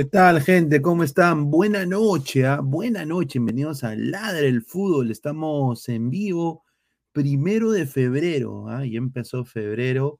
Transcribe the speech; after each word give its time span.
¿Qué 0.00 0.06
tal, 0.06 0.40
gente? 0.40 0.80
¿Cómo 0.80 1.04
están? 1.04 1.50
Buena 1.50 1.84
noche, 1.84 2.46
¿ah? 2.46 2.60
buena 2.62 3.04
noche. 3.04 3.38
Bienvenidos 3.38 3.84
a 3.84 3.94
Ladre 3.94 4.48
el 4.48 4.62
Fútbol. 4.62 5.10
Estamos 5.10 5.90
en 5.90 6.08
vivo 6.08 6.64
primero 7.12 7.70
de 7.70 7.86
febrero, 7.86 8.66
¿ah? 8.70 8.82
ya 8.86 8.96
empezó 8.96 9.44
febrero, 9.44 10.18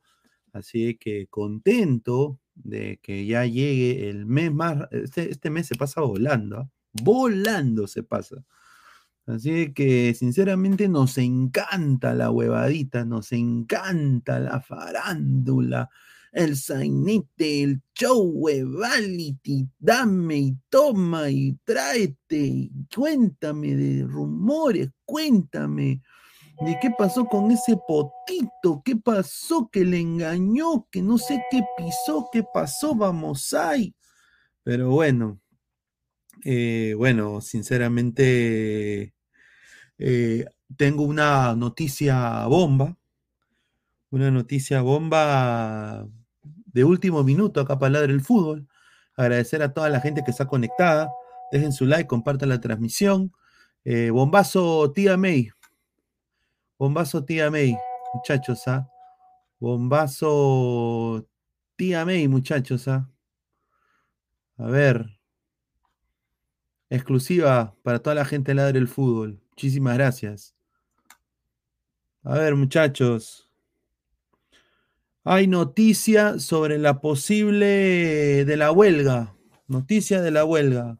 así 0.52 0.98
que 0.98 1.28
contento 1.28 2.38
de 2.54 2.98
que 3.02 3.24
ya 3.24 3.46
llegue 3.46 4.10
el 4.10 4.26
mes 4.26 4.52
más. 4.52 4.86
Este, 4.90 5.30
este 5.30 5.48
mes 5.48 5.68
se 5.68 5.76
pasa 5.76 6.02
volando, 6.02 6.58
¿ah? 6.58 6.68
volando 7.02 7.86
se 7.86 8.02
pasa. 8.02 8.44
Así 9.24 9.72
que 9.72 10.12
sinceramente 10.12 10.90
nos 10.90 11.16
encanta 11.16 12.12
la 12.12 12.30
huevadita, 12.30 13.06
nos 13.06 13.32
encanta 13.32 14.40
la 14.40 14.60
farándula 14.60 15.88
el 16.32 16.56
sainete, 16.56 17.62
el 17.62 17.82
show, 17.94 18.22
huevality, 18.22 19.68
dame 19.78 20.36
y 20.36 20.56
toma 20.68 21.30
y 21.30 21.58
tráete, 21.64 22.36
y 22.36 22.70
cuéntame 22.94 23.74
de 23.74 24.04
rumores, 24.04 24.90
cuéntame 25.04 26.02
de 26.60 26.78
qué 26.80 26.90
pasó 26.96 27.24
con 27.24 27.50
ese 27.50 27.76
potito, 27.88 28.82
qué 28.84 28.96
pasó 28.96 29.68
que 29.70 29.84
le 29.84 29.98
engañó, 29.98 30.86
que 30.90 31.02
no 31.02 31.18
sé 31.18 31.42
qué 31.50 31.62
pisó, 31.76 32.28
qué 32.32 32.44
pasó, 32.54 32.94
vamos 32.94 33.52
ahí. 33.54 33.94
Pero 34.62 34.90
bueno, 34.90 35.40
eh, 36.44 36.94
bueno, 36.96 37.40
sinceramente 37.40 39.14
eh, 39.98 40.44
tengo 40.76 41.02
una 41.02 41.56
noticia 41.56 42.46
bomba, 42.46 42.96
una 44.10 44.30
noticia 44.30 44.82
bomba 44.82 46.06
de 46.72 46.84
último 46.84 47.22
minuto 47.24 47.60
acá 47.60 47.78
para 47.78 47.92
Ladre 47.92 48.12
el 48.12 48.20
Fútbol. 48.20 48.66
Agradecer 49.16 49.62
a 49.62 49.72
toda 49.72 49.88
la 49.88 50.00
gente 50.00 50.22
que 50.24 50.30
está 50.30 50.46
conectada. 50.46 51.10
Dejen 51.52 51.72
su 51.72 51.84
like, 51.84 52.06
compartan 52.06 52.48
la 52.48 52.60
transmisión. 52.60 53.32
Eh, 53.84 54.10
bombazo 54.10 54.92
tía 54.92 55.16
May. 55.16 55.50
Bombazo 56.78 57.24
tía 57.24 57.50
May, 57.50 57.76
muchachos, 58.14 58.66
¿ah? 58.68 58.88
Bombazo 59.58 61.26
tía 61.76 62.04
May, 62.04 62.28
muchachos, 62.28 62.88
¿ah? 62.88 63.10
A 64.56 64.64
ver. 64.66 65.18
Exclusiva 66.88 67.74
para 67.82 67.98
toda 68.00 68.16
la 68.16 68.24
gente 68.24 68.52
de 68.52 68.56
Ladre 68.56 68.78
el 68.78 68.88
Fútbol. 68.88 69.40
Muchísimas 69.50 69.94
gracias. 69.94 70.54
A 72.22 72.34
ver, 72.34 72.54
muchachos. 72.54 73.49
Hay 75.24 75.46
noticia 75.46 76.38
sobre 76.38 76.78
la 76.78 77.02
posible 77.02 78.44
de 78.46 78.56
la 78.56 78.72
huelga. 78.72 79.36
Noticia 79.66 80.22
de 80.22 80.30
la 80.30 80.46
huelga. 80.46 80.98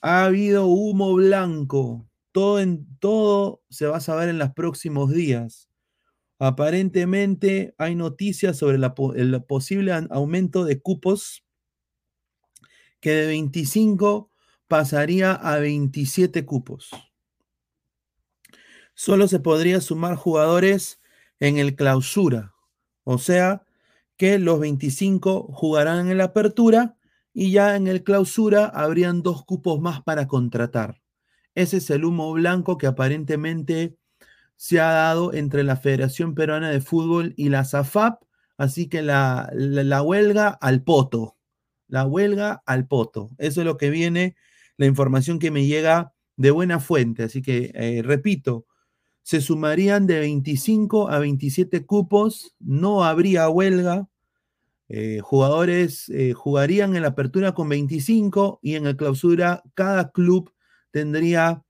Ha 0.00 0.26
habido 0.26 0.66
humo 0.66 1.14
blanco. 1.14 2.08
Todo, 2.30 2.60
en, 2.60 2.86
todo 3.00 3.60
se 3.70 3.86
va 3.86 3.96
a 3.96 4.00
saber 4.00 4.28
en 4.28 4.38
los 4.38 4.52
próximos 4.52 5.10
días. 5.10 5.68
Aparentemente 6.38 7.74
hay 7.76 7.96
noticias 7.96 8.56
sobre 8.56 8.76
el 8.76 9.44
posible 9.44 9.92
aumento 10.10 10.64
de 10.64 10.80
cupos 10.80 11.44
que 13.00 13.10
de 13.10 13.26
25 13.26 14.30
pasaría 14.68 15.32
a 15.32 15.58
27 15.58 16.46
cupos. 16.46 16.90
Solo 18.94 19.26
se 19.26 19.40
podría 19.40 19.80
sumar 19.80 20.14
jugadores 20.14 21.00
en 21.40 21.58
el 21.58 21.74
clausura. 21.74 22.54
O 23.04 23.18
sea 23.18 23.64
que 24.16 24.38
los 24.38 24.60
25 24.60 25.48
jugarán 25.52 26.10
en 26.10 26.18
la 26.18 26.24
apertura 26.24 26.96
y 27.32 27.50
ya 27.52 27.76
en 27.76 27.88
el 27.88 28.04
clausura 28.04 28.66
habrían 28.66 29.22
dos 29.22 29.44
cupos 29.44 29.80
más 29.80 30.02
para 30.02 30.26
contratar. 30.26 31.00
Ese 31.54 31.78
es 31.78 31.90
el 31.90 32.04
humo 32.04 32.32
blanco 32.32 32.78
que 32.78 32.86
aparentemente 32.86 33.96
se 34.56 34.80
ha 34.80 34.92
dado 34.92 35.32
entre 35.34 35.64
la 35.64 35.76
Federación 35.76 36.34
Peruana 36.34 36.70
de 36.70 36.80
Fútbol 36.80 37.34
y 37.36 37.48
la 37.48 37.64
SAFAP, 37.64 38.22
así 38.56 38.88
que 38.88 39.02
la, 39.02 39.50
huelga 40.04 40.48
al 40.48 40.82
poto, 40.82 41.36
la 41.88 42.06
huelga 42.06 42.62
al 42.64 42.86
poto. 42.86 43.30
Eso 43.38 43.60
es 43.62 43.66
lo 43.66 43.76
que 43.76 43.90
viene, 43.90 44.36
la 44.76 44.86
información 44.86 45.38
que 45.38 45.50
me 45.50 45.66
llega 45.66 46.12
de 46.36 46.52
buena 46.52 46.80
fuente. 46.80 47.24
Así 47.24 47.42
que, 47.42 47.72
eh, 47.74 48.02
repito, 48.02 48.66
se 49.22 49.40
sumarían 49.40 50.06
de 50.06 50.20
25 50.20 51.10
a 51.10 51.18
27 51.18 51.86
cupos, 51.86 52.54
no 52.58 53.04
habría 53.04 53.48
huelga, 53.48 54.08
eh, 54.88 55.20
jugadores 55.22 56.10
eh, 56.10 56.34
jugarían 56.34 56.94
en 56.96 57.02
la 57.02 57.08
apertura 57.08 57.52
con 57.52 57.68
25 57.68 58.58
y 58.60 58.74
en 58.74 58.84
la 58.84 58.94
clausura 58.94 59.62
cada 59.72 60.10
club 60.10 60.52
tendría 60.90 61.62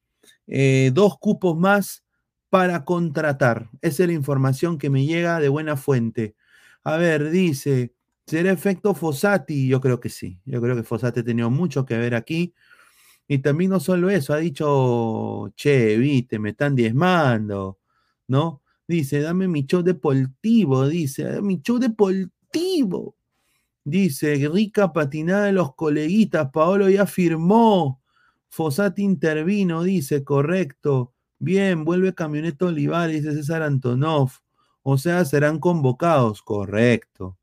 eh, 0.48 0.90
dos 0.92 1.18
cupos 1.18 1.56
más 1.56 2.04
para 2.50 2.84
contratar. 2.84 3.70
Esa 3.80 4.02
es 4.02 4.08
la 4.08 4.14
información 4.14 4.76
que 4.76 4.90
me 4.90 5.06
llega 5.06 5.38
de 5.38 5.48
buena 5.48 5.76
fuente. 5.76 6.34
A 6.82 6.96
ver, 6.96 7.30
dice, 7.30 7.94
¿será 8.26 8.50
efecto 8.50 8.92
Fossati? 8.94 9.68
Yo 9.68 9.80
creo 9.80 10.00
que 10.00 10.08
sí. 10.08 10.40
Yo 10.44 10.60
creo 10.60 10.74
que 10.74 10.82
Fossati 10.82 11.20
ha 11.20 11.24
tenido 11.24 11.48
mucho 11.48 11.86
que 11.86 11.96
ver 11.96 12.14
aquí. 12.16 12.54
Y 13.28 13.38
también 13.38 13.70
no 13.70 13.80
solo 13.80 14.10
eso, 14.10 14.34
ha 14.34 14.38
dicho, 14.38 15.52
che, 15.56 15.96
viste, 15.96 16.38
me 16.38 16.50
están 16.50 16.74
diezmando, 16.74 17.78
¿no? 18.28 18.62
Dice, 18.86 19.20
dame 19.20 19.48
mi 19.48 19.64
show 19.64 19.82
deportivo, 19.82 20.88
dice, 20.88 21.40
mi 21.40 21.60
show 21.62 21.78
deportivo. 21.78 23.16
Dice, 23.84 24.48
rica 24.48 24.92
patinada 24.92 25.46
de 25.46 25.52
los 25.52 25.74
coleguitas, 25.74 26.50
Paolo 26.52 26.88
ya 26.90 27.06
firmó. 27.06 28.02
Fosati 28.48 29.02
intervino, 29.02 29.82
dice, 29.82 30.24
correcto. 30.24 31.14
Bien, 31.38 31.84
vuelve 31.84 32.14
Camioneta 32.14 32.66
Olivares, 32.66 33.22
dice 33.22 33.34
César 33.34 33.62
Antonov. 33.62 34.30
O 34.82 34.98
sea, 34.98 35.24
serán 35.24 35.58
convocados, 35.58 36.42
correcto. 36.42 37.38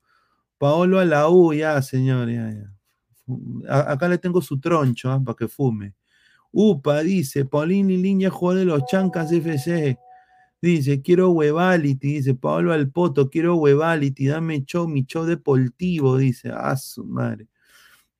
Paolo 0.57 1.00
a 1.00 1.06
la 1.06 1.29
U, 1.29 1.53
ya, 1.53 1.81
señor, 1.81 2.29
ya, 2.29 2.51
ya 2.51 2.78
acá 3.69 4.07
le 4.07 4.17
tengo 4.17 4.41
su 4.41 4.59
troncho 4.59 5.12
¿ah? 5.12 5.22
para 5.23 5.35
que 5.35 5.47
fume. 5.47 5.94
Upa, 6.51 7.01
dice, 7.01 7.45
Paulini 7.45 7.97
Liña 7.97 8.29
jugador 8.29 8.59
de 8.59 8.66
los 8.66 8.85
Chancas 8.85 9.31
FC. 9.31 9.97
Dice, 10.62 11.01
quiero 11.01 11.29
huevality, 11.29 12.16
dice 12.16 12.35
Pablo 12.35 12.73
Alpoto, 12.73 13.29
quiero 13.29 13.56
huevality, 13.56 14.28
dame 14.28 14.66
show, 14.66 14.88
mi 14.88 15.06
show 15.06 15.25
deportivo, 15.25 16.17
dice, 16.17 16.51
ah, 16.53 16.75
su 16.75 17.06
madre. 17.06 17.47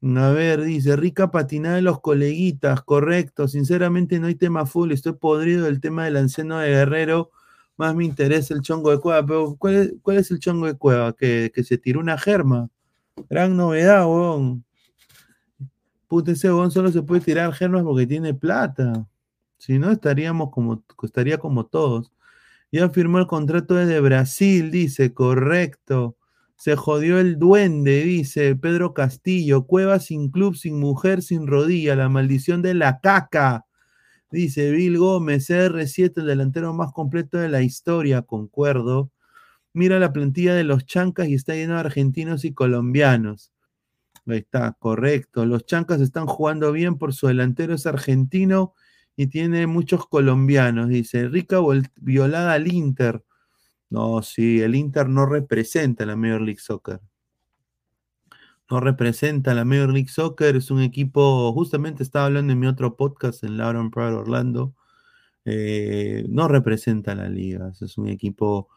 A 0.02 0.30
ver, 0.30 0.62
dice, 0.64 0.96
rica 0.96 1.31
patinada 1.31 1.76
de 1.76 1.81
los 1.81 2.00
coleguitas, 2.00 2.81
correcto, 2.84 3.50
sinceramente 3.50 4.20
no 4.20 4.28
hay 4.28 4.36
tema 4.36 4.66
full, 4.66 4.91
estoy 4.94 5.14
podrido 5.14 5.66
del 5.66 5.81
tema 5.81 6.06
del 6.06 6.16
anciano 6.16 6.59
de 6.59 6.70
Guerrero, 6.70 7.31
más 7.76 7.94
me 7.96 8.06
interesa 8.06 8.53
el 8.53 8.62
chongo 8.62 8.91
de 8.91 9.00
cueva, 9.00 9.26
pero 9.26 9.56
¿cuál 9.58 10.18
es, 10.18 10.31
el 10.31 10.40
chongo 10.40 10.68
de 10.68 10.76
cueva? 10.76 11.14
Que, 11.14 11.52
que 11.53 11.64
se 11.66 11.78
tiró 11.78 12.00
una 12.00 12.18
germa, 12.18 12.70
gran 13.30 13.58
novedad, 13.58 14.06
weón. 14.08 14.64
Puta, 16.09 16.31
ese 16.31 16.47
solo 16.50 16.92
se 16.92 17.03
puede 17.03 17.22
tirar 17.22 17.53
germas 17.53 17.84
porque 17.84 18.08
tiene 18.08 18.34
plata. 18.34 19.08
Si 19.59 19.78
no, 19.78 19.92
estaríamos 19.92 20.50
como, 20.52 20.84
estaría 21.03 21.38
como 21.38 21.68
todos. 21.68 22.12
Ya 22.72 22.90
firmó 22.90 23.20
el 23.20 23.28
contrato 23.28 23.75
desde 23.75 24.00
Brasil, 24.00 24.72
dice, 24.72 25.14
correcto. 25.14 26.18
Se 26.56 26.75
jodió 26.75 27.20
el 27.20 27.38
duende, 27.38 28.03
dice 28.06 28.56
Pedro 28.56 28.96
Castillo. 28.96 29.67
Cueva 29.67 30.00
sin 30.00 30.32
club, 30.32 30.56
sin 30.56 30.79
mujer, 30.79 31.22
sin 31.22 31.46
rodilla. 31.46 31.96
La 31.96 32.09
maldición 32.09 32.64
de 32.64 32.73
la 32.73 33.00
caca. 33.02 33.67
Dice 34.32 34.72
Bill 34.72 34.97
Gómez, 34.97 35.50
R7, 35.52 36.22
el 36.22 36.26
delantero 36.26 36.73
más 36.73 36.91
completo 36.91 37.38
de 37.38 37.50
la 37.50 37.61
historia, 37.61 38.23
concuerdo. 38.23 39.11
Mira 39.73 40.00
la 40.00 40.11
plantilla 40.11 40.56
de 40.56 40.64
los 40.64 40.85
chancas 40.88 41.28
y 41.29 41.35
está 41.35 41.53
lleno 41.53 41.76
de 41.76 41.82
argentinos 41.82 42.46
y 42.46 42.53
colombianos. 42.53 43.52
Ahí 44.29 44.40
está, 44.40 44.73
correcto. 44.79 45.46
Los 45.46 45.66
Chancas 45.66 46.02
están 46.02 46.28
jugando 46.28 46.72
bien 46.72 46.97
por 46.97 47.14
su 47.14 47.28
delantero 47.28 47.73
es 47.73 47.85
argentino 47.85 48.73
y 49.16 49.28
tiene 49.28 49.67
muchos 49.67 50.08
colombianos. 50.08 50.90
Dice, 50.90 51.28
rica 51.28 51.58
violada 52.02 52.53
al 52.53 52.72
Inter. 52.72 53.23
No, 53.90 54.22
sí, 54.22 54.61
el 54.61 54.76
Inter 54.76 55.09
no 55.09 55.26
representa 55.26 56.05
la 56.05 56.16
Major 56.16 56.41
League 56.41 56.59
Soccer. 56.59 57.02
No 58.70 58.79
representa 58.79 59.53
la 59.53 59.66
Major 59.66 59.91
League 59.91 60.09
Soccer. 60.09 60.55
Es 60.55 60.70
un 60.72 60.82
equipo, 60.82 61.52
justamente 61.53 62.03
estaba 62.03 62.28
hablando 62.28 62.53
en 62.53 62.59
mi 62.59 62.67
otro 62.67 62.96
podcast 62.96 63.43
en 63.43 63.58
Lauren 63.58 63.90
Pride 63.91 64.14
Orlando. 64.14 64.75
Eh, 65.46 66.25
no 66.29 66.47
representa 66.47 67.16
la 67.16 67.29
liga. 67.29 67.72
Es 67.82 67.97
un 67.97 68.08
equipo, 68.09 68.70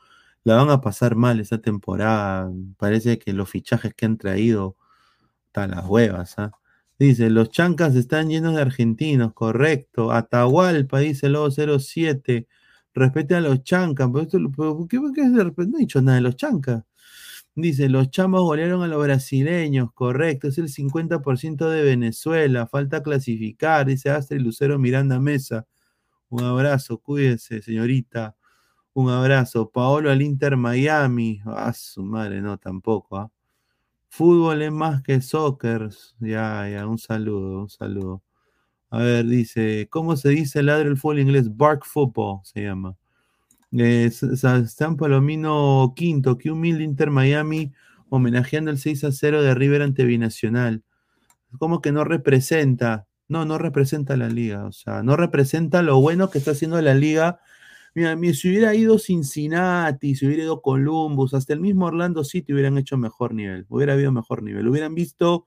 la 0.45 0.57
van 0.57 0.71
a 0.71 0.81
pasar 0.81 1.17
mal 1.17 1.41
esta 1.41 1.61
temporada. 1.61 2.51
Parece 2.79 3.19
que 3.19 3.33
los 3.35 3.51
fichajes 3.51 3.95
que 3.95 4.07
han 4.07 4.19
traído 4.19 4.77
Está 5.53 5.67
las 5.67 5.87
huevas, 5.87 6.39
¿ah? 6.39 6.51
Dice, 6.99 7.29
los 7.29 7.51
chancas 7.51 7.95
están 7.95 8.31
llenos 8.31 8.55
de 8.55 8.63
argentinos, 8.63 9.35
correcto. 9.35 10.11
Atahualpa, 10.11 11.01
dice 11.01 11.27
el 11.27 11.37
07. 11.37 12.47
Respete 12.95 13.35
a 13.35 13.43
los 13.43 13.63
chancas. 13.63 14.09
¿Por 14.09 14.29
qué, 14.89 14.99
qué, 15.15 15.29
de 15.29 15.45
repente 15.45 15.73
no 15.73 15.77
he 15.77 15.81
dicho 15.81 16.01
nada 16.01 16.17
de 16.17 16.23
los 16.23 16.37
chancas? 16.37 16.85
Dice, 17.55 17.91
los 17.91 18.11
chamos 18.11 18.41
golearon 18.43 18.83
a 18.83 18.89
los 18.89 19.03
brasileños, 19.03 19.93
correcto, 19.93 20.49
es 20.49 20.57
el 20.57 20.71
50% 20.71 21.69
de 21.69 21.83
Venezuela, 21.83 22.67
falta 22.67 23.03
clasificar, 23.03 23.85
dice 23.87 24.09
Astrid 24.09 24.41
Lucero 24.41 24.79
Miranda 24.79 25.21
Mesa. 25.21 25.67
Un 26.31 26.45
abrazo, 26.45 26.97
cuídese, 26.99 27.61
señorita. 27.61 28.37
Un 28.95 29.11
abrazo. 29.11 29.71
Paolo 29.71 30.11
al 30.11 30.23
Inter 30.23 30.57
Miami. 30.57 31.43
Ah, 31.45 31.73
su 31.75 32.03
madre, 32.03 32.41
no, 32.41 32.59
tampoco. 32.59 33.19
¿ah? 33.19 33.31
Fútbol 34.15 34.61
es 34.61 34.71
más 34.71 35.03
que 35.03 35.23
soccer. 35.23 35.89
Ya, 36.21 36.69
ya, 36.69 36.87
un 36.87 36.99
saludo, 36.99 37.63
un 37.63 37.71
saludo. 37.71 38.23
A 38.91 38.99
ver, 38.99 39.25
dice, 39.25 39.89
¿cómo 39.91 40.17
se 40.17 40.29
dice 40.29 40.63
ladro 40.63 40.91
el 40.91 40.99
fútbol 40.99 41.21
inglés? 41.21 41.57
Bark 41.57 41.87
football 41.87 42.41
se 42.45 42.63
llama. 42.63 42.95
Eh, 43.73 44.11
San 44.11 44.99
Palomino 44.99 45.95
Quinto, 45.97 46.37
que 46.37 46.51
humilde 46.51 46.85
Inter 46.85 47.11
Miami 47.11 47.73
homenajeando 48.11 48.71
el 48.71 48.77
6 48.77 49.05
a 49.05 49.13
0 49.13 49.43
de 49.43 49.55
River 49.55 49.81
ante 49.81 50.05
Binacional. 50.05 50.85
¿Cómo 51.59 51.81
que 51.81 51.91
no 51.91 52.05
representa? 52.05 53.07
No, 53.29 53.47
no 53.47 53.57
representa 53.57 54.19
la 54.19 54.29
liga. 54.29 54.67
O 54.67 54.73
sea, 54.73 55.03
no 55.03 55.17
representa 55.17 55.81
lo 55.81 55.99
bueno 56.03 56.29
que 56.29 56.37
está 56.37 56.51
haciendo 56.51 56.79
la 56.83 56.93
liga. 56.93 57.41
Mira, 57.95 58.17
si 58.35 58.49
hubiera 58.49 58.75
ido 58.75 58.99
Cincinnati, 58.99 60.15
si 60.15 60.27
hubiera 60.27 60.45
ido 60.45 60.63
Columbus, 60.63 61.35
hasta 61.35 61.53
el 61.53 61.61
mismo 61.61 61.87
Orlando 61.87 62.25
City 62.25 62.53
hubieran 62.55 62.79
hecho 62.79 62.97
mejor 62.97 63.35
nivel. 63.35 63.67
Hubiera 63.69 63.93
habido 63.95 64.13
mejor 64.13 64.43
nivel. 64.43 64.69
Hubieran 64.69 64.95
visto 64.95 65.47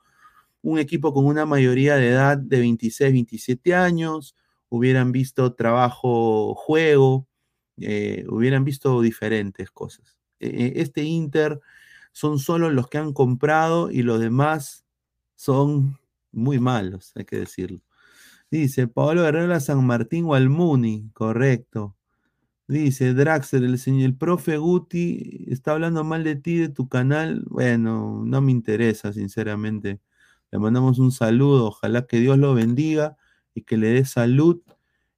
un 0.61 0.79
equipo 0.79 1.13
con 1.13 1.25
una 1.25 1.45
mayoría 1.45 1.95
de 1.97 2.09
edad 2.09 2.37
de 2.37 2.59
26, 2.59 3.13
27 3.13 3.75
años. 3.75 4.35
Hubieran 4.69 5.11
visto 5.11 5.53
trabajo, 5.55 6.55
juego 6.55 7.27
eh, 7.77 8.25
hubieran 8.29 8.63
visto 8.63 9.01
diferentes 9.01 9.71
cosas. 9.71 10.17
E, 10.39 10.47
e, 10.47 10.81
este 10.81 11.03
Inter 11.03 11.59
son 12.11 12.39
solo 12.39 12.69
los 12.69 12.87
que 12.89 12.97
han 12.97 13.13
comprado 13.13 13.91
y 13.91 14.03
los 14.03 14.19
demás 14.19 14.85
son 15.35 15.99
muy 16.31 16.59
malos, 16.59 17.11
hay 17.15 17.25
que 17.25 17.37
decirlo. 17.37 17.81
Dice 18.51 18.87
Pablo 18.87 19.25
Herrera 19.27 19.59
San 19.59 19.85
Martín 19.85 20.25
Walmuni, 20.25 21.09
correcto. 21.13 21.95
Dice 22.67 23.13
Draxler, 23.13 23.63
el 23.63 23.77
señor, 23.77 24.05
el 24.05 24.15
profe 24.17 24.57
Guti 24.57 25.45
está 25.47 25.73
hablando 25.73 26.03
mal 26.03 26.23
de 26.23 26.35
ti, 26.35 26.57
de 26.57 26.69
tu 26.69 26.89
canal. 26.89 27.43
Bueno, 27.47 28.23
no 28.25 28.41
me 28.41 28.51
interesa, 28.51 29.13
sinceramente. 29.13 29.99
Le 30.51 30.59
mandamos 30.59 30.99
un 30.99 31.11
saludo, 31.11 31.67
ojalá 31.67 32.07
que 32.07 32.19
Dios 32.19 32.37
lo 32.39 32.53
bendiga 32.55 33.17
y 33.53 33.61
que 33.63 33.77
le 33.77 33.89
dé 33.89 34.05
salud 34.05 34.61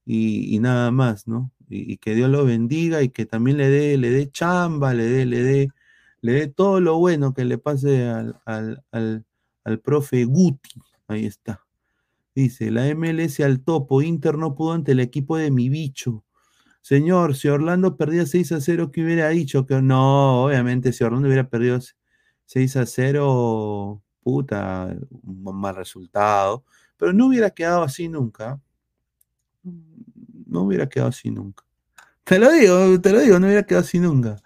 y 0.06 0.58
nada 0.60 0.92
más, 0.92 1.28
¿no? 1.28 1.52
y, 1.70 1.98
que 1.98 2.16
Dios 2.16 2.30
lo 2.30 2.46
bendiga 2.46 3.02
y 3.04 3.10
que 3.10 3.26
también 3.26 3.58
le 3.58 3.70
dé, 3.70 3.98
le 3.98 4.10
dé 4.10 4.30
chamba, 4.32 4.94
le 4.94 5.06
dé, 5.06 5.26
le 5.26 5.44
dé, 5.44 5.70
le 6.22 6.34
dé 6.34 6.48
todo 6.48 6.80
lo 6.82 6.98
bueno 6.98 7.34
que 7.34 7.46
le 7.46 7.58
pase 7.58 8.06
al, 8.08 8.40
al, 8.92 9.80
profe 9.84 10.26
Guti. 10.26 10.82
Ahí 11.08 11.26
está. 11.26 11.66
Dice, 12.36 12.72
la 12.72 12.86
MLS 12.96 13.40
al 13.42 13.62
topo, 13.62 14.02
Inter 14.02 14.38
no 14.38 14.56
pudo 14.56 14.74
ante 14.74 14.94
el 14.94 15.00
equipo 15.00 15.38
de 15.38 15.52
mi 15.52 15.70
bicho. 15.70 16.24
Señor, 16.88 17.36
si 17.36 17.50
Orlando 17.50 17.98
perdía 17.98 18.26
6 18.26 18.52
a 18.54 18.62
0, 18.62 18.92
¿qué 18.92 19.04
hubiera 19.04 19.30
dicho? 19.30 19.66
Que 19.66 19.82
no, 19.82 20.46
obviamente, 20.46 20.94
si 20.94 21.04
Orlando 21.04 21.28
hubiera 21.28 21.50
perdido 21.50 21.80
6 22.46 22.78
a 22.78 22.86
0, 22.86 24.02
puta, 24.24 24.96
un 25.24 25.60
mal 25.60 25.76
resultado. 25.76 26.64
Pero 26.98 27.14
no 27.14 27.28
hubiera 27.28 27.50
quedado 27.50 27.84
así 27.84 28.08
nunca 28.08 28.62
no 30.48 30.62
hubiera 30.64 30.88
quedado 30.88 31.10
así 31.10 31.30
nunca. 31.30 31.64
Te 32.24 32.40
lo 32.40 32.52
digo, 32.52 33.00
te 33.00 33.12
lo 33.12 33.20
digo, 33.20 33.40
no 33.40 33.48
hubiera 33.48 33.64
quedado 33.64 33.86
así 33.86 34.00
nunca. 34.00 34.38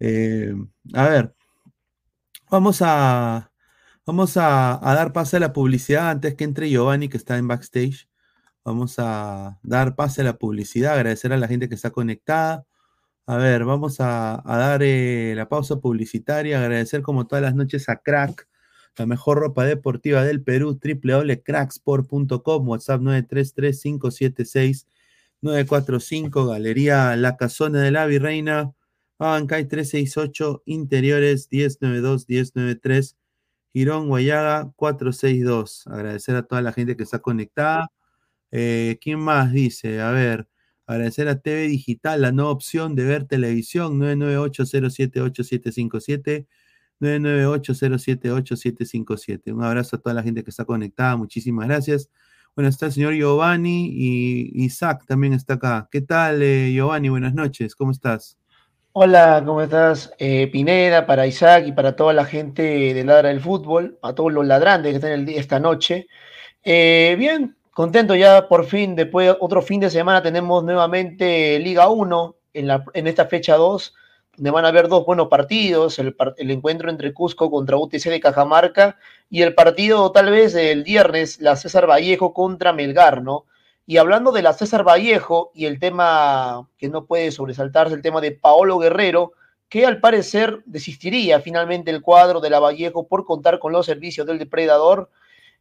Eh, 0.00 0.54
a 0.94 1.08
ver, 1.08 1.34
vamos 2.50 2.78
a, 2.80 3.50
vamos 4.06 4.36
a, 4.36 4.80
dar 4.82 5.12
pase 5.12 5.36
a 5.36 5.40
la 5.40 5.52
publicidad 5.52 6.10
antes 6.10 6.34
que 6.34 6.44
entre 6.44 6.70
Giovanni, 6.70 7.08
que 7.08 7.16
está 7.16 7.36
en 7.38 7.48
backstage. 7.48 8.08
Vamos 8.64 8.94
a 8.98 9.58
dar 9.62 9.96
pase 9.96 10.20
a 10.20 10.24
la 10.24 10.38
publicidad, 10.38 10.94
agradecer 10.94 11.32
a 11.32 11.36
la 11.36 11.48
gente 11.48 11.68
que 11.68 11.74
está 11.74 11.90
conectada. 11.90 12.66
A 13.26 13.36
ver, 13.36 13.64
vamos 13.64 13.96
a, 14.00 14.42
dar 14.44 14.82
eh, 14.82 15.34
la 15.36 15.48
pausa 15.48 15.76
publicitaria, 15.80 16.60
agradecer 16.60 17.02
como 17.02 17.26
todas 17.26 17.42
las 17.42 17.54
noches 17.54 17.88
a 17.88 17.96
Crack, 17.96 18.48
la 18.96 19.06
mejor 19.06 19.38
ropa 19.38 19.64
deportiva 19.64 20.24
del 20.24 20.42
Perú, 20.42 20.78
www.cracksport.com, 20.82 22.68
WhatsApp 22.68 23.00
933 23.00 24.86
945, 25.42 26.46
Galería 26.46 27.16
La 27.16 27.36
Casona 27.36 27.80
de 27.80 27.90
la 27.90 28.06
Virreina, 28.06 28.72
Abancay 29.18 29.66
368, 29.66 30.62
Interiores 30.66 31.48
1092, 31.50 32.28
1093, 32.28 33.16
Girón 33.72 34.08
Guayaga 34.08 34.72
462. 34.76 35.86
Agradecer 35.86 36.36
a 36.36 36.42
toda 36.42 36.62
la 36.62 36.72
gente 36.72 36.96
que 36.96 37.02
está 37.02 37.18
conectada. 37.20 37.90
Eh, 38.52 38.98
¿Quién 39.00 39.18
más 39.18 39.50
dice? 39.50 40.00
A 40.02 40.10
ver, 40.10 40.46
agradecer 40.86 41.26
a 41.28 41.40
TV 41.40 41.68
Digital, 41.68 42.20
la 42.20 42.32
nueva 42.32 42.50
opción 42.50 42.94
de 42.94 43.04
ver 43.04 43.24
televisión, 43.24 43.98
998-078-757, 43.98 46.46
998-078-757. 47.00 49.52
Un 49.52 49.64
abrazo 49.64 49.96
a 49.96 50.00
toda 50.00 50.14
la 50.14 50.22
gente 50.22 50.44
que 50.44 50.50
está 50.50 50.66
conectada, 50.66 51.16
muchísimas 51.16 51.66
gracias. 51.66 52.10
Bueno, 52.54 52.68
está 52.68 52.84
el 52.86 52.92
señor 52.92 53.14
Giovanni 53.14 53.88
y 53.90 54.64
Isaac 54.64 55.06
también 55.06 55.32
está 55.32 55.54
acá. 55.54 55.88
¿Qué 55.90 56.02
tal, 56.02 56.42
eh, 56.42 56.70
Giovanni? 56.74 57.08
Buenas 57.08 57.32
noches, 57.32 57.74
¿cómo 57.74 57.92
estás? 57.92 58.36
Hola, 58.92 59.42
¿cómo 59.46 59.62
estás? 59.62 60.12
Eh, 60.18 60.48
Pineda, 60.48 61.06
para 61.06 61.26
Isaac 61.26 61.64
y 61.68 61.72
para 61.72 61.96
toda 61.96 62.12
la 62.12 62.26
gente 62.26 62.92
de 62.92 63.02
Ladra 63.02 63.30
del 63.30 63.40
Fútbol, 63.40 63.98
a 64.02 64.14
todos 64.14 64.30
los 64.30 64.46
ladrantes 64.46 64.90
que 64.90 64.96
están 64.96 65.12
el 65.12 65.24
día, 65.24 65.40
esta 65.40 65.58
noche. 65.58 66.06
Bien, 66.62 67.56
contento 67.72 68.14
ya 68.14 68.48
por 68.48 68.66
fin, 68.66 68.94
después 68.94 69.26
de 69.26 69.36
otro 69.40 69.62
fin 69.62 69.80
de 69.80 69.90
semana 69.90 70.22
tenemos 70.22 70.62
nuevamente 70.62 71.58
Liga 71.58 71.88
1 71.88 72.36
en, 72.54 72.66
la, 72.68 72.84
en 72.94 73.06
esta 73.06 73.26
fecha 73.26 73.56
2 73.56 73.94
donde 74.36 74.50
van 74.50 74.64
a 74.64 74.68
haber 74.68 74.88
dos 74.88 75.04
buenos 75.04 75.28
partidos, 75.28 75.98
el, 75.98 76.14
encuentro 76.38 76.88
entre 76.90 77.12
Cusco 77.12 77.50
contra 77.50 77.76
UTC 77.76 78.04
de 78.04 78.20
Cajamarca 78.20 78.96
y 79.28 79.42
el 79.42 79.54
partido 79.54 80.10
tal 80.10 80.30
vez 80.30 80.54
del 80.54 80.84
viernes, 80.84 81.40
la 81.40 81.54
César 81.56 81.88
Vallejo 81.88 82.32
contra 82.32 82.72
Melgar, 82.72 83.22
¿no? 83.22 83.44
Y 83.84 83.98
hablando 83.98 84.32
de 84.32 84.42
la 84.42 84.54
César 84.54 84.84
Vallejo 84.86 85.50
y 85.54 85.66
el 85.66 85.78
tema 85.78 86.68
que 86.78 86.88
no 86.88 87.04
puede 87.04 87.30
sobresaltarse, 87.30 87.94
el 87.94 88.02
tema 88.02 88.20
de 88.20 88.32
Paolo 88.32 88.78
Guerrero, 88.78 89.32
que 89.68 89.84
al 89.84 90.00
parecer 90.00 90.62
desistiría 90.64 91.40
finalmente 91.40 91.90
el 91.90 92.00
cuadro 92.00 92.40
de 92.40 92.50
la 92.50 92.60
Vallejo 92.60 93.08
por 93.08 93.26
contar 93.26 93.58
con 93.58 93.72
los 93.72 93.84
servicios 93.84 94.26
del 94.26 94.38
depredador, 94.38 95.10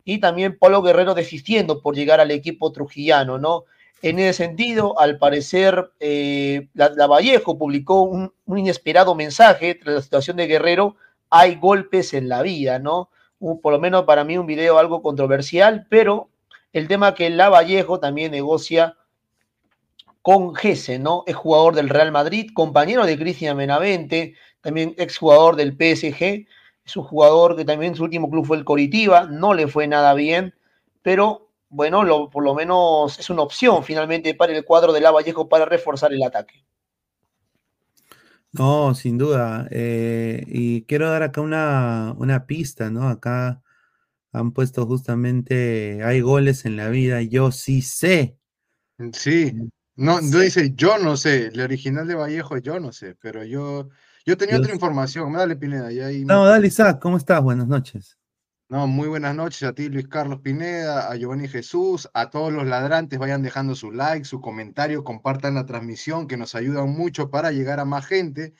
y 0.04 0.20
también 0.20 0.58
Paolo 0.58 0.82
Guerrero 0.82 1.14
desistiendo 1.14 1.82
por 1.82 1.96
llegar 1.96 2.20
al 2.20 2.32
equipo 2.32 2.72
trujillano, 2.72 3.38
¿no? 3.38 3.66
En 4.02 4.18
ese 4.18 4.46
sentido, 4.46 5.00
al 5.00 5.20
parecer, 5.20 5.92
eh, 6.00 6.68
la, 6.74 7.06
Vallejo 7.06 7.58
publicó 7.60 8.02
un, 8.02 8.34
inesperado 8.48 9.14
mensaje 9.14 9.76
tras 9.76 9.96
la 9.96 10.02
situación 10.02 10.38
de 10.38 10.48
Guerrero. 10.48 10.96
Hay 11.30 11.56
golpes 11.56 12.14
en 12.14 12.28
la 12.28 12.42
vida, 12.42 12.80
¿no? 12.80 13.10
por 13.64 13.74
lo 13.74 13.80
menos 13.80 14.04
para 14.04 14.24
mí 14.24 14.38
un 14.38 14.46
video 14.46 14.78
algo 14.78 15.02
controversial, 15.02 15.88
pero 15.90 16.30
el 16.74 16.88
tema 16.88 17.16
que 17.16 17.28
la 17.32 17.50
Vallejo 17.50 18.00
también 18.00 18.32
negocia 18.32 18.98
con 20.22 20.54
Gese, 20.56 21.00
¿no? 21.00 21.24
Es 21.26 21.36
jugador 21.36 21.74
del 21.74 21.90
Real 21.90 22.12
Madrid, 22.12 22.52
compañero 22.54 23.06
de 23.06 23.18
Cristian 23.18 23.58
Menavente, 23.58 24.36
también 24.62 24.94
exjugador 24.98 25.56
del 25.56 25.72
PSG. 25.72 26.46
Es 26.92 26.98
un 26.98 27.06
jugador 27.06 27.56
que 27.56 27.64
también 27.64 27.96
su 27.96 28.04
último 28.04 28.30
club 28.30 28.46
fue 28.46 28.58
el 28.58 28.66
Coritiba, 28.66 29.24
no 29.24 29.54
le 29.54 29.70
fue 29.70 29.88
nada 29.88 30.14
bien, 30.14 30.54
pero 31.02 31.50
bueno, 31.70 32.30
por 32.30 32.44
lo 32.44 32.54
menos 32.54 33.18
es 33.18 33.30
una 33.30 33.44
opción 33.44 33.82
finalmente 33.86 34.36
para 34.36 34.52
el 34.54 34.66
cuadro 34.66 34.92
de 34.92 35.00
La 35.00 35.10
Vallejo 35.10 35.48
para 35.48 35.64
reforzar 35.64 36.12
el 36.12 36.22
ataque. 36.22 36.66
No, 38.52 38.94
sin 38.94 39.18
duda. 39.18 39.70
Eh, 39.72 40.44
y 40.48 40.82
quiero 40.82 41.10
dar 41.10 41.24
acá 41.24 41.40
una, 41.40 42.46
pista, 42.46 42.90
¿no? 42.90 43.08
Acá 43.08 43.62
han 44.34 44.52
puesto 44.52 44.86
justamente, 44.86 46.04
hay 46.04 46.20
goles 46.20 46.66
en 46.66 46.76
la 46.76 46.90
vida, 46.90 47.22
yo 47.22 47.54
sí 47.54 47.82
sé. 47.82 48.38
Sí, 49.14 49.54
no, 49.96 50.20
no 50.20 50.40
dice 50.40 50.74
yo 50.76 50.98
no 50.98 51.16
sé, 51.16 51.48
el 51.48 51.62
original 51.62 52.06
de 52.06 52.16
Vallejo 52.16 52.58
yo 52.58 52.82
no 52.82 52.92
sé, 52.92 53.16
pero 53.16 53.46
yo, 53.46 53.88
yo 54.26 54.38
tenía 54.38 54.58
otra 54.58 54.74
información, 54.74 55.34
dale 55.34 55.56
Pineda. 55.56 55.90
no, 56.26 56.46
dale 56.46 56.68
Isaac, 56.68 57.00
¿cómo 57.02 57.18
estás? 57.18 57.42
Buenas 57.42 57.68
noches. 57.68 58.18
No, 58.72 58.88
muy 58.88 59.10
buenas 59.10 59.36
noches 59.36 59.64
a 59.64 59.74
ti, 59.74 59.90
Luis 59.90 60.08
Carlos 60.08 60.40
Pineda, 60.40 61.12
a 61.12 61.16
Giovanni 61.18 61.50
Jesús, 61.50 62.10
a 62.14 62.30
todos 62.30 62.54
los 62.54 62.66
ladrantes. 62.66 63.20
Vayan 63.20 63.42
dejando 63.42 63.76
su 63.76 63.92
like, 63.92 64.24
su 64.24 64.40
comentario, 64.40 65.04
compartan 65.04 65.56
la 65.56 65.66
transmisión, 65.66 66.26
que 66.26 66.38
nos 66.38 66.56
ayudan 66.56 66.90
mucho 66.90 67.30
para 67.30 67.52
llegar 67.52 67.82
a 67.82 67.86
más 67.86 68.06
gente. 68.06 68.54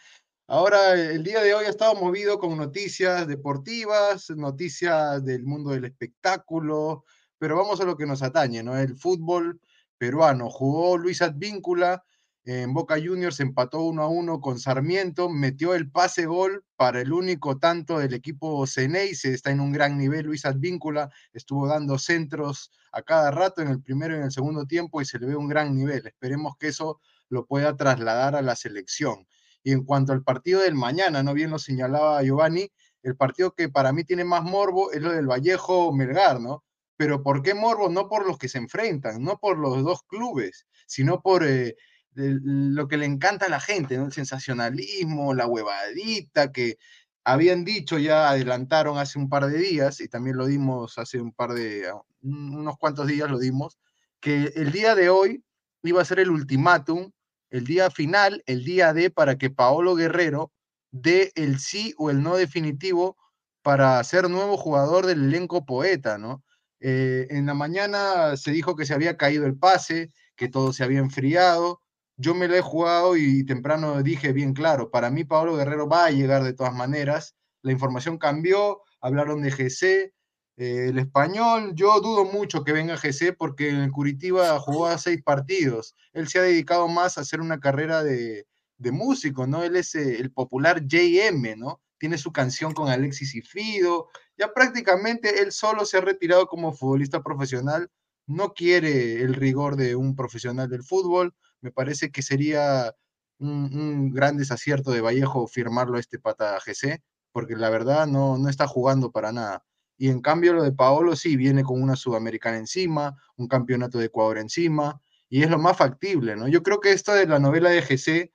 Ahora, 0.48 0.96
el 0.96 1.24
día 1.24 1.42
de 1.42 1.54
hoy 1.54 1.64
ha 1.64 1.70
estado 1.70 1.96
movido 1.96 2.40
con 2.40 2.58
noticias 2.58 3.26
deportivas, 3.26 4.30
noticias 4.32 5.24
del 5.24 5.46
mundo 5.46 5.70
del 5.70 5.86
espectáculo, 5.86 7.06
pero 7.38 7.56
vamos 7.56 7.80
a 7.80 7.86
lo 7.86 7.96
que 7.96 8.06
nos 8.06 8.22
atañe, 8.22 8.64
¿no? 8.64 8.78
El 8.78 8.98
fútbol 8.98 9.62
peruano. 9.98 10.50
Jugó 10.50 10.98
Luis 10.98 11.22
Advíncula 11.22 12.04
en 12.44 12.74
Boca 12.74 12.96
Juniors 12.96 13.40
empató 13.40 13.82
1 13.82 14.02
a 14.02 14.08
1 14.08 14.42
con 14.42 14.60
Sarmiento, 14.60 15.30
metió 15.30 15.76
el 15.76 15.92
pase 15.92 16.26
gol 16.26 16.66
para 16.76 17.00
el 17.00 17.14
único 17.14 17.60
tanto 17.60 18.00
del 18.00 18.16
equipo 18.16 18.66
se 18.66 18.86
está 19.14 19.52
en 19.52 19.60
un 19.60 19.72
gran 19.72 19.98
nivel, 19.98 20.26
Luis 20.26 20.46
Advíncula 20.46 21.12
estuvo 21.34 21.68
dando 21.68 22.00
centros 22.00 22.72
a 22.92 23.04
cada 23.04 23.30
rato 23.30 23.62
en 23.62 23.68
el 23.68 23.82
primero 23.82 24.16
y 24.16 24.18
en 24.18 24.24
el 24.24 24.32
segundo 24.32 24.66
tiempo 24.66 25.02
y 25.02 25.06
se 25.06 25.20
le 25.20 25.28
ve 25.28 25.36
un 25.36 25.48
gran 25.48 25.76
nivel. 25.76 26.08
Esperemos 26.08 26.56
que 26.58 26.70
eso 26.70 27.00
lo 27.30 27.46
pueda 27.46 27.76
trasladar 27.76 28.36
a 28.36 28.42
la 28.42 28.56
selección. 28.56 29.28
Y 29.64 29.72
en 29.72 29.86
cuanto 29.86 30.12
al 30.12 30.24
partido 30.24 30.62
del 30.62 30.76
mañana, 30.76 31.22
no 31.22 31.34
bien 31.34 31.52
lo 31.52 31.60
señalaba 31.60 32.24
Giovanni, 32.24 32.72
el 33.04 33.16
partido 33.16 33.54
que 33.54 33.70
para 33.70 33.94
mí 33.94 34.04
tiene 34.04 34.24
más 34.24 34.44
morbo 34.44 34.92
es 34.92 35.02
lo 35.02 35.12
del 35.12 35.28
Vallejo 35.28 35.94
Melgar, 35.94 36.40
¿no? 36.40 36.64
Pero 36.98 37.24
¿por 37.24 37.42
qué 37.42 37.54
morbo? 37.54 37.90
No 37.90 38.10
por 38.10 38.28
los 38.28 38.38
que 38.38 38.50
se 38.50 38.58
enfrentan, 38.58 39.24
no 39.24 39.40
por 39.40 39.58
los 39.58 39.84
dos 39.84 40.04
clubes, 40.04 40.68
sino 40.86 41.22
por 41.22 41.44
eh, 41.44 41.76
lo 42.14 42.88
que 42.88 42.98
le 42.98 43.06
encanta 43.06 43.46
a 43.46 43.50
la 43.50 43.60
gente. 43.60 43.96
El 43.96 44.12
sensacionalismo, 44.12 45.34
la 45.34 45.48
huevadita 45.48 46.52
que 46.52 46.78
habían 47.24 47.64
dicho, 47.64 48.00
ya 48.00 48.30
adelantaron 48.30 48.98
hace 48.98 49.20
un 49.20 49.30
par 49.30 49.46
de 49.48 49.58
días, 49.58 50.02
y 50.02 50.08
también 50.08 50.38
lo 50.38 50.48
dimos 50.48 50.98
hace 50.98 51.20
un 51.22 51.32
par 51.32 51.54
de, 51.54 51.88
ah, 51.90 52.02
unos 52.22 52.78
cuantos 52.78 53.08
días 53.08 53.30
lo 53.30 53.40
dimos, 53.40 53.80
que 54.20 54.52
el 54.56 54.72
día 54.72 54.96
de 54.96 55.10
hoy 55.10 55.44
iba 55.84 56.02
a 56.02 56.06
ser 56.06 56.20
el 56.20 56.32
ultimátum, 56.32 57.12
el 57.50 57.66
día 57.66 57.90
final, 57.92 58.44
el 58.46 58.64
día 58.64 58.94
de 58.94 59.10
para 59.10 59.38
que 59.38 59.50
Paolo 59.50 59.96
Guerrero 59.96 60.52
dé 60.92 61.32
el 61.36 61.60
sí 61.60 61.94
o 61.98 62.10
el 62.10 62.22
no 62.22 62.36
definitivo 62.38 63.18
para 63.62 64.04
ser 64.04 64.30
nuevo 64.30 64.58
jugador 64.58 65.06
del 65.06 65.26
elenco 65.26 65.66
poeta, 65.66 66.18
¿no? 66.18 66.44
Eh, 66.80 67.28
en 67.30 67.46
la 67.46 67.54
mañana 67.54 68.36
se 68.38 68.52
dijo 68.52 68.76
que 68.76 68.86
se 68.86 68.94
había 68.94 69.18
caído 69.18 69.46
el 69.46 69.56
pase, 69.56 70.12
que 70.36 70.50
todo 70.50 70.74
se 70.74 70.84
había 70.84 71.00
enfriado, 71.00 71.81
yo 72.22 72.36
me 72.36 72.48
lo 72.48 72.56
he 72.56 72.62
jugado 72.62 73.18
y 73.18 73.44
temprano 73.46 74.04
dije 74.04 74.32
bien 74.32 74.54
claro, 74.54 74.92
para 74.92 75.10
mí 75.10 75.24
Pablo 75.24 75.58
Guerrero 75.58 75.90
va 75.90 76.06
a 76.06 76.12
llegar 76.12 76.44
de 76.44 76.54
todas 76.54 76.74
maneras. 76.74 77.36
La 77.64 77.72
información 77.72 78.18
cambió, 78.18 78.82
hablaron 79.02 79.42
de 79.42 79.52
GC, 79.52 80.14
eh, 80.58 80.90
el 80.90 81.00
español, 81.00 81.74
yo 81.74 82.00
dudo 82.00 82.26
mucho 82.26 82.64
que 82.64 82.74
venga 82.74 82.96
GC 82.96 83.36
porque 83.36 83.70
en 83.70 83.90
Curitiba 83.90 84.60
jugó 84.60 84.86
a 84.86 85.00
seis 85.00 85.22
partidos. 85.24 85.96
Él 86.14 86.28
se 86.28 86.38
ha 86.40 86.44
dedicado 86.44 86.88
más 86.88 87.18
a 87.18 87.22
hacer 87.22 87.42
una 87.42 87.60
carrera 87.60 88.04
de, 88.04 88.46
músico, 88.78 89.48
¿no? 89.48 89.64
Él 89.64 89.76
es 89.76 89.96
eh, 89.96 90.20
el 90.20 90.32
popular 90.32 90.86
JM, 90.86 91.58
¿no? 91.58 91.82
Tiene 91.98 92.18
su 92.18 92.32
canción 92.32 92.74
con 92.74 92.90
Alexis 92.90 93.36
y 93.36 93.42
Fido. 93.42 94.10
Ya 94.38 94.54
prácticamente 94.54 95.42
él 95.42 95.52
solo 95.52 95.86
se 95.86 95.98
ha 95.98 96.02
retirado 96.02 96.48
como 96.48 96.74
futbolista 96.74 97.22
profesional. 97.22 97.90
No 98.28 98.54
quiere 98.54 99.22
el 99.22 99.36
rigor 99.36 99.76
de 99.76 99.96
un 99.96 100.16
profesional 100.16 100.70
del 100.70 100.84
fútbol 100.84 101.36
me 101.62 101.72
parece 101.72 102.12
que 102.12 102.22
sería 102.22 102.96
un, 103.40 104.12
gran 104.12 104.38
desacierto 104.38 104.92
de 104.92 105.02
Vallejo 105.02 105.48
firmarlo 105.48 105.98
a 105.98 106.00
este 106.00 106.20
pata 106.20 106.60
GC, 106.60 107.02
porque 107.32 107.56
la 107.56 107.70
verdad 107.70 108.08
no, 108.08 108.38
no 108.38 108.50
está 108.50 108.68
jugando 108.68 109.12
para 109.12 109.32
nada. 109.32 109.64
Y 109.98 110.10
en 110.10 110.22
cambio 110.22 110.54
lo 110.54 110.64
de 110.64 110.72
Paolo 110.72 111.16
sí 111.16 111.38
viene 111.38 111.64
con 111.64 111.82
una 111.82 111.96
sudamericana 111.96 112.58
encima, 112.58 113.16
un 113.38 113.48
campeonato 113.48 114.00
de 114.00 114.06
Ecuador 114.06 114.38
encima, 114.38 115.02
y 115.30 115.44
es 115.44 115.50
lo 115.50 115.60
más 115.60 115.78
factible, 115.78 116.36
¿no? 116.36 116.48
Yo 116.48 116.64
creo 116.64 116.80
que 116.80 116.92
esto 116.92 117.14
de 117.14 117.28
la 117.28 117.40
novela 117.40 117.70
de 117.70 117.82
GC, 117.82 118.34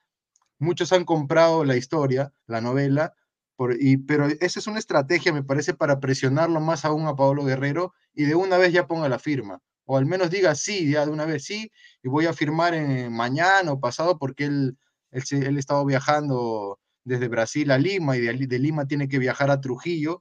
muchos 0.58 0.92
han 0.92 1.04
comprado 1.04 1.64
la 1.64 1.76
historia, 1.76 2.32
la 2.46 2.60
novela, 2.60 3.14
por, 3.56 3.76
y, 3.80 3.96
pero 3.98 4.26
esa 4.26 4.60
es 4.60 4.66
una 4.66 4.78
estrategia, 4.78 5.32
me 5.32 5.42
parece, 5.42 5.74
para 5.74 6.00
presionarlo 6.00 6.60
más 6.60 6.84
aún 6.84 7.06
a 7.06 7.16
Paolo 7.16 7.44
Guerrero 7.44 7.94
y 8.14 8.24
de 8.24 8.34
una 8.34 8.58
vez 8.58 8.72
ya 8.72 8.86
ponga 8.86 9.08
la 9.08 9.18
firma 9.18 9.60
o 9.86 9.96
al 9.96 10.06
menos 10.06 10.30
diga 10.30 10.54
sí, 10.54 10.90
ya 10.90 11.06
de 11.06 11.12
una 11.12 11.24
vez 11.24 11.44
sí, 11.44 11.72
y 12.02 12.08
voy 12.08 12.26
a 12.26 12.32
firmar 12.32 12.74
en, 12.74 13.12
mañana 13.12 13.72
o 13.72 13.80
pasado 13.80 14.18
porque 14.18 14.44
él, 14.44 14.76
él, 15.10 15.22
él 15.30 15.58
estaba 15.58 15.84
viajando 15.84 16.78
desde 17.06 17.28
Brasil 17.28 17.70
a 17.70 17.78
Lima 17.78 18.16
y 18.16 18.20
de, 18.20 18.58
Lima 18.58 18.86
tiene 18.86 19.08
que 19.08 19.20
viajar 19.20 19.50
a 19.50 19.60
Trujillo 19.60 20.18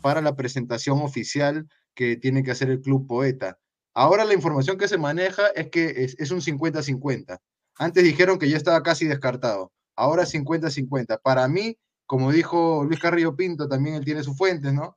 para 0.00 0.22
la 0.22 0.36
presentación 0.36 1.02
oficial 1.02 1.68
que 1.94 2.16
tiene 2.16 2.44
que 2.44 2.52
hacer 2.52 2.70
el 2.70 2.80
Club 2.80 3.08
Poeta. 3.08 3.58
Ahora 3.92 4.24
la 4.24 4.34
información 4.34 4.78
que 4.78 4.86
se 4.86 4.98
maneja 4.98 5.48
es 5.48 5.68
que 5.68 6.14
es, 6.16 6.30
un 6.30 6.40
50-50. 6.40 7.38
Antes 7.76 8.04
dijeron 8.04 8.38
que 8.38 8.48
ya 8.48 8.56
estaba 8.56 8.84
casi 8.84 9.06
descartado. 9.06 9.72
Ahora 9.96 10.22
50-50. 10.24 11.20
Para 11.20 11.48
mí, 11.48 11.76
como 12.06 12.30
dijo 12.30 12.84
Luis 12.84 13.00
Carrillo 13.00 13.34
Pinto, 13.34 13.68
también 13.68 13.96
él 13.96 14.04
tiene 14.04 14.22
sus 14.22 14.36
fuentes, 14.36 14.72
¿no? 14.72 14.96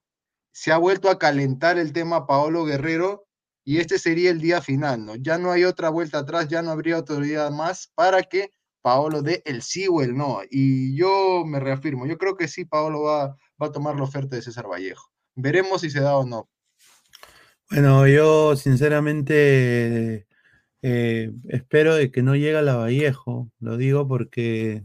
Se 0.52 0.72
ha 0.72 0.78
vuelto 0.78 1.10
a 1.10 1.18
calentar 1.18 1.80
el 1.80 1.92
tema 1.92 2.28
Paolo 2.28 2.66
Guerrero 2.66 3.26
y 3.64 3.78
este 3.78 4.00
sería 4.00 4.32
el 4.32 4.40
día 4.40 4.62
final, 4.62 5.06
¿no? 5.06 5.16
Ya 5.16 5.38
no 5.38 5.52
hay 5.52 5.64
otra 5.64 5.90
vuelta 5.90 6.20
atrás, 6.20 6.48
ya 6.48 6.62
no 6.62 6.72
habría 6.72 6.96
autoridad 6.96 7.52
más 7.52 7.92
para 7.96 8.24
que 8.24 8.52
Paolo 8.82 9.22
dé 9.22 9.44
el 9.46 9.62
sí 9.62 9.88
o 9.90 10.02
el 10.02 10.16
no. 10.16 10.40
Y 10.50 10.96
yo 10.98 11.44
me 11.46 11.60
reafirmo, 11.60 12.08
yo 12.08 12.18
creo 12.18 12.36
que 12.36 12.48
sí, 12.48 12.66
Paolo 12.66 13.04
va, 13.04 13.38
va 13.62 13.68
a 13.68 13.72
tomar 13.72 13.96
la 13.96 14.04
oferta 14.04 14.36
de 14.36 14.42
César 14.42 14.68
Vallejo. 14.68 15.12
Veremos 15.36 15.82
si 15.82 15.90
se 15.90 16.02
da 16.02 16.18
o 16.18 16.26
no. 16.26 16.50
Bueno, 17.70 18.08
yo 18.08 18.56
sinceramente 18.56 20.28
eh, 20.82 21.32
espero 21.48 21.96
de 21.96 22.12
que 22.12 22.24
no 22.24 22.36
llegue 22.36 22.58
a 22.58 22.64
la 22.64 22.76
Vallejo. 22.76 23.50
Lo 23.60 23.78
digo 23.78 24.08
porque 24.08 24.84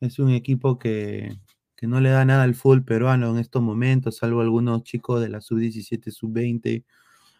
es 0.00 0.18
un 0.18 0.30
equipo 0.30 0.78
que, 0.78 1.38
que 1.76 1.86
no 1.86 2.00
le 2.00 2.10
da 2.10 2.24
nada 2.24 2.42
al 2.42 2.54
fútbol 2.54 2.84
peruano 2.84 3.30
en 3.30 3.38
estos 3.38 3.62
momentos, 3.62 4.16
salvo 4.16 4.40
algunos 4.40 4.82
chicos 4.82 5.20
de 5.22 5.28
la 5.28 5.40
sub-17, 5.40 6.10
sub-20 6.10 6.84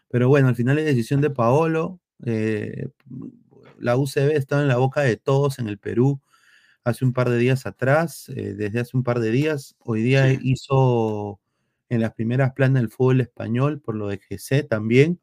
pero 0.09 0.29
bueno, 0.29 0.47
al 0.47 0.55
final 0.55 0.79
es 0.79 0.85
decisión 0.85 1.21
de 1.21 1.29
Paolo. 1.29 1.99
Eh, 2.25 2.89
la 3.79 3.97
UCB 3.97 4.31
está 4.31 4.61
en 4.61 4.67
la 4.67 4.77
boca 4.77 5.01
de 5.01 5.17
todos 5.17 5.59
en 5.59 5.67
el 5.67 5.77
Perú 5.77 6.21
hace 6.83 7.03
un 7.03 7.11
par 7.11 7.29
de 7.29 7.37
días 7.37 7.65
atrás, 7.65 8.29
eh, 8.29 8.53
desde 8.55 8.79
hace 8.79 8.95
un 8.95 9.03
par 9.03 9.19
de 9.19 9.29
días. 9.29 9.75
Hoy 9.79 10.01
día 10.01 10.31
hizo 10.41 11.39
en 11.89 12.01
las 12.01 12.13
primeras 12.13 12.53
planas 12.53 12.81
del 12.81 12.89
fútbol 12.89 13.21
español 13.21 13.81
por 13.81 13.95
lo 13.95 14.07
de 14.07 14.17
GC 14.17 14.63
también. 14.63 15.19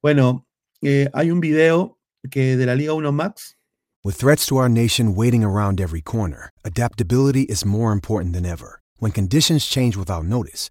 Bueno, 0.00 0.46
eh, 0.80 1.08
hay 1.12 1.30
un 1.30 1.40
video 1.40 1.98
que 2.30 2.56
de 2.56 2.66
la 2.66 2.76
Liga 2.76 2.92
1 2.92 3.12
Max. 3.12 3.56
With 4.04 4.16
threats 4.16 4.46
to 4.46 4.56
our 4.56 4.68
nation 4.68 5.14
waiting 5.14 5.44
around 5.44 5.80
every 5.80 6.02
corner, 6.02 6.50
adaptability 6.64 7.46
is 7.48 7.64
more 7.64 7.92
important 7.92 8.34
than 8.34 8.44
ever. 8.44 8.80
When 8.98 9.12
conditions 9.12 9.66
change 9.66 9.96
without 9.96 10.24
notice, 10.24 10.70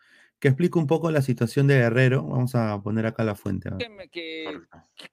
que 0.41 0.47
explique 0.47 0.79
un 0.79 0.87
poco 0.87 1.11
la 1.11 1.21
situación 1.21 1.67
de 1.67 1.75
Guerrero. 1.75 2.23
Vamos 2.23 2.55
a 2.55 2.81
poner 2.81 3.05
acá 3.05 3.23
la 3.23 3.35
fuente. 3.35 3.69
Que, 4.11 4.59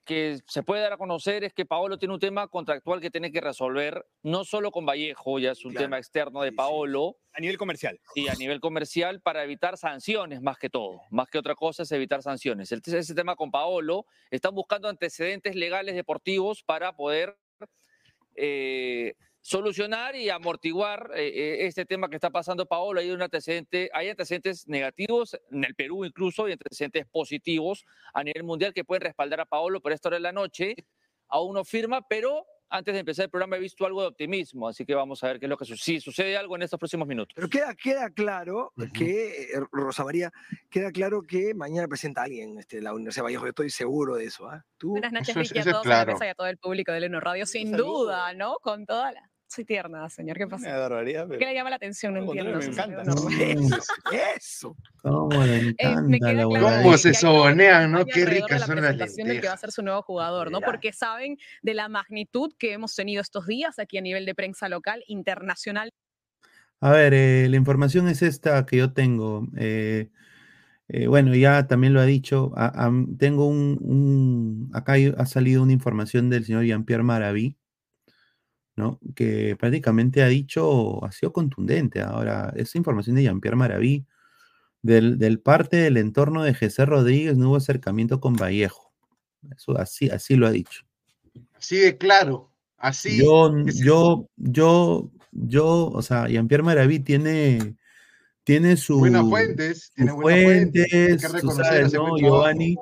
que, 0.06 0.38
se 0.46 0.62
puede 0.62 0.80
dar 0.80 0.94
a 0.94 0.96
conocer 0.96 1.44
es 1.44 1.52
que 1.52 1.66
Paolo 1.66 1.98
tiene 1.98 2.14
un 2.14 2.20
tema 2.20 2.48
contractual 2.48 3.02
que 3.02 3.10
tiene 3.10 3.30
que 3.30 3.42
resolver, 3.42 4.06
no 4.22 4.44
solo 4.44 4.70
con 4.70 4.86
Vallejo, 4.86 5.38
ya 5.38 5.52
es 5.52 5.66
un 5.66 5.74
tema 5.74 5.98
externo 5.98 6.40
de 6.40 6.52
Paolo. 6.52 7.18
A 7.34 7.40
nivel 7.40 7.58
comercial. 7.58 8.00
Sí, 8.14 8.26
a 8.26 8.34
nivel 8.36 8.58
comercial 8.58 9.20
para 9.20 9.44
evitar 9.44 9.76
sanciones 9.76 10.40
más 10.40 10.56
que 10.56 10.70
todo. 10.70 11.02
Más 11.10 11.28
que 11.28 11.36
otra 11.36 11.54
cosa 11.54 11.82
es 11.82 11.92
evitar 11.92 12.22
sanciones. 12.22 12.72
ese 12.72 13.14
tema 13.14 13.36
con 13.36 13.50
Paolo, 13.50 14.06
están 14.30 14.54
buscando 14.54 14.88
antecedentes 14.88 15.54
legales 15.54 15.94
deportivos 15.94 16.62
para 16.62 16.96
poder... 16.96 17.36
Eh, 18.34 19.14
solucionar 19.40 20.16
y 20.16 20.30
amortiguar 20.30 21.10
eh, 21.14 21.28
eh, 21.28 21.66
este 21.66 21.84
tema 21.84 22.08
que 22.08 22.16
está 22.16 22.30
pasando 22.30 22.66
Paolo. 22.66 23.00
Hay, 23.00 23.10
un 23.10 23.22
antecedente, 23.22 23.90
hay 23.92 24.08
antecedentes 24.08 24.66
negativos 24.68 25.38
en 25.50 25.64
el 25.64 25.74
Perú 25.74 26.04
incluso 26.04 26.48
y 26.48 26.52
antecedentes 26.52 27.06
positivos 27.06 27.84
a 28.12 28.22
nivel 28.24 28.44
mundial 28.44 28.74
que 28.74 28.84
pueden 28.84 29.02
respaldar 29.02 29.40
a 29.40 29.46
Paolo 29.46 29.80
por 29.80 29.92
esta 29.92 30.08
hora 30.08 30.16
de 30.16 30.22
la 30.22 30.32
noche. 30.32 30.74
Aún 31.28 31.54
no 31.54 31.64
firma, 31.64 32.06
pero 32.08 32.46
antes 32.70 32.94
de 32.94 33.00
empezar 33.00 33.24
el 33.24 33.30
programa 33.30 33.56
he 33.56 33.60
visto 33.60 33.86
algo 33.86 34.02
de 34.02 34.08
optimismo, 34.08 34.68
así 34.68 34.84
que 34.84 34.94
vamos 34.94 35.22
a 35.24 35.28
ver 35.28 35.38
qué 35.38 35.46
es 35.46 35.50
lo 35.50 35.56
que 35.56 35.64
sucede. 35.64 35.78
Si 35.78 36.00
sucede 36.00 36.36
algo 36.36 36.56
en 36.56 36.62
estos 36.62 36.78
próximos 36.78 37.08
minutos. 37.08 37.34
Pero 37.34 37.48
queda, 37.48 37.74
queda 37.74 38.10
claro 38.10 38.72
que, 38.92 39.42
eh, 39.42 39.60
Rosa 39.72 40.04
María, 40.04 40.32
queda 40.70 40.90
claro 40.92 41.22
que 41.22 41.54
mañana 41.54 41.88
presenta 41.88 42.22
a 42.22 42.24
alguien 42.24 42.58
este, 42.58 42.80
la 42.82 42.92
Universidad 42.92 43.22
de 43.22 43.24
Vallejo, 43.24 43.44
yo 43.44 43.50
estoy 43.50 43.70
seguro 43.70 44.16
de 44.16 44.24
eso. 44.24 44.48
¿ah? 44.48 44.64
Buenas 44.82 45.12
noches, 45.12 45.34
Vicky, 45.34 45.58
a 45.60 45.64
todos 45.64 45.82
claro. 45.82 46.16
y 46.20 46.26
a 46.26 46.34
todo 46.34 46.46
el 46.46 46.58
público 46.58 46.92
de 46.92 47.00
Leno 47.00 47.20
Radio, 47.20 47.46
sin 47.46 47.72
duda, 47.72 48.34
¿no? 48.34 48.56
Con 48.60 48.86
toda 48.86 49.12
la 49.12 49.30
soy 49.48 49.64
tierna, 49.64 50.08
señor. 50.10 50.36
¿Qué 50.36 50.46
pasa? 50.46 50.88
¿Qué 51.04 51.44
le 51.44 51.54
llama 51.54 51.70
la 51.70 51.76
atención? 51.76 52.14
No 52.14 52.20
entiendo. 52.20 52.58
Me 52.58 52.64
encanta. 52.66 53.02
Eso. 54.36 54.76
¿Cómo 55.02 55.42
le 55.44 55.70
encanta 55.70 56.44
¿Cómo 56.44 56.96
se 56.98 57.14
sobonean, 57.14 57.90
no? 57.90 58.04
Qué 58.04 58.24
ricas 58.26 58.66
son 58.66 58.82
las 58.82 58.96
lentejas. 58.96 59.16
de 59.16 59.40
que 59.40 59.48
va 59.48 59.54
a 59.54 59.58
ser 59.58 59.72
su 59.72 59.82
nuevo 59.82 60.02
jugador, 60.02 60.50
¿no? 60.50 60.60
Porque 60.60 60.92
saben 60.92 61.38
de 61.62 61.74
la 61.74 61.88
magnitud 61.88 62.52
que 62.58 62.74
hemos 62.74 62.94
tenido 62.94 63.22
estos 63.22 63.46
días 63.46 63.78
aquí 63.78 63.98
a 63.98 64.02
nivel 64.02 64.26
de 64.26 64.34
prensa 64.34 64.68
local, 64.68 65.02
internacional. 65.06 65.90
A 66.80 66.90
ver, 66.92 67.12
eh, 67.14 67.48
la 67.48 67.56
información 67.56 68.08
es 68.08 68.22
esta 68.22 68.64
que 68.66 68.76
yo 68.76 68.92
tengo. 68.92 69.48
Eh, 69.56 70.10
eh, 70.88 71.06
bueno, 71.06 71.34
ya 71.34 71.66
también 71.66 71.92
lo 71.92 72.00
ha 72.00 72.06
dicho. 72.06 72.52
tengo 73.18 73.46
un, 73.46 74.70
Acá 74.72 74.94
ha 75.16 75.26
salido 75.26 75.62
una 75.62 75.72
información 75.72 76.30
del 76.30 76.44
señor 76.44 76.64
Jean-Pierre 76.64 77.02
Maraví, 77.02 77.56
¿no? 78.78 78.98
Que 79.14 79.56
prácticamente 79.56 80.22
ha 80.22 80.28
dicho, 80.28 81.04
ha 81.04 81.12
sido 81.12 81.32
contundente. 81.32 82.00
Ahora, 82.00 82.52
esa 82.56 82.78
información 82.78 83.16
de 83.16 83.24
Jean-Pierre 83.24 83.56
Maraví, 83.56 84.06
del, 84.80 85.40
parte 85.40 85.76
del 85.76 85.96
entorno 85.96 86.44
de 86.44 86.54
José 86.54 86.86
Rodríguez, 86.86 87.36
no 87.36 87.50
hubo 87.50 87.56
acercamiento 87.56 88.20
con 88.20 88.36
Vallejo. 88.36 88.92
Eso 89.54 89.76
así, 89.76 90.08
así 90.08 90.36
lo 90.36 90.46
ha 90.46 90.50
dicho. 90.50 90.84
Así 91.54 91.76
de 91.76 91.98
claro. 91.98 92.52
Así. 92.78 93.18
Yo, 93.18 93.52
yo, 93.66 94.28
yo, 94.36 95.10
yo, 95.32 95.90
o 95.90 96.02
sea, 96.02 96.28
Jean-Pierre 96.28 96.62
Maraví 96.62 97.00
tiene 97.00 97.76
tiene 98.44 98.78
su, 98.78 98.98
buenas 98.98 99.28
fuentes, 99.28 99.92
tiene 99.94 100.12
buenas 100.12 100.42
fuentes, 100.42 101.20
sabes, 101.20 101.92
¿no? 101.92 102.16
Giovanni. 102.16 102.76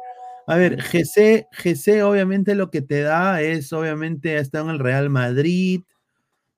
A 0.46 0.56
ver, 0.56 0.80
GC, 0.80 1.48
GC 1.50 2.02
obviamente 2.04 2.54
lo 2.54 2.70
que 2.70 2.82
te 2.82 3.02
da 3.02 3.42
es, 3.42 3.72
obviamente, 3.72 4.36
ha 4.36 4.40
estado 4.40 4.66
en 4.66 4.70
el 4.70 4.78
Real 4.78 5.10
Madrid, 5.10 5.82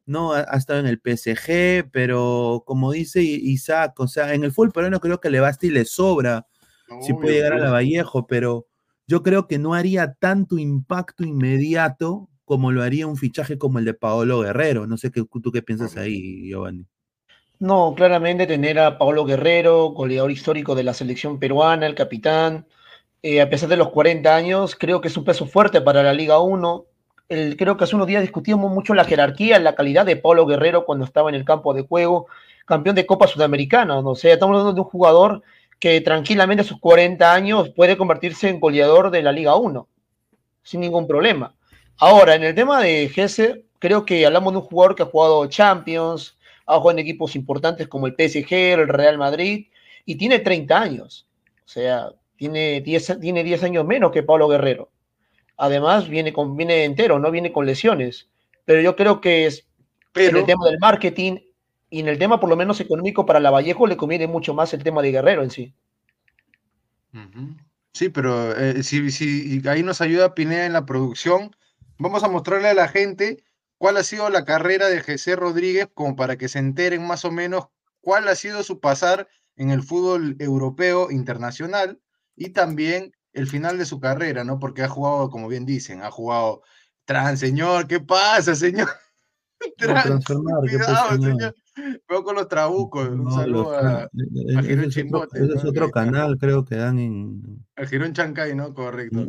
¿no? 0.04 0.33
Ha, 0.33 0.42
estado 0.57 0.80
en 0.80 0.87
el 0.87 1.00
PSG, 1.00 1.90
pero 1.90 2.64
como 2.66 2.92
dice 2.92 3.23
Isaac, 3.23 3.99
o 4.00 4.09
sea, 4.09 4.35
en 4.35 4.45
el 4.45 4.52
fútbol 4.52 4.73
peruano 4.73 5.00
creo 5.00 5.21
que 5.21 5.30
le 5.30 5.40
basta 5.40 5.66
y 5.66 5.71
le 5.71 5.85
sobra 5.85 6.47
si 7.02 7.12
puede 7.12 7.35
llegar 7.35 7.52
a 7.54 7.59
la 7.59 7.71
Vallejo, 7.71 8.26
pero 8.26 8.66
yo 9.07 9.23
creo 9.23 9.47
que 9.47 9.59
no 9.59 9.75
haría 9.75 10.14
tanto 10.14 10.59
impacto 10.59 11.25
inmediato 11.25 12.28
como 12.45 12.73
lo 12.73 12.83
haría 12.83 13.07
un 13.07 13.16
fichaje 13.16 13.59
como 13.59 13.78
el 13.78 13.85
de 13.85 13.92
Paolo 13.95 14.40
Guerrero. 14.40 14.87
No 14.87 14.97
sé 14.97 15.11
qué, 15.11 15.23
tú 15.23 15.52
qué 15.52 15.61
piensas 15.61 15.99
ahí, 15.99 16.49
Giovanni. 16.49 16.87
No, 17.59 17.95
claramente 17.95 18.47
tener 18.47 18.78
a 18.78 18.97
Paolo 18.97 19.25
Guerrero, 19.25 19.88
goleador 19.88 20.30
histórico 20.30 20.75
de 20.75 20.85
la 20.85 20.95
selección 20.95 21.38
peruana, 21.38 21.87
el 21.87 21.95
capitán, 21.95 22.66
eh, 23.22 23.40
a 23.40 23.50
pesar 23.50 23.68
de 23.68 23.76
los 23.76 23.90
40 23.90 24.34
años, 24.34 24.76
creo 24.76 25.00
que 25.00 25.08
es 25.08 25.16
un 25.16 25.25
peso 25.25 25.46
fuerte 25.46 25.80
para 25.80 26.02
la 26.02 26.12
Liga 26.12 26.40
1. 26.40 26.84
creo 27.28 27.76
que 27.76 27.84
hace 27.84 27.96
unos 27.96 28.06
días 28.06 28.22
discutíamos 28.22 28.70
mucho 28.70 28.94
la 28.94 29.04
jerarquía, 29.04 29.58
la 29.58 29.75
calidad 29.75 30.06
de 30.06 30.16
Paolo 30.16 30.46
Guerrero 30.46 30.84
cuando 30.84 31.04
estaba 31.04 31.28
en 31.28 31.34
el 31.34 31.44
campo 31.44 31.75
de 31.75 31.82
juego, 31.82 32.26
campeón 32.64 32.96
de 32.96 33.06
Copa 33.06 33.26
Sudamericana. 33.26 33.98
O 33.98 34.14
sea, 34.14 34.32
estamos 34.34 34.54
hablando 34.54 34.75
de 34.75 34.80
un 34.80 34.88
jugador 34.88 35.42
que 35.78 36.00
tranquilamente 36.00 36.62
a 36.62 36.64
sus 36.64 36.80
40 36.80 37.32
años 37.32 37.70
puede 37.70 37.96
convertirse 37.96 38.48
en 38.48 38.60
goleador 38.60 39.10
de 39.10 39.22
la 39.22 39.32
Liga 39.32 39.56
1, 39.56 39.88
sin 40.62 40.80
ningún 40.80 41.06
problema. 41.06 41.54
Ahora, 41.98 42.34
en 42.34 42.44
el 42.44 42.54
tema 42.54 42.80
de 42.80 43.08
Gese, 43.08 43.64
creo 43.78 44.04
que 44.04 44.25
hablamos 44.26 44.52
de 44.52 44.58
un 44.60 44.64
jugador 44.64 44.94
que 44.94 45.02
ha 45.02 45.06
jugado 45.06 45.46
Champions, 45.46 46.38
ha 46.66 46.76
jugado 46.78 46.98
en 46.98 46.98
equipos 47.00 47.34
importantes 47.34 47.88
como 47.88 48.06
el 48.06 48.14
PSG, 48.14 48.52
el 48.52 48.88
Real 48.88 49.18
Madrid, 49.18 49.66
y 50.04 50.16
tiene 50.16 50.38
30 50.38 50.80
años. 50.80 51.26
O 51.64 51.68
sea, 51.68 52.10
tiene 52.38 52.80
10, 52.80 53.18
tiene 53.21 53.45
10 53.45 53.64
años 53.64 53.85
menos 53.85 54.12
que 54.12 54.23
Pablo 54.23 54.49
Guerrero. 54.49 54.90
Además, 55.57 56.09
viene, 56.09 56.33
con, 56.33 56.57
viene 56.57 56.85
entero, 56.85 57.18
no 57.18 57.30
viene 57.33 57.52
con 57.52 57.66
lesiones. 57.66 58.30
Pero 58.64 58.80
yo 58.80 58.95
creo 58.95 59.21
que 59.21 59.47
es 59.47 59.66
en 60.14 60.37
el 60.37 60.47
tema 60.47 60.66
del 60.66 60.78
marketing 60.78 61.38
y 61.90 62.00
en 62.00 62.09
el 62.09 62.18
tema, 62.18 62.38
por 62.38 62.49
lo 62.49 62.57
menos 62.57 62.80
económico, 62.80 63.26
para 63.26 63.40
la 63.40 63.50
Vallejo 63.50 63.87
le 63.87 63.97
conviene 63.97 64.28
mucho 64.28 64.54
más 64.54 64.73
el 64.73 64.85
tema 64.85 65.02
de 65.02 65.11
Guerrero 65.11 65.42
en 65.42 65.50
sí. 65.50 65.75
Sí, 67.92 68.09
pero 68.09 68.57
eh, 68.57 68.85
si, 68.85 69.11
si, 69.11 69.61
ahí 69.68 69.83
nos 69.83 70.00
ayuda 70.00 70.35
Pineda 70.35 70.66
en 70.66 70.75
la 70.75 70.87
producción, 70.87 71.50
vamos 71.99 72.23
a 72.23 72.28
mostrarle 72.28 72.68
a 72.68 72.75
la 72.75 72.87
gente 72.87 73.42
cuál 73.78 73.97
ha 73.97 74.04
sido 74.04 74.30
la 74.30 74.44
carrera 74.44 74.87
de 74.87 75.01
José 75.01 75.35
Rodríguez, 75.35 75.88
como 75.92 76.14
para 76.14 76.37
que 76.37 76.48
se 76.48 76.61
enteren 76.61 77.05
más 77.05 77.24
o 77.24 77.33
menos 77.33 77.66
cuál 78.01 78.29
ha 78.29 78.37
sido 78.37 78.62
su 78.62 78.79
pasar 78.79 79.29
en 79.57 79.70
el 79.70 79.83
fútbol 79.83 80.37
europeo 80.38 81.11
internacional 81.11 81.98
y 82.38 82.51
también 82.51 83.12
el 83.33 83.46
final 83.46 83.79
de 83.79 83.85
su 83.85 84.01
carrera, 84.01 84.44
¿no? 84.44 84.59
Porque 84.59 84.83
ha 84.83 84.88
jugado, 84.88 85.31
como 85.31 85.48
bien 85.48 85.66
dicen, 85.66 86.03
ha 86.03 86.11
jugado 86.11 86.62
trans, 87.05 87.40
señor, 87.40 87.87
¿qué 87.87 88.01
pasa, 88.01 88.55
señor? 88.55 88.88
Trans, 89.77 90.24
cuidado, 90.24 91.20
señor. 91.20 91.55
Veo 92.09 92.24
con 92.24 92.37
los 92.37 92.48
trabucos. 92.48 93.09
un 93.09 93.31
saludo 93.33 93.77
a, 93.77 94.03
a 94.03 94.62
Girón 94.62 94.90
Chimbote. 94.90 95.44
Ese 95.44 95.55
es 95.55 95.64
otro 95.64 95.90
canal, 95.90 96.37
creo 96.38 96.64
que 96.64 96.77
dan 96.77 96.98
en. 96.98 97.64
El 97.77 97.87
Girón 97.88 98.12
Chancay, 98.12 98.55
¿no? 98.55 98.74
Correcto. 98.74 99.29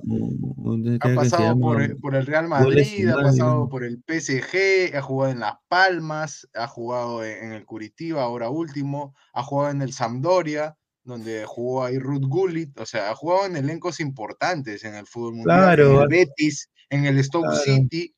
ha 1.02 1.15
pasado 1.15 1.60
por 1.60 1.82
el, 1.82 1.98
por 1.98 2.15
el, 2.15 2.26
Real 2.26 2.48
Madrid, 2.48 3.08
ha 3.10 3.15
pasado 3.15 3.69
por 3.69 3.84
el 3.84 4.04
PSG, 4.08 4.95
ha 4.95 5.02
jugado 5.02 5.32
en 5.32 5.39
Las 5.39 5.56
Palmas, 5.67 6.48
ha 6.54 6.67
jugado 6.67 7.24
en, 7.24 7.54
el 7.54 7.65
Curitiba, 7.65 8.24
ahora 8.24 8.50
último, 8.50 9.15
ha 9.34 9.43
jugado 9.43 9.72
en 9.72 9.82
el 9.82 9.93
Sampdoria, 9.93 10.76
donde 11.10 11.45
jugó 11.45 11.84
ahí 11.84 12.00
Ruth 12.00 12.26
Gullit, 12.26 12.80
o 12.80 12.86
sea, 12.86 13.12
ha 13.12 13.15
jugado 13.15 13.45
en 13.45 13.58
elencos 13.58 14.00
importantes 14.00 14.84
en 14.84 14.95
el 14.95 15.08
fútbol 15.08 15.36
mundial. 15.36 15.58
Claro. 15.60 15.95
En 15.95 16.02
el 16.02 16.08
Betis, 16.08 16.69
en 16.89 17.06
el 17.06 17.24
Stoke 17.24 17.56
City 17.63 18.15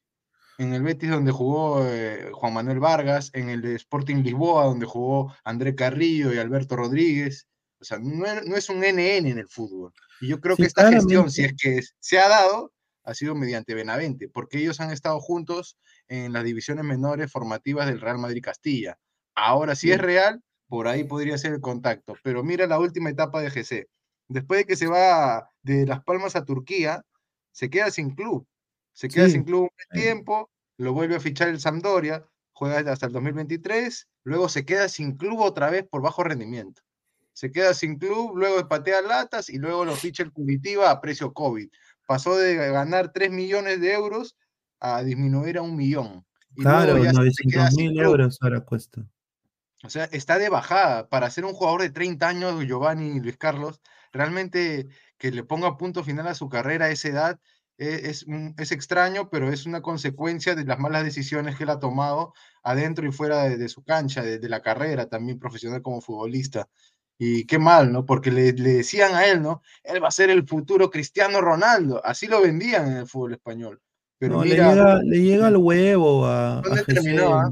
en 0.61 0.75
el 0.75 0.83
Betis 0.83 1.09
donde 1.09 1.31
jugó 1.31 1.83
eh, 1.87 2.29
Juan 2.33 2.53
Manuel 2.53 2.79
Vargas, 2.79 3.31
en 3.33 3.49
el 3.49 3.65
Sporting 3.65 4.17
Lisboa 4.17 4.65
donde 4.65 4.85
jugó 4.85 5.33
André 5.43 5.73
Carrillo 5.73 6.31
y 6.31 6.37
Alberto 6.37 6.75
Rodríguez. 6.75 7.47
O 7.79 7.83
sea, 7.83 7.97
no, 7.99 8.25
es 8.27 8.69
un 8.69 8.81
NN 8.81 8.99
en 8.99 9.39
el 9.39 9.47
fútbol. 9.47 9.91
Y 10.19 10.27
yo 10.27 10.39
creo 10.39 10.55
que 10.55 10.65
esta 10.65 10.91
gestión, 10.91 11.31
si 11.31 11.45
es 11.45 11.53
que 11.59 11.81
se 11.99 12.19
ha 12.19 12.29
dado, 12.29 12.71
ha 13.03 13.15
sido 13.15 13.33
mediante 13.33 13.73
Benavente, 13.73 14.29
porque 14.29 14.59
ellos 14.59 14.79
han 14.79 14.91
estado 14.91 15.19
juntos 15.19 15.79
en 16.07 16.31
las 16.31 16.43
divisiones 16.43 16.85
menores 16.85 17.31
formativas 17.31 17.87
del 17.87 17.99
Real 17.99 18.19
Madrid 18.19 18.43
Castilla. 18.43 18.99
Ahora, 19.33 19.75
si 19.75 19.91
es 19.91 19.97
real, 19.97 20.43
por 20.71 20.87
ahí 20.87 21.03
podría 21.03 21.37
ser 21.37 21.51
el 21.51 21.59
contacto. 21.59 22.15
Pero 22.23 22.45
mira 22.45 22.65
la 22.65 22.79
última 22.79 23.09
etapa 23.09 23.41
de 23.41 23.49
GC. 23.49 23.89
Después 24.29 24.61
de 24.61 24.65
que 24.65 24.77
se 24.77 24.87
va 24.87 25.51
de 25.63 25.85
Las 25.85 26.01
Palmas 26.01 26.37
a 26.37 26.45
Turquía, 26.45 27.03
se 27.51 27.69
queda 27.69 27.91
sin 27.91 28.15
club. 28.15 28.47
Se 28.93 29.09
queda 29.09 29.27
sin 29.27 29.43
club 29.43 29.63
un 29.63 29.99
tiempo, 29.99 30.49
lo 30.77 30.93
vuelve 30.93 31.17
a 31.17 31.19
fichar 31.19 31.49
el 31.49 31.59
Sampdoria, 31.59 32.25
juega 32.53 32.89
hasta 32.89 33.07
el 33.07 33.11
2023, 33.11 34.07
luego 34.23 34.47
se 34.47 34.63
queda 34.63 34.87
sin 34.87 35.17
club 35.17 35.41
otra 35.41 35.69
vez 35.69 35.85
por 35.85 36.01
bajo 36.01 36.23
rendimiento. 36.23 36.81
Se 37.33 37.51
queda 37.51 37.73
sin 37.73 37.97
club, 37.97 38.37
luego 38.37 38.65
patea 38.69 39.01
latas 39.01 39.49
y 39.49 39.57
luego 39.57 39.83
lo 39.83 39.97
ficha 39.97 40.23
el 40.23 40.31
Curitiba 40.31 40.89
a 40.89 41.01
precio 41.01 41.33
COVID. 41.33 41.67
Pasó 42.07 42.37
de 42.37 42.55
ganar 42.55 43.11
3 43.11 43.29
millones 43.29 43.81
de 43.81 43.91
euros 43.91 44.37
a 44.79 45.03
disminuir 45.03 45.57
a 45.57 45.63
un 45.63 45.75
millón. 45.75 46.25
Y 46.55 46.61
claro, 46.61 46.97
900 46.97 47.75
mil 47.75 47.99
euros 47.99 48.37
ahora 48.41 48.61
cuesta. 48.61 49.05
O 49.83 49.89
sea, 49.89 50.05
está 50.05 50.37
de 50.37 50.49
bajada. 50.49 51.09
Para 51.09 51.29
ser 51.29 51.45
un 51.45 51.53
jugador 51.53 51.81
de 51.81 51.89
30 51.89 52.27
años, 52.27 52.65
Giovanni 52.65 53.19
Luis 53.19 53.37
Carlos, 53.37 53.81
realmente 54.11 54.87
que 55.17 55.31
le 55.31 55.43
ponga 55.43 55.77
punto 55.77 56.03
final 56.03 56.27
a 56.27 56.35
su 56.35 56.49
carrera 56.49 56.85
a 56.85 56.89
esa 56.89 57.07
edad 57.07 57.39
e, 57.77 58.09
es, 58.09 58.25
es, 58.57 58.71
extraño, 58.71 59.29
pero 59.29 59.51
es 59.51 59.65
una 59.65 59.81
consecuencia 59.81 60.55
de 60.55 60.65
las 60.65 60.77
malas 60.77 61.03
decisiones 61.03 61.55
que 61.55 61.63
él 61.63 61.69
ha 61.71 61.79
tomado 61.79 62.33
adentro 62.63 63.07
y 63.07 63.11
fuera 63.11 63.49
de, 63.49 63.69
su 63.69 63.83
cancha, 63.83 64.21
de, 64.21 64.49
la 64.49 64.61
carrera 64.61 65.07
también 65.07 65.39
profesional 65.39 65.81
como 65.81 66.01
futbolista. 66.01 66.69
Y 67.17 67.45
qué 67.45 67.59
mal, 67.59 67.91
¿no? 67.91 68.05
Porque 68.05 68.31
le, 68.31 68.53
decían 68.53 69.15
a 69.15 69.25
él, 69.25 69.41
¿no? 69.41 69.61
Él 69.83 70.03
va 70.03 70.09
a 70.09 70.11
ser 70.11 70.29
el 70.29 70.47
futuro 70.47 70.89
Cristiano 70.89 71.41
Ronaldo. 71.41 72.03
Así 72.05 72.27
lo 72.27 72.41
vendían 72.41 72.87
en 72.87 72.97
el 72.97 73.07
fútbol 73.07 73.33
español. 73.33 73.81
Pero 74.17 74.39
mira, 74.39 74.99
le, 75.03 75.19
llega, 75.19 75.47
el 75.47 75.57
huevo 75.57 76.27
a. 76.27 76.61
¿Dónde 76.63 76.83
terminó? 76.83 77.33
Ah? 77.33 77.51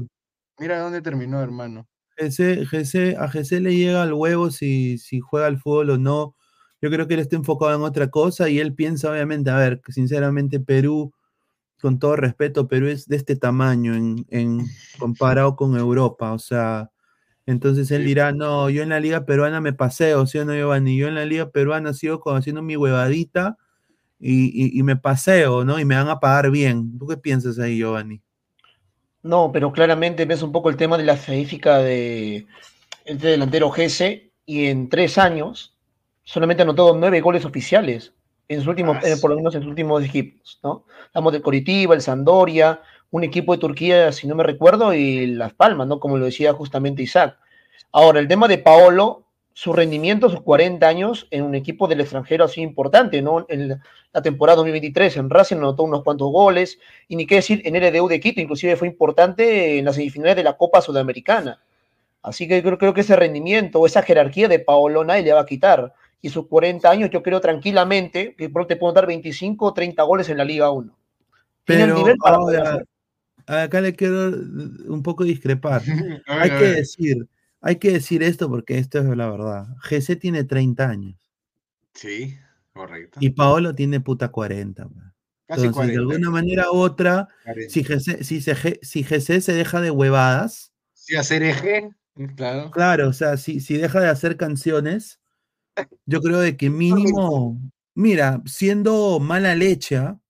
Mira 0.58 0.78
dónde 0.78 1.02
terminó, 1.02 1.40
hermano. 1.40 1.88
A 2.20 3.26
GC 3.28 3.60
le 3.60 3.76
llega 3.76 4.04
el 4.04 4.12
huevo 4.12 4.50
si, 4.50 4.98
si 4.98 5.20
juega 5.20 5.46
al 5.46 5.58
fútbol 5.58 5.90
o 5.90 5.98
no 5.98 6.34
yo 6.82 6.90
creo 6.90 7.06
que 7.06 7.14
él 7.14 7.20
está 7.20 7.36
enfocado 7.36 7.74
en 7.74 7.82
otra 7.82 8.08
cosa 8.08 8.48
y 8.48 8.58
él 8.58 8.74
piensa, 8.74 9.10
obviamente, 9.10 9.50
a 9.50 9.56
ver, 9.56 9.82
sinceramente, 9.88 10.60
Perú, 10.60 11.12
con 11.80 11.98
todo 11.98 12.16
respeto, 12.16 12.68
Perú 12.68 12.88
es 12.88 13.06
de 13.06 13.16
este 13.16 13.36
tamaño 13.36 13.94
en, 13.94 14.66
comparado 14.98 15.56
con 15.56 15.76
Europa, 15.76 16.32
o 16.32 16.38
sea, 16.38 16.90
entonces 17.46 17.90
él 17.90 18.04
dirá, 18.04 18.32
no, 18.32 18.70
yo 18.70 18.82
en 18.82 18.90
la 18.90 19.00
liga 19.00 19.26
peruana 19.26 19.60
me 19.60 19.72
paseo, 19.72 20.26
¿sí 20.26 20.38
o 20.38 20.44
no, 20.44 20.54
Giovanni? 20.54 20.96
Yo 20.96 21.08
en 21.08 21.16
la 21.16 21.24
liga 21.24 21.50
peruana 21.50 21.92
sigo 21.94 22.22
haciendo 22.34 22.62
mi 22.62 22.76
huevadita 22.76 23.56
y, 24.20 24.82
me 24.84 24.96
paseo, 24.96 25.64
¿no? 25.64 25.80
Y 25.80 25.84
me 25.84 25.96
van 25.96 26.08
a 26.08 26.20
pagar 26.20 26.50
bien. 26.50 26.98
¿Tú 26.98 27.06
qué 27.06 27.16
piensas 27.16 27.58
ahí, 27.58 27.78
Giovanni? 27.78 28.22
No, 29.22 29.50
pero 29.52 29.72
claramente 29.72 30.24
ves 30.24 30.42
un 30.42 30.52
poco 30.52 30.70
el 30.70 30.76
tema 30.76 30.96
de 30.96 31.04
la 31.04 31.12
estadística 31.14 31.78
de 31.78 32.46
este 33.04 33.28
delantero 33.28 33.70
Gese 33.70 34.32
y 34.46 34.66
en 34.66 34.88
tres 34.88 35.18
años 35.18 35.76
solamente 36.24 36.62
anotó 36.62 36.96
nueve 36.96 37.20
goles 37.20 37.44
oficiales 37.44 38.14
en 38.48 38.58
sus 38.58 38.68
últimos, 38.68 38.96
ah, 38.96 39.08
eh, 39.08 39.16
por 39.20 39.30
lo 39.30 39.36
menos 39.36 39.54
en 39.54 39.62
sus 39.62 39.70
últimos 39.70 40.02
equipos, 40.02 40.58
¿no? 40.62 40.84
Hablamos 41.08 41.32
de 41.34 41.42
Coritiba, 41.42 41.94
el 41.94 42.00
Sandoria, 42.00 42.82
un 43.10 43.24
equipo 43.24 43.52
de 43.52 43.58
Turquía, 43.58 44.10
si 44.12 44.26
no 44.26 44.34
me 44.34 44.42
recuerdo, 44.42 44.94
y 44.94 45.26
Las 45.26 45.52
Palmas, 45.52 45.86
¿no? 45.86 46.00
Como 46.00 46.18
lo 46.18 46.24
decía 46.24 46.52
justamente 46.52 47.02
Isaac. 47.02 47.38
Ahora, 47.92 48.20
el 48.20 48.28
tema 48.28 48.48
de 48.48 48.58
Paolo, 48.58 49.24
su 49.52 49.72
rendimiento, 49.72 50.30
sus 50.30 50.42
40 50.42 50.86
años 50.86 51.26
en 51.30 51.42
un 51.42 51.54
equipo 51.54 51.88
del 51.88 52.00
extranjero 52.00 52.44
así 52.44 52.60
importante, 52.60 53.20
¿no? 53.20 53.46
En 53.48 53.80
la 54.12 54.22
temporada 54.22 54.56
2023 54.56 55.16
en 55.16 55.30
Racing 55.30 55.56
anotó 55.56 55.82
unos 55.82 56.02
cuantos 56.02 56.30
goles, 56.30 56.78
y 57.08 57.16
ni 57.16 57.26
qué 57.26 57.36
decir, 57.36 57.62
en 57.64 57.74
RDU 57.74 58.08
de 58.08 58.20
Quito, 58.20 58.40
inclusive 58.40 58.76
fue 58.76 58.88
importante 58.88 59.78
en 59.78 59.84
las 59.84 59.96
semifinales 59.96 60.36
de 60.36 60.44
la 60.44 60.56
Copa 60.56 60.80
Sudamericana. 60.80 61.60
Así 62.22 62.46
que 62.46 62.62
creo, 62.62 62.78
creo 62.78 62.94
que 62.94 63.00
ese 63.00 63.16
rendimiento 63.16 63.80
o 63.80 63.86
esa 63.86 64.02
jerarquía 64.02 64.48
de 64.48 64.58
Paolo 64.58 65.04
nadie 65.04 65.22
le 65.22 65.32
va 65.32 65.40
a 65.40 65.46
quitar. 65.46 65.94
Y 66.22 66.28
sus 66.28 66.46
40 66.48 66.90
años, 66.90 67.10
yo 67.10 67.22
creo 67.22 67.40
tranquilamente 67.40 68.34
que 68.36 68.48
te 68.48 68.76
puedo 68.76 68.92
dar 68.92 69.06
25 69.06 69.66
o 69.66 69.72
30 69.72 70.02
goles 70.02 70.28
en 70.28 70.36
la 70.36 70.44
Liga 70.44 70.70
1. 70.70 70.94
Pero 71.64 72.04
acá 73.46 73.80
le 73.80 73.94
quiero 73.94 74.28
un 74.88 75.02
poco 75.02 75.24
discrepar. 75.24 75.82
hay 76.26 76.50
que 76.50 76.64
decir, 76.64 77.26
hay 77.60 77.76
que 77.76 77.92
decir 77.92 78.22
esto 78.22 78.48
porque 78.48 78.78
esto 78.78 78.98
es 78.98 79.04
la 79.16 79.30
verdad. 79.30 79.68
GC 79.82 80.16
tiene 80.16 80.44
30 80.44 80.88
años. 80.88 81.18
Sí, 81.94 82.36
correcto. 82.72 83.18
Y 83.20 83.30
Paolo 83.30 83.74
tiene 83.74 84.00
puta 84.00 84.30
40. 84.30 84.88
Casi 85.46 85.66
Entonces, 85.66 85.92
de 85.92 85.98
alguna 85.98 86.30
manera 86.30 86.70
u 86.70 86.76
otra, 86.76 87.28
si 87.68 87.82
GC, 87.82 88.22
si, 88.22 88.40
si 88.40 89.02
GC 89.02 89.40
se 89.40 89.52
deja 89.52 89.80
de 89.80 89.90
huevadas. 89.90 90.72
Si 90.94 91.16
hacer 91.16 91.42
eje, 91.42 91.90
claro. 92.36 92.70
Claro, 92.70 93.08
o 93.08 93.12
sea, 93.12 93.36
si, 93.36 93.60
si 93.60 93.76
deja 93.76 94.00
de 94.00 94.08
hacer 94.08 94.36
canciones, 94.36 95.20
yo 96.06 96.20
creo 96.20 96.38
de 96.38 96.56
que 96.56 96.70
mínimo, 96.70 97.60
mira, 97.94 98.42
siendo 98.46 99.18
mala 99.18 99.54
leche, 99.54 99.96
¿ah? 99.96 100.20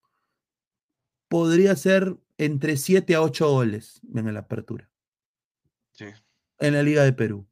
podría 1.29 1.77
ser 1.77 2.16
entre 2.38 2.77
7 2.77 3.14
a 3.14 3.23
8 3.23 3.51
goles 3.51 4.01
en 4.14 4.33
la 4.33 4.40
apertura. 4.40 4.89
En 6.61 6.75
la 6.75 6.83
Liga 6.83 7.03
de 7.03 7.12
Perú. 7.12 7.46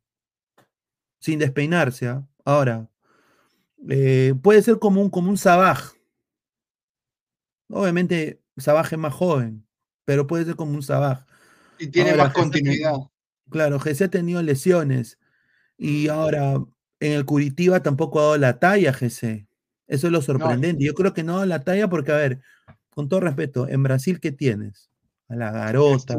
Sin 1.18 1.38
despeinarse. 1.38 2.08
¿ah? 2.08 2.26
Ahora, 2.44 2.88
eh, 3.88 4.34
puede 4.42 4.62
ser 4.62 4.78
como 4.78 5.00
un, 5.00 5.10
como 5.10 5.30
un 5.30 5.38
Sabaj. 5.38 5.94
Obviamente, 7.70 8.40
Sabaj 8.56 8.92
es 8.92 8.98
más 8.98 9.14
joven, 9.14 9.66
pero 10.04 10.26
puede 10.26 10.44
ser 10.44 10.56
como 10.56 10.72
un 10.72 10.82
Sabaj. 10.82 11.26
Y 11.78 11.88
tiene 11.88 12.14
más 12.14 12.32
continuidad. 12.32 12.94
claro, 13.50 13.78
Jesse 13.78 14.02
ha 14.02 14.08
tenido 14.08 14.42
lesiones. 14.42 15.18
Y 15.76 16.08
ahora, 16.08 16.54
en 17.00 17.12
el 17.12 17.24
Curitiba 17.24 17.82
tampoco 17.82 18.18
ha 18.18 18.22
dado 18.22 18.38
la 18.38 18.58
talla, 18.58 18.92
GC. 18.92 19.46
Eso 19.86 20.06
es 20.08 20.12
lo 20.12 20.20
sorprendente. 20.22 20.84
Yo 20.84 20.94
creo 20.94 21.14
que 21.14 21.22
no 21.22 21.32
ha 21.32 21.36
dado 21.36 21.46
la 21.46 21.64
talla 21.64 21.88
porque, 21.88 22.12
a 22.12 22.16
ver, 22.16 22.40
con 22.90 23.08
todo 23.08 23.20
respeto, 23.20 23.68
en 23.68 23.82
Brasil, 23.82 24.20
¿qué 24.20 24.32
tienes? 24.32 24.87
A 25.28 25.36
la 25.36 25.50
garota. 25.50 26.16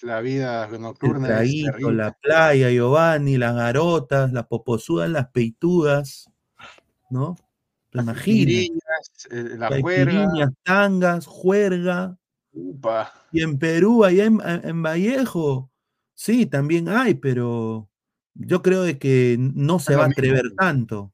la 0.00 0.20
vida 0.22 0.66
nocturna. 0.78 1.42
El 1.42 1.96
la 1.96 2.12
playa, 2.12 2.70
Giovanni, 2.70 3.36
las 3.36 3.54
garotas, 3.54 4.32
las 4.32 4.46
poposudas, 4.46 5.10
las 5.10 5.28
peitudas, 5.28 6.30
¿no? 7.10 7.36
Las 7.90 8.04
imaginas. 8.04 8.70
Eh, 9.30 9.56
la 9.58 9.80
juerga. 9.80 10.50
tangas, 10.62 11.26
juerga. 11.26 12.16
Y 13.32 13.42
en 13.42 13.58
Perú, 13.58 14.04
allá 14.04 14.24
en, 14.24 14.82
Vallejo, 14.82 15.70
sí, 16.14 16.46
también 16.46 16.88
hay, 16.88 17.14
pero 17.14 17.90
yo 18.34 18.62
creo 18.62 18.82
de 18.82 18.98
que 18.98 19.36
no 19.38 19.78
se 19.78 19.96
va 19.96 20.04
a 20.04 20.08
atrever 20.08 20.52
tanto. 20.56 21.12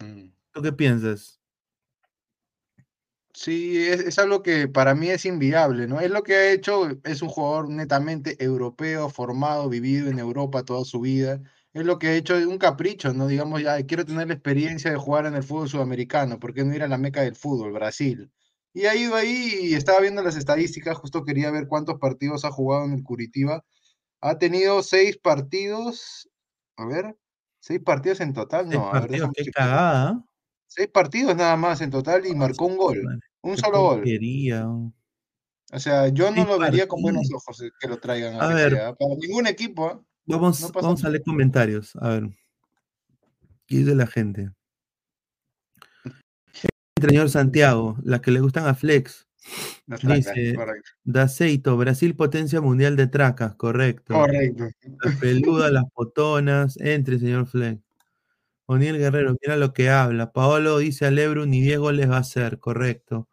Mm. 0.00 0.28
¿Tú 0.52 0.62
qué 0.62 0.72
piensas? 0.72 1.40
Sí, 3.36 3.84
es, 3.88 4.16
algo 4.20 4.44
que 4.44 4.68
para 4.68 4.94
mí 4.94 5.08
es 5.10 5.24
inviable, 5.24 5.88
¿no? 5.88 5.98
Es 6.00 6.08
lo 6.08 6.22
que 6.22 6.34
ha 6.36 6.52
hecho, 6.52 6.88
es 7.02 7.20
un 7.20 7.28
jugador 7.28 7.68
netamente 7.68 8.42
europeo, 8.42 9.10
formado, 9.10 9.68
vivido 9.68 10.08
en 10.08 10.20
Europa 10.20 10.62
toda 10.64 10.84
su 10.84 11.00
vida. 11.00 11.40
Es 11.72 11.84
lo 11.84 11.98
que 11.98 12.08
ha 12.08 12.14
hecho 12.14 12.36
un 12.36 12.58
capricho, 12.58 13.12
¿no? 13.12 13.26
Digamos, 13.26 13.60
ya 13.60 13.84
quiero 13.86 14.04
tener 14.04 14.28
la 14.28 14.34
experiencia 14.34 14.92
de 14.92 14.96
jugar 14.96 15.26
en 15.26 15.34
el 15.34 15.42
fútbol 15.42 15.68
sudamericano, 15.68 16.38
¿por 16.38 16.54
qué 16.54 16.64
no 16.64 16.74
ir 16.74 16.84
a 16.84 16.88
la 16.88 16.96
meca 16.96 17.22
del 17.22 17.34
fútbol, 17.34 17.72
Brasil? 17.72 18.30
Y 18.72 18.86
ha 18.86 18.94
ido 18.94 19.16
ahí 19.16 19.58
y 19.62 19.74
estaba 19.74 20.00
viendo 20.00 20.22
las 20.22 20.36
estadísticas, 20.36 20.96
justo 20.96 21.24
quería 21.24 21.50
ver 21.50 21.66
cuántos 21.66 21.98
partidos 21.98 22.44
ha 22.44 22.52
jugado 22.52 22.84
en 22.84 22.92
el 22.92 23.02
Curitiba. 23.02 23.64
Ha 24.20 24.38
tenido 24.38 24.80
seis 24.84 25.18
partidos, 25.18 26.30
a 26.76 26.86
ver, 26.86 27.16
seis 27.58 27.80
partidos 27.84 28.20
en 28.20 28.32
total, 28.32 28.68
no, 28.68 28.94
a 28.94 29.00
ver, 29.00 29.22
qué 29.34 29.50
cagada. 29.50 30.24
Seis 30.76 30.88
partidos 30.88 31.36
nada 31.36 31.56
más 31.56 31.80
en 31.82 31.90
total 31.90 32.26
y 32.26 32.34
marcó 32.34 32.66
un 32.66 32.76
gol. 32.76 33.20
Un 33.42 33.56
solo 33.56 33.80
gol. 33.80 34.02
O 35.72 35.78
sea, 35.78 36.08
yo 36.08 36.32
no 36.32 36.44
lo 36.44 36.58
vería 36.58 36.88
con 36.88 37.00
buenos 37.00 37.30
ojos 37.32 37.62
eh, 37.62 37.70
que 37.78 37.86
lo 37.86 37.98
traigan 37.98 38.42
a, 38.42 38.48
ver, 38.48 38.72
para 38.72 39.14
ningún 39.14 39.46
equipo. 39.46 39.92
¿eh? 39.92 39.98
Vamos, 40.26 40.72
vamos 40.72 41.04
a 41.04 41.10
leer 41.10 41.22
comentarios. 41.22 41.94
A 42.00 42.08
ver. 42.08 42.24
¿Qué 43.68 43.76
dice 43.78 43.94
la 43.94 44.08
gente? 44.08 44.50
Señor 47.00 47.30
Santiago, 47.30 47.96
las 48.02 48.20
que 48.20 48.32
le 48.32 48.40
gustan 48.40 48.66
a 48.66 48.74
Flex. 48.74 49.28
dice, 50.02 50.56
Daceito, 51.04 51.76
Brasil 51.76 52.16
potencia 52.16 52.60
mundial 52.60 52.96
de 52.96 53.06
tracas, 53.06 53.54
correcto. 53.54 54.14
Correcto. 54.14 54.64
Las 55.04 55.16
peludas, 55.20 55.70
las 55.72 55.84
potonas, 55.92 56.76
entre, 56.78 57.20
señor 57.20 57.46
Flex. 57.46 57.83
Oniel 58.66 58.98
Guerrero, 58.98 59.36
mira 59.40 59.56
lo 59.56 59.72
que 59.72 59.90
habla. 59.90 60.32
Paolo 60.32 60.78
dice 60.78 61.06
a 61.06 61.10
Lebru 61.10 61.46
ni 61.46 61.60
Diego 61.60 61.92
les 61.92 62.10
va 62.10 62.16
a 62.16 62.20
hacer, 62.20 62.58
correcto. 62.58 63.28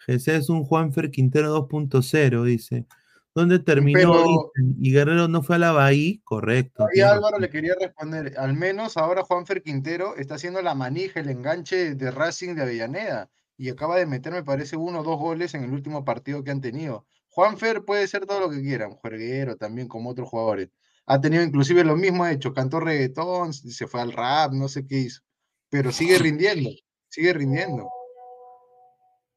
Jesús 0.00 0.28
es 0.28 0.48
un 0.48 0.64
Juanfer 0.64 1.10
Quintero 1.10 1.68
2.0, 1.68 2.44
dice. 2.44 2.86
¿Dónde 3.34 3.60
terminó? 3.60 4.50
y 4.78 4.92
Guerrero 4.92 5.28
no 5.28 5.42
fue 5.42 5.56
a 5.56 5.58
la 5.60 5.72
Bahía, 5.72 6.18
correcto. 6.24 6.86
Y 6.92 7.00
Álvaro 7.00 7.38
le 7.38 7.48
quería 7.48 7.74
responder, 7.80 8.34
al 8.36 8.54
menos 8.54 8.96
ahora 8.96 9.22
Juanfer 9.22 9.62
Quintero 9.62 10.16
está 10.16 10.34
haciendo 10.34 10.60
la 10.60 10.74
manija, 10.74 11.20
el 11.20 11.30
enganche 11.30 11.94
de 11.94 12.10
Racing 12.10 12.54
de 12.54 12.62
Avellaneda, 12.62 13.30
y 13.56 13.70
acaba 13.70 13.96
de 13.96 14.06
meter, 14.06 14.32
me 14.32 14.42
parece, 14.42 14.76
uno 14.76 15.00
o 15.00 15.02
dos 15.02 15.18
goles 15.18 15.54
en 15.54 15.64
el 15.64 15.72
último 15.72 16.04
partido 16.04 16.42
que 16.42 16.50
han 16.50 16.60
tenido. 16.60 17.06
Juanfer 17.28 17.84
puede 17.84 18.06
ser 18.08 18.26
todo 18.26 18.40
lo 18.40 18.50
que 18.50 18.60
quiera, 18.60 18.88
un 18.88 18.96
jueguero 18.96 19.56
también 19.56 19.88
como 19.88 20.10
otros 20.10 20.28
jugadores 20.28 20.68
ha 21.06 21.20
tenido 21.20 21.42
inclusive 21.42 21.84
lo 21.84 21.96
mismo 21.96 22.26
hecho, 22.26 22.52
cantó 22.52 22.80
reggaetón, 22.80 23.52
se 23.52 23.86
fue 23.86 24.00
al 24.00 24.12
rap, 24.12 24.52
no 24.52 24.68
sé 24.68 24.86
qué 24.86 24.98
hizo, 24.98 25.22
pero 25.68 25.92
sigue 25.92 26.18
rindiendo, 26.18 26.70
sigue 27.08 27.32
rindiendo. 27.32 27.88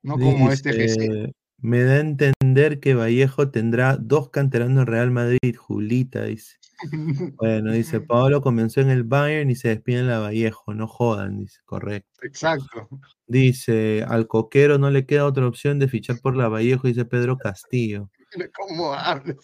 No 0.03 0.19
como 0.19 0.51
este 0.51 0.71
GC. 0.71 1.33
Me 1.57 1.83
da 1.83 1.95
a 1.95 1.99
entender 1.99 2.79
que 2.79 2.93
Vallejo 2.93 3.49
tendrá 3.49 3.97
dos 3.97 4.29
canteranos 4.29 4.81
en 4.81 4.87
Real 4.87 5.09
Madrid, 5.09 5.55
Julita, 5.57 6.23
dice. 6.23 6.57
Bueno, 7.37 7.71
dice, 7.71 8.01
Pablo 8.01 8.41
comenzó 8.41 8.81
en 8.81 8.89
el 8.89 9.03
Bayern 9.03 9.49
y 9.49 9.55
se 9.55 9.69
despide 9.69 9.99
en 9.99 10.07
la 10.07 10.19
Vallejo, 10.19 10.73
no 10.73 10.87
jodan, 10.87 11.39
dice, 11.39 11.59
correcto. 11.65 12.09
Exacto. 12.21 12.89
Dice, 13.25 14.03
al 14.07 14.27
coquero 14.27 14.77
no 14.77 14.91
le 14.91 15.05
queda 15.05 15.25
otra 15.25 15.47
opción 15.47 15.79
de 15.79 15.87
fichar 15.87 16.19
por 16.21 16.35
la 16.35 16.49
Vallejo, 16.49 16.87
dice 16.87 17.05
Pedro 17.05 17.37
Castillo. 17.37 18.11
¿Cómo 18.59 18.93
hablas? 18.93 19.37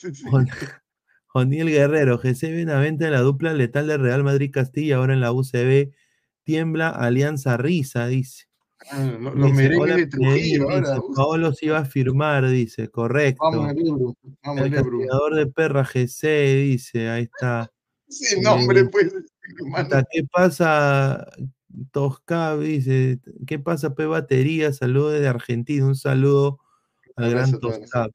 Joniel 1.33 1.69
Guerrero, 1.69 2.17
GC 2.17 2.51
Benavente 2.51 3.05
en 3.05 3.11
la 3.11 3.21
dupla 3.21 3.53
letal 3.53 3.87
de 3.87 3.97
Real 3.97 4.23
Madrid-Castilla, 4.23 4.97
ahora 4.97 5.13
en 5.13 5.21
la 5.21 5.31
UCB. 5.31 5.91
Tiembla 6.43 6.89
Alianza 6.89 7.55
Risa, 7.55 8.07
dice. 8.07 8.45
Ah, 8.91 9.03
los 9.03 9.53
merengues 9.53 9.95
de 9.95 10.07
Trujillo, 10.07 10.69
ahora. 10.69 10.97
Paolo 11.15 11.53
se 11.53 11.67
iba 11.67 11.77
a 11.77 11.85
firmar, 11.85 12.49
dice, 12.49 12.89
correcto. 12.89 13.43
Vamos, 13.43 13.71
Ebro. 13.71 14.15
Vamos, 14.43 14.65
el 14.65 14.73
castigador 14.73 15.35
de 15.35 15.47
perra 15.47 15.85
GC, 15.85 16.63
dice, 16.63 17.09
ahí 17.09 17.23
está. 17.23 17.71
Sí, 18.11 18.41
nombre, 18.41 18.83
pues. 18.89 19.13
¿Qué 20.11 20.25
pasa? 20.29 21.25
Tosca 21.93 22.57
dice, 22.57 23.19
¿qué 23.47 23.57
pasa, 23.57 23.95
P 23.95 24.05
Batería? 24.05 24.73
Saludos 24.73 25.13
desde 25.13 25.29
Argentina, 25.29 25.85
un 25.85 25.95
saludo 25.95 26.59
al 27.15 27.31
gran 27.31 27.57
Tosca. 27.57 28.09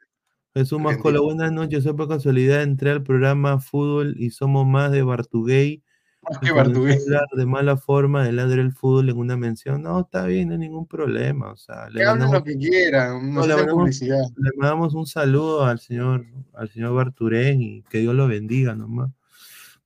Jesús 0.56 0.80
Mascola, 0.80 1.20
buenas 1.20 1.52
noches. 1.52 1.84
Soy 1.84 1.92
por 1.92 2.08
casualidad 2.08 2.62
entré 2.62 2.90
al 2.90 3.02
programa 3.02 3.60
Fútbol 3.60 4.14
y 4.16 4.30
somos 4.30 4.66
más 4.66 4.90
de 4.90 5.02
Bartuguey. 5.02 5.82
Más 6.22 6.38
que 6.38 6.50
Bartuguey. 6.50 6.96
de 7.32 7.44
mala 7.44 7.76
forma 7.76 8.24
del 8.24 8.36
ladre 8.36 8.62
del 8.62 8.72
fútbol 8.72 9.10
en 9.10 9.18
una 9.18 9.36
mención. 9.36 9.82
No, 9.82 10.00
está 10.00 10.24
bien, 10.24 10.48
no 10.48 10.54
hay 10.54 10.60
ningún 10.60 10.86
problema. 10.86 11.52
O 11.52 11.58
sea, 11.58 11.90
le 11.90 12.06
mandamos, 12.06 12.36
lo 12.36 12.42
que 12.42 12.56
quieran, 12.56 13.34
no, 13.34 13.46
le, 13.46 13.54
mandamos, 13.54 13.82
publicidad. 13.82 14.22
le 14.34 14.50
mandamos 14.56 14.94
un 14.94 15.06
saludo 15.06 15.66
al 15.66 15.78
señor, 15.78 16.24
al 16.54 16.70
señor 16.70 16.94
Barturén 16.94 17.60
y 17.60 17.82
que 17.82 17.98
Dios 17.98 18.14
lo 18.14 18.26
bendiga 18.26 18.74
nomás. 18.74 19.10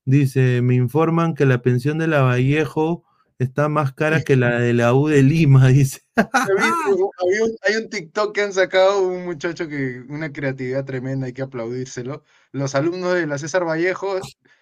Dice, 0.04 0.62
me 0.62 0.76
informan 0.76 1.34
que 1.34 1.46
la 1.46 1.62
pensión 1.62 1.98
de 1.98 2.06
la 2.06 2.22
Vallejo 2.22 3.02
está 3.44 3.68
más 3.68 3.94
cara 3.94 4.22
que 4.22 4.36
la 4.36 4.60
de 4.60 4.74
la 4.74 4.94
U 4.94 5.08
de 5.08 5.22
Lima, 5.22 5.68
dice. 5.68 6.02
hay 6.16 7.76
un 7.76 7.88
TikTok 7.88 8.34
que 8.34 8.42
han 8.42 8.52
sacado 8.52 9.02
un 9.02 9.24
muchacho 9.24 9.66
que 9.66 10.04
una 10.08 10.32
creatividad 10.32 10.84
tremenda, 10.84 11.26
hay 11.26 11.32
que 11.32 11.42
aplaudírselo. 11.42 12.22
Los 12.52 12.74
alumnos 12.74 13.14
de 13.14 13.26
la 13.26 13.38
César 13.38 13.66
Vallejo 13.66 14.20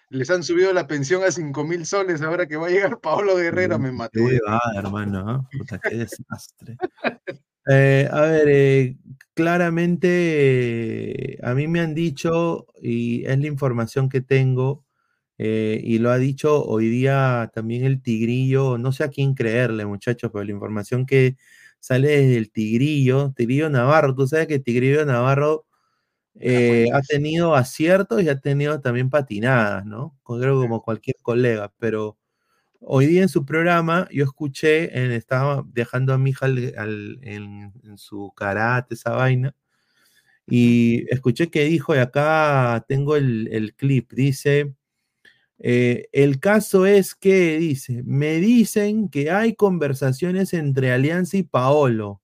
les 0.09 0.29
han 0.29 0.43
subido 0.43 0.73
la 0.73 0.87
pensión 0.87 1.23
a 1.23 1.31
5 1.31 1.63
mil 1.65 1.85
soles 1.85 2.21
ahora 2.21 2.47
que 2.47 2.57
va 2.57 2.67
a 2.67 2.71
llegar 2.71 2.99
Pablo 2.99 3.35
Guerrero, 3.35 3.77
me 3.77 3.91
maté. 3.91 4.39
hermano, 4.75 5.47
Puta, 5.57 5.79
qué 5.79 5.97
desastre. 5.97 6.77
Eh, 7.71 8.09
a 8.11 8.21
ver, 8.21 8.47
eh, 8.47 8.97
claramente 9.35 11.37
a 11.43 11.53
mí 11.53 11.67
me 11.67 11.81
han 11.81 11.93
dicho, 11.93 12.65
y 12.81 13.25
es 13.25 13.37
la 13.37 13.45
información 13.45 14.09
que 14.09 14.21
tengo, 14.21 14.87
eh, 15.39 15.81
y 15.83 15.99
lo 15.99 16.11
ha 16.11 16.19
dicho 16.19 16.63
hoy 16.65 16.89
día 16.89 17.51
también 17.55 17.85
el 17.85 18.01
Tigrillo, 18.03 18.77
no 18.77 18.91
sé 18.91 19.03
a 19.05 19.09
quién 19.09 19.33
creerle, 19.35 19.85
muchachos, 19.87 20.29
pero 20.31 20.43
la 20.45 20.51
información 20.51 21.05
que 21.07 21.37
sale 21.79 22.09
desde 22.09 22.37
el 22.37 22.51
Tigrillo, 22.51 23.33
Tigrillo 23.35 23.69
Navarro, 23.69 24.15
tú 24.15 24.27
sabes 24.27 24.47
que 24.47 24.59
Tigrillo 24.59 25.05
Navarro 25.05 25.65
Eh, 26.41 26.85
ha 26.93 27.01
tenido 27.01 27.55
aciertos 27.55 28.23
y 28.23 28.29
ha 28.29 28.39
tenido 28.39 28.79
también 28.81 29.09
patinadas, 29.09 29.85
¿no? 29.85 30.17
Creo 30.25 30.61
como 30.61 30.81
cualquier 30.81 31.17
colega, 31.21 31.73
pero 31.79 32.17
hoy 32.81 33.07
día 33.07 33.23
en 33.23 33.29
su 33.29 33.45
programa 33.45 34.07
yo 34.11 34.23
escuché, 34.25 34.97
en, 34.99 35.11
estaba 35.11 35.63
dejando 35.67 36.13
a 36.13 36.17
mi 36.17 36.31
hija 36.31 36.47
en, 36.47 37.73
su 37.97 38.31
karate, 38.35 38.95
esa 38.95 39.11
vaina, 39.11 39.55
y 40.47 41.05
escuché 41.13 41.49
que 41.49 41.65
dijo, 41.65 41.95
y 41.95 41.99
acá 41.99 42.83
tengo 42.87 43.15
el, 43.15 43.73
clip, 43.77 44.11
dice, 44.13 44.73
eh, 45.59 46.07
el 46.13 46.39
caso 46.39 46.85
es 46.85 47.15
que, 47.15 47.59
dice, 47.59 48.01
me 48.03 48.35
dicen 48.35 49.09
que 49.09 49.29
hay 49.29 49.55
conversaciones 49.55 50.53
entre 50.53 50.91
Alianza 50.91 51.37
y 51.37 51.43
Paolo. 51.43 52.21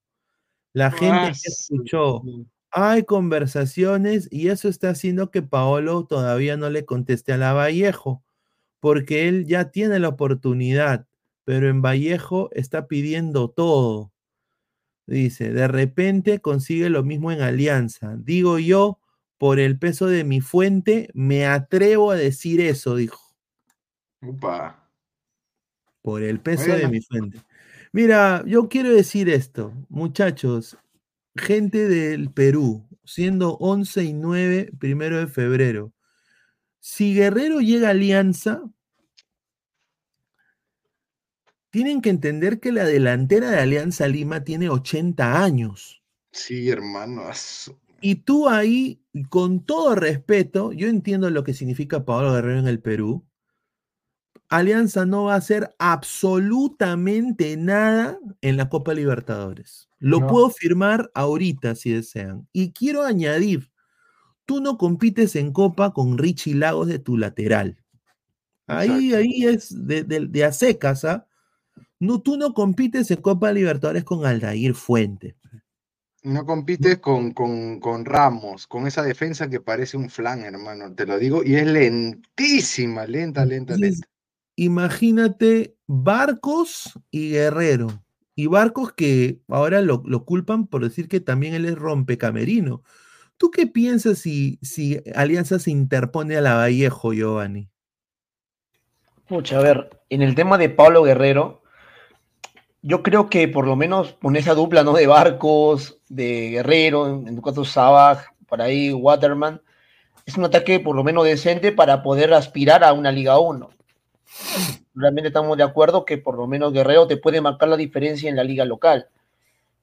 La 0.73 0.91
gente 0.91 1.31
que 1.31 1.49
escuchó, 1.49 2.23
hay 2.71 3.03
conversaciones 3.03 4.27
y 4.31 4.49
eso 4.49 4.67
está 4.67 4.89
haciendo 4.89 5.31
que 5.31 5.41
Paolo 5.41 6.05
todavía 6.05 6.57
no 6.57 6.69
le 6.69 6.85
conteste 6.85 7.33
a 7.33 7.37
la 7.37 7.53
Vallejo, 7.53 8.23
porque 8.79 9.27
él 9.27 9.45
ya 9.45 9.71
tiene 9.71 9.99
la 9.99 10.09
oportunidad, 10.09 11.07
pero 11.43 11.69
en 11.69 11.81
Vallejo 11.81 12.49
está 12.53 12.87
pidiendo 12.87 13.49
todo. 13.49 14.11
Dice, 15.07 15.51
de 15.51 15.67
repente 15.67 16.39
consigue 16.39 16.89
lo 16.89 17.03
mismo 17.03 17.31
en 17.31 17.41
Alianza. 17.41 18.15
Digo 18.17 18.59
yo, 18.59 18.99
por 19.37 19.59
el 19.59 19.77
peso 19.77 20.07
de 20.07 20.23
mi 20.23 20.41
fuente, 20.41 21.09
me 21.13 21.45
atrevo 21.45 22.11
a 22.11 22.15
decir 22.15 22.61
eso, 22.61 22.95
dijo. 22.95 23.24
Upa. 24.25 24.89
Por 26.01 26.23
el 26.23 26.39
peso 26.39 26.71
de 26.71 26.87
mi 26.87 27.01
fuente. 27.01 27.41
Mira, 27.91 28.43
yo 28.45 28.67
quiero 28.67 28.93
decir 28.93 29.29
esto, 29.29 29.73
muchachos, 29.89 30.77
gente 31.35 31.87
del 31.87 32.31
Perú, 32.31 32.87
siendo 33.03 33.55
11 33.57 34.03
y 34.03 34.13
9, 34.13 34.71
primero 34.77 35.17
de 35.17 35.27
febrero. 35.27 35.93
Si 36.79 37.15
Guerrero 37.15 37.61
llega 37.61 37.87
a 37.87 37.91
Alianza, 37.91 38.63
tienen 41.71 42.01
que 42.01 42.09
entender 42.09 42.59
que 42.59 42.71
la 42.71 42.85
delantera 42.85 43.49
de 43.49 43.59
Alianza 43.59 44.07
Lima 44.07 44.43
tiene 44.43 44.69
80 44.69 45.43
años. 45.43 46.03
Sí, 46.31 46.69
hermano. 46.69 47.23
Y 48.01 48.15
tú 48.15 48.47
ahí, 48.47 49.01
con 49.29 49.65
todo 49.65 49.95
respeto, 49.95 50.71
yo 50.73 50.87
entiendo 50.87 51.29
lo 51.29 51.43
que 51.43 51.53
significa 51.53 52.05
Pablo 52.05 52.33
Guerrero 52.33 52.59
en 52.59 52.67
el 52.67 52.79
Perú, 52.79 53.24
Alianza 54.49 55.05
no 55.05 55.25
va 55.25 55.33
a 55.33 55.37
hacer 55.37 55.75
absolutamente 55.79 57.57
nada 57.57 58.19
en 58.41 58.57
la 58.57 58.69
Copa 58.69 58.93
Libertadores. 58.93 59.89
Lo 59.99 60.27
puedo 60.27 60.49
firmar 60.51 61.09
ahorita 61.15 61.73
si 61.73 61.91
desean. 61.91 62.47
Y 62.53 62.71
quiero 62.71 63.03
añadir, 63.03 63.71
tú 64.45 64.61
no 64.61 64.77
compites 64.77 65.35
en 65.35 65.51
Copa 65.51 65.93
con 65.93 66.17
Richie 66.17 66.53
Lagos 66.53 66.87
de 66.87 66.99
tu 66.99 67.17
lateral. 67.17 67.81
Ahí, 68.67 69.13
ahí 69.13 69.45
es 69.45 69.87
de, 69.87 70.03
de, 70.03 70.45
a 70.45 70.51
secas, 70.51 71.05
¿ah? 71.05 71.27
No, 71.99 72.21
tú 72.21 72.37
no 72.37 72.53
compites 72.53 73.09
en 73.09 73.21
Copa 73.21 73.51
Libertadores 73.51 74.03
con 74.03 74.25
Aldair 74.25 74.75
Fuente. 74.75 75.35
No 76.23 76.45
compites 76.45 76.97
con, 76.99 77.31
con, 77.31 77.79
con, 77.79 78.05
Ramos, 78.05 78.67
con 78.67 78.87
esa 78.87 79.03
defensa 79.03 79.47
que 79.47 79.59
parece 79.59 79.97
un 79.97 80.09
flan, 80.09 80.41
hermano, 80.41 80.93
te 80.93 81.05
lo 81.05 81.19
digo, 81.19 81.43
y 81.43 81.55
es 81.55 81.67
lentísima, 81.67 83.05
lenta, 83.05 83.45
lenta, 83.45 83.77
lenta 83.77 84.07
imagínate 84.55 85.75
Barcos 85.87 86.99
y 87.11 87.31
Guerrero. 87.31 87.87
Y 88.35 88.47
Barcos 88.47 88.93
que 88.93 89.39
ahora 89.47 89.81
lo, 89.81 90.03
culpan 90.25 90.67
por 90.67 90.83
decir 90.83 91.07
que 91.07 91.21
también 91.21 91.53
él 91.53 91.65
es 91.65 91.75
rompecamerino. 91.75 92.83
¿Tú 93.37 93.51
qué 93.51 93.67
piensas 93.67 94.19
si, 94.19 94.59
si 94.61 95.01
Alianza 95.13 95.59
se 95.59 95.71
interpone 95.71 96.37
a 96.37 96.41
la 96.41 96.55
Vallejo, 96.55 97.13
Giovanni? 97.13 97.69
Pucha, 99.27 99.59
a 99.59 99.61
ver, 99.61 100.01
en 100.09 100.21
el 100.21 100.35
tema 100.35 100.57
de 100.57 100.69
Pablo 100.69 101.03
Guerrero, 101.03 101.61
yo 102.81 103.03
creo 103.03 103.29
que 103.29 103.47
por 103.47 103.65
lo 103.65 103.75
menos 103.75 104.17
con 104.21 104.35
esa 104.35 104.53
dupla, 104.53 104.83
¿no? 104.83 104.93
De 104.93 105.07
Barcos, 105.07 105.99
de 106.07 106.51
Guerrero, 106.51 107.07
en 107.07 107.35
tu 107.35 107.41
caso 107.41 107.65
Sabaj, 107.65 108.25
por 108.47 108.61
ahí 108.61 108.93
Waterman, 108.93 109.61
es 110.25 110.37
un 110.37 110.45
ataque 110.45 110.79
por 110.79 110.95
lo 110.95 111.03
menos 111.03 111.25
decente 111.25 111.71
para 111.71 112.03
poder 112.03 112.33
aspirar 112.33 112.83
a 112.83 112.93
una 112.93 113.11
Liga 113.11 113.39
1 113.39 113.69
realmente 114.95 115.27
estamos 115.27 115.57
de 115.57 115.63
acuerdo 115.63 116.05
que 116.05 116.17
por 116.17 116.37
lo 116.37 116.47
menos 116.47 116.73
Guerrero 116.73 117.07
te 117.07 117.17
puede 117.17 117.41
marcar 117.41 117.69
la 117.69 117.77
diferencia 117.77 118.29
en 118.29 118.35
la 118.35 118.43
liga 118.43 118.65
local. 118.65 119.07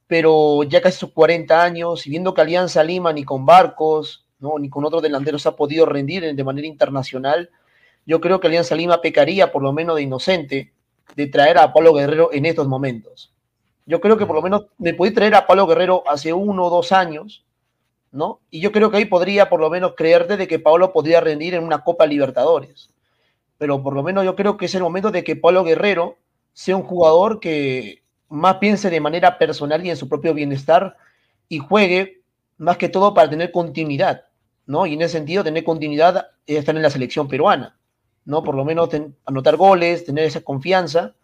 Pero 0.07 0.63
ya 0.65 0.83
casi 0.83 0.99
sus 0.99 1.13
40 1.13 1.63
años, 1.63 2.07
y 2.07 2.11
viendo 2.11 2.35
que 2.35 2.41
Alianza 2.41 2.83
Lima 2.83 3.13
ni 3.13 3.25
con 3.25 3.47
Barcos, 3.47 4.27
¿no? 4.41 4.59
ni 4.59 4.69
con 4.69 4.85
otros 4.85 5.03
delanteros 5.03 5.47
ha 5.47 5.57
podido 5.57 5.87
rendir 5.87 6.35
de 6.35 6.45
manera 6.45 6.67
internacional, 6.67 7.51
yo 8.05 8.21
creo 8.21 8.41
que 8.41 8.49
Alianza 8.49 8.75
Lima 8.75 9.01
pecaría 9.01 9.53
por 9.53 9.63
lo 9.63 9.73
menos 9.73 9.97
de 9.97 10.03
inocente 10.03 10.73
de 11.15 11.27
traer 11.29 11.59
a 11.59 11.73
Pablo 11.73 11.95
Guerrero 11.95 12.31
en 12.33 12.47
estos 12.47 12.67
momentos. 12.67 13.33
Yo 13.87 14.01
creo 14.01 14.17
que 14.17 14.27
por 14.27 14.37
lo 14.37 14.43
menos 14.43 14.67
me 14.79 14.95
puede 14.95 15.13
traer 15.13 15.35
a 15.35 15.47
Pablo 15.47 15.67
Guerrero 15.67 16.03
hace 16.07 16.33
uno 16.33 16.67
o 16.67 16.71
dos 16.71 16.93
años, 16.93 17.45
¿no? 18.11 18.41
Y 18.51 18.61
yo 18.61 18.73
creo 18.73 18.91
que 18.91 18.99
ahí 18.99 19.05
podría 19.05 19.49
por 19.49 19.61
lo 19.61 19.71
menos 19.71 19.95
creerte 19.97 20.37
de 20.37 20.47
que 20.47 20.59
Pablo 20.59 20.93
podría 20.93 21.21
rendir 21.21 21.55
en 21.55 21.65
una 21.65 21.83
Copa 21.83 22.07
Libertadores 22.07 22.92
pero 23.63 23.81
por 23.81 23.95
lo 23.95 24.03
menos 24.03 24.25
yo 24.25 24.35
creo 24.35 24.57
que 24.57 24.65
es 24.65 24.75
el 24.75 24.83
momento 24.83 25.13
de 25.13 25.23
que 25.23 25.37
Pablo 25.37 25.63
Guerrero 25.63 26.19
sea 26.53 26.75
un 26.75 26.83
jugador 26.83 27.39
que 27.39 28.03
más 28.29 28.57
piense 28.57 28.91
de 28.91 28.99
manera 28.99 29.39
personal 29.39 29.87
y 29.87 29.91
en 29.91 29.97
su 29.97 30.09
propio 30.09 30.35
bienestar 30.35 30.97
y 31.49 31.61
juegue 31.61 32.23
más 32.59 32.77
que 32.77 32.89
todo 32.89 33.15
para 33.15 33.31
tener 33.31 33.53
continuidad, 33.53 34.25
¿no? 34.67 34.85
Y 34.85 34.95
en 34.95 35.03
ese 35.03 35.13
sentido, 35.13 35.45
tener 35.45 35.63
continuidad 35.63 36.31
es 36.45 36.59
estar 36.59 36.75
en 36.75 36.83
la 36.83 36.91
selección 36.91 37.29
peruana, 37.29 37.79
¿no? 38.25 38.43
Por 38.43 38.57
lo 38.57 38.65
menos 38.65 38.89
anotar 39.27 39.55
goles, 39.55 40.05
tener 40.05 40.25
esa 40.25 40.41
confianza, 40.41 41.15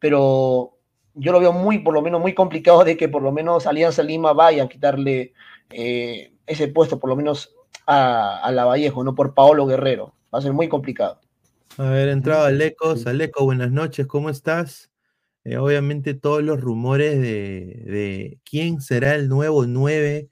pero 0.00 0.78
yo 1.14 1.30
lo 1.30 1.38
veo 1.38 1.52
muy, 1.52 1.78
por 1.78 1.94
lo 1.94 2.02
menos, 2.02 2.20
muy 2.20 2.34
complicado 2.34 2.82
de 2.82 2.96
que 2.96 3.08
por 3.08 3.22
lo 3.22 3.30
menos 3.30 3.64
Alianza 3.64 4.02
Lima 4.02 4.32
vaya 4.32 4.64
a 4.64 4.68
quitarle 4.68 5.34
eh, 5.70 6.32
ese 6.48 6.66
puesto, 6.66 6.98
por 6.98 7.10
lo 7.10 7.14
menos 7.14 7.54
a, 7.86 8.40
a 8.40 8.50
la 8.50 8.64
Vallejo, 8.64 9.04
no 9.04 9.14
por 9.14 9.34
Paolo 9.34 9.66
Guerrero. 9.66 10.14
Va 10.34 10.40
a 10.40 10.42
ser 10.42 10.52
muy 10.52 10.68
complicado. 10.68 11.20
A 11.78 11.90
ver, 11.90 12.08
entrado 12.08 12.46
Alecos. 12.46 13.06
Aleco, 13.06 13.44
buenas 13.44 13.70
noches, 13.70 14.06
¿cómo 14.06 14.30
estás? 14.30 14.90
Eh, 15.44 15.58
obviamente 15.58 16.14
todos 16.14 16.42
los 16.42 16.58
rumores 16.58 17.20
de, 17.20 18.40
quién 18.48 18.80
será 18.80 19.14
el 19.14 19.28
nuevo 19.28 19.66
9 19.66 20.30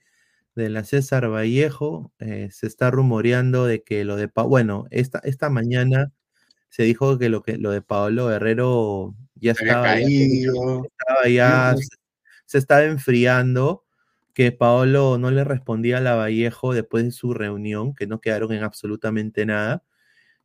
de 0.54 0.68
la 0.70 0.84
César 0.84 1.28
Vallejo, 1.28 2.12
eh, 2.18 2.48
se 2.50 2.66
está 2.66 2.90
rumoreando 2.90 3.66
de 3.66 3.82
que 3.82 4.04
lo 4.04 4.16
de, 4.16 4.30
bueno, 4.34 4.86
esta, 4.90 5.18
esta 5.18 5.50
mañana 5.50 6.12
se 6.70 6.84
dijo 6.84 7.18
que 7.18 7.28
lo, 7.28 7.42
que 7.42 7.58
lo 7.58 7.72
de 7.72 7.82
Pablo 7.82 8.28
Guerrero 8.28 9.14
ya 9.34 9.52
estaba, 9.52 10.00
ya, 11.28 11.74
se, 12.46 12.56
estaba 12.56 12.84
enfriando, 12.84 13.84
que 14.32 14.50
Paolo 14.50 15.18
no 15.18 15.30
le 15.30 15.44
respondía 15.44 15.98
a 15.98 16.00
la 16.00 16.14
Vallejo 16.14 16.72
después 16.72 17.04
de 17.04 17.10
su 17.10 17.34
reunión, 17.34 17.94
que 17.94 18.06
no 18.06 18.22
quedaron 18.22 18.50
en 18.52 18.62
absolutamente 18.62 19.44
nada 19.44 19.84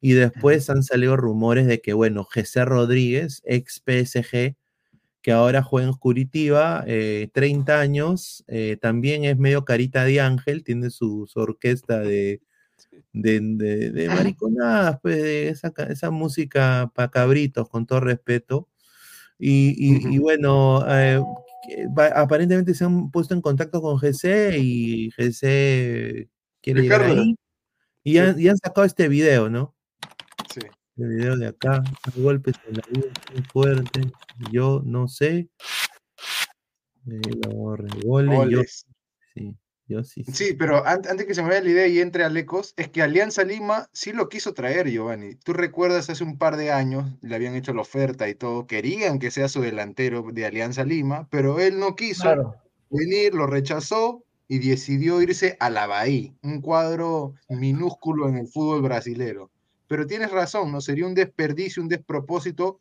y 0.02 0.14
después 0.14 0.70
han 0.70 0.84
salido 0.84 1.18
rumores 1.18 1.68
de 1.68 1.82
que, 1.82 1.94
bueno, 1.94 2.24
José 2.24 2.64
Rodríguez, 2.66 3.42
ex 3.46 3.82
PSG, 3.86 4.56
que 5.22 5.32
ahora 5.32 5.62
juega 5.62 5.90
en 5.90 5.94
Curitiba, 5.94 6.86
30 6.86 6.88
eh, 6.88 7.78
años, 7.78 8.46
eh, 8.48 8.78
también 8.82 9.26
es 9.26 9.38
medio 9.38 9.66
carita 9.66 10.06
de 10.06 10.22
ángel, 10.22 10.64
tiene 10.64 10.90
su, 10.90 11.30
orquesta 11.36 12.00
de, 12.00 12.42
de, 13.12 13.92
de, 13.92 14.08
mariconadas, 14.08 15.00
pues, 15.02 15.64
esa, 15.68 16.12
música 16.12 16.90
para 16.96 17.12
cabritos, 17.12 17.68
con 17.70 17.86
todo 17.86 18.00
respeto. 18.00 18.70
Y, 19.38 20.18
bueno, 20.20 20.86
eh, 20.88 21.22
aparentemente 22.16 22.74
se 22.74 22.86
han 22.86 23.12
puesto 23.12 23.34
en 23.34 23.42
contacto 23.42 23.82
con 23.82 23.98
GC 23.98 24.58
y 24.58 25.10
GC 25.12 26.30
quiere 26.62 26.82
llegar 26.82 27.02
ahí. 27.04 27.36
Y 28.04 28.14
y 28.14 28.48
han 28.48 28.58
sacado 28.58 28.86
este 28.86 29.10
video, 29.10 29.50
¿no? 29.50 29.76
El 31.00 31.08
video 31.08 31.38
de 31.38 31.48
acá, 31.48 31.82
golpes 32.18 32.56
en 32.68 32.74
la 32.76 32.84
vida 32.90 33.08
muy 33.32 33.42
fuerte. 33.44 34.02
Yo 34.52 34.82
no 34.84 35.08
sé. 35.08 35.48
Eh, 37.08 37.22
yo, 38.50 38.62
sí, 39.34 39.56
yo 39.88 40.04
sí, 40.04 40.26
sí. 40.26 40.54
pero 40.56 40.86
antes 40.86 41.26
que 41.26 41.34
se 41.34 41.42
me 41.42 41.48
vaya 41.48 41.62
la 41.62 41.70
idea 41.70 41.88
y 41.88 42.00
entre 42.00 42.26
Alecos, 42.26 42.74
es 42.76 42.90
que 42.90 43.02
Alianza 43.02 43.46
Lima 43.46 43.88
sí 43.94 44.12
lo 44.12 44.28
quiso 44.28 44.54
traer, 44.54 44.90
Giovanni. 44.90 45.36
Tú 45.36 45.54
recuerdas 45.54 46.10
hace 46.10 46.26
un 46.26 46.38
par 46.38 46.58
de 46.58 46.74
años, 46.74 47.10
le 47.22 47.34
habían 47.34 47.56
hecho 47.56 47.74
la 47.74 47.82
oferta 47.82 48.28
y 48.28 48.36
todo, 48.36 48.68
querían 48.68 49.20
que 49.20 49.32
sea 49.32 49.48
su 49.48 49.62
delantero 49.62 50.26
de 50.34 50.46
Alianza 50.46 50.84
Lima, 50.84 51.30
pero 51.32 51.62
él 51.62 51.80
no 51.80 51.96
quiso 51.96 52.60
venir, 52.90 53.34
lo 53.34 53.48
rechazó 53.48 54.26
y 54.50 54.60
decidió 54.60 55.22
irse 55.22 55.56
a 55.62 55.70
la 55.70 55.88
Bahía, 55.88 56.34
un 56.44 56.60
cuadro 56.60 57.36
minúsculo 57.48 58.28
en 58.28 58.36
el 58.36 58.48
fútbol 58.50 58.82
brasilero. 58.82 59.50
Pero 59.90 60.06
tienes 60.06 60.30
razón, 60.30 60.72
¿no? 60.72 60.82
Sería 60.82 61.08
un 61.08 61.16
desperdicio, 61.16 61.82
un 61.82 61.90
despropósito 61.90 62.80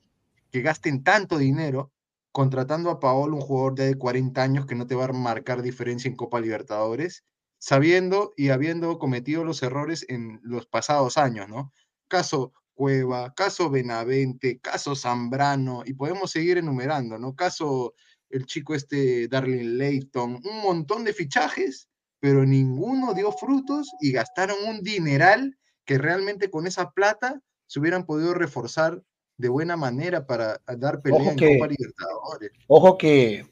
que 0.52 0.60
gasten 0.60 1.02
tanto 1.02 1.38
dinero 1.38 1.90
contratando 2.32 2.90
a 2.90 3.00
Paolo, 3.00 3.36
un 3.36 3.40
jugador 3.40 3.74
de 3.76 3.94
40 3.96 4.42
años 4.42 4.66
que 4.66 4.74
no 4.74 4.86
te 4.86 4.94
va 4.94 5.06
a 5.06 5.12
marcar 5.14 5.62
diferencia 5.62 6.10
en 6.10 6.16
Copa 6.16 6.38
Libertadores, 6.38 7.24
sabiendo 7.56 8.34
y 8.36 8.50
habiendo 8.50 8.98
cometido 8.98 9.42
los 9.42 9.62
errores 9.62 10.04
en 10.10 10.38
los 10.42 10.66
pasados 10.66 11.16
años, 11.16 11.48
¿no? 11.48 11.72
Caso 12.08 12.52
Cueva, 12.74 13.32
caso 13.34 13.70
Benavente, 13.70 14.60
caso 14.60 14.94
Zambrano, 14.94 15.84
y 15.86 15.94
podemos 15.94 16.30
seguir 16.30 16.58
enumerando, 16.58 17.18
¿no? 17.18 17.34
Caso 17.34 17.94
el 18.28 18.44
chico 18.44 18.74
este 18.74 19.28
Darling 19.28 19.78
Layton, 19.78 20.42
un 20.44 20.60
montón 20.62 21.04
de 21.04 21.14
fichajes, 21.14 21.88
pero 22.20 22.44
ninguno 22.44 23.14
dio 23.14 23.32
frutos 23.32 23.88
y 23.98 24.12
gastaron 24.12 24.58
un 24.68 24.82
dineral 24.82 25.57
que 25.88 25.96
realmente 25.96 26.50
con 26.50 26.66
esa 26.66 26.90
plata 26.90 27.40
se 27.66 27.80
hubieran 27.80 28.04
podido 28.04 28.34
reforzar 28.34 29.02
de 29.38 29.48
buena 29.48 29.74
manera 29.74 30.26
para 30.26 30.60
dar 30.76 31.00
pelea 31.00 31.32
en 31.32 31.38
Copa 31.38 31.66
Libertadores. 31.66 32.50
Ojo 32.66 32.98
que 32.98 33.46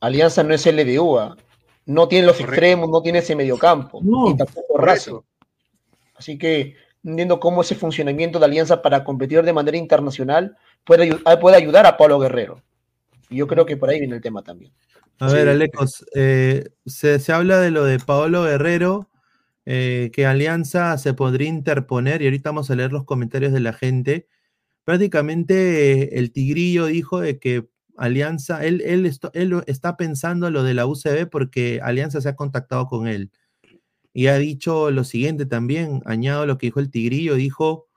Alianza 0.00 0.42
no 0.42 0.54
es 0.54 0.66
LDU, 0.66 1.18
¿ah? 1.20 1.36
no 1.86 2.08
tiene 2.08 2.26
los 2.26 2.40
extremos, 2.40 2.90
no 2.90 3.00
tiene 3.00 3.20
ese 3.20 3.36
mediocampo, 3.36 4.00
no, 4.02 4.34
tampoco 4.36 4.76
Racing. 4.76 5.20
Así 6.16 6.36
que 6.36 6.74
entiendo 7.04 7.38
cómo 7.38 7.60
ese 7.60 7.76
funcionamiento 7.76 8.40
de 8.40 8.46
Alianza 8.46 8.82
para 8.82 9.04
competir 9.04 9.44
de 9.44 9.52
manera 9.52 9.76
internacional 9.76 10.56
puede, 10.82 11.14
puede 11.40 11.56
ayudar 11.56 11.86
a 11.86 11.96
Pablo 11.96 12.18
Guerrero. 12.18 12.60
Y 13.30 13.36
yo 13.36 13.46
creo 13.46 13.64
que 13.64 13.76
por 13.76 13.88
ahí 13.88 14.00
viene 14.00 14.16
el 14.16 14.20
tema 14.20 14.42
también. 14.42 14.72
A 15.20 15.28
ver, 15.28 15.48
Alecos, 15.48 16.04
eh, 16.16 16.70
se, 16.86 17.20
se, 17.20 17.32
habla 17.32 17.60
de 17.60 17.70
lo 17.70 17.84
de 17.84 18.00
Pablo 18.00 18.42
Guerrero, 18.42 19.08
eh, 19.70 20.10
que 20.14 20.24
Alianza 20.24 20.96
se 20.96 21.12
podría 21.12 21.46
interponer, 21.50 22.22
y 22.22 22.24
ahorita 22.24 22.48
vamos 22.48 22.70
a 22.70 22.74
leer 22.74 22.90
los 22.90 23.04
comentarios 23.04 23.52
de 23.52 23.60
la 23.60 23.74
gente. 23.74 24.26
Prácticamente 24.84 26.18
el 26.18 26.32
Tigrillo 26.32 26.86
dijo 26.86 27.20
de 27.20 27.38
que 27.38 27.68
Alianza, 27.98 28.64
él, 28.64 28.80
él, 28.80 29.04
está 29.66 29.96
pensando 29.98 30.50
lo 30.50 30.62
de 30.62 30.72
la 30.72 30.86
UCB 30.86 31.28
porque 31.30 31.80
Alianza 31.82 32.22
se 32.22 32.30
ha 32.30 32.34
contactado 32.36 32.86
con 32.86 33.08
él. 33.08 33.30
Y 34.14 34.28
ha 34.28 34.38
dicho 34.38 34.90
lo 34.90 35.04
siguiente 35.04 35.44
también, 35.44 36.00
añado 36.06 36.46
lo 36.46 36.56
que 36.56 36.68
dijo 36.68 36.80
el 36.80 36.90
Tigrillo, 36.90 37.34
dijo 37.34 37.88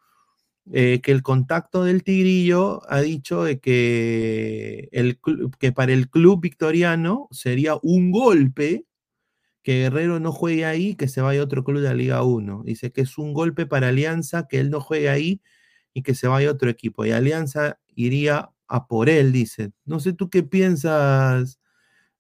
eh, 0.74 1.00
que 1.02 1.14
el 1.14 1.24
contacto 1.24 1.86
del 1.86 2.04
Tigrillo 2.04 2.82
ha 2.92 3.00
dicho 3.00 3.46
de 3.46 3.62
que, 3.62 4.90
el, 4.92 5.20
que 5.58 5.72
para 5.72 5.94
el 5.94 6.10
club 6.10 6.42
victoriano 6.42 7.30
sería 7.32 7.78
un 7.82 8.12
golpe 8.12 8.88
que 9.64 9.82
Guerrero 9.82 10.20
no 10.20 10.32
juegue 10.32 10.66
ahí, 10.66 10.96
que 10.96 11.08
se 11.08 11.22
vaya 11.22 11.42
a 11.42 11.44
otro 11.44 11.64
club 11.64 11.82
de 11.82 11.90
la 11.90 11.94
Liga 11.94 12.24
1. 12.24 12.64
Dice 12.66 12.92
que 12.92 13.02
es 13.02 13.18
un 13.18 13.34
golpe 13.34 13.66
para 13.66 13.90
Alianza, 13.90 14.48
que 14.48 14.60
él 14.60 14.70
no 14.70 14.80
juegue 14.82 15.10
ahí 15.10 15.42
y 15.94 16.04
que 16.04 16.16
se 16.16 16.28
vaya 16.28 16.50
a 16.50 16.54
otro 16.54 16.70
equipo. 16.70 17.06
Y 17.06 17.12
Alianza 17.12 17.80
iría 17.96 18.52
a 18.68 18.88
por 18.88 19.10
él, 19.10 19.32
dice. 19.32 19.72
No 19.86 20.00
sé 20.00 20.14
tú 20.14 20.30
qué 20.30 20.44
piensas 20.44 21.60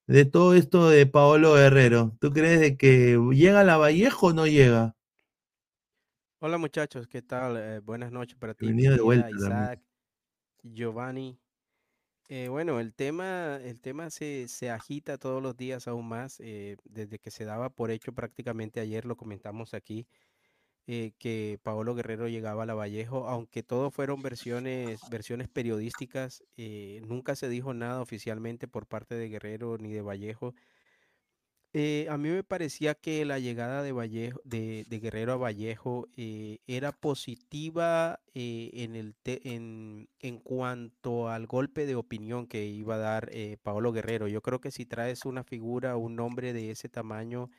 de 0.08 0.25
todo 0.25 0.54
esto 0.54 0.89
de 0.89 1.06
Paolo 1.06 1.54
Guerrero. 1.54 2.15
¿Tú 2.19 2.32
crees 2.32 2.60
de 2.60 2.77
que 2.77 3.17
llega 3.34 3.62
a 3.62 3.63
la 3.63 3.77
Vallejo 3.77 4.27
o 4.27 4.34
no 4.34 4.45
llega? 4.45 4.95
Hola 6.39 6.58
muchachos, 6.58 7.08
¿qué 7.08 7.21
tal? 7.21 7.56
Eh, 7.58 7.80
buenas 7.80 8.12
noches 8.12 8.36
para 8.38 8.54
ti. 8.54 8.65
Bienvenido 8.65 8.95
de 8.95 9.01
vuelta. 9.01 9.30
Isaac, 9.30 9.82
Giovanni. 10.63 11.40
Eh, 12.34 12.48
bueno, 12.48 12.80
el 12.80 12.94
tema, 12.94 13.58
el 13.62 13.82
tema 13.82 14.10
se, 14.10 14.48
se, 14.48 14.70
agita 14.70 15.17
todos 15.17 15.44
los 15.44 15.58
días 15.58 15.89
aún 15.89 16.08
más. 16.08 16.39
Eh, 16.39 16.78
desde 16.86 17.20
que 17.20 17.30
se 17.30 17.44
daba 17.44 17.70
por 17.70 17.91
hecho 17.91 18.13
prácticamente 18.13 18.80
ayer, 18.80 19.06
lo 19.06 19.17
comentamos 19.17 19.74
aquí, 19.74 20.08
que 20.86 21.60
Paolo 21.62 21.94
Guerrero 21.94 22.30
llegaba 22.30 22.63
a 22.63 22.65
la 22.65 22.74
Vallejo, 22.74 23.28
aunque 23.28 23.63
todo 23.63 23.91
fueron 23.91 24.22
versiones, 24.22 25.02
versiones 25.10 25.50
periodísticas, 25.50 26.44
nunca 27.04 27.36
se 27.36 27.50
dijo 27.50 27.74
nada 27.74 28.02
oficialmente 28.02 28.67
por 28.67 28.88
parte 28.88 29.15
de 29.15 29.30
Guerrero 29.30 29.78
ni 29.78 29.91
de 29.91 30.02
Vallejo 30.02 30.54
eh, 31.74 32.08
a 32.10 32.18
mí 32.18 32.30
me 32.30 32.44
parecía 32.44 32.96
que 32.96 33.24
la 33.24 33.40
llegada 33.40 33.82
de, 33.82 33.92
Vallejo, 33.94 34.42
de, 34.44 34.86
Guerrero 34.90 35.34
a 35.34 35.38
Vallejo 35.38 36.10
eh, 36.18 36.60
era 36.68 36.92
positiva 36.92 38.20
eh, 38.34 38.72
en, 38.74 38.96
el 38.96 39.16
en, 39.26 40.10
en, 40.20 40.40
cuanto 40.40 41.30
al 41.30 41.48
golpe 41.48 41.86
de 41.86 41.96
opinión 41.96 42.48
que 42.48 42.66
iba 42.66 42.96
a 42.96 43.00
dar 43.00 43.32
Paolo 43.64 43.94
Guerrero. 43.94 44.28
Yo 44.28 44.42
creo 44.42 44.60
que 44.60 44.72
si 44.72 44.86
traes 44.86 45.26
una 45.26 45.44
figura, 45.44 45.96
un 45.96 46.16
nombre 46.16 46.52
de 46.54 46.72
ese 46.72 46.90
tamaño, 46.90 47.50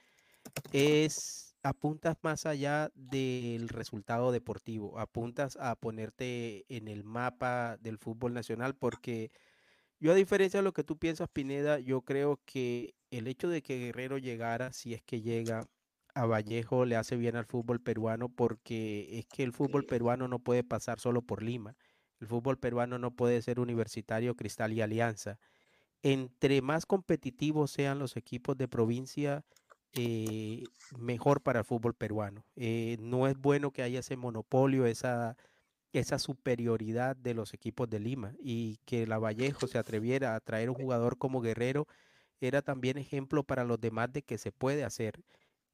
es 0.73 1.53
apuntas 1.63 2.17
más 2.23 2.47
allá 2.47 2.91
del 2.95 3.69
resultado 3.69 4.33
deportivo, 4.33 4.99
apuntas 4.99 5.57
a 5.61 5.77
ponerte 5.77 6.65
en 6.69 6.89
el 6.89 7.05
mapa 7.05 7.77
del 7.79 7.99
fútbol 7.99 8.35
nacional 8.35 8.75
porque 8.75 9.31
yo 10.03 10.11
a 10.11 10.17
diferencia 10.17 10.59
de 10.59 10.65
lo 10.65 10.73
que 10.73 10.83
tú 10.83 10.99
piensas, 10.99 11.29
Pineda, 11.29 11.79
yo 11.79 12.03
creo 12.03 12.41
que 12.45 12.97
el 13.13 13.29
hecho 13.29 13.49
de 13.49 13.63
que 13.63 13.79
Guerrero 13.79 14.19
llegara, 14.19 14.73
si 14.73 14.95
es 14.95 15.03
que 15.03 15.21
llega 15.21 15.69
a 16.13 16.27
Vallejo, 16.27 16.85
le 16.87 16.97
hace 16.97 17.15
bien 17.15 17.37
al 17.37 17.47
fútbol 17.47 17.81
peruano 17.81 18.29
porque 18.29 19.21
es 19.21 19.27
que 19.27 19.45
el 19.45 19.53
fútbol 19.53 19.85
peruano 19.85 20.27
no 20.27 20.41
puede 20.41 20.65
pasar 20.65 20.99
solo 20.99 21.23
por 21.23 21.45
Lima. 21.45 21.77
El 22.19 22.27
fútbol 22.27 22.59
peruano 22.59 22.99
no 22.99 23.13
puede 23.13 23.41
ser 23.43 23.61
universitario, 23.61 24.35
cristal 24.35 24.73
y 24.73 24.81
alianza. 24.81 25.39
Entre 26.03 26.63
más 26.63 26.85
competitivos 26.85 27.71
sean 27.71 28.01
los 28.01 28.17
equipos 28.17 28.57
de 28.57 28.67
provincia, 28.67 29.45
eh, 29.95 30.65
mejor 30.99 31.43
para 31.43 31.61
el 31.61 31.65
fútbol 31.65 31.95
peruano. 31.95 32.45
Eh, 32.57 32.97
no 32.99 33.29
es 33.29 33.39
bueno 33.39 33.71
que 33.71 33.83
haya 33.83 34.01
ese 34.01 34.17
monopolio, 34.17 34.85
esa 34.85 35.37
esa 35.93 36.19
superioridad 36.19 37.17
de 37.17 37.35
los 37.35 37.55
equipos 37.55 37.89
de 37.91 38.01
Lima 38.01 38.35
y 38.41 38.79
que 38.85 39.07
la 39.07 39.19
Vallejo 39.19 39.67
se 39.67 39.79
atreviera 39.79 40.35
a 40.35 40.41
traer 40.41 40.71
un 40.71 40.77
jugador 40.77 41.19
como 41.19 41.41
Guerrero 41.41 41.87
era 42.41 42.63
también 42.63 42.99
ejemplo 42.99 43.45
para 43.45 43.65
los 43.65 43.81
demás 43.81 44.13
de 44.13 44.23
que 44.23 44.39
se 44.39 44.53
puede 44.53 44.85
hacer. 44.85 45.21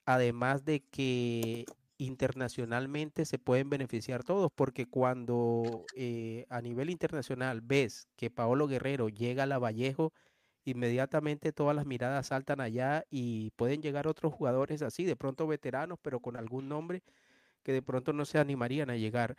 Además 0.07 0.65
de 0.65 0.81
que 0.81 1.67
internacionalmente 1.99 3.25
se 3.25 3.39
pueden 3.39 3.71
beneficiar 3.71 4.25
todos, 4.25 4.51
porque 4.55 4.87
cuando 4.87 5.85
eh, 5.97 6.47
a 6.51 6.61
nivel 6.63 6.91
internacional 6.91 7.61
ves 7.61 8.09
que 8.17 8.31
Paolo 8.31 8.69
Guerrero 8.69 9.09
llega 9.09 9.45
a 9.45 9.47
la 9.47 9.59
Vallejo, 9.59 10.13
inmediatamente 10.65 11.53
todas 11.53 11.77
las 11.77 11.87
miradas 11.87 12.29
saltan 12.29 12.61
allá 12.61 13.05
y 13.11 13.51
pueden 13.53 13.83
llegar 13.83 14.07
otros 14.07 14.33
jugadores 14.33 14.83
así, 14.83 15.05
de 15.05 15.17
pronto 15.17 15.47
veteranos, 15.47 15.99
pero 16.03 16.21
con 16.21 16.37
algún 16.37 16.69
nombre 16.69 17.03
que 17.63 17.73
de 17.73 17.83
pronto 17.83 18.13
no 18.13 18.25
se 18.25 18.39
animarían 18.39 18.91
a 18.91 18.97
llegar. 18.97 19.37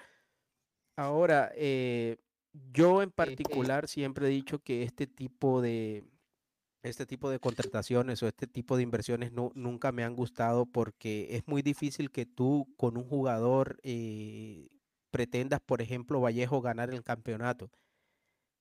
Ahora, 0.99 1.49
eh, 1.55 2.17
yo 2.73 3.01
en 3.01 3.09
particular 3.09 3.87
siempre 3.87 4.27
he 4.27 4.29
dicho 4.29 4.59
que 4.59 4.83
este 4.83 5.07
tipo 5.07 5.61
de 5.61 6.03
este 6.83 7.05
tipo 7.05 7.29
de 7.29 7.39
contrataciones 7.39 8.21
o 8.21 8.27
este 8.27 8.47
tipo 8.47 8.75
de 8.75 8.83
inversiones 8.83 9.31
no, 9.31 9.53
nunca 9.55 9.93
me 9.93 10.03
han 10.03 10.13
gustado 10.13 10.65
porque 10.65 11.37
es 11.37 11.47
muy 11.47 11.61
difícil 11.61 12.11
que 12.11 12.25
tú 12.25 12.67
con 12.75 12.97
un 12.97 13.05
jugador 13.05 13.79
eh, 13.83 14.67
pretendas, 15.09 15.61
por 15.61 15.81
ejemplo, 15.81 16.19
Vallejo 16.19 16.59
ganar 16.59 16.89
el 16.89 17.01
campeonato. 17.01 17.71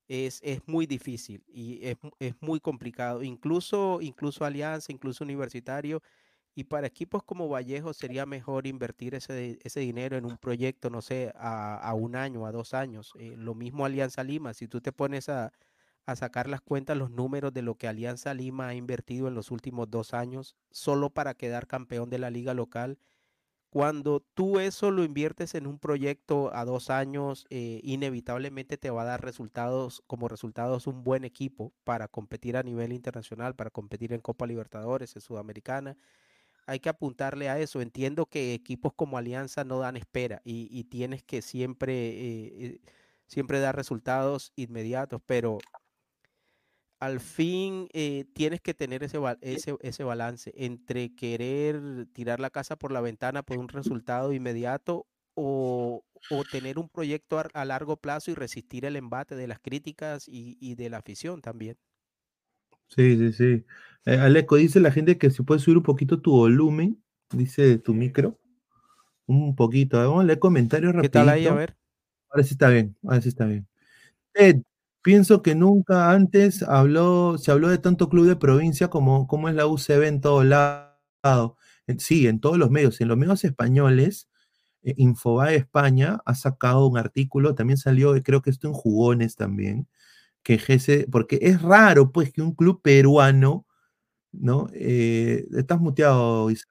Es, 0.07 0.39
es 0.45 0.61
muy 0.69 0.87
difícil 0.87 1.43
y 1.49 1.85
es, 1.85 1.97
es, 2.21 2.35
muy 2.41 2.61
complicado. 2.61 3.25
Incluso, 3.25 3.99
incluso 4.01 4.45
Alianza, 4.45 4.93
incluso 4.93 5.25
Universitario, 5.25 6.03
y 6.55 6.65
para 6.65 6.87
equipos 6.89 7.23
como 7.23 7.49
Vallejo 7.49 7.93
sería 7.93 8.27
mejor 8.27 8.67
invertir 8.67 9.15
ese, 9.15 9.59
ese 9.63 9.81
dinero 9.81 10.17
en 10.17 10.25
un 10.25 10.39
proyecto, 10.39 10.91
no 10.91 11.03
sé, 11.03 11.33
a, 11.37 11.77
a 11.77 11.95
un 11.95 12.17
año, 12.17 12.47
a 12.47 12.53
dos 12.53 12.75
años. 12.75 13.13
Eh, 13.19 13.37
lo 13.37 13.55
mismo 13.55 13.85
Alianza 13.85 14.25
Lima, 14.25 14.55
si 14.55 14.67
tú 14.67 14.81
te 14.81 14.93
pones 14.93 15.29
a, 15.29 15.53
a 16.07 16.17
sacar 16.17 16.49
las 16.49 16.61
cuentas, 16.61 16.97
los 16.97 17.11
números 17.11 17.53
de 17.53 17.63
lo 17.63 17.77
que 17.77 17.87
Alianza 17.87 18.35
Lima 18.35 18.69
ha 18.69 18.75
invertido 18.75 19.29
en 19.29 19.35
los 19.35 19.51
últimos 19.51 19.91
dos 19.91 20.15
años 20.15 20.57
solo 20.71 21.11
para 21.11 21.35
quedar 21.35 21.67
campeón 21.67 22.11
de 22.11 22.19
la 22.19 22.31
liga 22.31 22.55
local. 22.55 22.99
Cuando 23.71 24.21
tú 24.21 24.59
eso 24.59 24.91
lo 24.91 25.05
inviertes 25.05 25.55
en 25.55 25.67
un 25.67 25.79
proyecto 25.79 26.51
a 26.55 26.65
dos 26.65 26.89
años, 26.89 27.47
eh, 27.51 27.81
inevitablemente 27.85 28.79
te 28.79 28.89
va 28.89 29.03
a 29.03 29.05
dar 29.05 29.23
resultados, 29.23 30.03
como 30.07 30.29
resultados 30.29 30.87
un 30.87 31.05
buen 31.05 31.25
equipo 31.25 31.75
para 31.85 32.09
competir 32.09 32.57
a 32.57 32.63
nivel 32.63 32.95
internacional, 32.95 33.55
para 33.55 33.69
competir 33.71 34.15
en 34.15 34.23
Copa 34.23 34.47
Libertadores, 34.47 35.15
en 35.15 35.21
Sudamericana 35.21 35.99
hay 36.69 36.81
que 36.81 36.91
apuntarle 36.91 37.49
a 37.49 37.59
eso. 37.59 37.81
Entiendo 37.81 38.27
que 38.27 38.53
equipos 38.53 38.93
como 38.95 39.17
Alianza 39.17 39.65
no 39.65 39.79
dan 39.81 39.97
espera 39.97 40.43
y, 40.45 40.85
tienes 40.85 41.23
que 41.23 41.41
siempre, 41.41 41.95
eh, 41.95 42.53
eh, 42.67 42.81
siempre 43.27 43.59
dar 43.59 43.75
resultados 43.75 44.53
inmediatos, 44.55 45.23
pero 45.25 45.59
al 47.01 47.21
fin 47.21 47.89
eh, 47.95 48.27
tienes 48.35 48.61
que 48.61 48.75
tener 48.75 49.03
ese, 49.03 49.19
ese, 49.41 49.77
ese, 49.81 50.05
balance 50.05 50.53
entre 50.57 51.15
querer 51.15 52.07
tirar 52.13 52.39
la 52.39 52.51
casa 52.51 52.77
por 52.77 52.93
la 52.93 53.01
ventana 53.01 53.43
por 53.43 53.59
un 53.59 53.69
resultado 53.69 54.33
inmediato 54.35 55.07
o, 55.35 56.03
tener 56.51 56.79
un 56.79 56.89
proyecto 56.91 57.43
a, 57.55 57.65
largo 57.65 57.97
plazo 57.97 58.31
y 58.31 58.35
resistir 58.35 58.85
el 58.85 58.97
embate 58.97 59.37
de 59.37 59.47
las 59.47 59.61
críticas 59.61 60.29
y, 60.29 60.59
y 60.61 60.75
de 60.75 60.91
la 60.91 60.99
afición 60.99 61.41
también. 61.41 61.79
Sí, 62.89 63.17
sí, 63.17 63.33
sí. 63.33 63.65
Eh, 64.07 64.19
Aleco, 64.19 64.57
dice 64.57 64.81
la 64.81 64.91
gente 64.91 65.19
que 65.19 65.31
si 65.31 65.43
puedes 65.43 65.63
subir 65.63 65.79
un 65.79 65.83
poquito 65.83 66.21
tu 66.21 66.33
volumen, 66.33 67.03
dice 67.31 67.79
tu 67.79 67.95
micro. 67.95 68.39
Un 69.27 69.55
poquito. 69.55 69.99
Vamos 69.99 70.23
a 70.23 70.25
leer 70.27 70.39
comentarios 70.39 70.93
rápido. 70.95 71.03
¿Qué 71.03 71.09
tal 71.11 71.29
ahí? 71.29 71.47
A 71.47 71.55
ver. 71.55 71.77
Ahora 72.31 72.45
sí 72.45 72.55
está 72.55 72.69
bien, 72.71 72.97
ahora 73.05 73.21
sí 73.21 73.29
está 73.29 73.47
bien. 73.47 73.67
Ed, 74.35 74.63
pienso 75.03 75.43
que 75.43 75.55
nunca 75.55 76.13
antes 76.13 76.63
habló, 76.63 77.39
se 77.39 77.51
habló 77.51 77.69
de 77.69 77.79
tanto 77.79 78.09
club 78.09 78.27
de 78.27 78.37
provincia 78.37 78.89
como, 78.89 79.27
como 79.27 79.49
es 79.49 79.55
la 79.55 79.67
UCB 79.67 80.05
en 80.07 80.21
todo 80.21 80.45
lado. 80.45 81.57
sí, 81.99 82.27
en 82.27 82.41
todos 82.41 82.59
los 82.59 82.71
medios, 82.71 83.01
en 83.01 83.09
los 83.09 83.17
medios 83.19 83.45
españoles, 83.45 84.29
eh, 84.83 84.95
Infobae 84.99 85.57
España 85.57 86.21
ha 86.27 86.35
sacado 86.35 86.87
un 86.87 86.99
artículo, 86.99 87.55
también 87.55 87.79
salió, 87.79 88.15
creo 88.23 88.43
que 88.43 88.51
esto 88.51 88.69
en 88.69 88.75
Jugones 88.75 89.37
también, 89.37 89.89
que 90.49 90.57
GC, 90.57 91.11
porque 91.11 91.39
es 91.43 91.61
raro 91.61 92.11
pues 92.11 92.33
que 92.33 92.41
un 92.41 92.55
club 92.55 92.81
peruano, 92.81 93.67
¿no? 94.33 94.67
Eh, 94.73 95.47
estás 95.55 95.79
muteado, 95.79 96.51
Isaac. 96.51 96.71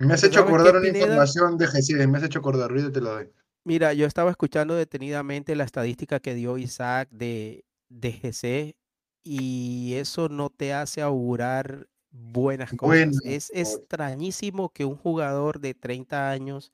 Me 0.00 0.12
has 0.12 0.24
hecho 0.24 0.40
acordar 0.40 0.74
una 0.74 0.88
información 0.88 1.56
de 1.56 1.68
GC, 1.68 2.08
me 2.08 2.18
has 2.18 2.24
hecho 2.24 2.40
acordar, 2.40 2.68
ruido 2.68 2.90
te 2.90 3.00
lo 3.00 3.12
doy. 3.12 3.30
Mira, 3.64 3.92
yo 3.92 4.06
estaba 4.06 4.32
escuchando 4.32 4.74
detenidamente 4.74 5.54
la 5.54 5.62
estadística 5.62 6.18
que 6.18 6.34
dio 6.34 6.58
Isaac 6.58 7.08
de, 7.12 7.64
de 7.88 8.12
GC 8.12 8.76
y 9.22 9.94
eso 9.94 10.28
no 10.28 10.50
te 10.50 10.74
hace 10.74 11.00
augurar 11.00 11.86
buenas 12.10 12.72
cosas. 12.72 13.20
es 13.24 13.52
extrañísimo 13.54 14.70
que 14.70 14.84
un 14.84 14.96
jugador 14.96 15.60
de 15.60 15.74
30 15.74 16.28
años 16.28 16.72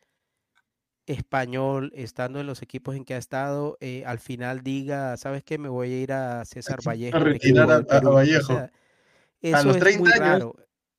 español, 1.12 1.92
estando 1.94 2.40
en 2.40 2.46
los 2.46 2.62
equipos 2.62 2.96
en 2.96 3.04
que 3.04 3.14
ha 3.14 3.18
estado, 3.18 3.78
eh, 3.80 4.02
al 4.06 4.18
final 4.18 4.62
diga, 4.62 5.16
¿sabes 5.16 5.44
qué? 5.44 5.58
Me 5.58 5.68
voy 5.68 5.92
a 5.92 6.00
ir 6.00 6.12
a 6.12 6.44
César 6.44 6.80
Vallejo. 6.86 7.16
A 7.16 7.20
retirar 7.20 7.70
a, 7.70 8.00
Vallejo. 8.00 8.52
a 8.52 9.62
los 9.62 9.78
30 9.78 9.88
es 9.88 9.98
muy 10.00 10.10
Raro. 10.10 10.56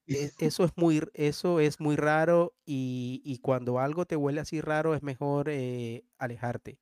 E, 0.07 0.32
eso 0.39 0.66
es 0.66 0.72
muy, 0.76 1.01
eso 1.14 1.59
es 1.59 1.80
muy 1.80 1.95
raro 1.95 2.53
y, 2.66 3.39
cuando 3.41 3.80
algo 3.80 4.05
te 4.05 4.16
huele 4.16 4.41
así 4.41 4.61
raro 4.61 4.95
es 4.95 5.03
mejor 5.03 5.49
eh, 5.49 6.03
alejarte. 6.18 6.80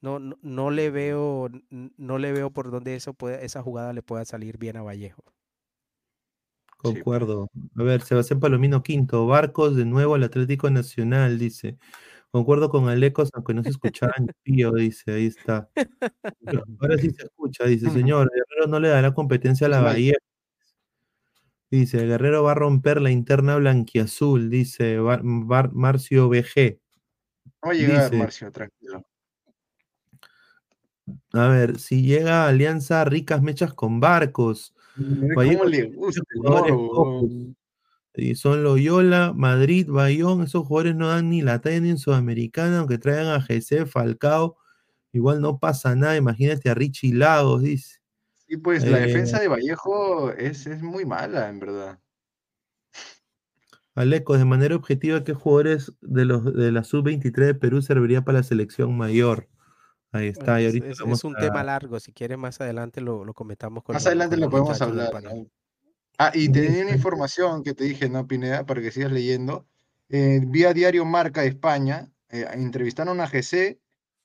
No, 0.00 0.18
no, 0.18 0.70
le 0.70 0.90
veo, 0.90 1.48
no 1.70 2.18
le 2.18 2.32
veo 2.32 2.50
por 2.50 2.70
dónde 2.70 2.94
eso 2.94 3.14
puede, 3.14 3.44
esa 3.44 3.62
jugada 3.62 3.94
le 3.94 4.02
pueda 4.02 4.24
salir 4.26 4.58
bien 4.58 4.76
a 4.76 4.82
Vallejo. 4.82 5.24
Concuerdo. 6.76 7.48
A 7.78 7.82
ver, 7.82 8.02
Sebastián 8.02 8.40
Palomino 8.40 8.82
Quinto, 8.82 9.26
Barcos 9.26 9.74
de 9.74 9.86
nuevo 9.86 10.14
al 10.14 10.24
Atlético 10.24 10.68
Nacional, 10.68 11.38
dice. 11.38 11.78
Concuerdo 12.34 12.68
con 12.68 12.88
Alecos, 12.88 13.30
aunque 13.32 13.54
no 13.54 13.62
se 13.62 13.68
escuchara 13.68 14.12
en 14.16 14.26
pío, 14.42 14.72
dice, 14.72 15.12
ahí 15.12 15.26
está. 15.26 15.70
Ahora 16.80 16.98
sí 16.98 17.10
se 17.10 17.26
escucha, 17.26 17.62
dice, 17.64 17.88
señor, 17.90 18.28
Guerrero 18.28 18.66
no 18.66 18.80
le 18.80 18.88
dará 18.88 19.14
competencia 19.14 19.68
a 19.68 19.70
la 19.70 19.80
Bahía. 19.80 20.16
Dice, 21.70 22.04
Guerrero 22.04 22.42
va 22.42 22.50
a 22.50 22.56
romper 22.56 23.00
la 23.00 23.12
interna 23.12 23.54
blanquiazul, 23.54 24.50
dice 24.50 24.98
Marcio 25.22 26.28
BG. 26.28 26.80
Va 27.64 27.70
a 27.70 27.72
llegar, 27.72 28.12
Marcio, 28.16 28.50
tranquilo. 28.50 29.06
A 31.34 31.46
ver, 31.46 31.78
si 31.78 32.02
llega 32.02 32.48
Alianza 32.48 33.04
Ricas 33.04 33.42
Mechas 33.42 33.74
con 33.74 34.00
Barcos. 34.00 34.74
¿Cómo 34.96 35.64
le 35.66 35.84
gusta? 35.84 36.20
Y 38.16 38.36
son 38.36 38.62
Loyola, 38.62 39.32
Madrid, 39.34 39.88
Bayón, 39.88 40.42
esos 40.42 40.66
jugadores 40.66 40.94
no 40.94 41.08
dan 41.08 41.30
ni 41.30 41.42
la 41.42 41.60
talla 41.60 41.80
ni 41.80 41.90
en 41.90 41.98
Sudamericana, 41.98 42.78
aunque 42.78 42.98
traigan 42.98 43.26
a 43.26 43.40
GC, 43.40 43.86
Falcao, 43.86 44.56
igual 45.12 45.40
no 45.40 45.58
pasa 45.58 45.96
nada, 45.96 46.16
imagínate 46.16 46.70
a 46.70 46.74
Richie 46.74 47.12
Lagos, 47.12 47.62
dice. 47.62 47.98
Sí, 48.46 48.56
pues 48.56 48.84
la 48.86 48.98
defensa 48.98 49.38
eh, 49.38 49.42
de 49.42 49.48
Vallejo 49.48 50.30
es, 50.32 50.66
es 50.66 50.82
muy 50.82 51.04
mala, 51.04 51.48
en 51.48 51.58
verdad. 51.58 51.98
Aleco, 53.96 54.36
de 54.36 54.44
manera 54.44 54.76
objetiva, 54.76 55.22
¿qué 55.24 55.34
jugadores 55.34 55.92
de 56.00 56.24
los 56.24 56.44
de 56.52 56.72
la 56.72 56.82
sub-23 56.82 57.46
de 57.46 57.54
Perú 57.54 57.80
serviría 57.80 58.22
para 58.22 58.38
la 58.38 58.44
selección 58.44 58.96
mayor? 58.96 59.48
Ahí 60.10 60.28
está. 60.28 60.60
y 60.60 60.66
ahorita 60.66 60.88
es, 60.88 61.24
un 61.24 61.34
tema 61.34 61.62
largo. 61.62 61.98
Si 62.00 62.12
quieren, 62.12 62.40
más 62.40 62.60
adelante 62.60 63.00
lo, 63.00 63.24
lo 63.24 63.34
comentamos 63.34 63.82
con 63.82 63.94
Más 63.94 64.06
adelante 64.06 64.36
lo 64.36 64.50
podemos 64.50 64.80
hablar. 64.80 65.10
Ah, 66.18 66.30
y 66.32 66.48
tenía 66.48 66.84
una 66.84 66.92
información 66.92 67.64
que 67.64 67.74
te 67.74 67.84
dije, 67.84 68.08
¿no, 68.08 68.26
Pineda? 68.28 68.64
Para 68.66 68.80
que 68.80 68.92
sigas 68.92 69.10
leyendo. 69.10 69.66
Eh, 70.08 70.40
vía 70.46 70.72
Diario 70.72 71.04
Marca 71.04 71.40
de 71.40 71.48
España, 71.48 72.12
eh, 72.28 72.46
entrevistaron 72.52 73.20
a 73.20 73.26
GC 73.26 73.80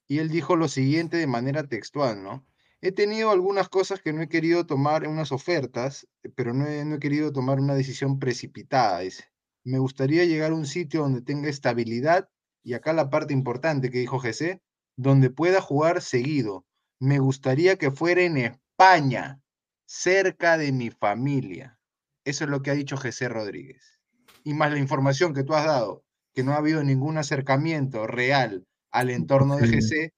y 0.07 0.19
él 0.19 0.29
dijo 0.29 0.55
lo 0.55 0.67
siguiente 0.67 1.17
de 1.17 1.25
manera 1.25 1.63
textual, 1.63 2.21
¿no? 2.21 2.45
He 2.81 2.91
tenido 2.91 3.31
algunas 3.31 3.69
cosas 3.69 4.01
que 4.01 4.13
no 4.13 4.21
he 4.21 4.29
querido 4.29 4.65
tomar 4.67 5.07
unas 5.07 5.31
ofertas, 5.31 6.07
pero 6.35 6.53
no 6.53 6.67
he, 6.67 6.85
no 6.85 6.95
he 6.95 6.99
querido 6.99 7.33
tomar 7.33 7.59
una 7.59 7.73
decisión 7.73 8.19
precipitada, 8.19 8.99
dice. 8.99 9.25
Me 9.63 9.79
gustaría 9.79 10.25
llegar 10.25 10.51
a 10.51 10.55
un 10.55 10.67
sitio 10.67 11.01
donde 11.01 11.21
tenga 11.21 11.49
estabilidad, 11.49 12.29
y 12.63 12.73
acá 12.75 12.93
la 12.93 13.09
parte 13.09 13.33
importante 13.33 13.89
que 13.89 13.99
dijo 13.99 14.19
GC, 14.19 14.61
donde 14.95 15.29
pueda 15.31 15.59
jugar 15.59 16.01
seguido. 16.01 16.65
Me 16.99 17.19
gustaría 17.19 17.77
que 17.77 17.91
fuera 17.91 18.21
en 18.21 18.37
España, 18.37 19.41
cerca 19.85 20.57
de 20.57 20.71
mi 20.71 20.91
familia. 20.91 21.78
Eso 22.26 22.43
es 22.43 22.49
lo 22.49 22.61
que 22.61 22.72
ha 22.72 22.76
dicho 22.76 22.97
José 22.97 23.30
Rodríguez. 23.30 23.99
Y 24.43 24.53
más 24.53 24.72
la 24.72 24.80
información 24.80 25.34
que 25.34 25.43
tú 25.43 25.53
has 25.53 25.65
dado, 25.65 26.03
que 26.34 26.43
no 26.43 26.53
ha 26.53 26.57
habido 26.57 26.84
ningún 26.84 27.17
acercamiento 27.17 28.07
real 28.07 28.65
al 28.91 29.09
entorno 29.09 29.57
de 29.57 29.67
GC, 29.67 30.13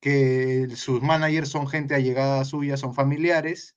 que 0.00 0.68
sus 0.76 1.02
managers 1.02 1.48
son 1.48 1.66
gente 1.66 1.94
allegada 1.94 2.44
suya, 2.44 2.76
son 2.76 2.94
familiares. 2.94 3.76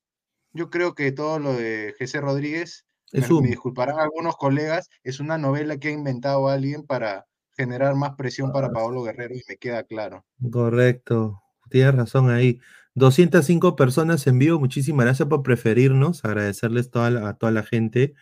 Yo 0.54 0.70
creo 0.70 0.94
que 0.94 1.12
todo 1.12 1.40
lo 1.40 1.54
de 1.54 1.96
GC 1.98 2.22
Rodríguez, 2.22 2.86
me, 3.14 3.48
disculparán 3.48 4.00
algunos 4.00 4.38
colegas, 4.38 4.90
es 5.04 5.20
una 5.20 5.38
novela 5.38 5.78
que 5.78 5.90
ha 5.90 5.92
inventado 5.92 6.48
alguien 6.50 6.86
para 6.86 7.26
generar 7.58 7.96
más 7.96 8.16
presión 8.16 8.52
para 8.52 8.72
Paolo 8.72 9.04
Guerrero 9.04 9.36
y 9.36 9.44
me 9.48 9.58
queda 9.58 9.84
claro. 9.84 10.26
Correcto, 10.52 11.42
tienes 11.70 11.96
razón 11.96 12.30
ahí. 12.30 12.60
205 12.96 13.76
personas 13.76 14.28
en 14.28 14.40
vivo, 14.40 14.60
muchísimas 14.60 15.06
gracias 15.06 15.30
por 15.30 15.44
preferirnos, 15.44 16.26
agradecerles 16.26 16.90
a 16.96 17.34
toda 17.34 17.52
la 17.52 17.64
gente. 17.64 18.14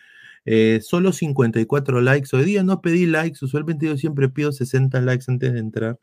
Eh, 0.45 0.79
solo 0.81 1.11
54 1.11 2.01
likes. 2.01 2.35
Hoy 2.35 2.45
día 2.45 2.63
no 2.63 2.81
pedí 2.81 3.05
likes, 3.05 3.43
usualmente 3.43 3.87
yo 3.87 3.97
siempre 3.97 4.29
pido 4.29 4.51
60 4.51 5.01
likes 5.01 5.25
antes 5.27 5.53
de 5.53 5.59
entrar, 5.59 5.99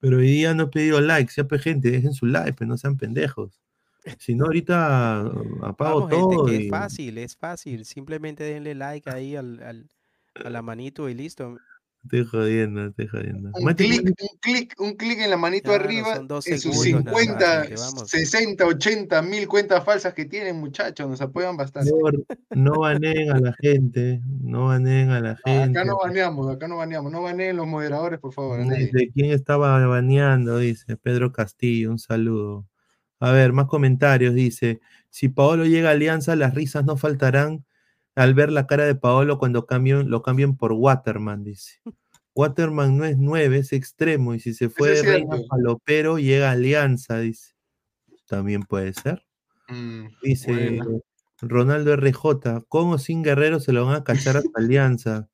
pero 0.00 0.18
hoy 0.18 0.28
día 0.28 0.54
no 0.54 0.64
he 0.64 0.66
pedido 0.68 1.00
likes. 1.00 1.34
Ya, 1.36 1.44
pues, 1.44 1.62
gente, 1.62 1.90
dejen 1.90 2.12
su 2.12 2.26
like, 2.26 2.52
pero 2.52 2.56
pues, 2.56 2.68
no 2.68 2.76
sean 2.78 2.96
pendejos. 2.96 3.60
Si 4.18 4.34
no, 4.34 4.46
ahorita 4.46 5.20
apago 5.62 6.08
todo. 6.08 6.48
Es 6.48 6.68
fácil, 6.70 7.18
es 7.18 7.36
fácil. 7.36 7.84
Simplemente 7.84 8.44
denle 8.44 8.74
like 8.74 9.10
ahí 9.10 9.36
al, 9.36 9.60
a 10.44 10.50
la 10.50 10.62
manito 10.62 11.08
y 11.08 11.14
listo. 11.14 11.58
Estoy 12.10 12.24
jodiendo, 12.24 12.86
estoy 12.86 13.06
jodiendo. 13.06 13.50
Un 13.52 13.74
clic, 13.74 14.00
un 14.02 14.38
clic, 14.40 14.74
un 14.78 14.94
clic 14.94 15.20
en 15.20 15.28
la 15.28 15.36
manito 15.36 15.72
arriba 15.72 16.16
en 16.16 16.58
sus 16.58 16.80
50, 16.80 17.76
60, 18.06 18.64
80 18.64 19.20
mil 19.20 19.46
cuentas 19.46 19.84
falsas 19.84 20.14
que 20.14 20.24
tienen, 20.24 20.56
muchachos, 20.56 21.06
nos 21.06 21.20
apoyan 21.20 21.58
bastante. 21.58 21.90
no 22.50 22.80
baneen 22.80 23.30
a 23.30 23.40
la 23.40 23.54
gente, 23.60 24.22
no 24.24 24.68
baneen 24.68 25.10
a 25.10 25.20
la 25.20 25.36
gente. 25.44 25.78
Acá 25.78 25.84
no 25.84 25.98
baneamos, 26.02 26.50
acá 26.50 26.66
no 26.66 26.78
baneamos, 26.78 27.12
no 27.12 27.20
baneen 27.20 27.58
los 27.58 27.66
moderadores, 27.66 28.18
por 28.18 28.32
favor. 28.32 28.64
¿De 28.66 29.10
quién 29.12 29.30
estaba 29.30 29.86
baneando? 29.86 30.56
Dice 30.56 30.96
Pedro 30.96 31.30
Castillo, 31.30 31.90
un 31.90 31.98
saludo. 31.98 32.66
A 33.20 33.32
ver, 33.32 33.52
más 33.52 33.66
comentarios, 33.66 34.34
dice, 34.34 34.80
si 35.10 35.28
Paolo 35.28 35.66
llega 35.66 35.90
a 35.90 35.92
Alianza, 35.92 36.36
las 36.36 36.54
risas 36.54 36.86
no 36.86 36.96
faltarán 36.96 37.66
al 38.18 38.34
ver 38.34 38.50
la 38.50 38.66
cara 38.66 38.84
de 38.84 38.96
Paolo 38.96 39.38
cuando 39.38 39.66
lo 40.06 40.22
cambien 40.22 40.56
por 40.56 40.72
Waterman, 40.72 41.44
dice. 41.44 41.80
Waterman 42.34 42.96
no 42.96 43.04
es 43.04 43.16
nueve, 43.16 43.58
es 43.58 43.72
extremo, 43.72 44.34
y 44.34 44.40
si 44.40 44.54
se 44.54 44.68
fue 44.68 44.90
de 44.90 45.02
Reina 45.02 45.36
Palopero, 45.48 46.18
llega 46.18 46.50
Alianza, 46.50 47.18
dice. 47.20 47.54
También 48.26 48.62
puede 48.62 48.92
ser. 48.92 49.24
Mm, 49.68 50.06
dice 50.22 50.80
Ronaldo 51.40 51.94
RJ, 51.94 52.64
¿cómo 52.68 52.98
sin 52.98 53.22
Guerrero 53.22 53.60
se 53.60 53.72
lo 53.72 53.86
van 53.86 53.96
a 53.96 54.04
cachar 54.04 54.38
a 54.38 54.42
Alianza? 54.54 55.28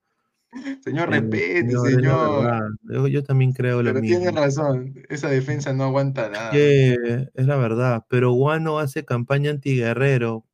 Señor, 0.82 1.08
eh, 1.08 1.20
repete, 1.20 1.70
señor. 1.70 2.78
Yo, 3.10 3.24
también 3.24 3.52
creo 3.52 3.82
lo 3.82 3.94
mismo. 3.94 4.18
Tiene 4.18 4.30
razón, 4.30 4.94
esa 5.08 5.28
defensa 5.28 5.72
no 5.72 5.84
aguanta 5.84 6.28
nada. 6.28 6.50
es 6.52 7.46
la 7.46 7.56
verdad, 7.56 8.04
pero 8.08 8.32
Guano 8.32 8.78
hace 8.78 9.04
campaña 9.04 9.50
anti-guerrero. 9.50 10.44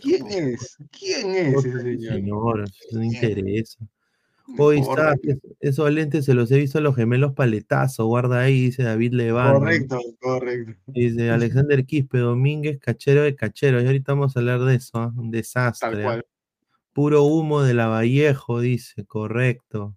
¿Quién 0.00 0.22
pues, 0.22 0.36
es? 0.36 0.76
¿Quién 0.90 1.30
es 1.34 1.64
ese 1.64 1.80
señor? 1.80 2.14
Señor, 2.14 2.64
no 2.92 3.02
interesa. 3.02 3.78
Hoy 4.58 4.78
está, 4.78 5.14
esos 5.60 5.90
lentes 5.90 6.24
se 6.24 6.34
los 6.34 6.50
he 6.52 6.58
visto 6.58 6.78
a 6.78 6.80
los 6.80 6.94
gemelos 6.94 7.32
paletazo, 7.32 8.06
guarda 8.06 8.42
ahí, 8.42 8.66
dice 8.66 8.84
David 8.84 9.12
Leván. 9.12 9.58
Correcto, 9.58 10.00
correcto. 10.20 10.80
Dice 10.86 11.30
Alexander 11.30 11.84
Quispe 11.84 12.18
Domínguez, 12.18 12.78
cachero 12.78 13.22
de 13.22 13.34
cachero. 13.34 13.82
Y 13.82 13.86
ahorita 13.86 14.12
vamos 14.12 14.36
a 14.36 14.40
hablar 14.40 14.60
de 14.60 14.76
eso, 14.76 14.98
¿ah? 14.98 15.12
un 15.16 15.30
desastre. 15.30 15.90
Tal 15.90 16.00
¿ah? 16.00 16.04
cual. 16.04 16.26
Puro 16.92 17.24
humo 17.24 17.62
de 17.62 17.74
la 17.74 17.88
Vallejo, 17.88 18.60
dice, 18.60 19.04
correcto. 19.04 19.96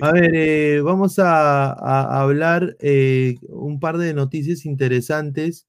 A 0.00 0.12
ver, 0.12 0.30
eh, 0.34 0.80
vamos 0.80 1.18
a, 1.18 2.20
hablar 2.20 2.76
eh, 2.80 3.36
un 3.48 3.80
par 3.80 3.98
de 3.98 4.14
noticias 4.14 4.64
interesantes 4.64 5.66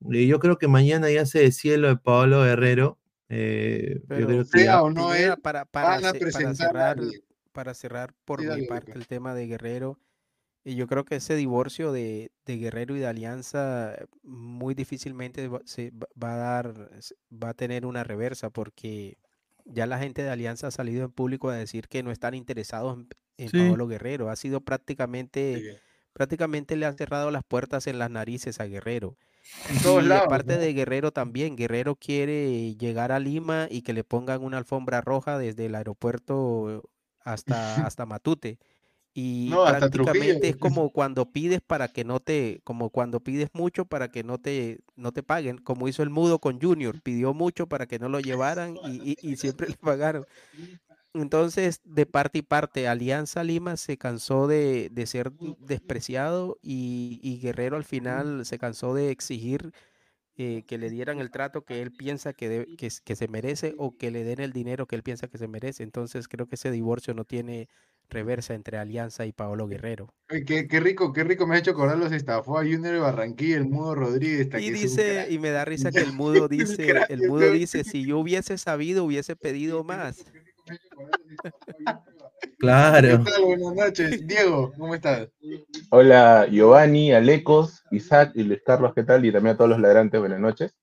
yo 0.00 0.38
creo 0.38 0.58
que 0.58 0.68
mañana 0.68 1.10
ya 1.10 1.26
se 1.26 1.40
decide 1.40 1.78
lo 1.78 1.88
de 1.88 1.96
Pablo 1.96 2.42
Guerrero. 2.42 2.98
Eh, 3.28 4.00
yo 4.08 4.26
creo 4.26 4.44
que 4.44 4.60
sea 4.60 4.82
o 4.82 4.90
no 4.90 5.10
para, 5.42 5.64
para, 5.64 5.98
cerrar, 6.54 6.98
para 7.52 7.74
cerrar 7.74 8.14
por 8.24 8.40
mi 8.40 8.66
parte 8.66 8.92
el 8.92 9.06
tema 9.06 9.34
de 9.34 9.46
Guerrero. 9.46 9.98
Y 10.68 10.74
yo 10.74 10.88
creo 10.88 11.04
que 11.04 11.14
ese 11.14 11.36
divorcio 11.36 11.92
de, 11.92 12.32
Guerrero 12.44 12.96
y 12.96 12.98
de 12.98 13.06
Alianza 13.06 13.94
muy 14.24 14.74
difícilmente 14.74 15.48
se 15.64 15.92
va 16.20 16.34
a 16.34 16.36
dar, 16.36 16.90
va 17.32 17.50
a 17.50 17.54
tener 17.54 17.86
una 17.86 18.02
reversa 18.02 18.50
porque 18.50 19.16
ya 19.64 19.86
la 19.86 20.00
gente 20.00 20.24
de 20.24 20.30
Alianza 20.30 20.66
ha 20.66 20.70
salido 20.72 21.04
en 21.04 21.12
público 21.12 21.50
a 21.50 21.54
decir 21.54 21.86
que 21.86 22.02
no 22.02 22.10
están 22.10 22.34
interesados 22.34 22.98
en, 23.36 23.50
Pablo 23.52 23.86
Guerrero. 23.86 24.28
Ha 24.28 24.34
sido 24.34 24.60
prácticamente, 24.60 25.80
prácticamente 26.12 26.74
le 26.74 26.86
han 26.86 26.96
cerrado 26.96 27.30
las 27.30 27.44
puertas 27.44 27.86
en 27.86 28.00
las 28.00 28.10
narices 28.10 28.58
a 28.58 28.64
Guerrero. 28.64 29.16
Y 29.70 30.08
de 30.08 30.20
parte 30.28 30.58
de 30.58 30.72
Guerrero 30.72 31.12
también. 31.12 31.56
Guerrero 31.56 31.96
quiere 31.96 32.74
llegar 32.76 33.12
a 33.12 33.18
Lima 33.18 33.68
y 33.70 33.82
que 33.82 33.92
le 33.92 34.04
pongan 34.04 34.42
una 34.42 34.58
alfombra 34.58 35.00
roja 35.00 35.38
desde 35.38 35.66
el 35.66 35.74
aeropuerto 35.74 36.90
hasta, 37.20 37.54
hasta 37.86 38.06
Matute. 38.06 38.58
Y 39.18 39.50
prácticamente 39.50 40.50
es 40.50 40.56
como 40.60 40.90
cuando 40.90 41.32
pides 41.32 41.62
para 41.66 41.88
que 41.88 42.04
no 42.04 42.20
te, 42.20 42.60
como 42.64 42.90
cuando 42.90 43.20
pides 43.20 43.48
mucho 43.54 43.86
para 43.86 44.08
que 44.10 44.22
no 44.22 44.36
te, 44.36 44.80
no 44.94 45.10
te 45.12 45.22
paguen, 45.22 45.56
como 45.56 45.88
hizo 45.88 46.02
el 46.02 46.10
mudo 46.10 46.38
con 46.38 46.60
Junior, 46.60 47.00
pidió 47.00 47.32
mucho 47.32 47.66
para 47.66 47.86
que 47.86 47.98
no 47.98 48.10
lo 48.10 48.20
llevaran 48.20 48.76
y, 48.76 49.16
y, 49.22 49.36
siempre 49.36 49.68
le 49.68 49.76
pagaron. 49.76 50.26
Entonces, 51.20 51.80
de 51.84 52.06
parte 52.06 52.38
y 52.38 52.42
parte, 52.42 52.88
Alianza 52.88 53.44
Lima 53.44 53.76
se 53.76 53.96
cansó 53.96 54.46
de, 54.46 54.88
de 54.90 55.06
ser 55.06 55.32
despreciado 55.60 56.58
y, 56.62 57.20
y, 57.22 57.38
Guerrero 57.40 57.76
al 57.76 57.84
final 57.84 58.44
se 58.46 58.58
cansó 58.58 58.94
de 58.94 59.10
exigir 59.10 59.72
eh, 60.36 60.64
que 60.66 60.78
le 60.78 60.90
dieran 60.90 61.18
el 61.18 61.30
trato 61.30 61.64
que 61.64 61.80
él 61.80 61.92
piensa 61.92 62.34
que, 62.34 62.66
que, 62.76 62.90
que 63.04 63.16
se 63.16 63.28
merece 63.28 63.74
o 63.78 63.96
que 63.96 64.10
le 64.10 64.22
den 64.22 64.40
el 64.40 64.52
dinero 64.52 64.86
que 64.86 64.96
él 64.96 65.02
piensa 65.02 65.28
que 65.28 65.38
se 65.38 65.48
merece. 65.48 65.82
Entonces, 65.82 66.28
creo 66.28 66.46
que 66.46 66.56
ese 66.56 66.70
divorcio 66.70 67.14
no 67.14 67.24
tiene 67.24 67.68
reversa 68.08 68.54
entre 68.54 68.78
Alianza 68.78 69.26
y 69.26 69.32
Paolo 69.32 69.66
Guerrero. 69.66 70.12
qué, 70.28 70.68
qué, 70.68 70.80
rico, 70.80 71.12
qué 71.12 71.24
rico 71.24 71.46
me 71.46 71.56
ha 71.56 71.58
hecho 71.58 71.72
acordar 71.72 71.98
los 71.98 72.12
estafó 72.12 72.58
a 72.58 72.62
Junior 72.62 72.94
de 72.94 72.98
Barranquilla, 72.98 73.56
el 73.56 73.66
Mudo 73.66 73.94
Rodríguez. 73.94 74.48
Y 74.60 74.70
dice, 74.70 75.26
y 75.30 75.38
me 75.38 75.50
da 75.50 75.64
risa 75.64 75.90
que 75.90 76.00
el 76.00 76.12
Mudo 76.12 76.48
dice, 76.48 76.92
el 77.08 77.28
Mudo 77.28 77.50
dice, 77.52 77.84
si 77.84 78.04
yo 78.04 78.18
hubiese 78.18 78.58
sabido, 78.58 79.04
hubiese 79.04 79.36
pedido 79.36 79.84
más. 79.84 80.24
Claro. 82.58 83.24
Buenas 83.44 83.74
noches. 83.74 84.26
Diego, 84.26 84.72
¿cómo 84.76 84.94
estás? 84.94 85.28
Hola, 85.90 86.46
Giovanni, 86.50 87.12
Alecos, 87.12 87.84
Isaac 87.90 88.32
y 88.34 88.42
Luis 88.42 88.62
Carlos, 88.64 88.92
¿qué 88.94 89.02
tal? 89.02 89.24
Y 89.24 89.32
también 89.32 89.54
a 89.54 89.56
todos 89.56 89.70
los 89.70 89.80
ladrantes, 89.80 90.18
buenas 90.18 90.40
noches. 90.40 90.74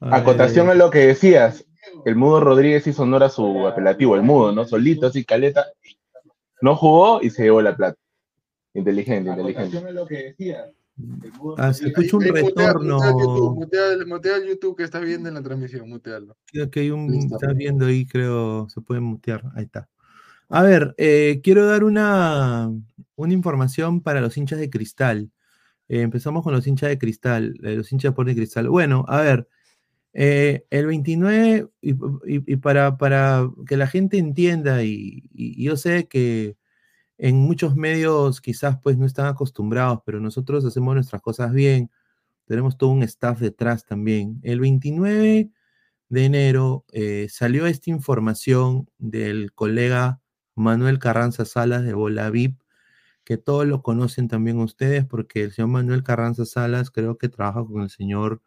Acotación 0.00 0.68
a 0.68 0.74
lo 0.74 0.90
que 0.90 1.06
decías, 1.06 1.64
el 2.04 2.16
Mudo 2.16 2.40
Rodríguez 2.40 2.86
hizo 2.86 3.02
honor 3.02 3.24
a 3.24 3.30
su 3.30 3.66
apelativo, 3.66 4.14
el 4.14 4.22
Mudo, 4.22 4.52
¿no? 4.52 4.66
Solito, 4.66 5.06
así, 5.06 5.24
caleta, 5.24 5.66
no 6.60 6.76
jugó 6.76 7.22
y 7.22 7.30
se 7.30 7.44
llevó 7.44 7.62
la 7.62 7.76
plata. 7.76 7.98
Inteligente, 8.74 9.30
inteligente. 9.30 9.80
Ah, 11.58 11.72
se 11.72 11.88
escucha 11.88 12.16
un 12.16 12.22
retorno. 12.24 12.98
Mutea, 13.54 14.36
el 14.36 14.48
YouTube 14.48 14.76
que 14.76 14.84
estás 14.84 15.02
viendo 15.02 15.28
en 15.28 15.34
la 15.34 15.42
transmisión, 15.42 15.88
mutealo. 15.88 16.36
Creo 16.46 16.70
que 16.70 16.80
hay 16.80 16.90
un, 16.90 17.12
estás 17.14 17.54
viendo 17.54 17.86
ahí, 17.86 18.06
creo, 18.06 18.68
se 18.68 18.80
puede 18.80 19.00
mutear. 19.00 19.42
Ahí 19.54 19.64
está. 19.64 19.88
A 20.48 20.62
ver, 20.62 20.94
eh, 20.98 21.40
quiero 21.42 21.66
dar 21.66 21.84
una, 21.84 22.70
una 23.16 23.32
información 23.32 24.02
para 24.02 24.20
los 24.20 24.36
hinchas 24.36 24.58
de 24.58 24.70
cristal. 24.70 25.30
Eh, 25.88 26.02
empezamos 26.02 26.44
con 26.44 26.54
los 26.54 26.66
hinchas 26.66 26.90
de 26.90 26.98
cristal, 26.98 27.54
eh, 27.64 27.76
los 27.76 27.90
hinchas 27.92 28.14
de 28.14 28.34
cristal. 28.34 28.68
Bueno, 28.68 29.04
a 29.08 29.20
ver, 29.20 29.48
el 30.12 30.86
29, 30.86 31.68
y, 31.82 32.56
para, 32.56 32.96
para, 32.96 33.50
que 33.66 33.76
la 33.76 33.88
gente 33.88 34.18
entienda, 34.18 34.84
y, 34.84 35.28
yo 35.32 35.76
sé 35.76 36.06
que 36.06 36.56
en 37.18 37.36
muchos 37.36 37.76
medios 37.76 38.40
quizás 38.40 38.78
pues 38.82 38.98
no 38.98 39.06
están 39.06 39.26
acostumbrados, 39.26 40.00
pero 40.04 40.20
nosotros 40.20 40.64
hacemos 40.64 40.94
nuestras 40.94 41.22
cosas 41.22 41.52
bien, 41.52 41.90
tenemos 42.46 42.76
todo 42.76 42.90
un 42.90 43.02
staff 43.02 43.40
detrás 43.40 43.86
también. 43.86 44.40
El 44.42 44.60
29 44.60 45.50
de 46.08 46.24
enero 46.24 46.84
eh, 46.92 47.28
salió 47.30 47.66
esta 47.66 47.90
información 47.90 48.88
del 48.98 49.52
colega 49.52 50.20
Manuel 50.54 50.98
Carranza 50.98 51.44
Salas 51.44 51.84
de 51.84 51.94
Bola 51.94 52.30
VIP, 52.30 52.60
que 53.24 53.38
todos 53.38 53.66
lo 53.66 53.82
conocen 53.82 54.28
también 54.28 54.58
ustedes, 54.58 55.06
porque 55.06 55.44
el 55.44 55.52
señor 55.52 55.70
Manuel 55.70 56.02
Carranza 56.02 56.44
Salas 56.44 56.90
creo 56.90 57.18
que 57.18 57.28
trabaja 57.28 57.64
con 57.64 57.82
el 57.82 57.90
señor 57.90 58.42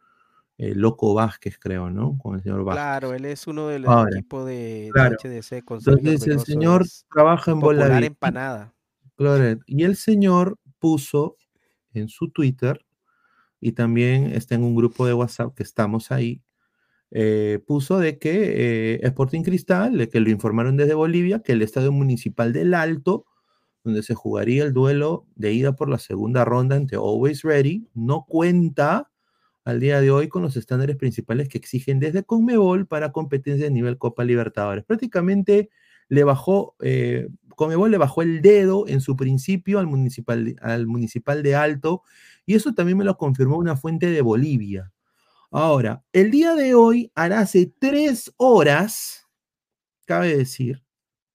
eh, 0.60 0.74
Loco 0.74 1.14
Vázquez, 1.14 1.58
creo, 1.60 1.91
¿no? 1.91 2.18
Con 2.18 2.36
el 2.36 2.41
señor 2.41 2.64
Vázquez. 2.64 2.82
Claro, 2.82 3.14
él 3.14 3.26
es 3.26 3.45
uno 3.45 3.68
del 3.68 3.86
equipo 3.86 4.43
de, 4.43 4.89
HDC. 4.93 5.64
Entonces 5.70 6.28
el 6.28 6.39
señor 6.39 6.86
trabaja 7.14 7.51
en 7.51 7.60
Bola 7.60 7.99
empanada. 7.99 8.74
Claro, 9.16 9.60
y 9.66 9.84
el 9.84 9.95
señor 9.95 10.58
puso 10.80 11.38
en 11.93 12.08
su 12.08 12.30
Twitter 12.30 12.86
y 13.60 13.74
también 13.74 14.32
está 14.34 14.55
en 14.55 14.64
un 14.64 14.76
grupo 14.76 15.05
de 15.05 15.14
WhatsApp 15.14 15.55
que 15.55 15.64
estamos 15.64 16.12
ahí, 16.12 16.41
eh, 17.12 17.60
puso 17.66 17.99
de 17.99 18.20
que 18.20 18.95
eh, 18.95 18.99
Sporting 19.03 19.43
Cristal, 19.43 19.97
de 19.97 20.10
que 20.10 20.20
lo 20.20 20.30
informaron 20.30 20.78
desde 20.78 20.93
Bolivia, 20.93 21.39
que 21.39 21.53
el 21.53 21.62
Estadio 21.62 21.91
Municipal 21.91 22.53
del 22.53 22.74
Alto, 22.74 23.26
donde 23.84 24.03
se 24.03 24.14
jugaría 24.14 24.64
el 24.64 24.74
duelo 24.74 25.26
de 25.36 25.53
ida 25.53 25.76
por 25.76 25.89
la 25.89 25.99
segunda 25.99 26.45
ronda 26.45 26.76
entre 26.76 26.97
Always 26.97 27.43
Ready, 27.43 27.88
no 27.93 28.26
cuenta 28.28 29.10
al 29.68 29.82
día 29.82 29.99
de 29.99 30.11
hoy 30.11 30.30
con 30.30 30.43
los 30.43 30.55
estándares 30.55 30.95
principales 30.95 31.49
que 31.49 31.57
exigen 31.57 31.99
desde 31.99 32.24
Conmebol 32.24 32.88
para 32.88 33.11
competencia 33.11 33.65
de 33.65 33.72
nivel 33.72 33.97
Copa 33.97 34.24
Libertadores. 34.24 34.86
Prácticamente 34.86 35.70
le 36.07 36.24
bajó, 36.24 36.78
eh, 36.80 37.28
Conmebol 37.49 37.91
le 37.91 37.97
bajó 37.97 38.22
el 38.22 38.41
dedo 38.41 38.88
en 38.88 39.01
su 39.01 39.18
principio 39.18 39.80
al 39.80 39.86
municipal, 39.86 40.55
al 40.61 40.88
municipal 40.88 41.43
de 41.43 41.55
Alto 41.55 42.03
y 42.45 42.55
eso 42.55 42.74
también 42.74 42.97
me 42.97 43.03
lo 43.03 43.18
confirmó 43.18 43.57
una 43.57 43.76
fuente 43.76 44.09
de 44.09 44.22
Bolivia. 44.22 44.93
Ahora, 45.51 46.01
el 46.13 46.32
día 46.32 46.55
de 46.55 46.74
hoy, 46.74 47.11
hará 47.13 47.41
hace 47.41 47.70
tres 47.78 48.34
horas, 48.38 49.28
cabe 50.05 50.38
decir, 50.38 50.82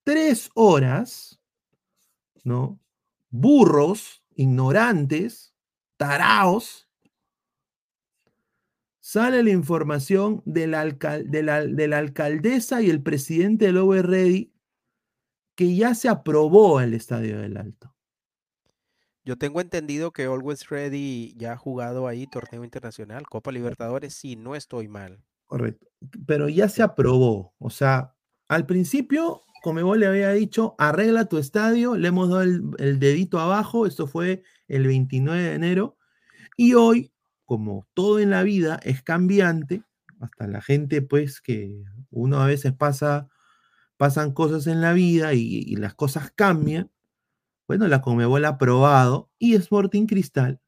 tres 0.04 0.48
horas, 0.54 1.38
¿no? 2.44 2.80
Burros, 3.28 4.24
ignorantes, 4.34 5.54
taraos, 5.98 6.88
sale 9.12 9.42
la 9.42 9.50
información 9.50 10.42
de 10.46 10.66
la, 10.66 10.86
de 10.86 11.42
la, 11.42 11.98
alcaldesa 11.98 12.80
y 12.80 12.88
el 12.88 13.02
presidente 13.02 13.70
del 13.70 14.02
Ready 14.02 14.54
que 15.54 15.76
ya 15.76 15.94
se 15.94 16.08
aprobó 16.08 16.80
el 16.80 16.94
Estadio 16.94 17.38
del 17.38 17.58
Alto. 17.58 17.94
Yo 19.22 19.36
tengo 19.36 19.60
entendido 19.60 20.12
que 20.12 20.24
Always 20.24 20.66
Ready 20.70 21.34
ya 21.36 21.52
ha 21.52 21.56
jugado 21.58 22.08
ahí 22.08 22.26
torneo 22.26 22.64
internacional, 22.64 23.28
Copa 23.28 23.52
Libertadores, 23.52 24.14
si 24.14 24.34
no 24.34 24.56
estoy 24.56 24.88
mal. 24.88 25.22
Correcto. 25.44 25.88
Pero 26.26 26.48
ya 26.48 26.70
se 26.70 26.82
aprobó. 26.82 27.54
O 27.58 27.68
sea, 27.68 28.14
al 28.48 28.64
principio, 28.64 29.42
como 29.62 29.94
le 29.94 30.06
había 30.06 30.30
dicho, 30.30 30.74
arregla 30.78 31.26
tu 31.26 31.36
estadio, 31.36 31.96
le 31.96 32.08
hemos 32.08 32.30
dado 32.30 32.40
el, 32.40 32.62
el 32.78 32.98
dedito 32.98 33.38
abajo, 33.38 33.86
esto 33.86 34.06
fue 34.06 34.42
el 34.68 34.86
29 34.86 35.38
de 35.38 35.54
enero, 35.54 35.98
y 36.56 36.72
hoy 36.72 37.12
como 37.44 37.86
todo 37.94 38.18
en 38.18 38.30
la 38.30 38.42
vida 38.42 38.80
es 38.82 39.02
cambiante, 39.02 39.82
hasta 40.20 40.46
la 40.46 40.60
gente 40.60 41.02
pues 41.02 41.40
que 41.40 41.82
uno 42.10 42.40
a 42.40 42.46
veces 42.46 42.72
pasa, 42.72 43.28
pasan 43.96 44.32
cosas 44.32 44.66
en 44.66 44.80
la 44.80 44.92
vida 44.92 45.34
y, 45.34 45.74
las 45.76 45.94
cosas 45.94 46.32
cambian, 46.34 46.90
bueno, 47.66 47.88
la 47.88 48.02
Comebol 48.02 48.44
ha 48.44 48.50
aprobado 48.50 49.30
y 49.38 49.54
Sporting 49.54 50.06
Cristal, 50.06 50.60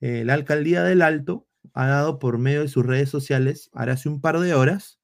eh, 0.00 0.24
la 0.24 0.34
alcaldía 0.34 0.82
del 0.82 1.02
Alto, 1.02 1.46
ha 1.74 1.86
dado 1.86 2.18
por 2.18 2.38
medio 2.38 2.62
de 2.62 2.68
sus 2.68 2.86
redes 2.86 3.10
sociales, 3.10 3.70
ahora 3.72 3.94
hace 3.94 4.08
un 4.08 4.20
par 4.20 4.38
de 4.38 4.54
horas, 4.54 4.98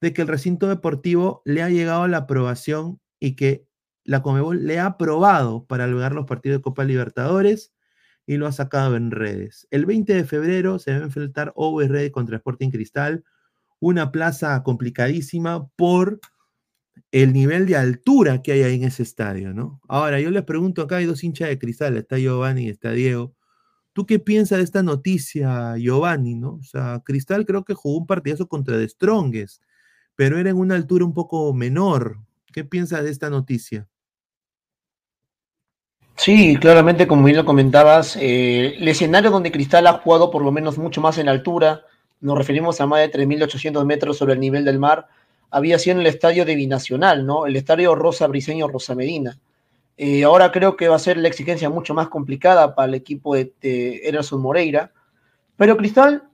de 0.00 0.12
que 0.12 0.22
el 0.22 0.28
recinto 0.28 0.68
deportivo 0.68 1.42
le 1.44 1.62
ha 1.62 1.70
llegado 1.70 2.06
la 2.08 2.18
aprobación 2.18 3.00
y 3.20 3.34
que 3.34 3.66
la 4.04 4.22
Comebol 4.22 4.66
le 4.66 4.78
ha 4.78 4.86
aprobado 4.86 5.66
para 5.66 5.84
albergar 5.84 6.14
los 6.14 6.26
partidos 6.26 6.58
de 6.58 6.62
Copa 6.62 6.84
Libertadores 6.84 7.72
y 8.28 8.36
lo 8.36 8.46
ha 8.46 8.52
sacado 8.52 8.94
en 8.94 9.10
redes. 9.10 9.66
El 9.70 9.86
20 9.86 10.12
de 10.12 10.24
febrero 10.24 10.78
se 10.78 10.92
va 10.92 10.98
a 10.98 11.04
enfrentar 11.04 11.50
OVR 11.56 12.10
contra 12.10 12.36
Sporting 12.36 12.68
Cristal, 12.68 13.24
una 13.80 14.12
plaza 14.12 14.62
complicadísima 14.62 15.66
por 15.76 16.20
el 17.10 17.32
nivel 17.32 17.64
de 17.64 17.76
altura 17.76 18.42
que 18.42 18.52
hay 18.52 18.62
ahí 18.64 18.74
en 18.74 18.84
ese 18.84 19.02
estadio, 19.02 19.54
¿no? 19.54 19.80
Ahora, 19.88 20.20
yo 20.20 20.30
les 20.30 20.44
pregunto, 20.44 20.82
acá 20.82 20.96
hay 20.96 21.06
dos 21.06 21.24
hinchas 21.24 21.48
de 21.48 21.58
cristal, 21.58 21.96
está 21.96 22.18
Giovanni 22.18 22.66
y 22.66 22.68
está 22.68 22.92
Diego. 22.92 23.34
¿Tú 23.94 24.04
qué 24.04 24.18
piensas 24.18 24.58
de 24.58 24.64
esta 24.64 24.82
noticia, 24.82 25.78
Giovanni, 25.78 26.34
no? 26.34 26.56
O 26.56 26.62
sea, 26.62 27.00
Cristal 27.06 27.46
creo 27.46 27.64
que 27.64 27.72
jugó 27.72 27.96
un 27.98 28.06
partidazo 28.06 28.46
contra 28.46 28.76
The 28.76 28.90
Strongest, 28.90 29.62
pero 30.16 30.38
era 30.38 30.50
en 30.50 30.58
una 30.58 30.74
altura 30.74 31.06
un 31.06 31.14
poco 31.14 31.54
menor. 31.54 32.18
¿Qué 32.52 32.62
piensas 32.62 33.04
de 33.04 33.10
esta 33.10 33.30
noticia? 33.30 33.88
Sí, 36.18 36.56
claramente, 36.56 37.06
como 37.06 37.22
bien 37.22 37.36
lo 37.36 37.44
comentabas, 37.44 38.16
eh, 38.16 38.74
el 38.76 38.88
escenario 38.88 39.30
donde 39.30 39.52
Cristal 39.52 39.86
ha 39.86 39.92
jugado 39.94 40.32
por 40.32 40.42
lo 40.42 40.50
menos 40.50 40.76
mucho 40.76 41.00
más 41.00 41.16
en 41.18 41.28
altura, 41.28 41.82
nos 42.20 42.36
referimos 42.36 42.80
a 42.80 42.86
más 42.86 43.00
de 43.00 43.12
3.800 43.12 43.84
metros 43.84 44.18
sobre 44.18 44.32
el 44.32 44.40
nivel 44.40 44.64
del 44.64 44.80
mar, 44.80 45.06
había 45.48 45.78
sido 45.78 45.94
en 45.94 46.00
el 46.00 46.08
estadio 46.08 46.44
de 46.44 46.56
Binacional, 46.56 47.24
¿no? 47.24 47.46
El 47.46 47.54
estadio 47.54 47.94
Rosa 47.94 48.26
Briseño 48.26 48.66
Rosa 48.66 48.96
Medina. 48.96 49.38
Eh, 49.96 50.24
ahora 50.24 50.50
creo 50.50 50.76
que 50.76 50.88
va 50.88 50.96
a 50.96 50.98
ser 50.98 51.18
la 51.18 51.28
exigencia 51.28 51.70
mucho 51.70 51.94
más 51.94 52.08
complicada 52.08 52.74
para 52.74 52.88
el 52.88 52.94
equipo 52.94 53.36
de, 53.36 53.52
de 53.60 54.20
Moreira, 54.32 54.90
pero 55.56 55.76
Cristal 55.76 56.24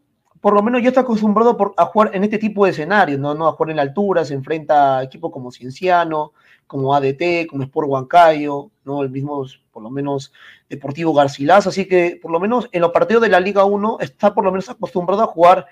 por 0.41 0.55
lo 0.55 0.63
menos 0.63 0.83
ya 0.83 0.89
está 0.89 1.03
acostumbrado 1.03 1.75
a 1.77 1.85
jugar 1.87 2.11
en 2.15 2.25
este 2.25 2.39
tipo 2.39 2.65
de 2.65 2.71
escenarios, 2.73 3.19
¿no? 3.19 3.35
¿no? 3.35 3.49
A 3.49 3.53
jugar 3.53 3.71
en 3.71 3.81
altura, 3.81 4.25
se 4.25 4.35
enfrenta 4.35 4.99
a 4.99 5.03
equipos 5.03 5.31
como 5.31 5.53
Cienciano, 5.53 6.33
como 6.67 6.95
ADT, 6.95 7.47
como 7.49 7.63
Sport 7.65 7.89
Huancayo, 7.89 8.71
¿no? 8.85 9.03
El 9.03 9.11
mismo, 9.11 9.47
por 9.75 9.83
lo 9.83 9.91
menos, 9.91 10.33
Deportivo 10.71 11.13
Garcilaso, 11.13 11.69
así 11.69 11.87
que 11.87 12.19
por 12.23 12.31
lo 12.31 12.41
menos 12.41 12.69
en 12.73 12.81
los 12.81 12.93
partidos 12.93 13.23
de 13.23 13.29
la 13.29 13.41
Liga 13.41 13.65
1 13.65 13.99
está 14.01 14.33
por 14.33 14.45
lo 14.45 14.53
menos 14.53 14.71
acostumbrado 14.71 15.23
a 15.23 15.27
jugar 15.27 15.67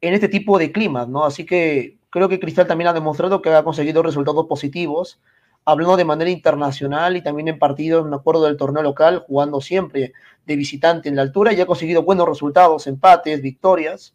en 0.00 0.14
este 0.14 0.28
tipo 0.28 0.58
de 0.58 0.70
climas, 0.72 1.08
¿no? 1.08 1.24
Así 1.24 1.44
que 1.44 1.98
creo 2.08 2.28
que 2.28 2.38
Cristal 2.38 2.68
también 2.68 2.88
ha 2.88 2.92
demostrado 2.92 3.42
que 3.42 3.50
ha 3.50 3.64
conseguido 3.64 4.02
resultados 4.02 4.46
positivos, 4.46 5.20
hablando 5.64 5.96
de 5.96 6.04
manera 6.04 6.30
internacional 6.30 7.16
y 7.16 7.22
también 7.22 7.48
en 7.48 7.58
partidos, 7.58 8.06
en 8.06 8.14
acuerdo 8.14 8.44
del 8.44 8.56
torneo 8.56 8.82
local, 8.82 9.24
jugando 9.26 9.60
siempre 9.60 10.12
de 10.46 10.56
visitante 10.56 11.08
en 11.08 11.16
la 11.16 11.22
altura 11.22 11.52
y 11.52 11.60
ha 11.60 11.66
conseguido 11.66 12.02
buenos 12.02 12.28
resultados, 12.28 12.86
empates, 12.86 13.42
victorias. 13.42 14.14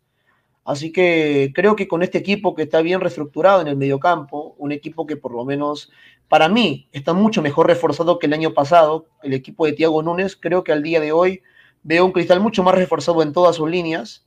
Así 0.65 0.91
que 0.91 1.51
creo 1.53 1.75
que 1.75 1.87
con 1.87 2.03
este 2.03 2.17
equipo 2.17 2.55
que 2.55 2.63
está 2.63 2.81
bien 2.81 3.01
reestructurado 3.01 3.61
en 3.61 3.67
el 3.67 3.75
mediocampo, 3.75 4.55
un 4.57 4.71
equipo 4.71 5.05
que 5.05 5.17
por 5.17 5.33
lo 5.33 5.43
menos 5.43 5.91
para 6.29 6.47
mí 6.47 6.87
está 6.93 7.13
mucho 7.13 7.41
mejor 7.41 7.67
reforzado 7.67 8.17
que 8.17 8.27
el 8.27 8.33
año 8.33 8.53
pasado, 8.53 9.07
el 9.23 9.33
equipo 9.33 9.65
de 9.65 9.73
Tiago 9.73 10.01
Núñez, 10.01 10.37
creo 10.37 10.63
que 10.63 10.71
al 10.71 10.81
día 10.81 11.01
de 11.01 11.11
hoy 11.11 11.41
veo 11.83 12.05
un 12.05 12.13
Cristal 12.13 12.39
mucho 12.39 12.63
más 12.63 12.75
reforzado 12.75 13.21
en 13.21 13.33
todas 13.33 13.57
sus 13.57 13.69
líneas. 13.69 14.25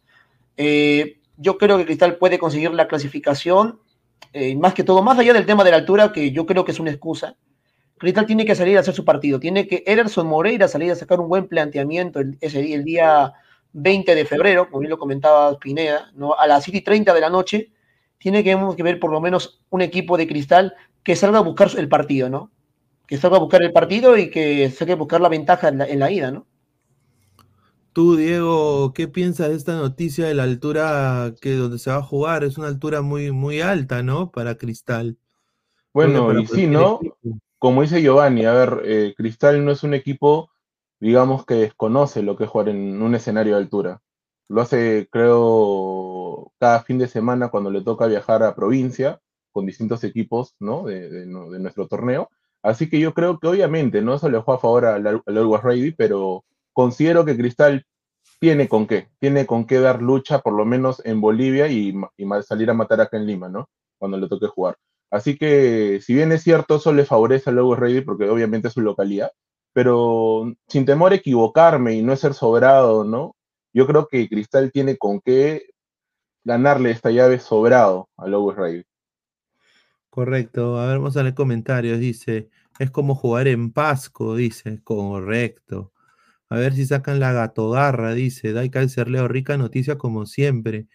Eh, 0.59 1.19
yo 1.39 1.57
creo 1.57 1.79
que 1.79 1.87
Cristal 1.87 2.17
puede 2.17 2.39
conseguir 2.39 2.71
la 2.73 2.87
clasificación, 2.87 3.81
eh, 4.33 4.55
más 4.57 4.75
que 4.75 4.85
todo, 4.85 5.03
más 5.03 5.19
allá 5.19 5.33
del 5.33 5.47
tema 5.47 5.65
de 5.65 5.71
la 5.71 5.79
altura, 5.79 6.13
que 6.13 6.33
yo 6.33 6.45
creo 6.45 6.65
que 6.67 6.73
es 6.73 6.81
una 6.81 6.91
excusa. 6.91 7.37
Cristal 7.99 8.27
tiene 8.27 8.45
que 8.45 8.55
salir 8.55 8.77
a 8.77 8.81
hacer 8.81 8.95
su 8.95 9.07
partido, 9.07 9.41
tiene 9.41 9.67
que 9.67 9.83
Ederson 9.87 10.27
Moreira 10.27 10.69
salir 10.69 10.93
a 10.93 10.97
sacar 10.97 11.19
un 11.19 11.29
buen 11.29 11.49
planteamiento 11.49 12.21
ese 12.43 12.61
día, 12.61 12.77
el 12.77 12.85
día 12.85 13.33
20 13.79 14.15
de 14.15 14.25
febrero, 14.25 14.69
como 14.69 14.81
bien 14.81 14.91
lo 14.91 14.99
comentaba 14.99 15.59
Pineda, 15.59 16.11
¿no? 16.15 16.35
a 16.35 16.47
las 16.47 16.65
7 16.65 16.79
y 16.79 16.81
30 16.81 17.13
de 17.13 17.21
la 17.21 17.29
noche, 17.29 17.71
tiene 18.19 18.43
que, 18.43 18.59
que 18.75 18.83
ver 18.83 18.99
por 18.99 19.13
lo 19.13 19.21
menos 19.21 19.61
un 19.69 19.83
equipo 19.83 20.17
de 20.17 20.27
Cristal 20.27 20.75
que 21.03 21.15
salga 21.15 21.39
a 21.39 21.43
buscar 21.43 21.71
el 21.77 21.89
partido, 21.89 22.31
¿no? 22.31 22.51
Que 23.07 23.19
salga 23.19 23.37
a 23.37 23.41
buscar 23.41 23.63
el 23.63 23.73
partido 23.73 24.17
y 24.17 24.31
que 24.31 24.71
salga 24.71 24.95
a 24.95 24.97
buscar 24.97 25.21
la 25.21 25.29
ventaja 25.29 25.69
en 25.69 25.79
la, 25.79 25.87
en 25.87 25.99
la 25.99 26.11
ida, 26.11 26.31
¿no? 26.31 26.47
Tú, 27.93 28.17
Diego, 28.17 28.93
¿qué 28.95 29.09
piensas 29.09 29.51
de 29.51 29.57
esta 29.57 29.77
noticia 29.77 30.27
de 30.27 30.35
la 30.35 30.43
altura 30.43 31.35
que 31.41 31.53
donde 31.55 31.79
se 31.79 31.91
va 31.91 31.97
a 31.97 32.03
jugar? 32.03 32.45
Es 32.45 32.59
una 32.59 32.69
altura 32.69 33.03
muy, 33.03 33.31
muy 33.31 33.61
alta, 33.61 34.03
¿no? 34.03 34.31
Para 34.31 34.57
Cristal. 34.57 35.19
Bueno, 35.93 36.39
y 36.39 36.47
sí, 36.47 36.67
¿no? 36.67 37.01
Como 37.59 37.83
dice 37.83 38.03
Giovanni, 38.03 38.45
a 38.45 38.53
ver, 38.53 38.83
eh, 38.85 39.15
Cristal 39.17 39.65
no 39.65 39.71
es 39.71 39.83
un 39.83 39.95
equipo, 39.95 40.51
digamos, 41.01 41.45
que 41.45 41.55
desconoce 41.55 42.23
lo 42.23 42.37
que 42.37 42.45
es 42.45 42.51
jugar 42.51 42.69
en 42.69 43.03
un 43.03 43.15
escenario 43.15 43.55
de 43.55 43.63
altura. 43.63 44.01
Lo 44.49 44.61
hace, 44.61 45.09
creo, 45.11 46.53
cada 46.59 46.83
fin 46.83 46.99
de 46.99 47.09
semana 47.09 47.49
cuando 47.49 47.71
le 47.71 47.83
toca 47.83 48.07
viajar 48.07 48.43
a 48.43 48.55
provincia 48.55 49.21
con 49.53 49.67
distintos 49.67 50.05
equipos, 50.05 50.55
¿no? 50.61 50.85
De, 50.85 51.27
nuestro 51.27 51.89
torneo. 51.89 52.31
Así 52.63 52.89
que 52.89 53.01
yo 53.01 53.15
creo 53.15 53.39
que 53.39 53.49
obviamente, 53.49 54.03
¿no? 54.03 54.15
Eso 54.15 54.29
le 54.29 54.41
juega 54.41 54.59
a 54.59 54.61
favor 54.61 54.85
al, 54.87 55.07
al 55.07 55.23
Always 55.27 55.63
Ready, 55.63 55.93
pero 55.93 56.45
considero 56.73 57.25
que 57.25 57.37
Cristal 57.37 57.87
tiene 58.39 58.69
con 58.69 58.87
qué, 58.87 59.09
tiene 59.19 59.47
con 59.47 59.67
qué 59.67 59.81
dar 59.81 60.03
lucha, 60.03 60.41
por 60.41 60.53
lo 60.53 60.65
menos 60.65 61.01
en 61.05 61.21
Bolivia 61.21 61.69
y, 61.69 61.95
salir 62.43 62.71
a 62.71 62.75
matar 62.75 63.01
acá 63.01 63.17
en 63.17 63.27
Lima, 63.27 63.49
¿no? 63.49 63.69
Cuando 63.99 64.19
le 64.19 64.29
toque 64.29 64.47
jugar. 64.47 64.77
Así 65.11 65.39
que, 65.39 66.01
si 66.03 66.15
bien 66.15 66.33
es 66.33 66.43
cierto, 66.43 66.77
eso 66.77 66.93
le 66.93 67.05
favorece 67.05 67.51
al 67.51 67.57
Lobos 67.57 67.79
Ready 67.79 68.03
porque 68.03 68.29
obviamente 68.29 68.69
es 68.69 68.75
su 68.75 68.81
localidad, 68.81 69.31
pero 69.77 70.55
sin 70.69 70.87
temor 70.87 71.13
a 71.13 71.17
equivocarme 71.17 71.93
y 71.93 72.03
no 72.03 72.17
ser 72.17 72.33
sobrado, 72.33 73.05
¿no? 73.05 73.37
Yo 73.75 73.87
creo 73.87 74.09
que 74.09 74.27
Cristal 74.27 74.73
tiene 74.73 74.97
con 74.97 75.21
qué 75.21 75.67
ganarle 76.45 76.91
esta 76.93 77.11
llave 77.11 77.39
sobrado 77.39 78.09
al 78.17 78.31
Lobos 78.31 78.57
Ready. 78.57 78.85
Correcto. 80.09 80.79
A 80.81 80.87
ver, 80.87 80.97
vamos 80.97 81.19
a 81.19 81.23
leer 81.23 81.35
comentarios. 81.35 81.99
Dice, 81.99 82.49
es 82.79 82.91
como 82.91 83.15
jugar 83.15 83.49
en 83.49 83.71
Pasco, 83.71 84.35
dice. 84.35 84.81
Correcto. 84.83 85.93
A 86.49 86.57
ver 86.57 86.73
si 86.73 86.87
sacan 86.87 87.21
la 87.21 87.33
gatogarra, 87.33 88.15
dice. 88.15 88.55
Dai 88.55 88.71
Leo, 89.09 89.29
rica 89.29 89.59
noticia 89.59 89.99
como 89.99 90.25
siempre. 90.25 90.87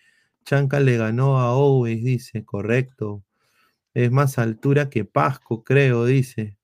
Chanca 0.43 0.79
le 0.79 0.97
ganó 0.97 1.37
a 1.37 1.53
Owens, 1.53 2.03
dice. 2.03 2.45
Correcto. 2.45 3.23
Es 3.93 4.11
más 4.11 4.39
altura 4.39 4.89
que 4.89 5.05
Pasco, 5.05 5.63
creo, 5.63 6.05
dice. 6.05 6.57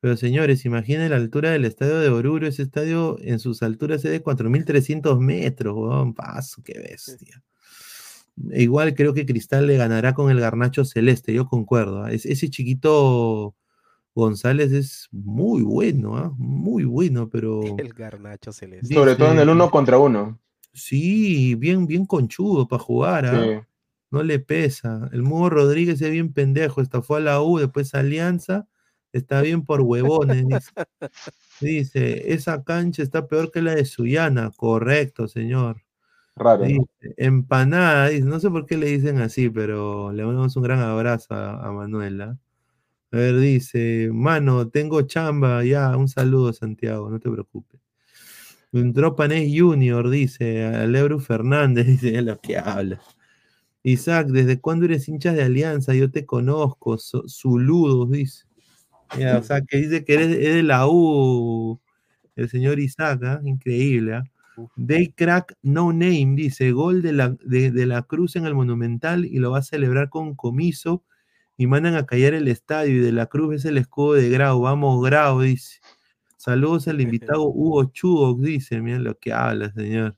Pero 0.00 0.16
señores, 0.16 0.64
imaginen 0.64 1.10
la 1.10 1.16
altura 1.16 1.50
del 1.50 1.66
estadio 1.66 1.98
de 2.00 2.08
Oruro. 2.08 2.46
Ese 2.46 2.62
estadio 2.62 3.18
en 3.20 3.38
sus 3.38 3.62
alturas 3.62 4.04
es 4.04 4.10
de 4.10 4.22
4.300 4.22 5.18
metros, 5.20 5.76
weón. 5.76 6.14
Paso, 6.14 6.62
qué 6.64 6.78
bestia. 6.78 7.42
Igual 8.52 8.94
creo 8.94 9.12
que 9.12 9.26
Cristal 9.26 9.66
le 9.66 9.76
ganará 9.76 10.14
con 10.14 10.30
el 10.30 10.40
garnacho 10.40 10.84
celeste, 10.84 11.34
yo 11.34 11.46
concuerdo. 11.46 12.04
¿ah? 12.04 12.12
ese 12.12 12.48
chiquito 12.48 13.54
González 14.14 14.72
es 14.72 15.08
muy 15.12 15.62
bueno, 15.62 16.16
¿ah? 16.16 16.32
muy 16.36 16.84
bueno, 16.84 17.28
pero. 17.28 17.62
El 17.78 17.92
garnacho 17.92 18.52
celeste. 18.52 18.94
Sobre 18.94 19.16
todo 19.16 19.32
en 19.32 19.38
el 19.38 19.48
uno 19.48 19.70
contra 19.70 19.98
uno. 19.98 20.40
Sí, 20.72 21.54
bien, 21.56 21.86
bien 21.86 22.06
conchudo 22.06 22.68
para 22.68 22.82
jugar, 22.82 23.26
¿ah? 23.26 23.66
No 24.12 24.22
le 24.22 24.38
pesa. 24.40 25.08
El 25.12 25.22
Mugo 25.22 25.50
Rodríguez 25.50 26.00
es 26.00 26.10
bien 26.10 26.32
pendejo, 26.32 26.80
esta 26.80 27.02
fue 27.02 27.18
a 27.18 27.20
la 27.20 27.42
U, 27.42 27.58
después 27.58 27.94
a 27.94 28.00
Alianza, 28.00 28.66
está 29.12 29.42
bien 29.42 29.64
por 29.64 29.80
huevones. 29.80 30.46
dice. 31.60 32.32
esa 32.32 32.62
cancha 32.64 33.02
está 33.02 33.26
peor 33.26 33.50
que 33.50 33.62
la 33.62 33.74
de 33.74 33.84
Suyana. 33.84 34.50
Correcto, 34.56 35.28
señor. 35.28 35.82
Raro. 36.36 36.64
empanada, 37.16 38.08
dice, 38.08 38.24
no 38.24 38.40
sé 38.40 38.50
por 38.50 38.64
qué 38.64 38.78
le 38.78 38.86
dicen 38.86 39.20
así, 39.20 39.50
pero 39.50 40.10
le 40.12 40.24
mandamos 40.24 40.56
un 40.56 40.62
gran 40.62 40.78
abrazo 40.78 41.34
a, 41.34 41.66
a 41.66 41.72
Manuela. 41.72 42.38
A 43.12 43.16
ver, 43.16 43.38
dice, 43.38 44.08
mano, 44.12 44.68
tengo 44.68 45.02
chamba, 45.02 45.64
ya, 45.64 45.96
un 45.96 46.08
saludo 46.08 46.52
Santiago, 46.52 47.10
no 47.10 47.18
te 47.18 47.28
preocupes. 47.28 47.80
Entró 48.72 49.16
Panés 49.16 49.50
Junior, 49.52 50.08
dice, 50.10 50.64
Alebru 50.64 51.18
Fernández, 51.18 51.86
dice, 51.88 52.16
es 52.16 52.24
lo 52.24 52.40
que 52.40 52.56
habla. 52.58 53.00
Isaac, 53.82 54.28
¿desde 54.28 54.60
cuándo 54.60 54.84
eres 54.84 55.08
hincha 55.08 55.32
de 55.32 55.42
Alianza? 55.42 55.94
Yo 55.94 56.10
te 56.10 56.24
conozco, 56.26 56.98
Zuludos, 56.98 58.10
dice. 58.10 58.44
O 59.38 59.42
sea, 59.42 59.60
que 59.62 59.78
dice 59.78 60.04
que 60.04 60.14
eres, 60.14 60.28
de 60.30 60.62
la 60.62 60.86
U, 60.88 61.80
el 62.36 62.48
señor 62.48 62.78
Isaac, 62.78 63.20
¿ah? 63.24 63.40
increíble. 63.44 64.14
¿ah? 64.14 64.24
Day 64.76 65.12
Crack 65.12 65.56
No 65.62 65.92
Name, 65.92 66.34
dice, 66.36 66.72
gol 66.72 67.02
de 67.02 67.12
la, 67.12 67.36
de, 67.44 67.70
de 67.70 67.86
la 67.86 68.02
Cruz 68.02 68.36
en 68.36 68.46
el 68.46 68.54
Monumental 68.54 69.24
y 69.24 69.38
lo 69.38 69.50
va 69.52 69.58
a 69.58 69.62
celebrar 69.62 70.10
con 70.10 70.34
comiso 70.34 71.04
y 71.60 71.66
mandan 71.66 71.94
a 71.94 72.06
callar 72.06 72.32
el 72.32 72.48
estadio 72.48 72.96
y 72.96 72.98
de 73.00 73.12
la 73.12 73.26
cruz 73.26 73.56
es 73.56 73.64
el 73.66 73.76
escudo 73.76 74.14
de 74.14 74.30
Grau. 74.30 74.62
Vamos, 74.62 75.04
Grau, 75.04 75.42
dice. 75.42 75.78
Saludos 76.38 76.88
al 76.88 77.00
invitado 77.02 77.42
Hugo 77.42 77.84
Chugo, 77.92 78.34
dice. 78.40 78.80
Miren 78.80 79.04
lo 79.04 79.18
que 79.18 79.30
habla, 79.34 79.70
señor. 79.74 80.16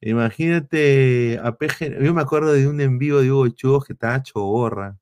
Imagínate 0.00 1.38
a 1.42 1.52
PG. 1.58 2.02
Yo 2.02 2.14
me 2.14 2.22
acuerdo 2.22 2.54
de 2.54 2.66
un 2.68 2.80
envío 2.80 3.20
de 3.20 3.30
Hugo 3.30 3.48
Chugo 3.48 3.82
que 3.82 3.92
estaba 3.92 4.16
hecho 4.16 4.40
borra. 4.40 4.96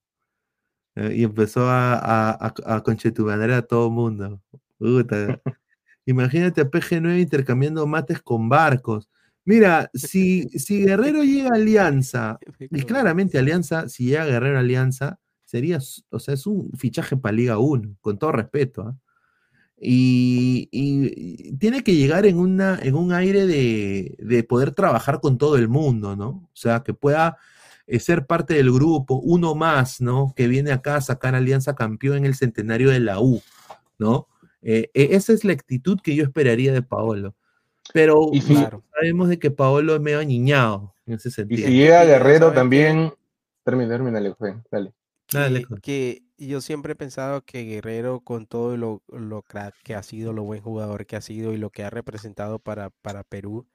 Eh, 0.97 1.15
y 1.17 1.25
empezó 1.25 1.69
a, 1.69 1.95
a, 1.95 2.31
a, 2.31 2.77
a 2.77 3.63
todo 3.63 3.87
el 3.87 3.93
mundo. 3.93 4.41
Imagínate 6.07 6.61
a 6.61 6.71
PG9 6.71 7.21
intercambiando 7.21 7.87
mates 7.87 8.21
con 8.21 8.49
barcos. 8.49 9.09
Mira, 9.45 9.91
si, 9.93 10.49
si 10.59 10.85
Guerrero 10.85 11.23
llega 11.23 11.51
a 11.51 11.57
Alianza, 11.57 12.39
y 12.59 12.83
claramente 12.83 13.39
Alianza, 13.39 13.89
si 13.89 14.07
llega 14.07 14.25
Guerrero 14.25 14.59
a 14.59 14.61
Alianza, 14.61 15.19
sería, 15.45 15.79
o 16.11 16.19
sea, 16.19 16.35
es 16.35 16.47
un 16.47 16.71
fichaje 16.73 17.17
para 17.17 17.35
Liga 17.35 17.59
1, 17.59 17.97
con 18.01 18.19
todo 18.19 18.33
respeto. 18.33 18.83
¿ah? 18.83 18.97
Y, 19.77 21.57
tiene 21.59 21.83
que 21.83 21.95
llegar 21.95 22.27
en, 22.27 22.39
una, 22.39 22.79
en 22.83 22.95
un 22.95 23.13
aire 23.13 23.47
de, 23.47 24.47
poder 24.49 24.73
trabajar 24.73 25.21
con 25.21 25.39
todo 25.39 25.57
el 25.57 25.69
mundo, 25.69 26.17
¿no? 26.17 26.29
O 26.29 26.51
sea, 26.55 26.83
que 26.83 26.95
pueda 26.95 27.39
eh, 27.87 28.01
ser 28.01 28.27
parte 28.27 28.55
del 28.55 28.73
grupo, 28.73 29.17
uno 29.17 29.55
más, 29.55 30.01
¿no? 30.01 30.33
Que 30.35 30.49
viene 30.49 30.73
acá 30.73 30.97
a 30.97 31.01
sacar 31.01 31.35
Alianza 31.35 31.75
Campeón 31.75 32.19
en 32.19 32.25
el 32.27 32.35
centenario 32.35 32.91
de 32.91 33.01
la 33.01 33.21
U, 33.21 33.43
¿no? 33.99 34.29
Eh, 34.63 34.91
e, 34.95 35.15
esa 35.15 35.33
es 35.33 35.45
la 35.45 35.53
actitud 35.53 36.01
que 36.03 36.15
yo 36.15 36.25
esperaría 36.25 36.73
de 36.73 36.83
Paolo. 36.83 37.35
Pero 37.93 38.31
sabemos 38.95 39.29
de 39.29 39.39
que 39.39 39.51
Paolo 39.51 39.95
es 39.95 40.01
medio 40.01 40.19
añiñado 40.19 40.95
en 41.07 41.15
ese 41.15 41.31
sentido. 41.31 41.69
Y 41.69 41.73
si 41.73 41.77
llega 41.77 42.05
Guerrero 42.05 42.53
también. 42.53 43.13
Termina, 43.63 43.91
termina, 43.91 44.21
dale. 45.33 45.67
Que, 45.83 46.23
yo 46.39 46.61
siempre 46.61 46.93
he 46.93 46.97
pensado 46.97 47.43
que 47.43 47.65
Guerrero, 47.65 48.21
con 48.21 48.47
todo 48.47 48.77
lo, 48.77 49.03
lo 49.09 49.43
crack 49.43 49.75
que 49.83 49.95
ha 49.95 50.03
sido, 50.03 50.33
lo 50.33 50.43
buen 50.43 50.61
jugador 50.61 51.07
que 51.07 51.17
ha 51.17 51.21
sido 51.21 51.53
y 51.53 51.59
lo 51.59 51.71
que 51.71 51.85
ha 51.85 51.91
representado 51.91 52.59
para, 52.59 52.91
para 52.91 53.23
Perú, 53.23 53.67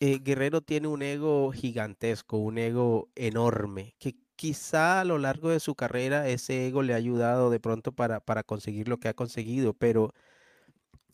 eh, 0.00 0.18
Guerrero 0.22 0.60
tiene 0.62 0.88
un 0.88 1.02
ego 1.02 1.52
gigantesco, 1.52 2.38
un 2.38 2.58
ego 2.58 3.10
enorme, 3.14 3.94
que 3.98 4.16
quizá 4.36 5.00
a 5.00 5.04
lo 5.04 5.18
largo 5.18 5.50
de 5.50 5.60
su 5.60 5.74
carrera 5.74 6.28
ese 6.28 6.68
ego 6.68 6.82
le 6.82 6.94
ha 6.94 6.96
ayudado 6.96 7.50
de 7.50 7.60
pronto 7.60 7.92
para, 7.92 8.20
para 8.20 8.44
conseguir 8.44 8.88
lo 8.88 8.98
que 8.98 9.08
ha 9.08 9.14
conseguido, 9.14 9.74
pero 9.74 10.14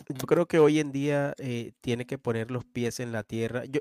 yo 0.09 0.27
creo 0.27 0.47
que 0.47 0.59
hoy 0.59 0.81
en 0.81 0.93
día 0.93 1.35
eh, 1.39 1.73
tiene 1.81 2.07
que 2.07 2.19
poner 2.19 2.51
los 2.51 2.65
pies 2.65 3.01
en 3.01 3.13
la 3.13 3.23
tierra. 3.23 3.65
Yo, 3.65 3.81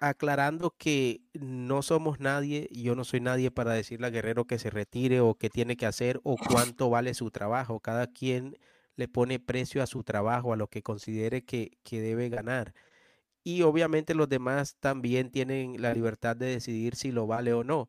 aclarando 0.00 0.74
que 0.76 1.22
no 1.32 1.82
somos 1.82 2.20
nadie, 2.20 2.68
yo 2.72 2.94
no 2.94 3.04
soy 3.04 3.20
nadie 3.20 3.50
para 3.50 3.72
decirle 3.72 4.06
a 4.08 4.10
Guerrero 4.10 4.46
que 4.46 4.58
se 4.58 4.70
retire 4.70 5.20
o 5.20 5.34
qué 5.36 5.50
tiene 5.50 5.76
que 5.76 5.86
hacer 5.86 6.20
o 6.24 6.36
cuánto 6.36 6.90
vale 6.90 7.14
su 7.14 7.30
trabajo. 7.30 7.80
Cada 7.80 8.08
quien 8.08 8.58
le 8.96 9.08
pone 9.08 9.40
precio 9.40 9.82
a 9.82 9.86
su 9.86 10.04
trabajo, 10.04 10.52
a 10.52 10.56
lo 10.56 10.68
que 10.68 10.82
considere 10.82 11.44
que, 11.44 11.78
que 11.82 12.00
debe 12.00 12.28
ganar. 12.28 12.74
Y 13.44 13.62
obviamente 13.62 14.14
los 14.14 14.28
demás 14.28 14.76
también 14.80 15.30
tienen 15.30 15.80
la 15.80 15.92
libertad 15.92 16.34
de 16.34 16.46
decidir 16.46 16.96
si 16.96 17.12
lo 17.12 17.26
vale 17.26 17.52
o 17.52 17.62
no. 17.62 17.88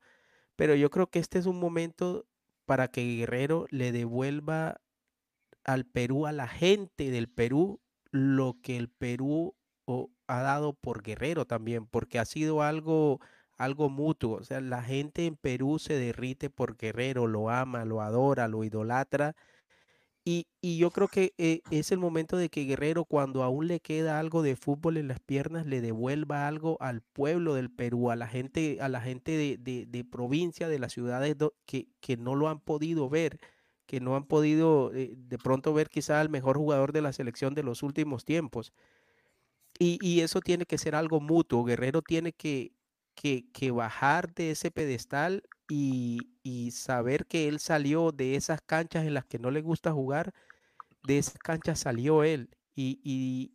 Pero 0.55 0.75
yo 0.75 0.89
creo 0.89 1.07
que 1.07 1.19
este 1.19 1.39
es 1.39 1.45
un 1.45 1.59
momento 1.59 2.25
para 2.65 2.89
que 2.89 3.17
Guerrero 3.17 3.65
le 3.69 3.91
devuelva 3.91 4.81
al 5.63 5.85
Perú, 5.85 6.27
a 6.27 6.31
la 6.31 6.47
gente 6.47 7.09
del 7.09 7.29
Perú, 7.29 7.79
lo 8.11 8.57
que 8.61 8.77
el 8.77 8.89
Perú 8.89 9.55
ha 10.27 10.41
dado 10.41 10.73
por 10.73 11.03
Guerrero 11.03 11.45
también, 11.45 11.85
porque 11.87 12.19
ha 12.19 12.25
sido 12.25 12.61
algo, 12.61 13.19
algo 13.57 13.89
mutuo. 13.89 14.37
O 14.37 14.43
sea, 14.43 14.61
la 14.61 14.81
gente 14.81 15.25
en 15.25 15.35
Perú 15.37 15.79
se 15.79 15.93
derrite 15.95 16.49
por 16.49 16.77
Guerrero, 16.77 17.27
lo 17.27 17.49
ama, 17.49 17.85
lo 17.85 18.01
adora, 18.01 18.47
lo 18.47 18.63
idolatra. 18.63 19.35
Y, 20.28 20.47
y 20.59 20.78
yo 20.78 20.89
creo 20.89 21.07
que 21.07 21.34
eh, 21.38 21.61
es 21.69 21.91
el 21.91 21.99
momento 21.99 22.36
de 22.36 22.49
que 22.49 22.65
Guerrero, 22.65 23.05
cuando 23.05 23.43
aún 23.43 23.67
le 23.67 23.80
queda 23.80 24.19
algo 24.19 24.41
de 24.41 24.55
fútbol 24.55 24.97
en 24.97 25.07
las 25.07 25.19
piernas, 25.19 25.67
le 25.67 25.82
devuelva 25.82 26.47
algo 26.47 26.78
al 26.82 27.01
pueblo 27.01 27.53
del 27.53 27.69
Perú, 27.69 28.09
a 28.09 28.15
la 28.15 28.28
gente, 28.28 28.80
a 28.82 28.89
la 28.89 29.01
gente 29.01 29.57
de, 29.57 29.86
de, 29.86 30.03
provincia, 30.03 30.67
de 30.67 30.80
las 30.80 30.93
ciudades 30.93 31.36
que, 31.67 31.89
que 32.01 32.17
no 32.17 32.34
lo 32.34 32.49
han 32.49 32.59
podido 32.59 33.07
ver 33.07 33.39
que 33.86 33.99
no 33.99 34.15
han 34.15 34.26
podido 34.26 34.91
eh, 34.93 35.13
de 35.15 35.38
pronto 35.38 35.73
ver 35.73 35.89
quizá 35.89 36.19
al 36.21 36.30
mejor 36.30 36.57
jugador 36.57 36.91
de 36.91 37.01
la 37.01 37.13
selección 37.13 37.53
de 37.53 37.63
los 37.63 37.84
últimos 37.84 38.26
tiempos. 38.26 38.73
Y, 39.78 40.21
eso 40.21 40.39
tiene 40.39 40.65
que 40.65 40.78
ser 40.78 40.95
algo 40.95 41.19
mutuo. 41.19 41.65
Guerrero 41.65 42.01
tiene 42.01 42.32
que, 42.32 42.71
que, 43.16 43.72
bajar 43.72 44.34
de 44.34 44.51
ese 44.51 44.72
pedestal 44.72 45.43
y, 45.68 46.30
saber 46.72 47.26
que 47.26 47.47
él 47.47 47.59
salió 47.59 48.11
de 48.11 48.36
esas 48.36 48.61
canchas 48.61 49.05
en 49.05 49.13
las 49.13 49.26
que 49.26 49.39
no 49.39 49.51
le 49.51 49.61
gusta 49.61 49.91
jugar, 49.91 50.34
de 51.03 51.18
esas 51.18 51.38
canchas 51.39 51.80
salió 51.80 52.24
él. 52.24 52.49
Y, 52.76 53.53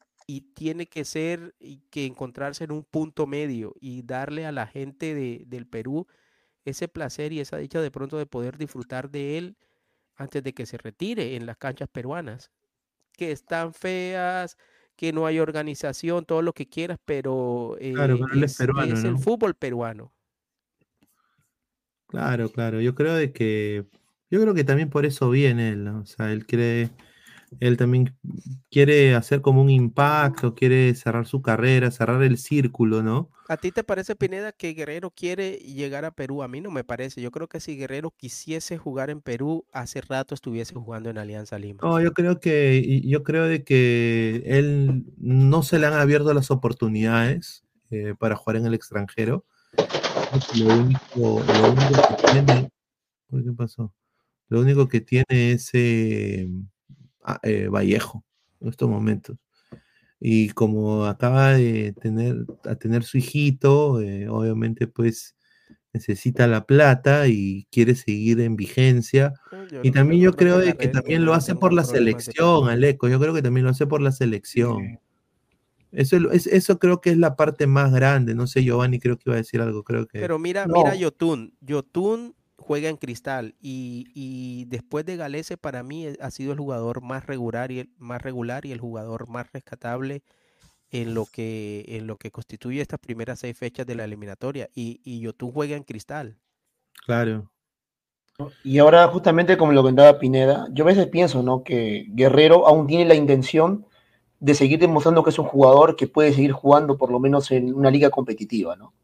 tiene 0.55 0.87
que 0.87 1.05
ser, 1.05 1.55
y 1.59 1.81
que 1.91 2.07
encontrarse 2.07 2.65
en 2.65 2.71
un 2.73 2.85
punto 2.85 3.27
medio 3.27 3.75
y 3.81 4.03
darle 4.03 4.47
a 4.47 4.53
la 4.53 4.67
gente 4.67 5.13
de, 5.13 5.43
del 5.47 5.67
Perú 5.67 6.07
ese 6.65 6.87
placer 6.87 7.33
y 7.33 7.41
esa 7.41 7.57
dicha 7.57 7.81
de 7.81 7.91
pronto 7.91 8.17
de 8.17 8.27
poder 8.27 8.57
disfrutar 8.57 9.11
de 9.11 9.39
él 9.39 9.57
antes 10.15 10.43
de 10.45 10.53
que 10.55 10.67
se 10.67 10.79
retire 10.79 11.35
en 11.35 11.47
las 11.47 11.57
canchas 11.57 11.89
peruanas, 11.89 12.53
que 13.17 13.33
están 13.33 13.75
feas, 13.75 14.57
que 15.01 15.15
no 15.15 15.25
hay 15.25 15.39
organización, 15.39 16.27
todo 16.27 16.43
lo 16.43 16.53
que 16.53 16.69
quieras, 16.69 16.99
pero, 17.07 17.75
eh, 17.81 17.95
es, 18.35 18.61
el 18.61 19.17
fútbol 19.17 19.55
peruano. 19.55 20.13
Claro, 22.07 22.51
claro. 22.51 22.83
Yo 22.83 22.95
creo 22.95 23.15
de 23.15 23.33
que, 23.33 23.87
yo 24.31 24.43
creo 24.43 24.53
que 24.53 24.63
también 24.63 24.91
por 24.91 25.07
eso 25.07 25.31
viene 25.31 25.71
él, 25.71 25.89
O 25.89 26.05
sea, 26.05 26.31
él 26.31 26.47
cree, 26.47 26.91
él 27.59 27.77
también 27.77 28.17
quiere 28.71 29.15
hacer 29.15 29.41
como 29.41 29.61
un 29.61 29.71
impacto, 29.71 30.55
quiere 30.55 30.95
cerrar 30.95 31.27
su 31.27 31.43
carrera, 31.43 31.91
cerrar 31.91 32.23
el 32.23 32.39
círculo, 32.39 33.03
¿no? 33.03 33.31
¿A 33.49 33.57
ti 33.57 33.73
te 33.73 33.83
parece, 33.83 34.15
Pineda, 34.15 34.53
que 34.53 34.75
Guerrero 34.75 35.11
quiere 35.11 35.55
llegar 35.57 36.05
a 36.05 36.13
Perú? 36.13 36.45
A 36.45 36.49
mí 36.49 36.61
no 36.61 36.71
me 36.71 36.85
parece. 36.85 37.21
Yo 37.21 37.33
creo 37.33 37.49
que 37.49 37.59
si 37.59 37.77
Guerrero 37.77 38.13
quisiese 38.17 38.79
jugar 38.79 39.11
en 39.11 39.21
Perú, 39.21 39.65
hace 39.73 40.01
rato 40.01 40.37
estuviese 40.37 40.75
jugando 40.75 41.11
en 41.11 41.19
Alianza 41.19 41.59
Lima. 41.59 41.81
No, 41.83 42.01
yo 42.01 42.13
creo 42.13 42.39
que, 42.39 43.01
yo 43.05 43.25
creo 43.25 43.47
de 43.47 43.65
que 43.65 44.45
él 44.47 45.05
no 45.19 45.65
se 45.65 45.81
le 45.81 45.87
han 45.87 45.95
abierto 45.95 46.33
las 46.33 46.53
oportunidades 46.53 47.65
eh, 47.91 48.15
para 48.17 48.37
jugar 48.37 48.57
en 48.57 48.67
el 48.67 48.75
extranjero. 48.75 49.45
Lo 50.57 50.77
único, 50.77 51.43
que 51.45 52.33
tiene, 52.33 52.71
¿qué 53.31 53.53
pasó? 53.57 53.93
Lo 54.49 54.61
único 54.61 54.87
que 54.87 55.01
tiene 55.01 55.53
es 55.53 55.71
eh, 55.73 56.49
eh, 57.43 57.69
Vallejo 57.69 58.25
en 58.61 58.69
estos 58.69 58.89
momentos 58.89 59.37
y 60.21 60.51
como 60.51 61.07
acaba 61.07 61.55
de 61.55 61.95
tener, 61.95 62.45
a 62.67 62.75
tener 62.75 63.05
su 63.05 63.17
hijito, 63.19 64.03
eh, 64.03 64.29
obviamente 64.29 64.87
pues 64.87 65.35
necesita 65.95 66.47
la 66.47 66.67
plata 66.67 67.27
y 67.27 67.67
quiere 67.73 67.95
seguir 67.95 68.41
en 68.41 68.55
vigencia. 68.55 69.33
y 69.83 69.91
también 69.91 70.21
yo 70.21 70.35
creo 70.35 70.59
de 70.59 70.75
que 70.75 70.89
también 70.89 71.25
lo 71.25 71.33
hace 71.33 71.55
por 71.55 71.73
la 71.73 71.85
selección, 71.85 72.69
Aleco, 72.69 73.09
yo 73.09 73.19
creo 73.19 73.33
que 73.33 73.43
también 73.43 73.65
lo 73.65 73.71
hace 73.71 73.87
por 73.87 74.03
la 74.03 74.13
selección. 74.13 75.01
Eso, 75.91 76.31
es, 76.31 76.47
eso 76.47 76.79
creo 76.79 77.01
que 77.01 77.11
es 77.11 77.17
la 77.17 77.35
parte 77.35 77.67
más 77.67 77.93
grande. 77.93 78.37
No 78.37 78.47
sé, 78.47 78.63
Giovanni 78.63 79.01
creo 79.01 79.17
que 79.17 79.25
iba 79.27 79.35
a 79.35 79.39
decir 79.39 79.61
algo. 79.61 79.83
Creo 79.83 80.07
que. 80.07 80.21
Pero 80.21 80.39
mira, 80.39 80.65
mira 80.69 80.95
Yotun. 80.95 81.53
Yotun 81.61 82.37
juega 82.71 82.89
en 82.89 82.99
cristal 82.99 83.57
y, 83.61 84.65
después 84.69 85.05
de 85.05 85.17
Galese 85.17 85.57
para 85.57 85.83
mí 85.83 86.07
eh, 86.07 86.17
ha 86.21 86.31
sido 86.31 86.53
el 86.53 86.59
jugador 86.61 87.03
más 87.03 87.27
regular 87.27 87.73
y 87.73 87.81
el 87.81 87.91
más 87.99 88.23
regular 88.23 88.65
y 88.65 88.71
el 88.71 88.79
jugador 88.79 89.29
más 89.29 89.51
rescatable 89.53 90.23
en 90.93 91.13
lo 91.13 91.27
que 91.27 91.85
en 91.89 92.07
lo 92.07 92.17
que 92.17 92.31
constituye 92.31 92.81
estas 92.81 93.01
primeras 93.01 93.41
seis 93.41 93.59
fechas 93.59 93.89
de 93.89 93.97
la 93.97 94.05
eliminatoria 94.05 94.69
y, 94.73 95.01
y 95.03 95.19
Yotun 95.19 95.51
juega 95.51 95.75
en 95.75 95.83
cristal. 95.83 96.39
Claro. 97.07 97.51
Y 98.63 98.79
ahora 98.79 99.09
justamente 99.09 99.57
como 99.57 99.73
lo 99.73 99.83
contaba 99.83 100.21
Pineda, 100.21 100.69
yo 100.71 100.85
a 100.85 100.87
veces 100.87 101.09
pienso, 101.09 101.43
¿no? 101.43 101.65
Que 101.65 102.07
Guerrero 102.11 102.69
aún 102.69 102.87
tiene 102.87 103.05
la 103.05 103.17
intención 103.17 103.85
de 104.39 104.55
seguir 104.55 104.79
demostrando 104.79 105.25
que 105.25 105.31
es 105.31 105.39
un 105.41 105.47
jugador 105.47 105.97
que 105.97 106.07
puede 106.07 106.33
seguir 106.33 106.53
jugando 106.53 106.97
por 106.97 107.11
lo 107.11 107.19
menos 107.19 107.51
en 107.51 107.75
una 107.75 107.91
liga 107.91 108.11
competitiva, 108.11 108.77
¿no? 108.77 108.95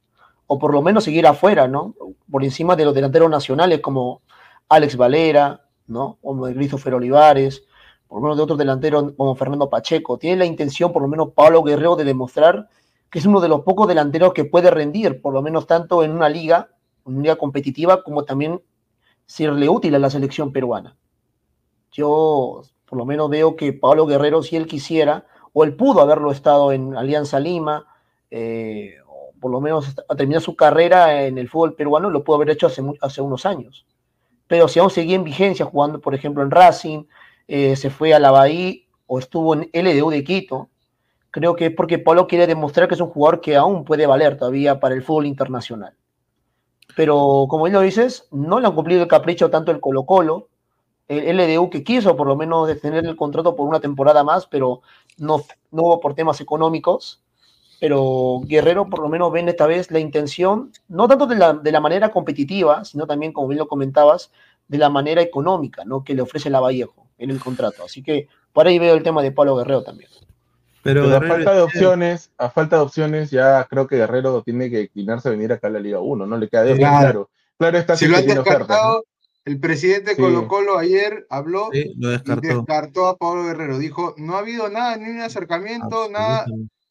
O 0.47 0.59
por 0.59 0.73
lo 0.73 0.83
menos 0.83 1.05
seguir 1.05 1.27
afuera, 1.27 1.69
¿no? 1.69 1.95
Por 2.31 2.45
encima 2.45 2.77
de 2.77 2.85
los 2.85 2.95
delanteros 2.95 3.31
nacionales 3.31 3.81
como 3.81 4.23
Alex 4.69 4.97
Valera, 4.97 5.67
¿no? 5.87 6.19
O 6.23 6.41
Christopher 6.41 6.95
Olivares, 6.95 7.65
por 8.07 8.19
lo 8.19 8.23
menos 8.23 8.37
de 8.37 8.43
otros 8.43 8.59
delanteros 8.59 9.13
como 9.17 9.35
Fernando 9.35 9.69
Pacheco. 9.69 10.19
Tiene 10.19 10.37
la 10.37 10.45
intención, 10.45 10.93
por 10.93 11.03
lo 11.03 11.09
menos 11.09 11.31
Pablo 11.35 11.63
Guerrero, 11.63 11.97
de 11.97 12.05
demostrar 12.05 12.69
que 13.11 13.19
es 13.19 13.27
uno 13.27 13.41
de 13.41 13.49
los 13.49 13.63
pocos 13.63 13.89
delanteros 13.89 14.33
que 14.33 14.45
puede 14.45 14.71
rendir, 14.71 15.21
por 15.21 15.33
lo 15.33 15.43
menos 15.43 15.67
tanto 15.67 16.03
en 16.03 16.13
una 16.13 16.29
liga, 16.29 16.71
en 17.07 17.15
una 17.15 17.23
liga 17.23 17.37
competitiva, 17.37 18.03
como 18.03 18.25
también 18.25 18.61
serle 19.27 19.69
útil 19.69 19.95
a 19.95 19.99
la 19.99 20.11
selección 20.11 20.53
peruana. 20.53 20.97
Yo 21.93 22.63
por 22.87 22.99
lo 22.99 23.05
menos 23.05 23.29
veo 23.29 23.57
que 23.57 23.73
Pablo 23.73 24.07
Guerrero, 24.07 24.43
si 24.43 24.57
él 24.57 24.67
quisiera, 24.67 25.27
o 25.53 25.65
él 25.65 25.75
pudo 25.75 26.01
haberlo 26.01 26.31
estado 26.31 26.73
en 26.73 26.97
Alianza 26.97 27.41
Lima, 27.41 27.87
eh, 28.31 28.97
por 29.47 29.53
lo 29.53 29.61
menos 29.61 29.95
a 30.09 30.17
terminar 30.17 30.43
su 30.43 30.57
carrera 30.57 31.23
en 31.23 31.39
el 31.39 31.49
fútbol 31.49 31.75
peruano, 31.75 32.11
lo 32.11 32.25
pudo 32.25 32.35
haber 32.35 32.51
hecho 32.51 32.67
hace, 32.67 33.21
unos 33.23 33.47
años. 33.47 33.87
Pero 34.49 34.67
si 34.67 34.81
aún 34.81 34.91
seguía 34.91 35.15
en 35.15 35.23
vigencia 35.23 35.65
jugando, 35.65 36.01
por 36.01 36.17
ejemplo, 36.17 36.43
en 36.43 36.51
Racing, 36.51 37.05
eh, 37.47 37.77
se 37.77 37.89
fue 37.89 38.13
a 38.13 38.19
la 38.19 38.33
Bahía 38.33 38.81
o 39.07 39.21
estuvo 39.21 39.55
en 39.55 39.71
LDU 39.73 40.11
de 40.11 40.25
Quito, 40.25 40.69
creo 41.31 41.55
que 41.55 41.67
es 41.67 41.73
porque 41.77 42.01
Pablo 42.01 42.27
quiere 42.27 42.49
demostrar 42.49 42.89
que 42.89 42.95
es 42.95 43.01
un 43.01 43.07
jugador 43.07 43.41
que 43.41 43.55
aún 43.55 43.85
puede 43.85 44.05
valer 44.09 44.37
todavía 44.37 44.81
para 44.81 44.97
el 44.97 45.05
fútbol 45.05 45.27
internacional. 45.27 45.95
Pero 46.97 47.47
como 47.49 47.69
él 47.69 47.73
lo 47.73 47.83
dices, 47.83 48.27
no 48.33 48.59
le 48.59 48.67
han 48.67 48.75
cumplido 48.75 49.03
el 49.03 49.09
capricho 49.09 49.49
tanto 49.49 49.71
el 49.71 49.79
Colo 49.79 50.07
Colo, 50.07 50.49
el 51.07 51.37
LDU 51.37 51.71
que 51.71 51.85
quiso 51.85 52.17
por 52.17 52.27
lo 52.27 52.35
menos 52.35 52.69
tener 52.81 53.07
el 53.07 53.15
contrato 53.15 53.55
por 53.55 53.69
una 53.69 53.79
temporada 53.79 54.25
más, 54.25 54.49
pero 54.49 54.81
no, 55.19 55.45
no 55.71 55.83
hubo 55.83 56.01
por 56.01 56.15
temas 56.15 56.41
económicos 56.41 57.23
pero 57.81 58.41
Guerrero 58.45 58.89
por 58.89 59.01
lo 59.01 59.09
menos 59.09 59.33
ven 59.33 59.49
esta 59.49 59.67
vez 59.67 59.91
la 59.91 59.99
intención, 59.99 60.73
no 60.89 61.09
tanto 61.09 61.27
de 61.27 61.37
la, 61.37 61.53
de 61.53 61.73
la 61.73 61.81
manera 61.81 62.11
competitiva, 62.11 62.85
sino 62.85 63.07
también, 63.07 63.33
como 63.33 63.49
bien 63.49 63.59
lo 63.59 63.69
comentabas, 63.69 64.31
de 64.69 64.79
la 64.79 64.89
manera 64.89 65.23
económica 65.23 65.85
¿no? 65.85 66.03
que 66.03 66.15
le 66.15 66.23
ofrece 66.23 66.51
la 66.51 66.61
Vallejo 66.61 67.07
en 67.19 67.31
el 67.31 67.41
contrato. 67.41 67.85
Así 67.85 68.03
que 68.03 68.29
por 68.53 68.67
ahí 68.67 68.79
veo 68.79 68.95
el 68.95 69.03
tema 69.03 69.23
de 69.23 69.33
Pablo 69.33 69.57
Guerrero 69.57 69.83
también. 69.83 70.11
Pero, 70.83 71.05
a 71.17 71.21
falta 71.21 71.53
de 71.53 71.63
opciones, 71.63 72.31
a 72.39 72.49
falta 72.49 72.77
de 72.77 72.83
opciones, 72.83 73.31
ya 73.33 73.67
creo 73.69 73.89
que 73.89 73.97
Guerrero 73.97 74.43
tiene 74.43 74.71
que 74.71 74.83
inclinarse 74.83 75.29
a 75.29 75.33
venir 75.33 75.53
acá 75.53 75.67
a 75.67 75.71
la 75.71 75.81
Liga 75.81 75.99
1, 75.99 76.27
¿no? 76.27 76.37
Le 76.37 76.49
queda 76.49 76.63
de 76.63 76.77
claro. 76.77 77.29
Claro, 77.59 77.79
está 77.79 77.97
si 77.97 78.07
lo 78.07 78.17
han 78.17 78.27
descartado, 78.27 79.05
el 79.45 79.59
presidente 79.59 80.17
Colo 80.17 80.47
Colo 80.47 80.79
ayer 80.79 81.27
habló 81.29 81.71
y 81.73 81.93
descartó 81.97 83.09
a 83.09 83.17
Pablo 83.17 83.45
Guerrero. 83.45 83.79
Dijo, 83.79 84.15
no 84.17 84.37
ha 84.37 84.41
habido 84.41 84.69
nada, 84.69 84.97
ni 84.97 85.11
un 85.11 85.21
acercamiento, 85.21 86.09
nada, 86.09 86.47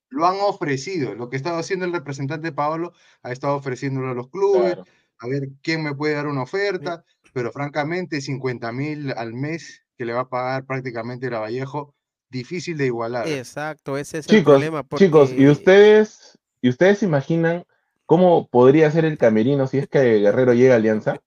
lo 0.09 0.25
han 0.25 0.37
ofrecido. 0.41 1.15
Lo 1.15 1.29
que 1.29 1.37
estaba 1.37 1.59
haciendo 1.59 1.85
el 1.85 1.93
representante 1.93 2.51
Paolo 2.51 2.93
ha 3.23 3.31
estado 3.31 3.55
ofreciéndolo 3.55 4.11
a 4.11 4.13
los 4.13 4.29
clubes, 4.29 4.77
a 5.19 5.27
ver 5.27 5.49
quién 5.61 5.83
me 5.83 5.95
puede 5.95 6.15
dar 6.15 6.27
una 6.27 6.43
oferta, 6.43 7.03
pero 7.33 7.51
francamente 7.51 8.21
50 8.21 8.71
mil 8.71 9.11
al 9.11 9.33
mes 9.33 9.83
que 9.97 10.05
le 10.05 10.13
va 10.13 10.21
a 10.21 10.29
pagar 10.29 10.65
prácticamente 10.65 11.27
el 11.27 11.33
Vallejo, 11.33 11.93
difícil 12.29 12.77
de 12.77 12.87
igualar. 12.87 13.27
Exacto, 13.27 13.97
ese 13.97 14.19
es 14.19 14.29
el 14.29 14.43
problema. 14.43 14.85
Chicos, 14.95 15.31
¿y 15.31 15.47
ustedes, 15.47 16.37
¿y 16.61 16.69
ustedes 16.69 17.03
imaginan 17.03 17.65
cómo 18.05 18.47
podría 18.47 18.91
ser 18.91 19.05
el 19.05 19.17
camerino 19.17 19.67
si 19.67 19.77
es 19.77 19.87
que 19.87 20.19
Guerrero 20.19 20.53
llega 20.53 20.73
a 20.73 20.77
Alianza? 20.77 21.21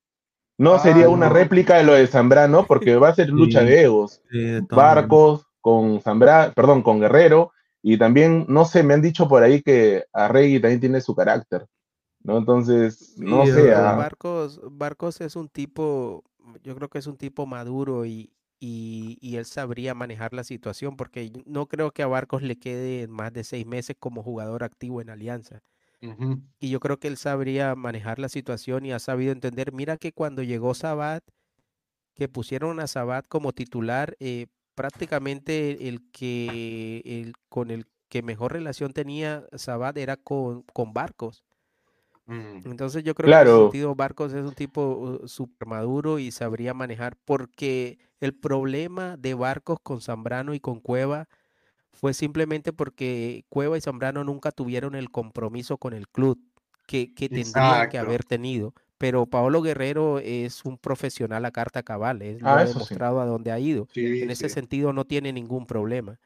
No 0.59 0.79
sería 0.81 1.09
una 1.09 1.29
réplica 1.29 1.77
de 1.77 1.85
lo 1.85 1.95
de 1.95 2.09
Zambrano, 2.09 2.67
porque 2.67 2.97
va 2.97 3.11
a 3.11 3.15
ser 3.15 3.29
lucha 3.29 3.63
de 3.63 3.83
egos. 3.83 4.21
Barcos 4.69 5.47
con 5.61 6.01
Zambrano, 6.01 6.53
perdón, 6.53 6.83
con 6.83 6.99
Guerrero, 6.99 7.53
Y 7.83 7.99
también, 7.99 8.45
no 8.49 8.65
sé, 8.65 8.83
me 8.83 8.95
han 8.95 9.03
dicho 9.03 9.29
por 9.29 9.43
ahí 9.43 9.63
que 9.63 10.05
Arregui 10.13 10.61
también 10.61 10.81
tiene 10.81 11.01
su 11.01 11.15
carácter, 11.15 11.67
¿no? 12.23 12.39
Entonces, 12.39 13.15
no 13.19 13.47
sé. 13.47 13.75
Ah. 13.75 13.93
Barcos, 13.93 14.61
Barcos 14.71 15.21
es 15.21 15.37
un 15.37 15.49
tipo, 15.49 16.25
yo 16.63 16.75
creo 16.75 16.89
que 16.89 16.99
es 16.99 17.07
un 17.07 17.17
tipo 17.17 17.47
maduro 17.47 18.05
y, 18.05 18.33
y, 18.61 19.37
él 19.37 19.45
sabría 19.45 19.95
manejar 19.95 20.33
la 20.35 20.45
situación, 20.45 20.97
porque 20.97 21.33
no 21.47 21.67
creo 21.67 21.93
que 21.93 22.03
a 22.03 22.09
Barcos 22.09 22.43
le 22.43 22.59
quede 22.59 23.07
más 23.07 23.33
de 23.33 23.45
seis 23.45 23.67
meses 23.67 23.97
como 23.99 24.23
jugador 24.23 24.65
activo 24.65 25.01
en 25.01 25.11
Alianza. 25.11 25.63
Y 26.61 26.71
yo 26.71 26.79
creo 26.79 26.99
que 26.99 27.09
él 27.09 27.17
sabría 27.17 27.75
manejar 27.75 28.21
la 28.21 28.29
situación 28.29 28.87
y 28.87 28.93
ha 28.93 29.01
sabido 29.01 29.33
entender. 29.33 29.73
Mira 29.73 29.97
que 29.97 30.13
cuando 30.13 30.45
llegó 30.45 30.75
Sabat, 30.75 31.25
que 32.15 32.29
pusieron 32.29 32.79
a 32.79 32.87
Sabat 32.87 33.27
como 33.27 33.53
titular, 33.53 34.17
eh, 34.21 34.47
prácticamente 34.79 35.89
el 35.89 36.09
que 36.13 37.03
el, 37.05 37.35
con 37.49 37.73
el 37.73 37.85
que 38.09 38.23
mejor 38.23 38.53
relación 38.53 38.93
tenía 38.93 39.45
Sabat 39.53 39.97
era 39.99 40.17
con, 40.17 40.63
con 40.73 40.93
Barcos. 40.93 41.43
Mm. 42.27 42.61
Entonces 42.65 43.03
yo 43.03 43.17
creo 43.17 43.29
que 43.29 43.35
en 43.35 43.49
ese 43.49 43.63
sentido 43.65 43.97
Barcos 43.97 44.33
es 44.35 44.45
un 44.45 44.55
tipo 44.55 45.19
uh, 45.23 45.27
súper 45.27 45.67
maduro 45.67 46.21
y 46.21 46.31
sabría 46.31 46.75
manejar, 46.75 47.17
porque 47.25 47.99
el 48.21 48.35
problema 48.35 49.17
de 49.17 49.35
Barcos 49.35 49.79
con 49.83 50.01
Zambrano 50.01 50.55
y 50.55 50.61
con 50.61 50.79
Cueva 50.79 51.29
fue 51.93 52.15
simplemente 52.15 52.73
porque 52.73 53.45
Cueva 53.49 53.77
y 53.77 53.81
Zambrano 53.81 54.23
nunca 54.23 54.53
tuvieron 54.53 54.95
el 54.95 55.11
compromiso 55.11 55.77
con 55.79 55.93
el 55.93 56.07
club 56.07 56.39
que, 56.87 57.13
que 57.15 57.29
tendrían 57.29 57.89
que 57.91 57.99
haber 57.99 58.23
tenido. 58.23 58.75
Pero 58.99 59.27
Paolo 59.27 59.63
Guerrero 59.63 60.19
es 60.19 60.65
un 60.65 60.77
profesional 60.77 61.45
a 61.45 61.53
carta 61.53 61.83
cabal, 61.83 62.21
es, 62.21 62.43
lo 62.43 62.49
ah, 62.49 62.59
ha 62.59 62.65
demostrado 62.65 63.21
a 63.21 63.27
dónde 63.27 63.53
ha 63.53 63.61
ido. 63.61 63.87
en 63.95 64.31
ese 64.31 64.49
sentido 64.49 64.93
no 64.93 65.05
tiene 65.05 65.33
ningún 65.33 65.67
problema. 65.67 66.19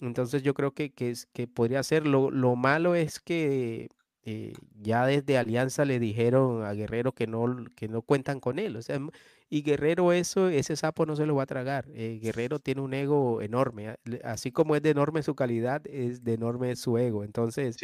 Entonces 0.00 0.42
yo 0.42 0.54
creo 0.54 0.72
que, 0.72 0.90
que, 0.90 1.14
que 1.32 1.48
podría 1.48 1.82
ser. 1.82 2.06
Lo, 2.06 2.30
lo 2.30 2.54
malo 2.56 2.94
es 2.94 3.18
que 3.20 3.88
eh, 4.30 4.52
ya 4.78 5.06
desde 5.06 5.38
Alianza 5.38 5.86
le 5.86 5.98
dijeron 5.98 6.62
a 6.62 6.74
Guerrero 6.74 7.12
que 7.12 7.26
no, 7.26 7.64
que 7.74 7.88
no 7.88 8.02
cuentan 8.02 8.40
con 8.40 8.58
él. 8.58 8.76
O 8.76 8.82
sea, 8.82 9.00
y 9.48 9.62
Guerrero 9.62 10.12
eso, 10.12 10.50
ese 10.50 10.76
sapo 10.76 11.06
no 11.06 11.16
se 11.16 11.24
lo 11.24 11.34
va 11.36 11.44
a 11.44 11.46
tragar. 11.46 11.86
Eh, 11.94 12.20
Guerrero 12.22 12.58
tiene 12.58 12.82
un 12.82 12.92
ego 12.92 13.40
enorme. 13.40 13.96
Así 14.22 14.52
como 14.52 14.76
es 14.76 14.82
de 14.82 14.90
enorme 14.90 15.22
su 15.22 15.34
calidad, 15.34 15.80
es 15.86 16.24
de 16.24 16.34
enorme 16.34 16.76
su 16.76 16.98
ego. 16.98 17.24
Entonces, 17.24 17.78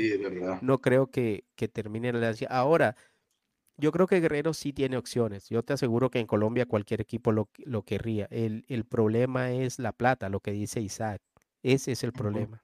no 0.61 0.83
creo 0.83 1.07
que, 1.07 1.45
que 1.57 1.69
termine 1.69 2.13
la 2.13 2.19
Alianza. 2.19 2.47
Ahora, 2.51 2.95
yo 3.77 3.93
creo 3.93 4.07
que 4.07 4.21
Guerrero 4.21 4.55
sí 4.55 4.73
tiene 4.73 4.97
opciones. 4.97 5.49
Yo 5.49 5.63
te 5.63 5.73
aseguro 5.73 6.11
que 6.11 6.21
en 6.21 6.27
Colombia 6.27 6.67
cualquier 6.67 7.01
equipo 7.01 7.33
lo, 7.33 7.49
lo 7.65 7.83
querría. 7.83 8.27
El, 8.31 8.65
el 8.69 8.85
problema 8.85 9.51
es 9.51 9.79
la 9.79 9.93
plata, 9.93 10.29
lo 10.29 10.41
que 10.41 10.53
dice 10.53 10.81
Isaac. 10.81 11.21
Ese 11.63 11.93
es 11.93 12.05
el 12.05 12.13
problema. 12.13 12.63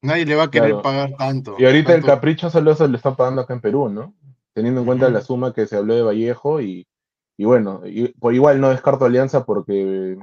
Nadie 0.00 0.26
le 0.26 0.34
va 0.34 0.44
a 0.44 0.50
querer 0.50 0.80
pagar 0.82 1.14
tanto. 1.16 1.56
Y 1.58 1.64
ahorita 1.64 1.94
el 1.94 2.04
capricho 2.04 2.50
solo 2.50 2.74
se 2.74 2.88
le 2.88 2.96
está 2.96 3.14
pagando 3.14 3.42
acá 3.42 3.54
en 3.54 3.60
Perú, 3.60 3.88
¿no? 3.88 4.14
Teniendo 4.52 4.80
en 4.80 4.86
cuenta 4.86 5.10
la 5.10 5.20
suma 5.20 5.52
que 5.52 5.66
se 5.66 5.76
habló 5.76 5.94
de 5.94 6.02
Vallejo 6.02 6.60
y, 6.60 6.86
y 7.36 7.44
bueno, 7.44 7.82
por 8.18 8.34
igual 8.34 8.60
no 8.60 8.70
descarto 8.70 9.04
Alianza 9.04 9.44
porque 9.44 10.16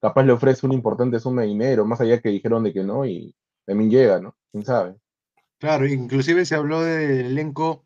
capaz 0.00 0.22
le 0.24 0.32
ofrece 0.32 0.66
una 0.66 0.74
importante 0.74 1.18
suma 1.18 1.42
de 1.42 1.48
dinero, 1.48 1.84
más 1.84 2.00
allá 2.00 2.20
que 2.20 2.28
dijeron 2.28 2.62
de 2.62 2.72
que 2.72 2.84
no 2.84 3.06
y 3.06 3.34
también 3.66 3.90
llega, 3.90 4.20
¿no? 4.20 4.36
¿Quién 4.52 4.64
sabe? 4.64 4.96
Claro, 5.58 5.86
inclusive 5.86 6.44
se 6.44 6.54
habló 6.54 6.82
del 6.82 7.26
elenco 7.26 7.84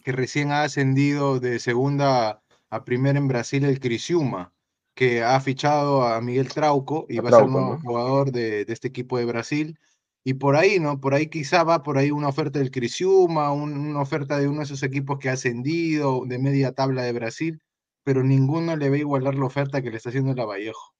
que 0.00 0.12
recién 0.12 0.52
ha 0.52 0.62
ascendido 0.62 1.40
de 1.40 1.58
segunda 1.58 2.42
a 2.70 2.84
primera 2.84 3.18
en 3.18 3.28
Brasil, 3.28 3.64
el 3.64 3.80
Criciúma, 3.80 4.52
que 4.94 5.22
ha 5.22 5.40
fichado 5.40 6.06
a 6.06 6.20
Miguel 6.20 6.48
Trauco 6.48 7.06
y 7.08 7.18
va 7.18 7.30
a 7.30 7.32
ser 7.32 7.44
un 7.44 7.80
jugador 7.80 8.32
de, 8.32 8.64
de 8.64 8.72
este 8.72 8.88
equipo 8.88 9.18
de 9.18 9.24
Brasil 9.24 9.78
y 10.22 10.34
por 10.34 10.56
ahí, 10.56 10.78
¿no? 10.78 11.00
Por 11.00 11.14
ahí 11.14 11.28
quizá 11.28 11.64
va 11.64 11.82
por 11.82 11.96
ahí 11.96 12.10
una 12.10 12.28
oferta 12.28 12.58
del 12.58 12.70
Criciúma, 12.70 13.52
una 13.52 14.00
oferta 14.00 14.38
de 14.38 14.48
uno 14.48 14.58
de 14.58 14.64
esos 14.64 14.82
equipos 14.82 15.18
que 15.18 15.30
ha 15.30 15.32
ascendido, 15.32 16.24
de 16.26 16.38
media 16.38 16.72
tabla 16.72 17.02
de 17.02 17.12
Brasil, 17.12 17.62
pero 18.04 18.22
ninguno 18.22 18.76
le 18.76 18.90
va 18.90 18.96
a 18.96 18.98
igualar 18.98 19.34
la 19.34 19.46
oferta 19.46 19.80
que 19.80 19.90
le 19.90 19.96
está 19.96 20.10
haciendo 20.10 20.32
el 20.32 20.46
Vallejo. 20.46 20.94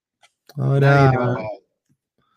Ahora, 0.56 1.12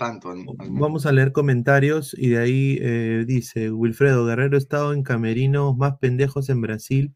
tanto. 0.04 0.34
vamos 0.70 1.06
a 1.06 1.12
leer 1.12 1.32
comentarios 1.32 2.16
y 2.18 2.30
de 2.30 2.38
ahí 2.38 2.78
eh, 2.82 3.24
dice, 3.28 3.72
Wilfredo 3.72 4.26
Guerrero 4.26 4.56
ha 4.56 4.60
estado 4.60 4.94
en 4.94 5.04
camerinos 5.04 5.78
más 5.78 5.98
pendejos 5.98 6.50
en 6.50 6.62
Brasil 6.62 7.16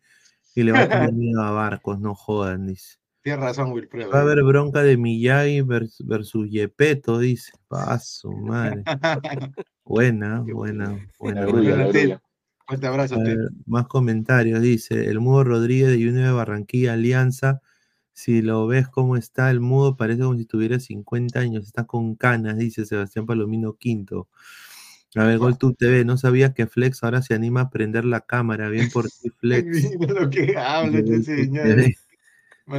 y 0.56 0.64
le 0.64 0.72
va 0.72 0.82
a 0.82 0.90
tener 0.90 1.14
miedo 1.14 1.42
a 1.44 1.52
barcos, 1.52 2.00
no 2.00 2.16
jodan, 2.16 2.68
dice. 2.68 2.98
Tienes 3.22 3.44
razón, 3.44 3.74
Wilfredo. 3.74 4.10
Va 4.10 4.20
a 4.20 4.22
haber 4.22 4.42
bronca 4.44 4.82
de 4.82 4.98
Miyagi 4.98 5.62
versus, 5.62 6.50
Yepeto, 6.50 7.20
dice. 7.20 7.52
Paso, 7.68 8.32
madre. 8.32 8.84
buena, 9.86 10.42
buena, 10.42 10.98
buena. 11.20 11.46
Fuerte 12.68 12.88
abrazo. 12.88 13.18
más 13.66 13.88
comentarios, 13.88 14.62
dice. 14.62 15.06
El 15.06 15.20
Mudo 15.20 15.44
Rodríguez 15.44 15.90
de 15.90 15.96
Junior 15.96 16.26
de 16.26 16.32
Barranquilla, 16.32 16.94
Alianza. 16.94 17.62
Si 18.18 18.42
lo 18.42 18.66
ves 18.66 18.88
cómo 18.88 19.16
está 19.16 19.52
el 19.52 19.60
mudo, 19.60 19.96
parece 19.96 20.24
como 20.24 20.36
si 20.36 20.46
tuviera 20.46 20.80
50 20.80 21.40
años. 21.40 21.68
Está 21.68 21.86
con 21.86 22.16
canas, 22.16 22.58
dice 22.58 22.84
Sebastián 22.84 23.28
Palomino 23.28 23.76
Quinto. 23.76 24.28
A 25.14 25.24
ver, 25.24 25.38
GolTube 25.38 25.78
TV, 25.78 26.04
no 26.04 26.18
sabía 26.18 26.52
que 26.52 26.66
Flex 26.66 27.04
ahora 27.04 27.22
se 27.22 27.36
anima 27.36 27.62
a 27.62 27.70
prender 27.70 28.06
la 28.06 28.22
cámara. 28.22 28.70
Bien 28.70 28.90
por 28.90 29.08
ti, 29.08 29.30
Flex. 29.38 29.92
lo 30.00 30.32
que 30.32 30.58
habla 30.58 30.98
este 30.98 31.22
señor. 31.22 31.78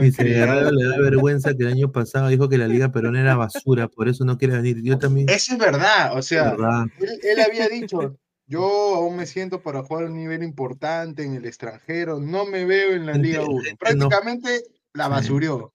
Dice, 0.01 0.24
le 0.24 0.41
da 0.41 0.99
vergüenza 0.99 1.55
que 1.55 1.62
el 1.62 1.68
año 1.68 1.93
pasado 1.93 2.26
dijo 2.26 2.49
que 2.49 2.59
la 2.59 2.66
Liga 2.66 2.91
Perón 2.91 3.14
era 3.14 3.36
basura, 3.36 3.86
por 3.86 4.09
eso 4.09 4.24
no 4.24 4.39
quiere 4.39 4.57
venir. 4.57 4.82
Yo 4.82 4.99
también. 4.99 5.28
Eso 5.28 5.53
es 5.53 5.59
verdad, 5.61 6.18
o 6.18 6.22
sea, 6.22 6.57
Él, 6.99 7.41
había 7.41 7.68
dicho, 7.68 8.18
yo 8.49 8.97
aún 8.97 9.16
me 9.16 9.26
siento 9.26 9.62
para 9.62 9.84
jugar 9.84 10.03
a 10.03 10.07
un 10.09 10.16
nivel 10.16 10.43
importante 10.43 11.22
en 11.22 11.34
el 11.34 11.47
extranjero, 11.47 12.18
no 12.18 12.45
me 12.45 12.64
veo 12.64 12.91
en 12.91 13.07
la 13.07 13.12
Liga 13.12 13.45
1. 13.45 13.62
Prácticamente 13.78 14.64
la 14.95 15.09
basurió. 15.09 15.72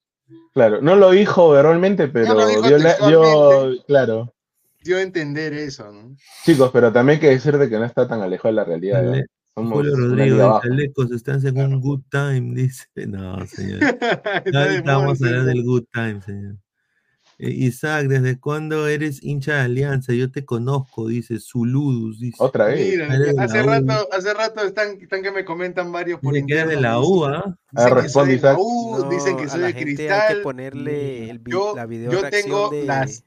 Claro, 0.54 0.82
no 0.82 0.96
lo 0.96 1.12
dijo 1.12 1.50
verbalmente, 1.50 2.08
pero 2.08 2.36
dio, 2.62 3.84
claro. 3.86 4.34
Dio 4.84 4.98
a 4.98 5.02
entender 5.02 5.54
eso, 5.54 5.92
¿no? 5.92 6.16
Chicos, 6.44 6.70
pero 6.72 6.92
también 6.92 7.18
hay 7.18 7.22
que 7.22 7.30
decir 7.30 7.58
de 7.58 7.70
que 7.70 7.78
no 7.78 7.86
está 7.86 8.08
tan 8.08 8.22
alejado 8.22 8.50
de 8.50 8.56
la 8.56 8.64
realidad. 8.64 9.24
Julio 9.56 9.96
Rodrigo 9.96 10.60
Chalecos 10.62 11.12
están 11.12 11.46
en 11.46 11.74
un 11.74 11.82
good 11.82 12.02
time, 12.10 12.56
dice. 12.56 12.86
No, 13.08 13.46
señor. 13.46 13.80
estamos 14.46 15.22
hablando 15.22 15.46
del 15.46 15.64
good 15.64 15.84
time, 15.94 16.22
señor. 16.22 16.56
Isaac, 17.50 18.08
¿desde 18.08 18.40
cuándo 18.40 18.88
eres 18.88 19.24
hincha 19.24 19.56
de 19.56 19.62
Alianza? 19.62 20.14
Yo 20.14 20.32
te 20.32 20.46
conozco, 20.46 21.08
dice 21.08 21.40
Zuludus. 21.40 22.20
Dice. 22.20 22.38
Otra 22.40 22.66
vez. 22.66 22.92
Mira, 22.92 23.08
hace 23.44 23.64
rato, 23.64 24.10
hace 24.12 24.34
rato 24.34 24.64
están, 24.64 25.02
están, 25.02 25.22
que 25.22 25.32
me 25.32 25.46
comentan 25.46 25.92
varios 25.92 26.20
por 26.20 26.36
internet. 26.38 26.76
de 26.76 26.82
la 26.82 27.00
U, 27.00 27.26
responde 27.72 28.36
Isaac. 28.36 28.58
dicen 29.10 29.38
que 29.38 29.50
soy 29.50 29.62
de 29.62 29.74
cristal. 29.74 30.22
Hay 30.22 30.36
que 30.36 30.42
ponerle 30.42 31.30
el, 31.30 31.42
yo, 31.44 31.74
la 31.76 31.86
video 31.86 32.12
Yo 32.12 32.30
tengo 32.30 32.70
de... 32.70 32.86
las. 32.86 33.24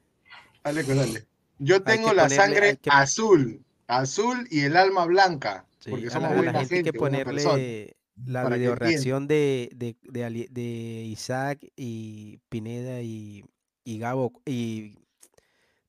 Dale, 0.65 0.83
dale. 0.83 1.27
Yo 1.59 1.83
tengo 1.83 2.13
la 2.13 2.29
sangre 2.29 2.79
azul, 2.91 3.63
azul 3.87 4.47
y 4.51 4.61
el 4.61 4.77
alma 4.77 5.07
blanca. 5.07 5.67
Porque 5.89 6.11
somos 6.11 6.31
a 6.31 6.35
la, 6.43 6.53
gente 6.61 6.77
hay 6.77 6.83
que 6.83 6.93
ponerle 6.93 7.97
la 8.25 8.49
video 8.49 8.75
reacción 8.75 9.29
de, 9.29 9.71
de, 9.75 9.97
de, 10.11 11.03
Isaac 11.05 11.61
y 11.77 12.39
Pineda 12.49 13.01
y, 13.03 13.45
y 13.87 13.99
Gabo 13.99 14.33
y 14.45 14.99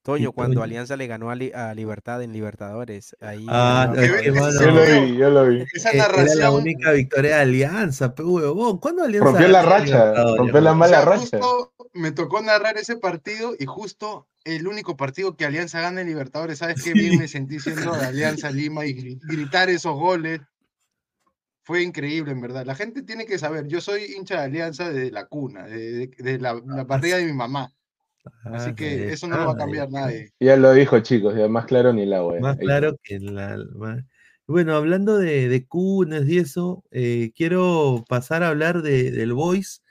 Toño 0.03 0.31
cuando 0.31 0.63
Alianza 0.63 0.95
le 0.95 1.05
ganó 1.05 1.29
a, 1.31 1.35
Libertad 1.73 2.23
en 2.23 2.31
Libertadores. 2.31 3.17
Ahí 3.19 3.45
ah, 3.49 3.93
yo 4.23 4.71
lo 4.71 4.85
vi, 4.85 5.17
yo 5.17 5.29
lo 5.29 5.47
vi. 5.47 5.65
Esa 5.73 5.91
narración... 5.91 6.37
Era 6.37 6.49
la 6.49 6.51
única 6.51 6.91
victoria 6.91 7.35
de 7.35 7.41
Alianza, 7.41 8.15
pero 8.15 8.79
¿cuándo 8.79 9.03
Alianza? 9.03 9.31
Rompió 9.31 9.47
la 9.49 9.63
racha, 9.63 10.13
rompió 10.37 10.61
la 10.61 10.73
mala 10.73 11.01
racha. 11.01 11.39
me 11.91 12.13
tocó 12.13 12.41
narrar 12.41 12.77
ese 12.77 12.95
partido 12.95 13.53
y 13.59 13.65
justo 13.65 14.29
el 14.45 14.65
único 14.67 14.95
partido 14.95 15.35
que 15.35 15.43
Alianza 15.43 15.81
gana 15.81 15.99
en 15.99 16.07
Libertadores. 16.07 16.59
¿Sabes 16.59 16.81
qué 16.81 16.93
bien 16.93 17.19
me 17.19 17.27
sentí 17.27 17.59
siendo 17.59 17.91
de 17.91 18.05
Alianza 18.05 18.49
Lima 18.49 18.85
y 18.85 18.93
gritar 18.93 19.69
esos 19.69 19.95
goles? 19.95 20.39
Fue 21.63 21.83
increíble, 21.83 22.31
en 22.31 22.39
verdad. 22.39 22.65
La 22.65 22.75
gente 22.75 23.01
tiene 23.01 23.25
que 23.25 23.37
saber, 23.37 23.67
yo 23.67 23.81
soy 23.81 24.13
hincha 24.15 24.35
de 24.35 24.45
Alianza 24.45 24.89
desde 24.89 25.11
la 25.11 25.25
cuna, 25.25 25.67
de, 25.67 26.37
la, 26.39 26.61
la 26.65 26.87
partida 26.87 27.17
de 27.17 27.25
mi 27.25 27.33
mamá. 27.33 27.73
Así 28.43 28.73
que 28.73 29.11
eso 29.11 29.27
no 29.27 29.37
lo 29.37 29.45
va 29.47 29.53
a 29.53 29.57
cambiar 29.57 29.91
nadie. 29.91 30.31
Ya 30.39 30.55
lo 30.55 30.73
dijo, 30.73 30.99
chicos, 30.99 31.35
ya 31.35 31.47
más 31.47 31.65
claro 31.65 31.93
ni 31.93 32.03
el 32.03 32.13
agua. 32.13 32.39
Más 32.39 32.57
claro 32.57 32.97
que 33.03 33.15
el 33.15 33.37
alma. 33.37 34.05
Bueno, 34.47 34.75
hablando 34.75 35.17
de, 35.17 35.49
de 35.49 35.65
cunas 35.65 36.27
y 36.27 36.37
eso, 36.37 36.83
eh, 36.91 37.31
quiero 37.35 38.05
pasar 38.07 38.43
a 38.43 38.49
hablar 38.49 38.81
de, 38.81 39.11
del 39.11 39.33
Voice 39.33 39.81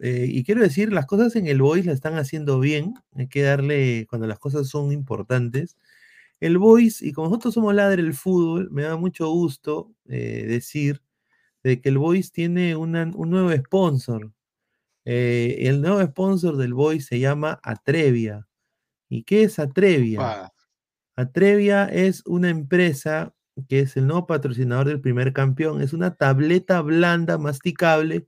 eh, 0.00 0.26
y 0.28 0.44
quiero 0.44 0.62
decir, 0.62 0.92
las 0.92 1.06
cosas 1.06 1.36
en 1.36 1.46
el 1.46 1.62
Voice 1.62 1.86
la 1.86 1.92
están 1.92 2.16
haciendo 2.16 2.60
bien. 2.60 2.94
Hay 3.14 3.28
que 3.28 3.42
darle, 3.42 4.06
cuando 4.08 4.26
las 4.26 4.38
cosas 4.38 4.68
son 4.68 4.92
importantes. 4.92 5.76
El 6.40 6.58
Voice, 6.58 7.06
y 7.06 7.12
como 7.12 7.28
nosotros 7.28 7.54
somos 7.54 7.74
ladre 7.74 8.02
del 8.02 8.14
fútbol, 8.14 8.68
me 8.70 8.82
da 8.82 8.96
mucho 8.96 9.28
gusto 9.30 9.92
eh, 10.06 10.44
decir 10.46 11.00
de 11.62 11.80
que 11.80 11.88
el 11.88 11.98
Voice 11.98 12.30
tiene 12.32 12.76
un 12.76 12.92
nuevo 12.92 13.52
sponsor. 13.52 14.32
Eh, 15.04 15.68
el 15.68 15.82
nuevo 15.82 16.02
sponsor 16.02 16.56
del 16.56 16.74
Voice 16.74 17.06
se 17.06 17.18
llama 17.18 17.60
Atrevia. 17.62 18.46
¿Y 19.08 19.24
qué 19.24 19.44
es 19.44 19.58
Atrevia? 19.58 20.52
Atrevia 21.16 21.86
es 21.86 22.22
una 22.26 22.48
empresa 22.48 23.34
que 23.68 23.80
es 23.80 23.96
el 23.96 24.06
nuevo 24.06 24.26
patrocinador 24.26 24.88
del 24.88 25.00
primer 25.00 25.32
campeón. 25.32 25.80
Es 25.80 25.92
una 25.92 26.14
tableta 26.14 26.80
blanda 26.80 27.38
masticable 27.38 28.26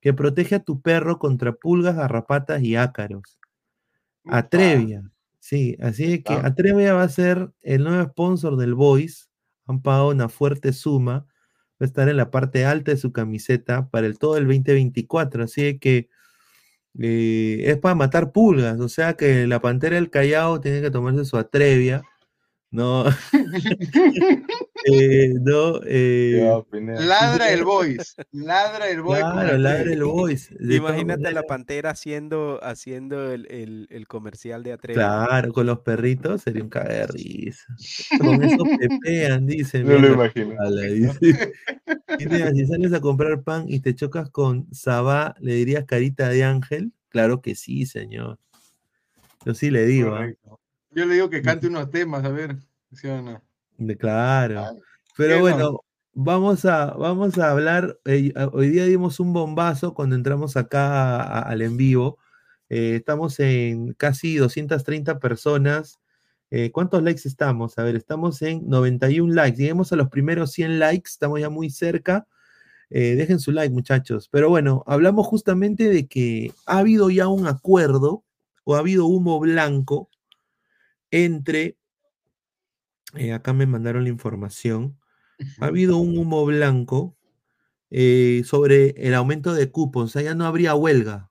que 0.00 0.12
protege 0.12 0.56
a 0.56 0.62
tu 0.62 0.80
perro 0.80 1.18
contra 1.18 1.52
pulgas, 1.52 1.96
garrapatas 1.96 2.62
y 2.62 2.76
ácaros. 2.76 3.38
Atrevia. 4.26 5.10
Sí, 5.38 5.76
así 5.80 6.22
que 6.22 6.34
Atrevia 6.34 6.94
va 6.94 7.02
a 7.02 7.08
ser 7.08 7.52
el 7.62 7.82
nuevo 7.82 8.04
sponsor 8.10 8.56
del 8.56 8.74
Voice. 8.74 9.24
Han 9.66 9.82
pagado 9.82 10.10
una 10.10 10.28
fuerte 10.28 10.72
suma. 10.72 11.26
Va 11.82 11.84
a 11.84 11.88
estar 11.88 12.08
en 12.08 12.16
la 12.16 12.30
parte 12.30 12.64
alta 12.64 12.92
de 12.92 12.96
su 12.96 13.12
camiseta 13.12 13.88
para 13.90 14.06
el 14.06 14.18
todo 14.18 14.36
el 14.36 14.46
2024. 14.46 15.44
Así 15.44 15.78
que 15.78 16.08
eh, 16.98 17.62
es 17.66 17.78
para 17.78 17.94
matar 17.94 18.32
pulgas. 18.32 18.80
O 18.80 18.88
sea 18.88 19.14
que 19.14 19.46
la 19.46 19.60
pantera 19.60 19.96
del 19.96 20.10
Callao 20.10 20.60
tiene 20.60 20.80
que 20.82 20.90
tomarse 20.90 21.24
su 21.24 21.36
Atrevia 21.36 22.02
no. 22.72 23.04
eh, 24.84 25.34
no 25.40 25.80
eh, 25.86 26.62
ladra 26.72 27.52
el 27.52 27.64
voice. 27.64 28.14
Ladra 28.32 28.88
el 28.88 29.02
voice. 29.02 29.20
Claro, 29.20 29.58
ladra 29.58 29.92
el 29.92 30.04
voice. 30.04 30.54
Imagínate 30.60 31.28
a 31.28 31.32
la 31.32 31.42
pantera 31.42 31.90
haciendo, 31.90 32.58
haciendo 32.62 33.32
el, 33.32 33.46
el, 33.50 33.86
el 33.90 34.08
comercial 34.08 34.62
de 34.62 34.72
Atrevi. 34.72 34.94
Claro, 34.94 35.52
con 35.52 35.66
los 35.66 35.80
perritos 35.80 36.42
sería 36.42 36.62
un 36.62 36.68
caga 36.68 36.94
de 36.94 37.06
risa. 37.06 37.64
Con 38.20 38.42
eso 38.42 38.64
pepean, 38.78 39.46
dice. 39.46 39.82
No 39.82 39.98
lo 39.98 40.14
imagino. 40.14 40.54
Dice. 40.70 41.52
si 42.54 42.66
sales 42.66 42.92
a 42.92 43.00
comprar 43.00 43.42
pan 43.42 43.64
y 43.68 43.80
te 43.80 43.94
chocas 43.94 44.30
con 44.30 44.72
Sabá, 44.72 45.34
¿le 45.40 45.54
dirías 45.54 45.84
carita 45.84 46.28
de 46.28 46.44
ángel? 46.44 46.92
Claro 47.08 47.42
que 47.42 47.54
sí, 47.54 47.86
señor. 47.86 48.38
Yo 49.44 49.54
sí 49.54 49.70
le 49.70 49.84
digo. 49.86 50.16
¿eh? 50.18 50.36
Yo 50.90 51.06
le 51.06 51.14
digo 51.14 51.30
que 51.30 51.42
cante 51.42 51.66
unos 51.66 51.90
temas, 51.90 52.24
a 52.24 52.28
ver, 52.28 52.56
¿sí 52.92 53.08
o 53.08 53.20
no? 53.22 53.42
Claro. 53.98 54.76
Pero 55.16 55.40
bueno, 55.40 55.80
vamos 56.12 56.64
a, 56.64 56.92
vamos 56.92 57.38
a 57.38 57.50
hablar. 57.50 57.98
Eh, 58.04 58.32
hoy 58.52 58.68
día 58.70 58.84
dimos 58.86 59.20
un 59.20 59.32
bombazo 59.32 59.94
cuando 59.94 60.16
entramos 60.16 60.56
acá 60.56 61.40
al 61.40 61.62
en 61.62 61.76
vivo. 61.76 62.18
Eh, 62.68 62.96
estamos 62.96 63.38
en 63.40 63.92
casi 63.94 64.36
230 64.36 65.18
personas. 65.18 66.00
Eh, 66.50 66.70
¿Cuántos 66.70 67.02
likes 67.02 67.22
estamos? 67.26 67.78
A 67.78 67.84
ver, 67.84 67.96
estamos 67.96 68.42
en 68.42 68.68
91 68.68 69.34
likes. 69.34 69.58
Lleguemos 69.58 69.92
a 69.92 69.96
los 69.96 70.08
primeros 70.08 70.52
100 70.52 70.78
likes, 70.78 71.10
estamos 71.10 71.40
ya 71.40 71.50
muy 71.50 71.70
cerca. 71.70 72.26
dejen 72.90 73.40
su 73.40 73.52
like, 73.52 73.72
muchachos. 73.72 74.28
Pero 74.30 74.50
bueno, 74.50 74.84
hablamos 74.86 75.26
justamente 75.26 75.88
de 75.88 76.06
que 76.06 76.52
ha 76.66 76.78
habido 76.78 77.10
ya 77.10 77.28
un 77.28 77.46
acuerdo 77.46 78.24
o 78.64 78.76
ha 78.76 78.80
habido 78.80 79.06
humo 79.06 79.40
blanco 79.40 80.10
entre, 81.10 81.76
eh, 83.14 83.32
acá 83.32 83.52
me 83.52 83.66
mandaron 83.66 84.04
la 84.04 84.10
información, 84.10 84.98
ha 85.60 85.66
habido 85.66 85.96
un 85.98 86.16
humo 86.16 86.44
blanco 86.44 87.16
eh, 87.90 88.42
sobre 88.44 88.90
el 88.96 89.14
aumento 89.14 89.54
de 89.54 89.70
cupos, 89.70 90.04
o 90.04 90.08
sea, 90.08 90.22
ya 90.22 90.34
no 90.34 90.46
habría 90.46 90.74
huelga. 90.74 91.30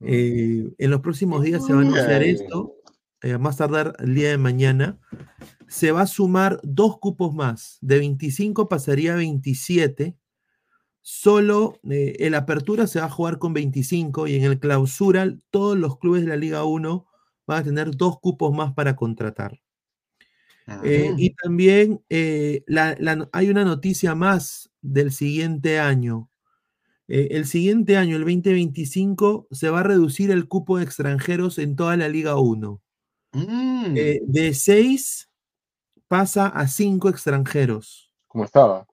Mm. 0.00 0.06
Eh, 0.08 0.74
en 0.78 0.90
los 0.90 1.00
próximos 1.00 1.42
días 1.42 1.64
se 1.64 1.72
va 1.72 1.80
a 1.80 1.82
anunciar 1.82 2.22
esto, 2.22 2.74
más 3.40 3.56
tardar 3.56 3.96
el 4.00 4.14
día 4.14 4.30
de 4.30 4.38
mañana. 4.38 5.00
Se 5.68 5.92
va 5.92 6.02
a 6.02 6.06
sumar 6.06 6.60
dos 6.62 6.98
cupos 6.98 7.34
más, 7.34 7.78
de 7.80 7.98
25 7.98 8.68
pasaría 8.68 9.14
a 9.14 9.16
27. 9.16 10.16
Solo 11.00 11.78
en 11.84 12.32
la 12.32 12.38
apertura 12.38 12.86
se 12.86 13.00
va 13.00 13.06
a 13.06 13.10
jugar 13.10 13.38
con 13.38 13.54
25 13.54 14.26
y 14.26 14.36
en 14.36 14.44
el 14.44 14.58
clausura 14.60 15.34
todos 15.50 15.78
los 15.78 15.98
clubes 15.98 16.22
de 16.22 16.28
la 16.28 16.36
Liga 16.36 16.64
1 16.64 17.06
van 17.46 17.58
a 17.58 17.64
tener 17.64 17.96
dos 17.96 18.20
cupos 18.20 18.54
más 18.54 18.74
para 18.74 18.94
contratar. 18.94 19.58
Eh, 20.84 21.14
y 21.16 21.34
también 21.34 22.04
eh, 22.10 22.62
hay 23.32 23.48
una 23.48 23.64
noticia 23.64 24.14
más 24.14 24.70
del 24.82 25.12
siguiente 25.12 25.78
año. 25.80 26.30
Eh, 27.08 27.28
el 27.30 27.46
siguiente 27.46 27.96
año, 27.96 28.16
el 28.16 28.22
2025, 28.22 29.48
se 29.50 29.70
va 29.70 29.80
a 29.80 29.84
reducir 29.84 30.30
el 30.30 30.46
cupo 30.46 30.76
de 30.76 30.84
extranjeros 30.84 31.58
en 31.58 31.74
toda 31.74 31.96
la 31.96 32.08
Liga 32.08 32.36
1. 32.36 32.80
Mm. 33.30 33.92
de 33.92 34.54
seis 34.54 35.28
pasa 36.08 36.46
a 36.46 36.66
cinco 36.66 37.10
extranjeros. 37.10 38.10
Como 38.26 38.44
estaba. 38.44 38.86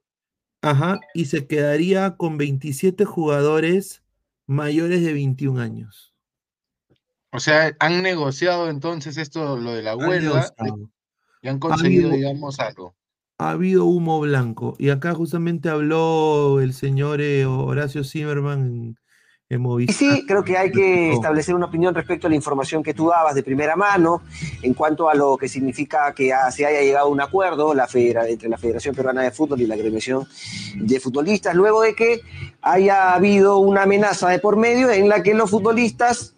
Ajá, 0.62 1.00
y 1.14 1.26
se 1.26 1.48
quedaría 1.48 2.18
con 2.18 2.38
27 2.38 3.06
jugadores 3.06 4.04
mayores 4.46 5.04
de 5.04 5.14
21 5.14 5.62
años. 5.62 6.14
O 7.32 7.40
sea, 7.40 7.76
han 7.80 8.02
negociado 8.02 8.70
entonces 8.70 9.18
esto, 9.18 9.58
lo 9.58 9.74
de 9.74 9.84
la 9.84 9.96
huelga, 9.96 10.54
y 11.46 11.48
han 11.48 11.60
conseguido, 11.60 12.10
digamos, 12.10 12.60
algo. 12.60 12.96
Ha 13.38 13.52
habido 13.52 13.86
humo 13.86 14.20
blanco. 14.20 14.76
Y 14.80 14.90
acá 14.90 15.14
justamente 15.14 15.70
habló 15.70 16.60
el 16.60 16.74
señor 16.74 17.22
eh, 17.22 17.46
Horacio 17.46 18.04
Zimmerman 18.04 18.98
y 19.48 19.88
sí, 19.94 20.26
creo 20.26 20.44
que 20.44 20.58
hay 20.58 20.72
que 20.72 21.12
establecer 21.14 21.54
una 21.54 21.68
opinión 21.68 21.94
respecto 21.94 22.26
a 22.26 22.32
la 22.32 22.36
información 22.36 22.82
que 22.82 22.96
tú 22.96 23.10
dabas 23.10 23.36
de 23.36 23.44
primera 23.44 23.76
mano 23.76 24.24
en 24.64 24.74
cuanto 24.74 25.08
a 25.08 25.14
lo 25.14 25.38
que 25.38 25.48
significa 25.48 26.12
que 26.16 26.34
se 26.52 26.66
haya 26.66 26.82
llegado 26.82 27.06
a 27.06 27.10
un 27.10 27.22
acuerdo 27.22 27.76
la 27.76 27.88
entre 27.94 28.50
la 28.50 28.58
Federación 28.58 28.96
Peruana 28.96 29.22
de 29.22 29.30
Fútbol 29.30 29.62
y 29.62 29.68
la 29.68 29.76
Agremiación 29.76 30.28
de 30.78 31.00
Futbolistas, 31.00 31.54
luego 31.54 31.82
de 31.82 31.94
que 31.94 32.22
haya 32.64 33.14
habido 33.14 33.60
una 33.60 33.84
amenaza 33.84 34.30
de 34.30 34.40
por 34.40 34.58
medio 34.58 34.90
en 34.90 35.10
la 35.10 35.22
que 35.22 35.36
los 35.36 35.52
futbolistas 35.52 36.36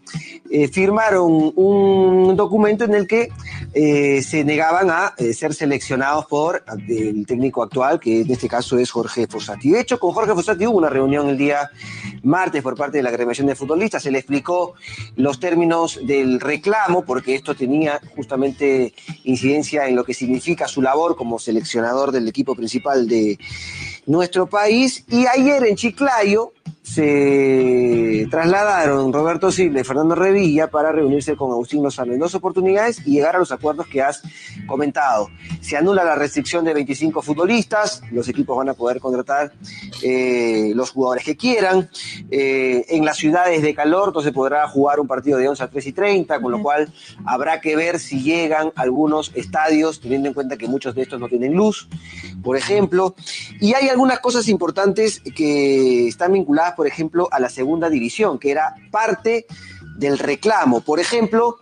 eh, 0.50 0.70
firmaron 0.70 1.52
un 1.56 2.36
documento 2.38 2.86
en 2.86 2.94
el 2.94 3.06
que 3.06 3.30
eh, 3.74 4.22
se 4.22 4.46
negaban 4.46 4.90
a 4.90 5.14
eh, 5.18 5.34
ser 5.34 5.54
seleccionados 5.54 6.26
por 6.26 6.64
el 6.88 7.26
técnico 7.26 7.64
actual, 7.64 8.00
que 8.00 8.22
en 8.22 8.32
este 8.32 8.48
caso 8.48 8.78
es 8.78 8.90
Jorge 8.90 9.28
Fossati. 9.28 9.72
De 9.72 9.82
hecho, 9.82 10.00
con 10.00 10.14
Jorge 10.14 10.34
Fossati 10.34 10.66
hubo 10.66 10.78
una 10.78 10.90
reunión 10.90 11.28
el 11.28 11.38
día 11.38 11.70
martes 12.24 12.64
por 12.64 12.76
parte 12.76 12.97
de 12.98 13.04
la 13.04 13.10
agremiación 13.10 13.48
de 13.48 13.56
futbolistas, 13.56 14.04
se 14.04 14.12
le 14.12 14.20
explicó 14.20 14.74
los 15.16 15.40
términos 15.40 16.00
del 16.04 16.40
reclamo, 16.40 17.06
porque 17.06 17.36
esto 17.36 17.56
tenía 17.56 18.02
justamente 18.16 18.94
incidencia 19.24 19.88
en 19.88 19.96
lo 19.96 20.04
que 20.04 20.14
significa 20.14 20.68
su 20.68 20.82
labor 20.82 21.16
como 21.16 21.40
seleccionador 21.40 22.12
del 22.12 22.28
equipo 22.28 22.56
principal 22.56 23.08
de 23.08 23.40
nuestro 24.06 24.48
país. 24.48 25.06
Y 25.10 25.28
ayer 25.28 25.64
en 25.66 25.76
Chiclayo, 25.76 26.54
se 26.84 28.28
trasladaron 28.32 29.14
Roberto 29.14 29.52
Silva 29.52 29.82
y 29.82 29.84
Fernando 29.84 30.16
Revilla 30.16 30.70
para 30.70 30.92
reunirse 30.92 31.36
con 31.36 31.52
Agustín 31.52 31.84
Lozano 31.84 32.14
en 32.14 32.20
dos 32.20 32.34
oportunidades 32.36 33.06
y 33.06 33.12
llegar 33.12 33.36
a 33.36 33.40
los 33.40 33.52
acuerdos 33.52 33.88
que 33.88 34.02
has 34.02 34.24
comentado. 34.66 35.30
Se 35.62 35.78
anula 35.78 36.04
la 36.04 36.16
restricción 36.16 36.66
de 36.66 36.74
25 36.74 37.22
futbolistas, 37.22 38.02
los 38.12 38.28
equipos 38.30 38.58
van 38.58 38.70
a 38.70 38.74
poder 38.74 39.00
contratar 39.00 39.54
eh, 40.02 40.72
los 40.76 40.92
jugadores 40.92 41.24
que 41.24 41.38
quieran. 41.38 41.90
Eh, 42.32 42.86
en 42.90 43.06
las 43.06 43.18
ciudades 43.18 43.62
de 43.62 43.76
calor 43.76 44.14
se 44.24 44.32
podrá 44.32 44.68
jugar 44.68 45.00
un 45.00 45.08
partido 45.08 45.38
de 45.38 45.48
11 45.48 45.64
a 45.64 45.70
3 45.70 45.88
y 45.88 45.94
30, 45.94 46.42
con 46.42 46.52
lo 46.52 46.62
cual 46.62 46.92
habrá 47.26 47.62
que 47.62 47.76
ver 47.76 48.00
si 48.00 48.22
llegan 48.22 48.72
algunos 48.76 49.32
estadios, 49.36 50.00
teniendo 50.00 50.30
en 50.30 50.34
cuenta 50.34 50.58
que 50.58 50.68
muchos 50.68 50.96
de 50.96 51.04
estos 51.04 51.20
no 51.20 51.28
tienen 51.28 51.54
luz, 51.54 51.88
por 52.44 52.58
ejemplo. 52.58 53.16
Y 53.60 53.74
hay 53.74 53.90
algunas 53.90 54.20
cosas 54.20 54.48
importantes 54.48 55.22
que 55.36 56.08
están 56.08 56.34
vinculadas 56.34 56.57
por 56.76 56.88
ejemplo, 56.88 57.28
a 57.32 57.40
la 57.40 57.50
segunda 57.50 57.90
división, 57.90 58.40
que 58.40 58.52
era 58.52 58.76
parte 58.92 59.46
del 59.98 60.20
reclamo. 60.20 60.82
Por 60.82 61.00
ejemplo, 61.00 61.58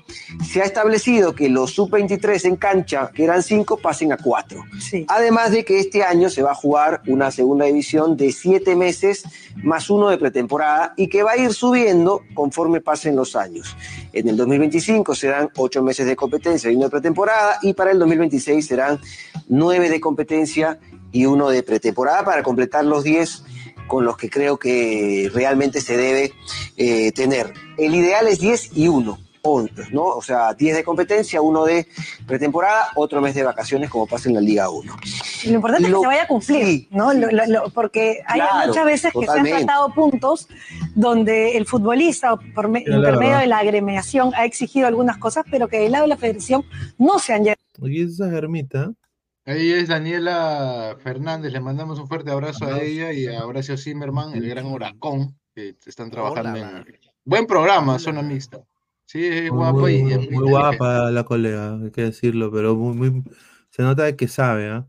se 0.45 0.61
ha 0.61 0.65
establecido 0.65 1.33
que 1.33 1.49
los 1.49 1.71
sub-23 1.71 2.45
en 2.45 2.55
cancha, 2.57 3.09
que 3.13 3.23
eran 3.23 3.41
cinco, 3.41 3.77
pasen 3.77 4.11
a 4.11 4.17
cuatro. 4.17 4.63
Además 5.07 5.51
de 5.51 5.63
que 5.63 5.79
este 5.79 6.03
año 6.03 6.29
se 6.29 6.43
va 6.43 6.51
a 6.51 6.55
jugar 6.55 7.01
una 7.07 7.31
segunda 7.31 7.65
división 7.65 8.17
de 8.17 8.31
siete 8.31 8.75
meses 8.75 9.23
más 9.63 9.89
uno 9.89 10.09
de 10.09 10.17
pretemporada 10.17 10.93
y 10.97 11.07
que 11.07 11.23
va 11.23 11.31
a 11.31 11.37
ir 11.37 11.53
subiendo 11.53 12.21
conforme 12.33 12.81
pasen 12.81 13.15
los 13.15 13.35
años. 13.35 13.75
En 14.11 14.27
el 14.27 14.35
2025 14.35 15.15
serán 15.15 15.49
ocho 15.55 15.81
meses 15.81 16.05
de 16.05 16.15
competencia 16.15 16.69
y 16.69 16.75
uno 16.75 16.85
de 16.85 16.91
pretemporada 16.91 17.59
y 17.61 17.73
para 17.73 17.91
el 17.91 17.99
2026 17.99 18.67
serán 18.67 18.99
nueve 19.47 19.89
de 19.89 20.01
competencia 20.01 20.77
y 21.13 21.25
uno 21.25 21.49
de 21.49 21.63
pretemporada 21.63 22.25
para 22.25 22.43
completar 22.43 22.83
los 22.83 23.05
diez 23.05 23.43
con 23.87 24.05
los 24.05 24.17
que 24.17 24.29
creo 24.29 24.57
que 24.57 25.29
realmente 25.33 25.81
se 25.81 25.97
debe 25.97 26.33
eh, 26.77 27.11
tener. 27.11 27.53
El 27.77 27.95
ideal 27.95 28.27
es 28.27 28.39
10 28.39 28.77
y 28.77 28.87
1. 28.87 29.25
¿no? 29.91 30.03
O 30.03 30.21
sea, 30.21 30.53
10 30.53 30.77
de 30.77 30.83
competencia, 30.83 31.41
uno 31.41 31.65
de 31.65 31.87
pretemporada, 32.25 32.87
otro 32.95 33.21
mes 33.21 33.35
de 33.35 33.43
vacaciones 33.43 33.89
como 33.89 34.07
pasa 34.07 34.29
en 34.29 34.35
la 34.35 34.41
Liga 34.41 34.69
1. 34.69 34.95
Lo 35.45 35.51
importante 35.51 35.87
es 35.87 35.93
que 35.93 35.99
se 35.99 36.07
vaya 36.07 36.23
a 36.23 36.27
cumplir, 36.27 36.87
¿no? 36.91 37.11
porque 37.73 38.21
hay 38.25 38.41
muchas 38.67 38.85
veces 38.85 39.13
que 39.13 39.25
se 39.25 39.31
han 39.31 39.45
tratado 39.45 39.93
puntos 39.93 40.47
donde 40.95 41.57
el 41.57 41.65
futbolista, 41.65 42.35
por 42.55 42.65
intermedio 42.65 43.37
de 43.37 43.47
la 43.47 43.59
agremiación, 43.59 44.31
ha 44.35 44.45
exigido 44.45 44.87
algunas 44.87 45.17
cosas, 45.17 45.45
pero 45.49 45.67
que 45.67 45.79
del 45.79 45.91
lado 45.91 46.05
de 46.05 46.09
la 46.09 46.17
federación 46.17 46.63
no 46.97 47.19
se 47.19 47.33
han 47.33 47.43
llegado. 47.43 47.61
Oye, 47.81 48.03
esa 48.03 48.29
germita 48.29 48.93
Ahí 49.47 49.71
es 49.71 49.89
Daniela 49.89 50.97
Fernández, 51.03 51.53
le 51.53 51.59
mandamos 51.59 51.99
un 51.99 52.07
fuerte 52.07 52.31
abrazo 52.31 52.65
a 52.65 52.81
ella 52.81 53.13
y 53.13 53.27
a 53.27 53.45
Horacio 53.45 53.77
Zimmerman, 53.77 54.33
el 54.33 54.49
gran 54.49 54.65
huracán, 54.65 55.37
que 55.53 55.75
están 55.85 56.09
trabajando 56.09 56.57
en... 56.57 56.85
Buen 57.23 57.45
programa, 57.45 57.99
zona 57.99 58.23
mixta. 58.23 58.63
Sí, 59.05 59.23
es 59.23 59.51
guapa 59.51 59.91
y 59.91 60.01
muy, 60.01 60.29
muy 60.29 60.49
guapa 60.49 61.11
la 61.11 61.23
colega, 61.23 61.75
hay 61.75 61.91
que 61.91 62.01
decirlo, 62.05 62.51
pero 62.51 62.75
muy, 62.75 63.23
se 63.69 63.83
nota 63.83 64.15
que 64.15 64.27
sabe, 64.27 64.67
¿ah? 64.69 64.87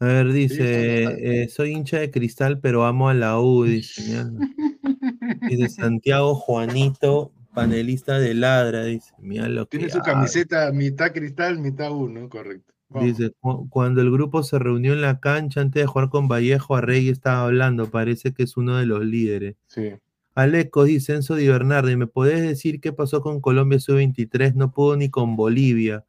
A 0.00 0.06
ver, 0.06 0.32
dice, 0.32 1.42
eh, 1.42 1.48
soy 1.48 1.72
hincha 1.72 1.98
de 1.98 2.10
cristal, 2.10 2.60
pero 2.60 2.86
amo 2.86 3.10
a 3.10 3.14
la 3.14 3.38
U, 3.38 3.64
dice, 3.64 4.24
dice 5.50 5.68
Santiago 5.68 6.34
Juanito, 6.34 7.32
panelista 7.52 8.18
de 8.18 8.32
Ladra, 8.32 8.84
dice, 8.84 9.12
mira 9.18 9.48
lo 9.48 9.68
que 9.68 9.76
Tiene 9.76 9.92
su 9.92 10.00
camiseta 10.00 10.72
mitad 10.72 11.12
cristal, 11.12 11.58
mitad 11.58 11.90
uno, 11.90 12.26
correcto. 12.30 12.77
Dice, 12.90 13.32
cuando 13.68 14.00
el 14.00 14.10
grupo 14.10 14.42
se 14.42 14.58
reunió 14.58 14.94
en 14.94 15.02
la 15.02 15.20
cancha 15.20 15.60
antes 15.60 15.82
de 15.82 15.86
jugar 15.86 16.08
con 16.08 16.26
Vallejo, 16.26 16.74
a 16.74 16.80
Rey 16.80 17.10
estaba 17.10 17.44
hablando, 17.44 17.90
parece 17.90 18.32
que 18.32 18.44
es 18.44 18.56
uno 18.56 18.76
de 18.76 18.86
los 18.86 19.04
líderes. 19.04 19.56
Sí. 19.66 19.92
Aleco 20.34 20.84
dice 20.84 21.14
Enzo 21.14 21.34
Di 21.34 21.48
Bernardi, 21.48 21.96
¿me 21.96 22.06
podés 22.06 22.40
decir 22.40 22.80
qué 22.80 22.92
pasó 22.92 23.20
con 23.20 23.40
Colombia 23.40 23.78
sub-23? 23.78 24.54
No 24.54 24.72
pudo 24.72 24.96
ni 24.96 25.10
con 25.10 25.36
Bolivia. 25.36 26.06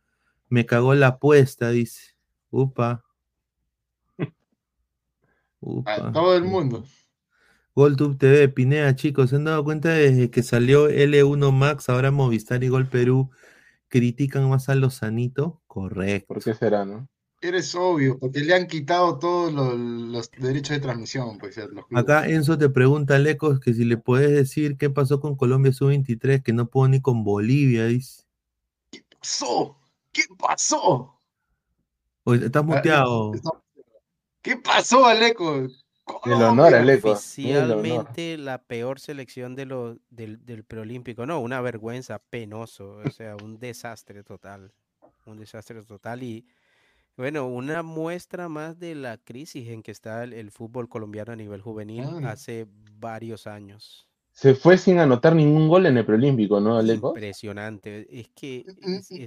Me 0.47 0.65
cagó 0.65 0.93
la 0.93 1.07
apuesta, 1.07 1.71
dice. 1.71 2.15
Upa. 2.49 3.03
Upa. 5.59 6.11
todo 6.13 6.37
el 6.37 6.45
mundo. 6.45 6.85
GolTube 7.75 8.17
TV, 8.17 8.49
Pinea, 8.49 8.95
chicos, 8.95 9.31
¿se 9.31 9.37
han 9.37 9.45
dado 9.45 9.63
cuenta 9.63 9.89
desde 9.89 10.29
que 10.29 10.43
salió 10.43 10.89
L1 10.89 11.51
Max, 11.51 11.89
ahora 11.89 12.11
Movistar 12.11 12.63
y 12.63 12.67
Gol 12.67 12.87
Perú 12.87 13.29
critican 13.87 14.49
más 14.49 14.69
a 14.69 14.75
los 14.75 14.95
sanitos? 14.95 15.53
Correcto. 15.69 16.33
¿Por 16.33 16.43
qué 16.43 16.55
será, 16.55 16.83
no? 16.83 17.07
Eres 17.41 17.75
obvio, 17.75 18.17
porque 18.17 18.39
le 18.39 18.55
han 18.55 18.65
quitado 18.65 19.19
todos 19.19 19.53
los, 19.53 20.31
derechos 20.31 20.75
de 20.75 20.79
transmisión. 20.81 21.37
Pues, 21.37 21.57
Acá 21.93 22.27
Enzo 22.27 22.57
te 22.57 22.69
pregunta, 22.69 23.19
Lecos, 23.19 23.59
que 23.59 23.73
si 23.75 23.85
le 23.85 23.95
puedes 23.95 24.31
decir 24.31 24.77
qué 24.77 24.89
pasó 24.89 25.21
con 25.21 25.35
Colombia 25.37 25.71
Sub-23, 25.71 26.41
que 26.41 26.53
no 26.53 26.65
pudo 26.65 26.89
ni 26.89 27.01
con 27.01 27.23
Bolivia, 27.23 27.85
dice. 27.85 28.23
¿Qué 28.91 29.03
pasó? 29.17 29.77
¿Qué 30.11 30.23
pasó? 30.37 31.15
Oye, 32.23 32.47
estás 32.47 32.63
ah, 32.63 32.65
muteado. 32.65 33.31
¿Qué 34.41 34.57
pasó, 34.57 35.05
Aleco? 35.05 35.67
El 36.25 36.33
honor, 36.33 36.73
Aleco. 36.73 37.11
Oficialmente 37.11 38.39
la 38.39 38.57
peor 38.63 38.99
selección 38.99 39.55
de 39.55 39.67
lo, 39.67 39.97
del, 40.09 40.43
del 40.45 40.63
preolímpico. 40.63 41.27
No, 41.27 41.39
una 41.39 41.61
vergüenza, 41.61 42.19
penoso. 42.31 43.01
O 43.05 43.11
sea, 43.11 43.35
un 43.35 43.59
desastre 43.59 44.23
total. 44.23 44.73
Un 45.29 45.37
desastre 45.37 45.81
total. 45.83 46.23
Y 46.23 46.45
bueno, 47.17 47.47
una 47.47 47.83
muestra 47.83 48.47
más 48.47 48.79
de 48.79 48.95
la 48.95 49.17
crisis 49.17 49.67
en 49.69 49.83
que 49.83 49.91
está 49.91 50.23
el, 50.23 50.51
fútbol 50.51 50.87
colombiano 50.87 51.33
a 51.33 51.35
nivel 51.35 51.61
juvenil 51.61 52.25
hace 52.25 52.65
varios 52.97 53.45
años. 53.45 54.09
Se 54.31 54.55
fue 54.55 54.77
sin 54.77 54.99
anotar 54.99 55.35
ningún 55.35 55.67
gol 55.67 55.85
en 55.85 55.97
el 55.97 56.05
preolímpico, 56.05 56.61
¿no, 56.61 56.77
Alejo? 56.77 57.09
Impresionante. 57.09 58.07
Es 58.09 58.29
que 58.29 58.65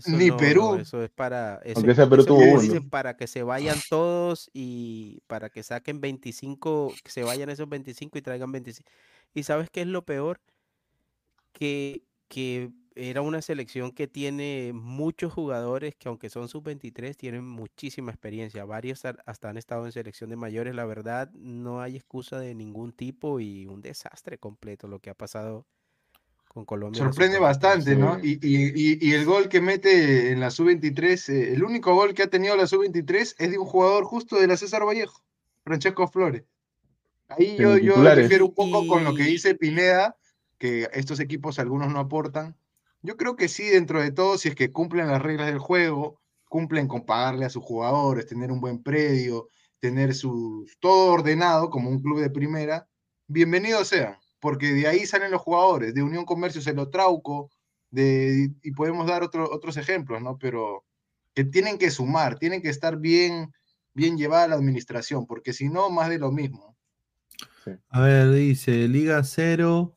ni 0.06 0.30
Perú. 0.30 0.76
eso 0.76 1.02
es 1.02 1.10
para. 1.10 1.60
Aunque 1.76 1.94
sea 1.94 2.08
Perú 2.08 2.24
tuvo 2.24 2.40
uno. 2.40 2.88
Para 2.88 3.14
que 3.14 3.26
se 3.26 3.42
vayan 3.42 3.76
todos 3.90 4.50
y 4.54 5.20
para 5.26 5.50
que 5.50 5.62
saquen 5.62 6.00
25, 6.00 6.94
que 7.04 7.10
se 7.10 7.24
vayan 7.24 7.50
esos 7.50 7.68
25 7.68 8.16
y 8.16 8.22
traigan 8.22 8.52
25. 8.52 8.90
¿Y 9.34 9.42
sabes 9.42 9.68
qué 9.68 9.82
es 9.82 9.86
lo 9.86 10.06
peor? 10.06 10.40
Que, 11.52 12.04
que 12.28 12.70
era 12.96 13.22
una 13.22 13.42
selección 13.42 13.92
que 13.92 14.06
tiene 14.06 14.72
muchos 14.74 15.32
jugadores 15.32 15.94
que 15.94 16.08
aunque 16.08 16.28
son 16.28 16.48
sub-23 16.48 17.16
tienen 17.16 17.44
muchísima 17.44 18.10
experiencia. 18.10 18.64
Varios 18.64 19.04
hasta 19.04 19.48
han 19.48 19.56
estado 19.56 19.86
en 19.86 19.92
selección 19.92 20.30
de 20.30 20.36
mayores. 20.36 20.74
La 20.74 20.84
verdad 20.84 21.30
no 21.32 21.80
hay 21.80 21.96
excusa 21.96 22.38
de 22.38 22.54
ningún 22.54 22.92
tipo 22.92 23.40
y 23.40 23.66
un 23.66 23.82
desastre 23.82 24.38
completo 24.38 24.88
lo 24.88 24.98
que 24.98 25.10
ha 25.10 25.14
pasado 25.14 25.66
con 26.48 26.64
Colombia. 26.64 27.02
Sorprende 27.02 27.38
bastante, 27.38 27.96
¿no? 27.96 28.18
Y, 28.22 29.12
el 29.12 29.24
gol 29.24 29.48
que 29.48 29.60
mete 29.60 30.30
en 30.30 30.40
la 30.40 30.50
sub-23, 30.50 31.28
eh, 31.32 31.52
el 31.54 31.64
único 31.64 31.94
gol 31.94 32.12
que 32.14 32.22
ha 32.22 32.30
tenido 32.30 32.56
la 32.56 32.66
sub-23 32.66 33.34
es 33.38 33.50
de 33.50 33.58
un 33.58 33.66
jugador 33.66 34.04
justo 34.04 34.38
de 34.38 34.46
la 34.46 34.56
César 34.56 34.84
Vallejo, 34.84 35.22
Francesco 35.64 36.06
Flores. 36.08 36.44
Ahí 37.28 37.56
yo, 37.58 37.78
yo 37.78 38.02
refiero 38.02 38.46
un 38.46 38.54
poco 38.54 38.86
con 38.86 39.04
lo 39.04 39.14
que 39.14 39.22
dice 39.22 39.54
Pineda, 39.54 40.16
que 40.58 40.88
estos 40.92 41.18
equipos 41.18 41.58
algunos 41.58 41.90
no 41.90 41.98
aportan 41.98 42.54
yo 43.02 43.16
creo 43.16 43.36
que 43.36 43.48
sí, 43.48 43.64
dentro 43.64 44.00
de 44.00 44.12
todo, 44.12 44.38
si 44.38 44.48
es 44.48 44.54
que 44.54 44.72
cumplen 44.72 45.08
las 45.08 45.20
reglas 45.20 45.48
del 45.48 45.58
juego, 45.58 46.20
cumplen 46.48 46.86
con 46.88 47.04
pagarle 47.04 47.44
a 47.44 47.50
sus 47.50 47.64
jugadores, 47.64 48.26
tener 48.26 48.52
un 48.52 48.60
buen 48.60 48.82
predio, 48.82 49.48
tener 49.80 50.14
su, 50.14 50.66
todo 50.80 51.12
ordenado 51.12 51.70
como 51.70 51.90
un 51.90 52.00
club 52.00 52.20
de 52.20 52.30
primera, 52.30 52.88
bienvenido 53.26 53.84
sea, 53.84 54.20
porque 54.40 54.72
de 54.72 54.86
ahí 54.86 55.06
salen 55.06 55.32
los 55.32 55.42
jugadores, 55.42 55.94
de 55.94 56.02
Unión 56.02 56.24
Comercio 56.24 56.60
se 56.60 56.74
lo 56.74 56.90
trauco, 56.90 57.50
y 57.90 58.70
podemos 58.72 59.06
dar 59.06 59.22
otros 59.22 59.76
ejemplos, 59.76 60.22
¿no? 60.22 60.38
Pero 60.38 60.84
que 61.34 61.44
tienen 61.44 61.78
que 61.78 61.90
sumar, 61.90 62.38
tienen 62.38 62.62
que 62.62 62.70
estar 62.70 62.98
bien, 62.98 63.52
bien 63.92 64.16
llevada 64.16 64.48
la 64.48 64.54
administración, 64.54 65.26
porque 65.26 65.52
si 65.52 65.68
no, 65.68 65.90
más 65.90 66.08
de 66.08 66.18
lo 66.18 66.30
mismo. 66.30 66.76
A 67.88 68.00
ver, 68.00 68.32
dice 68.32 68.88
Liga 68.88 69.22
Cero, 69.24 69.94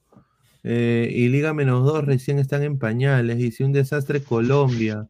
eh, 0.68 1.07
y 1.11 1.28
Liga 1.28 1.53
menos 1.53 1.86
dos 1.86 2.03
recién 2.03 2.39
están 2.39 2.63
en 2.63 2.80
pañales. 2.80 3.38
Dice 3.38 3.63
un 3.63 3.72
desastre 3.72 4.24
Colombia. 4.24 5.07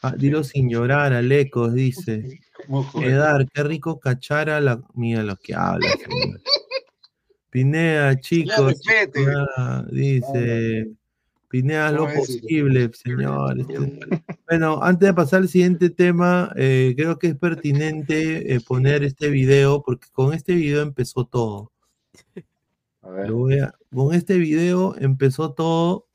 Ah, 0.00 0.14
dilo 0.16 0.42
sin 0.42 0.70
llorar, 0.70 1.12
Alecos, 1.12 1.74
dice. 1.74 2.40
Edar, 3.02 3.46
qué 3.52 3.62
rico 3.64 4.00
cachara 4.00 4.60
la. 4.60 4.82
Mira 4.94 5.22
lo 5.22 5.36
que 5.36 5.54
habla, 5.54 5.88
señor. 5.90 6.40
Pinea, 7.50 8.18
chicos. 8.18 8.80
dice. 9.90 10.88
Pinea 11.48 11.92
lo 11.92 12.12
posible, 12.12 12.90
señor. 12.94 13.60
Este, 13.60 14.22
bueno, 14.48 14.82
antes 14.82 15.06
de 15.06 15.14
pasar 15.14 15.42
al 15.42 15.48
siguiente 15.48 15.90
tema, 15.90 16.50
eh, 16.56 16.94
creo 16.96 17.18
que 17.18 17.28
es 17.28 17.36
pertinente 17.36 18.54
eh, 18.54 18.60
poner 18.60 19.04
este 19.04 19.28
video, 19.28 19.82
porque 19.82 20.08
con 20.12 20.32
este 20.32 20.54
video 20.54 20.80
empezó 20.80 21.26
todo. 21.26 21.72
Con 23.92 24.14
este 24.14 24.38
video 24.38 24.94
empezó 24.98 25.52
todo. 25.52 26.06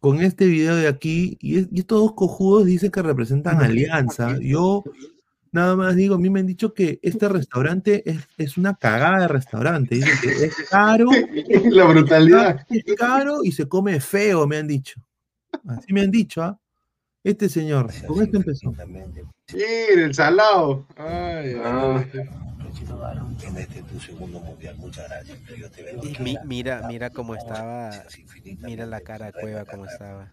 Con 0.00 0.20
este 0.20 0.46
video 0.46 0.74
de 0.74 0.88
aquí, 0.88 1.38
y, 1.40 1.60
estos 1.78 2.00
dos 2.00 2.14
cojudos 2.14 2.66
dicen 2.66 2.90
que 2.90 3.02
representan 3.02 3.62
alianza. 3.62 4.36
Yo 4.40 4.82
nada 5.52 5.76
más 5.76 5.94
digo, 5.94 6.16
a 6.16 6.18
mí 6.18 6.28
me 6.28 6.40
han 6.40 6.46
dicho 6.46 6.74
que 6.74 6.98
este 7.02 7.28
restaurante 7.28 8.02
es, 8.36 8.58
una 8.58 8.74
cagada 8.74 9.20
de 9.20 9.28
restaurante. 9.28 9.94
Dicen 9.94 10.18
que 10.20 10.44
es 10.46 10.56
caro. 10.68 11.06
La 11.70 11.84
brutalidad. 11.84 12.66
Es 12.68 12.96
caro 12.96 13.44
y 13.44 13.52
se 13.52 13.68
come 13.68 14.00
feo, 14.00 14.46
me 14.48 14.56
han 14.56 14.66
dicho. 14.66 15.00
Así 15.68 15.92
me 15.92 16.00
han 16.00 16.10
dicho, 16.10 16.42
¿ah? 16.42 16.58
Este 17.24 17.48
señor, 17.48 17.88
con 18.04 18.20
esto 18.20 18.38
empezó. 18.38 18.72
Mira, 18.72 20.06
el 20.06 20.12
salado. 20.12 20.84
Ay, 20.96 21.54
ah. 23.02 23.24
este 23.58 23.82
tu 23.82 24.00
segundo 24.00 24.40
mundial. 24.40 24.76
Muchas 24.76 25.08
gracias. 25.08 26.44
mira, 26.44 26.86
mira 26.88 27.10
cómo 27.10 27.34
estaba. 27.34 27.90
Mira 28.60 28.86
la 28.86 29.00
cara 29.00 29.26
de 29.26 29.32
Cueva 29.32 29.64
cómo 29.64 29.86
estaba. 29.86 30.30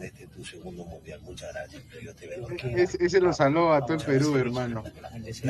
este 0.00 0.26
tu 0.28 0.44
segundo 0.44 0.84
mundial. 0.84 1.20
Muchas 1.22 1.52
gracias. 1.52 3.00
Ese 3.00 3.20
lo 3.20 3.32
saló 3.32 3.72
a 3.72 3.84
todo 3.84 3.96
el 3.98 4.04
Perú, 4.04 4.36
hermano. 4.36 4.84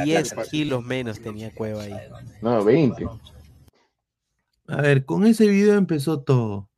10 0.04 0.34
kilos 0.50 0.84
menos 0.84 1.20
tenía 1.20 1.52
Cueva 1.54 1.82
ahí. 1.82 1.94
No, 2.40 2.64
20. 2.64 3.06
A 4.68 4.80
ver, 4.80 5.04
con 5.04 5.26
ese 5.26 5.46
video 5.46 5.74
empezó 5.74 6.22
todo. 6.22 6.68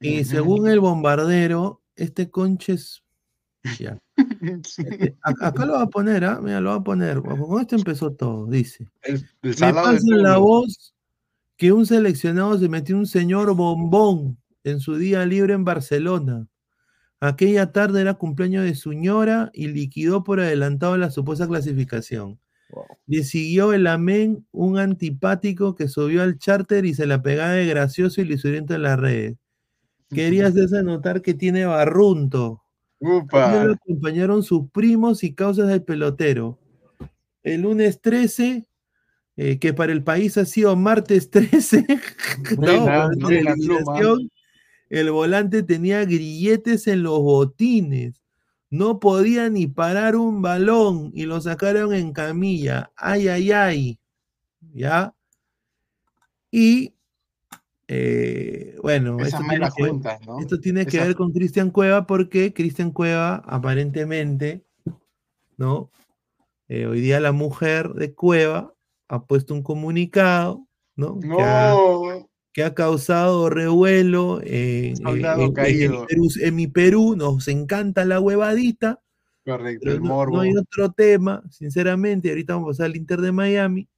Y 0.00 0.24
según 0.24 0.68
el 0.68 0.80
bombardero, 0.80 1.82
este 1.96 2.30
conches. 2.30 3.04
Ya. 3.78 3.98
Este, 4.42 5.18
acá, 5.20 5.66
lo 5.66 5.74
va 5.74 5.82
a 5.82 5.90
poner, 5.90 6.24
¿ah? 6.24 6.40
Mira, 6.42 6.62
lo 6.62 6.70
va 6.70 6.76
a 6.76 6.82
poner. 6.82 7.20
Con 7.20 7.60
esto 7.60 7.76
empezó 7.76 8.10
todo, 8.12 8.46
dice. 8.46 8.88
El, 9.02 9.22
Me 9.42 9.52
pasa 9.52 10.16
la 10.16 10.38
voz 10.38 10.94
que 11.58 11.72
un 11.72 11.84
seleccionado 11.84 12.58
se 12.58 12.70
metió 12.70 12.96
un 12.96 13.06
señor 13.06 13.54
bombón 13.54 14.38
en 14.64 14.80
su 14.80 14.96
día 14.96 15.26
libre 15.26 15.52
en 15.52 15.64
Barcelona. 15.64 16.48
Aquella 17.20 17.70
tarde 17.70 18.00
era 18.00 18.14
cumpleaños 18.14 18.64
de 18.64 18.74
su 18.74 18.94
ñora 18.94 19.50
y 19.52 19.68
liquidó 19.68 20.24
por 20.24 20.40
adelantado 20.40 20.96
la 20.96 21.10
supuesta 21.10 21.46
clasificación. 21.46 22.40
Le 23.06 23.24
siguió 23.24 23.72
el 23.72 23.86
amén, 23.86 24.46
un 24.52 24.78
antipático 24.78 25.74
que 25.74 25.88
subió 25.88 26.22
al 26.22 26.38
charter 26.38 26.86
y 26.86 26.94
se 26.94 27.06
la 27.06 27.20
pegaba 27.20 27.52
de 27.52 27.66
gracioso 27.66 28.20
y 28.20 28.24
lisuriento 28.24 28.74
en 28.74 28.82
las 28.82 28.98
redes. 28.98 29.36
Quería 30.10 30.46
hacerse 30.46 30.82
notar 30.82 31.20
que 31.20 31.34
tiene 31.34 31.66
barrunto. 31.66 32.59
Upa. 33.00 33.64
Lo 33.64 33.72
acompañaron 33.72 34.42
sus 34.42 34.70
primos 34.70 35.24
y 35.24 35.34
causas 35.34 35.68
del 35.68 35.82
pelotero. 35.82 36.58
El 37.42 37.62
lunes 37.62 38.00
13, 38.02 38.68
eh, 39.36 39.58
que 39.58 39.72
para 39.72 39.92
el 39.92 40.04
país 40.04 40.36
ha 40.36 40.44
sido 40.44 40.76
martes 40.76 41.30
13, 41.30 41.86
el 44.90 45.10
volante 45.10 45.62
tenía 45.62 46.04
grilletes 46.04 46.86
en 46.86 47.02
los 47.02 47.20
botines. 47.20 48.20
No 48.68 49.00
podía 49.00 49.48
ni 49.48 49.66
parar 49.66 50.14
un 50.14 50.42
balón 50.42 51.10
y 51.14 51.24
lo 51.24 51.40
sacaron 51.40 51.94
en 51.94 52.12
camilla. 52.12 52.92
Ay, 52.96 53.28
ay, 53.28 53.50
ay. 53.50 53.98
¿Ya? 54.72 55.14
Y 56.52 56.94
eh, 57.92 58.76
bueno, 58.82 59.18
esto 59.18 59.40
tiene, 59.48 59.68
que, 59.76 59.82
esto 60.40 60.60
tiene, 60.60 60.86
que, 60.86 61.00
ver 61.00 61.16
con 61.16 61.32
Cristian 61.32 61.70
Cueva 61.70 62.06
porque 62.06 62.54
Cristian 62.54 62.92
Cueva 62.92 63.42
aparentemente, 63.44 64.64
¿no? 65.56 65.90
Eh, 66.68 66.86
hoy 66.86 67.00
día 67.00 67.18
la 67.18 67.32
mujer 67.32 67.94
de 67.94 68.14
Cueva 68.14 68.72
ha 69.08 69.24
puesto 69.24 69.54
un 69.54 69.64
comunicado, 69.64 70.68
¿no? 70.94 71.18
Que, 72.52 72.62
ha, 72.62 72.74
causado 72.74 73.50
revuelo 73.50 74.40
en, 74.44 74.94
mi 76.54 76.68
Perú, 76.68 77.16
nos 77.16 77.48
encanta 77.48 78.04
la 78.04 78.20
huevadita. 78.20 79.02
Correcto, 79.44 79.90
el 79.90 80.00
no, 80.00 80.26
no, 80.26 80.38
hay 80.38 80.56
otro 80.56 80.92
tema, 80.92 81.42
sinceramente, 81.50 82.28
ahorita 82.28 82.54
vamos 82.54 82.68
a 82.68 82.70
pasar 82.70 82.86
al 82.86 82.96
Inter 82.96 83.20
de 83.20 83.32
Miami. 83.32 83.88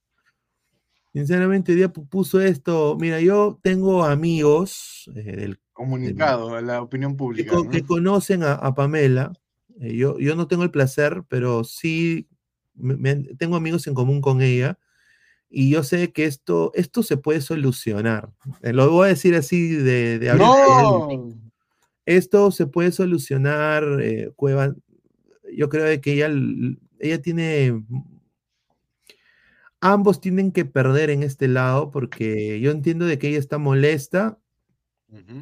Sinceramente, 1.13 1.75
día 1.75 1.93
puso 1.93 2.41
esto, 2.41 2.97
mira, 2.99 3.21
yo 3.21 3.59
tengo 3.63 4.05
amigos 4.05 5.11
eh, 5.15 5.37
del 5.37 5.61
comunicado 5.73 6.55
a 6.55 6.63
la 6.63 6.81
opinión 6.81 7.17
pública. 7.17 7.57
Que, 7.71 7.83
conocen 7.83 8.43
a, 8.43 8.75
Pamela. 8.75 9.33
Eh, 9.81 9.95
yo, 9.95 10.19
yo 10.19 10.37
no 10.37 10.49
tengo 10.49 10.63
el 10.65 10.71
placer, 10.71 11.23
pero 11.29 11.65
sí 11.65 12.29
tengo 13.39 13.57
amigos 13.57 13.87
en 13.87 13.95
común 13.95 14.21
con 14.21 14.41
ella 14.41 14.79
y 15.55 15.69
yo 15.69 15.83
sé 15.83 16.13
que 16.13 16.25
esto, 16.25 16.73
esto 16.75 17.03
se 17.03 17.19
puede 17.19 17.43
solucionar. 17.43 18.31
Eh, 18.63 18.73
lo 18.73 18.91
voy 18.91 19.07
a 19.07 19.09
decir 19.09 19.35
así 19.35 19.69
de, 19.69 20.19
de 20.19 20.35
¡No! 20.35 21.09
Esto 22.07 22.51
se 22.51 22.67
puede 22.67 22.91
solucionar, 22.91 23.85
eh, 24.01 24.33
Cueva. 24.35 24.75
Yo 25.55 25.69
creo 25.69 26.01
que 26.01 26.15
ella, 26.15 26.31
ella 26.99 27.21
tiene. 27.21 27.85
Ambos 29.85 30.21
tienen 30.21 30.53
que 30.53 30.65
perder 30.65 31.11
en 31.11 31.25
este 31.25 31.49
lado 31.49 31.91
porque 31.91 32.61
yo 32.61 32.71
entiendo 32.71 33.05
de 33.05 33.19
que 33.19 33.29
ella 33.29 33.41
está 33.41 33.59
molesta 33.59 34.39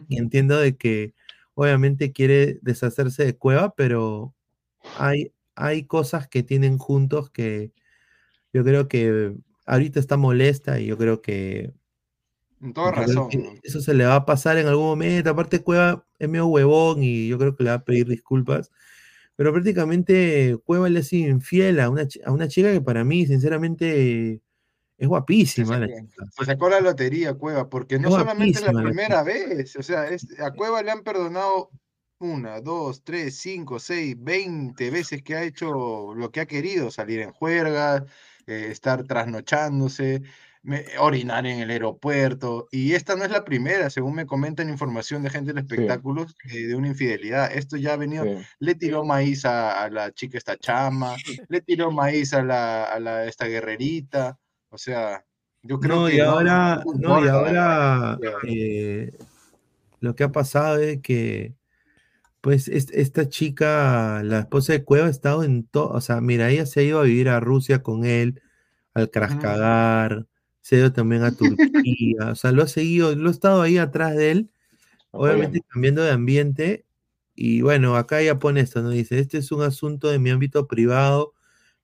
y 0.08 0.18
entiendo 0.18 0.56
de 0.56 0.78
que 0.78 1.14
obviamente 1.52 2.10
quiere 2.10 2.58
deshacerse 2.62 3.22
de 3.24 3.36
Cueva, 3.36 3.74
pero 3.74 4.34
hay, 4.98 5.34
hay 5.54 5.84
cosas 5.84 6.26
que 6.26 6.42
tienen 6.42 6.78
juntos 6.78 7.28
que 7.28 7.72
yo 8.50 8.64
creo 8.64 8.88
que 8.88 9.34
ahorita 9.66 10.00
está 10.00 10.16
molesta 10.16 10.80
y 10.80 10.86
yo 10.86 10.96
creo 10.96 11.20
que. 11.20 11.74
En 12.62 12.72
toda 12.72 12.92
razón. 12.92 13.28
Eso 13.62 13.80
se 13.80 13.92
le 13.92 14.06
va 14.06 14.16
a 14.16 14.24
pasar 14.26 14.56
en 14.56 14.66
algún 14.66 14.86
momento. 14.86 15.28
Aparte, 15.28 15.62
Cueva 15.62 16.06
es 16.18 16.28
medio 16.30 16.46
huevón 16.46 17.02
y 17.02 17.28
yo 17.28 17.38
creo 17.38 17.54
que 17.54 17.64
le 17.64 17.70
va 17.70 17.76
a 17.76 17.84
pedir 17.84 18.08
disculpas. 18.08 18.70
Pero 19.40 19.54
prácticamente 19.54 20.58
Cueva 20.66 20.90
le 20.90 20.98
ha 20.98 21.02
sido 21.02 21.30
infiel 21.30 21.80
a 21.80 21.88
una, 21.88 22.06
a 22.26 22.30
una 22.30 22.46
chica 22.46 22.70
que 22.72 22.82
para 22.82 23.04
mí, 23.04 23.24
sinceramente, 23.24 24.42
es 24.98 25.08
guapísima. 25.08 25.80
Se 26.36 26.44
sacó, 26.44 26.68
la 26.68 26.82
lotería, 26.82 27.32
Cueva, 27.32 27.70
porque 27.70 27.98
no 27.98 28.10
solamente 28.10 28.60
la 28.60 28.82
primera 28.82 29.22
vez. 29.22 29.76
O 29.76 29.82
sea, 29.82 30.04
a 30.40 30.50
Cueva 30.50 30.82
le 30.82 30.90
han 30.90 31.02
perdonado 31.02 31.70
una, 32.18 32.60
dos, 32.60 33.02
tres, 33.02 33.38
cinco, 33.38 33.78
seis, 33.78 34.14
veinte 34.18 34.90
veces 34.90 35.22
que 35.22 35.36
ha 35.36 35.42
hecho 35.42 36.12
lo 36.14 36.30
que 36.30 36.40
ha 36.40 36.46
querido, 36.46 36.90
salir 36.90 37.20
en 37.20 37.32
juerga, 37.32 38.04
eh, 38.46 38.68
estar 38.70 39.04
trasnochándose, 39.04 40.20
orinar 40.98 41.46
en 41.46 41.60
el 41.60 41.70
aeropuerto. 41.70 42.68
Y 42.70 42.92
esta 42.92 43.16
no 43.16 43.24
es 43.24 43.30
la 43.30 43.44
primera, 43.44 43.90
según 43.90 44.14
me 44.14 44.26
comentan 44.26 44.68
información 44.68 45.22
de 45.22 45.30
gente 45.30 45.52
de 45.52 45.60
espectáculos, 45.60 46.34
eh, 46.50 46.66
de 46.66 46.74
una 46.74 46.88
infidelidad. 46.88 47.52
Esto 47.52 47.76
ya 47.76 47.94
ha 47.94 47.96
venido, 47.96 48.24
le 48.58 48.74
tiró 48.74 49.04
maíz 49.04 49.44
a, 49.44 49.88
la 49.90 50.12
chica 50.12 50.38
esta 50.38 50.56
chama, 50.56 51.14
le 51.48 51.60
tiró 51.60 51.90
maíz 51.90 52.34
a 52.34 52.42
la, 52.42 52.84
a 52.84 53.00
la 53.00 53.26
esta 53.26 53.46
guerrerita. 53.46 54.38
O 54.68 54.78
sea, 54.78 55.24
yo 55.62 55.80
creo 55.80 56.06
que... 56.06 56.16
Y 56.16 56.20
ahora, 56.20 56.82
no, 56.94 57.24
y 57.24 57.28
ahora 57.28 58.18
eh, 58.46 59.12
lo 60.00 60.14
que 60.14 60.24
ha 60.24 60.32
pasado 60.32 60.78
es 60.78 61.00
que 61.00 61.54
pues 62.40 62.68
esta 62.68 63.28
chica, 63.28 64.22
la 64.24 64.40
esposa 64.40 64.72
de 64.72 64.82
Cueva, 64.82 65.08
ha 65.08 65.10
estado 65.10 65.44
en 65.44 65.66
todo, 65.66 65.88
o 65.88 66.00
sea, 66.00 66.22
mira, 66.22 66.48
ella 66.48 66.64
se 66.64 66.80
ha 66.80 66.82
ido 66.82 67.00
a 67.00 67.04
vivir 67.04 67.28
a 67.28 67.38
Rusia 67.38 67.82
con 67.82 68.06
él, 68.06 68.40
al 68.94 69.10
Kraskadar, 69.10 70.26
se 70.70 70.76
ha 70.76 70.78
ido 70.78 70.92
también 70.92 71.24
a 71.24 71.32
Turquía, 71.36 72.30
o 72.30 72.34
sea, 72.36 72.52
lo 72.52 72.62
ha 72.62 72.68
seguido, 72.68 73.12
lo 73.16 73.28
ha 73.28 73.32
estado 73.32 73.60
ahí 73.60 73.76
atrás 73.76 74.14
de 74.16 74.30
él, 74.30 74.50
obviamente 75.10 75.62
cambiando 75.68 76.00
de 76.02 76.12
ambiente, 76.12 76.86
y 77.34 77.62
bueno, 77.62 77.96
acá 77.96 78.20
ella 78.20 78.38
pone 78.38 78.60
esto, 78.60 78.80
¿no? 78.80 78.90
Dice, 78.90 79.18
este 79.18 79.38
es 79.38 79.50
un 79.50 79.62
asunto 79.62 80.08
de 80.08 80.20
mi 80.20 80.30
ámbito 80.30 80.68
privado, 80.68 81.34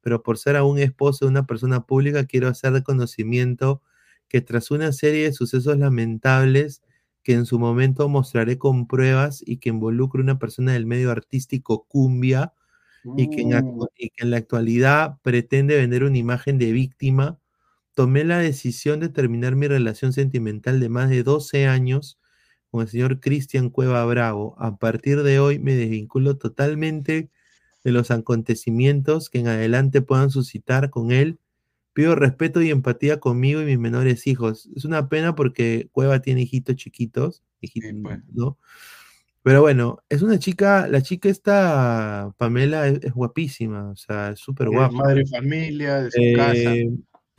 pero 0.03 0.23
por 0.23 0.39
ser 0.39 0.55
aún 0.55 0.79
esposo 0.79 1.25
de 1.25 1.31
una 1.31 1.47
persona 1.47 1.85
pública, 1.85 2.27
quiero 2.27 2.47
hacer 2.47 2.73
de 2.75 2.85
conocimiento 2.85 3.83
que 4.29 4.41
tras 4.41 4.71
una 4.71 4.93
serie 4.93 5.25
de 5.25 5.33
sucesos 5.33 5.77
lamentables, 5.79 6.81
que 7.25 7.33
en 7.33 7.45
su 7.45 7.59
momento 7.59 8.09
mostraré 8.09 8.57
con 8.57 8.87
pruebas 8.87 9.43
y 9.45 9.57
que 9.57 9.71
involucre 9.71 10.21
una 10.21 10.39
persona 10.39 10.75
del 10.75 10.87
medio 10.87 11.11
artístico 11.11 11.87
cumbia 11.89 12.53
y, 13.17 13.31
que 13.31 13.43
en, 13.43 13.65
uh. 13.65 13.89
y 13.99 14.11
que 14.11 14.23
en 14.23 14.31
la 14.31 14.37
actualidad 14.37 15.19
pretende 15.23 15.75
vender 15.75 16.05
una 16.05 16.19
imagen 16.19 16.59
de 16.59 16.71
víctima, 16.71 17.41
tomé 17.97 18.23
la 18.23 18.39
decisión 18.39 19.01
de 19.01 19.09
terminar 19.09 19.57
mi 19.57 19.67
relación 19.67 20.13
sentimental 20.13 20.79
de 20.79 20.89
más 20.89 21.11
de 21.11 21.25
12 21.25 21.67
años 21.67 22.21
con 22.71 22.83
el 22.83 22.89
señor 22.89 23.19
Cristian 23.19 23.71
Cueva 23.71 24.05
Bravo. 24.05 24.55
A 24.61 24.77
partir 24.77 25.25
de 25.25 25.41
hoy 25.41 25.59
me 25.59 25.75
desvinculo 25.75 26.37
totalmente 26.37 27.31
de 27.83 27.91
los 27.91 28.13
acontecimientos 28.13 29.31
que 29.31 29.41
en 29.41 29.49
adelante 29.49 30.03
puedan 30.03 30.31
suscitar 30.31 30.91
con 30.91 31.11
él 31.11 31.41
Pido 31.97 32.15
respeto 32.15 32.61
y 32.61 32.69
empatía 32.69 33.21
conmigo 33.21 33.63
y 33.63 33.65
mis 33.65 33.79
menores 33.79 34.27
hijos. 34.27 34.69
Es 34.77 34.85
una 34.85 35.09
pena 35.09 35.35
porque 35.35 35.89
Cueva 35.93 36.21
tiene 36.21 36.43
hijitos 36.43 36.77
chiquitos, 36.77 37.43
pues. 37.59 38.21
¿no? 38.35 38.59
Pero 39.43 39.63
bueno, 39.63 40.01
es 40.11 40.21
una 40.21 40.39
chica, 40.39 40.89
la 40.89 41.01
chica 41.01 41.31
esta, 41.31 42.35
Pamela, 42.37 42.87
es, 42.87 43.15
guapísima, 43.15 43.89
o 43.89 43.97
sea, 43.97 44.33
es 44.33 44.41
súper 44.41 44.69
guapa. 44.69 44.95
Madre 44.95 45.25
familia, 45.25 46.03
de 46.03 46.11
su 46.11 46.37
casa. 46.37 46.75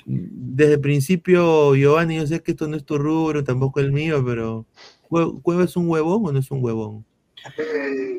Desde 0.10 0.76
el 0.76 0.80
principio, 0.80 1.76
Giovanni, 1.76 2.16
yo 2.16 2.26
sé 2.28 2.42
que 2.42 2.52
esto 2.52 2.68
no 2.68 2.78
es 2.78 2.86
tu 2.86 2.98
rubro, 2.98 3.44
tampoco 3.44 3.82
el 3.82 3.92
mío, 3.92 4.24
pero 4.26 4.66
¿Cueva 5.10 5.64
es 5.64 5.76
un 5.78 5.90
huevón 5.90 6.26
o 6.26 6.32
no 6.32 6.40
es 6.40 6.52
un 6.52 6.64
huevón? 6.64 7.06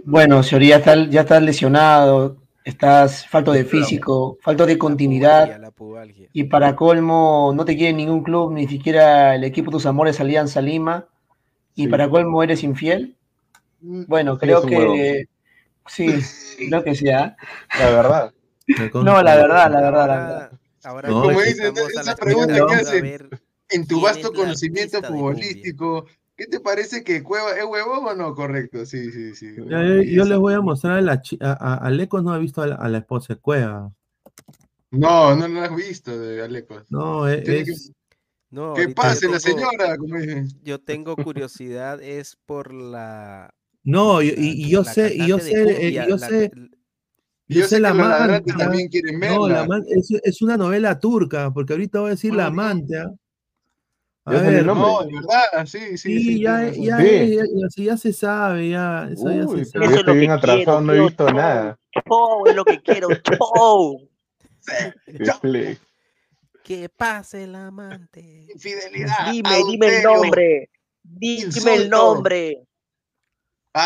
Bueno, 0.05 0.43
señoría, 0.43 0.77
está, 0.77 0.94
ya 1.09 1.23
está 1.23 1.40
lesionado, 1.40 2.39
estás 2.65 3.27
falto 3.27 3.52
de 3.52 3.65
físico, 3.65 4.39
falto 4.40 4.65
de 4.65 4.78
continuidad. 4.78 5.60
Y 6.32 6.44
para 6.44 6.74
colmo, 6.77 7.52
no 7.55 7.65
te 7.65 7.77
quiere 7.77 7.93
ningún 7.93 8.23
club, 8.23 8.52
ni 8.52 8.66
siquiera 8.66 9.35
el 9.35 9.44
equipo 9.44 9.70
de 9.70 9.77
tus 9.77 9.86
amores 9.86 10.20
Alianza 10.20 10.62
Lima. 10.62 11.06
Y 11.74 11.89
para 11.89 12.09
colmo, 12.09 12.43
eres 12.43 12.65
infiel. 12.65 13.16
Mm, 13.81 14.05
bueno, 14.06 14.39
creo 14.39 14.62
que. 14.62 15.27
Sí, 15.90 16.06
creo 16.69 16.85
que 16.85 16.94
sí. 16.94 17.09
¿ah? 17.09 17.35
La 17.78 17.90
verdad. 17.90 18.35
No, 18.93 19.23
la 19.23 19.36
verdad, 19.36 19.70
la 19.73 19.81
verdad, 19.81 20.06
la 20.06 20.16
verdad. 20.16 20.58
Ahora 20.85 21.09
como 21.09 21.41
dices, 21.41 21.73
esa 21.95 22.17
pregunta 22.17 22.55
que 22.55 22.75
hacen 22.75 23.29
en 23.71 23.87
tu 23.87 24.01
vasto 24.01 24.33
conocimiento 24.33 25.03
futbolístico, 25.03 26.07
¿Qué 26.39 26.47
te 26.47 26.61
parece 26.61 27.03
que 27.03 27.25
Cueva 27.25 27.51
es 27.59 27.65
huevón 27.65 28.07
o 28.07 28.15
no? 28.15 28.33
Correcto, 28.33 28.87
sí, 28.87 29.11
sí, 29.11 29.35
sí. 29.35 29.57
Yo, 29.57 30.25
les 30.25 30.39
voy 30.39 30.55
a 30.55 30.61
mostrar 30.61 30.99
a 30.99 31.01
la 31.01 31.21
a, 31.41 31.75
Alecos 31.85 32.23
no 32.23 32.33
ha 32.33 32.39
visto 32.39 32.63
a 32.63 32.89
la, 32.89 32.99
esposa 32.99 33.35
de 33.35 33.41
Cueva. 33.41 33.93
No, 34.93 35.35
no 35.35 35.49
lo 35.49 35.61
has 35.61 35.75
visto 35.75 36.17
de 36.17 36.41
Alecos. 36.41 36.85
No, 36.91 37.27
es. 37.27 37.43
Que, 37.43 37.65
no, 38.51 38.73
¿Qué 38.75 38.89
pase 38.91 39.29
la 39.29 39.41
señora? 39.41 39.97
Yo 40.63 40.79
tengo 40.81 41.17
curiosidad, 41.17 42.01
es 42.01 42.37
por 42.47 42.73
la. 42.73 43.53
No, 43.83 44.23
y, 44.23 44.69
yo 44.69 44.85
sé, 44.85 45.13
y 45.17 45.27
yo 45.27 45.41
sé, 45.41 45.93
yo 45.93 46.19
sé. 46.19 46.53
Yo, 47.49 47.66
sé, 47.66 47.81
la 47.81 47.91
amante. 47.91 48.53
también 48.53 48.89
quieren 48.89 49.19
verla. 49.19 49.66
No, 49.66 49.79
la 49.79 49.83
es, 49.89 50.11
es, 50.23 50.43
una 50.43 50.59
novela 50.59 51.01
turca, 51.01 51.51
porque 51.53 51.73
ahorita 51.73 52.01
voy 52.01 52.09
a 52.09 52.11
decir 52.11 52.35
la 52.35 52.47
amante. 52.47 52.99
¿ah? 52.99 53.11
A 54.27 54.33
ver, 54.33 54.66
no, 54.66 55.03
de 55.05 55.15
verdad, 55.15 55.66
sí, 55.66 55.97
sí. 55.97 55.99
Sí, 55.99 56.23
sí 56.23 56.41
ya, 56.43 56.70
sí, 56.70 56.85
ya, 56.85 57.03
ya, 57.03 57.25
ya, 57.25 57.85
ya, 57.85 57.97
se 57.97 58.12
sabe, 58.12 58.69
ya. 58.69 59.09
Eso 59.11 59.31
ya 59.31 59.49
se 59.49 59.65
sabe. 59.65 59.89
Yo 59.89 59.97
estoy 59.97 60.19
bien 60.19 60.31
atrasado, 60.33 60.83
no 60.83 60.93
he 60.93 61.01
visto 61.01 61.33
nada. 61.33 61.79
Show 62.07 62.47
es 62.47 62.55
lo 62.55 62.65
que 62.66 62.83
quiero, 62.83 63.09
show. 63.39 64.07
que 66.62 66.89
pase 66.91 67.45
el 67.45 67.55
amante. 67.55 68.47
Infidelidad. 68.53 69.33
Dime, 69.33 69.62
dime 69.70 69.97
el 69.97 70.03
nombre. 70.03 70.70
Dime 71.03 71.75
el 71.75 71.89
nombre. 71.89 72.68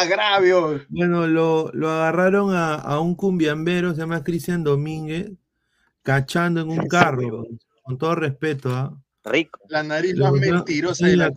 Agravio. 0.00 0.80
Bueno, 0.88 1.26
lo, 1.26 1.70
lo 1.74 1.90
agarraron 1.90 2.54
a, 2.54 2.74
a, 2.74 3.00
un 3.00 3.14
cumbiambero, 3.14 3.92
se 3.92 4.00
llama 4.00 4.24
Cristian 4.24 4.64
Domínguez, 4.64 5.30
cachando 6.02 6.62
en 6.62 6.70
un 6.70 6.88
carro, 6.88 7.46
con 7.82 7.98
todo 7.98 8.14
respeto, 8.14 8.70
¿ah? 8.74 8.98
Rico. 9.24 9.60
La 9.68 9.82
nariz 9.82 10.16
más 10.16 10.32
mentirosa 10.32 11.06
de 11.06 11.16
la 11.16 11.30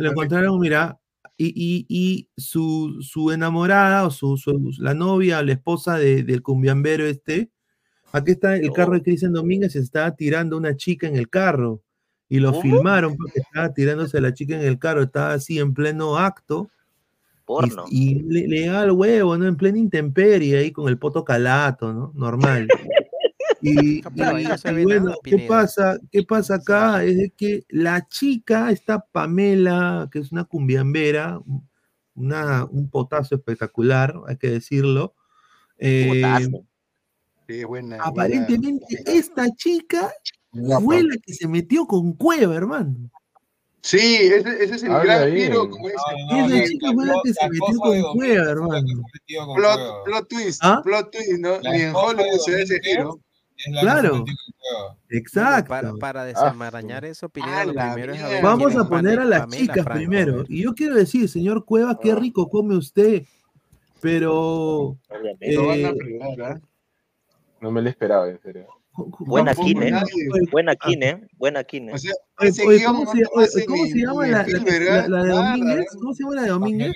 Le 0.00 0.08
encontraron, 0.08 0.58
mira, 0.58 0.98
y, 1.36 1.48
y, 1.48 1.86
y 1.88 2.28
su, 2.36 2.96
su, 3.02 3.30
enamorada 3.30 4.06
o 4.06 4.10
su, 4.10 4.36
su, 4.38 4.72
la 4.78 4.94
novia 4.94 5.40
o 5.40 5.42
la 5.42 5.52
esposa 5.52 5.98
de, 5.98 6.22
del 6.22 6.42
cumbiambero 6.42 7.04
este, 7.04 7.50
aquí 8.12 8.32
está 8.32 8.56
el 8.56 8.72
carro 8.72 8.94
de 8.94 9.02
Cristian 9.02 9.32
Domínguez, 9.32 9.72
se 9.72 9.80
estaba 9.80 10.14
tirando 10.16 10.56
una 10.56 10.76
chica 10.76 11.06
en 11.06 11.16
el 11.16 11.28
carro. 11.28 11.82
y 12.28 12.40
lo 12.40 12.54
filmaron 12.60 13.16
porque 13.16 13.40
estaba 13.40 13.72
tirándose 13.74 14.16
a 14.18 14.20
la 14.22 14.32
chica 14.32 14.54
en 14.56 14.62
el 14.62 14.78
carro, 14.78 15.02
estaba 15.02 15.34
así 15.34 15.58
en 15.58 15.74
pleno 15.74 16.16
acto. 16.16 16.70
Porno. 17.46 17.84
Y, 17.88 18.16
le, 18.24 18.48
le 18.48 18.58
llegaba 18.58 18.84
el 18.84 18.90
huevo, 18.90 19.38
¿no? 19.38 19.46
En 19.46 19.56
plena 19.56 19.78
intemperie, 19.78 20.58
ahí 20.58 20.72
con 20.72 20.88
el 20.88 20.98
poto 20.98 21.24
calato, 21.24 21.92
¿no? 21.92 22.12
Normal. 22.14 22.68
Y, 23.62 24.02
y 24.14 24.84
bueno, 24.84 25.14
¿qué 25.22 25.46
pasa? 25.48 25.98
¿Qué 26.10 26.24
pasa 26.24 26.56
acá? 26.56 27.04
Es 27.04 27.16
de 27.16 27.30
que 27.30 27.64
la 27.68 28.06
chica, 28.06 28.70
esta 28.70 28.98
Pamela, 28.98 30.08
que 30.12 30.18
es 30.18 30.32
una 30.32 30.44
cumbiambera, 30.44 31.40
una, 32.14 32.64
un 32.64 32.90
potazo 32.90 33.36
espectacular, 33.36 34.14
hay 34.26 34.36
que 34.36 34.50
decirlo. 34.50 35.14
eh, 35.78 36.48
Sí, 37.48 37.62
buena, 37.62 38.02
aparentemente 38.02 38.84
esta 39.06 39.48
chica 39.54 40.12
fue 40.82 41.04
la 41.04 41.16
que 41.16 41.32
se 41.32 41.46
metió 41.46 41.86
con 41.86 42.12
Cueva, 42.14 42.56
hermano. 42.56 43.08
Sí, 43.86 44.16
ese, 44.16 44.64
ese 44.64 44.74
es 44.74 44.82
el 44.82 44.90
Habla 44.90 45.18
gran 45.18 45.36
giro, 45.36 45.70
como 45.70 45.86
dice. 45.86 46.56
Esa 46.56 46.68
chica 46.68 46.92
fue 46.92 47.06
la 47.06 47.14
que 47.22 47.32
se 47.32 47.48
metió 47.48 47.78
con 47.78 48.02
Cueva, 48.14 48.50
hermano. 48.50 49.02
Plot, 49.54 50.04
plot 50.04 50.28
twist, 50.28 50.60
¿Ah? 50.64 50.80
plot 50.82 51.12
twist, 51.12 51.38
¿no? 51.38 51.60
La 51.60 51.70
Ni 51.70 51.82
en 51.82 51.94
Hollywood 51.94 52.38
se 52.44 52.50
ve 52.50 52.62
ese 52.62 52.80
giro. 52.80 53.20
Claro. 53.80 54.24
Exacto. 55.10 55.68
Para, 55.68 55.94
para 55.94 56.24
desenmarañar 56.24 57.04
eso, 57.04 57.28
Pineda, 57.28 57.64
lo 57.64 57.74
primero 57.74 58.12
es 58.12 58.22
ver 58.28 58.42
Vamos 58.42 58.74
a 58.74 58.88
poner 58.88 59.20
a 59.20 59.24
las 59.24 59.40
Pamela 59.42 59.56
chicas 59.56 59.84
Franco. 59.84 59.98
primero. 59.98 60.44
Y 60.48 60.64
yo 60.64 60.74
quiero 60.74 60.96
decir, 60.96 61.28
señor 61.28 61.64
Cueva, 61.64 61.96
qué 62.00 62.12
rico 62.16 62.48
come 62.48 62.76
usted. 62.76 63.22
Pero. 64.00 64.96
A 65.08 65.14
eh, 65.40 65.94
fregar, 65.96 66.60
No 67.60 67.70
me 67.70 67.82
lo 67.82 67.88
esperaba, 67.88 68.28
en 68.28 68.40
serio. 68.42 68.66
Buena 69.18 69.54
¿cómo 69.54 69.66
Kine, 69.68 69.92
buena 70.50 70.76
Kine, 70.76 71.28
buena 71.36 71.64
Kine. 71.64 71.92
O 71.92 71.98
sea, 71.98 72.12
Oye, 72.38 72.84
¿cómo 72.84 73.04
no 73.04 73.12
se, 73.12 73.22
oye, 73.32 73.66
¿cómo 73.66 73.84
se 73.86 73.98
llama 73.98 74.26
la, 74.26 74.46
la- 74.46 75.08
la- 75.08 75.22
de 75.24 75.28
Domínguez? 75.30 75.86
¿Cómo 76.00 76.14
se 76.14 76.22
llama 76.22 76.34
la 76.36 76.42
de 76.42 76.48
Domínguez? 76.48 76.92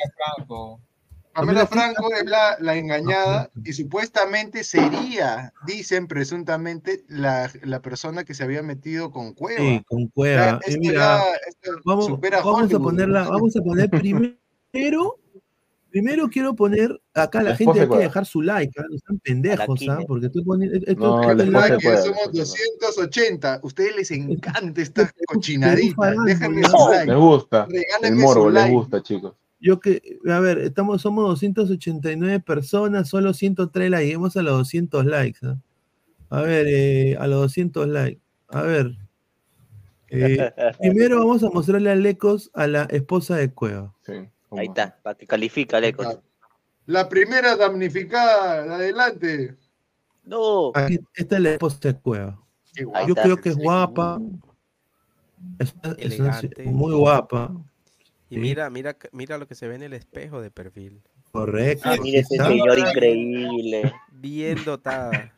Pamela 1.33 1.65
Franco 1.67 2.13
es 2.13 2.25
la, 2.29 2.57
la 2.59 2.77
engañada 2.77 3.51
y 3.65 3.73
supuestamente 3.73 4.65
sería, 4.65 5.53
dicen 5.65 6.09
presuntamente, 6.09 7.05
la, 7.09 7.51
la 7.63 7.81
persona 7.81 8.25
que 8.25 8.35
se 8.35 8.43
había 8.43 8.63
metido 8.63 9.13
con 9.13 9.33
Cueva. 9.35 9.61
Sí, 9.61 9.83
con 9.87 10.09
Cueva. 10.09 10.59
Y 10.67 10.71
esto 10.71 10.81
mira, 10.81 10.95
ya- 10.95 11.23
esto 11.49 11.71
vamos, 11.85 12.07
supera 12.07 12.43
vamos 12.43 12.75
a 12.75 12.79
ponerla, 12.81 13.29
vamos 13.29 13.57
a 13.57 13.63
poner 13.63 13.89
primero, 14.73 15.19
primero 15.91 16.29
quiero 16.29 16.55
poner 16.55 17.01
acá 17.15 17.43
la 17.43 17.51
La 17.51 17.57
gente 17.57 17.81
hay 17.81 17.89
que 17.89 17.99
dejar 17.99 18.25
su 18.25 18.43
like, 18.43 18.73
¿ah? 18.79 18.85
no 18.89 18.97
están 18.97 19.19
pendejos, 19.19 19.89
¿ah? 19.89 19.99
Porque 20.07 20.27
estoy 20.27 20.45
poniendo 20.45 20.77
esto, 20.77 21.23
No, 21.23 21.35
like, 21.35 21.81
somos 21.81 22.33
280. 22.33 23.55
A 23.55 23.61
ustedes 23.63 23.97
les 23.97 24.11
encanta 24.11 24.81
esta 24.81 25.13
cochinadita. 25.27 26.15
Déjenme 26.25 26.65
su 26.65 26.89
like. 26.91 27.07
Les 27.07 27.17
gusta. 27.17 27.69
El 28.03 28.17
morbo, 28.17 28.51
les 28.51 28.63
like. 28.63 28.75
gusta, 28.75 29.03
chicos. 29.03 29.35
Yo 29.61 29.79
que, 29.79 30.19
a 30.27 30.41
ver, 30.41 30.59
estamos, 30.59 31.03
somos 31.03 31.29
289 31.29 32.41
personas, 32.41 33.09
solo 33.09 33.35
103 33.35 33.91
likes, 33.91 34.05
lleguemos 34.07 34.37
a 34.37 34.43
los 34.43 34.57
200 34.57 35.05
likes. 35.05 35.39
¿ah? 35.43 35.59
A 36.31 36.41
ver, 36.43 36.67
eh, 36.69 37.17
a 37.19 37.27
los 37.27 37.41
200 37.43 37.87
likes. 37.89 38.23
A 38.49 38.63
ver. 38.63 38.97
eh, 40.09 40.51
primero 40.81 41.19
vamos 41.19 41.43
a 41.43 41.51
mostrarle 41.51 41.91
a 41.91 41.95
Lecos 41.95 42.51
a 42.55 42.67
la 42.67 42.85
esposa 42.85 43.37
de 43.37 43.53
Cueva. 43.53 43.95
Ahí 44.51 44.67
está, 44.67 44.99
para 45.03 45.17
que 45.17 45.27
califica, 45.27 45.81
Lecos. 45.81 46.19
La 46.87 47.09
primera 47.09 47.57
damnificada, 47.57 48.75
adelante. 48.75 49.57
No. 50.25 50.73
Aquí, 50.75 50.99
esta 51.15 51.37
es 51.37 51.43
la 51.43 51.51
esposa 51.51 51.79
de 51.83 51.95
Cueva. 52.01 52.41
Yo 53.07 53.15
creo 53.15 53.37
que 53.37 53.51
es 53.51 53.57
guapa. 53.57 54.21
Es, 55.59 55.69
es 55.69 55.75
una- 55.85 55.95
Elegante. 55.99 56.65
muy 56.65 56.95
guapa. 56.95 57.53
Y 58.29 58.35
Sí. 58.37 58.41
mira, 58.41 58.71
mira, 58.71 58.97
mira 59.13 59.39
lo 59.39 59.47
que 59.47 59.55
se 59.55 59.67
ve 59.69 59.75
en 59.77 59.83
el 59.83 59.93
espejo 59.93 60.41
de 60.41 60.51
perfil. 60.51 61.03
Correcto. 61.33 61.89
Ah, 61.89 61.97
mire 62.03 62.19
ese 62.21 62.37
señor 62.37 62.79
increíble. 62.79 63.93
Bien 64.13 64.65
dotada. 64.65 65.33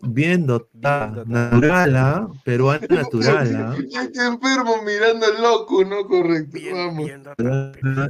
Bien 0.00 0.46
dotada. 0.46 1.24
Natural, 1.26 1.96
¿ah? 1.96 2.28
Peruana 2.44 2.86
natural, 2.88 3.56
¿ah? 3.56 3.76
Este 4.02 4.24
enfermo 4.26 4.82
mirando 4.84 5.26
el 5.26 5.42
loco, 5.42 5.84
¿no? 5.84 6.06
Correcto. 6.06 6.58
Vamos. 6.72 7.10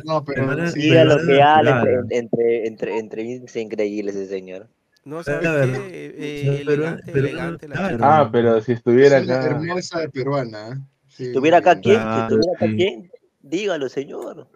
No, 0.04 0.24
pero 0.24 0.46
Peruana- 0.46 0.70
sí, 0.70 0.80
Diga 0.82 1.04
lo 1.04 1.16
que 1.16 1.38
entre, 1.40 2.16
entre, 2.18 2.66
entre, 2.66 2.98
entre 2.98 3.34
es 3.44 3.56
increíble 3.56 4.10
ese 4.10 4.26
señor. 4.26 4.68
No, 5.04 5.20
Es 5.20 5.26
¿sabes 5.26 5.48
qué? 5.48 5.78
Eh, 5.78 6.14
eh, 6.18 6.62
pero- 6.66 6.72
elegante, 6.84 7.10
elegante 7.18 7.68
la 7.68 7.74
claro. 7.76 7.98
Ah, 8.02 8.28
pero 8.30 8.60
si 8.60 8.72
estuviera 8.72 9.18
acá. 9.18 9.46
hermosa 9.46 10.00
de 10.00 10.08
peruana. 10.10 10.68
¿eh? 10.68 10.74
Sí. 11.08 11.24
¿Estuviera 11.28 11.58
acá 11.58 11.80
quién? 11.80 11.96
Claro, 12.02 12.22
¿Estuviera 12.34 12.52
acá 12.56 12.66
sí. 12.66 12.76
quién? 12.76 13.10
Dígalo, 13.40 13.88
señor. 13.88 14.48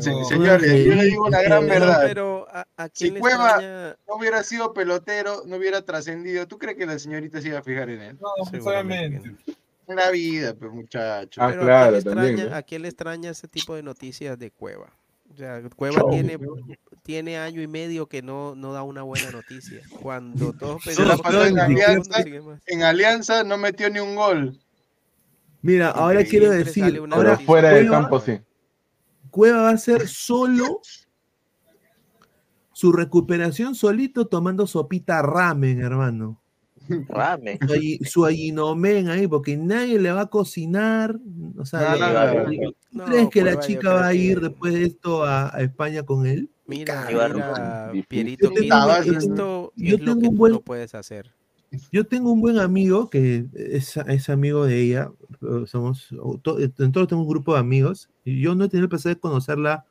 Sí, 0.00 0.10
señores, 0.28 0.84
yo 0.84 0.94
le 0.96 1.04
digo 1.04 1.26
una 1.26 1.42
gran 1.42 1.66
verdad. 1.68 2.02
Pero 2.02 2.46
a, 2.50 2.66
a 2.76 2.88
Si 2.92 3.12
Cueva 3.12 3.50
extraña? 3.50 3.96
no 4.08 4.16
hubiera 4.16 4.42
sido 4.42 4.72
pelotero, 4.72 5.42
no 5.46 5.56
hubiera 5.56 5.82
trascendido, 5.82 6.48
¿tú 6.48 6.58
crees 6.58 6.76
que 6.76 6.86
la 6.86 6.98
señorita 6.98 7.40
se 7.40 7.48
iba 7.48 7.60
a 7.60 7.62
fijar 7.62 7.88
en 7.90 8.00
él? 8.00 8.18
Seguramente. 8.50 9.32
En 9.86 9.96
la 9.96 10.10
vida, 10.10 10.54
pues 10.54 10.72
muchacho. 10.72 11.40
Ah, 11.42 11.48
Pero 11.50 11.62
¿a 11.62 11.64
claro, 11.64 11.92
quién 11.92 11.94
le 11.94 12.02
también, 12.02 12.26
extraña, 12.30 12.50
¿no? 12.50 12.56
¿a 12.56 12.62
quién 12.62 12.82
le 12.82 12.88
extraña 12.88 13.30
ese 13.30 13.48
tipo 13.48 13.74
de 13.76 13.82
noticias 13.82 14.38
de 14.38 14.50
Cueva? 14.50 14.92
O 15.32 15.36
sea, 15.36 15.62
Cueva 15.76 16.02
tiene, 16.10 16.38
tiene 17.04 17.38
año 17.38 17.62
y 17.62 17.68
medio 17.68 18.06
que 18.06 18.22
no, 18.22 18.56
no 18.56 18.72
da 18.72 18.82
una 18.82 19.02
buena 19.02 19.30
noticia. 19.30 19.80
Cuando 20.02 20.52
todos 20.52 20.84
la 20.98 21.16
que 21.16 21.48
en 21.48 21.58
Alianza, 21.60 22.24
en 22.66 22.82
Alianza 22.82 23.44
no 23.44 23.56
metió 23.56 23.88
ni 23.88 24.00
un 24.00 24.16
gol. 24.16 24.58
Mira, 25.62 25.90
ahora 25.90 26.24
quiero 26.24 26.50
decir, 26.50 27.00
ahora 27.12 27.38
fuera 27.38 27.70
del 27.70 27.88
campo, 27.88 28.18
sí. 28.18 28.40
Cueva 29.30 29.62
va 29.62 29.70
a 29.70 29.76
ser 29.78 30.06
solo 30.08 30.80
su 32.72 32.92
recuperación 32.92 33.74
solito 33.74 34.26
tomando 34.26 34.66
sopita 34.66 35.22
ramen, 35.22 35.80
hermano. 35.80 36.40
Rame. 37.08 37.58
Su, 37.68 38.04
su 38.04 38.24
allinomen 38.24 39.08
ahí, 39.10 39.28
porque 39.28 39.56
nadie 39.56 39.98
le 40.00 40.10
va 40.10 40.22
a 40.22 40.26
cocinar. 40.26 41.16
O 41.56 41.64
sea, 41.64 41.90
No, 41.90 41.94
le- 41.94 42.00
no, 42.00 42.34
no, 42.44 42.48
le- 42.50 42.58
¿tú 42.58 42.74
no. 42.92 43.04
crees 43.04 43.28
que 43.30 43.42
la 43.44 43.58
chica 43.60 43.92
va 43.94 44.06
a 44.08 44.14
ir 44.14 44.40
que- 44.40 44.48
después 44.48 44.74
de 44.74 44.84
esto 44.86 45.22
a, 45.24 45.54
a 45.54 45.60
España 45.60 46.02
con 46.04 46.26
él? 46.26 46.50
Mira, 46.66 47.06
mira. 47.08 47.92
Pierito, 48.08 48.48
Yo 48.48 48.54
tengo- 48.54 48.60
Pina, 48.62 49.04
yo- 49.04 49.12
esto 49.18 49.72
yo 49.76 49.94
es 49.96 50.00
lo 50.00 50.06
tengo 50.06 50.20
que 50.20 50.26
un 50.28 50.34
tú 50.34 50.38
buen- 50.38 50.52
no 50.54 50.60
puedes 50.62 50.94
hacer. 50.94 51.32
Yo 51.92 52.04
tengo 52.06 52.32
un 52.32 52.40
buen 52.40 52.58
amigo 52.58 53.08
que 53.10 53.46
es, 53.54 53.96
es 53.96 54.28
amigo 54.28 54.64
de 54.66 54.80
ella. 54.80 55.12
Eh, 55.42 55.66
Somos, 55.66 56.08
to- 56.42 56.58
en 56.60 56.92
todos 56.92 57.08
tengo 57.08 57.22
un 57.22 57.28
grupo 57.28 57.54
de 57.54 57.60
amigos. 57.60 58.08
Y 58.24 58.40
yo 58.40 58.54
no 58.54 58.64
he 58.64 58.68
tenido 58.68 58.84
el 58.84 58.88
placer 58.90 59.14
de 59.14 59.20
conocerla. 59.20 59.84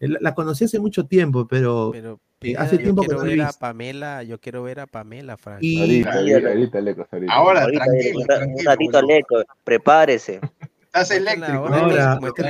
eh, 0.00 0.08
La, 0.08 0.18
la 0.20 0.34
conocí 0.34 0.64
hace 0.64 0.78
mucho 0.80 1.06
tiempo, 1.06 1.46
pero, 1.46 1.90
Pero 1.92 2.14
eh, 2.14 2.18
Pineda, 2.38 2.62
hace 2.62 2.76
yo 2.76 2.82
tiempo 2.82 3.02
que 3.02 3.08
quiero 3.08 3.20
no 3.20 3.26
la 3.26 3.32
he 3.32 3.36
ver 3.36 3.46
a. 3.46 3.52
Pamela, 3.52 4.22
yo 4.22 4.38
quiero 4.40 4.62
ver 4.62 4.80
a 4.80 4.86
Pamela, 4.86 5.36
Frank. 5.36 5.62
Y 5.62 5.80
Ahorita, 5.80 6.12
ahorita, 6.18 6.48
ahorita, 6.48 6.78
ahorita. 7.12 7.32
Ahora, 7.34 7.62
Ahorita, 7.62 7.84
tranquilo, 7.84 8.18
un, 8.20 8.64
ratito 8.64 9.02
Leco, 9.02 9.42
prepárese. 9.64 10.40
Estás 10.88 11.10
eléctrico. 11.10 11.66
ahora, 11.66 12.14
¿no? 12.14 12.20
que 12.20 12.42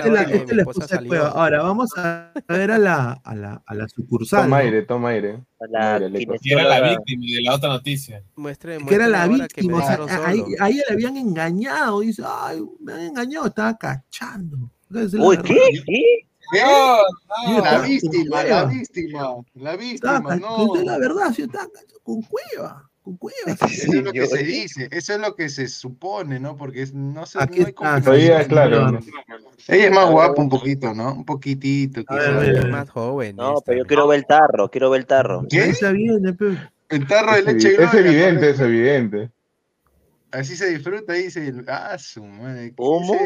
vamos 1.59 1.91
a 1.97 2.33
ver 2.49 2.71
a 2.71 2.79
la, 2.79 3.13
a 3.25 3.35
la, 3.35 3.63
a 3.67 3.75
la 3.75 3.89
sucursal. 3.89 4.45
Toma 4.45 4.59
¿no? 4.59 4.63
aire, 4.63 4.83
toma 4.83 5.09
aire. 5.11 5.43
La. 5.71 6.01
Y 6.41 6.53
era 6.53 6.63
la 6.65 6.89
víctima 6.91 7.25
de 7.27 7.43
la 7.43 7.55
otra 7.57 7.69
noticia. 7.71 8.23
Muestre, 8.37 8.79
que 8.79 8.95
era 8.95 9.09
la 9.09 9.25
que 9.25 9.35
víctima, 9.35 9.79
o 9.79 9.81
sea, 9.81 9.97
dejaron 9.97 10.11
a, 10.11 10.29
a- 10.29 10.33
solo. 10.33 10.57
a 10.61 10.69
ella 10.69 10.83
le 10.89 10.95
habían 10.95 11.17
engañado, 11.17 12.01
dice, 12.01 12.23
ay, 12.25 12.63
me 12.81 12.93
han 12.93 13.01
engañado, 13.01 13.47
estaba 13.47 13.77
cachando. 13.77 14.71
Uy. 15.19 15.37
¿qué? 15.39 15.55
¿Qué? 15.55 15.83
¿Qué? 15.85 16.61
Yo 17.49 17.63
La 17.63 17.81
víctima, 17.81 18.43
la 18.45 18.65
víctima, 18.65 19.37
la 19.55 19.77
víctima, 19.77 20.37
no. 20.37 20.77
es 20.77 20.85
la 20.85 20.97
verdad, 20.99 21.29
estaba 21.37 21.67
cachando 21.67 22.01
con 22.03 22.23
cueva, 22.23 22.88
Eso 23.71 23.93
es 23.93 24.03
lo 24.05 24.13
que 24.13 24.27
se 24.27 24.43
dice, 24.43 24.89
eso 24.91 25.15
es 25.15 25.21
lo 25.21 25.35
que 25.35 25.49
se 25.49 25.69
supone, 25.69 26.41
¿no? 26.41 26.57
Porque 26.57 26.83
es- 26.83 26.93
no, 26.95 27.25
se, 27.27 27.43
Aquí 27.43 27.61
no 27.61 27.67
hay 27.67 27.71
está. 27.71 28.01
Todavía, 28.03 28.47
claro. 28.47 28.93
¿no? 28.93 29.01
Ella 29.69 29.85
es 29.87 29.93
más 29.93 30.11
guapa 30.11 30.41
un 30.43 30.49
poquito, 30.49 30.95
¿no? 30.95 31.15
Un 31.15 31.25
poquitito. 31.25 32.03
Ver, 32.09 32.57
Es 32.57 32.69
más 32.69 32.91
joven. 32.91 33.37
No, 33.37 33.55
esta, 33.59 33.63
pero 33.67 33.79
yo 33.79 33.85
¿no? 33.85 33.89
quiero 33.89 34.09
ver 34.09 34.19
el 34.19 34.27
tarro, 34.27 34.71
quiero 34.71 34.91
ver 34.91 35.01
el 35.01 35.07
tarro. 35.07 35.47
¿Qué? 35.49 35.61
Ahí 35.63 35.71
está 35.71 35.93
bien, 35.93 36.27
eh. 36.27 36.69
El 36.89 37.07
tarro 37.07 37.35
de 37.35 37.43
leche 37.43 37.75
es 37.83 37.95
evidente, 37.95 38.51
es 38.51 38.61
evidente. 38.61 39.31
Así 40.31 40.57
se 40.57 40.69
disfruta, 40.71 41.13
dice. 41.15 41.53
Ah, 41.67 41.97
su 41.99 42.25
madre. 42.25 42.73
¿Cómo? 42.77 43.17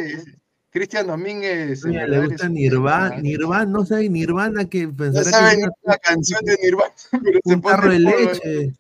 Cristian 0.70 1.06
Domínguez. 1.06 1.84
Oye, 1.84 2.08
le 2.08 2.26
gusta 2.26 2.48
Nirvana. 2.48 3.16
Nirvana, 3.18 3.66
no 3.66 3.84
sabe 3.84 4.08
Nirvana 4.08 4.64
que 4.64 4.86
No 4.86 4.96
pensará 4.96 5.24
sabe 5.30 5.56
que 5.58 5.68
una 5.82 5.96
canción 5.98 6.40
de 6.44 6.56
Nirvana, 6.62 6.92
pero 7.22 7.40
se 7.44 7.54
un 7.54 7.60
tarro 7.60 7.92
de 7.92 7.98
leche. 7.98 8.74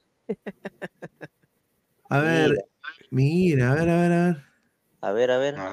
A 2.08 2.18
ver, 2.20 2.64
mira, 3.10 3.72
a 3.72 3.74
ver, 3.74 3.88
a 3.88 3.96
ver, 3.96 4.12
a 4.12 4.26
ver. 4.26 4.36
A 5.00 5.12
ver, 5.12 5.30
a 5.30 5.38
ver. 5.38 5.56
No, 5.56 5.72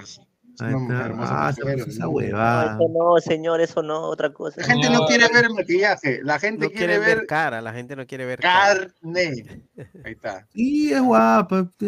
Ahí 0.61 0.73
está. 0.73 1.15
Ah, 1.19 1.53
se 1.53 1.61
mujer, 1.64 1.77
puso 1.77 1.90
esa 1.90 2.03
¿no? 2.03 2.10
No, 2.10 2.15
huevada. 2.15 2.73
eso 2.73 2.90
no, 2.90 3.18
señor, 3.22 3.61
eso 3.61 3.81
no, 3.81 4.02
otra 4.02 4.34
cosa. 4.34 4.60
La 4.60 4.68
gente 4.68 4.90
no 4.90 5.06
quiere 5.06 5.26
ver 5.34 5.49
maquillaje, 5.49 6.19
la 6.23 6.38
gente 6.40 6.65
No 6.65 6.72
quiere 6.72 6.99
ver 6.99 7.18
ver 7.18 7.27
cara, 7.27 7.61
la 7.61 7.72
gente 7.72 7.95
no 7.95 8.06
quiere 8.06 8.26
ver 8.26 8.40
cara. 8.40 8.76
carne. 8.94 9.64
Ahí 10.03 10.11
está. 10.14 10.48
Sí, 10.53 10.91
es 10.91 11.02
guapa. 11.02 11.72
Sí. 11.80 11.88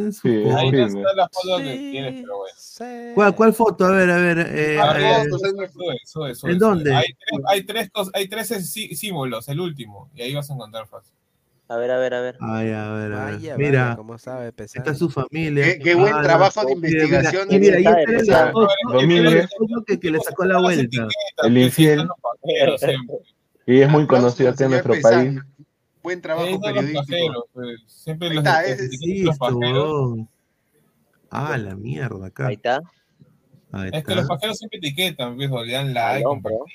Ahí 0.55 0.69
sí, 0.69 0.77
está 0.77 1.13
la 1.15 1.27
foto 1.29 1.57
que 1.57 1.89
tienes, 1.91 2.21
pero 2.21 2.37
bueno. 2.37 3.13
¿Cuál, 3.15 3.35
¿Cuál 3.35 3.53
foto? 3.53 3.85
A 3.85 3.91
ver, 3.91 4.09
a 4.09 4.17
ver. 4.17 4.39
eh, 4.39 4.77
Ah, 4.79 4.93
eh, 4.97 5.25
sube, 5.29 5.67
sube, 5.69 5.99
sube, 6.05 6.29
¿En 6.29 6.35
sube. 6.35 6.55
dónde? 6.55 6.93
Hay 6.93 7.05
tres, 7.13 7.41
hay 7.47 7.63
tres, 7.63 7.89
hay 8.13 8.27
tres 8.29 8.71
sí- 8.71 8.95
símbolos, 8.95 9.49
el 9.49 9.59
último, 9.59 10.09
y 10.15 10.21
ahí 10.21 10.33
vas 10.33 10.49
a 10.49 10.53
encontrar 10.53 10.87
fácil. 10.87 11.13
A 11.71 11.77
ver, 11.77 11.89
a 11.89 11.97
ver, 11.99 12.13
a 12.13 12.19
ver. 12.19 12.35
Ay, 12.41 12.71
a 12.71 12.91
ver, 12.91 13.13
a 13.13 13.25
ver. 13.25 13.35
Vaya, 13.35 13.55
Mira, 13.57 13.83
vaya, 13.85 13.95
cómo 13.95 14.17
sabe 14.17 14.51
pesar. 14.51 14.79
está 14.85 14.93
su 14.93 15.09
familia. 15.09 15.63
Qué- 15.63 15.79
qué 15.79 15.95
buen 15.95 16.13
Ah, 16.13 16.21
trabajo 16.21 16.65
de 16.65 16.75
mira, 16.75 16.89
mira, 16.89 17.03
investigación 17.05 17.47
Y 17.49 17.59
mira, 17.59 17.77
ahí 17.77 17.85
está 17.85 18.45
la 18.47 18.51
foto 18.51 19.83
que, 19.87 19.97
que 19.97 20.11
le 20.11 20.19
sacó 20.19 20.43
la 20.43 20.59
vuelta. 20.59 21.07
El 21.43 21.57
infiel. 21.57 22.09
Y 23.65 23.79
es 23.79 23.89
muy 23.89 24.05
conocido 24.05 24.49
acá 24.49 24.65
en 24.65 24.71
nuestro 24.71 24.95
país. 25.01 25.39
Buen 26.03 26.19
trabajo 26.21 26.49
los 26.49 26.59
periodístico. 26.59 27.47
pues, 27.53 27.79
Siempre 27.87 28.27
Ahí 28.27 28.35
los, 28.35 28.45
está. 28.45 28.65
Ah, 31.29 31.57
la 31.57 31.75
mierda, 31.77 32.27
acá. 32.27 32.47
Ahí 32.47 32.55
está. 32.55 32.81
Ahí 33.73 33.89
Es 33.93 34.03
que 34.03 34.15
los 34.15 34.23
está. 34.23 34.35
pajeros 34.35 34.57
siempre 34.57 34.79
etiquetan, 34.79 35.35
pues, 35.37 35.49
o 35.49 35.63
le 35.63 35.71
dan 35.73 35.87
Al 35.89 35.93
like, 35.93 36.25
hombro. 36.25 36.65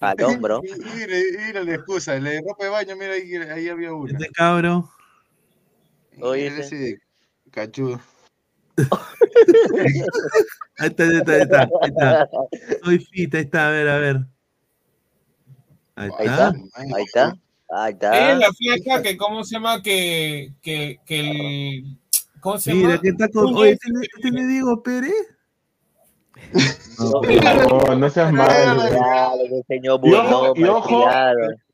Al 0.00 0.22
hombro. 0.24 0.60
Y- 0.64 0.68
y 0.70 0.84
Mira, 0.94 1.16
mira 1.46 1.64
la 1.64 1.74
excusa, 1.74 2.18
la 2.20 2.30
de 2.30 2.40
ropa 2.40 2.64
de 2.64 2.70
baño, 2.70 2.96
mira 2.96 3.12
ahí, 3.14 3.34
ahí 3.34 3.68
había 3.68 3.92
una. 3.92 4.12
Este 4.12 4.28
cabro. 4.32 4.90
Oye, 6.20 6.50
Mira 6.50 6.64
ese 6.64 6.98
cachudo. 7.50 8.00
Ahí 10.78 10.86
está, 10.88 11.02
ahí 11.04 11.16
está, 11.16 11.32
ahí 11.32 11.40
está. 11.42 11.60
Ahí 11.62 11.88
está. 11.88 12.28
Soy 12.84 12.98
fit, 12.98 13.34
ahí 13.34 13.40
está, 13.42 13.66
a 13.68 13.70
ver, 13.70 13.88
a 13.88 13.98
ver. 13.98 14.16
Ahí 15.96 16.10
Ahí 16.18 16.26
está. 16.26 16.48
está. 16.48 17.36
Ahí 17.74 17.92
está. 17.92 18.12
Ahí 18.12 18.22
Ella 18.22 18.28
es 18.28 18.34
está. 18.34 18.38
la 18.38 18.52
flaca 18.84 19.02
que, 19.02 19.16
¿cómo 19.16 19.44
se 19.44 19.54
llama? 19.56 19.82
Que, 19.82 20.52
que, 20.62 20.98
que 21.04 21.20
el. 21.20 21.98
¿Cómo 22.40 22.58
se 22.58 22.72
Mira, 22.74 22.90
llama? 22.90 23.00
que 23.02 23.08
está 23.08 23.28
con. 23.28 23.54
Oye, 23.54 23.76
¿tiene, 23.76 24.06
¿tiene 24.22 24.46
Diego 24.46 24.82
Pérez? 24.82 25.12
No, 26.98 27.20
No, 27.88 27.96
no 27.96 28.10
seas 28.10 28.32
malo. 28.32 28.82
Que 29.68 29.80
Y 29.82 29.88
ojo, 29.88 30.52
y 30.56 30.64
ojo, 30.64 31.08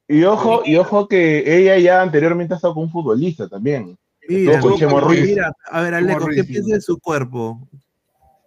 y 0.08 0.24
ojo, 0.24 0.62
y 0.64 0.76
ojo 0.76 1.08
que 1.08 1.58
ella 1.58 1.78
ya 1.78 2.02
anteriormente 2.02 2.54
ha 2.54 2.56
estado 2.56 2.74
con 2.74 2.84
un 2.84 2.90
futbolista 2.90 3.48
también. 3.48 3.96
Mira, 4.28 4.60
con 4.60 4.76
Chemo 4.76 5.00
Ruiz. 5.00 5.22
mira, 5.22 5.52
a 5.70 5.80
ver, 5.80 5.94
Aleco, 5.94 6.26
¿qué 6.26 6.42
Ruiz, 6.42 6.46
piensa 6.46 6.74
de 6.74 6.80
su 6.80 6.98
cuerpo? 6.98 7.60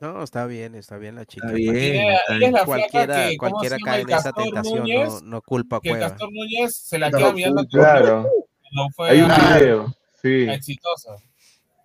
No, 0.01 0.23
está 0.23 0.45
bien, 0.45 0.75
está 0.75 0.97
bien 0.97 1.15
la 1.15 1.25
chica. 1.25 1.47
Está 1.47 1.57
bien. 1.57 1.95
Está 2.09 2.33
es 2.33 2.39
bien. 2.39 2.53
la 2.53 2.65
Cualquiera, 2.65 3.29
que, 3.29 3.37
¿cómo 3.37 3.51
cualquiera 3.51 3.77
cae 3.83 4.01
en 4.01 4.09
esa 4.09 4.31
tentación, 4.31 4.77
no, 4.77 4.81
Núñez, 4.83 5.21
no 5.23 5.41
culpa 5.41 5.79
que 5.81 5.89
el 5.89 5.95
cueva. 5.97 6.09
Castor 6.11 6.29
Núñez 6.31 6.75
se 6.75 6.97
la 6.99 7.09
No, 7.09 7.17
queda 7.17 7.33
mirando 7.33 7.65
Claro, 7.67 8.27
cuando 8.61 8.93
fue 8.95 9.09
hay 9.09 9.21
un 9.21 9.31
a- 9.31 9.57
video, 9.57 9.93
sí, 10.21 10.47
a 10.47 10.53
exitosa. 10.53 11.15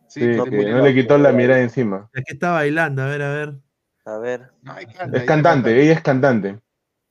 sí, 0.06 0.20
que 0.20 0.36
murió. 0.50 0.76
no 0.76 0.84
le 0.84 0.94
quitó 0.94 1.18
la 1.18 1.32
mirada 1.32 1.60
encima. 1.60 2.08
Aquí 2.16 2.34
está 2.34 2.52
bailando, 2.52 3.02
a 3.02 3.06
ver, 3.06 3.22
a 3.22 3.30
ver. 3.32 3.54
A 4.06 4.18
ver. 4.18 4.50
No, 4.62 4.74
canta, 4.96 5.16
Es 5.18 5.24
cantante, 5.24 5.82
ella 5.82 5.92
es 5.94 6.02
cantante. 6.02 6.60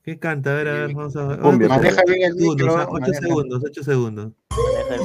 ¿Qué 0.03 0.19
canta? 0.19 0.51
A 0.51 0.55
ver, 0.55 0.67
a 0.67 0.73
ver, 0.73 0.93
vamos 0.93 1.15
a 1.15 1.25
ver. 1.27 1.39
Cumbia, 1.39 1.67
Maneja 1.69 2.03
bien 2.05 2.21
el 2.23 2.35
micro. 2.35 2.77
ah, 2.77 2.83
ocho 2.89 2.99
maneja. 2.99 3.19
segundos, 3.21 3.63
ocho 3.65 3.83
segundos. 3.83 4.31
maneja 4.51 4.95
el- 4.95 5.01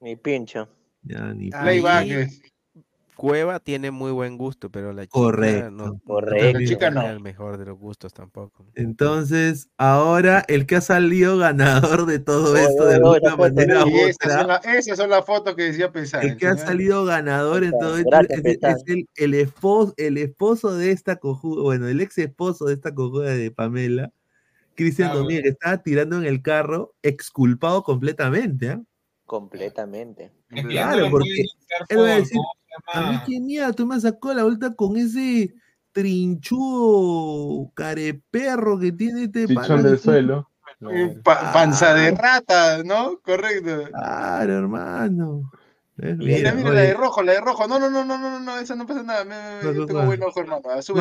Mi 0.00 0.14
pincho. 0.16 0.68
Ya, 1.02 1.32
ni 1.34 1.50
Playback. 1.50 2.30
Cueva 3.16 3.60
tiene 3.60 3.90
muy 3.90 4.12
buen 4.12 4.36
gusto, 4.36 4.70
pero 4.70 4.92
la 4.92 5.06
chica 5.06 5.12
Correcto. 5.12 5.70
no, 5.70 6.00
Correcto. 6.04 6.58
La 6.60 6.66
chica 6.66 6.90
no 6.90 7.00
no. 7.00 7.06
es 7.06 7.12
el 7.12 7.20
mejor 7.20 7.56
de 7.58 7.64
los 7.66 7.78
gustos 7.78 8.12
tampoco. 8.12 8.66
Entonces, 8.74 9.68
ahora 9.78 10.44
el 10.48 10.66
que 10.66 10.76
ha 10.76 10.80
salido 10.82 11.38
ganador 11.38 12.04
de 12.06 12.18
todo 12.18 12.56
esto 12.56 12.84
de 12.86 12.96
alguna 12.96 13.36
manera 13.36 13.84
u 13.84 13.88
Y 13.88 14.00
esas 14.00 14.32
son, 14.32 14.50
otra, 14.50 14.56
esas 14.74 14.98
son 14.98 15.10
las 15.10 15.24
fotos 15.24 15.54
que 15.56 15.62
decía 15.64 15.90
pensar. 15.90 16.24
el 16.24 16.36
que 16.36 16.46
ha 16.46 16.56
salido 16.56 17.04
ganador 17.06 17.64
en 17.64 17.72
todo 17.78 17.96
esto 17.96 18.10
es, 18.44 18.82
el, 18.86 19.08
el 19.16 19.34
esposo, 19.34 19.94
el 19.96 20.18
esposo 20.18 20.74
de 20.76 20.90
esta 20.92 21.16
cojuda, 21.16 21.62
bueno, 21.62 21.88
el 21.88 22.00
ex 22.02 22.18
esposo 22.18 22.66
de 22.66 22.74
esta 22.74 22.94
cojuda 22.94 23.30
de 23.34 23.50
Pamela, 23.50 24.12
Cristian 24.74 25.10
Ah, 25.10 25.14
Domínguez, 25.14 25.42
que 25.42 25.48
estaba 25.50 25.82
tirando 25.82 26.18
en 26.18 26.24
el 26.26 26.42
carro, 26.42 26.94
exculpado 27.02 27.82
completamente, 27.82 28.68
¿ah? 28.70 28.82
Completamente. 29.24 30.30
Claro, 30.48 31.06
no 31.06 31.10
porque 31.10 31.44
él 31.88 31.98
va 31.98 32.12
a 32.12 32.16
decir, 32.16 32.36
¿cómo 32.36 32.52
se 32.65 32.65
A 32.92 33.00
mí 33.00 33.06
llama? 33.12 33.24
qué 33.26 33.40
mierda, 33.40 33.72
tú 33.72 33.86
me 33.86 34.00
sacó 34.00 34.32
la 34.34 34.42
vuelta 34.44 34.74
con 34.74 34.96
ese 34.96 35.54
trinchudo 35.92 37.70
careperro 37.74 38.78
que 38.78 38.92
tiene 38.92 39.24
este 39.24 39.46
Chichón 39.46 39.82
del 39.82 39.96
que- 39.96 40.02
suelo. 40.02 40.50
Pa- 41.24 41.52
panza 41.52 41.94
de 41.94 42.10
rata, 42.10 42.82
¿no? 42.84 43.18
Correcto. 43.22 43.88
Claro, 43.88 44.58
hermano. 44.58 45.50
Es- 45.96 46.18
Mira, 46.18 46.52
mira, 46.52 46.68
oye, 46.68 46.74
la 46.76 46.82
de 46.82 46.92
rojo, 46.94 47.22
la 47.22 47.32
de 47.32 47.40
rojo. 47.40 47.66
No, 47.66 47.78
no, 47.78 47.88
no, 47.88 48.04
no, 48.04 48.18
no, 48.18 48.30
no, 48.30 48.40
no, 48.40 48.58
esa 48.58 48.76
no 48.76 48.86
pasa 48.86 49.02
nada. 49.02 49.24
Me- 49.24 49.30
me- 49.34 49.54
me- 49.56 49.60
¿Cuál, 49.62 49.74
yo 49.74 49.78
cuál, 49.80 49.86
tengo 49.86 50.04
buen 50.04 50.22
ojo, 50.22 50.40
hermano. 50.40 50.62
Ah, 50.70 50.82
Sube, 50.82 51.00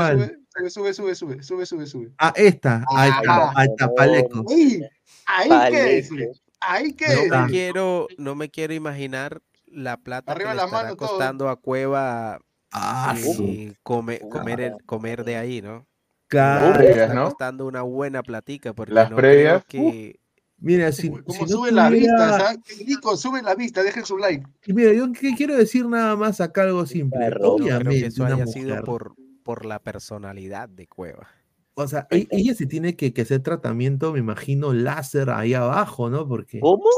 sube, 0.70 0.70
sube, 0.70 0.94
sube, 0.94 1.16
sube, 1.16 1.44
sube, 1.44 1.66
sube, 1.66 1.86
sube. 1.88 2.12
Ah, 2.18 2.32
esta, 2.38 2.86
ahí 2.88 3.10
está, 3.12 3.52
ahí 3.54 3.68
está, 3.68 3.94
Paleco. 3.94 4.46
Ahí, 4.50 4.82
ahí 5.26 5.50
Paleco. 5.50 5.76
quédese. 5.76 6.32
Ahí 6.62 6.96
No. 7.30 7.36
Ah. 7.36 7.42
me 7.46 7.52
quiero, 7.52 8.08
no 8.18 8.36
me 8.36 8.50
quiero 8.50 8.74
imaginar 8.74 9.42
la 9.76 9.98
plata 9.98 10.32
Arriba 10.32 10.52
que 10.52 10.56
le 10.56 10.62
la 10.62 10.66
estará 10.66 10.84
mano 10.84 10.96
todo. 10.96 11.08
costando 11.10 11.50
a 11.50 11.56
Cueva 11.58 12.40
Ah, 12.72 13.16
y 13.40 13.74
come- 13.84 14.20
comer, 14.20 14.60
el- 14.62 14.76
comer 14.86 15.24
de 15.24 15.38
ahí, 15.38 15.62
¿no? 15.62 15.86
Claro. 16.28 16.82
Está 16.82 17.14
¿no? 17.14 17.26
costando 17.26 17.66
una 17.68 17.84
buena 17.84 18.24
platica 18.24 18.74
porque 18.74 18.94
Las 18.94 19.10
no 19.12 19.16
previas, 19.18 19.64
creo 19.68 19.82
que 19.82 20.20
Mira, 20.58 20.92
si, 20.94 21.10
Uy, 21.10 21.18
si 21.18 21.24
¿Cómo 21.26 21.42
no 21.42 21.48
sube 21.48 21.72
la 21.72 21.88
tuviera- 21.90 22.14
vista? 22.28 22.40
¿sabes? 22.40 22.88
Nico, 22.88 23.18
sube 23.18 23.42
la 23.44 23.56
vista, 23.56 23.84
dejen 23.84 24.06
su 24.06 24.18
like. 24.18 24.46
y 24.66 24.74
Mira, 24.74 24.94
yo 24.94 25.12
que 25.12 25.36
quiero 25.36 25.56
decir 25.56 25.86
nada 25.86 26.16
más 26.16 26.40
acá 26.42 26.64
algo 26.64 26.86
simple. 26.86 27.20
Perro. 27.20 27.40
no 27.40 27.56
creo 27.58 27.66
Obviamente, 27.76 28.00
que 28.02 28.06
eso 28.08 28.24
una 28.24 28.36
haya 28.36 28.46
mujer, 28.46 28.64
sido 28.64 28.84
por, 28.84 29.16
por 29.44 29.66
la 29.66 29.80
personalidad 29.80 30.70
de 30.70 30.88
Cueva. 30.88 31.28
o 31.76 31.88
sea, 31.90 32.08
e- 32.10 32.28
ella 32.32 32.56
se 32.56 32.66
tiene 32.68 32.96
que, 32.96 33.14
que 33.14 33.24
hacer 33.24 33.42
tratamiento, 33.42 34.14
me 34.14 34.20
imagino, 34.20 34.72
láser 34.74 35.30
ahí 35.30 35.54
abajo, 35.54 36.10
¿no? 36.10 36.26
Porque 36.28 36.62
¿Cómo? 36.62 36.90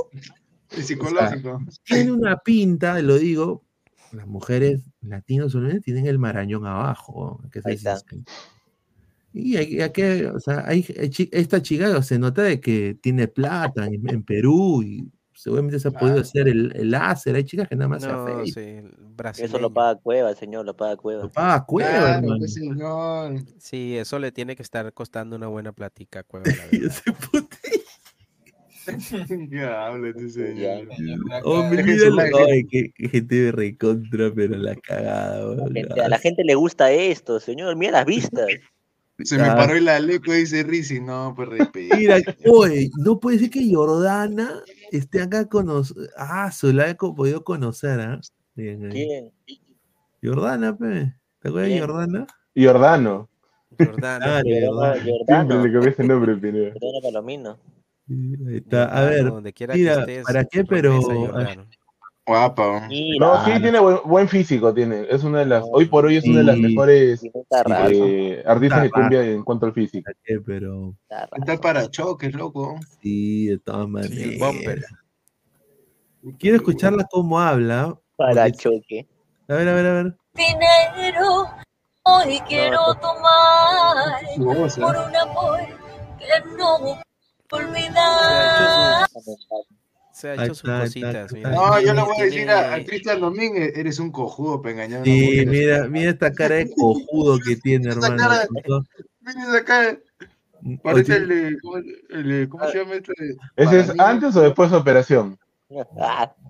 El 0.76 0.84
psicológico. 0.84 1.60
tiene 1.85 2.11
una 2.11 2.38
pinta, 2.38 3.02
lo 3.02 3.18
digo, 3.18 3.64
las 4.11 4.27
mujeres 4.27 4.81
latinas 5.02 5.52
solamente 5.52 5.81
tienen 5.81 6.07
el 6.07 6.19
marañón 6.19 6.65
abajo, 6.65 7.41
que. 7.52 7.61
Y 9.34 9.56
hay, 9.57 9.81
hay 9.81 9.91
que, 9.91 10.27
o 10.27 10.39
sea, 10.39 10.64
hay, 10.68 10.85
esta 11.31 11.61
chica 11.61 12.02
se 12.02 12.18
nota 12.18 12.41
de 12.41 12.60
que 12.60 12.98
tiene 13.02 13.27
plata 13.27 13.85
en, 13.85 14.10
en 14.10 14.23
Perú 14.23 14.81
y 14.81 15.11
seguramente 15.34 15.80
se 15.80 15.89
ha 15.89 15.91
podido 15.91 16.22
hacer 16.22 16.48
el, 16.48 16.72
el 16.76 16.89
láser. 16.89 17.35
Hay 17.35 17.44
chicas 17.44 17.68
que 17.68 17.76
nada 17.76 17.88
más 17.89 18.02
se 18.02 18.07
No, 18.07 18.23
afeitan. 18.26 18.91
sí, 19.35 19.44
Eso 19.44 19.60
lo 19.60 19.72
paga 19.72 19.99
Cueva, 19.99 20.34
señor, 20.34 20.65
lo 20.65 20.76
paga 20.76 20.95
Cueva. 20.98 21.23
Lo 21.23 21.31
paga 21.31 21.64
Cueva, 21.65 21.89
Claro, 21.91 22.07
hermano. 22.18 22.38
pues, 22.39 22.53
señor. 22.56 23.35
Sí, 23.60 23.95
eso 23.98 24.18
le 24.18 24.31
tiene 24.31 24.56
que 24.56 24.64
estar 24.64 24.91
costando 24.94 25.35
una 25.35 25.48
buena 25.48 25.72
platica 25.72 26.22
a 26.22 26.23
Cueva, 26.23 26.48
la 26.48 26.53
Señor. 29.27 30.89
Ay, 32.49 32.64
qué, 32.69 32.91
qué 32.95 33.09
gente 33.09 33.51
recontra, 33.51 34.31
pero 34.34 34.57
la 34.57 34.76
cagada, 34.76 35.39
La 35.39 35.45
weón. 35.64 35.73
gente- 35.73 36.01
a 36.01 36.09
la 36.09 36.19
gente 36.19 36.43
le 36.43 36.55
gusta 36.55 36.91
esto, 36.91 37.39
señor. 37.39 37.76
Mira 37.76 37.91
las 37.93 38.05
vistas. 38.05 38.47
Se 39.23 39.35
me 39.38 39.43
Ah. 39.45 39.55
paró 39.55 39.73
el 39.73 39.88
aleco 39.88 40.34
y 40.34 40.39
dice 40.39 40.61
Rizzi. 40.64 41.01
No, 41.01 41.34
pues 41.35 41.49
respeto. 41.49 41.95
Mira, 41.95 42.18
oye, 42.45 42.89
no 42.97 43.19
puede 43.19 43.39
ser 43.39 43.49
que 43.49 43.68
Jordana 43.73 44.61
esté 44.91 45.22
acá 45.23 45.47
con 45.49 45.65
nosotros. 45.65 46.09
Ah, 46.18 46.51
se 46.51 46.72
la 46.72 46.88
he 46.89 46.95
podido 46.95 47.43
conocer, 47.43 47.99
¿ah? 47.99 48.19
Bien. 48.55 48.89
¿Quién? 48.91 49.31
Jordana, 50.23 50.77
pe. 50.77 51.14
¿Te 51.41 51.49
acuerdas 51.49 51.69
de. 51.72 51.80
Jordana? 51.80 52.27
Jordano. 52.55 53.30
Jordano. 53.77 54.26
Claro, 54.26 54.43
Jordano, 54.49 54.68
Jordana. 54.68 54.93
Siempre 55.03 55.26
Jordano. 55.27 55.64
le 55.64 55.72
cambié 55.73 55.89
ese 55.91 56.03
nombre, 56.03 56.35
Pineda. 56.35 56.73
Jordano 56.73 57.01
Palomino. 57.03 57.57
Sí, 58.08 58.34
ahí 58.48 58.58
está. 58.58 58.86
A 58.86 59.02
ver, 59.06 59.26
donde 59.26 59.54
quiera 59.54 59.74
que 59.74 59.80
mira, 59.80 60.00
estés, 60.00 60.24
¿para 60.26 60.46
qué? 60.46 60.64
Pero. 60.64 61.00
Guapa. 62.26 62.88
Mira, 62.90 63.26
No, 63.26 63.46
sí 63.46 63.52
tiene 63.62 63.80
buen, 63.80 64.00
buen 64.04 64.28
físico, 64.28 64.74
tiene. 64.74 65.06
Es 65.10 65.24
una 65.24 65.40
de 65.40 65.46
las, 65.46 65.64
hoy 65.72 65.86
por 65.86 66.06
hoy 66.06 66.18
es 66.18 66.26
una 66.26 66.40
de 66.40 66.44
las 66.44 66.56
Sí. 66.58 66.62
mejores 66.62 67.22
eh, 67.24 68.44
artistas 68.46 68.84
de 68.84 68.90
cumbia 68.92 69.24
en 69.24 69.44
cuanto 69.44 69.66
al 69.66 69.74
físico. 69.74 70.04
¿para 70.06 70.18
qué? 70.26 70.40
Pero. 70.46 70.94
Está 71.38 71.58
para 71.58 71.90
choques, 71.90 72.34
loco. 72.34 72.78
Sí, 73.02 73.48
de 73.48 73.60
todas 73.60 73.88
Sí, 74.08 74.24
el 74.24 74.40
bumper. 74.40 74.66
maneras. 74.68 74.92
Quiero 76.38 76.58
escucharla 76.58 77.08
cómo 77.10 77.40
habla. 77.40 77.98
Para 78.18 78.44
porque- 78.46 78.58
choque. 78.58 79.08
A 79.48 79.54
ver, 79.56 79.70
a 79.70 79.74
ver, 79.74 79.86
a 79.86 79.94
ver. 79.94 80.18
dinero 80.34 81.48
hoy 82.04 82.40
quiero 82.50 82.80
tomar 82.96 84.22
voz, 84.38 84.78
¿eh? 84.78 84.82
por 84.82 84.96
un 84.98 85.16
amor 85.16 85.60
que 86.20 86.58
no 86.58 87.00
olvidar. 87.52 89.07
Se 90.11 90.30
ha 90.30 90.34
hecho 90.34 90.56
sus 90.56 90.57
está, 90.64 90.80
ahí 90.80 90.86
está, 90.88 90.90
cositas. 90.90 91.32
mira, 91.34 91.49
está. 91.49 91.49
No, 91.52 91.80
yo 91.80 91.94
le 91.94 92.02
voy 92.02 92.19
a 92.19 92.24
decir 92.26 92.49
a, 92.49 92.74
a 92.74 92.84
Cristian 92.84 93.19
Domínguez, 93.22 93.78
eres 93.78 93.99
un 93.99 94.11
cojudo, 94.11 94.61
para 94.61 94.72
engañar 94.74 94.99
a 94.99 95.03
una 95.03 95.06
Sí, 95.06 95.22
mujer. 95.26 95.48
mira, 95.48 95.88
mira 95.88 96.10
esta 96.11 96.34
cara 96.34 96.56
de 96.56 96.72
cojudo 96.72 97.38
que 97.45 97.56
tiene, 97.57 97.90
Esa 97.90 97.99
hermano. 97.99 98.18
cara 98.18 98.48
Vienes 99.22 99.49
acá, 99.53 99.98
Oye, 100.64 100.80
parece 100.82 101.15
el 101.18 101.28
de, 101.28 101.57
¿cómo, 101.61 101.78
el 101.78 102.28
de- 102.28 102.49
¿cómo 102.49 102.68
se 102.68 102.78
llama 102.80 102.95
este? 102.95 103.14
¿Ese 103.56 103.80
es 103.80 103.99
antes 103.99 104.36
o 104.36 104.41
después 104.41 104.72
de 104.72 104.78
operación? 104.78 105.38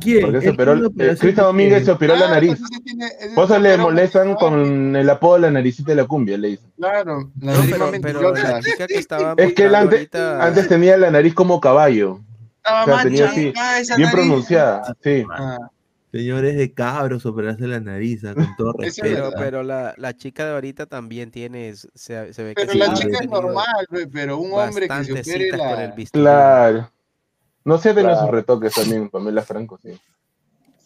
¿Quién? 0.00 0.22
Porque 0.22 0.40
se 0.40 0.46
¿Él 0.48 0.54
operó, 0.54 0.72
eh, 0.74 1.14
de 1.14 1.32
Domínguez 1.32 1.84
se 1.84 1.90
operó 1.92 2.16
la 2.16 2.26
Ah, 2.26 2.30
nariz. 2.30 2.58
pues 2.58 2.82
tiene- 2.84 3.08
se 3.46 3.60
le 3.60 3.76
molestan 3.76 4.34
con 4.34 4.96
el 4.96 5.08
apodo 5.08 5.34
de 5.34 5.40
la 5.42 5.50
naricita 5.52 5.92
de 5.92 5.96
la 5.96 6.04
cumbia, 6.06 6.36
le 6.38 6.48
dicen. 6.48 6.72
Claro, 6.76 7.30
la 7.40 7.52
No, 7.52 7.60
pero, 8.02 8.32
la 8.32 8.60
chica 8.60 8.86
que 8.88 8.94
estaba 8.98 9.34
Es 9.36 9.54
que 9.54 9.64
él 9.66 9.74
antes, 9.74 9.98
ahorita- 10.00 10.44
antes 10.44 10.68
tenía 10.68 10.96
la 10.96 11.10
nariz 11.10 11.34
como 11.34 11.60
caballo. 11.60 12.18
Estaba 12.56 12.82
O 12.82 12.84
sea, 12.86 12.94
más 12.94 13.04
tenía 13.04 13.26
así, 13.26 13.52
chanca 13.52 13.78
esa 13.80 13.96
bien 13.96 14.08
nariz. 14.08 14.24
pronunciada, 14.26 14.96
sí. 15.02 15.24
Ah, 15.30 15.58
Señores 16.12 16.56
de 16.58 16.74
cabros 16.74 17.24
operarse 17.24 17.66
la 17.66 17.80
nariz, 17.80 18.22
ah, 18.24 18.34
con 18.34 18.46
todo 18.58 18.72
respeto. 18.78 19.30
Pero, 19.38 19.62
la, 19.62 19.94
la 19.96 20.14
chica 20.14 20.44
de 20.44 20.52
ahorita 20.52 20.84
también 20.86 21.30
tiene, 21.30 21.74
se, 21.74 22.34
se 22.34 22.42
ve 22.42 22.54
que 22.54 22.66
Pero 22.66 22.74
la 22.74 22.92
chica 22.92 23.18
es 23.22 23.30
normal, 23.30 23.86
pe, 23.90 24.06
pero 24.08 24.36
un 24.38 24.52
hombre 24.52 24.88
que 24.88 25.04
se 25.04 25.12
opere 25.12 25.24
citas 25.24 25.58
con 25.60 25.80
el 25.80 25.88
la... 25.90 25.94
Claro. 26.12 26.90
No 27.64 27.78
sé, 27.78 27.90
tenido 27.94 28.10
Claro. 28.10 28.26
sus 28.26 28.30
retoques 28.30 28.74
también, 28.74 29.08
Pamela 29.08 29.42
Franco, 29.42 29.78
sí. 29.78 29.90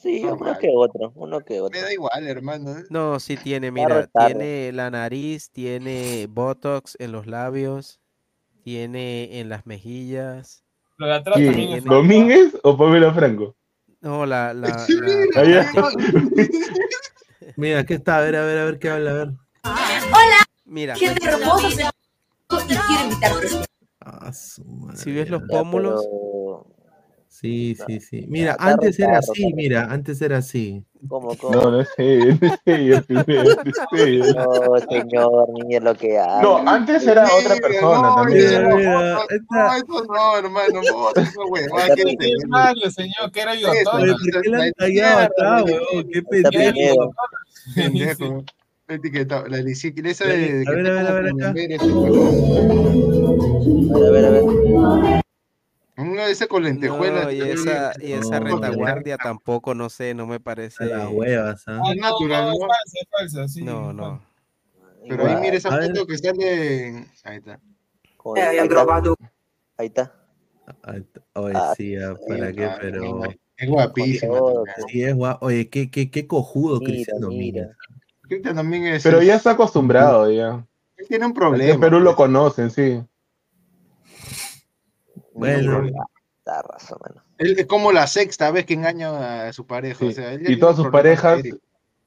Sí, 0.00 0.22
uno 0.24 0.56
que 0.58 0.70
otro, 0.74 1.10
uno 1.16 1.40
que 1.40 1.54
Me 1.54 1.60
otro. 1.60 1.80
da 1.80 1.92
igual, 1.92 2.28
hermano. 2.28 2.76
No, 2.90 3.18
sí 3.18 3.36
tiene, 3.36 3.70
mira, 3.72 4.06
tiene 4.06 4.70
la 4.72 4.90
nariz, 4.90 5.50
tiene 5.50 6.26
botox 6.30 6.96
en 7.00 7.12
los 7.12 7.26
labios, 7.26 7.98
tiene 8.62 9.40
en 9.40 9.48
las 9.48 9.66
mejillas. 9.66 10.62
Lo 10.98 11.06
de 11.06 11.14
atrás 11.14 11.36
¿Quién? 11.36 11.48
también 11.52 11.72
es 11.72 11.82
Tiene- 11.82 11.96
¿Domínguez 11.96 12.56
o 12.62 12.76
Pamela 12.76 13.12
Franco? 13.12 13.56
No, 14.00 14.26
la, 14.26 14.52
la, 14.54 14.86
Sí, 14.86 14.94
la- 15.00 15.42
mira. 15.44 15.72
Mira, 17.56 17.84
¿qué 17.86 17.94
está? 17.94 18.18
A 18.18 18.20
ver, 18.20 18.36
a 18.36 18.44
ver, 18.44 18.58
a 18.58 18.64
ver 18.66 18.78
qué 18.78 18.90
habla, 18.90 19.10
a 19.10 19.14
ver. 19.14 19.28
mira, 20.66 20.94
Gente 20.96 21.26
hermosa 21.26 21.70
se- 21.70 21.82
y 21.82 22.56
quiero 22.66 23.02
invitarte. 23.02 23.46
Ah, 24.00 24.32
su 24.32 24.64
madre. 24.64 24.98
si 24.98 25.10
ves 25.12 25.28
los 25.28 25.40
Ya, 25.42 25.48
pómulos, 25.48 26.06
pero... 26.06 26.35
Sí, 27.40 27.76
sí, 27.86 28.00
sí. 28.00 28.24
Mira, 28.28 28.52
está 28.52 28.72
antes 28.72 28.98
era 28.98 29.18
así, 29.18 29.52
mira, 29.52 29.92
antes 29.92 30.22
era 30.22 30.38
así. 30.38 30.82
¿Cómo, 31.06 31.36
cómo? 31.36 31.52
No, 31.60 31.70
no 31.70 31.80
es 31.82 31.90
ella, 31.98 32.34
no 32.40 32.46
es 32.46 32.60
no 32.96 33.00
es 33.00 33.04
ella. 33.10 34.34
No, 34.34 34.80
señor, 34.88 35.48
mire 35.52 35.80
lo 35.80 35.94
que 35.94 36.18
hace. 36.18 36.42
No, 36.42 36.66
antes 36.66 37.06
era 37.06 37.34
otra 37.34 37.56
persona 37.56 38.08
no, 38.08 38.14
también. 38.14 38.48
Mira, 38.48 38.62
no, 38.62 38.76
mira, 38.76 38.90
no, 38.90 39.20
esta- 39.28 39.36
No, 39.50 39.74
eso 39.76 40.04
no, 40.06 40.38
hermano, 40.38 40.80
no, 40.82 41.10
eso 41.10 41.40
Es 42.18 42.48
Mario, 42.48 42.90
señor, 42.90 43.30
que 43.30 43.40
era 43.42 43.52
bigotón. 43.52 43.84
¿por 43.84 44.42
qué 44.42 44.48
la 44.48 44.72
tallado 44.72 45.20
acá, 45.20 45.64
weón? 45.64 46.08
Qué 46.10 46.22
pendejo. 46.22 47.12
Pendejo. 47.74 48.44
Etiquetado, 48.88 49.46
la 49.48 49.58
esa 49.58 50.24
de, 50.26 50.64
a 50.66 50.70
ver, 50.70 50.86
a 50.86 50.90
ver, 50.92 51.06
a 51.06 51.12
ver 51.12 51.26
acá. 51.26 51.52
Ver, 51.52 51.72
a 54.06 54.10
ver, 54.10 54.24
a 54.24 54.30
ver. 54.30 55.22
Una 55.98 56.26
de 56.26 56.32
esas 56.32 56.48
con 56.48 56.62
lentejuelas. 56.62 57.24
no, 57.26 57.32
y 57.32 57.40
esa, 57.40 57.92
y 58.00 58.12
esa 58.12 58.38
No, 58.40 58.44
retaguardia 58.46 59.16
tampoco, 59.16 59.74
no 59.74 59.88
sé, 59.88 60.14
no 60.14 60.26
me 60.26 60.40
parece. 60.40 60.84
las 60.86 61.08
huevas, 61.10 61.64
¿ah? 61.66 61.80
Ah, 61.82 61.92
Es 61.92 61.96
no, 62.00 62.10
natural, 62.10 62.44
no, 62.50 62.58
falsa, 62.58 62.98
es 63.00 63.08
falsa, 63.10 63.48
sí. 63.48 63.62
No, 63.62 63.92
no. 63.92 64.22
Pero 65.08 65.26
ahí 65.26 65.36
mira 65.36 65.56
esa 65.56 65.70
foto 65.70 66.06
que 66.06 66.18
sale. 66.18 67.06
Ahí 67.24 67.36
está. 67.38 67.60
Joder, 68.16 68.48
ahí 68.48 68.58
está. 68.58 68.84
Ahí 69.78 69.86
está. 69.86 70.26
Ay, 70.82 71.02
t- 71.02 71.20
Oye, 71.34 71.54
Ah, 71.56 71.74
sí, 71.76 71.96
ah, 71.96 72.14
¿para 72.28 72.52
qué? 72.52 72.64
Ah, 72.64 72.78
Pero. 72.80 73.22
Es 73.56 73.68
guapísima. 73.70 74.38
También. 74.38 74.88
Sí, 74.88 75.02
es 75.04 75.14
guapo. 75.14 75.46
Oye, 75.46 75.70
qué, 75.70 75.90
qué, 75.90 76.10
qué 76.10 76.26
cojudo 76.26 76.80
Mira, 76.80 76.92
Cristian 76.92 77.20
Domínguez. 77.20 77.52
mira. 77.52 77.76
Cristian 78.22 78.54
también 78.56 78.86
es. 78.86 79.02
Pero 79.02 79.22
ya 79.22 79.36
está 79.36 79.52
acostumbrado, 79.52 80.30
ya. 80.30 80.66
Él 80.96 81.06
tiene 81.08 81.26
un 81.26 81.32
problema. 81.34 81.72
en 81.72 81.80
Perú 81.80 82.00
lo 82.00 82.16
conocen, 82.16 82.70
sí. 82.70 83.02
Bueno, 85.38 85.82
Da 86.44 86.62
razón, 86.62 86.98
mano. 87.02 87.22
Él 87.38 87.58
es 87.58 87.66
como 87.66 87.90
la 87.90 88.06
sexta 88.06 88.50
vez 88.52 88.64
que 88.66 88.74
engaña 88.74 89.48
a 89.48 89.52
su 89.52 89.66
pareja. 89.66 89.98
Sí. 89.98 90.06
O 90.06 90.12
sea, 90.12 90.32
él 90.32 90.38
ya 90.38 90.42
Y 90.44 90.46
tiene 90.46 90.60
todas 90.60 90.76
sus 90.76 90.88
parejas, 90.88 91.42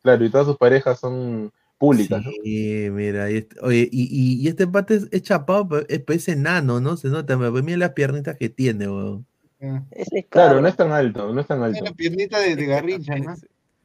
claro, 0.01 0.23
y 0.26 0.30
todas 0.30 0.47
sus 0.47 0.57
parejas 0.57 0.97
son 0.99 1.51
públicas. 1.77 2.23
¿no? 2.23 2.31
Sí, 2.43 2.88
mira, 2.89 3.30
y 3.30 3.38
este- 3.38 3.60
oye, 3.61 3.89
y, 3.91 4.03
y, 4.10 4.41
y 4.41 4.47
este 4.47 4.64
empate 4.64 4.95
es, 4.95 5.07
es 5.11 5.22
chapado, 5.23 5.85
es, 5.89 6.03
es 6.07 6.27
enano, 6.30 6.80
¿no? 6.80 6.95
Se 6.95 7.10
nota, 7.10 7.35
me 7.38 7.51
mira 7.61 7.77
las 7.80 7.91
piernitas 7.91 8.38
que 8.38 8.49
tiene, 8.49 8.88
weón. 8.88 9.26
Ah, 9.61 9.84
Claro, 10.30 10.61
no 10.61 10.68
es 10.69 10.76
tan 10.77 10.91
alto, 10.93 11.34
no 11.34 11.41
es 11.41 11.47
tan 11.47 11.57
Tiene 11.60 11.77
alto. 11.77 11.85
la 11.85 11.91
piernita 11.93 12.39
de, 12.39 12.56
de 12.56 12.65
garrincha, 12.65 13.15
¿no? 13.18 13.35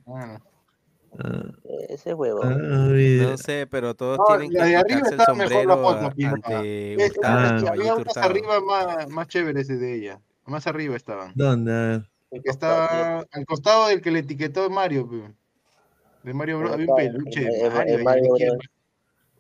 Ah, 0.07 0.41
Ah, 1.19 1.45
Ese 1.89 2.11
es 2.11 2.16
huevo. 2.16 2.41
ah. 2.43 2.51
No 2.51 3.36
sé, 3.39 3.66
pero 3.70 3.95
todos 3.95 4.19
No, 4.19 4.24
tienen 4.36 4.51
que 4.51 4.59
la 4.59 4.65
de 4.66 4.77
arriba 4.77 5.01
quitarse 5.03 5.31
el 5.32 5.36
mejor 5.39 5.66
la 5.66 5.74
sombrero 5.74 5.82
foto, 5.82 6.07
ante 6.35 6.95
Es- 6.95 7.11
Hurtado, 7.16 7.39
Ah. 7.39 7.57
es 7.57 7.62
que 7.62 7.69
había 7.69 7.95
unas 7.95 8.16
arriba 8.16 8.61
más, 8.61 9.09
más 9.11 9.28
chéveres 9.28 9.69
de 9.69 9.95
ella. 9.95 10.20
Más 10.47 10.66
arriba 10.66 10.97
estaban. 10.97 11.32
¿Dónde? 11.35 12.03
El 12.31 12.43
que 12.43 12.51
estaba 12.51 13.20
al 13.31 13.47
costado 13.47 13.86
del 13.89 14.01
que 14.03 14.11
le 14.11 14.19
etiquetó 14.20 14.69
Mario. 14.70 15.09
De 16.24 16.35
Mario 16.35 16.59
Bros. 16.59 16.73
Había 16.73 16.86
un 16.91 16.97
peluche 16.97 17.41
el- 17.47 17.62
de 17.62 17.70
Mario. 17.70 17.99
la 17.99 18.05
Mario 18.05 18.24
izquierda. 18.32 18.57
Bros. 18.57 18.69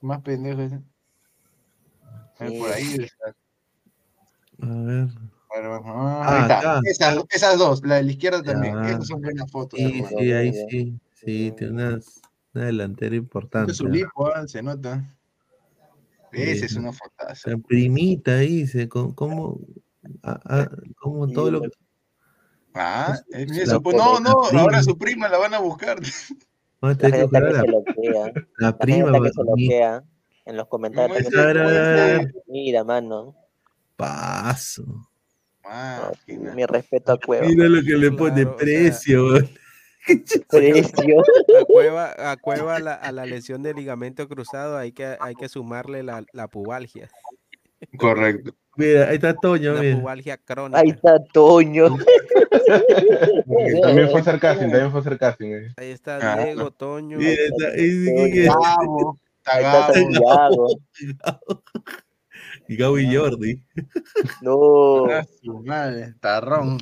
Más 0.00 0.20
pendejo 0.20 0.60
ese. 0.62 0.80
A 2.38 2.44
ver, 2.44 2.58
por 2.58 2.70
ahí. 2.72 2.96
está. 3.00 3.26
A 4.62 4.66
ver. 4.66 5.08
Bueno, 5.48 5.82
ah, 5.84 6.22
Ah, 6.26 6.34
ahí 6.36 6.42
está. 6.42 6.58
acá. 6.58 6.80
Esas, 6.84 7.24
esas 7.30 7.58
dos, 7.58 7.82
la 7.84 7.96
de 7.96 8.02
la 8.04 8.10
izquierda 8.12 8.42
también. 8.42 8.74
Ya. 8.82 8.90
Esas 8.90 9.06
son 9.08 9.20
buenas 9.22 9.50
fotos. 9.50 9.78
Sí, 9.78 10.04
sí, 10.08 10.32
ahí 10.32 10.52
sí. 10.70 10.98
Sí, 11.24 11.52
tiene 11.56 11.72
unas, 11.72 12.20
una 12.52 12.64
delantera 12.66 13.16
importante. 13.16 13.72
Este 13.72 13.84
es 13.84 13.88
su 13.88 13.88
lipo, 13.88 14.30
se 14.46 14.62
nota. 14.62 15.16
Esa 16.32 16.66
es 16.66 16.74
una 16.74 16.92
fotaza. 16.92 17.50
La 17.50 17.58
primita 17.58 18.38
ahí, 18.38 18.66
se, 18.66 18.88
co- 18.88 19.14
¿cómo, 19.14 19.60
cómo 21.00 21.28
todo 21.28 21.50
lo 21.50 21.62
que... 21.62 21.70
Ah, 22.74 23.16
eh, 23.32 23.46
eso, 23.50 23.80
pues, 23.80 23.96
no, 23.96 24.18
no, 24.18 24.42
prima. 24.48 24.62
ahora 24.62 24.82
su 24.82 24.98
prima 24.98 25.28
la 25.28 25.38
van 25.38 25.54
a 25.54 25.58
buscar. 25.60 25.98
La 26.80 26.94
tener 26.94 27.12
que 27.12 27.18
gente 27.20 27.40
buscar 27.40 27.44
a 27.44 27.46
que 27.46 27.52
la, 27.54 27.60
se 27.60 27.66
loquea. 27.68 28.32
la 28.58 28.66
La 28.66 28.76
prima. 28.78 29.12
gente 29.12 29.20
que 29.22 29.32
se 29.32 29.44
loquea. 29.44 30.04
En 30.44 30.56
los 30.58 30.66
comentarios. 30.68 31.18
ese- 31.20 31.36
ver, 31.36 31.58
a 31.58 31.66
ver. 31.68 32.34
Mira, 32.48 32.84
mano. 32.84 33.34
paso. 33.96 34.84
Ah, 35.64 36.10
Mi 36.26 36.66
respeto 36.66 37.12
a 37.12 37.18
Cueva. 37.18 37.46
Mira 37.46 37.68
lo 37.68 37.80
que 37.82 37.96
le 37.96 38.10
pone 38.12 38.42
Claro, 38.42 38.56
o 38.56 38.58
sea, 38.58 39.48
precio. 40.50 41.20
A 41.60 41.64
Cueva, 41.64 42.14
a, 42.32 42.36
Cueva 42.36 42.78
la, 42.78 42.94
a 42.94 43.12
la 43.12 43.26
lesión 43.26 43.62
de 43.62 43.74
ligamento 43.74 44.28
cruzado 44.28 44.76
hay 44.76 44.92
que, 44.92 45.16
hay 45.20 45.34
que 45.34 45.48
sumarle 45.48 46.02
la, 46.02 46.24
la 46.32 46.48
pubalgia. 46.48 47.08
Correcto. 47.98 48.54
Mira, 48.76 49.08
ahí 49.08 49.16
está 49.16 49.34
Toño, 49.34 49.72
Una 49.72 49.80
mira. 49.82 49.96
pubalgia 49.98 50.36
crónica. 50.38 50.80
Ahí 50.80 50.88
está 50.90 51.16
Toño. 51.32 51.96
También 53.82 54.10
fue 54.10 54.22
casting, 54.40 54.68
también 54.70 54.90
fue 54.90 55.18
casting. 55.18 55.48
eh. 55.52 55.68
Ahí 55.76 55.90
está 55.90 56.18
Ah. 56.20 56.44
Diego, 56.44 56.70
Toño. 56.72 57.18
Mira, 57.18 57.32
está, 57.32 57.68
ahí 57.76 58.44
Gabo, 58.46 59.16
está. 59.44 59.92
Santiago. 59.92 60.68
y 62.68 62.76
Gabo 62.76 62.98
y 62.98 63.14
Jordi. 63.14 63.62
No. 64.40 65.06
Ah, 65.06 65.24
tarrón. 66.20 66.78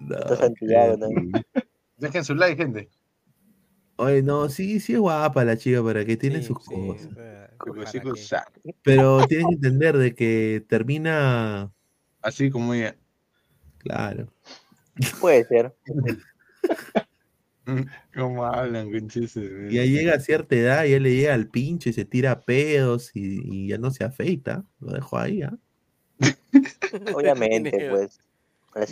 No, 0.00 0.16
Está 0.16 0.36
Santiago 0.36 0.98
también. 0.98 1.32
Dejen 1.98 2.24
su 2.24 2.34
like, 2.34 2.56
gente. 2.62 2.88
Oye, 3.98 4.22
no, 4.22 4.48
sí, 4.48 4.78
sí 4.80 4.92
es 4.92 4.98
guapa 4.98 5.44
la 5.44 5.56
chica, 5.56 5.82
para 5.82 6.04
que 6.04 6.16
tiene 6.16 6.40
Sí, 6.40 6.48
sus 6.48 6.64
sí, 6.64 6.74
cosas. 6.74 7.08
Pero 8.82 9.26
tienes 9.26 9.46
que 9.48 9.54
entender 9.54 9.96
de 9.96 10.14
que 10.14 10.64
termina, 10.68 11.72
Así 12.20 12.50
como 12.50 12.74
ella. 12.74 12.96
claro. 13.78 14.28
Puede 15.20 15.44
ser. 15.44 15.74
¿Cómo 18.14 18.44
hablan, 18.44 18.90
conches? 18.92 19.34
Ya 19.34 19.84
llega 19.84 20.14
a 20.14 20.20
cierta 20.20 20.54
edad, 20.54 20.84
ya 20.84 21.00
le 21.00 21.14
llega 21.14 21.34
al 21.34 21.48
pincho 21.48 21.88
y 21.88 21.92
se 21.92 22.04
tira 22.04 22.44
pedos 22.44 23.10
y, 23.14 23.40
y 23.64 23.68
ya 23.68 23.78
no 23.78 23.90
se 23.90 24.04
afeita. 24.04 24.64
Lo 24.80 24.92
dejo 24.92 25.18
ahí, 25.18 25.42
¿ah? 25.42 25.58
Obviamente, 27.14 27.88
pues. 27.90 28.20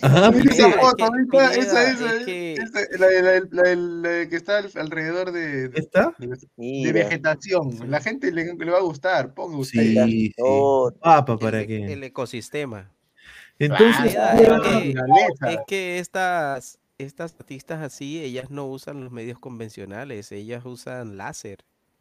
Ajá, 0.02 0.30
esa 0.30 0.68
es 0.68 0.76
foto, 0.76 1.10
esa, 1.52 1.90
esa, 1.90 2.14
es 2.16 2.24
que- 2.24 2.52
esa, 2.54 2.80
la, 2.98 4.28
que 4.28 4.36
está 4.36 4.58
al- 4.58 4.70
alrededor 4.76 5.30
de, 5.32 5.68
de, 5.68 5.78
¿Está? 5.78 6.14
de 6.18 6.92
vegetación. 6.92 7.90
La 7.90 8.00
gente 8.00 8.32
le, 8.32 8.54
le 8.54 8.70
va 8.70 8.78
a 8.78 8.82
gustar, 8.82 9.34
ponga 9.34 9.58
usted. 9.58 9.82
Sí, 10.06 10.28
sí. 10.28 10.34
No, 10.38 10.90
Guapa, 11.02 11.34
el, 11.34 11.38
¿para 11.38 11.60
e- 11.60 11.66
qué? 11.66 11.92
el 11.92 12.02
ecosistema. 12.04 12.90
Entonces, 13.58 14.14
la 14.14 14.32
es, 14.34 14.62
que, 14.62 15.52
es 15.52 15.58
que 15.66 15.98
estas, 15.98 16.78
estas 16.98 17.34
artistas 17.38 17.82
así, 17.82 18.22
ellas 18.22 18.50
no 18.50 18.66
usan 18.66 19.02
los 19.04 19.12
medios 19.12 19.38
convencionales, 19.38 20.32
ellas 20.32 20.64
usan 20.64 21.16
láser. 21.16 21.58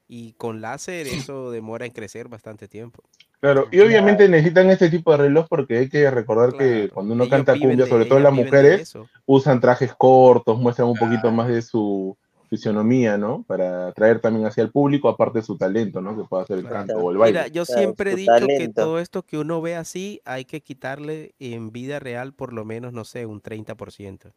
Y 0.08 0.34
con 0.34 0.62
láser 0.62 1.08
eso 1.08 1.52
demora 1.52 1.86
en 1.86 1.92
crecer 1.92 2.28
bastante 2.28 2.68
tiempo. 2.68 3.04
Claro, 3.40 3.68
y 3.72 3.80
obviamente 3.82 4.30
necesitan 4.30 4.70
este 4.70 4.90
tipo 4.90 5.12
de 5.12 5.18
reloj 5.18 5.48
porque 5.50 5.78
hay 5.78 5.90
que 5.90 6.10
recordar 6.10 6.54
que 6.58 6.90
cuando 6.94 7.14
uno 7.14 7.28
canta 7.30 7.54
cumbia, 7.60 7.84
de- 7.86 7.90
sobre 7.90 8.06
todo 8.06 8.20
las 8.20 8.34
mujeres, 8.34 8.94
usan 9.26 9.60
trajes 9.60 9.94
cortos, 9.96 10.58
muestran 10.60 10.88
un 10.88 10.98
poquito 10.98 11.30
más 11.32 11.50
de 11.50 11.62
su 11.62 12.16
fisionomía, 12.50 13.18
¿no? 13.18 13.44
Para 13.48 13.88
atraer 13.88 14.22
también 14.22 14.46
hacia 14.46 14.64
el 14.64 14.72
público, 14.72 15.10
aparte 15.10 15.40
de 15.40 15.46
su 15.46 15.58
talento, 15.58 16.00
¿no? 16.02 16.16
Que 16.16 16.24
puede 16.24 16.44
hacer 16.44 16.60
el 16.60 16.66
canto 16.66 16.94
o 17.00 17.12
el 17.12 17.18
baile. 17.18 17.40
Mira, 17.40 17.48
yo 17.48 17.66
siempre 17.66 18.12
he 18.12 18.16
dicho 18.16 18.48
que 18.48 18.70
todo 18.70 19.00
esto 19.00 19.24
que 19.26 19.38
uno 19.38 19.62
ve 19.62 19.76
así 19.76 20.22
hay 20.24 20.46
que 20.46 20.62
quitarle 20.62 21.34
en 21.40 21.72
vida 21.72 22.00
real 22.00 22.34
por 22.34 22.54
lo 22.54 22.64
menos, 22.64 22.94
no 22.94 23.04
sé, 23.04 23.26
un 23.26 23.42
30%. 23.42 24.32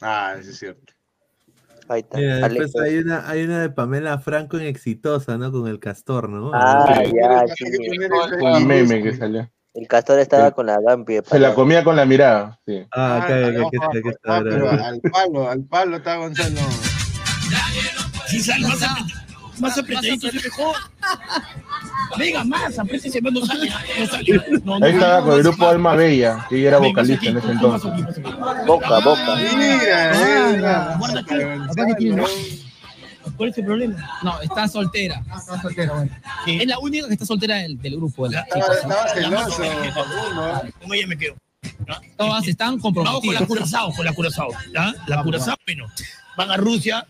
Ah, 0.00 0.36
eso 0.38 0.50
es 0.50 0.58
cierto. 0.58 0.92
Ahí 1.88 2.00
está. 2.00 2.18
Mira, 2.18 2.48
después 2.48 2.76
hay 2.84 2.98
una, 2.98 3.28
hay 3.28 3.44
una 3.44 3.60
de 3.62 3.70
Pamela 3.70 4.18
Franco 4.18 4.58
en 4.58 4.66
Exitosa, 4.66 5.38
¿no? 5.38 5.50
Con 5.50 5.66
el 5.68 5.80
castor, 5.80 6.28
¿no? 6.28 6.50
Ah, 6.54 7.02
Sí. 7.04 7.12
ya, 7.14 7.44
sí. 7.54 7.64
Un 8.40 8.66
meme 8.66 9.02
que 9.02 9.16
salió. 9.16 9.50
El 9.74 9.86
castor 9.86 10.18
estaba 10.18 10.50
con 10.50 10.66
la 10.66 10.80
Gampi. 10.80 11.14
de 11.14 11.22
Se 11.24 11.38
la 11.38 11.54
comía 11.54 11.84
con 11.84 11.94
la 11.96 12.04
mirada. 12.04 12.58
Sí. 12.66 12.84
Ah, 12.92 13.18
acá, 13.22 13.36
acá, 13.46 13.48
acá 13.48 14.10
está, 14.10 14.36
acá 14.38 14.88
al 14.88 15.00
palo, 15.00 15.48
al 15.48 15.64
palo 15.64 15.96
está 15.96 16.16
Gonzalo. 16.16 16.60
Sí, 18.26 18.40
sale 18.40 18.66
más, 18.68 18.82
apretadito, 18.82 19.18
más 19.60 19.78
apretadito, 19.78 20.28
se 20.30 20.36
mejor. 20.48 20.76
Venga, 22.18 22.44
más, 22.44 22.78
apriétese, 22.78 23.20
no 23.20 23.44
sale, 23.44 23.70
no 23.98 24.06
sale. 24.06 24.42
No, 24.64 24.78
no, 24.78 24.86
Ahí 24.86 24.92
estaba 24.92 25.18
no, 25.20 25.24
con 25.26 25.32
el 25.38 25.42
no, 25.44 25.50
grupo 25.50 25.68
Alma 25.68 25.94
Bella, 25.94 26.46
que 26.48 26.58
ella 26.58 26.68
era 26.68 26.80
más 26.80 26.88
vocalista 26.88 27.16
aquí, 27.18 27.28
en 27.28 27.36
ese 27.38 27.46
más 27.46 27.84
entonces. 27.84 28.24
más. 28.24 28.66
Boca, 28.66 28.98
boca. 29.00 29.36
Mira, 29.56 30.12
Ah, 30.14 30.52
mira. 30.52 30.98
¿Cuál 33.36 33.50
es 33.50 33.58
el 33.58 33.64
problema? 33.66 34.18
No, 34.22 34.40
está 34.40 34.66
soltera. 34.68 35.22
Está 35.38 35.60
soltera, 35.60 35.92
bueno. 35.92 36.10
Es 36.46 36.66
la 36.66 36.78
única 36.78 37.06
que 37.06 37.12
está 37.12 37.26
soltera 37.26 37.56
del, 37.56 37.78
del 37.80 37.96
grupo. 37.96 38.28
De 38.28 38.36
las 38.36 38.46
Estaba, 38.46 38.64
chicas, 38.74 38.86
¿no? 38.86 38.94
estaba 38.94 39.52
celoso. 39.54 40.72
Con 40.82 40.94
ella 40.94 41.06
me 41.06 41.16
quedo. 41.18 41.34
Todas 42.16 42.46
están 42.48 42.78
Vamos 42.78 42.82
con 42.82 43.04
la 43.04 43.10
comprometidas. 43.12 43.46
Curazao, 43.46 43.92
con 43.92 44.04
la 44.06 44.12
Curazao. 44.12 44.48
La 44.72 45.22
Curazao, 45.22 45.56
bueno, 45.66 45.86
van 46.36 46.50
a 46.50 46.56
Rusia, 46.56 47.06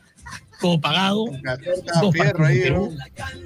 todo 0.60 0.80
pagado, 0.80 1.24
dos 1.26 2.12
fierro 2.12 2.46
ahí, 2.46 2.60
partidos 2.60 2.90
de 2.90 2.96
Perú, 2.96 2.96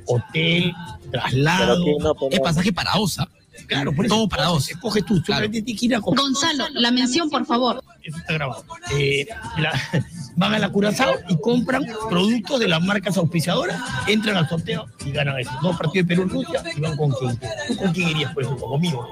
hotel, 0.06 0.72
traslado, 1.10 1.78
no, 2.00 2.14
Es 2.30 2.38
no. 2.38 2.42
pasaje 2.44 2.72
para 2.72 2.94
OSA. 2.96 3.28
claro, 3.66 3.92
por 3.94 4.06
eso, 4.06 4.14
Todo 4.14 4.28
para 4.28 4.44
dos. 4.46 4.68
Escoges 4.70 5.04
tú, 5.04 5.20
solamente 5.24 5.62
tienes 5.62 5.80
que 5.80 5.86
ir 5.86 5.94
a 5.96 6.00
coger. 6.00 6.20
Gonzalo, 6.20 6.64
la 6.72 6.90
mención, 6.90 7.28
por 7.30 7.44
favor. 7.46 7.82
Eso 8.02 8.16
está 8.16 8.32
grabado. 8.32 8.64
Eh, 8.96 9.26
la- 9.58 9.72
van 10.36 10.54
a 10.54 10.58
la 10.58 10.70
Curazao 10.70 11.14
y 11.28 11.36
compran 11.40 11.84
productos 12.08 12.58
de 12.58 12.68
las 12.68 12.82
marcas 12.82 13.16
auspiciadoras, 13.16 13.80
entran 14.08 14.36
al 14.36 14.48
sorteo 14.48 14.86
y 15.04 15.12
ganan 15.12 15.38
eso. 15.38 15.50
Dos 15.62 15.76
partidos 15.76 16.08
de 16.08 16.14
Perú 16.16 16.22
en 16.22 16.28
Rusia 16.30 16.62
y 16.76 16.80
van 16.80 16.96
con 16.96 17.12
quién. 17.12 17.38
¿Tú 17.68 17.76
con 17.76 17.92
quién 17.92 18.08
irías, 18.08 18.32
por 18.34 18.42
ejemplo? 18.42 18.66
Conmigo. 18.66 19.08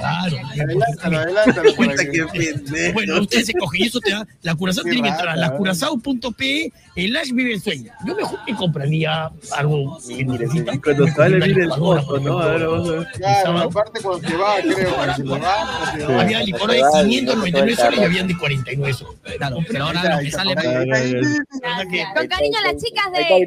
Claro. 0.00 0.36
Adelántalo, 0.50 1.18
adelántalo. 1.18 1.74
para 1.76 1.94
que- 1.96 2.90
Bueno, 2.92 3.20
usted 3.20 3.42
se 3.44 3.52
coge 3.54 3.78
y 3.80 3.86
eso 3.86 4.00
te 4.00 4.10
da. 4.10 4.26
La 4.42 4.54
Curazao 4.54 4.82
tiene 4.84 5.02
que 5.02 5.08
entrar 5.08 5.28
a 5.28 5.34
rata, 5.36 5.40
la 5.52 5.56
Curazao.pe, 5.56 6.72
el 6.96 7.16
Ash 7.16 7.30
vive 7.32 7.54
el 7.54 7.60
sueño. 7.60 7.92
Yo 8.06 8.14
mejor 8.16 8.38
me 8.46 8.54
compraría 8.56 9.30
algo 9.56 9.98
que 10.06 10.24
necesita. 10.24 10.72
Cuando 10.82 11.06
sale, 11.08 11.36
mira 11.46 11.64
el 11.64 11.70
foto, 11.70 12.18
¿no? 12.20 12.38
A 12.40 12.46
ver, 12.48 12.66
vamos 12.66 12.88
a 12.88 12.92
ver. 12.92 13.06
Claro, 13.12 13.58
aparte 13.58 14.00
cuando 14.02 14.28
se 14.28 14.36
va, 14.36 14.54
creo, 14.62 14.94
cuando 14.96 15.14
se 15.16 15.22
va. 15.24 16.20
Había 16.20 16.42
licor 16.42 16.70
de 16.70 16.82
599 17.06 17.76
soles 17.76 18.00
y 18.00 18.04
habían 18.04 18.26
de 18.28 18.36
49 18.38 18.92
soles. 18.94 19.14
Claro, 19.38 19.56
pero 19.68 19.84
ahora 19.84 20.16
lo 20.16 20.22
que 20.22 20.30
sale. 20.30 20.54
Con 20.54 22.26
cariño 22.28 22.58
a 22.58 22.72
las 22.72 22.82
chicas 22.82 23.12
de. 23.12 23.46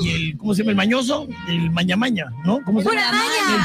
Y 0.00 0.10
el, 0.10 0.38
¿cómo 0.38 0.54
se 0.54 0.62
llama 0.62 0.70
el 0.70 0.76
mañoso? 0.76 1.26
El 1.48 1.70
maña 1.70 1.96
maña, 1.96 2.26
¿no? 2.44 2.60
¿Cómo 2.64 2.80
se 2.82 2.88
llama? 2.90 3.18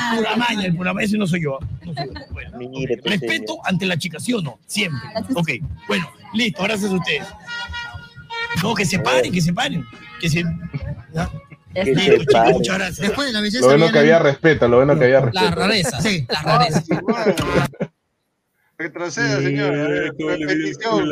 Maña. 0.04 0.18
El 0.20 0.24
pura 0.24 0.36
maña, 0.38 0.66
el 0.66 0.76
pura 0.76 0.94
maña, 0.94 1.06
ese 1.06 1.18
no 1.18 1.28
soy 1.28 1.44
yo. 1.44 1.60
No 1.86 1.94
soy 1.94 2.06
yo. 2.08 2.14
Bueno, 2.32 2.58
Mire, 2.58 3.00
respeto 3.04 3.58
ante 3.66 3.86
la 3.86 3.98
chica, 3.98 4.20
¿sí 4.20 4.34
o 4.34 4.42
no? 4.42 4.60
Siempre. 4.66 5.00
Ok, 5.36 5.50
bueno, 5.88 6.10
listo, 6.34 6.64
gracias 6.64 6.92
a 6.92 6.96
ustedes. 6.96 7.28
No, 8.62 8.74
que 8.76 8.86
se 8.86 9.00
paren, 9.00 9.32
que 9.32 9.42
se 9.42 9.52
paren. 9.54 9.84
Que 10.22 10.30
se. 10.30 10.44
Listo, 10.44 11.32
se 11.74 11.96
chicos, 11.96 12.26
paren. 12.32 12.54
muchas 12.54 12.78
gracias. 12.78 13.00
Después 13.08 13.28
de 13.28 13.34
la 13.34 13.42
belleza 13.42 13.62
Lo 13.62 13.68
bueno 13.78 13.92
que 13.92 14.00
había 14.00 14.20
respeto, 14.20 14.68
lo 14.68 14.78
bueno 14.78 14.98
que 15.00 15.06
había 15.06 15.20
la 15.22 15.26
respeto. 15.32 15.56
rareza. 15.56 16.02
Sí, 16.02 16.26
la 16.30 16.42
rareza. 16.44 16.82
Retroceda, 18.78 19.38
señor. 19.42 19.74
A 19.74 19.88
ver, 19.88 20.14
Repetición. 20.18 21.10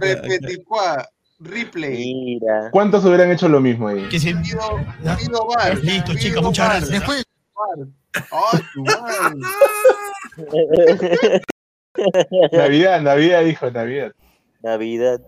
Repeticuá. 0.00 1.08
Replay. 1.40 2.14
Mira. 2.14 2.70
¿Cuántos 2.70 3.04
hubieran 3.04 3.30
hecho 3.32 3.48
lo 3.48 3.60
mismo 3.60 3.88
ahí? 3.88 4.08
Que 4.08 4.20
se. 4.20 4.32
Listo, 5.82 6.14
chicas, 6.16 6.42
muchas 6.42 6.68
gracias. 6.68 6.90
Después. 6.90 7.24
Navidad, 12.52 13.00
Navidad, 13.02 13.44
dijo 13.44 13.70
Navidad. 13.70 14.12
Navidad. 14.62 15.20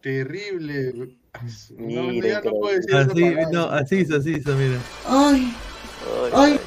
Terrible. 0.00 1.16
No, 1.78 2.02
Mira, 2.04 2.40
no 2.40 2.50
puedo 2.50 2.74
decir 2.74 2.94
Así, 2.94 3.34
no, 3.52 3.64
así 3.64 3.98
hizo, 3.98 4.16
así 4.16 4.32
hizo, 4.32 4.54
mira. 4.56 4.78
Ay, 5.06 5.54
Ay, 6.34 6.58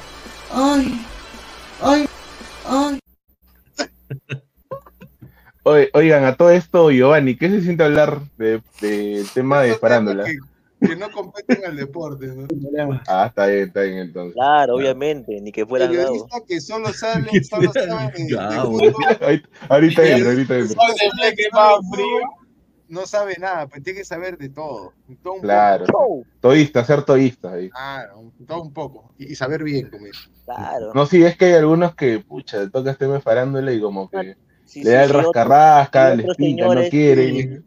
ay, 0.50 1.06
ay, 1.82 2.08
ay. 2.66 2.98
Oye, 5.64 5.90
Oigan, 5.94 6.24
a 6.24 6.36
todo 6.36 6.50
esto, 6.50 6.90
Giovanni, 6.90 7.36
¿qué 7.36 7.48
se 7.48 7.62
siente 7.62 7.84
hablar 7.84 8.20
del 8.36 8.62
de 8.80 9.24
tema 9.32 9.62
de 9.62 9.74
farándula? 9.74 10.24
Que, 10.88 10.96
no 10.96 11.10
competen 11.10 11.64
al 11.64 11.76
deporte, 11.76 12.26
¿no? 12.28 12.46
Ah, 13.06 13.26
está 13.28 13.46
bien, 13.46 13.68
está 13.68 13.82
bien 13.82 13.98
entonces. 13.98 14.34
Claro, 14.34 14.74
obviamente, 14.76 15.40
ni 15.40 15.50
que 15.52 15.64
fuera. 15.66 15.86
Periodista 15.88 16.38
que 16.46 16.60
solo 16.60 16.88
sabe, 16.92 17.28
solo 17.44 17.72
sabe 17.72 17.86
de, 17.86 18.36
fútbol, 18.62 18.94
Ahorita- 19.68 20.06
entro, 20.06 20.30
ahorita 20.30 20.58
entro. 20.58 20.76
no 22.88 23.06
sabe 23.06 23.36
nada, 23.38 23.66
pues 23.66 23.82
tiene 23.82 24.00
que 24.00 24.04
saber 24.04 24.36
de 24.38 24.48
todo. 24.50 24.92
todo 25.22 25.34
un 25.34 25.40
Claro. 25.40 25.86
poco. 25.86 26.22
Todista, 26.40 26.84
ser 26.84 27.02
todista 27.02 27.52
ahí. 27.52 27.70
Claro, 27.70 28.18
un- 28.20 28.46
todo 28.46 28.62
un 28.62 28.72
poco. 28.72 29.12
Y, 29.18 29.34
saber 29.34 29.62
bien, 29.64 29.90
como. 29.90 30.04
Claro. 30.44 30.92
No, 30.94 31.06
sí, 31.06 31.24
es 31.24 31.36
que 31.36 31.46
hay 31.46 31.52
algunos 31.54 31.94
que, 31.94 32.20
pucha, 32.20 32.68
toca 32.70 32.90
este 32.90 33.06
tema 33.06 33.14
de 33.14 33.20
farándula 33.20 33.72
y 33.72 33.80
como 33.80 34.08
que 34.10 34.36
Sí, 34.66 34.80
le 34.82 34.90
sí, 34.90 34.96
da 34.96 35.04
el 35.04 35.10
rascarrasca, 35.10 36.12
otros 36.14 36.36
pica, 36.36 36.66
no 36.74 36.82
quieren, 36.90 37.64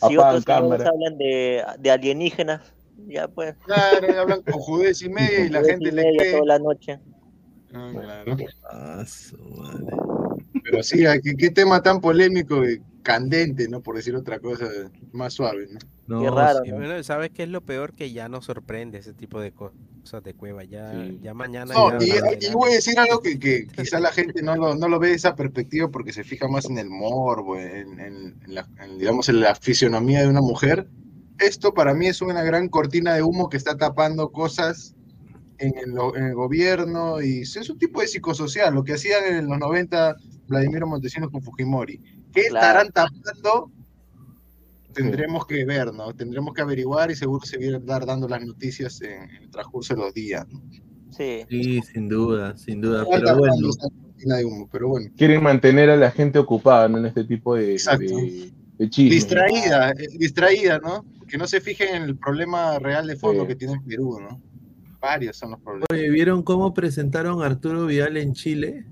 Si 0.00 0.16
apagan 0.16 0.42
otros 0.42 0.44
cámara. 0.44 0.88
hablan 0.88 1.18
de, 1.18 1.64
de 1.78 1.90
alienígenas, 1.90 2.74
ya 3.06 3.28
pues. 3.28 3.56
Claro, 3.64 4.20
hablan 4.20 4.42
con 4.42 4.60
judez 4.60 5.02
y 5.02 5.08
media 5.10 5.44
y 5.44 5.48
la 5.50 5.62
gente 5.64 5.88
y 5.90 5.92
le 5.92 6.08
cree. 6.16 6.32
toda 6.32 6.44
la 6.46 6.58
noche. 6.58 7.00
Ah, 7.72 7.94
claro. 8.00 8.36
Ah, 8.64 9.04
su 9.06 9.36
madre. 9.38 10.02
Pero 10.62 10.82
sí, 10.82 11.04
¿qué, 11.22 11.36
qué 11.36 11.50
tema 11.50 11.82
tan 11.82 12.00
polémico 12.00 12.64
y 12.68 12.82
candente, 13.02 13.68
¿no? 13.68 13.82
Por 13.82 13.96
decir 13.96 14.14
otra 14.16 14.40
cosa 14.40 14.66
más 15.12 15.34
suave, 15.34 15.66
¿no? 15.70 15.78
No, 16.06 16.22
Qué 16.22 16.30
raro, 16.30 16.60
sí, 16.64 16.72
¿no? 16.72 16.76
Bueno, 16.76 17.02
¿sabes 17.02 17.30
qué 17.30 17.44
es 17.44 17.48
lo 17.48 17.64
peor? 17.64 17.94
Que 17.94 18.12
ya 18.12 18.28
nos 18.28 18.46
sorprende 18.46 18.98
ese 18.98 19.14
tipo 19.14 19.40
de 19.40 19.52
cosas 19.52 19.78
de 20.22 20.34
cueva. 20.34 20.64
Ya, 20.64 20.92
Sí. 20.92 21.18
ya 21.22 21.34
mañana. 21.34 21.72
No, 21.74 21.98
ya 22.00 22.06
y, 22.40 22.52
voy 22.52 22.70
a 22.70 22.74
decir 22.74 22.98
algo 22.98 23.20
que, 23.20 23.38
que 23.38 23.66
quizá 23.68 24.00
la 24.00 24.10
gente 24.10 24.42
no 24.42 24.56
lo, 24.56 24.74
no 24.74 24.88
lo 24.88 24.98
ve 24.98 25.08
de 25.10 25.14
esa 25.14 25.36
perspectiva 25.36 25.88
porque 25.88 26.12
se 26.12 26.24
fija 26.24 26.48
más 26.48 26.64
en 26.68 26.78
el 26.78 26.90
morbo, 26.90 27.56
en, 27.56 28.00
en- 28.00 28.34
en 28.44 28.54
la, 28.54 28.68
en, 28.82 28.98
digamos, 28.98 29.28
en 29.28 29.40
la 29.40 29.54
fisionomía 29.54 30.20
de 30.22 30.28
una 30.28 30.40
mujer. 30.40 30.88
Esto 31.38 31.72
para 31.72 31.94
mí 31.94 32.06
es 32.08 32.20
una 32.22 32.42
gran 32.42 32.68
cortina 32.68 33.14
de 33.14 33.22
humo 33.22 33.48
que 33.48 33.56
está 33.56 33.76
tapando 33.76 34.30
cosas 34.32 34.94
en 35.58 35.72
el, 35.78 35.94
en 36.16 36.24
el 36.24 36.34
gobierno 36.34 37.20
y 37.22 37.42
es 37.42 37.70
un 37.70 37.78
tipo 37.78 38.00
de 38.00 38.08
psicosocial, 38.08 38.74
lo 38.74 38.82
que 38.82 38.94
hacían 38.94 39.24
en 39.26 39.46
los 39.46 39.58
90 39.58 40.16
Vladimiro 40.48 40.86
Montesinos 40.86 41.30
con 41.30 41.42
Fujimori. 41.42 41.98
¿Qué 42.32 42.46
Claro. 42.48 42.80
estarán 42.82 42.88
tapando? 42.92 43.70
Tendremos 44.92 45.46
que 45.46 45.64
ver, 45.64 45.92
¿no? 45.92 46.12
Tendremos 46.14 46.52
que 46.54 46.62
averiguar 46.62 47.10
y 47.10 47.16
seguro 47.16 47.44
se 47.46 47.58
vienen 47.58 47.84
dar 47.86 48.04
dando 48.06 48.28
las 48.28 48.44
noticias 48.44 49.00
en, 49.02 49.22
en 49.30 49.42
el 49.44 49.50
transcurso 49.50 49.94
de 49.94 50.00
los 50.00 50.14
días. 50.14 50.46
¿no? 50.50 50.60
Sí. 51.16 51.44
Sí, 51.48 51.80
sin 51.82 52.08
duda, 52.08 52.56
sin 52.56 52.80
duda. 52.80 53.04
Pero 53.10 53.36
bueno, 53.38 53.54
tapando 53.54 53.68
esa 53.70 53.88
cortina 53.88 54.36
de 54.36 54.44
humo, 54.44 54.68
pero 54.70 54.88
bueno. 54.88 55.10
Quieren 55.16 55.42
mantener 55.42 55.90
a 55.90 55.96
la 55.96 56.10
gente 56.10 56.38
ocupada 56.38 56.88
¿no? 56.88 56.98
en 56.98 57.06
este 57.06 57.24
tipo 57.24 57.54
de, 57.54 57.66
de, 57.98 58.52
de 58.78 58.90
chismes. 58.90 59.14
Distraída, 59.14 59.90
eh, 59.90 60.06
distraída, 60.18 60.78
¿no? 60.78 61.04
Que 61.28 61.38
no 61.38 61.46
se 61.46 61.60
fijen 61.60 61.94
en 61.94 62.02
el 62.02 62.16
problema 62.16 62.78
real 62.78 63.06
de 63.06 63.16
fondo 63.16 63.42
Sí. 63.42 63.48
que 63.48 63.56
tiene 63.56 63.80
Perú, 63.86 64.18
¿no? 64.20 64.40
Varios 65.00 65.36
son 65.36 65.52
los 65.52 65.60
problemas. 65.60 65.86
oye, 65.92 66.10
¿vieron 66.10 66.42
cómo 66.42 66.74
presentaron 66.74 67.42
a 67.42 67.46
Arturo 67.46 67.86
Vidal 67.86 68.16
en 68.16 68.34
Chile? 68.34 68.84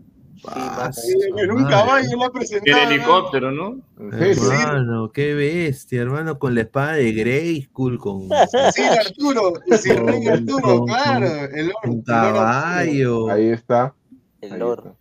Ah, 0.46 0.90
Sí, 0.92 1.14
un 1.48 1.62
madre. 1.62 1.70
caballo 1.70 2.16
lo 2.16 2.24
ha 2.24 2.32
presentado. 2.32 2.78
El 2.82 2.92
helicóptero, 2.92 3.50
¿no? 3.52 3.80
Hermano, 3.98 5.10
qué 5.12 5.34
bestia, 5.34 6.02
hermano, 6.02 6.38
con 6.38 6.54
la 6.54 6.60
espada 6.62 6.92
de 6.94 7.12
Grayskull, 7.12 7.98
con, 7.98 8.28
Sí, 8.74 8.82
Arturo, 8.82 9.54
sí, 9.78 9.90
el 9.90 10.06
rey 10.06 10.26
Arturo, 10.28 10.62
con- 10.62 10.86
claro. 10.86 11.26
El, 11.26 11.72
con 11.72 11.92
el 11.92 12.04
caballo. 12.04 13.30
Ahí 13.30 13.48
está. 13.48 13.94
El 14.40 14.52
Ahí 14.52 14.58
loro. 14.58 14.96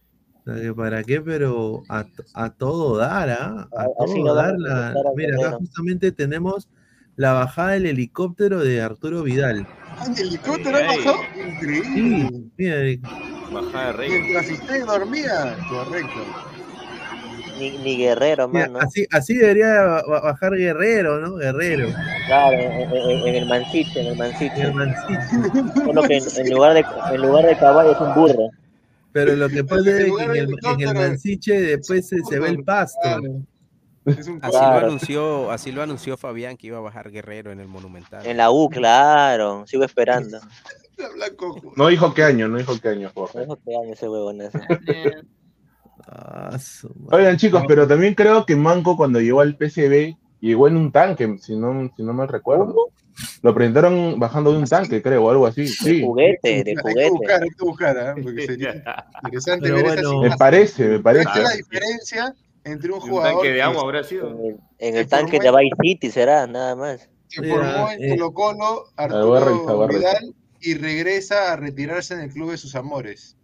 O 0.45 0.51
sea, 0.53 0.61
que 0.61 0.73
¿Para 0.73 1.03
qué? 1.03 1.21
Pero 1.21 1.83
a, 1.89 2.05
a 2.33 2.49
todo 2.51 2.97
dar, 2.97 3.29
¿ah? 3.29 3.67
A 3.77 3.85
todo 4.05 4.17
no 4.17 4.33
dar. 4.33 4.55
la- 4.57 4.93
Mira, 5.15 5.35
acá 5.35 5.57
justamente 5.57 6.11
tenemos 6.11 6.69
la 7.15 7.33
bajada 7.33 7.71
del 7.71 7.87
helicóptero 7.87 8.59
de 8.63 8.81
Arturo 8.81 9.23
Vidal. 9.23 9.67
¿El 10.17 10.27
helicóptero 10.27 10.77
ha 10.77 10.81
bajado? 10.81 11.17
Increíble. 11.35 12.29
Sí, 12.33 12.51
mira, 12.57 12.75
Bajada 13.51 13.87
de 13.87 13.93
rey. 13.93 14.09
Mientras 14.09 14.49
usted 14.51 14.85
dormía, 14.85 15.57
correcto. 15.69 16.19
Ni, 17.59 17.71
ni 17.79 17.97
Guerrero, 17.97 18.47
mano. 18.47 18.77
así, 18.79 19.07
así 19.11 19.33
debería 19.35 19.81
ba- 19.81 20.03
ba- 20.07 20.21
bajar 20.21 20.53
Guerrero, 20.53 21.19
¿no? 21.19 21.35
Guerrero. 21.37 21.87
Claro, 22.27 22.55
en, 22.57 22.81
en- 22.93 23.27
en 23.27 23.35
el 23.35 23.45
mancito, 23.47 23.99
en 23.99 24.05
el 24.07 24.15
mancito. 24.17 24.55
El 24.57 24.73
mancito. 24.75 25.73
Solo 25.85 26.03
que 26.03 26.17
en, 26.17 26.23
en 26.37 26.49
lugar 26.53 26.73
de, 26.75 26.85
en 27.15 27.21
lugar 27.21 27.45
de 27.47 27.57
caballo 27.57 27.91
es 27.93 27.99
un 27.99 28.13
burro. 28.13 28.49
Pero 29.11 29.35
lo 29.35 29.49
que 29.49 29.63
pasa 29.63 29.89
es 29.89 30.05
que 30.05 30.23
en 30.23 30.29
el, 30.35 30.55
en 30.63 30.81
el 30.89 30.93
Mansiche 30.93 31.59
después 31.59 32.07
se, 32.07 32.17
se 32.29 32.39
ve 32.39 32.49
el 32.49 32.63
pasto. 32.63 32.99
Así 34.41 34.59
lo 34.59 34.77
anunció, 34.77 35.51
así 35.51 35.71
lo 35.71 35.81
anunció 35.81 36.15
Fabián 36.17 36.55
que 36.57 36.67
iba 36.67 36.77
a 36.77 36.81
bajar 36.81 37.09
Guerrero 37.09 37.51
en 37.51 37.59
el 37.59 37.67
Monumental. 37.67 38.23
En 38.27 38.37
la 38.37 38.51
U, 38.51 38.69
claro. 38.69 39.65
Sigo 39.65 39.83
esperando. 39.83 40.39
No 41.75 41.87
dijo 41.87 42.13
qué 42.13 42.23
año, 42.23 42.47
no 42.47 42.57
dijo 42.57 42.73
qué 42.81 42.89
año, 42.89 43.11
Jorge. 43.13 43.37
No 43.39 43.43
dijo 43.43 43.59
que 43.63 43.75
año 43.75 43.93
ese 43.93 44.09
huevón 44.09 44.41
ese. 44.41 44.59
Ah, 46.07 46.57
Oigan, 47.11 47.37
chicos, 47.37 47.63
pero 47.67 47.87
también 47.87 48.15
creo 48.15 48.45
que 48.45 48.55
Manco 48.55 48.95
cuando 48.95 49.19
llegó 49.19 49.41
al 49.41 49.57
PCB 49.57 50.15
llegó 50.39 50.67
en 50.67 50.77
un 50.77 50.91
tanque, 50.91 51.37
si 51.41 51.55
no, 51.55 51.91
si 51.95 52.03
no 52.03 52.13
mal 52.13 52.27
recuerdo. 52.27 52.75
Lo 53.41 53.53
presentaron 53.53 54.19
bajando 54.19 54.51
de 54.51 54.59
un 54.59 54.65
tanque, 54.65 55.01
creo, 55.01 55.25
o 55.25 55.31
algo 55.31 55.47
así. 55.47 55.67
Sí. 55.67 56.03
juguete, 56.03 56.63
de 56.63 56.69
Hay 56.71 56.75
que 56.75 56.81
juguete. 56.81 57.09
buscar, 57.09 57.43
hay 57.43 57.49
que 57.49 57.65
buscar, 57.65 57.97
¿ah? 57.97 58.15
porque 58.21 58.45
sería 58.45 58.83
interesante 59.23 59.63
Pero 59.63 59.75
ver 59.77 59.85
bueno, 59.85 60.23
esa 60.23 60.29
me 60.29 60.37
parece, 60.37 60.87
me 60.87 60.99
parece. 60.99 61.25
¿Cuál 61.25 61.37
es 61.37 61.43
la 61.49 61.55
diferencia 61.55 62.35
entre 62.63 62.91
un 62.91 63.01
Un 63.01 63.09
jugador 63.09 63.33
tanque 63.33 63.53
de 63.53 63.61
agua 63.61 63.81
habrá 63.81 64.03
sido. 64.03 64.29
En, 64.29 64.59
en 64.77 64.95
el 64.97 65.07
tanque 65.07 65.39
de 65.39 65.49
Vice 65.51 65.75
City 65.81 66.11
será, 66.11 66.45
nada 66.45 66.75
más. 66.75 67.09
se 67.27 67.49
formó 67.49 67.89
en 67.91 68.17
Colo 68.17 68.33
Colo, 68.33 68.83
voy 68.85 68.93
Arturo. 68.97 69.87
Vidal, 69.87 70.35
y 70.61 70.73
regresa 70.75 71.51
a 71.53 71.55
retirarse 71.55 72.13
en 72.13 72.21
el 72.21 72.31
club 72.31 72.51
de 72.51 72.57
sus 72.57 72.75
amores? 72.75 73.37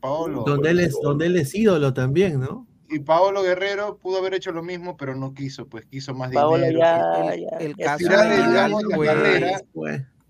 Paolo. 0.00 0.44
Donde 0.46 0.70
él, 0.70 0.80
es, 0.80 0.96
donde 1.02 1.26
él 1.26 1.36
es 1.36 1.54
ídolo 1.54 1.92
también, 1.92 2.38
¿no? 2.40 2.66
Y 2.90 3.00
Paolo 3.00 3.42
Guerrero 3.42 3.98
pudo 3.98 4.18
haber 4.18 4.34
hecho 4.34 4.50
lo 4.52 4.62
mismo, 4.62 4.96
pero 4.96 5.14
no 5.14 5.34
quiso, 5.34 5.66
pues 5.66 5.84
quiso 5.86 6.14
más 6.14 6.32
Paolo 6.32 6.56
dinero. 6.64 6.78
ya- 6.78 7.02
quiso 7.22 7.34
ya- 7.50 7.56
El 7.58 7.76
caso 7.76 7.96
estirar, 8.04 8.28
de 8.28 8.36
Vidal 8.36 8.50
digamos, 8.78 8.82
la. 9.04 9.62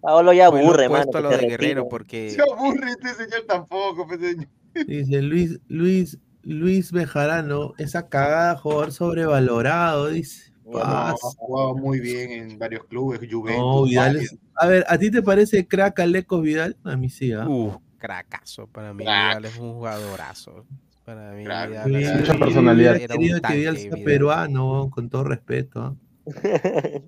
Paolo 0.01 0.33
ya 0.33 0.47
aburre, 0.47 0.89
mano. 0.89 1.11
a 1.13 1.21
lo 1.21 1.29
de 1.31 1.47
Guerrero 1.49 1.89
porque 1.89 2.31
Se 2.37 2.43
aburre 2.43 2.91
este 2.91 3.15
señor 3.15 3.45
tampoco, 3.47 4.07
pues, 4.07 4.21
señor. 4.21 4.49
Dice 4.87 5.23
Luis, 5.23 5.59
Luis, 5.69 6.19
Luis 6.43 6.93
Bejarano, 6.93 7.75
esa 7.79 8.09
cagada 8.09 8.57
jugador 8.57 8.93
sobrevalorado, 8.93 10.09
dice. 10.09 10.48
No, 10.71 10.79
ha 10.81 11.15
jugado 11.37 11.75
muy 11.77 12.01
bien 12.01 12.31
en 12.31 12.59
varios 12.59 12.85
clubes, 12.85 13.21
Juventus. 13.31 13.63
No, 13.65 13.85
Vidal 13.85 14.15
varios. 14.15 14.33
es- 14.33 14.39
A 14.57 14.67
ver, 14.67 14.85
¿a 14.89 14.99
ti 14.99 15.11
te 15.11 15.23
parece 15.23 15.67
crack 15.67 16.01
Alecos 16.01 16.43
Vidal? 16.43 16.77
A 16.85 16.97
mí 16.97 17.09
sí, 17.11 17.33
¿ah? 17.33 17.49
Uh, 17.49 17.81
cracazo. 17.99 18.67
Para 18.67 18.93
mí 18.93 19.05
Vidal 19.05 19.45
es 19.45 19.57
un 19.59 19.75
jugadorazo. 19.75 20.65
Para 21.05 21.33
mí 21.33 21.39
Vidal 21.45 21.69
Sí, 21.87 21.95
era- 21.95 22.19
Mucha 22.19 22.35
personalidad. 22.39 22.97
era 22.97 23.15
un 23.15 23.21
querido 23.21 23.37
que 23.37 23.41
tanque, 23.41 23.59
Vidal 23.59 23.77
sea 23.79 23.85
Vidal. 23.91 24.05
peruano, 24.05 24.91
con 24.91 25.09
todo 25.09 25.25
respeto. 25.25 25.81
¿ah? 25.83 25.95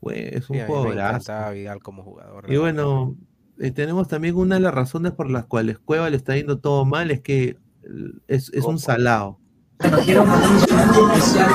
Güey, 0.00 0.28
es 0.36 0.48
un 0.48 0.56
Sí, 0.56 0.62
me 0.62 0.66
jugadorazo. 0.66 1.32
Vidal 1.52 1.82
como 1.82 2.02
jugador. 2.04 2.50
Y 2.50 2.56
bueno, 2.56 3.16
eh, 3.58 3.72
tenemos 3.72 4.06
también 4.08 4.36
una 4.36 4.54
de 4.54 4.60
las 4.60 4.72
razones 4.74 5.12
por 5.12 5.28
las 5.28 5.44
cuales 5.46 5.78
Cueva 5.78 6.08
le 6.08 6.16
está 6.16 6.36
yendo 6.36 6.60
todo 6.60 6.84
mal, 6.84 7.10
es 7.10 7.20
que 7.20 7.44
eh, 7.48 7.56
es, 8.28 8.50
es 8.54 8.64
un 8.64 8.78
salado. 8.78 9.38
Quiero 9.78 10.24
mandar 10.24 10.50
un 10.50 10.58
saludo 10.58 11.12
especial 11.12 11.50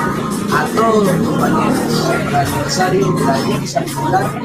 a 0.50 0.66
todos 0.74 1.06
los 1.06 1.28
compañeros 1.28 1.78
por 2.06 2.16
el 2.16 2.34
aniversario 2.34 3.12
de 3.12 3.24
la 3.24 3.34
Alianza 3.34 3.80
Popular 3.82 4.40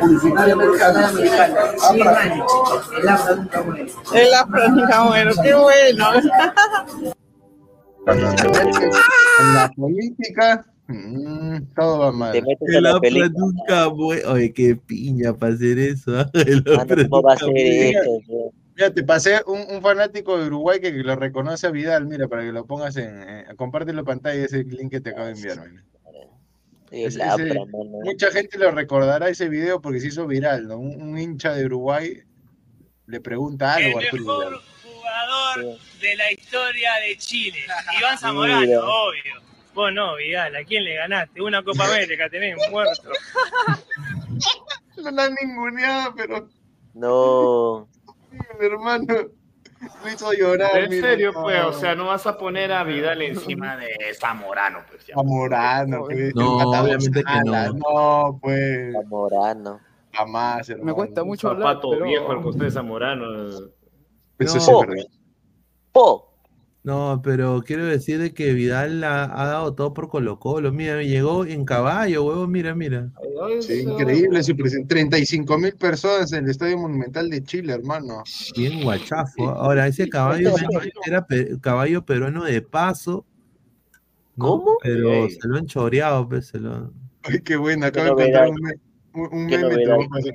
Publicitaria 0.00 0.54
Americana 0.54 1.08
Americana. 1.08 1.56
100 1.90 2.08
años, 2.08 2.46
el 2.96 3.08
AFRA 3.08 3.34
nunca 3.34 3.62
muere. 3.62 3.86
El 4.14 4.34
afro 4.34 4.68
nunca 4.68 5.04
bueno, 5.08 5.32
qué 5.42 5.54
bueno. 5.54 6.06
En 8.06 9.54
la 9.54 9.70
política, 9.76 10.66
mm, 10.86 11.56
todo 11.74 11.98
va 11.98 12.12
mal. 12.12 12.32
Te 12.32 12.42
metes 12.42 12.68
El 12.68 12.76
en 12.76 12.82
la 12.84 13.28
nunca 13.30 13.88
muere. 13.88 14.26
Oye, 14.26 14.52
qué 14.52 14.76
piña 14.76 15.32
para 15.34 15.54
hacer 15.54 15.80
eso. 15.80 16.20
¿ah? 16.20 16.30
El 16.34 16.62
Afra 16.78 17.08
¿Cómo 17.08 17.22
va 17.22 17.32
a 17.32 17.36
nunca 17.36 17.46
ser 17.46 17.50
muere. 17.50 18.52
Mira, 18.76 18.92
te 18.92 19.04
pasé 19.04 19.40
un, 19.46 19.64
un 19.68 19.80
fanático 19.82 20.36
de 20.38 20.46
Uruguay 20.46 20.80
que, 20.80 20.90
lo 20.90 21.14
reconoce 21.16 21.66
a 21.66 21.70
Vidal, 21.70 22.06
mira, 22.06 22.26
para 22.28 22.42
que 22.42 22.50
lo 22.52 22.66
pongas 22.66 22.96
en, 22.96 23.22
eh, 23.22 23.44
compártelo 23.56 24.00
en 24.00 24.04
pantalla 24.04 24.44
ese 24.44 24.64
link 24.64 24.90
que 24.90 25.00
te 25.00 25.10
acabo 25.10 25.26
de 25.26 25.32
enviar. 25.32 25.58
Ese- 26.90 27.22
afro, 27.22 27.44
ese- 27.46 27.54
mano. 27.54 27.68
mucha 28.04 28.30
gente 28.30 28.58
lo 28.58 28.70
recordará 28.72 29.28
ese 29.28 29.48
video 29.48 29.80
porque 29.80 30.00
se 30.00 30.08
hizo 30.08 30.26
viral, 30.26 30.66
¿no? 30.68 30.78
Un, 30.78 31.00
un 31.02 31.18
hincha 31.18 31.52
de 31.54 31.66
Uruguay 31.66 32.22
le 33.06 33.20
pregunta 33.20 33.74
algo 33.74 33.98
a 33.98 34.00
El 34.02 34.06
Arturo 34.08 34.22
mejor 34.24 34.48
Vidal. 34.48 34.60
jugador 34.82 35.78
de 36.00 36.16
la 36.16 36.32
historia 36.32 36.90
de 37.06 37.16
Chile. 37.16 37.58
Iván 38.00 38.18
Zamorano, 38.18 38.60
Mira. 38.60 38.80
obvio. 38.80 39.34
Vos 39.74 39.92
no, 39.92 40.16
Vidal, 40.16 40.54
¿a 40.56 40.64
quién 40.64 40.84
le 40.84 40.94
ganaste? 40.96 41.40
Una 41.42 41.62
Copa 41.62 41.84
América 42.08 42.28
tenés 42.28 42.56
muerto. 42.70 43.08
No 44.96 45.10
la 45.10 45.24
han 45.24 45.34
ninguneado, 45.34 46.14
pero 46.16 46.48
No. 46.94 47.88
Mi 48.58 48.66
hermano 48.66 49.06
lo 50.02 50.10
hizo 50.10 50.32
llorar. 50.32 50.78
En 50.78 50.90
mira, 50.90 51.08
serio, 51.08 51.32
no. 51.32 51.42
pues, 51.42 51.62
o 51.64 51.72
sea, 51.72 51.94
no 51.94 52.06
vas 52.06 52.26
a 52.26 52.38
poner 52.38 52.72
a 52.72 52.84
Vidal 52.84 53.20
encima 53.22 53.76
de 53.76 53.90
Zamorano, 54.18 54.80
pues. 54.88 55.06
ya. 55.06 55.14
Zamorano, 55.14 56.04
pues, 56.04 56.34
No, 56.34 56.56
obviamente 56.56 57.22
que 57.22 57.40
no. 57.44 57.72
No, 57.72 58.38
pues. 58.40 58.92
Zamorano. 58.92 59.80
Jamás, 60.12 60.68
hermano. 60.70 60.86
Me 60.86 60.92
cuesta 60.94 61.24
mucho 61.24 61.48
hablar, 61.50 61.68
Zapato 61.74 61.90
pero... 61.90 62.04
viejo 62.06 62.30
al 62.32 62.40
costado 62.42 62.64
de 62.64 62.70
Zamorano. 62.70 63.48
Eso 63.48 63.64
No. 64.38 64.48
sí 64.48 64.58
es 64.58 64.66
verdad. 64.88 65.04
Po. 65.92 66.33
No, 66.84 67.22
pero 67.24 67.62
quiero 67.66 67.86
decir 67.86 68.18
de 68.18 68.34
que 68.34 68.52
Vidal 68.52 69.02
ha, 69.04 69.24
ha 69.24 69.46
dado 69.46 69.74
todo 69.74 69.94
por 69.94 70.10
Colo 70.10 70.38
Colo. 70.38 70.70
Mira, 70.70 71.02
llegó 71.02 71.46
en 71.46 71.64
caballo, 71.64 72.24
huevo, 72.24 72.46
mira, 72.46 72.74
mira. 72.74 73.10
Sí, 73.60 73.84
increíble 73.88 74.42
su 74.42 74.54
presencia. 74.54 74.86
35 74.88 75.56
mil 75.58 75.72
personas 75.76 76.30
en 76.34 76.44
el 76.44 76.50
Estadio 76.50 76.76
Monumental 76.76 77.30
de 77.30 77.42
Chile, 77.42 77.72
hermano. 77.72 78.22
Bien 78.54 78.82
guachafo. 78.82 79.48
Ahora, 79.48 79.86
ese 79.86 80.10
caballo 80.10 80.52
era 81.06 81.26
pe- 81.26 81.58
caballo 81.58 82.04
peruano 82.04 82.44
de 82.44 82.60
paso. 82.60 83.24
¿no? 84.36 84.44
¿Cómo? 84.46 84.76
Pero 84.82 85.08
Ey. 85.10 85.30
se 85.30 85.48
lo 85.48 85.56
han 85.56 85.64
choreado, 85.66 86.28
pues, 86.28 86.48
se 86.48 86.58
lo... 86.58 86.92
Ay, 87.22 87.40
qué 87.40 87.56
bueno, 87.56 87.90
Qué 87.90 87.98
acabo 88.00 88.16
de 88.16 88.24
encontrar 88.26 88.48
un, 88.50 88.56
me- 88.60 88.74
un, 89.14 89.34
un 89.38 89.46
meme. 89.46 89.56
te 89.56 89.86
novedad. 89.86 89.96
voy 89.96 90.04
a 90.04 90.08
pasar. 90.10 90.34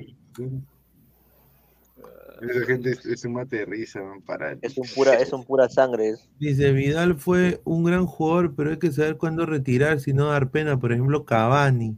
Esa 2.40 2.66
gente 2.66 2.90
es, 2.90 3.04
es 3.04 3.24
un 3.24 3.34
mate 3.34 3.58
de 3.58 3.64
risa, 3.66 4.02
man, 4.02 4.22
para. 4.22 4.56
Es 4.62 4.76
un 4.78 4.86
pura, 4.94 5.14
es 5.14 5.32
un 5.32 5.44
pura 5.44 5.68
sangre. 5.68 6.14
Dice, 6.38 6.72
Vidal 6.72 7.16
fue 7.16 7.60
un 7.64 7.84
gran 7.84 8.06
jugador, 8.06 8.54
pero 8.54 8.70
hay 8.70 8.78
que 8.78 8.92
saber 8.92 9.16
cuándo 9.16 9.46
retirar, 9.46 10.00
si 10.00 10.12
no 10.12 10.30
dar 10.30 10.50
pena. 10.50 10.78
Por 10.78 10.92
ejemplo, 10.92 11.24
Cavani. 11.24 11.96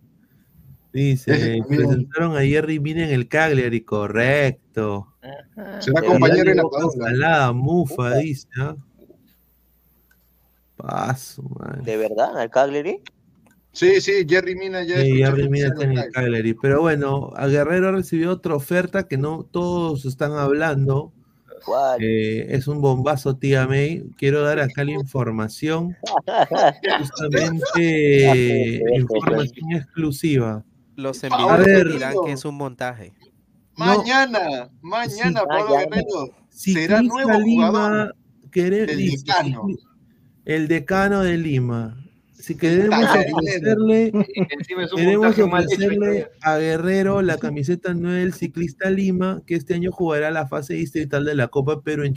Dice, 0.93 1.63
presentaron 1.67 2.37
a 2.37 2.43
Jerry 2.43 2.79
Mina 2.79 3.05
en 3.05 3.11
el 3.11 3.27
Cagliari, 3.27 3.81
correcto. 3.83 5.09
Será 5.81 6.03
compañero 6.03 6.51
en 6.51 6.59
la 6.59 6.65
salada, 6.99 7.53
mufa, 7.53 8.17
dice. 8.17 8.47
¿ah? 8.59 8.77
Paso, 10.77 11.43
man. 11.43 11.83
¿De 11.83 11.97
verdad? 11.97 12.37
¿Al 12.37 12.51
Cagliari? 12.51 13.01
Sí, 13.73 14.01
sí, 14.03 14.27
Jerry 14.29 14.55
Mina 14.55 14.83
ya 14.85 15.01
Sí, 15.01 15.17
Jerry 15.17 15.49
Mina 15.49 15.69
está 15.69 15.85
en 15.85 15.99
el. 15.99 16.11
Cagliari. 16.13 16.55
Pero 16.55 16.83
bueno, 16.83 17.33
a 17.37 17.47
Guerrero 17.47 17.89
ha 17.89 17.93
recibido 17.93 18.33
otra 18.33 18.55
oferta 18.55 19.09
que 19.09 19.17
no 19.17 19.45
todos 19.51 20.05
están 20.05 20.33
hablando. 20.33 21.13
¿Cuál? 21.65 22.03
Eh, 22.03 22.55
es 22.55 22.67
un 22.69 22.81
bombazo, 22.81 23.37
tía 23.37 23.67
May. 23.67 24.05
Quiero 24.19 24.43
dar 24.43 24.61
acá 24.61 24.85
la 24.85 24.93
información. 24.93 25.97
Justamente 26.99 28.83
información 28.95 29.73
exclusiva. 29.73 30.65
Los 30.97 31.23
envidiosos 31.25 31.93
dirán 31.93 32.15
que 32.27 32.33
es 32.33 32.45
un 32.45 32.57
montaje. 32.57 33.13
Mañana, 33.77 34.71
mañana, 34.83 35.41
Sí. 35.41 35.47
Pablo 35.49 35.75
Mañana. 35.77 35.91
Guerrero 35.97 36.35
Ciclista 36.51 36.81
será 36.81 37.03
nuevo 37.03 37.41
Lima, 37.41 37.69
jugador. 37.69 38.17
dice, 38.53 39.17
decano. 39.25 39.67
el 40.45 40.69
decano 40.69 41.23
de 41.23 41.39
Lima. 41.39 42.02
Si 42.43 42.57
queremos 42.57 42.99
Decano. 43.01 43.37
ofrecerle, 43.37 44.13
queremos 44.97 45.39
ofrecerle 45.39 46.27
a 46.43 46.59
Guerrero 46.59 47.23
la 47.23 47.39
camiseta 47.39 47.95
nueva 47.95 48.17
del 48.19 48.35
ciclista 48.35 48.91
Lima, 48.91 49.43
que 49.47 49.55
este 49.55 49.75
año 49.75 49.93
jugará 49.93 50.31
la 50.33 50.49
fase 50.49 50.75
distrital 50.75 51.25
de 51.25 51.37
la 51.37 51.47
Copa 51.49 51.83
Perú 51.83 52.03
en 52.05 52.15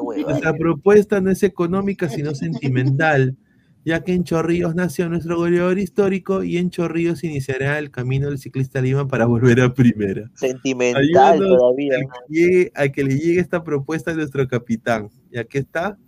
hueva. 0.00 0.30
Nuestra 0.30 0.54
propuesta 0.54 1.20
no 1.20 1.30
es 1.32 1.42
económica, 1.42 2.08
sino 2.08 2.34
sentimental, 2.34 3.36
ya 3.84 4.04
que 4.04 4.12
en 4.12 4.22
Chorrillos 4.22 4.74
nació 4.76 5.08
nuestro 5.08 5.36
goleador 5.36 5.78
histórico 5.80 6.44
y 6.44 6.58
en 6.58 6.70
Chorrillos 6.70 7.24
iniciará 7.24 7.78
el 7.80 7.90
camino 7.90 8.28
del 8.28 8.38
ciclista 8.38 8.80
Lima 8.80 9.08
para 9.08 9.24
volver 9.26 9.60
a 9.62 9.74
primera. 9.74 10.30
Sentimental 10.34 11.02
Ayúdanos 11.02 11.58
todavía. 11.58 11.96
a 11.96 12.00
que, 12.00 12.32
llegue- 12.34 12.72
a 12.74 12.88
que 12.88 13.02
le 13.04 13.18
llegue 13.18 13.40
esta 13.40 13.64
propuesta 13.64 14.12
a 14.12 14.14
nuestro 14.14 14.46
capitán. 14.46 15.08
Y 15.32 15.38
aquí 15.38 15.58
está. 15.58 15.98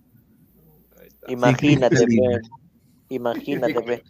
Imagínate. 1.29 2.07
Imagínate, 3.11 3.75
pe. 3.83 4.03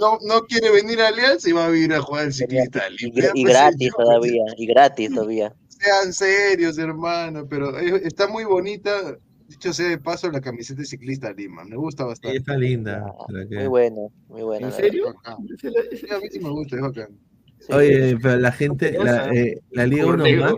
No, 0.00 0.18
no 0.26 0.46
quiere 0.46 0.70
venir 0.70 1.00
a 1.00 1.08
Alianza 1.08 1.48
y 1.48 1.52
va 1.52 1.66
a 1.66 1.68
venir 1.68 1.92
a 1.94 2.00
jugar 2.00 2.26
el 2.26 2.32
ciclista. 2.32 2.82
Y, 2.96 3.12
y 3.34 3.44
gratis 3.44 3.90
todavía, 3.96 4.44
y 4.56 4.66
gratis 4.66 5.12
todavía. 5.12 5.52
Sean 5.68 6.12
serios, 6.12 6.78
hermano, 6.78 7.46
pero 7.48 7.76
es- 7.78 8.02
está 8.04 8.28
muy 8.28 8.44
bonita. 8.44 9.16
Dicho 9.48 9.72
sea 9.72 9.88
de 9.88 9.98
paso, 9.98 10.30
la 10.30 10.40
camiseta 10.40 10.80
de 10.80 10.86
ciclista 10.86 11.32
Lima. 11.32 11.64
Me 11.64 11.74
gusta 11.76 12.04
bastante. 12.04 12.36
está 12.38 12.56
linda. 12.56 13.04
que- 13.48 13.56
Muy 13.56 13.66
bueno, 13.66 14.12
muy 14.28 14.42
bueno. 14.42 14.66
¿En 14.68 14.72
serio? 14.72 15.04
Sí, 15.60 16.06
a 16.10 16.18
mí 16.20 16.28
sí 16.30 16.38
me 16.38 16.50
gusta, 16.50 16.76
es 16.76 16.82
bacán. 16.82 17.18
Oye, 17.70 18.16
pero 18.22 18.36
la 18.36 18.52
gente, 18.52 18.92
la, 18.92 19.30
eh, 19.34 19.58
la 19.72 19.86
Liga 19.86 20.06
Uno 20.06 20.18
Correo. 20.18 20.40
más, 20.42 20.54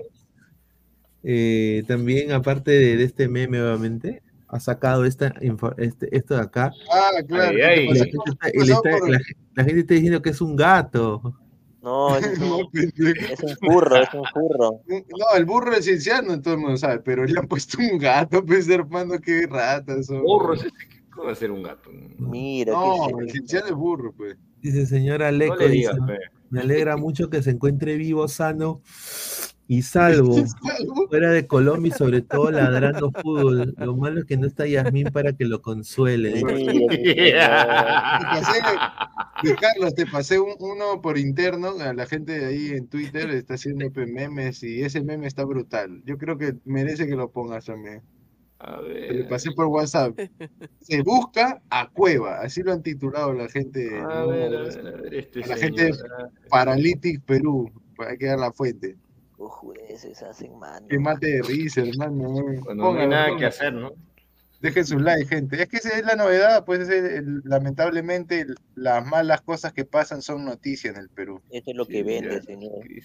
eh, 1.23 1.83
también, 1.87 2.33
aparte 2.33 2.71
de, 2.73 2.97
de 2.97 3.05
este 3.05 3.29
meme, 3.29 3.63
obviamente, 3.63 4.23
ha 4.51 4.61
sacado 4.61 5.05
esta, 5.05 5.33
este, 5.79 6.17
esto 6.17 6.35
de 6.35 6.41
acá. 6.43 6.73
Ah, 6.93 7.23
claro. 7.27 7.57
Y 7.59 7.63
Ay, 7.63 7.87
la, 7.87 7.93
ay. 7.93 7.99
gente 7.99 8.19
está, 8.27 8.49
le 8.49 8.73
está- 8.73 9.09
la- 9.09 9.19
la 9.55 9.65
gente 9.65 9.81
está 9.81 9.95
diciendo 9.95 10.23
que 10.23 10.31
es 10.31 10.41
un 10.41 10.57
gato. 10.57 11.35
No, 11.83 12.15
es 12.19 12.39
un, 12.39 12.69
es 12.75 13.43
un 13.43 13.57
furro, 13.59 13.97
es 13.97 14.09
un 14.13 14.25
furro. 14.35 14.83
No, 14.87 15.37
el 15.37 15.45
burro 15.47 15.73
es 15.73 15.85
cienciano, 15.87 16.41
todo 16.43 16.55
el 16.55 16.61
mundo 16.61 16.77
sabe, 16.77 16.99
pero 17.01 17.25
le 17.25 17.39
han 17.39 17.49
puesto 17.49 17.79
un 17.81 17.99
gato, 17.99 18.45
pues 18.45 18.69
hermano, 18.69 19.19
qué 19.19 19.47
ratas. 19.49 20.09
Burro 20.09 20.55
es 20.55 20.67
¿cómo 21.11 21.27
va 21.27 21.33
a 21.33 21.35
ser 21.37 21.51
un 21.51 21.63
gato? 21.63 21.91
Mira, 22.19 22.73
No, 22.73 23.09
qué 23.17 23.25
el 23.25 23.31
cienciano 23.31 23.67
es 23.67 23.73
burro, 23.75 24.13
pues. 24.17 24.37
Dice 24.61 24.85
señora 24.87 25.31
Leco, 25.33 25.57
le 25.57 25.69
dice, 25.71 25.93
digas, 25.93 25.97
pe. 26.07 26.19
me 26.51 26.61
alegra 26.61 26.99
mucho 26.99 27.31
que 27.31 27.43
se 27.43 27.51
encuentre 27.51 27.97
vivo, 27.97 28.29
sano 28.29 28.83
y 29.71 29.83
salvo, 29.83 30.35
fuera 31.09 31.31
de 31.31 31.47
Colombia 31.47 31.93
y 31.95 31.97
sobre 31.97 32.23
todo 32.23 32.51
ladrando 32.51 33.13
fútbol. 33.13 33.73
Lo 33.79 33.95
malo 33.97 34.19
es 34.19 34.25
que 34.27 34.37
no 34.37 34.49
está 34.49 34.67
Yasmín 34.67 35.11
para 35.13 35.33
que 35.33 35.45
lo 35.45 35.63
consuele. 35.63 36.43
Te 36.43 37.33
pasé, 38.27 38.61
de 39.45 39.55
Carlos, 39.55 39.95
te 39.95 40.07
pasé 40.07 40.41
un- 40.41 40.57
uno 40.59 41.01
por 41.01 41.17
interno, 41.19 41.69
a 41.81 41.95
la 41.95 42.07
gente 42.07 42.37
de 42.41 42.47
ahí 42.47 42.67
en 42.71 42.89
Twitter 42.89 43.31
está 43.31 43.55
haciendo 43.55 43.89
memes 43.95 44.65
y 44.65 44.83
ese 44.83 45.03
meme 45.03 45.29
está 45.29 45.45
brutal. 45.45 46.03
Yo 46.05 46.19
creo 46.19 46.37
que 46.37 46.57
merece 46.65 47.07
que 47.07 47.15
lo 47.15 47.31
pongas 47.31 47.67
también. 47.67 48.03
A 48.59 48.81
Te 48.81 48.89
ver. 48.89 49.15
lo 49.21 49.29
pasé 49.29 49.53
por 49.53 49.67
WhatsApp. 49.67 50.19
Se 50.81 51.01
busca 51.03 51.63
a 51.71 51.89
Cueva, 51.91 52.41
así 52.41 52.63
lo 52.65 52.73
han 52.73 52.83
titulado 52.83 53.33
la 53.33 53.49
gente. 53.49 53.89
A 54.01 54.03
¿no? 54.03 54.29
ver, 54.31 54.55
a 54.57 54.61
ver, 54.63 54.87
a 54.87 55.01
ver, 55.01 55.15
este 55.15 55.45
A 55.45 55.47
la 55.47 55.57
señor, 55.57 55.79
gente 55.79 55.99
ah. 56.19 56.29
Paralytic 56.51 57.23
Perú, 57.25 57.71
para 57.97 58.17
que 58.17 58.27
dar 58.27 58.41
la 58.41 58.53
fuente. 58.53 58.97
Cojudeces 59.41 60.23
hacen 60.23 60.59
mano. 60.59 60.87
Que 60.87 60.99
mate 60.99 61.27
de 61.29 61.43
risa, 61.43 61.81
hermano. 61.81 62.35
Cuando 62.63 62.93
no 62.93 63.01
hay 63.01 63.09
nada 63.09 63.37
que 63.39 63.47
hacer, 63.47 63.73
¿no? 63.73 63.93
Dejen 64.61 64.85
sus 64.85 65.01
likes, 65.01 65.29
gente. 65.35 65.63
Es 65.63 65.67
que 65.67 65.79
esa 65.79 65.97
es 65.99 66.05
la 66.05 66.15
novedad, 66.15 66.67
pues 66.67 66.81
es 66.81 66.91
el- 66.91 67.07
el- 67.07 67.41
lamentablemente 67.45 68.41
el- 68.41 68.55
las 68.75 69.03
malas 69.07 69.41
cosas 69.41 69.73
que 69.73 69.87
pasan 69.87 70.21
son 70.21 70.45
noticias 70.45 70.95
en 70.95 71.01
el 71.01 71.09
Perú. 71.09 71.41
Esto 71.49 71.71
es 71.71 71.77
lo 71.79 71.87
que 71.87 72.03
vende, 72.03 72.43
señor. 72.43 72.85
Y 72.87 72.99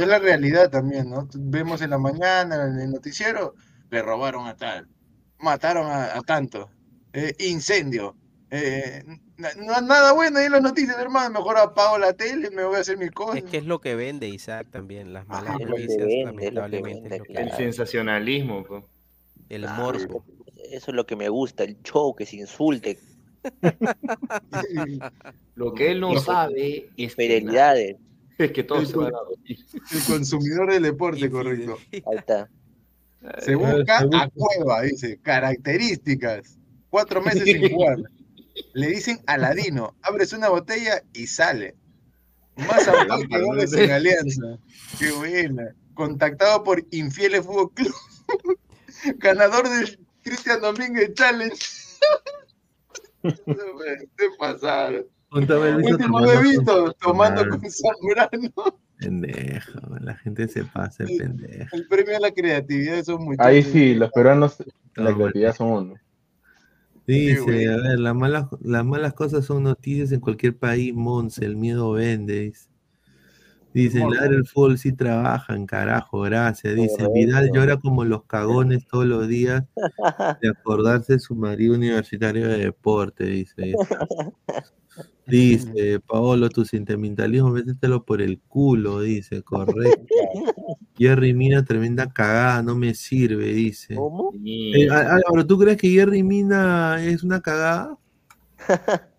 es 0.00 0.06
la 0.06 0.20
realidad 0.20 0.70
también, 0.70 1.10
¿no? 1.10 1.28
Vemos 1.34 1.82
en 1.82 1.90
la 1.90 1.98
mañana, 1.98 2.66
en 2.66 2.78
el 2.78 2.90
noticiero, 2.92 3.54
le 3.90 4.02
robaron 4.02 4.46
a 4.46 4.54
tal, 4.54 4.86
mataron 5.40 5.88
a, 5.88 6.16
a 6.16 6.20
tanto, 6.20 6.70
eh, 7.12 7.34
incendio. 7.40 8.14
Eh, 8.50 9.04
no 9.36 9.80
nada 9.80 10.12
bueno 10.12 10.38
ahí 10.38 10.46
en 10.46 10.52
las 10.52 10.62
noticias, 10.62 10.96
hermano. 10.98 11.30
Mejor 11.38 11.58
apago 11.58 11.98
la 11.98 12.12
tele, 12.12 12.50
me 12.50 12.64
voy 12.64 12.76
a 12.76 12.80
hacer 12.80 12.98
mis 12.98 13.10
cosas. 13.12 13.36
Es 13.36 13.44
que 13.44 13.58
es 13.58 13.64
lo 13.64 13.80
que 13.80 13.94
vende 13.94 14.28
Isaac 14.28 14.66
también, 14.70 15.12
las 15.12 15.26
malas 15.28 15.52
lo 15.52 15.58
que 15.58 15.64
noticias, 15.66 15.98
vende, 15.98 16.50
lamentablemente. 16.52 17.08
vende, 17.08 17.42
El 17.42 17.52
sensacionalismo. 17.52 18.64
El 19.48 19.68
morbo. 19.68 20.24
Eso 20.70 20.90
es 20.90 20.94
lo 20.94 21.06
que 21.06 21.16
me 21.16 21.28
gusta, 21.28 21.64
el 21.64 21.80
show, 21.82 22.14
que 22.14 22.26
se 22.26 22.36
insulte. 22.36 22.98
Lo 25.54 25.72
que 25.72 25.92
él 25.92 26.00
no 26.00 26.12
Eso. 26.12 26.24
sabe 26.26 26.90
es 26.96 27.14
que, 27.16 27.22
Fidelidades. 27.22 27.96
es 28.36 28.52
que 28.52 28.62
todo 28.62 28.80
El 28.80 28.86
se 28.86 28.96
va 28.96 29.08
a. 29.08 29.10
El 29.48 30.04
consumidor 30.06 30.70
del 30.70 30.82
deporte, 30.82 31.30
correcto. 31.30 31.78
Ahí 31.92 32.02
está. 32.18 32.50
Se 33.38 33.54
busca 33.54 33.98
a 33.98 34.28
Cueva, 34.28 34.82
dice. 34.82 35.18
Características. 35.22 36.58
Cuatro 36.90 37.22
meses 37.22 37.44
sin 37.44 37.70
jugar. 37.70 37.96
Le 38.74 38.88
dicen 38.88 39.20
Aladino. 39.26 39.96
Abres 40.02 40.32
una 40.32 40.48
botella 40.48 41.02
y 41.12 41.26
sale. 41.26 41.76
Más 42.56 42.86
autor 42.88 43.28
que 43.28 43.40
goles 43.40 43.72
en 43.72 43.90
Alianza. 43.90 44.58
Qué 44.98 45.12
buena. 45.12 45.74
Contactado 45.94 46.62
por 46.64 46.84
Infieles 46.90 47.44
Fútbol 47.44 47.72
Club. 47.72 47.94
Ganador 49.18 49.68
del 49.68 49.98
Cristian 50.22 50.60
Domínguez 50.60 51.14
Challenge. 51.14 51.56
Te 53.22 54.30
pasaron. 54.38 55.06
Último 55.32 56.20
bebito, 56.22 56.92
tomando. 56.94 57.48
con 57.48 57.62
Zambrano. 57.70 58.80
Pendejo, 58.98 59.80
la 60.00 60.14
gente 60.16 60.48
se 60.48 60.64
pasa 60.64 61.04
el 61.04 61.16
pendejo. 61.16 61.74
El 61.74 61.86
premio 61.86 62.16
a 62.16 62.20
la 62.20 62.32
creatividad 62.32 62.94
de 62.94 62.98
esos 62.98 63.20
muchachos. 63.20 63.46
Ahí 63.46 63.62
sí, 63.62 63.94
los 63.94 64.10
peruanos, 64.10 64.56
la 64.96 65.14
creatividad 65.14 65.54
son 65.54 65.68
uno. 65.68 65.94
Dice, 67.10 67.68
a 67.68 67.76
ver, 67.76 67.98
las 67.98 68.14
malas, 68.14 68.46
las 68.62 68.84
malas 68.84 69.14
cosas 69.14 69.44
son 69.44 69.64
noticias 69.64 70.12
en 70.12 70.20
cualquier 70.20 70.56
país, 70.56 70.94
Monse, 70.94 71.44
el 71.44 71.56
miedo 71.56 71.92
vende. 71.92 72.40
Dice, 72.40 72.69
dice 73.72 74.02
el 74.02 74.46
fútbol 74.46 74.78
sí 74.78 74.92
trabajan, 74.92 75.66
carajo, 75.66 76.20
gracias. 76.20 76.74
Dice, 76.74 77.08
Vidal 77.12 77.50
llora 77.52 77.76
como 77.78 78.04
los 78.04 78.24
cagones 78.24 78.86
todos 78.86 79.06
los 79.06 79.28
días 79.28 79.64
de 80.40 80.48
acordarse 80.50 81.14
de 81.14 81.18
su 81.20 81.34
marido 81.34 81.74
universitario 81.74 82.48
de 82.48 82.58
deporte, 82.58 83.24
dice. 83.24 83.74
Dice, 85.26 86.00
Paolo, 86.00 86.48
tu 86.50 86.64
sentimentalismo, 86.64 87.50
métetelo 87.50 88.04
por 88.04 88.20
el 88.20 88.40
culo, 88.40 89.00
dice, 89.00 89.42
correcto. 89.42 90.06
Jerry 90.98 91.32
Mina, 91.32 91.64
tremenda 91.64 92.12
cagada, 92.12 92.62
no 92.62 92.74
me 92.74 92.94
sirve, 92.94 93.46
dice. 93.52 93.94
¿Cómo? 93.94 94.32
Eh, 94.44 94.88
Álvaro, 94.90 95.46
¿tú 95.46 95.58
crees 95.58 95.76
que 95.76 95.88
Jerry 95.88 96.22
Mina 96.22 97.02
es 97.02 97.22
una 97.22 97.40
cagada? 97.40 97.96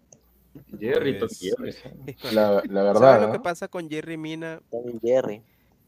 Jerry 0.80 1.18
Pues, 1.19 1.32
Toquillones. 1.40 1.84
La, 2.34 2.52
la 2.52 2.61
¿Sabes 2.61 2.73
verdad, 2.94 3.22
lo 3.28 3.32
que 3.32 3.40
pasa 3.40 3.68
con 3.68 3.90
Jerry 3.90 4.18
Mina? 4.18 4.61
Jerry. 5.02 5.41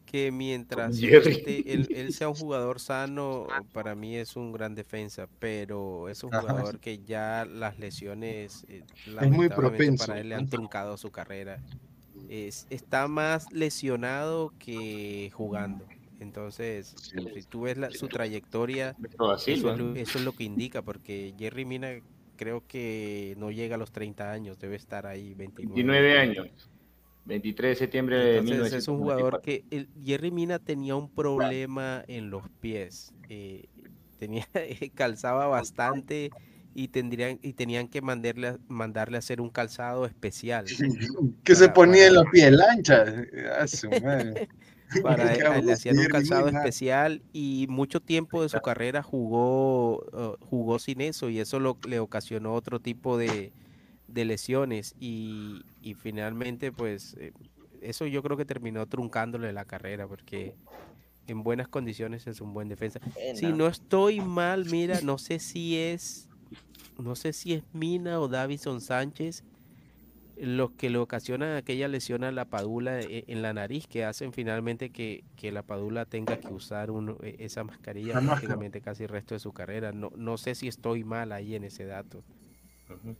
Que 0.06 0.32
mientras 0.32 1.00
Jerry. 1.00 1.32
este, 1.32 1.74
él, 1.74 1.88
él 1.96 2.14
sea 2.14 2.30
un 2.30 2.36
jugador 2.36 2.80
sano, 2.80 3.48
para 3.72 3.96
mí 3.96 4.16
es 4.16 4.36
un 4.36 4.52
gran 4.52 4.76
defensa, 4.76 5.28
pero 5.40 6.08
es 6.10 6.24
un 6.24 6.34
Ajá. 6.34 6.42
jugador 6.42 6.80
que 6.80 7.00
ya 7.00 7.46
las 7.46 7.80
lesiones, 7.80 8.66
eh, 8.70 8.84
muy 9.08 9.16
lamentablemente 9.16 9.56
propenso, 9.56 10.06
para 10.06 10.20
él 10.20 10.30
le 10.30 10.36
han 10.36 10.50
truncado 10.50 10.98
su 10.98 11.10
carrera. 11.10 11.60
Es, 12.30 12.68
está 12.70 13.08
más 13.08 13.52
lesionado 13.52 14.54
que 14.60 15.32
jugando. 15.34 15.86
Entonces, 16.20 16.94
si 16.98 17.44
tú 17.50 17.62
ves 17.62 17.78
la- 17.78 17.90
su 17.92 18.08
trayectoria, 18.08 18.96
es, 19.48 19.48
eso 19.48 20.18
es 20.20 20.22
lo 20.24 20.32
que 20.34 20.44
indica, 20.44 20.82
porque 20.82 21.34
Jerry 21.38 21.66
Mina 21.66 21.90
creo 22.44 22.64
que 22.68 23.36
no 23.38 23.52
llega 23.52 23.76
a 23.76 23.78
los 23.78 23.92
30 23.92 24.32
años, 24.32 24.60
debe 24.60 24.76
estar 24.76 25.06
ahí 25.08 25.34
29. 25.34 25.76
29 25.76 26.20
años. 26.20 26.70
23 27.26 27.70
de 27.72 27.76
septiembre 27.76 28.18
de 28.18 28.38
Entonces 28.40 28.74
es 28.74 28.88
un 28.90 28.98
jugador 28.98 29.40
1994. 29.40 29.42
que 29.42 29.64
el, 29.78 29.88
Jerry 30.04 30.30
Mina 30.32 30.60
tenía 30.60 30.96
un 30.96 31.10
problema 31.10 32.04
en 32.08 32.30
los 32.30 32.50
pies. 32.60 33.14
eh, 33.30 33.66
tenía 34.20 34.46
calzaba 34.96 35.48
bastante 35.48 36.32
y 36.76 36.90
tendrían 36.90 37.40
y 37.42 37.54
tenían 37.54 37.88
que 37.88 38.02
mandarle 38.02 38.48
a- 38.50 38.58
mandarle 38.68 39.18
a 39.18 39.20
hacer 39.20 39.40
un 39.40 39.50
calzado 39.50 40.06
especial. 40.06 40.66
Que 41.46 41.56
se 41.56 41.66
para- 41.66 41.74
ponía 41.74 42.08
en 42.08 42.14
para- 42.16 42.24
los 42.24 42.32
pies 42.32 42.52
lancha. 42.52 43.06
A 43.60 43.68
su 43.68 43.90
madre. 43.90 44.50
para 45.04 45.34
eh, 45.34 45.62
le 45.62 45.74
hacían 45.74 45.98
un 45.98 46.06
calzado 46.06 46.48
especial 46.48 47.22
y 47.34 47.66
mucho 47.70 48.00
tiempo 48.00 48.42
de 48.42 48.50
su 48.50 48.60
carrera 48.60 49.02
jugó 49.02 49.98
uh, 49.98 50.38
jugó 50.42 50.80
sin 50.80 51.02
eso 51.02 51.30
y 51.30 51.40
eso 51.40 51.60
lo, 51.60 51.78
le 51.88 52.00
ocasionó 52.00 52.54
otro 52.54 52.80
tipo 52.80 53.18
de, 53.18 53.54
de 54.08 54.26
lesiones 54.26 54.96
y, 55.00 55.64
y 55.82 55.94
finalmente 55.96 56.72
pues 56.72 57.16
eh, 57.20 57.34
eso 57.82 58.06
yo 58.06 58.22
creo 58.24 58.38
que 58.38 58.46
terminó 58.46 58.86
truncándole 58.86 59.52
la 59.54 59.66
carrera 59.66 60.08
porque 60.08 60.56
en 61.28 61.44
buenas 61.44 61.68
condiciones 61.68 62.28
es 62.28 62.42
un 62.42 62.54
buen 62.54 62.68
defensa. 62.68 63.00
Si 63.36 63.42
Buena. 63.42 63.58
no 63.58 63.68
estoy 63.68 64.20
mal, 64.20 64.66
mira, 64.66 65.00
no 65.02 65.18
sé 65.18 65.40
si 65.40 65.78
es 65.78 66.30
no 66.98 67.16
sé 67.16 67.34
si 67.34 67.54
es 67.54 67.64
Mina 67.74 68.20
o 68.20 68.28
Davison 68.28 68.82
Sánchez 68.82 69.44
los 70.46 70.72
que 70.72 70.90
le 70.90 70.98
ocasionan 70.98 71.56
aquella 71.56 71.88
lesión 71.88 72.24
a 72.24 72.32
la 72.32 72.46
padula 72.46 73.02
e- 73.02 73.24
en 73.28 73.42
la 73.42 73.54
nariz 73.54 73.88
que 73.88 74.04
hacen 74.04 74.34
finalmente 74.34 74.90
que, 74.90 75.24
que 75.38 75.52
la 75.52 75.64
padula 75.64 76.06
tenga 76.06 76.38
que 76.38 76.54
usar 76.54 76.92
un- 76.92 77.18
e- 77.24 77.36
esa 77.40 77.64
mascarilla 77.64 78.14
prácticamente 78.22 78.82
casi 78.82 79.04
el 79.04 79.10
resto 79.10 79.36
de 79.36 79.40
su 79.40 79.54
carrera. 79.54 79.92
No, 79.92 80.12
no 80.16 80.38
sé 80.38 80.56
si 80.56 80.68
estoy 80.68 81.04
mal 81.04 81.32
ahí 81.32 81.56
en 81.56 81.64
ese 81.64 81.86
dato, 81.86 82.24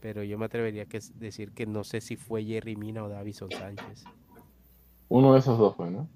pero 0.02 0.24
yo 0.24 0.38
me 0.38 0.46
atrevería 0.46 0.84
a 0.84 1.20
decir 1.20 1.52
que 1.52 1.66
no 1.66 1.84
sé 1.84 2.02
si 2.02 2.16
fue 2.16 2.44
Jerry 2.44 2.76
Mina 2.76 3.04
o 3.04 3.10
Davison 3.10 3.52
Sánchez. 3.52 4.06
Uno 5.10 5.34
de 5.34 5.40
esos 5.40 5.58
dos 5.58 5.76
fue, 5.76 5.90
¿no? 5.90 6.08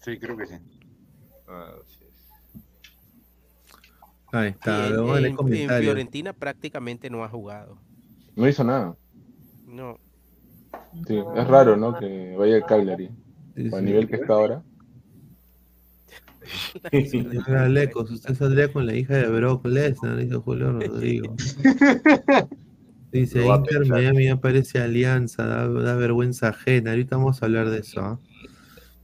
Sí, 0.00 0.18
creo 0.18 0.36
que 0.36 0.46
sí. 0.46 0.54
Ah, 1.48 1.72
sí. 1.86 2.04
Ahí 4.32 4.48
está, 4.50 4.88
en. 4.88 5.36
Fiorentina 5.82 6.32
prácticamente 6.32 7.10
no 7.10 7.24
ha 7.24 7.28
jugado. 7.28 7.78
No 8.36 8.46
hizo 8.48 8.64
nada. 8.64 8.96
No. 9.66 9.98
Sí, 11.06 11.18
es 11.36 11.46
raro, 11.48 11.76
¿no? 11.76 11.98
Que 11.98 12.34
vaya 12.38 12.56
el 12.56 12.64
Cagliari. 12.64 13.10
Sí, 13.56 13.68
A 13.68 13.78
sí. 13.78 13.84
nivel 13.84 14.08
que 14.08 14.16
está 14.16 14.32
ahora. 14.34 14.62
Señora 16.92 17.68
Lecos, 17.68 18.10
usted 18.10 18.34
saldría 18.34 18.72
con 18.72 18.86
la 18.86 18.94
hija 18.94 19.14
de 19.16 19.28
Brock 19.28 19.66
Lesnar, 19.66 20.16
dice 20.16 20.36
Julio 20.36 20.72
Rodrigo. 20.72 21.34
Dice 23.12 23.46
Inter. 23.46 23.86
Miami 23.86 24.28
aparece 24.28 24.78
Alianza, 24.78 25.46
da, 25.46 25.66
da 25.68 25.94
vergüenza 25.94 26.48
ajena. 26.48 26.90
Ahorita 26.90 27.16
vamos 27.16 27.42
a 27.42 27.46
hablar 27.46 27.70
de 27.70 27.78
eso. 27.78 28.00
¿ah? 28.00 28.20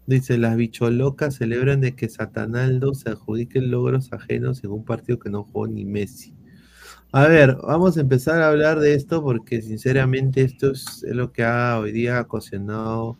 Dice, 0.06 0.36
las 0.36 0.56
bicholocas 0.56 1.36
celebran 1.36 1.80
de 1.80 1.94
que 1.94 2.08
Satanaldo 2.10 2.94
se 2.94 3.08
adjudique 3.10 3.60
logros 3.62 4.12
ajenos 4.12 4.62
en 4.64 4.70
un 4.72 4.84
partido 4.84 5.18
que 5.18 5.30
no 5.30 5.44
jugó 5.44 5.66
ni 5.66 5.84
Messi. 5.86 6.34
A 7.14 7.28
ver, 7.28 7.56
vamos 7.62 7.98
a 7.98 8.00
empezar 8.00 8.40
a 8.40 8.48
hablar 8.48 8.80
de 8.80 8.94
esto 8.94 9.22
porque 9.22 9.60
sinceramente 9.60 10.40
esto 10.40 10.72
es, 10.72 11.04
lo 11.06 11.30
que 11.30 11.44
ha 11.44 11.78
hoy 11.78 11.92
día 11.92 12.20
ocasionado 12.22 13.18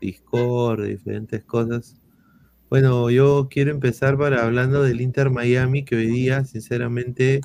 Discord, 0.00 0.86
diferentes 0.86 1.44
cosas. 1.44 2.00
Bueno, 2.70 3.10
yo 3.10 3.48
quiero 3.50 3.70
empezar 3.70 4.16
para 4.16 4.44
hablando 4.44 4.82
del 4.82 5.02
Inter 5.02 5.28
Miami 5.28 5.84
que 5.84 5.96
hoy 5.96 6.06
día 6.06 6.46
sinceramente 6.46 7.42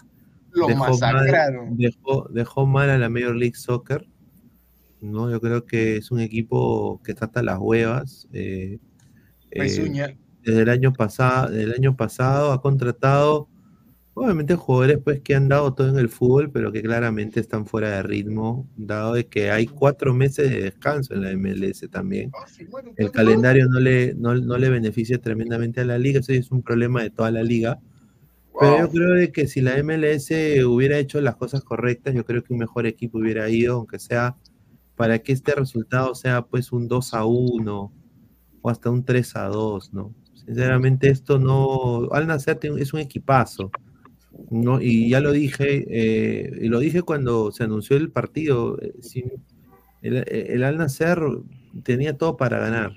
Lo 0.52 0.68
dejó 0.68 0.98
mal, 0.98 1.28
dejó, 1.72 2.30
dejó 2.30 2.66
mal 2.66 2.90
a 2.90 2.98
la 2.98 3.10
Major 3.10 3.36
League 3.36 3.56
Soccer. 3.56 4.08
¿no? 5.02 5.30
Yo 5.30 5.42
creo 5.42 5.66
que 5.66 5.98
es 5.98 6.12
un 6.12 6.22
equipo 6.22 7.02
que 7.04 7.14
trata 7.14 7.44
las 7.44 7.60
huevas. 7.60 8.30
eh, 8.32 8.80
eh, 9.52 10.18
desde 10.44 10.62
el 10.62 10.70
año 10.70 10.94
pasado, 10.94 11.52
del 11.52 11.74
año 11.74 11.96
pasado 11.96 12.52
ha 12.54 12.62
contratado, 12.62 13.50
obviamente, 14.14 14.56
jugadores 14.56 15.00
pues 15.04 15.22
que 15.22 15.36
han 15.36 15.50
dado 15.50 15.74
todo 15.74 15.90
en 15.90 15.98
el 15.98 16.10
fútbol, 16.10 16.52
pero 16.52 16.72
que 16.72 16.82
claramente 16.82 17.40
están 17.40 17.66
fuera 17.66 17.90
de 17.90 18.04
ritmo, 18.04 18.68
dado 18.76 19.14
de 19.14 19.28
que 19.28 19.52
hay 19.52 19.66
cuatro 19.66 20.14
meses 20.14 20.50
de 20.50 20.62
descanso 20.64 21.14
en 21.14 21.24
la 21.24 21.32
MLS 21.36 21.90
también. 21.90 22.32
El 22.98 23.12
calendario 23.12 23.68
no 23.68 23.80
le, 23.80 24.14
no, 24.16 24.36
no 24.36 24.58
le 24.58 24.70
beneficia 24.70 25.20
tremendamente 25.20 25.82
a 25.82 25.86
la 25.86 25.98
liga, 25.98 26.20
eso 26.20 26.34
es 26.34 26.52
un 26.52 26.62
problema 26.62 27.02
de 27.02 27.10
toda 27.10 27.32
la 27.32 27.44
liga. 27.44 27.80
Pero 28.60 28.80
yo 28.80 28.90
creo 28.90 29.14
de 29.16 29.32
que 29.32 29.48
si 29.48 29.62
la 29.62 29.82
MLS 29.84 30.30
hubiera 30.66 31.00
hecho 31.00 31.20
las 31.22 31.36
cosas 31.36 31.64
correctas, 31.64 32.14
yo 32.14 32.24
creo 32.24 32.44
que 32.44 32.54
un 32.54 32.60
mejor 32.60 32.86
equipo 32.86 33.18
hubiera 33.18 33.50
ido, 33.50 33.78
aunque 33.78 33.98
sea 33.98 34.36
para 34.96 35.20
que 35.20 35.32
este 35.34 35.56
resultado 35.56 36.14
sea 36.14 36.44
pues 36.44 36.72
un 36.72 36.88
2 36.88 37.14
a 37.16 37.26
1 37.26 37.92
o 38.62 38.70
hasta 38.70 38.92
un 38.92 39.04
3 39.04 39.36
a 39.38 39.46
2, 39.48 39.94
¿no? 39.94 40.14
Sinceramente 40.34 41.10
esto 41.10 41.40
no, 41.40 42.10
Al 42.12 42.28
Nacer 42.28 42.60
es 42.78 42.94
un 42.94 43.00
equipazo, 43.00 43.72
¿no? 44.50 44.82
Y 44.82 45.10
ya 45.10 45.20
lo 45.20 45.32
dije, 45.32 45.86
eh, 45.90 46.52
y 46.62 46.68
lo 46.68 46.80
dije 46.80 47.02
cuando 47.04 47.52
se 47.52 47.64
anunció 47.64 47.98
el 47.98 48.10
partido, 48.12 48.80
eh, 48.82 48.94
sin- 49.02 49.32
el, 50.02 50.24
el 50.28 50.64
Al 50.64 50.78
Nacer 50.78 51.20
tenía 51.84 52.18
todo 52.18 52.36
para 52.38 52.60
ganar, 52.60 52.94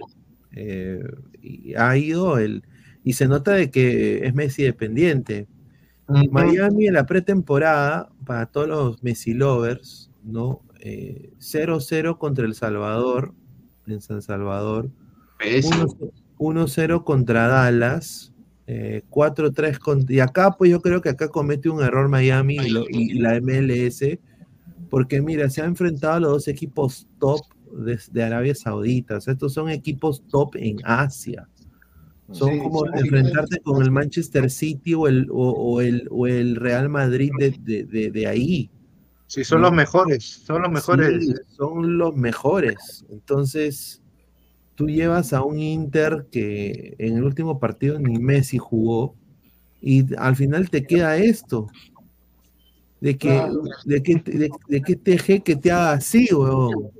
eh, 0.52 1.02
y 1.40 1.74
ha 1.74 1.96
ido 1.96 2.38
el, 2.38 2.62
y 3.04 3.12
se 3.12 3.28
nota 3.28 3.52
de 3.52 3.70
que 3.70 4.26
es 4.26 4.34
Messi 4.34 4.62
dependiente. 4.64 5.46
Miami 6.30 6.86
en 6.86 6.94
la 6.94 7.06
pretemporada, 7.06 8.10
para 8.24 8.46
todos 8.46 8.68
los 8.68 9.02
Messi 9.02 9.34
lovers, 9.34 10.10
¿no? 10.24 10.62
Eh, 10.80 11.30
0-0 11.38 12.18
contra 12.18 12.44
El 12.44 12.54
Salvador, 12.54 13.32
en 13.86 14.00
San 14.00 14.22
Salvador. 14.22 14.88
1-0 15.66 16.12
1-0 16.38 17.04
contra 17.04 17.48
Dallas. 17.48 18.32
Eh, 18.66 19.02
4-3 19.10 19.78
con- 19.78 20.04
y 20.08 20.18
acá 20.20 20.52
pues 20.58 20.70
yo 20.70 20.80
creo 20.82 21.00
que 21.00 21.08
acá 21.10 21.28
comete 21.28 21.68
un 21.68 21.82
error 21.82 22.08
Miami 22.08 22.56
y, 22.56 22.70
lo- 22.70 22.84
y- 22.88 23.12
y 23.12 23.18
la 23.20 23.36
MLS 23.36 24.18
porque 24.90 25.20
mira 25.22 25.48
se 25.50 25.62
ha 25.62 25.66
enfrentado 25.66 26.14
a 26.14 26.20
los 26.20 26.30
dos 26.32 26.48
equipos 26.48 27.06
top 27.18 27.40
de, 27.72 27.98
de 28.10 28.22
Arabia 28.22 28.54
Saudita 28.54 29.18
o 29.18 29.20
sea, 29.20 29.34
estos 29.34 29.52
son 29.52 29.68
equipos 29.70 30.22
top 30.28 30.56
en 30.56 30.78
Asia 30.84 31.48
son 32.32 32.50
Sí, 32.54 32.58
como 32.58 32.80
son 32.80 32.98
enfrentarte 32.98 33.60
con 33.60 33.80
el 33.82 33.90
Manchester 33.92 34.50
City 34.50 34.94
o 34.94 35.06
el, 35.06 35.28
o, 35.30 35.50
o 35.50 35.80
el, 35.80 36.08
o 36.10 36.26
el 36.26 36.56
Real 36.56 36.88
Madrid 36.88 37.30
de, 37.38 37.50
de- 37.60 37.84
de- 37.84 38.10
de 38.10 38.26
ahí. 38.26 38.68
Sí, 39.28 39.44
son 39.44 39.62
los 39.62 39.72
mejores, 39.72 40.24
son 40.24 40.62
los 40.62 40.72
mejores. 40.72 41.24
Sí, 41.24 41.34
son 41.56 41.98
los 41.98 42.16
mejores. 42.16 43.04
Entonces, 43.10 44.02
tú 44.76 44.86
llevas 44.86 45.32
a 45.32 45.42
un 45.42 45.58
Inter 45.58 46.26
que 46.30 46.94
en 46.98 47.16
el 47.16 47.24
último 47.24 47.58
partido 47.58 47.98
ni 47.98 48.18
Messi 48.18 48.58
jugó 48.58 49.14
y 49.82 50.14
al 50.16 50.36
final 50.36 50.70
te 50.70 50.84
queda 50.86 51.16
esto. 51.16 51.66
De 53.00 53.16
que, 53.18 53.28
Claro. 53.28 53.62
de 53.84 54.02
que, 54.02 54.14
de, 54.16 54.50
de 54.68 54.80
que 54.82 54.96
TG 54.96 55.42
que 55.42 55.56
te 55.56 55.70
haga 55.72 55.92
así, 55.92 56.28
weón. 56.32 56.90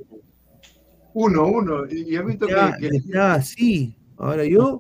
Uno, 1.15 1.47
uno. 1.47 1.87
Y 1.91 2.15
he 2.15 2.23
visto 2.23 2.47
Que 2.47 2.55
que, 2.81 2.89
que- 2.91 3.01
te 3.01 3.19
haga 3.19 3.35
así. 3.35 3.97
Ahora, 4.19 4.45
yo, 4.45 4.79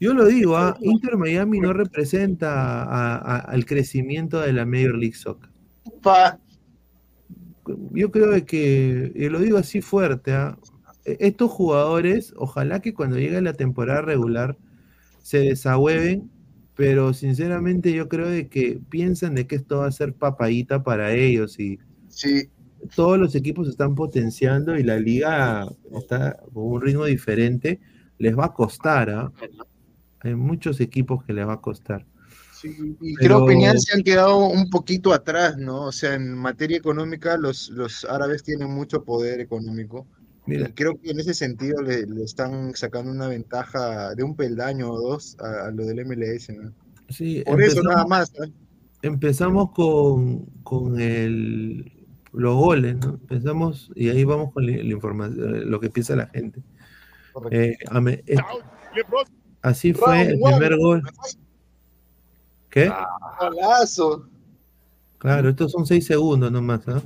yo 0.00 0.14
lo 0.14 0.26
digo, 0.26 0.56
¿ah? 0.56 0.76
Inter 0.80 1.16
Miami 1.16 1.58
no 1.60 1.72
representa 1.72 2.82
a- 2.84 3.16
a- 3.16 3.38
al 3.40 3.64
crecimiento 3.66 4.40
de 4.40 4.52
la 4.52 4.64
Major 4.64 4.96
League 4.96 5.14
Soccer. 5.16 5.48
pa- 6.02 6.38
yo 7.92 8.10
creo 8.10 8.44
que, 8.46 9.12
y 9.14 9.28
lo 9.28 9.40
digo 9.40 9.58
así 9.58 9.80
fuerte, 9.82 10.32
¿ah? 10.32 10.56
E- 11.08 11.16
estos 11.20 11.50
jugadores, 11.50 12.34
ojalá 12.36 12.80
que 12.80 12.92
cuando 12.94 13.18
llegue 13.18 13.40
la 13.40 13.54
temporada 13.54 14.02
regular 14.02 14.56
se 15.22 15.38
desahueven, 15.38 16.30
pero 16.74 17.12
sinceramente 17.12 17.92
yo 17.92 18.08
creo 18.08 18.28
de 18.28 18.48
que 18.48 18.78
piensan 18.88 19.34
de 19.34 19.46
que 19.46 19.56
esto 19.56 19.78
va 19.78 19.86
a 19.88 19.92
ser 19.92 20.14
papayita 20.14 20.82
para 20.84 21.12
ellos 21.12 21.58
y 21.58 21.78
sí. 22.08 22.48
todos 22.94 23.18
los 23.18 23.34
equipos 23.34 23.68
están 23.68 23.94
potenciando 23.94 24.78
y 24.78 24.82
la 24.84 24.98
liga 24.98 25.66
está 25.98 26.38
con 26.54 26.64
un 26.72 26.80
ritmo 26.80 27.04
diferente, 27.04 27.80
les 28.18 28.36
va 28.38 28.46
a 28.46 28.52
costar, 28.52 29.10
¿ah? 29.10 29.32
Hay 30.20 30.34
muchos 30.34 30.80
equipos 30.80 31.24
que 31.24 31.32
les 31.32 31.46
va 31.46 31.54
a 31.54 31.60
costar. 31.60 32.04
Sí, 32.52 32.96
y 33.00 33.14
Pero- 33.14 33.36
creo 33.36 33.46
que 33.46 33.52
Peñal 33.54 33.78
se 33.78 33.96
han 33.96 34.02
quedado 34.02 34.38
un 34.48 34.68
poquito 34.68 35.12
atrás, 35.12 35.56
¿no? 35.58 35.82
O 35.84 35.92
sea, 35.92 36.14
en 36.14 36.34
materia 36.34 36.76
económica 36.76 37.36
los, 37.36 37.70
los 37.70 38.04
árabes 38.04 38.42
tienen 38.42 38.68
mucho 38.70 39.04
poder 39.04 39.40
económico. 39.40 40.06
Mira. 40.48 40.68
Y 40.68 40.72
creo 40.72 40.98
que 40.98 41.10
en 41.10 41.20
ese 41.20 41.34
sentido 41.34 41.82
le, 41.82 42.06
le 42.06 42.24
están 42.24 42.74
sacando 42.74 43.10
una 43.12 43.28
ventaja 43.28 44.14
de 44.14 44.22
un 44.22 44.34
peldaño 44.34 44.90
o 44.90 44.98
dos 44.98 45.36
a, 45.40 45.66
a 45.66 45.70
lo 45.70 45.84
del 45.84 46.06
MLS, 46.06 46.48
¿no? 46.50 46.72
Sí, 47.10 47.42
Por 47.46 47.62
eso 47.62 47.82
nada 47.82 48.06
más. 48.06 48.30
¿eh? 48.42 48.50
Empezamos 49.02 49.72
con, 49.72 50.46
con 50.62 50.98
el, 51.00 51.92
los 52.32 52.56
goles, 52.56 52.96
¿no? 52.96 53.10
Empezamos 53.10 53.90
y 53.94 54.08
ahí 54.08 54.24
vamos 54.24 54.52
con 54.54 54.64
la, 54.66 54.72
la 54.72 54.92
información, 54.92 55.70
lo 55.70 55.80
que 55.80 55.90
piensa 55.90 56.16
la 56.16 56.26
gente. 56.28 56.62
Eh, 57.50 57.76
ame- 57.90 58.24
eh, 58.26 58.36
así 59.62 59.92
fue 59.92 60.22
el 60.22 60.40
primer 60.40 60.76
gol. 60.78 61.02
¿Qué? 62.70 62.90
Golazo. 63.38 64.28
Claro, 65.18 65.50
estos 65.50 65.72
son 65.72 65.84
seis 65.86 66.06
segundos 66.06 66.50
nomás, 66.50 66.86
¿ah? 66.88 67.02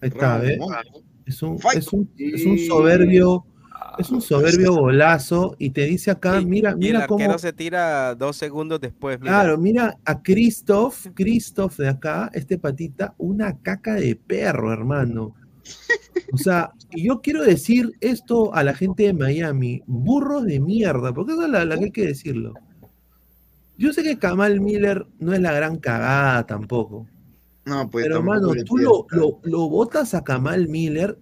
Ahí 0.00 0.08
está, 0.08 0.38
¿ves? 0.38 0.58
Es 1.26 1.42
un, 1.42 1.58
es 1.74 1.92
un, 1.92 2.10
es 2.16 2.46
un 2.46 2.58
soberbio, 2.58 3.44
es 3.98 4.10
un 4.10 4.22
soberbio 4.22 4.74
golazo 4.74 5.56
y 5.58 5.70
te 5.70 5.84
dice 5.84 6.12
acá, 6.12 6.40
mira, 6.40 6.70
Y 6.70 6.72
el 6.72 6.78
mira 6.78 6.98
arquero 7.00 7.26
cómo, 7.26 7.38
se 7.38 7.52
tira 7.52 8.14
dos 8.14 8.36
segundos 8.36 8.80
después. 8.80 9.18
mira. 9.20 9.32
Claro, 9.32 9.58
mira 9.58 9.98
a 10.04 10.22
Christoph, 10.22 11.08
Christoph 11.14 11.78
de 11.78 11.88
acá, 11.88 12.30
este 12.32 12.58
patita, 12.58 13.14
una 13.18 13.58
caca 13.58 13.94
de 13.94 14.14
perro, 14.14 14.72
hermano. 14.72 15.34
O 16.32 16.38
sea, 16.38 16.70
y 16.92 17.08
yo 17.08 17.20
quiero 17.20 17.42
decir 17.42 17.92
esto 18.00 18.54
a 18.54 18.62
la 18.62 18.72
gente 18.74 19.02
de 19.02 19.12
Miami, 19.12 19.82
burros 19.86 20.44
de 20.44 20.60
mierda, 20.60 21.12
porque 21.12 21.32
eso 21.32 21.44
es 21.44 21.50
la, 21.50 21.64
la 21.64 21.76
que 21.76 21.86
hay 21.86 21.90
que 21.90 22.06
decirlo. 22.06 22.54
Yo 23.76 23.92
sé 23.92 24.02
que 24.02 24.18
Kamal 24.18 24.60
Miller 24.60 25.06
no 25.18 25.34
es 25.34 25.40
la 25.40 25.52
gran 25.52 25.78
cagada 25.78 26.46
tampoco. 26.46 27.06
No, 27.66 27.90
pues 27.90 28.04
Pero, 28.04 28.18
hermano, 28.18 28.52
tú 28.64 28.78
lo, 28.78 29.06
lo, 29.10 29.40
lo 29.42 29.68
botas 29.68 30.14
a 30.14 30.24
Kamal 30.24 30.68
Miller 30.68 31.18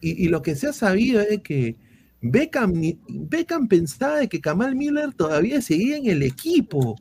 y, 0.00 0.24
y 0.24 0.28
lo 0.28 0.42
que 0.42 0.54
se 0.54 0.68
ha 0.68 0.72
sabido 0.72 1.20
es 1.20 1.40
que 1.40 1.76
Beckham, 2.20 2.74
Beckham 3.08 3.68
pensaba 3.68 4.18
de 4.18 4.28
que 4.28 4.40
Kamal 4.40 4.74
Miller 4.74 5.12
todavía 5.14 5.62
seguía 5.62 5.96
en 5.96 6.06
el 6.06 6.22
equipo. 6.22 6.96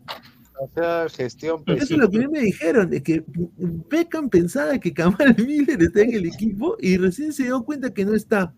O 0.59 0.69
sea, 0.73 1.07
gestión. 1.09 1.64
Eso 1.68 1.93
es 1.93 1.99
lo 1.99 2.09
que 2.09 2.18
a 2.18 2.22
mí 2.22 2.27
me 2.27 2.39
dijeron, 2.41 2.89
de 2.89 3.01
que 3.01 3.23
Beckham 3.27 4.30
pensaba 4.30 4.77
que 4.80 4.93
Kamal 4.93 5.35
Miller 5.45 5.81
está 5.81 6.01
en 6.01 6.14
el 6.14 6.26
equipo 6.26 6.76
y 6.80 6.97
recién 6.97 7.34
se 7.34 7.43
dio 7.43 7.64
cuenta 7.64 7.93
que 7.93 8.05
no 8.05 8.15
está. 8.15 8.53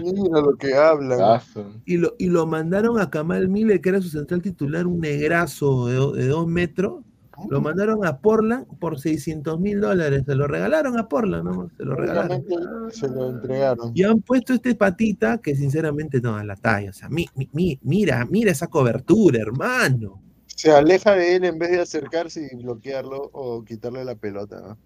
Mira 0.00 0.40
lo 0.40 0.56
que 0.56 0.74
hablan. 0.74 1.40
Y 1.84 1.96
lo, 1.96 2.14
y 2.18 2.28
lo 2.28 2.46
mandaron 2.46 3.00
a 3.00 3.10
Kamal 3.10 3.48
Miller, 3.48 3.80
que 3.80 3.88
era 3.88 4.00
su 4.00 4.08
central 4.08 4.40
titular, 4.40 4.86
un 4.86 5.00
negrazo 5.00 6.12
de 6.12 6.28
dos 6.28 6.46
metros. 6.46 7.04
Lo 7.48 7.60
mandaron 7.60 8.04
a 8.04 8.18
Portland 8.18 8.66
por 8.78 8.98
600 8.98 9.60
mil 9.60 9.80
dólares. 9.80 10.22
Se 10.26 10.34
lo 10.34 10.46
regalaron 10.46 10.98
a 10.98 11.08
Portland, 11.08 11.44
¿no? 11.44 11.70
Se 11.76 11.84
lo 11.84 11.94
regalaron. 11.94 12.44
Se 12.90 13.08
lo 13.08 13.30
entregaron. 13.30 13.92
Y 13.94 14.02
han 14.02 14.20
puesto 14.20 14.54
este 14.54 14.74
patita 14.74 15.38
que 15.38 15.54
sinceramente 15.54 16.20
no 16.20 16.36
da 16.36 16.44
la 16.44 16.56
talla. 16.56 16.90
O 16.90 16.92
sea, 16.92 17.08
mi- 17.08 17.28
mi- 17.34 17.48
mi- 17.52 17.78
mira, 17.82 18.24
mira 18.28 18.50
esa 18.50 18.66
cobertura, 18.66 19.40
hermano. 19.40 20.20
Se 20.46 20.72
aleja 20.72 21.12
de 21.14 21.36
él 21.36 21.44
en 21.44 21.58
vez 21.58 21.70
de 21.70 21.80
acercarse 21.80 22.48
y 22.52 22.56
bloquearlo 22.56 23.30
o 23.32 23.64
quitarle 23.64 24.04
la 24.04 24.16
pelota, 24.16 24.60
¿no? 24.60 24.78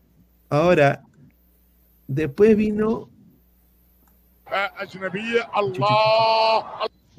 Ahora, 0.50 1.02
después 2.06 2.54
vino. 2.56 3.08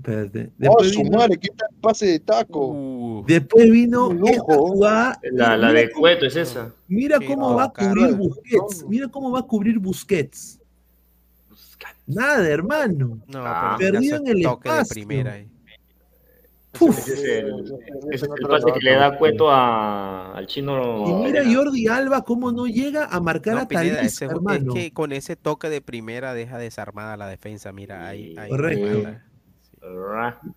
Espérate. 0.06 0.50
Oh, 0.50 0.54
Después 0.58 0.92
su 0.94 1.02
vino, 1.04 1.18
madre, 1.18 1.38
qué 1.38 1.48
tal 1.50 1.70
pase 1.80 2.06
de 2.08 2.20
taco. 2.20 3.24
después 3.26 3.72
vino 3.72 4.10
jugada. 4.40 5.18
La, 5.32 5.56
la 5.56 5.72
de 5.72 5.90
Cueto 5.92 6.26
es 6.26 6.36
esa. 6.36 6.74
Mira 6.90 7.18
Sí, 7.20 7.26
cómo 7.28 7.52
no, 7.52 7.56
va 7.56 7.64
a 7.66 7.70
cubrir 7.72 8.14
Busquets. 8.16 8.86
Mira 8.88 9.08
cómo 9.08 9.32
va 9.32 9.40
a 9.40 9.44
cubrir 9.44 9.80
Busquets. 9.80 10.60
Nada, 12.06 12.46
hermano. 12.50 13.20
No, 13.28 13.44
Ah. 13.46 13.78
el 13.80 13.94
toque 14.02 14.34
de 14.34 14.42
espacio. 14.42 14.94
primera 14.94 15.34
ahí. 15.34 15.48
Puf. 16.78 16.98
Ese 16.98 17.14
es 17.14 17.24
el, 17.44 17.64
ese 18.12 18.26
es 18.26 18.32
el 18.42 18.48
pase 18.48 18.72
que 18.74 18.80
le 18.80 18.96
da 18.96 19.16
Cueto 19.18 19.50
a- 19.50 20.34
al 20.36 20.48
chino. 20.48 21.06
Y 21.08 21.14
mira 21.26 21.44
Jordi 21.46 21.88
Alba 21.88 22.24
cómo 22.24 22.52
no 22.52 22.66
llega 22.66 23.06
a 23.06 23.20
marcar 23.22 23.54
No, 23.56 23.62
a 23.62 23.68
Pineda, 23.68 24.02
ese- 24.02 24.26
hermano. 24.26 24.74
es 24.74 24.84
que 24.84 24.92
con 24.92 25.14
ese 25.14 25.36
toque 25.36 25.70
de 25.70 25.82
primera 25.82 26.34
deja 26.34 26.58
desarmada 26.58 27.16
la 27.16 27.28
defensa. 27.28 27.72
Mira, 27.72 28.08
ahí. 28.08 28.36
ahí 28.38 28.50
Correcto. 28.50 28.86
manda. 28.86 29.24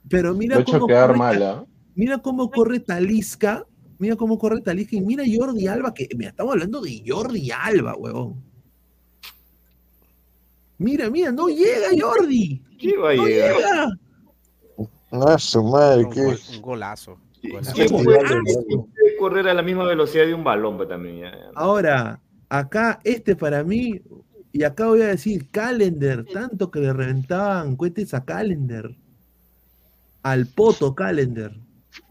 Pero 0.08 0.34
mira 0.34 0.62
cómo 0.64 0.86
quedar 0.86 1.08
corre, 1.08 1.18
mal, 1.18 1.42
¿ah? 1.42 1.64
mira 1.94 2.18
cómo 2.18 2.50
corre 2.50 2.80
Talisca, 2.80 3.64
mira 3.98 4.14
cómo 4.16 4.38
corre 4.38 4.60
Talisca 4.60 4.96
y 4.96 5.00
mira 5.00 5.24
Jordi 5.26 5.66
Alba, 5.66 5.92
que 5.92 6.08
mira, 6.16 6.30
estamos 6.30 6.52
hablando 6.52 6.80
de 6.80 7.02
Jordi 7.06 7.50
Alba, 7.50 7.96
huevón. 7.96 8.42
Mira, 10.78 11.08
mira, 11.10 11.32
no 11.32 11.48
llega 11.48 11.88
Jordi. 11.98 12.62
¿Qué 12.78 12.96
va 12.96 13.10
a 13.10 13.14
No 13.14 13.26
llegar? 13.26 13.56
llega. 13.56 13.88
Ah, 15.10 15.38
su 15.38 15.62
madre, 15.62 16.04
Un, 16.04 16.10
qué. 16.12 16.24
gol- 16.24 16.38
un 16.54 16.60
golazo. 16.62 17.18
golazo. 17.42 17.72
¿Quién 17.74 17.88
puede, 17.90 18.18
quién 18.18 18.44
puede 18.44 19.16
correr 19.18 19.48
a 19.48 19.54
la 19.54 19.62
misma 19.62 19.84
velocidad 19.84 20.26
de 20.26 20.34
un 20.34 20.44
balón 20.44 20.76
pues, 20.76 20.88
también? 20.88 21.20
ya, 21.20 21.30
ya. 21.30 21.50
Ahora, 21.54 22.20
acá, 22.48 23.00
este 23.04 23.34
para 23.36 23.64
mí, 23.64 24.02
y 24.52 24.62
acá 24.64 24.86
voy 24.88 25.00
a 25.02 25.06
decir, 25.06 25.48
Calendar, 25.50 26.24
tanto 26.32 26.70
que 26.70 26.80
le 26.80 26.92
reventaban 26.92 27.76
cohetes 27.76 28.12
a 28.12 28.24
Calendar, 28.24 28.90
al 30.30 30.46
poto 30.46 30.94
Calendar, 30.94 31.52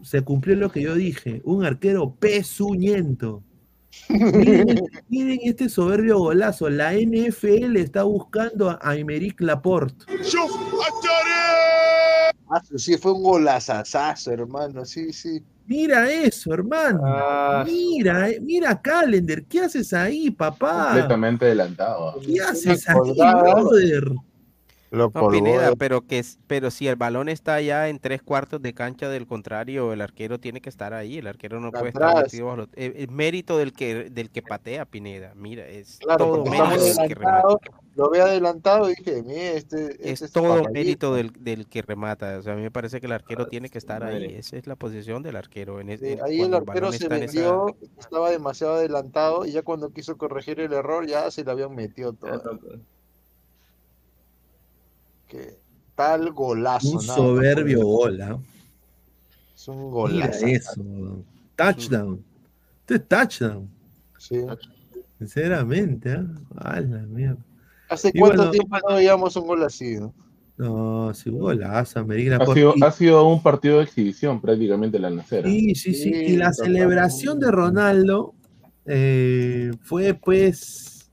se 0.02 0.22
cumplió 0.22 0.56
lo 0.56 0.70
que 0.72 0.80
yo 0.80 0.94
dije, 0.94 1.42
un 1.44 1.64
arquero 1.66 2.14
pezuñento. 2.18 3.42
Miren, 4.08 4.68
este- 4.70 4.90
miren 5.10 5.38
este 5.42 5.68
soberbio 5.68 6.18
golazo, 6.18 6.70
la 6.70 6.94
NFL 6.94 7.76
está 7.76 8.04
buscando 8.04 8.70
a 8.70 8.78
Aymeric 8.80 9.40
Laporte. 9.42 10.06
Ah, 12.48 12.62
sí, 12.76 12.96
fue 12.96 13.12
un 13.12 13.22
golazazazo, 13.22 14.30
hermano. 14.32 14.84
Sí, 14.84 15.12
sí. 15.12 15.42
Mira 15.66 16.10
eso, 16.10 16.54
hermano. 16.54 17.00
Ah, 17.04 17.64
Mira, 17.66 18.30
eh, 18.30 18.38
mira 18.40 18.80
Calendar, 18.80 19.42
¿qué 19.44 19.60
haces 19.60 19.92
ahí, 19.92 20.30
papá? 20.30 20.86
Completamente 20.86 21.44
adelantado. 21.46 22.20
¿Qué 22.20 22.40
haces 22.40 22.88
ahí, 22.88 22.96
brother? 23.16 24.04
Lo 24.90 25.10
No, 25.12 25.28
Pineda, 25.28 25.72
pero 25.76 26.02
que 26.06 26.20
es- 26.20 26.38
pero 26.46 26.70
si 26.70 26.86
el 26.86 26.94
balón 26.96 27.28
está 27.28 27.60
ya 27.60 27.88
en 27.88 27.98
tres 27.98 28.22
cuartos 28.22 28.62
de 28.62 28.72
cancha 28.72 29.08
del 29.08 29.26
contrario, 29.26 29.92
el 29.92 30.00
arquero 30.00 30.38
tiene 30.38 30.60
que 30.60 30.68
estar 30.68 30.94
ahí. 30.94 31.18
El 31.18 31.26
arquero 31.26 31.60
no 31.60 31.72
puede 31.72 31.88
estar 31.88 32.22
metido 32.22 32.46
bajo 32.46 32.56
los- 32.58 32.68
eh, 32.74 33.06
mérito 33.10 33.58
del 33.58 33.72
que 33.72 34.10
del 34.10 34.30
que 34.30 34.42
patea 34.42 34.84
Pineda. 34.84 35.32
Mira, 35.34 35.66
es 35.66 35.98
Claro, 35.98 36.24
todo 36.26 36.44
del 36.44 36.52
que 37.08 37.14
remata. 37.14 37.48
lo 37.96 38.10
ve 38.10 38.20
adelantado 38.20 38.88
y 38.90 38.94
dije, 38.94 39.22
mire, 39.22 39.56
este, 39.56 39.86
este 39.92 40.10
Es 40.12 40.22
es 40.22 40.32
todo 40.32 40.48
papayito". 40.62 40.70
mérito 40.72 41.14
del, 41.14 41.32
del 41.40 41.66
que 41.66 41.82
remata. 41.82 42.38
O 42.38 42.42
sea, 42.42 42.52
a 42.52 42.56
mí 42.56 42.62
me 42.62 42.70
parece 42.70 43.00
que 43.00 43.06
el 43.06 43.12
arquero 43.12 43.48
tiene 43.48 43.68
que 43.70 43.78
estar 43.78 44.04
ahí. 44.04 44.24
Esa 44.36 44.56
es 44.56 44.66
la 44.68 44.76
posición 44.76 45.22
del 45.24 45.34
arquero. 45.36 45.80
En 45.80 45.88
es- 45.90 46.00
Sí, 46.00 46.12
en- 46.12 46.22
ahí 46.24 46.40
el 46.42 46.54
arquero 46.54 46.74
balón 46.74 46.92
se 46.92 47.04
está 47.04 47.16
en 47.16 47.22
esa- 47.24 47.32
vendió, 47.40 47.76
estaba 47.98 48.30
demasiado 48.30 48.74
adelantado 48.74 49.44
y 49.46 49.50
ya 49.52 49.62
cuando 49.62 49.90
quiso 49.90 50.16
corregir 50.16 50.60
el 50.60 50.72
error 50.72 51.06
ya 51.06 51.28
se 51.32 51.42
le 51.44 51.50
habían 51.50 51.74
metido 51.74 52.12
todo. 52.12 52.60
Que 55.28 55.58
tal 55.94 56.32
golazo. 56.32 56.90
Un 56.98 57.06
nada 57.06 57.16
soberbio 57.16 57.82
gol, 57.82 58.20
¿ah? 58.22 58.38
Es 59.54 59.68
un 59.68 59.76
Mira 59.78 59.90
golazo. 59.90 60.46
eso. 60.46 60.80
weón. 60.82 61.24
Touchdown. 61.56 62.24
Este 62.80 62.94
es 62.96 63.08
touchdown. 63.08 63.70
Sí. 64.18 64.40
Sinceramente, 65.18 66.12
¿ah? 66.12 66.26
A 66.56 66.80
la 66.80 66.98
mierda. 67.02 67.38
¿Hace 67.88 68.10
Y 68.12 68.18
cuánto 68.18 68.36
bueno, 68.38 68.50
tiempo 68.50 68.76
no 68.88 68.96
veíamos 68.96 69.36
un 69.36 69.46
gol 69.46 69.62
así? 69.62 69.96
no? 69.96 70.12
No, 70.58 71.12
sí, 71.14 71.28
un 71.28 71.38
golazo, 71.38 72.00
América 72.00 72.38
Ha 72.40 72.46
sido, 72.54 72.72
Y- 72.76 72.82
ha 72.82 72.90
sido 72.90 73.28
un 73.28 73.42
partido 73.42 73.78
de 73.78 73.84
exhibición 73.84 74.40
prácticamente 74.40 74.98
la 74.98 75.10
Nacera. 75.10 75.48
Sí, 75.48 75.74
sí, 75.74 75.92
sí. 75.94 76.08
Y 76.10 76.36
la 76.36 76.52
celebración 76.52 77.38
de 77.38 77.50
Ronaldo 77.50 78.34
eh, 78.86 79.72
fue 79.82 80.14
pues. 80.14 81.10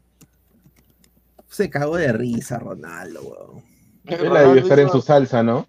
Se 1.49 1.69
cagó 1.69 1.98
de 1.98 2.11
risa 2.14 2.57
Ronaldo, 2.57 3.22
weón. 3.22 3.64
Él 4.05 4.19
debió 4.34 4.55
estar 4.55 4.80
en 4.80 4.89
su 4.89 5.01
salsa, 5.01 5.43
¿no? 5.43 5.65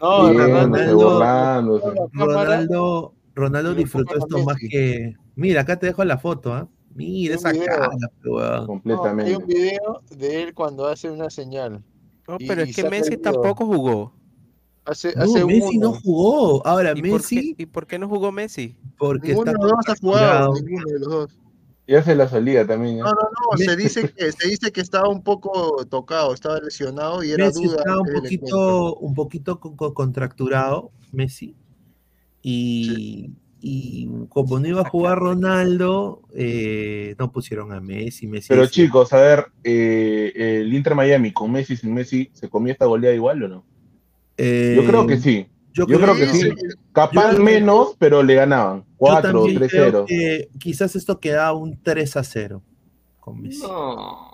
No, 0.00 0.30
Riéndose, 0.32 0.92
Ronaldo-. 0.92 2.08
Ronaldo, 2.12 3.14
Ronaldo 3.34 3.74
disfrutó 3.74 4.16
esto 4.18 4.38
más 4.44 4.56
Messi. 4.56 4.68
que. 4.68 5.14
Mira, 5.36 5.62
acá 5.62 5.78
te 5.78 5.86
dejo 5.86 6.04
la 6.04 6.18
foto, 6.18 6.52
¿ah? 6.54 6.68
Mira 6.94 7.34
esa 7.36 7.52
video. 7.52 7.66
cara, 7.66 7.88
weón. 8.24 8.40
No, 8.40 8.60
hay 8.60 8.66
Completamente. 8.66 9.36
un 9.36 9.46
video 9.46 10.02
de 10.16 10.42
él 10.42 10.54
cuando 10.54 10.86
hace 10.86 11.10
una 11.10 11.30
señal. 11.30 11.84
No, 12.26 12.36
pero 12.46 12.64
y 12.64 12.70
es 12.70 12.76
que 12.76 12.88
Messi 12.90 13.16
tampoco 13.16 13.66
jugó. 13.66 14.12
Hace, 14.84 15.14
No, 15.16 15.22
hace 15.24 15.44
Messi 15.44 15.78
no 15.78 15.92
jugó. 15.92 16.66
Ahora, 16.66 16.92
¿Y 16.96 17.02
por, 17.02 17.02
qué, 17.02 17.36
Messi, 17.36 17.54
¿Y 17.58 17.66
por 17.66 17.86
qué 17.86 17.98
no 17.98 18.08
jugó 18.08 18.32
Messi? 18.32 18.76
porque 18.96 19.28
Ninguno 19.28 19.52
está 19.52 19.62
de 19.62 19.68
los 19.68 19.76
dos 19.76 19.88
ha 19.88 20.00
jugado, 20.00 20.54
ninguno 20.54 20.84
de 20.86 20.98
los 20.98 21.08
dos. 21.08 21.38
Ya 21.88 22.02
se 22.04 22.14
la 22.14 22.28
salía 22.28 22.64
también. 22.66 22.98
¿eh? 22.98 23.02
No, 23.02 23.10
no, 23.12 23.16
no, 23.52 23.56
se 23.58 23.76
dice 23.76 24.04
que 24.06 24.32
se 24.32 24.48
dice 24.48 24.72
que 24.72 24.80
estaba 24.80 25.08
un 25.08 25.22
poco 25.22 25.84
tocado, 25.86 26.34
estaba 26.34 26.58
lesionado 26.60 27.22
y 27.22 27.30
era 27.30 27.46
Messi 27.46 27.64
duda 27.66 27.76
estaba 27.78 28.00
un 28.02 28.10
poquito, 28.10 28.94
un 28.96 29.14
poquito 29.14 29.60
co- 29.60 29.76
co- 29.76 29.94
contracturado, 29.94 30.90
Messi. 31.12 31.54
Y, 32.42 33.30
y 33.60 34.08
como 34.28 34.60
no 34.60 34.68
iba 34.68 34.82
a 34.82 34.84
jugar 34.84 35.18
Ronaldo, 35.20 36.22
eh, 36.34 37.14
no 37.18 37.32
pusieron 37.32 37.72
a 37.72 37.80
Messi. 37.80 38.26
Messi 38.26 38.48
Pero 38.48 38.66
chicos, 38.66 39.12
a 39.12 39.20
ver, 39.20 39.46
eh, 39.64 40.32
el 40.34 40.72
Inter 40.74 40.94
Miami 40.94 41.32
con 41.32 41.52
Messi 41.52 41.76
sin 41.76 41.94
Messi, 41.94 42.30
¿se 42.32 42.48
comió 42.48 42.72
esta 42.72 42.86
goleada 42.86 43.14
igual 43.14 43.42
o 43.44 43.48
no? 43.48 43.64
eh, 44.36 44.76
Yo 44.76 44.84
creo 44.84 45.06
que 45.06 45.16
sí. 45.18 45.46
Yo 45.78 45.86
Yo 45.86 46.00
creo 46.00 46.14
que 46.16 46.26
sí, 46.26 46.40
sí. 46.40 46.50
sí. 46.50 46.66
Capaz 46.92 47.32
Yo- 47.36 47.42
menos, 47.42 47.94
pero 47.98 48.22
le 48.22 48.34
ganaban. 48.34 48.80
yo 48.80 48.84
4 48.96 49.18
o 49.30 49.44
también 49.46 49.68
creo 49.68 50.04
3-0. 50.04 50.06
que 50.06 50.48
quizás 50.58 50.96
esto 50.96 51.18
queda 51.20 51.52
un 51.52 51.80
3 51.82 52.16
a 52.16 52.24
0 52.24 52.62
con 53.20 53.40
Messi. 53.42 53.62
No. 53.62 54.28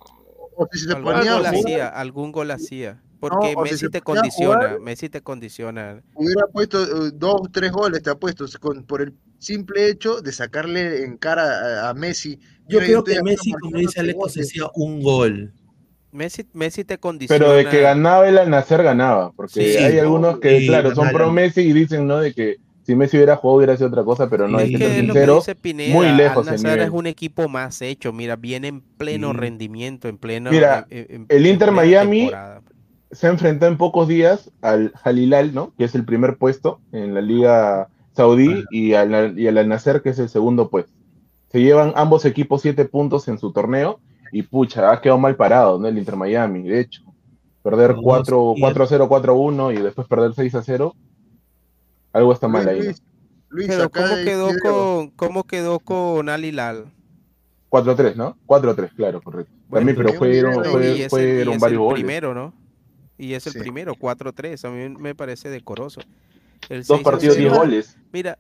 O 0.57 0.69
si 0.73 0.79
se 0.81 0.93
Algún 0.93 1.13
ponía 1.15 1.35
gol 1.37 1.47
hacía, 1.47 1.89
algún 1.89 2.33
gol 2.33 2.51
hacía. 2.51 3.03
Porque 3.21 3.55
Messi 3.63 3.89
te 3.89 4.03
condiciona, 4.03 4.55
jugar- 4.69 4.81
Messi 4.81 5.09
te 5.09 5.23
condiciona. 5.23 6.03
hubiera 6.15 6.47
puesto 6.53 6.83
eh, 7.07 7.11
dos, 7.15 7.41
tres 7.53 7.73
goles, 7.73 8.03
te 8.03 8.11
apuesto, 8.11 8.45
con, 8.61 8.85
por 8.85 9.01
el 9.03 9.15
simple 9.39 9.89
hecho 9.89 10.21
de 10.21 10.31
sacarle 10.31 11.05
en 11.05 11.17
cara 11.17 11.87
a, 11.87 11.89
a 11.91 11.95
Messi. 11.95 12.39
Yo 12.69 12.79
creo 12.81 13.03
que 13.03 13.23
Messi, 13.23 13.53
como 13.53 13.79
dice 13.79 14.01
Aleco, 14.01 14.29
se 14.29 14.43
hacía 14.43 14.65
un 14.75 15.03
gol. 15.03 15.53
Messi, 16.15 16.47
Messi 16.55 16.85
te 16.85 16.97
condiciona. 16.99 17.39
Pero 17.39 17.53
de 17.55 17.67
que 17.67 17.81
ganaba 17.81 18.29
el 18.29 18.39
al 18.39 18.49
nacer, 18.49 18.83
ganaba. 18.83 19.33
Porque 19.33 19.53
Sí, 19.73 19.77
hay 19.77 19.97
no, 19.97 20.03
algunos 20.03 20.39
que, 20.39 20.61
sí, 20.61 20.67
claro, 20.69 20.95
son 20.95 21.11
pro 21.11 21.31
Messi 21.33 21.61
y 21.63 21.73
dicen, 21.73 22.07
¿no? 22.07 22.19
De 22.19 22.33
que 22.33 22.57
si 22.85 22.95
Messi 22.95 23.17
hubiera 23.17 23.37
jugado 23.37 23.57
hubiera 23.59 23.77
sido 23.77 23.89
otra 23.89 24.05
cosa, 24.05 24.29
pero 24.31 24.47
no, 24.47 24.59
hay 24.59 24.69
Sí. 24.69 24.73
que 24.75 24.79
¿Qué 24.79 24.85
ser 24.85 24.93
es 25.01 25.07
lo 25.09 25.15
que 25.15 25.21
sincero. 25.21 25.61
Pineda? 25.61 25.95
muy 25.95 26.09
lejos 26.13 26.47
Al 26.49 26.63
Nassr 26.63 26.79
es 26.81 26.91
un 26.91 27.07
equipo 27.07 27.49
más 27.49 27.83
hecho. 27.83 28.13
Mira, 28.13 28.37
viene 28.37 28.69
en 28.69 28.81
pleno 28.81 29.33
rendimiento, 29.33 30.09
en 30.09 30.19
pleno. 30.19 30.51
Mira, 30.51 30.87
en- 30.91 31.07
en- 31.11 31.27
el 31.29 31.47
Inter 31.47 31.73
Miami 31.73 32.21
temporada. 32.21 32.63
se 33.11 33.27
ha 33.27 33.31
enfrentado 33.31 33.73
en 33.73 33.79
pocos 33.79 34.07
días 34.09 34.51
al 34.63 34.93
Halilal, 35.03 35.53
¿no? 35.55 35.73
Que 35.79 35.85
es 35.85 35.95
el 35.95 36.05
primer 36.05 36.37
puesto 36.37 36.81
en 36.93 37.15
la 37.15 37.21
Liga 37.23 37.89
Saudí 38.13 38.65
y 38.71 38.93
al, 38.95 39.37
y 39.39 39.49
al 39.49 39.59
Al 39.59 39.69
Nassr, 39.69 40.01
que 40.03 40.11
es 40.11 40.19
el 40.21 40.29
segundo 40.29 40.69
puesto. 40.69 40.93
Se 41.51 41.61
llevan 41.61 41.93
ambos 41.97 42.25
equipos 42.25 42.63
siete 42.63 42.85
puntos 42.85 43.27
en 43.29 43.39
su 43.39 43.53
torneo 43.53 43.99
y 44.33 44.43
pucha, 44.43 44.91
ha 44.93 45.01
quedado 45.01 45.19
mal 45.19 45.37
parado, 45.37 45.79
¿no? 45.79 45.87
El 45.89 45.99
Inter 45.99 46.17
Miami, 46.17 46.63
de 46.63 46.81
hecho. 46.81 47.03
Perder 47.63 47.93
Los 47.93 48.03
4 48.03 48.37
dos, 48.37 48.59
y 48.59 48.63
el- 48.65 48.75
4-0, 48.75 49.09
4-1 49.09 49.73
y 49.73 49.83
después 49.83 50.07
perder 50.07 50.33
6-0. 50.35 50.95
Algo 52.13 52.33
está 52.33 52.47
mal 52.49 52.69
ahí. 52.69 52.83
Luis, 52.83 53.03
Luis, 53.49 53.69
Pero 53.69 53.91
¿cómo 53.91 54.15
quedó 54.25 54.49
con 54.63 55.11
cómo 55.11 55.45
quedó 55.45 55.79
con 55.79 56.29
Al 56.29 56.45
Hilal? 56.45 56.87
4-3, 57.71 58.15
¿no? 58.17 58.37
4-3, 58.47 58.91
claro, 58.95 59.21
correcto. 59.21 59.53
También, 59.71 59.97
pero 59.97 60.13
fueron, 60.13 60.65
fue- 60.65 60.87
y 60.87 60.91
es, 60.91 60.99
el, 61.01 61.05
y 61.05 61.09
fueron 61.09 61.55
es 61.55 61.61
varios 61.61 61.81
el 61.81 61.85
goles. 61.85 61.95
primero, 62.05 62.35
¿no? 62.35 62.53
Y 63.19 63.33
es 63.35 63.47
el 63.47 63.53
Sí. 63.55 63.59
primero, 63.59 63.95
4-3. 63.95 64.65
A 64.65 64.71
mí 64.71 64.89
me 64.99 65.15
parece 65.15 65.49
decoroso. 65.49 66.01
El 66.69 66.79
Dos 66.81 66.87
6 66.99 67.01
a 67.01 67.03
partidos, 67.11 67.35
0, 67.37 67.49
10 67.51 67.59
goles. 67.59 67.97
Mira, 68.13 68.39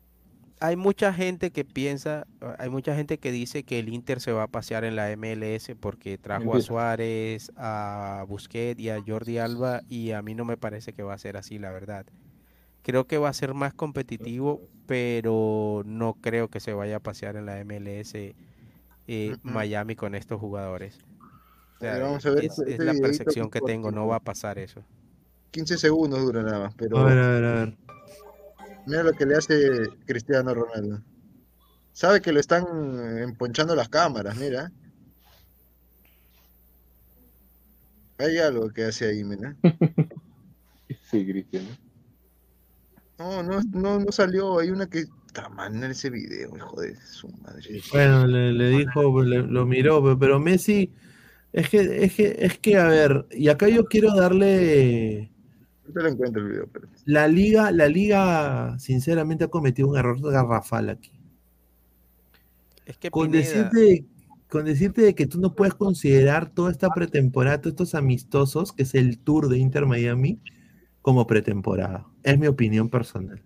hay 0.65 0.77
mucha 0.77 1.13
gente 1.13 1.51
que 1.51 1.65
piensa, 1.65 2.27
hay 2.59 2.71
mucha 2.71 2.97
gente 2.97 3.19
que 3.19 3.31
dice 3.31 3.65
que 3.65 3.79
el 3.79 3.89
Inter 3.91 4.21
se 4.21 4.33
va 4.33 4.45
a 4.45 4.49
pasear 4.49 4.85
en 4.85 4.97
la 4.97 5.11
MLS 5.17 5.75
porque 5.79 6.17
trajo 6.17 6.55
a. 6.55 6.61
Suárez, 6.61 7.53
a 7.57 8.25
Busquets 8.27 8.81
y 8.81 8.89
a 8.89 9.03
Jordi 9.07 9.39
Alba 9.39 9.83
y 9.91 10.13
a 10.13 10.23
mí 10.23 10.35
no 10.35 10.45
me 10.45 10.57
parece 10.57 10.93
que 10.95 11.03
va 11.03 11.13
a 11.15 11.19
ser 11.19 11.37
así, 11.37 11.59
la 11.59 11.71
verdad. 11.71 12.07
Creo 12.83 13.07
que 13.07 13.19
va 13.19 13.29
a 13.29 13.35
ser 13.35 13.53
más 13.55 13.75
competitivo, 13.75 14.63
pero 14.87 15.83
no 15.85 16.15
creo 16.15 16.49
que 16.49 16.61
se 16.61 16.73
vaya 16.73 16.97
a 16.97 17.01
pasear 17.01 17.37
en 17.37 17.47
la 17.47 17.63
MLS 17.65 18.15
eh, 19.07 19.37
Miami 19.43 19.97
con 19.97 20.15
estos 20.15 20.41
jugadores. 20.41 20.99
O 21.77 21.81
sea, 21.81 21.99
vamos 21.99 22.25
a 22.25 22.31
ver 22.31 22.45
es, 22.45 22.59
este- 22.59 22.75
es 22.75 22.79
la 22.81 22.95
percepción 22.95 23.51
que 23.51 23.61
tengo, 23.61 23.91
no 23.91 24.07
va 24.07 24.17
a 24.17 24.21
pasar 24.21 24.59
eso. 24.59 24.83
15 25.51 25.79
segundos 25.79 26.21
dura 26.23 26.43
nada 26.43 26.59
más, 26.59 26.75
pero 26.75 26.99
A 26.99 27.05
ver, 27.05 27.19
a 27.19 27.29
ver, 27.29 27.45
a 27.45 27.53
ver. 27.53 27.84
Mira 28.87 29.03
lo 29.03 29.13
que 29.13 29.27
le 29.27 29.37
hace 29.37 29.89
Cristiano 30.07 30.55
Ronaldo. 30.55 31.03
Sabe 31.93 32.21
que 32.21 32.33
lo 32.33 32.41
están 32.41 32.65
emponchando 33.19 33.75
las 33.77 33.89
cámaras, 33.89 34.37
mira. 34.37 34.71
Hay 38.19 38.39
algo 38.39 38.71
que 38.71 38.85
hace 38.85 39.07
ahí, 39.09 39.25
mira. 39.25 39.57
Sí, 41.11 41.25
Cristiano. 41.27 41.69
No, 43.19 43.43
no, 43.43 43.61
no, 43.73 43.99
no 44.01 44.13
salió. 44.13 44.59
Hay 44.59 44.71
una 44.71 44.87
que. 44.87 45.05
Está 45.27 45.49
mal 45.49 45.75
en 45.75 45.85
ese 45.85 46.11
video, 46.11 46.57
hijo 46.57 46.81
de 46.81 46.95
su 46.97 47.29
madre. 47.29 47.81
Bueno, 47.91 48.27
le, 48.27 48.53
le 48.53 48.69
dijo, 48.69 49.21
le- 49.23 49.43
lo 49.43 49.67
miró, 49.67 50.01
pe- 50.05 50.17
pero 50.17 50.39
Messi, 50.39 50.93
es 51.53 51.69
que, 51.71 52.05
es 52.05 52.15
que, 52.15 52.37
es 52.39 52.59
que, 52.59 52.77
a 52.77 52.87
ver, 52.87 53.27
y 53.33 53.49
acá 53.49 53.69
yo 53.69 53.85
quiero 53.87 54.15
darle 54.15 55.33
No 55.87 55.93
te 55.93 56.03
lo 56.03 56.09
encuentro 56.09 56.43
el 56.43 56.49
video, 56.49 56.67
pero. 56.73 56.89
la 57.05 57.29
liga, 57.29 57.71
la 57.71 57.89
liga, 57.89 58.79
sinceramente 58.79 59.45
ha 59.45 59.49
cometido 59.49 59.89
un 59.89 59.97
error 59.99 60.21
garrafal 60.21 60.89
aquí. 60.91 61.13
Es 62.87 62.99
que 62.99 63.11
Con 63.11 63.31
Pineda- 63.31 63.69
decirte, 63.71 64.05
con 64.49 64.65
decirte 64.65 65.03
de 65.03 65.15
que 65.15 65.27
tú 65.27 65.41
no 65.41 65.55
puedes 65.55 65.75
considerar 65.75 66.51
toda 66.51 66.71
esta 66.71 66.91
pretemporada, 66.91 67.61
todos 67.61 67.73
estos 67.73 67.95
amistosos, 67.95 68.73
que 68.73 68.83
es 68.85 68.95
el 68.95 69.19
tour 69.19 69.49
de 69.49 69.59
Inter 69.59 69.87
Miami, 69.87 70.41
como 71.03 71.27
pretemporada. 71.27 72.07
Es 72.23 72.39
mi 72.39 72.47
opinión 72.47 72.89
personal. 72.89 73.43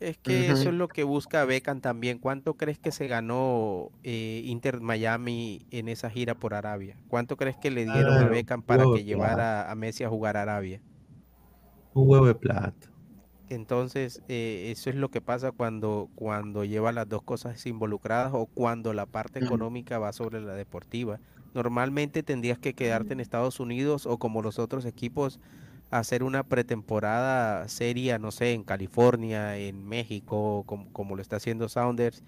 Es 0.00 0.16
que 0.16 0.46
eso 0.50 0.70
es 0.70 0.74
lo 0.74 0.88
que 0.88 1.04
busca 1.04 1.44
Beckham 1.44 1.82
también. 1.82 2.18
¿Cuánto 2.18 2.54
crees 2.54 2.78
que 2.78 2.90
se 2.90 3.06
ganó 3.06 3.90
eh, 4.02 4.40
Inter 4.46 4.80
Miami 4.80 5.66
en 5.70 5.88
esa 5.88 6.08
gira 6.08 6.34
por 6.34 6.54
Arabia? 6.54 6.96
¿Cuánto 7.08 7.36
crees 7.36 7.56
que 7.58 7.70
le 7.70 7.84
dieron 7.84 8.14
a 8.16 8.24
Beckham 8.26 8.62
para 8.62 8.84
que 8.94 9.04
llevara 9.04 9.70
a 9.70 9.74
Messi 9.74 10.04
a 10.04 10.08
jugar 10.08 10.38
a 10.38 10.42
Arabia? 10.42 10.80
Un 11.92 12.08
huevo 12.08 12.26
de 12.26 12.34
plata. 12.34 12.90
Entonces, 13.50 14.22
eh, 14.28 14.68
eso 14.70 14.90
es 14.90 14.96
lo 14.96 15.10
que 15.10 15.20
pasa 15.20 15.50
cuando, 15.50 16.08
cuando 16.14 16.64
lleva 16.64 16.92
las 16.92 17.08
dos 17.08 17.22
cosas 17.22 17.66
involucradas 17.66 18.30
o 18.32 18.46
cuando 18.46 18.92
la 18.94 19.06
parte 19.06 19.40
económica 19.40 19.98
va 19.98 20.12
sobre 20.12 20.40
la 20.40 20.54
deportiva. 20.54 21.18
Normalmente 21.52 22.22
tendrías 22.22 22.60
que 22.60 22.74
quedarte 22.74 23.12
en 23.12 23.18
Estados 23.18 23.58
Unidos 23.58 24.06
o 24.06 24.18
como 24.18 24.40
los 24.40 24.60
otros 24.60 24.84
equipos, 24.84 25.40
hacer 25.90 26.22
una 26.22 26.44
pretemporada 26.44 27.66
seria, 27.66 28.20
no 28.20 28.30
sé, 28.30 28.52
en 28.52 28.62
California, 28.62 29.56
en 29.56 29.84
México, 29.84 30.62
como, 30.64 30.92
como 30.92 31.16
lo 31.16 31.22
está 31.22 31.36
haciendo 31.36 31.68
Sounders, 31.68 32.22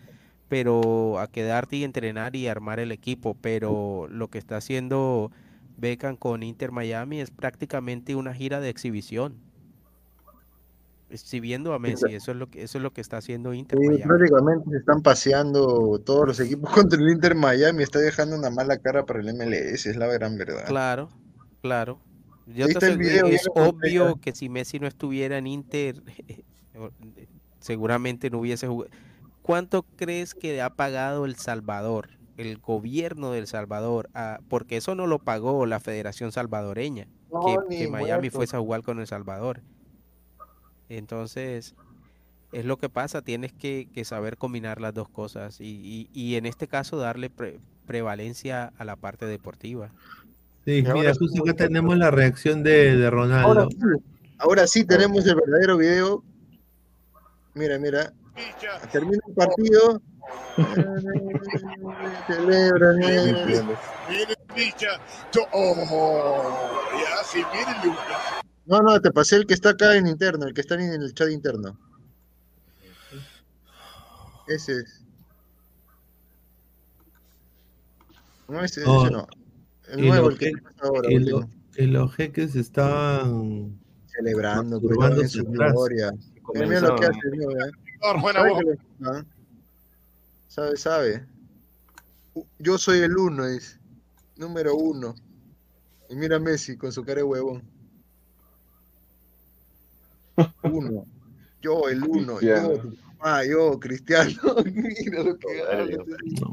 pero 0.49 1.21
a 1.21 1.29
quedarte 1.29 1.77
y 1.77 1.85
entrenar 1.85 2.35
y 2.35 2.49
armar 2.49 2.81
el 2.81 2.91
equipo. 2.91 3.37
Pero 3.41 4.09
lo 4.11 4.27
que 4.27 4.39
está 4.39 4.57
haciendo 4.57 5.31
Beckham 5.77 6.17
con 6.17 6.43
Inter 6.43 6.73
Miami 6.73 7.21
es 7.21 7.31
prácticamente 7.31 8.17
una 8.17 8.35
gira 8.35 8.59
de 8.59 8.71
exhibición 8.71 9.52
exhibiendo 11.13 11.75
a 11.75 11.79
Messi, 11.79 12.15
eso 12.15 12.31
es 12.33 12.37
lo 12.37 12.49
que 12.49 12.63
eso 12.63 12.79
es 12.79 12.83
lo 12.83 12.93
que 12.93 13.01
está 13.01 13.19
haciendo 13.19 13.53
Inter 13.55 13.79
Sí, 13.79 13.87
Miami. 13.87 14.03
prácticamente 14.05 14.71
se 14.71 14.77
están 14.79 15.03
paseando 15.03 16.01
todos 16.05 16.27
los 16.27 16.41
equipos 16.41 16.71
contra 16.75 16.99
el 17.01 17.09
Inter 17.11 17.35
Miami. 17.35 17.83
Está 17.83 17.99
dejando 17.99 18.37
una 18.37 18.51
mala 18.51 18.79
cara 18.79 19.05
para 19.05 19.21
el 19.21 19.33
MLS, 19.35 19.87
es 19.87 19.97
la 19.97 20.07
gran 20.07 20.37
verdad. 20.37 20.65
Claro, 20.67 21.09
claro. 21.61 22.01
Yo 22.47 22.67
te 22.67 22.79
aseguro- 22.79 22.99
video, 22.99 23.27
es 23.27 23.47
obvio 23.55 24.17
que 24.21 24.33
si 24.33 24.49
Messi 24.49 24.81
no 24.81 24.87
estuviera 24.89 25.39
en 25.39 25.47
Inter, 25.47 26.03
seguramente 27.61 28.31
no 28.31 28.39
hubiese 28.41 28.67
jugado. 28.67 28.91
¿Cuánto 29.43 29.83
crees 29.97 30.35
que 30.35 30.61
ha 30.63 30.71
pagado 30.71 31.25
El 31.25 31.37
Salvador, 31.37 32.11
el 32.37 32.59
gobierno 32.59 33.33
del 33.33 33.47
Salvador? 33.47 34.09
a- 34.15 34.41
porque 34.49 34.77
eso 34.77 34.95
no 34.95 35.07
lo 35.07 35.19
pagó 35.19 35.67
la 35.67 35.81
Federación 35.81 36.33
Salvadoreña, 36.33 37.07
No, 37.33 37.41
que, 37.69 37.89
Miami 37.89 38.23
muerto. 38.23 38.37
fuese 38.39 38.57
a 38.57 38.61
jugar 38.61 38.83
con 38.83 39.01
El 39.01 39.07
Salvador. 39.07 39.63
Entonces, 40.89 41.75
es 42.53 42.65
lo 42.65 42.77
que 42.77 42.89
pasa, 42.89 43.23
tienes 43.23 43.53
que, 43.53 43.89
que 43.95 44.05
saber 44.05 44.37
combinar 44.37 44.81
las 44.81 44.93
dos 44.95 45.09
cosas 45.09 45.61
y, 45.61 45.65
y- 45.65 46.09
y 46.13 46.37
en 46.37 46.47
este 46.47 46.69
caso 46.69 46.97
darle 46.99 47.31
pre- 47.31 47.59
prevalencia 47.87 48.73
a 48.79 48.85
la 48.85 48.97
parte 48.97 49.27
deportiva. 49.27 49.91
Sí, 50.65 50.77
Y 50.79 50.83
mira, 50.83 50.93
ahora 50.95 51.13
justo 51.19 51.43
acá 51.43 51.55
tenemos 51.55 51.97
la 51.97 52.11
reacción 52.11 52.63
de, 52.63 52.97
de 52.97 53.07
Ahora 53.07 53.11
Ronaldo. 53.11 53.69
ahora 54.39 54.67
sí 54.67 54.85
tenemos 54.85 55.27
el 55.27 55.35
verdadero 55.37 55.77
video. 55.79 56.23
Mira, 57.55 57.79
mira. 57.79 58.13
Termina 58.93 59.19
el 59.27 59.35
partido. 59.35 60.01
Celebran. 62.27 62.97
Miren, 62.97 63.37
Oh, 65.53 65.75
miren, 67.53 67.77
Lucas. 67.85 68.42
No, 68.65 68.81
no, 68.81 69.01
te 69.01 69.11
pasé 69.11 69.37
el 69.37 69.47
que 69.47 69.55
está 69.55 69.71
acá 69.71 69.97
en 69.97 70.07
interno, 70.07 70.47
el 70.47 70.55
que 70.55 70.61
está 70.61 70.75
en 70.75 71.03
el 71.03 71.15
chat 71.15 71.31
interno. 71.31 71.79
Ese 74.47 74.73
es. 74.79 75.05
No, 78.49 78.63
ese, 78.63 78.85
Oh, 78.87 79.03
ese 79.07 79.13
no. 79.13 79.27
El 79.89 80.07
nuevo, 80.09 80.31
el 80.31 80.39
que 80.39 80.53
pasa 80.63 80.87
ahora, 80.87 81.09
último. 81.09 81.41
lo- 81.41 81.49
y 81.83 81.87
los 81.87 82.15
jeques 82.15 82.55
estaban 82.55 83.81
Celebrando, 84.07 84.77
en 84.77 85.29
su 85.29 85.41
atrás. 85.41 85.73
gloria. 85.73 86.13
Mira, 86.53 86.67
mira 86.67 86.81
lo 86.81 86.97
que 86.97 87.07
hace, 87.07 87.31
mira, 87.31 87.67
¿eh? 87.67 87.71
buena 88.21 88.43
¿Sabe? 90.49 90.77
Sabe, 90.77 91.27
Yo 92.59 92.77
soy 92.77 92.99
el 93.01 93.17
uno, 93.17 93.47
es 93.47 93.81
número 94.37 94.77
uno. 94.77 95.15
Y 96.11 96.17
mira 96.17 96.37
a 96.37 96.41
Messi 96.41 96.77
con 96.77 96.93
su 96.93 97.03
cara 97.05 97.17
de 97.19 97.23
huevón. 97.25 97.72
Uno. 100.63 101.05
Yo, 101.61 101.89
el 101.89 102.03
uno. 102.03 102.41
Yo, 102.41 102.79
tu 102.79 102.95
papá, 102.97 103.45
yo, 103.45 103.79
Cristiano. 103.79 104.33
mira 104.65 105.23
lo 105.23 105.39
que 105.39 105.99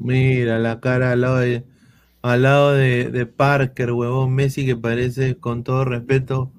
mira 0.01 0.59
la 0.59 0.79
cara 0.79 1.13
al 1.13 1.21
lado 1.21 1.37
de, 1.37 1.63
al 2.21 2.41
lado 2.43 2.73
de, 2.73 3.09
de 3.09 3.25
Parker, 3.25 3.91
huevón, 3.91 4.33
Messi 4.35 4.65
que 4.65 4.75
parece, 4.75 5.35
con 5.35 5.63
todo 5.63 5.85
respeto, 5.85 6.51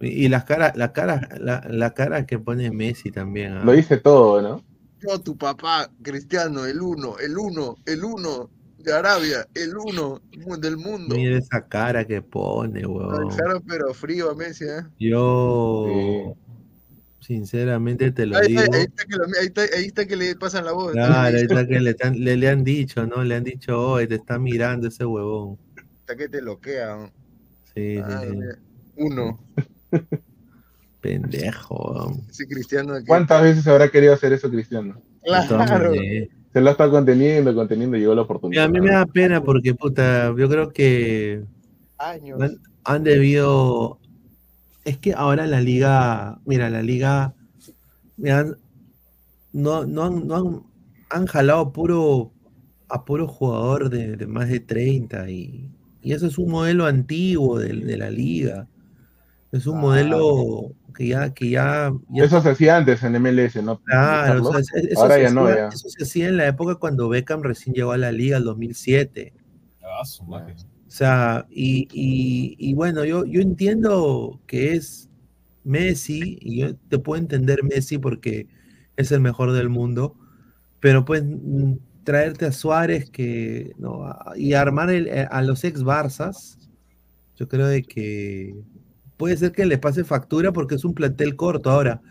y, 0.00 0.24
y 0.24 0.28
las 0.28 0.44
caras, 0.44 0.76
la 0.76 0.92
cara, 0.92 1.28
la, 1.40 1.66
la 1.68 1.94
cara 1.94 2.26
que 2.26 2.38
pone 2.38 2.70
Messi 2.70 3.10
también. 3.10 3.52
¿ah? 3.54 3.64
Lo 3.64 3.72
dice 3.72 3.98
todo, 3.98 4.40
¿no? 4.40 4.62
Yo, 5.00 5.20
tu 5.20 5.36
papá, 5.36 5.90
Cristiano, 6.02 6.64
el 6.64 6.80
uno, 6.80 7.18
el 7.18 7.36
uno, 7.38 7.76
el 7.86 8.02
uno 8.02 8.50
de 8.78 8.92
Arabia, 8.92 9.46
el 9.54 9.76
uno 9.76 10.20
del 10.58 10.76
mundo. 10.76 11.14
Mira 11.16 11.36
esa 11.38 11.66
cara 11.66 12.04
que 12.06 12.22
pone, 12.22 12.86
huevón. 12.86 13.28
dejaron 13.28 13.62
pero 13.66 13.92
frío 13.92 14.30
a 14.30 14.34
Messi, 14.34 14.64
¿eh? 14.64 14.82
Yo, 14.98 16.34
sinceramente 17.20 18.10
te 18.12 18.24
lo 18.26 18.38
Ahí, 18.38 18.48
digo. 18.48 18.60
ahí 18.72 18.82
está 18.82 19.04
que 19.04 19.16
lo- 19.16 19.24
ahí 19.40 19.46
está- 19.46 19.76
ahí 19.76 19.84
está 19.86 20.06
que 20.06 20.16
le 20.16 20.36
pasan 20.36 20.64
la 20.64 20.72
voz. 20.72 20.92
Claro, 20.92 21.36
ahí 21.36 21.42
está 21.42 21.66
que 21.66 21.80
le, 21.80 21.90
están- 21.90 22.18
le, 22.24 22.36
le 22.36 22.48
han 22.48 22.64
dicho, 22.64 23.06
¿no? 23.06 23.22
Le 23.24 23.34
han 23.34 23.44
dicho, 23.44 23.78
oye, 23.92 24.06
te 24.06 24.14
está 24.14 24.38
mirando 24.38 24.88
ese 24.88 25.04
huevón. 25.04 25.58
Hasta 26.00 26.16
que 26.16 26.28
te 26.28 26.40
loquean. 26.40 27.10
Sí, 27.74 27.96
sí, 27.96 28.02
Ah. 28.02 28.24
Uno. 28.96 29.38
Pendejo. 31.00 32.12
Ese 32.28 32.46
cristiano 32.46 32.94
aquí. 32.94 33.06
¿Cuántas 33.06 33.42
veces 33.42 33.66
habrá 33.66 33.88
querido 33.88 34.14
hacer 34.14 34.32
eso 34.32 34.50
Cristiano? 34.50 35.00
Claro. 35.22 35.92
Se 36.58 36.64
lo 36.64 36.70
está 36.70 36.90
conteniendo, 36.90 37.54
conteniendo, 37.54 37.96
llegó 37.96 38.14
la 38.14 38.22
oportunidad. 38.22 38.64
a 38.64 38.68
mí 38.68 38.80
me 38.80 38.90
da 38.90 39.06
pena 39.06 39.42
porque, 39.42 39.74
puta, 39.74 40.34
yo 40.36 40.48
creo 40.48 40.72
que 40.72 41.44
Años. 41.98 42.40
han, 42.40 42.58
han 42.84 43.04
debido. 43.04 43.98
Es 44.84 44.98
que 44.98 45.12
ahora 45.14 45.46
la 45.46 45.60
liga. 45.60 46.40
Mira, 46.44 46.70
la 46.70 46.82
liga. 46.82 47.34
mira, 48.16 48.40
han- 48.40 48.56
no, 49.52 49.84
no, 49.86 50.04
han, 50.04 50.26
no 50.26 50.36
han, 50.36 50.62
han 51.10 51.26
jalado 51.26 51.72
puro, 51.72 52.32
a 52.88 53.04
puro 53.04 53.26
jugador 53.28 53.90
de, 53.90 54.16
de 54.16 54.26
más 54.26 54.48
de 54.48 54.60
30 54.60 55.30
y, 55.30 55.70
y 56.02 56.12
eso 56.12 56.26
es 56.26 56.38
un 56.38 56.50
modelo 56.50 56.86
antiguo 56.86 57.58
de, 57.58 57.72
de 57.74 57.96
la 57.98 58.10
liga. 58.10 58.68
Es 59.52 59.66
un 59.66 59.80
modelo 59.80 60.72
que 60.98 61.06
ya, 61.06 61.32
que 61.32 61.48
ya, 61.50 61.92
ya 62.10 62.24
Eso 62.24 62.42
se 62.42 62.50
hacía 62.50 62.76
antes 62.76 63.04
en 63.04 63.14
MLS, 63.14 63.62
¿no? 63.62 63.80
Claro, 63.84 64.40
o 64.40 64.44
Carlos? 64.44 64.66
sea, 64.66 64.80
es- 64.80 64.88
eso, 64.88 65.00
Ahora 65.02 65.14
se 65.14 65.22
ya 65.22 65.30
no, 65.30 65.48
ya. 65.48 65.68
eso 65.68 65.88
se 65.88 66.02
hacía 66.02 66.28
en 66.28 66.36
la 66.36 66.48
época 66.48 66.74
cuando 66.74 67.08
Beckham 67.08 67.40
recién 67.42 67.72
llegó 67.74 67.92
a 67.92 67.98
la 67.98 68.10
liga, 68.10 68.36
el 68.36 68.42
2007. 68.44 69.32
Ah, 69.80 70.04
su 70.04 70.24
madre. 70.24 70.54
O 70.88 70.90
sea, 70.90 71.46
y, 71.50 71.86
y- 71.92 72.56
y 72.58 72.74
bueno, 72.74 73.04
yo, 73.04 73.24
yo 73.26 73.40
entiendo 73.40 74.40
que 74.48 74.72
es 74.72 75.08
Messi, 75.62 76.36
y 76.40 76.58
yo 76.62 76.74
te 76.74 76.98
puedo 76.98 77.20
entender 77.22 77.62
Messi 77.62 77.98
porque 77.98 78.48
es 78.96 79.12
el 79.12 79.20
mejor 79.20 79.52
del 79.52 79.68
mundo, 79.68 80.16
pero 80.80 81.04
pues 81.04 81.22
mm, 81.24 81.74
traerte 82.02 82.46
a 82.46 82.52
Suárez 82.52 83.08
que, 83.10 83.72
no, 83.78 84.04
y 84.36 84.54
armar 84.54 84.90
el- 84.90 85.06
eh, 85.06 85.28
a 85.30 85.42
los 85.42 85.62
ex 85.62 85.84
Barzas, 85.84 86.58
yo 87.36 87.46
creo 87.48 87.68
de 87.68 87.84
que 87.84 88.56
puede 89.18 89.36
ser 89.38 89.52
que 89.52 89.66
le 89.66 89.78
pase 89.78 90.04
factura 90.04 90.52
porque 90.52 90.76
es 90.76 90.84
un 90.86 90.94
plantel 90.94 91.36
corto. 91.36 91.70
Ahora, 91.70 92.02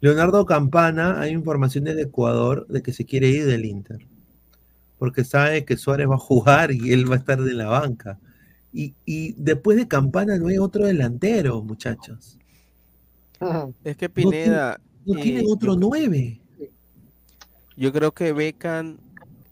Leonardo 0.00 0.46
Campana, 0.46 1.20
hay 1.20 1.32
informaciones 1.32 1.96
de 1.96 2.02
Ecuador 2.04 2.66
de 2.68 2.82
que 2.82 2.92
se 2.94 3.06
quiere 3.06 3.28
ir 3.28 3.46
del 3.46 3.66
Inter. 3.66 4.08
porque 4.98 5.24
sabe 5.24 5.64
que 5.64 5.76
Suárez 5.76 6.08
va 6.08 6.14
a 6.16 6.18
jugar 6.18 6.72
y 6.72 6.92
él 6.92 7.10
va 7.10 7.16
a 7.16 7.18
estar 7.18 7.42
de 7.42 7.54
la 7.54 7.66
banca. 7.68 8.18
Y, 8.72 8.94
y 9.06 9.34
después 9.38 9.76
de 9.78 9.88
Campana 9.88 10.38
no 10.38 10.48
hay 10.48 10.58
otro 10.58 10.86
delantero, 10.86 11.62
muchachos. 11.62 12.38
Es 13.84 13.96
que 13.96 14.08
Pineda. 14.08 14.80
No 15.06 15.14
tiene 15.20 15.40
eh, 15.40 15.44
otro 15.46 15.74
yo- 15.74 15.78
nueve. 15.78 16.42
Yo 17.76 17.92
creo 17.92 18.12
que 18.12 18.32
Beckham 18.32 18.98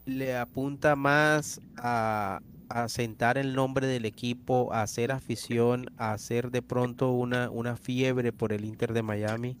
le 0.05 0.35
apunta 0.35 0.95
más 0.95 1.61
a, 1.77 2.41
a 2.69 2.87
sentar 2.89 3.37
el 3.37 3.55
nombre 3.55 3.87
del 3.87 4.05
equipo, 4.05 4.73
a 4.73 4.81
hacer 4.81 5.11
afición, 5.11 5.87
a 5.97 6.13
hacer 6.13 6.51
de 6.51 6.61
pronto 6.61 7.11
una, 7.11 7.49
una 7.49 7.75
fiebre 7.77 8.31
por 8.33 8.53
el 8.53 8.65
Inter 8.65 8.93
de 8.93 9.01
Miami, 9.03 9.57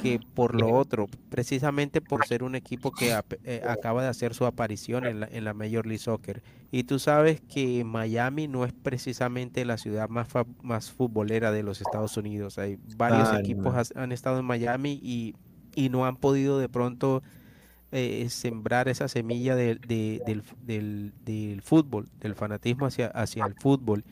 que 0.00 0.18
por 0.34 0.54
lo 0.60 0.70
otro, 0.72 1.06
precisamente 1.30 2.00
por 2.00 2.24
ser 2.26 2.42
un 2.42 2.54
equipo 2.54 2.90
que 2.90 3.12
eh, 3.44 3.62
acaba 3.66 4.02
de 4.02 4.08
hacer 4.08 4.34
su 4.34 4.46
aparición 4.46 5.06
en 5.06 5.20
la, 5.20 5.28
en 5.30 5.44
la 5.44 5.54
Major 5.54 5.86
League 5.86 5.98
Soccer. 5.98 6.42
Y 6.70 6.84
tú 6.84 6.98
sabes 6.98 7.40
que 7.42 7.84
Miami 7.84 8.48
no 8.48 8.64
es 8.64 8.72
precisamente 8.72 9.64
la 9.64 9.76
ciudad 9.76 10.08
más, 10.08 10.26
fa- 10.28 10.46
más 10.62 10.90
futbolera 10.90 11.52
de 11.52 11.62
los 11.62 11.80
Estados 11.80 12.16
Unidos. 12.16 12.58
Hay 12.58 12.78
varios 12.96 13.28
equipos 13.40 13.74
has- 13.76 13.92
han 13.94 14.10
estado 14.12 14.38
en 14.40 14.44
Miami 14.46 14.98
y, 15.02 15.34
y 15.76 15.90
no 15.90 16.06
han 16.06 16.16
podido 16.16 16.58
de 16.58 16.68
pronto 16.68 17.22
eh, 17.92 18.26
sembrar 18.30 18.88
esa 18.88 19.06
semilla 19.08 19.54
de- 19.54 19.76
de- 19.76 20.22
del, 20.26 20.42
del- 20.66 21.12
del 21.24 21.62
fútbol, 21.62 22.08
del 22.20 22.34
fanatismo 22.34 22.86
hacia, 22.86 23.06
hacia 23.08 23.44
el 23.46 23.54
fútbol. 23.54 24.02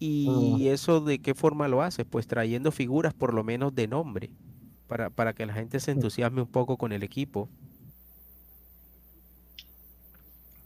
Y 0.00 0.66
eso 0.68 1.00
de 1.00 1.20
qué 1.20 1.34
forma 1.34 1.66
lo 1.68 1.80
hace? 1.80 2.04
Pues 2.04 2.26
trayendo 2.26 2.70
figuras 2.72 3.14
por 3.14 3.32
lo 3.32 3.42
menos 3.44 3.74
de 3.74 3.88
nombre, 3.88 4.30
para, 4.88 5.08
para 5.08 5.32
que 5.32 5.46
la 5.46 5.54
gente 5.54 5.80
se 5.80 5.92
entusiasme 5.92 6.42
un 6.42 6.48
poco 6.48 6.76
con 6.76 6.92
el 6.92 7.02
equipo. 7.02 7.48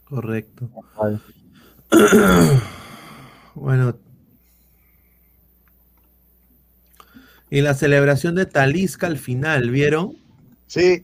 Correcto. 0.05 0.69
bueno. 3.55 3.95
Y 7.51 7.61
la 7.61 7.73
celebración 7.73 8.35
de 8.35 8.45
Talisca 8.45 9.07
al 9.07 9.17
final, 9.17 9.69
¿vieron? 9.71 10.13
Sí. 10.67 11.03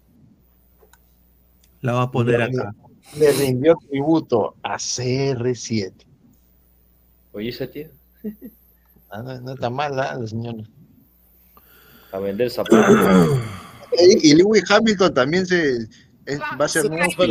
La 1.85 1.93
va 1.93 2.01
a 2.03 2.11
poner 2.11 2.39
Le- 2.39 2.45
acá. 2.45 2.73
Le 3.17 3.31
rindió 3.33 3.77
tributo 3.89 4.55
a 4.63 4.75
CR7. 4.77 5.93
Oye, 7.33 7.49
esa 7.49 7.67
tía. 7.67 7.89
Ah, 9.11 9.21
no, 9.21 9.39
no 9.41 9.53
está 9.53 9.69
mal, 9.69 9.99
¿ah, 9.99 10.15
la 10.19 10.27
señora. 10.27 10.63
A 12.11 12.19
vender 12.19 12.49
zapatos. 12.49 13.39
Y, 13.97 14.31
y 14.31 14.35
Lewis 14.35 14.69
Hamilton 14.69 15.13
también 15.13 15.45
se 15.45 15.77
es- 16.25 16.39
va 16.59 16.65
a 16.65 16.67
ser 16.67 16.89
nuevo 16.89 17.23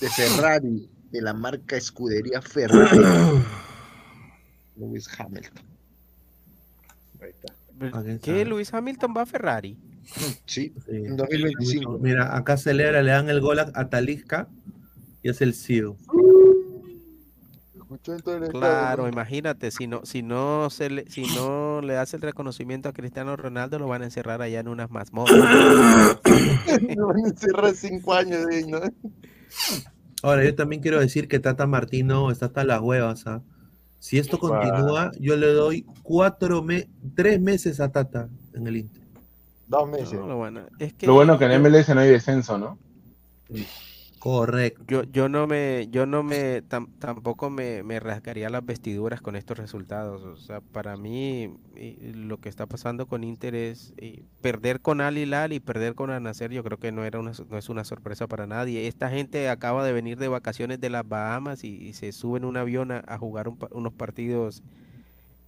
de 0.00 0.08
Ferrari, 0.08 0.88
de 1.10 1.20
la 1.20 1.34
marca 1.34 1.76
escudería 1.76 2.40
Ferrari. 2.40 2.98
Lewis 4.76 5.06
Hamilton. 5.18 5.62
¿Qué? 8.22 8.44
¿Luis 8.46 8.72
Hamilton 8.72 9.14
va 9.14 9.22
a 9.22 9.26
Ferrari? 9.26 9.76
Sí, 10.46 10.72
en 10.86 11.16
2025. 11.16 11.98
Mira, 11.98 12.36
acá 12.36 12.56
celebra, 12.56 13.02
le 13.02 13.10
dan 13.10 13.28
el 13.28 13.40
gol 13.40 13.58
a, 13.58 13.70
a 13.74 13.88
Talisca 13.88 14.48
y 15.22 15.28
es 15.28 15.40
el 15.40 15.54
seal. 15.54 15.94
Claro, 18.50 19.08
imagínate, 19.08 19.70
si 19.70 19.86
no, 19.86 20.04
si 20.04 20.22
no 20.22 20.68
se 20.70 20.90
le, 20.90 21.10
si 21.10 21.22
no 21.34 21.80
le 21.80 21.96
hace 21.96 22.16
el 22.16 22.22
reconocimiento 22.22 22.88
a 22.88 22.92
Cristiano 22.92 23.34
Ronaldo, 23.36 23.78
lo 23.78 23.88
van 23.88 24.02
a 24.02 24.04
encerrar 24.04 24.42
allá 24.42 24.60
en 24.60 24.68
unas 24.68 24.90
mazmorras. 24.90 25.36
Me 26.82 26.96
van 26.96 27.24
a 27.24 27.28
encerrar 27.28 27.74
cinco 27.74 28.14
años 28.14 28.46
de 28.46 28.56
ahí, 28.56 28.66
¿no? 28.66 28.80
Ahora, 30.22 30.44
yo 30.44 30.54
también 30.54 30.82
quiero 30.82 31.00
decir 31.00 31.28
que 31.28 31.38
Tata 31.38 31.66
Martino 31.66 32.30
está 32.30 32.46
hasta 32.46 32.64
las 32.64 32.80
huevas. 32.80 33.26
¿ah? 33.26 33.42
Si 33.98 34.18
esto 34.18 34.38
continúa, 34.38 35.10
yo 35.18 35.36
le 35.36 35.48
doy 35.48 35.86
cuatro 36.02 36.62
me 36.62 36.88
tres 37.14 37.40
meses 37.40 37.80
a 37.80 37.90
Tata 37.90 38.28
en 38.52 38.66
el 38.66 38.76
Inter. 38.76 38.97
Dos 39.68 39.88
meses. 39.88 40.12
No, 40.14 40.26
lo 40.26 40.36
bueno, 40.36 40.60
es 40.78 40.92
que 40.94 41.06
Lo 41.06 41.14
bueno 41.14 41.38
que 41.38 41.44
en 41.44 41.52
yo- 41.52 41.58
MLS 41.58 41.94
no 41.94 42.00
hay 42.00 42.08
descenso, 42.10 42.58
¿no? 42.58 42.78
Correcto. 44.18 44.82
Yo, 44.88 45.04
yo 45.04 45.28
no 45.28 45.46
me, 45.46 45.86
yo 45.92 46.04
no 46.04 46.24
me, 46.24 46.64
tam- 46.64 46.88
tampoco 46.98 47.50
me, 47.50 47.84
me 47.84 48.00
rasgaría 48.00 48.50
las 48.50 48.66
vestiduras 48.66 49.20
con 49.20 49.36
estos 49.36 49.56
resultados. 49.58 50.22
O 50.24 50.36
sea, 50.36 50.60
para 50.60 50.96
mí 50.96 51.54
lo 52.14 52.38
que 52.38 52.48
está 52.48 52.66
pasando 52.66 53.06
con 53.06 53.22
Inter 53.22 53.54
es 53.54 53.92
perder 54.40 54.80
con 54.80 55.00
Al 55.00 55.18
Hilal 55.18 55.52
y 55.52 55.60
perder 55.60 55.94
con 55.94 56.10
Al 56.10 56.22
Nassr, 56.24 56.50
Yo 56.50 56.64
creo 56.64 56.78
que 56.78 56.90
no 56.90 57.04
era 57.04 57.20
una, 57.20 57.32
no 57.48 57.58
es 57.58 57.68
una 57.68 57.84
sorpresa 57.84 58.26
para 58.26 58.46
nadie. 58.48 58.88
Esta 58.88 59.08
gente 59.08 59.48
acaba 59.48 59.84
de 59.86 59.92
venir 59.92 60.18
de 60.18 60.26
vacaciones 60.28 60.80
de 60.80 60.90
las 60.90 61.06
Bahamas 61.08 61.62
y, 61.62 61.76
y 61.76 61.92
se 61.92 62.10
sube 62.10 62.38
en 62.38 62.44
un 62.44 62.56
avión 62.56 62.90
a, 62.90 63.04
a 63.06 63.18
jugar 63.18 63.46
un 63.48 63.56
pa- 63.56 63.68
unos 63.70 63.92
partidos 63.92 64.62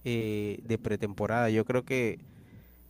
eh, 0.03 0.59
de 0.63 0.77
pretemporada. 0.77 1.49
Yo 1.49 1.65
creo 1.65 1.83
que 1.83 2.19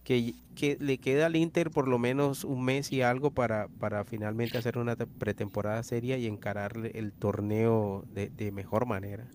que, 0.03 0.33
que 0.55 0.77
le 0.79 0.97
queda 0.97 1.27
al 1.27 1.35
Inter 1.35 1.71
por 1.71 1.87
lo 1.87 1.99
menos 1.99 2.43
un 2.43 2.63
mes 2.63 2.91
y 2.91 3.01
algo 3.01 3.31
para, 3.31 3.67
para 3.79 4.03
finalmente 4.03 4.57
hacer 4.57 4.77
una 4.77 4.95
te- 4.95 5.05
pretemporada 5.07 5.83
seria 5.83 6.17
y 6.17 6.27
encarar 6.27 6.73
el 6.93 7.11
torneo 7.13 8.05
de, 8.13 8.29
de 8.29 8.51
mejor 8.51 8.85
manera. 8.85 9.27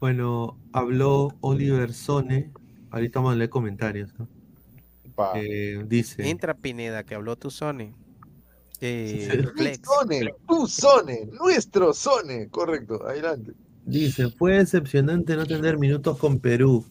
Bueno, 0.00 0.58
habló 0.72 1.32
Oliver 1.40 1.92
Sone. 1.92 2.50
Ahorita 2.90 3.18
vamos 3.20 3.34
a 3.34 3.36
leer 3.36 3.50
comentarios. 3.50 4.10
¿no? 4.18 4.28
Eh, 5.34 5.84
dice. 5.86 6.28
Entra 6.28 6.54
Pineda, 6.54 7.04
que 7.04 7.14
habló 7.14 7.36
tu 7.36 7.50
Sony. 7.50 7.92
Eh. 8.80 9.42
Sone, 9.82 10.34
tu 10.46 10.66
Sone, 10.66 11.26
nuestro 11.32 11.94
Sone. 11.94 12.48
Correcto, 12.50 13.06
adelante. 13.06 13.52
Dice, 13.86 14.28
fue 14.30 14.58
decepcionante 14.58 15.36
no 15.36 15.46
tener 15.46 15.78
minutos 15.78 16.18
con 16.18 16.40
Perú. 16.40 16.84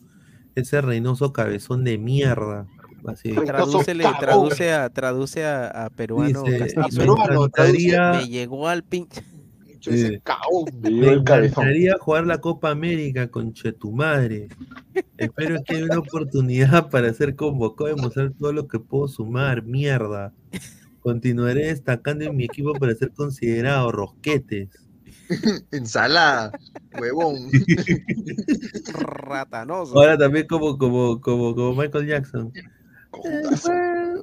Ese 0.55 0.81
Reynoso 0.81 1.31
cabezón 1.33 1.83
de 1.83 1.97
mierda. 1.97 2.65
Así. 3.05 3.33
Tradúcele, 3.33 4.03
traduce 4.19 4.73
a, 4.73 4.89
traduce 4.89 5.45
a, 5.45 5.67
a 5.85 5.89
peruano 5.91 6.41
Dice, 6.43 6.73
castizo. 6.73 7.01
me 7.01 7.05
encantaría- 7.21 8.11
Me 8.13 8.27
llegó 8.27 8.67
al 8.67 8.83
pinche. 8.83 9.21
Sí. 9.81 10.19
Me 10.81 10.89
Me 10.89 11.11
encantaría 11.13 11.95
jugar 11.99 12.25
la 12.25 12.39
Copa 12.39 12.71
América 12.71 13.27
con 13.29 13.53
Chetumadre. 13.53 14.47
Espero 15.17 15.61
que 15.63 15.75
haya 15.75 15.85
una 15.85 15.99
oportunidad 15.99 16.89
para 16.89 17.13
ser 17.13 17.35
convocado 17.35 17.91
y 17.91 18.01
mostrar 18.01 18.31
todo 18.31 18.51
lo 18.51 18.67
que 18.67 18.79
puedo 18.79 19.07
sumar. 19.07 19.61
Mierda. 19.63 20.33
Continuaré 21.01 21.67
destacando 21.67 22.25
en 22.25 22.35
mi 22.35 22.45
equipo 22.45 22.73
para 22.73 22.95
ser 22.95 23.11
considerado 23.11 23.91
rosquetes. 23.91 24.69
Ensalada, 25.71 26.51
huevón. 26.99 27.49
Ratanoso. 28.93 29.97
Ahora 29.97 30.17
también 30.17 30.47
como, 30.47 30.77
como, 30.77 31.19
como, 31.21 31.55
como 31.55 31.73
Michael 31.81 32.07
Jackson. 32.07 32.51
Eh, 32.55 33.55
fue, 33.57 34.13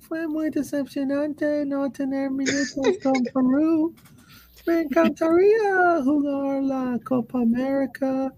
fue 0.00 0.26
muy 0.28 0.50
decepcionante 0.50 1.64
no 1.66 1.90
tener 1.90 2.30
minutos 2.30 2.74
con 3.02 3.12
Perú. 3.32 3.94
Me 4.66 4.82
encantaría 4.82 6.02
jugar 6.04 6.62
la 6.62 6.98
Copa 7.04 7.40
América. 7.40 8.32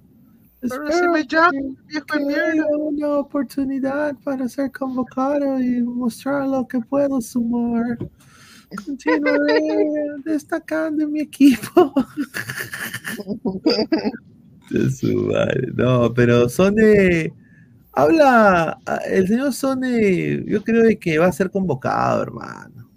Pero 0.61 0.75
Espero 0.89 0.99
si 0.99 1.09
me 1.09 1.27
llama, 1.27 1.51
que- 1.53 1.75
viejo 1.87 2.19
de 2.19 2.25
mierda. 2.27 2.67
una 2.77 3.09
oportunidad 3.19 4.15
para 4.23 4.47
ser 4.47 4.71
convocado 4.71 5.59
y 5.59 5.83
mostrar 5.83 6.47
lo 6.47 6.69
que 6.69 6.79
puedo 6.81 7.19
sumar. 7.23 7.97
Continuaré 8.85 9.61
destacando 10.25 11.05
en 11.05 11.13
mi 11.13 11.21
equipo. 11.21 11.93
De 14.71 14.91
su 14.91 15.17
madre. 15.27 15.69
No, 15.75 16.13
pero 16.15 16.49
Sone 16.49 17.33
habla, 17.93 18.79
ah, 18.87 19.01
el 19.09 19.27
señor 19.27 19.53
Sone, 19.53 20.45
yo 20.47 20.63
creo 20.63 20.85
de 20.85 20.97
que 20.99 21.19
va 21.19 21.27
a 21.27 21.33
ser 21.33 21.51
convocado, 21.51 22.23
hermano. 22.23 22.89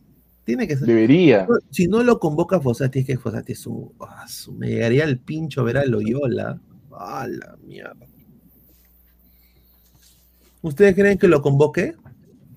Tiene 0.44 0.68
que 0.68 0.78
ser. 0.78 0.88
Debería. 0.88 1.48
Si 1.72 1.88
no 1.88 2.04
lo 2.04 2.20
convoca 2.20 2.60
Fosati, 2.60 3.00
es 3.00 3.06
que 3.08 3.18
Fosati 3.18 3.54
es 3.54 3.66
un, 3.66 3.92
ah, 4.02 4.26
su- 4.28 4.52
me 4.54 4.68
llegaría 4.68 5.06
el 5.06 5.18
pincho 5.18 5.64
ver 5.64 5.78
a 5.78 5.86
Loyola. 5.86 6.60
A 6.96 7.28
la 7.28 7.58
mierda. 7.66 7.96
¿Ustedes 10.62 10.94
creen 10.94 11.18
que 11.18 11.28
lo 11.28 11.42
convoque? 11.42 11.96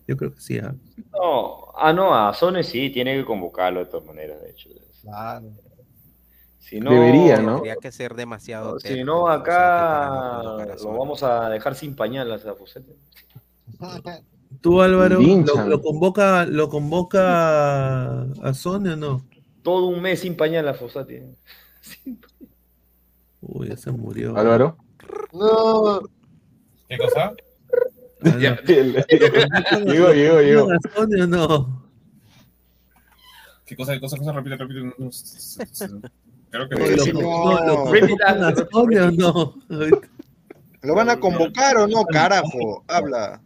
Yo 0.06 0.16
creo 0.16 0.32
que 0.32 0.40
sí. 0.40 0.58
¿ah? 0.58 0.74
No, 1.12 1.72
ah, 1.76 1.92
no, 1.92 2.14
a 2.14 2.32
Sone 2.34 2.62
sí, 2.62 2.90
tiene 2.90 3.16
que 3.16 3.24
convocarlo 3.24 3.80
de 3.80 3.86
todas 3.86 4.06
maneras, 4.06 4.40
de 4.40 4.50
hecho. 4.50 4.70
Claro. 5.02 5.52
Si 6.58 6.80
no, 6.80 6.90
Debería, 6.90 7.40
¿no? 7.40 7.54
Tendría 7.54 7.76
que 7.76 7.92
ser 7.92 8.14
demasiado. 8.14 8.80
Si 8.80 9.04
no, 9.04 9.28
acá 9.28 10.40
lo 10.82 10.98
vamos 10.98 11.22
a 11.22 11.48
dejar 11.48 11.76
sin 11.76 11.94
pañalas 11.94 12.44
a 12.44 12.54
Fosete. 12.54 12.96
¿Tú, 14.60 14.80
Álvaro, 14.80 15.20
lo, 15.20 15.80
convoca, 15.80 16.44
lo 16.46 16.68
convoca 16.68 18.22
a 18.22 18.54
Sone 18.54 18.94
o 18.94 18.96
no? 18.96 19.26
Todo 19.62 19.86
un 19.86 20.00
mes 20.00 20.20
sin 20.20 20.36
pañal 20.36 20.66
a 20.68 20.74
Fosati. 20.74 21.20
Uy, 23.40 23.68
ya 23.68 23.76
se 23.76 23.92
murió. 23.92 24.36
Álvaro. 24.36 24.76
No. 25.32 26.00
¿Qué 26.88 26.98
cosa? 26.98 27.34
Llegó, 29.86 30.12
llegó. 30.42 30.70
¿A 30.72 30.78
Sone 30.94 31.22
o 31.22 31.26
no? 31.26 31.86
¿Qué 33.64 33.76
cosa, 33.76 33.92
qué 33.94 34.00
cosa, 34.00 34.16
cosa? 34.16 34.32
Repite, 34.32 34.56
repite. 34.56 34.80
No, 34.80 34.92
no, 34.98 35.14
Creo 36.50 36.68
que 36.68 36.74
no- 37.12 39.10
no? 39.10 39.54
¿Lo 40.82 40.94
van 40.94 41.10
a 41.10 41.18
convocar 41.18 41.76
o 41.78 41.86
no, 41.88 42.04
carajo? 42.04 42.84
Habla. 42.86 43.40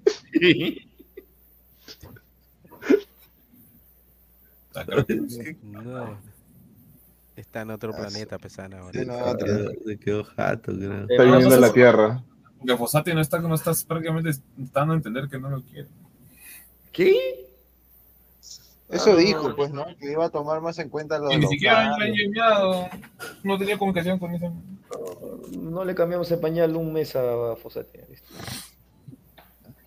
No. 5.63 6.19
Está 7.37 7.63
en 7.63 7.71
otro 7.71 7.93
planeta, 7.93 8.39
Pesana. 8.39 8.81
ahora. 8.81 9.01
Se 9.87 9.99
quedó 9.99 10.25
jato, 10.25 10.73
creo. 10.73 11.07
Está 11.09 11.23
viniendo 11.25 11.55
a 11.55 11.59
la 11.61 11.73
Tierra. 11.73 12.23
Que 12.65 12.77
Fossati 12.77 13.15
no 13.15 13.21
está, 13.21 13.39
no 13.39 13.55
estás 13.55 13.85
prácticamente 13.85 14.39
dando 14.73 14.93
a 14.95 14.97
entender 14.97 15.29
que 15.29 15.39
no 15.39 15.51
lo 15.51 15.63
quiere. 15.63 15.89
¿Qué? 16.93 17.47
Eso 18.89 19.17
dijo, 19.17 19.55
pues, 19.55 19.73
¿no? 19.73 19.87
Que 19.99 20.13
iba 20.13 20.27
a 20.27 20.31
tomar 20.31 20.61
más 20.61 20.79
en 20.81 20.89
cuenta 20.89 21.19
los 21.19 21.33
Y 21.33 21.39
ni 21.39 21.47
siquiera 21.47 21.95
han 21.95 22.03
enviado. 22.03 22.89
No 23.45 23.57
tenía 23.57 23.79
comunicación 23.79 24.19
con 24.19 24.35
eso. 24.35 24.53
No 25.59 25.85
le 25.85 25.95
cambiamos 25.95 26.31
el 26.33 26.41
pañal 26.41 26.75
un 26.77 26.93
mes 26.93 27.15
a 27.15 27.57
Fossati. 27.57 28.01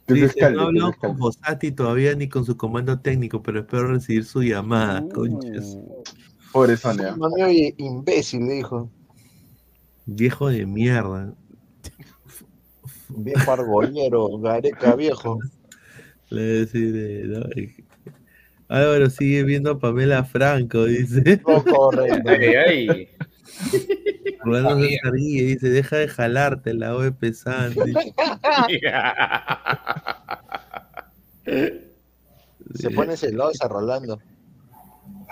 Dice, 0.08 0.52
no 0.52 0.64
habló 0.64 0.94
con 0.94 1.18
Fossati 1.18 1.72
todavía 1.72 2.16
ni 2.16 2.28
con 2.30 2.46
su 2.46 2.56
comando 2.58 3.00
técnico, 3.00 3.42
pero 3.42 3.60
espero 3.60 3.88
recibir 3.88 4.26
su 4.26 4.42
llamada, 4.42 5.02
Uh. 5.02 5.10
conchas. 5.10 5.78
Pobre 6.52 6.78
Sonia. 6.78 7.16
Imbécil, 7.78 8.48
le 8.48 8.54
dijo. 8.56 8.90
Viejo 10.06 10.48
de 10.50 10.66
mierda. 10.66 11.34
Viejo 13.18 13.52
argollero, 13.52 14.38
gareca 14.40 14.96
viejo. 14.96 15.40
Le 16.30 16.42
voy 16.42 16.50
a 16.50 16.60
decir, 16.60 16.96
eh, 16.96 17.24
no, 17.28 17.40
eh, 17.56 17.76
Álvaro 18.68 19.10
sigue 19.10 19.44
viendo 19.44 19.72
a 19.72 19.80
Pamela 19.80 20.24
Franco, 20.24 20.86
dice. 20.86 21.42
No, 21.48 21.64
correcto. 21.64 22.30
Ay, 22.68 23.10
Sabía. 24.44 24.44
César 24.44 25.14
Guille 25.14 25.44
dice, 25.44 25.70
deja 25.70 25.98
de 25.98 26.08
jalarte 26.08 26.74
la 26.74 26.96
O 26.96 27.02
de 27.02 27.12
pesante. 27.12 27.84
Se 32.76 32.90
pone 32.90 33.16
celosa, 33.16 33.68
Rolando. 33.68 34.20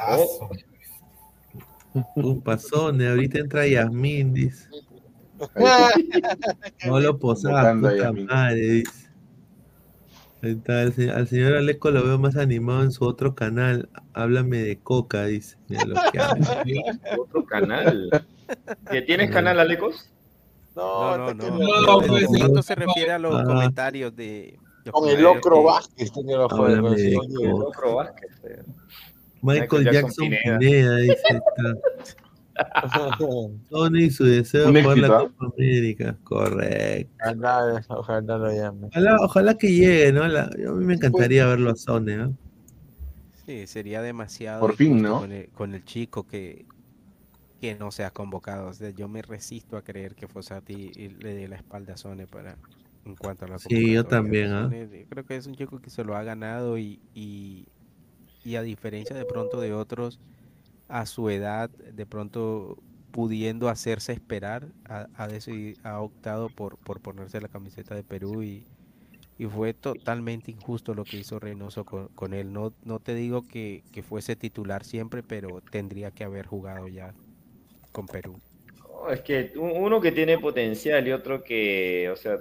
Oh. 0.07 0.49
Un 2.15 2.41
pasón, 2.41 3.01
ahorita 3.01 3.39
entra 3.39 3.67
Yasmín, 3.67 4.33
dice. 4.33 4.69
No 6.87 6.99
lo 6.99 7.17
posaba, 7.19 7.73
puta 7.73 8.11
madre, 8.13 8.59
dice. 8.61 9.09
Ahí 10.43 10.51
está, 10.53 10.81
el 10.81 10.93
se- 10.93 11.11
al 11.11 11.27
señor 11.27 11.53
Aleco 11.53 11.91
lo 11.91 12.03
veo 12.03 12.17
más 12.17 12.35
animado 12.35 12.81
en 12.83 12.91
su 12.91 13.03
otro 13.05 13.35
canal. 13.35 13.89
Háblame 14.13 14.57
de 14.57 14.79
coca, 14.79 15.25
dice. 15.25 15.55
Mira 15.67 15.85
lo 15.85 15.95
que 16.11 16.19
habla. 16.19 16.63
Otro 17.19 17.45
canal. 17.45 18.09
¿Que 18.89 19.01
¿Tienes 19.03 19.29
canal, 19.29 19.59
Alecos? 19.59 20.09
No, 20.75 21.15
No, 21.17 21.33
no, 21.35 21.49
no. 21.49 21.81
no, 21.81 21.99
pues, 22.07 22.29
no. 22.49 22.61
se 22.63 22.73
refiere 22.75 23.11
a 23.11 23.19
los 23.19 23.35
Ah. 23.39 23.43
comentarios 23.43 24.15
de. 24.15 24.57
los 24.85 24.93
Con 24.93 25.09
el 25.09 25.21
Locro 25.21 25.57
que- 25.57 25.63
Vázquez 25.65 26.11
tiene. 26.11 26.33
Locro 26.33 27.95
Vázquez. 27.95 28.31
eh. 28.45 28.63
Michael 29.43 29.91
Jackson 29.91 30.29
Pineda, 30.29 30.95
dice. 30.97 31.13
Está. 31.29 32.20
Tony 33.69 34.03
y 34.05 34.09
su 34.09 34.25
deseo 34.25 34.69
jugar 34.73 34.97
la 34.97 35.07
¿ah? 35.07 35.19
Copa 35.21 35.45
América. 35.55 36.17
Correcto. 36.23 37.23
Ojalá, 37.23 37.85
ojalá 37.89 38.37
lo 38.37 38.51
llame. 38.51 38.87
Ojalá, 38.87 39.15
ojalá 39.21 39.57
que 39.57 39.71
llegue, 39.71 40.11
¿no? 40.11 40.27
La- 40.27 40.43
a 40.45 40.49
mí 40.73 40.85
me 40.85 40.95
encantaría 40.95 41.45
verlo 41.45 41.71
a 41.71 41.75
Sone, 41.75 42.17
¿no? 42.17 42.37
Sí, 43.45 43.67
sería 43.67 44.01
demasiado. 44.01 44.61
Por 44.61 44.75
fin, 44.75 45.01
¿no? 45.01 45.19
Con 45.19 45.31
el, 45.31 45.49
con 45.49 45.73
el 45.73 45.83
chico 45.83 46.25
que, 46.27 46.65
que 47.61 47.75
no 47.75 47.91
se 47.91 48.03
ha 48.03 48.11
convocado. 48.11 48.67
O 48.69 48.73
sea, 48.73 48.89
yo 48.91 49.07
me 49.07 49.21
resisto 49.21 49.77
a 49.77 49.83
creer 49.83 50.15
que 50.15 50.27
Fossati 50.27 50.89
le 50.93 51.35
dé 51.35 51.47
la 51.47 51.57
espalda 51.57 51.93
a 51.93 51.97
Sone 51.97 52.27
para 52.27 52.57
en 53.05 53.15
cuanto 53.15 53.45
a 53.45 53.47
la 53.49 53.59
Sí, 53.59 53.93
yo 53.93 54.03
también, 54.05 54.51
¿ah? 54.51 54.63
Sone, 54.63 54.89
yo 54.89 55.07
creo 55.09 55.25
que 55.25 55.35
es 55.37 55.47
un 55.47 55.55
chico 55.55 55.79
que 55.81 55.89
se 55.89 56.03
lo 56.03 56.15
ha 56.15 56.23
ganado 56.23 56.77
y, 56.77 57.01
y, 57.13 57.67
y 58.43 58.55
a 58.55 58.61
diferencia 58.61 59.15
de 59.15 59.25
pronto 59.25 59.61
de 59.61 59.73
otros 59.73 60.19
a 60.91 61.05
su 61.05 61.29
edad, 61.29 61.69
de 61.71 62.05
pronto 62.05 62.77
pudiendo 63.11 63.69
hacerse 63.69 64.13
esperar, 64.13 64.69
ha, 64.85 65.07
ha, 65.15 65.27
decidi- 65.29 65.77
ha 65.83 66.01
optado 66.01 66.49
por, 66.49 66.77
por 66.79 67.01
ponerse 67.01 67.41
la 67.41 67.49
camiseta 67.49 67.95
de 67.95 68.03
Perú 68.03 68.43
y, 68.43 68.67
y 69.37 69.45
fue 69.47 69.73
totalmente 69.73 70.51
injusto 70.51 70.93
lo 70.95 71.05
que 71.05 71.17
hizo 71.17 71.39
Reynoso 71.39 71.85
con, 71.85 72.09
con 72.09 72.33
él. 72.33 72.53
No, 72.53 72.73
no 72.83 72.99
te 72.99 73.15
digo 73.15 73.47
que, 73.47 73.83
que 73.91 74.03
fuese 74.03 74.35
titular 74.35 74.83
siempre, 74.85 75.23
pero 75.23 75.61
tendría 75.71 76.11
que 76.11 76.23
haber 76.25 76.47
jugado 76.47 76.87
ya 76.87 77.15
con 77.91 78.07
Perú. 78.07 78.41
Es 79.09 79.21
que 79.21 79.51
uno 79.57 79.99
que 79.99 80.11
tiene 80.11 80.37
potencial 80.37 81.07
y 81.07 81.11
otro 81.11 81.43
que, 81.43 82.09
o 82.11 82.15
sea, 82.15 82.39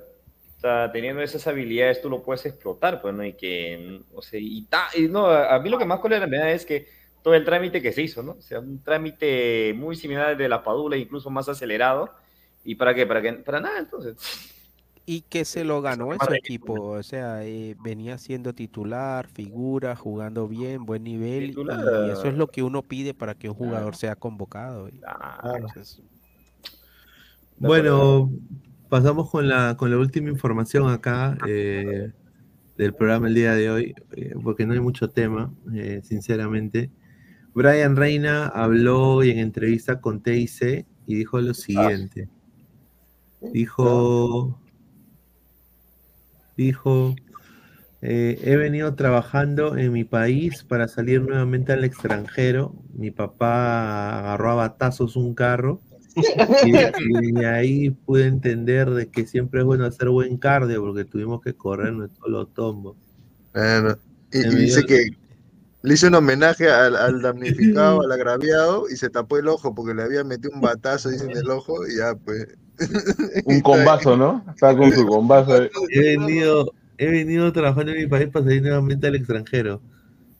está 0.56 0.92
teniendo 0.92 1.22
esas 1.22 1.46
habilidades, 1.46 2.02
tú 2.02 2.10
lo 2.10 2.22
puedes 2.22 2.44
explotar, 2.46 3.00
pues, 3.00 3.14
¿no? 3.14 3.24
Y 3.24 3.32
que, 3.34 4.00
o 4.12 4.20
sea, 4.22 4.38
y, 4.40 4.68
y 4.96 5.08
no, 5.08 5.26
a 5.26 5.58
mí 5.60 5.70
lo 5.70 5.78
que 5.78 5.86
más 5.86 6.00
cólera 6.00 6.26
me 6.26 6.38
da 6.38 6.50
es 6.52 6.66
que 6.66 6.86
todo 7.22 7.34
el 7.34 7.44
trámite 7.44 7.82
que 7.82 7.92
se 7.92 8.02
hizo, 8.02 8.22
¿no? 8.22 8.32
O 8.32 8.40
sea, 8.40 8.60
un 8.60 8.82
trámite 8.82 9.74
muy 9.76 9.96
similar 9.96 10.26
al 10.28 10.38
de 10.38 10.48
la 10.48 10.62
Padula, 10.62 10.96
incluso 10.96 11.30
más 11.30 11.48
acelerado. 11.48 12.10
¿Y 12.64 12.74
para 12.74 12.94
qué? 12.94 13.06
Para, 13.06 13.22
que, 13.22 13.32
para 13.34 13.60
nada, 13.60 13.78
entonces. 13.78 14.16
Y 15.06 15.22
que 15.22 15.44
se 15.44 15.64
lo 15.64 15.82
ganó 15.82 16.06
Madre 16.08 16.36
equipo, 16.36 16.90
o 16.90 17.02
sea, 17.02 17.44
eh, 17.44 17.74
venía 17.82 18.16
siendo 18.16 18.54
titular, 18.54 19.26
figura, 19.26 19.96
jugando 19.96 20.46
bien, 20.46 20.84
buen 20.86 21.02
nivel, 21.02 21.50
y 21.50 22.10
eso 22.10 22.28
es 22.28 22.34
lo 22.34 22.46
que 22.46 22.62
uno 22.62 22.82
pide 22.82 23.12
para 23.12 23.34
que 23.34 23.48
un 23.48 23.54
jugador 23.56 23.96
sea 23.96 24.14
convocado. 24.14 24.88
y- 24.88 25.00
entonces, 25.56 26.00
Bueno, 27.58 28.30
pasamos 28.88 29.30
con 29.30 29.48
la, 29.48 29.76
con 29.76 29.90
la 29.90 29.98
última 29.98 30.30
información 30.30 30.88
acá 30.90 31.36
eh, 31.48 32.12
del 32.76 32.94
programa 32.94 33.28
el 33.28 33.34
día 33.34 33.54
de 33.54 33.70
hoy, 33.70 33.94
eh, 34.16 34.34
porque 34.42 34.64
no 34.66 34.74
hay 34.74 34.80
mucho 34.80 35.08
tema, 35.10 35.52
eh, 35.74 36.00
sinceramente. 36.04 36.90
Brian 37.54 37.96
Reina 37.96 38.46
habló 38.46 39.22
en 39.22 39.38
entrevista 39.38 40.00
con 40.00 40.22
TIC 40.22 40.86
y 41.06 41.14
dijo 41.16 41.40
lo 41.40 41.54
siguiente. 41.54 42.28
Dijo, 43.40 44.60
dijo, 46.56 47.16
eh, 48.02 48.38
he 48.44 48.56
venido 48.56 48.94
trabajando 48.94 49.76
en 49.76 49.92
mi 49.92 50.04
país 50.04 50.62
para 50.62 50.88
salir 50.88 51.22
nuevamente 51.22 51.72
al 51.72 51.84
extranjero. 51.84 52.74
Mi 52.94 53.10
papá 53.10 54.18
agarró 54.18 54.50
a 54.50 54.54
batazos 54.54 55.16
un 55.16 55.34
carro 55.34 55.80
y, 56.14 56.20
y 57.28 57.32
de 57.32 57.46
ahí 57.46 57.90
pude 57.90 58.26
entender 58.26 58.90
de 58.90 59.08
que 59.08 59.26
siempre 59.26 59.60
es 59.60 59.66
bueno 59.66 59.86
hacer 59.86 60.08
buen 60.10 60.36
cardio 60.36 60.82
porque 60.82 61.04
tuvimos 61.04 61.40
que 61.40 61.54
correr 61.54 61.92
nuestros 61.92 62.30
los 62.30 62.54
tombos. 62.54 62.96
Bueno, 63.52 63.98
y, 64.32 64.38
y 64.38 64.54
dice 64.54 64.84
que 64.84 65.19
le 65.82 65.94
hizo 65.94 66.08
un 66.08 66.14
homenaje 66.14 66.70
al, 66.70 66.96
al 66.96 67.22
damnificado, 67.22 68.00
al 68.04 68.12
agraviado, 68.12 68.84
y 68.90 68.96
se 68.96 69.10
tapó 69.10 69.38
el 69.38 69.48
ojo 69.48 69.74
porque 69.74 69.94
le 69.94 70.02
había 70.02 70.24
metido 70.24 70.52
un 70.54 70.60
batazo, 70.60 71.10
dice, 71.10 71.24
en 71.24 71.36
el 71.36 71.50
ojo, 71.50 71.86
y 71.86 71.96
ya, 71.96 72.14
pues. 72.14 72.48
Un 73.44 73.60
combazo, 73.60 74.16
¿no? 74.16 74.44
Está 74.54 74.74
con 74.74 74.90
su 74.90 75.06
combazo. 75.06 75.52
ahí. 75.52 75.68
He 75.90 76.16
venido, 76.16 76.72
he 76.96 77.10
venido 77.10 77.52
trabajando 77.52 77.92
en 77.92 77.98
mi 77.98 78.06
país 78.06 78.28
para 78.28 78.46
salir 78.46 78.62
nuevamente 78.62 79.06
al 79.06 79.16
extranjero. 79.16 79.82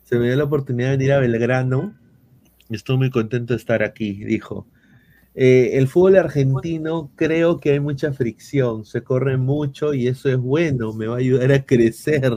Se 0.05 0.17
me 0.17 0.25
dio 0.25 0.35
la 0.35 0.45
oportunidad 0.45 0.89
de 0.89 0.97
venir 0.97 1.13
a 1.13 1.19
Belgrano 1.19 1.93
y 2.67 2.75
estoy 2.75 2.97
muy 2.97 3.11
contento 3.11 3.53
de 3.53 3.57
estar 3.59 3.83
aquí, 3.83 4.23
dijo. 4.23 4.65
Eh, 5.35 5.71
el 5.73 5.87
fútbol 5.87 6.17
argentino 6.17 7.11
creo 7.15 7.59
que 7.59 7.71
hay 7.71 7.79
mucha 7.79 8.11
fricción, 8.11 8.85
se 8.85 9.01
corre 9.03 9.37
mucho 9.37 9.93
y 9.93 10.07
eso 10.07 10.29
es 10.29 10.37
bueno, 10.37 10.93
me 10.93 11.07
va 11.07 11.15
a 11.15 11.19
ayudar 11.19 11.51
a 11.51 11.63
crecer. 11.63 12.33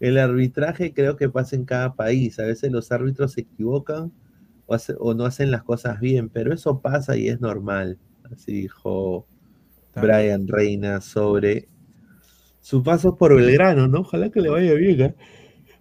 El 0.00 0.18
arbitraje 0.18 0.92
creo 0.94 1.16
que 1.16 1.28
pasa 1.28 1.56
en 1.56 1.64
cada 1.64 1.94
país, 1.96 2.38
a 2.38 2.44
veces 2.44 2.72
los 2.72 2.92
árbitros 2.92 3.32
se 3.32 3.42
equivocan 3.42 4.12
o, 4.66 4.74
hace- 4.74 4.94
o 4.98 5.14
no 5.14 5.24
hacen 5.26 5.50
las 5.50 5.62
cosas 5.64 6.00
bien, 6.00 6.28
pero 6.30 6.52
eso 6.54 6.80
pasa 6.80 7.16
y 7.16 7.28
es 7.28 7.40
normal, 7.40 7.98
así 8.32 8.52
dijo 8.52 9.26
Brian 9.96 10.48
Reina 10.48 11.00
sobre 11.02 11.68
su 12.60 12.82
paso 12.82 13.16
por 13.16 13.34
Belgrano, 13.36 13.88
¿no? 13.88 14.00
Ojalá 14.00 14.30
que 14.30 14.40
le 14.40 14.50
vaya 14.50 14.74
bien. 14.74 15.00
¿eh? 15.02 15.16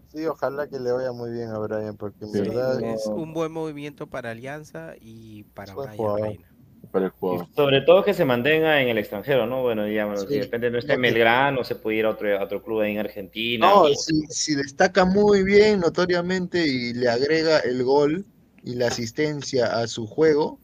Sí, 0.08 0.26
ojalá 0.28 0.70
que 0.70 0.80
le 0.80 0.92
vaya 0.94 1.12
muy 1.12 1.32
bien 1.32 1.50
a 1.50 1.58
Brian, 1.60 1.98
porque 1.98 2.24
en 2.26 2.32
sí, 2.32 2.38
verdad. 2.38 2.82
es 2.82 3.12
un 3.14 3.34
buen 3.34 3.52
movimiento 3.52 4.08
para 4.10 4.32
Alianza 4.32 4.94
y 5.00 5.44
para 5.46 5.76
Brian 5.76 6.16
jugador. 6.16 6.16
Reina. 6.16 6.53
Para 6.92 7.06
el 7.08 7.12
juego. 7.12 7.50
Sobre 7.56 7.82
todo 7.82 8.04
que 8.04 8.14
se 8.14 8.26
mantenga 8.26 8.82
en 8.82 8.90
el 8.90 8.98
extranjero, 8.98 9.46
¿no? 9.48 9.62
Bueno, 9.62 9.86
digamos, 9.86 10.22
si 10.22 10.28
Sí. 10.28 10.36
de 10.40 10.44
repente 10.46 10.70
no 10.72 10.78
está 10.80 10.94
en 10.94 11.02
Belgrano, 11.02 11.64
se 11.64 11.76
puede 11.76 11.98
ir 11.98 12.06
a 12.06 12.10
otro, 12.12 12.38
a 12.40 12.44
otro 12.44 12.62
club 12.64 12.82
ahí 12.82 12.92
en 12.94 13.00
Argentina. 13.00 13.76
No, 13.76 13.82
o- 13.82 13.90
si, 13.94 14.26
si 14.30 14.56
destaca 14.56 15.06
muy 15.06 15.44
bien 15.44 15.80
notoriamente 15.80 16.66
y 16.68 16.94
le 16.94 17.08
agrega 17.10 17.60
el 17.60 17.84
gol 17.84 18.28
y 18.64 18.76
la 18.76 18.88
asistencia 18.88 19.78
a 19.80 19.88
su 19.88 20.08
juego, 20.08 20.62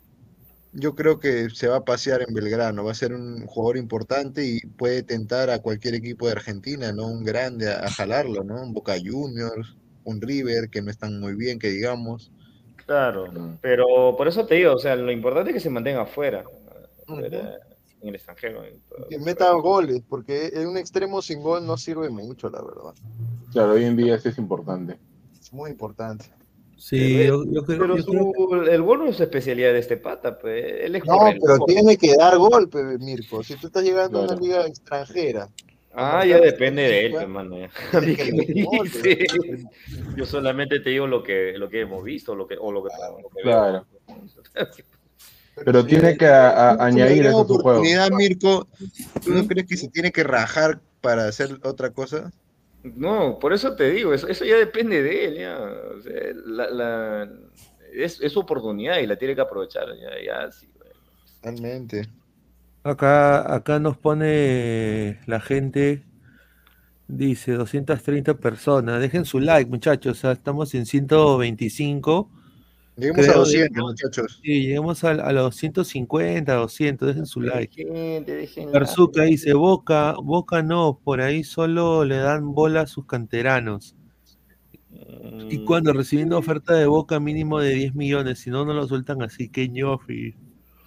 yo 0.72 0.96
creo 0.96 1.20
que 1.20 1.50
se 1.52 1.68
va 1.68 1.78
a 1.78 1.86
pasear 1.86 2.24
en 2.28 2.34
Belgrano, 2.34 2.84
va 2.86 2.92
a 2.94 2.96
ser 2.96 3.14
un 3.14 3.46
jugador 3.48 3.78
importante 3.78 4.46
y 4.46 4.62
puede 4.62 5.04
tentar 5.04 5.50
a 5.52 5.62
cualquier 5.62 5.96
equipo 5.96 6.28
de 6.28 6.34
Argentina, 6.34 6.94
¿no? 6.94 7.08
Un 7.08 7.24
grande 7.26 7.70
a, 7.72 7.86
a 7.88 7.92
jalarlo, 7.92 8.44
¿no? 8.44 8.62
Un 8.64 8.74
Boca 8.74 8.96
Juniors, 9.04 9.78
un 10.04 10.22
River 10.22 10.70
que 10.70 10.82
no 10.84 10.92
están 10.92 11.20
muy 11.20 11.36
bien, 11.36 11.60
que 11.60 11.70
digamos. 11.70 12.34
Claro, 12.90 13.26
pero 13.62 14.16
por 14.18 14.28
eso 14.28 14.48
te 14.48 14.56
digo, 14.56 14.74
o 14.74 14.80
sea, 14.80 14.96
lo 14.96 15.12
importante 15.12 15.52
es 15.52 15.54
que 15.54 15.60
se 15.60 15.70
mantenga 15.70 16.02
afuera, 16.02 16.44
afuera, 17.08 17.60
en 18.02 18.10
el 18.10 18.16
extranjero. 18.16 18.64
en. 18.64 18.82
Que 19.10 19.20
metan 19.20 19.60
goles, 19.62 20.02
porque 20.10 20.48
en 20.54 20.68
un 20.68 20.76
extremo 20.76 21.22
sin 21.22 21.44
gol 21.44 21.68
no 21.68 21.78
sirve 21.78 22.10
mucho, 22.10 22.50
la 22.50 22.64
verdad. 22.64 22.96
Claro, 23.52 23.74
hoy 23.74 23.84
en 23.84 23.96
día 23.96 24.18
sí 24.18 24.30
es 24.30 24.40
importante. 24.40 24.98
Es 25.40 25.54
muy 25.54 25.70
importante. 25.70 26.26
Sí, 26.78 27.18
Pero- 27.18 27.44
yo, 27.46 27.52
yo 27.52 27.64
creo, 27.64 27.78
pero 27.80 27.98
yo 27.98 28.02
su- 28.04 28.12
creo 28.12 28.64
el 28.64 28.82
gol 28.82 29.00
no 29.00 29.06
es 29.10 29.20
especialidad 29.20 29.74
de 29.74 29.80
este 29.80 29.98
pata, 29.98 30.40
pues. 30.40 30.64
Él 30.86 30.96
es 30.96 31.06
No, 31.06 31.16
corredor. 31.18 31.40
pero 31.46 31.66
tiene 31.66 31.96
que 31.96 32.16
dar 32.16 32.38
gol, 32.40 32.70
pe, 32.70 32.98
Mirko. 32.98 33.44
Si 33.44 33.56
tú 33.58 33.68
estás 33.68 33.84
llegando 33.84 34.22
a 34.22 34.24
una 34.24 34.36
liga 34.36 34.66
extranjera. 34.66 35.48
Ah, 36.02 36.26
ya 36.26 36.40
depende 36.40 36.84
de 36.84 37.06
él, 37.08 37.16
hermano. 37.16 37.58
Yo 40.16 40.26
solamente 40.26 40.80
te 40.80 40.90
digo 40.92 41.08
lo 41.08 41.24
que, 41.24 41.58
lo 41.58 41.70
que 41.70 41.82
hemos 41.82 42.04
visto, 42.04 42.36
lo 42.36 42.48
que, 42.48 42.56
o 42.60 42.72
lo 42.72 42.84
que, 42.84 42.90
lo 43.22 43.30
que. 43.30 43.42
Claro. 43.44 43.86
Pero 45.66 45.86
tiene 45.86 46.18
que 46.18 46.26
a- 46.26 46.70
a- 46.72 46.86
añadir 46.86 47.26
eso 47.26 47.46
su 47.46 47.56
juego. 47.56 47.60
oportunidad, 47.60 48.10
Mirko, 48.12 48.68
¿tú 49.24 49.34
no 49.34 49.46
crees 49.46 49.68
que 49.68 49.76
se 49.78 49.90
tiene 49.90 50.12
que 50.12 50.24
rajar 50.24 50.80
para 51.02 51.28
hacer 51.28 51.60
otra 51.64 51.90
cosa? 51.90 52.32
No, 52.84 53.38
por 53.40 53.52
eso 53.52 53.76
te 53.76 53.90
digo, 53.90 54.14
eso, 54.14 54.28
eso 54.30 54.46
ya 54.46 54.56
depende 54.56 55.04
de 55.04 55.26
él, 55.26 55.38
ya. 55.38 55.60
O 55.60 56.02
sea, 56.02 56.14
la, 56.46 56.70
la- 56.70 57.30
es, 57.94 58.22
es 58.22 58.38
oportunidad 58.38 59.00
y 59.00 59.08
la 59.08 59.18
tiene 59.18 59.36
que 59.36 59.42
aprovechar, 59.42 59.88
ya, 60.00 60.12
ya, 60.26 60.52
sí, 60.52 60.70
güey. 60.78 60.92
Acá, 62.84 63.54
acá 63.54 63.80
nos 63.80 63.98
pone 63.98 65.20
la 65.28 65.40
gente, 65.42 66.04
dice 67.08 67.54
230 67.54 68.36
personas. 68.38 69.02
Dejen 69.02 69.26
su 69.26 69.40
like, 69.40 69.70
muchachos. 69.70 70.18
o 70.18 70.22
sea, 70.22 70.32
estamos 70.32 70.74
en 70.76 70.86
125. 70.86 72.30
Lleguemos 72.96 73.20
a 73.20 73.32
Creo- 73.32 73.40
200, 73.40 73.84
muchachos. 73.84 74.40
Sí, 74.44 74.62
lleguemos 74.64 75.04
a, 75.04 75.12
a 75.12 75.32
los 75.34 75.56
150, 75.56 76.54
200. 76.54 77.08
Dejen 77.08 77.26
su 77.26 77.42
like. 77.42 77.86
Perzuca 78.72 79.24
dice: 79.24 79.54
Boca, 79.54 80.16
Boca 80.22 80.62
no, 80.64 81.00
por 81.04 81.22
ahí 81.22 81.44
solo 81.44 82.04
le 82.06 82.18
dan 82.18 82.54
bola 82.54 82.82
a 82.82 82.88
sus 82.88 83.06
canteranos. 83.06 83.96
Y 85.50 85.64
cuando 85.66 85.94
recibiendo 85.94 86.38
oferta 86.38 86.74
de 86.74 86.86
Boca 86.88 87.20
mínimo 87.20 87.60
de 87.60 87.74
10 87.74 87.96
millones, 87.96 88.40
si 88.40 88.50
no, 88.50 88.66
no 88.66 88.74
lo 88.74 88.88
sueltan 88.88 89.22
así. 89.22 89.50
Que 89.50 89.68
ñofi. 89.70 90.36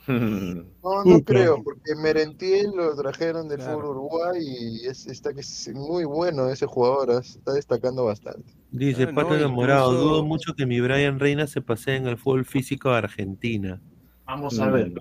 No, 0.07 0.65
no 1.05 1.23
creo, 1.23 1.62
porque 1.62 1.95
Merentiel 1.95 2.70
lo 2.74 2.95
trajeron 2.97 3.49
del 3.49 3.61
fútbol 3.61 3.85
Uruguay 3.87 4.41
y 4.43 4.87
es, 4.87 5.07
está 5.07 5.33
que 5.33 5.41
es 5.41 5.70
muy 5.74 6.05
bueno 6.05 6.49
ese 6.49 6.66
jugador, 6.66 7.12
ah, 7.12 7.19
está 7.20 7.53
destacando 7.53 8.05
bastante. 8.05 8.53
Dice 8.70 9.05
Ah, 9.05 9.12
Pato 9.15 9.31
no, 9.31 9.37
enamorado, 9.37 9.93
incluso- 9.93 10.09
dudo 10.09 10.24
mucho 10.24 10.55
que 10.55 10.66
mi 10.66 10.81
Brian 10.81 11.20
Reina 11.20 11.47
se 11.47 11.61
pase 11.61 11.97
en 11.97 12.07
el 12.07 12.16
fútbol 12.16 12.45
físico 12.45 12.91
de 12.91 12.97
Argentina. 12.99 13.81
Vamos 14.27 14.59
a 14.59 14.70
ver. 14.70 14.93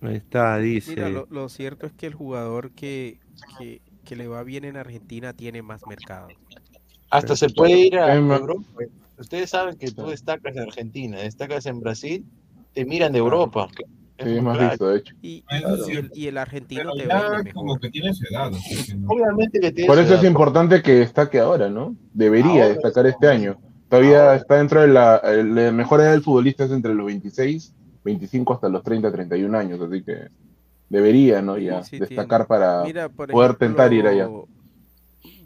Ahí 0.00 0.16
está, 0.16 0.58
dice. 0.58 0.94
Mira, 0.94 1.08
lo, 1.08 1.26
lo 1.30 1.48
cierto 1.48 1.86
es 1.86 1.92
que 1.92 2.06
el 2.06 2.14
jugador 2.14 2.70
que, 2.72 3.18
que, 3.58 3.82
que 4.04 4.16
le 4.16 4.28
va 4.28 4.42
bien 4.42 4.64
en 4.64 4.76
Argentina 4.76 5.32
tiene 5.32 5.60
más 5.62 5.86
mercado. 5.86 6.28
Hasta 7.10 7.36
se 7.36 7.48
puede 7.50 7.78
ir 7.78 7.98
a 7.98 8.14
Europa. 8.14 8.62
Ustedes 9.18 9.50
saben 9.50 9.76
que 9.76 9.90
tú 9.90 10.06
destacas 10.06 10.54
en 10.56 10.62
Argentina, 10.62 11.18
destacas 11.18 11.66
en 11.66 11.80
Brasil, 11.80 12.24
te 12.72 12.84
miran 12.84 13.12
de 13.12 13.18
Europa. 13.18 13.68
Sí, 14.24 14.36
es 14.36 14.42
más 14.42 14.56
claro. 14.56 14.70
visto, 14.70 14.88
de 14.88 14.98
hecho. 14.98 15.14
Y, 15.22 15.42
Claro. 15.42 15.76
y 15.88 15.92
el, 15.96 16.10
y 16.14 16.26
el 16.26 16.38
argentino 16.38 16.82
Pero 16.82 16.94
te 16.94 17.06
ya 17.08 17.22
vende 17.30 17.44
mejor. 17.44 17.52
como 17.54 17.76
que 17.78 17.90
tiene 17.90 18.12
su 18.14 18.24
edad. 18.30 18.50
que 18.86 18.94
no. 18.94 19.08
Obviamente 19.08 19.60
que 19.60 19.72
tiene 19.72 19.86
Por 19.88 19.98
eso 19.98 20.14
es 20.14 20.24
importante 20.24 20.82
que 20.82 20.92
destaque 20.94 21.38
ahora, 21.38 21.68
¿no? 21.68 21.94
Debería 22.12 22.50
Ahora, 22.64 22.68
destacar 22.68 23.06
este 23.06 23.28
año. 23.28 23.58
Todavía 23.88 24.20
ahora. 24.24 24.36
está 24.36 24.56
dentro 24.56 24.80
de 24.82 24.88
la, 24.88 25.22
la 25.22 25.72
mejor 25.72 26.00
edad 26.00 26.12
del 26.12 26.22
futbolista 26.22 26.64
es 26.64 26.70
entre 26.72 26.94
los 26.94 27.06
26, 27.06 27.74
25 28.04 28.54
hasta 28.54 28.68
los 28.68 28.82
30, 28.82 29.10
31 29.12 29.56
años, 29.56 29.80
así 29.80 30.02
que 30.02 30.28
debería, 30.88 31.40
¿no? 31.42 31.56
Ya 31.58 31.82
Sí, 31.84 31.98
destacar 31.98 32.46
tiene. 32.46 32.48
para 32.48 32.82
Mira, 32.84 33.08
poder 33.08 33.54
tentar 33.54 33.92
ir 33.92 34.06
allá. 34.06 34.22
ejemplo, 34.24 34.48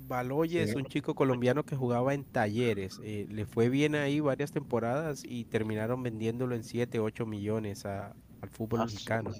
Baloye 0.08 0.62
es 0.62 0.74
un 0.74 0.84
chico 0.84 1.14
colombiano 1.14 1.64
que 1.64 1.74
jugaba 1.76 2.12
en 2.14 2.24
talleres. 2.24 3.00
eh, 3.02 3.26
le 3.30 3.46
fue 3.46 3.68
bien 3.68 3.94
ahí 3.94 4.20
varias 4.20 4.52
temporadas 4.52 5.22
y 5.26 5.44
terminaron 5.44 6.02
vendiéndolo 6.02 6.54
en 6.54 6.64
7, 6.64 6.98
8 7.00 7.24
millones 7.26 7.86
a- 7.86 8.14
al 8.42 8.50
fútbol 8.50 8.80
Ah, 8.80 8.84
mexicano. 8.84 9.30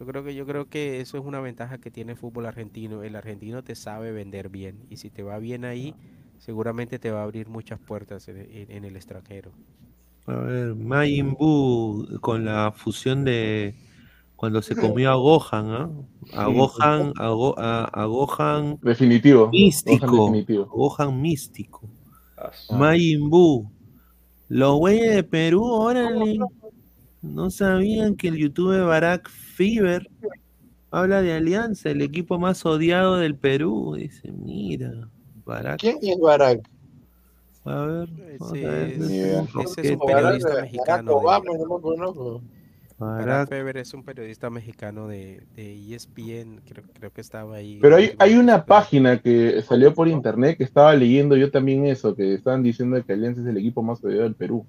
Yo 0.00 0.06
creo 0.06 0.24
que 0.24 0.34
yo 0.34 0.46
creo 0.46 0.66
que 0.68 1.00
eso 1.00 1.18
es 1.18 1.24
una 1.24 1.40
ventaja 1.40 1.78
que 1.78 1.90
tiene 1.90 2.12
el 2.12 2.18
fútbol 2.18 2.46
argentino. 2.46 3.02
El 3.02 3.14
argentino 3.16 3.62
te 3.62 3.74
sabe 3.74 4.12
vender 4.12 4.48
bien 4.48 4.78
y 4.88 4.96
si 4.96 5.10
te 5.10 5.22
va 5.22 5.38
bien 5.38 5.64
ahí, 5.64 5.94
seguramente 6.38 6.98
te 6.98 7.10
va 7.10 7.20
a 7.20 7.24
abrir 7.24 7.48
muchas 7.48 7.78
puertas 7.78 8.26
en, 8.28 8.38
en- 8.38 8.70
en 8.70 8.84
el 8.86 8.96
extranjero. 8.96 9.52
A 10.26 10.36
ver, 10.36 10.74
Majin 10.74 11.34
Buu 11.34 12.06
con 12.20 12.44
la 12.46 12.72
fusión 12.72 13.24
de 13.24 13.74
cuando 14.36 14.62
se 14.62 14.74
comió 14.74 15.10
a 15.10 15.16
Gohan, 15.16 15.66
¿ah? 15.70 15.90
A 16.34 16.46
Sí. 16.46 16.54
Gohan, 16.54 17.12
a, 17.18 17.28
Go- 17.28 17.54
a- 17.58 17.84
a 17.84 18.04
Gohan 18.06 18.78
Definitivo. 18.80 19.40
Gohan 19.46 19.50
místico. 19.50 20.26
definitivo. 20.26 20.64
Gohan 20.66 21.20
místico. 21.20 21.82
Majin 22.70 23.28
Buu. 23.28 23.70
Los 24.48 24.78
güeyes 24.78 25.14
de 25.14 25.22
Perú, 25.24 25.62
órale. 25.64 26.38
No 27.22 27.50
sabían 27.50 28.16
que 28.16 28.28
el 28.28 28.36
youtuber 28.36 28.82
Barack 28.84 29.28
Fever 29.28 30.08
habla 30.90 31.20
de 31.22 31.34
Alianza, 31.34 31.90
el 31.90 32.02
equipo 32.02 32.38
más 32.38 32.64
odiado 32.64 33.16
del 33.18 33.34
Perú. 33.36 33.94
Dice, 33.96 34.32
mira, 34.32 35.08
Barack. 35.44 35.80
¿Quién 35.80 35.98
es 36.02 36.18
Barack? 36.18 36.60
A 37.64 37.84
ver, 37.84 38.08
a 38.08 38.32
Ese 38.46 38.66
ver. 38.66 38.88
es- 38.90 38.98
¿qué- 39.06 39.62
ese 39.62 39.80
es 39.82 39.86
qué- 39.88 39.92
un 39.92 40.06
periodista 40.06 40.48
Barack 40.48 40.62
mexicano. 40.62 41.10
de- 41.10 41.16
Obama, 41.16 41.44
no 41.58 41.66
lo 41.66 41.80
conozco. 41.80 42.42
Barack 42.98 43.48
Feber 43.48 43.76
es 43.78 43.94
un 43.94 44.02
periodista 44.02 44.50
mexicano 44.50 45.06
de, 45.08 45.42
de 45.56 45.72
ESPN, 45.94 46.60
creo, 46.66 46.84
creo 46.92 47.10
que 47.12 47.20
estaba 47.22 47.56
ahí. 47.56 47.78
Pero 47.80 47.96
hay, 47.96 48.12
hay 48.18 48.34
una 48.36 48.64
página 48.66 49.18
que 49.20 49.62
salió 49.62 49.94
por 49.94 50.06
internet 50.08 50.58
que 50.58 50.64
estaba 50.64 50.94
leyendo 50.94 51.34
yo 51.36 51.50
también 51.50 51.86
eso, 51.86 52.14
que 52.14 52.34
estaban 52.34 52.62
diciendo 52.62 53.02
que 53.04 53.12
Alianza 53.14 53.40
es 53.42 53.46
el 53.46 53.56
equipo 53.56 53.82
más 53.82 54.02
odiado 54.04 54.22
del 54.24 54.34
Perú. 54.34 54.66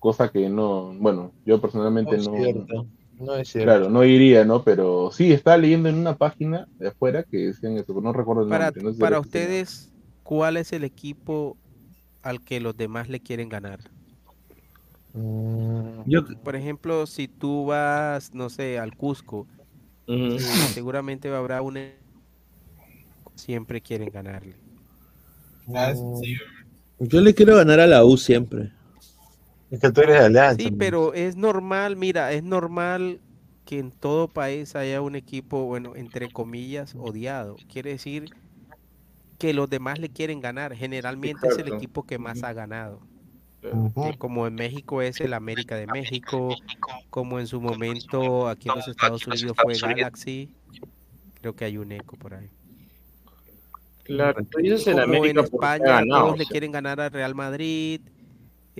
Cosa 0.00 0.30
que 0.32 0.48
no, 0.50 0.94
bueno, 0.98 1.34
yo 1.44 1.60
personalmente 1.62 2.10
No 2.10 2.18
es 2.18 2.24
no, 2.24 2.32
cierto, 2.34 2.86
no 3.18 3.36
es 3.36 3.48
cierto. 3.48 3.78
claro, 3.78 3.90
no 3.90 4.04
iría, 4.04 4.44
¿no? 4.44 4.64
Pero 4.64 5.10
sí, 5.12 5.32
estaba 5.32 5.58
leyendo 5.58 5.88
en 5.88 5.96
una 5.96 6.16
página 6.16 6.66
de 6.78 6.88
afuera 6.88 7.24
que 7.24 7.38
decían 7.38 7.74
eso, 7.76 7.86
pero 7.88 8.00
no 8.02 8.12
recuerdo 8.12 8.42
el 8.42 8.48
Para, 8.48 8.72
nombre. 8.72 8.82
no 8.82 8.92
sé 8.92 8.98
para 8.98 9.18
ustedes, 9.20 9.92
¿cuál 10.22 10.56
es 10.58 10.72
el 10.72 10.84
equipo 10.84 11.56
al 12.22 12.42
que 12.42 12.60
los 12.60 12.76
demás 12.76 13.08
le 13.08 13.20
quieren 13.20 13.48
ganar? 13.48 13.80
Yo- 16.06 16.22
Por 16.42 16.56
ejemplo, 16.56 17.06
si 17.06 17.28
tú 17.28 17.66
vas, 17.66 18.32
no 18.34 18.48
sé, 18.50 18.78
al 18.78 18.94
Cusco, 18.94 19.48
seguramente 20.66 21.28
habrá 21.34 21.62
un 21.62 21.76
e- 21.78 22.00
siempre 23.34 23.80
quieren 23.82 24.10
ganarle. 24.12 24.56
Sí, 26.14 26.36
Yo 27.00 27.20
le 27.20 27.34
quiero 27.34 27.56
ganar 27.56 27.80
a 27.80 27.86
la 27.86 28.04
U 28.04 28.16
siempre. 28.16 28.72
Es 29.70 29.80
que 29.80 29.90
tú 29.92 30.00
eres 30.00 30.18
de 30.18 30.26
Alianza. 30.26 30.62
Sí, 30.62 30.70
pero 30.70 31.14
es 31.14 31.36
normal, 31.36 31.96
mira, 31.96 32.32
es 32.32 32.42
normal 32.42 33.20
que 33.64 33.78
en 33.78 33.92
todo 33.92 34.28
país 34.28 34.74
haya 34.74 35.00
un 35.00 35.14
equipo, 35.14 35.64
bueno, 35.64 35.94
entre 35.94 36.30
comillas, 36.30 36.94
odiado. 36.96 37.56
Quiere 37.72 37.90
decir 37.90 38.30
que 39.38 39.54
los 39.54 39.70
demás 39.70 39.98
le 39.98 40.08
quieren 40.08 40.40
ganar. 40.40 40.74
Generalmente 40.74 41.46
es 41.46 41.58
el 41.58 41.72
equipo 41.72 42.04
que 42.04 42.18
más 42.18 42.42
ha 42.42 42.52
ganado. 42.52 43.00
Eh, 43.62 44.16
como 44.18 44.46
en 44.46 44.54
México 44.54 45.02
es 45.02 45.20
el 45.20 45.34
América 45.34 45.76
de 45.76 45.86
México, 45.86 46.56
como 47.10 47.38
en 47.38 47.46
su 47.46 47.60
momento 47.60 48.48
aquí 48.48 48.68
en 48.68 48.76
los 48.76 48.88
Estados 48.88 49.26
Unidos 49.26 49.56
fue 49.62 49.76
Galaxy, 49.76 50.54
creo 51.40 51.54
que 51.54 51.66
hay 51.66 51.76
un 51.76 51.92
eco 51.92 52.16
por 52.16 52.34
ahí. 52.34 52.48
Claro, 54.04 54.42
tú 54.50 54.58
dices 54.58 54.86
en 54.86 54.94
Como 54.94 55.04
América 55.04 55.30
en 55.30 55.38
ha 55.38 55.42
España 55.42 56.02
todos 56.08 56.38
le 56.38 56.46
quieren 56.46 56.72
ganar 56.72 57.00
al 57.00 57.10
Real 57.10 57.34
Madrid, 57.34 58.00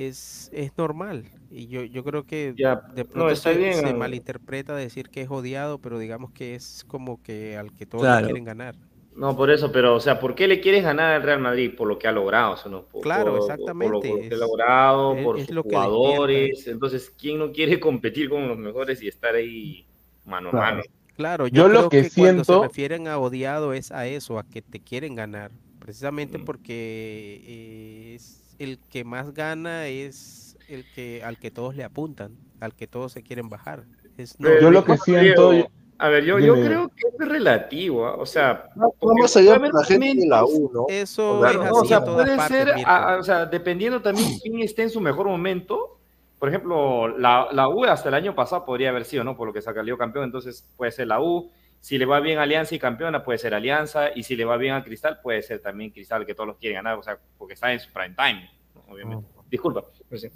es, 0.07 0.51
es 0.53 0.73
normal. 0.77 1.25
Y 1.51 1.67
yo, 1.69 1.83
yo 1.85 2.03
creo 2.05 2.25
que 2.25 2.55
Ya, 2.57 2.77
de 2.95 3.05
no, 3.05 3.11
pronto 3.11 3.31
está 3.31 3.53
se, 3.53 3.59
bien, 3.59 3.75
se 3.75 3.87
ah. 3.89 3.95
malinterpreta 3.95 4.75
decir 4.77 5.09
que 5.11 5.23
es 5.23 5.31
odiado, 5.31 5.79
pero 5.79 5.99
digamos 5.99 6.31
que 6.33 6.55
es 6.55 6.85
como 6.87 7.23
que 7.23 7.57
al 7.57 7.73
que 7.75 7.87
todos 7.87 8.03
Claro. 8.05 8.27
quieren 8.27 8.45
ganar. 8.45 8.77
No, 9.17 9.37
por 9.37 9.51
eso, 9.51 9.71
pero, 9.73 9.97
o 9.97 10.01
sea, 10.01 10.21
¿por 10.21 10.35
qué 10.35 10.47
le 10.47 10.61
quieres 10.61 10.85
ganar 10.85 11.13
al 11.13 11.23
Real 11.23 11.41
Madrid? 11.41 11.73
Por 11.77 11.89
lo 11.89 11.99
que 11.99 12.07
ha 12.09 12.13
logrado, 12.13 12.53
o 12.53 12.57
sea, 12.57 12.71
no, 12.71 12.85
por, 12.85 13.03
Claro, 13.03 13.33
por- 13.33 13.41
por 13.41 13.51
exactamente, 13.51 13.91
lo, 14.09 14.15
por 14.15 14.23
lo 14.23 14.29
que 14.29 14.35
ha 14.35 14.39
logrado, 14.39 15.15
es- 15.17 15.25
por 15.25 15.39
es 15.39 15.47
sus 15.47 15.55
lo 15.55 15.63
jugadores. 15.65 16.67
Entonces, 16.69 17.13
¿quién 17.19 17.39
no 17.39 17.53
quiere 17.53 17.79
competir 17.81 18.31
con 18.31 18.47
los 18.49 18.57
mejores 18.57 19.03
y 19.03 19.09
estar 19.09 19.35
ahí 19.35 19.85
mano 20.25 20.51
a 20.51 20.53
mano? 20.53 20.83
Claro, 21.17 21.49
yo, 21.49 21.65
Yo 21.65 21.69
lo 21.69 21.89
creo 21.89 21.91
que 21.91 22.09
que, 22.09 22.15
cuando 22.21 22.45
se 22.45 22.53
siento- 22.53 22.63
refieren 22.63 23.09
a 23.09 23.19
odiado 23.19 23.75
es 23.75 23.91
a 23.93 24.07
eso, 24.07 24.39
a 24.39 24.45
que 24.45 24.63
te 24.63 24.81
quieren 24.81 25.17
ganar, 25.17 25.51
precisamente 25.81 26.39
Mm. 26.39 26.45
porque 26.45 27.43
eh, 27.45 28.15
es 28.15 28.40
el 28.61 28.79
que 28.91 29.03
más 29.05 29.35
gana 29.35 29.87
es 29.89 30.57
el 30.69 30.85
que 30.95 31.25
al 31.25 31.39
que 31.39 31.51
todos 31.51 31.75
le 31.75 31.83
apuntan, 31.83 32.37
al 32.61 32.75
que 32.75 32.87
todos 32.87 33.11
se 33.13 33.23
quieren 33.23 33.49
bajar. 33.49 33.85
Es 34.17 34.37
Yo 34.39 34.71
lo 34.71 34.85
que 34.85 34.97
siento, 34.99 35.53
A 35.99 36.09
ver, 36.09 36.25
yo, 36.25 36.39
yo 36.39 36.55
creo 36.55 36.89
que 36.89 37.09
es 37.09 37.29
relativo, 37.29 38.07
¿ah? 38.07 38.15
o 38.17 38.25
sea, 38.27 38.71
Vamos 39.03 39.37
allá 39.37 39.59
con 39.59 39.71
la 39.73 39.85
gente 39.85 40.15
de 40.21 40.27
la 40.29 40.45
U, 40.45 40.71
¿no? 40.73 40.87
Eso 40.89 41.41
Claro, 41.41 41.63
es 41.65 41.71
no, 41.71 41.77
así 41.79 41.85
o 41.87 41.89
sea, 41.89 42.05
puede 42.05 42.37
partes, 42.37 42.57
ser, 42.57 42.71
a- 42.87 43.15
a- 43.15 43.19
o 43.19 43.23
sea, 43.23 43.47
dependiendo 43.47 44.01
también 44.01 44.39
quién 44.41 44.61
esté 44.61 44.83
en 44.83 44.91
su 44.91 45.01
mejor 45.01 45.27
momento. 45.27 45.99
Por 46.39 46.49
ejemplo, 46.49 47.09
la, 47.19 47.49
la 47.53 47.69
U 47.69 47.85
hasta 47.85 48.09
el 48.09 48.15
año 48.15 48.35
pasado 48.35 48.65
podría 48.65 48.89
haber 48.91 49.05
sido, 49.05 49.25
¿no? 49.25 49.37
Por 49.37 49.47
lo 49.49 49.53
que 49.53 49.61
salió 49.61 49.99
campeón, 49.99 50.25
entonces 50.25 50.67
puede 50.77 50.91
ser 50.93 51.07
la 51.09 51.21
U. 51.21 51.51
Si 51.81 51.97
le 51.99 52.05
va 52.07 52.21
bien 52.21 52.39
a 52.39 52.43
Alianza 52.43 52.75
y 52.75 52.79
campeona, 52.79 53.25
puede 53.25 53.39
ser 53.39 53.55
Alianza. 53.55 54.09
Y 54.15 54.23
si 54.23 54.37
le 54.37 54.45
va 54.45 54.57
bien 54.57 54.75
a 54.75 54.85
Cristal, 54.85 55.19
puede 55.23 55.43
ser 55.43 55.61
también 55.61 55.91
Cristal, 55.91 56.27
que 56.27 56.35
todos 56.35 56.47
los 56.49 56.57
quieren 56.59 56.77
ganar, 56.77 56.99
o 56.99 57.03
sea, 57.03 57.19
porque 57.39 57.55
está 57.55 57.73
en 57.73 57.81
su 57.81 57.91
prime 57.93 58.15
time, 58.17 58.51
¿no? 58.75 58.93
obviamente. 58.93 59.27
Disculpa. 59.51 59.85
pues 60.09 60.21
sí. 60.23 60.29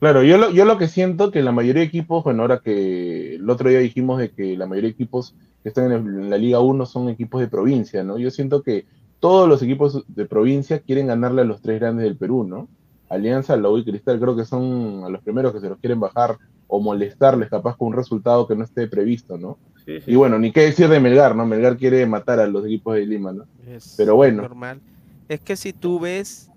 Claro, 0.00 0.24
yo 0.24 0.36
lo, 0.36 0.50
yo 0.50 0.64
lo 0.64 0.78
que 0.78 0.88
siento 0.88 1.30
que 1.30 1.42
la 1.42 1.52
mayoría 1.52 1.82
de 1.82 1.86
equipos, 1.86 2.24
bueno, 2.24 2.42
ahora 2.42 2.58
que 2.58 3.36
el 3.36 3.48
otro 3.48 3.68
día 3.70 3.78
dijimos 3.78 4.18
de 4.18 4.30
que 4.32 4.56
la 4.56 4.66
mayoría 4.66 4.88
de 4.88 4.94
equipos 4.94 5.36
que 5.62 5.68
están 5.68 5.92
en, 5.92 5.92
el- 5.92 6.22
en 6.24 6.30
la 6.30 6.38
Liga 6.38 6.58
1 6.58 6.84
son 6.86 7.08
equipos 7.08 7.40
de 7.40 7.46
provincia, 7.46 8.02
¿no? 8.02 8.18
Yo 8.18 8.30
siento 8.32 8.62
que 8.64 8.84
todos 9.20 9.48
los 9.48 9.62
equipos 9.62 10.04
de 10.08 10.26
provincia 10.26 10.80
quieren 10.80 11.06
ganarle 11.06 11.42
a 11.42 11.44
los 11.44 11.62
tres 11.62 11.78
grandes 11.78 12.02
del 12.02 12.16
Perú, 12.16 12.42
¿no? 12.42 12.66
Alianza, 13.08 13.56
la 13.56 13.68
U 13.68 13.78
y 13.78 13.84
Cristal 13.84 14.18
creo 14.18 14.34
que 14.34 14.44
son 14.44 15.04
a 15.04 15.08
los 15.08 15.22
primeros 15.22 15.52
que 15.52 15.60
se 15.60 15.68
los 15.68 15.78
quieren 15.78 16.00
bajar 16.00 16.36
o 16.66 16.80
molestarles 16.80 17.48
capaz 17.48 17.76
con 17.76 17.88
un 17.88 17.94
resultado 17.94 18.48
que 18.48 18.56
no 18.56 18.64
esté 18.64 18.88
previsto, 18.88 19.38
¿no? 19.38 19.58
Sí, 19.84 20.00
sí. 20.00 20.12
Y 20.12 20.14
bueno, 20.14 20.38
ni 20.38 20.52
qué 20.52 20.60
decir 20.62 20.88
de 20.88 21.00
Melgar, 21.00 21.34
¿no? 21.34 21.46
Melgar 21.46 21.76
quiere 21.76 22.06
matar 22.06 22.40
a 22.40 22.46
los 22.46 22.64
equipos 22.64 22.94
de 22.94 23.06
Lima, 23.06 23.32
¿no? 23.32 23.44
Es 23.66 23.94
Pero 23.96 24.14
bueno. 24.16 24.42
normal. 24.42 24.80
Es 25.28 25.40
que 25.40 25.56
si 25.56 25.72
tú 25.72 25.98
ves, 25.98 26.50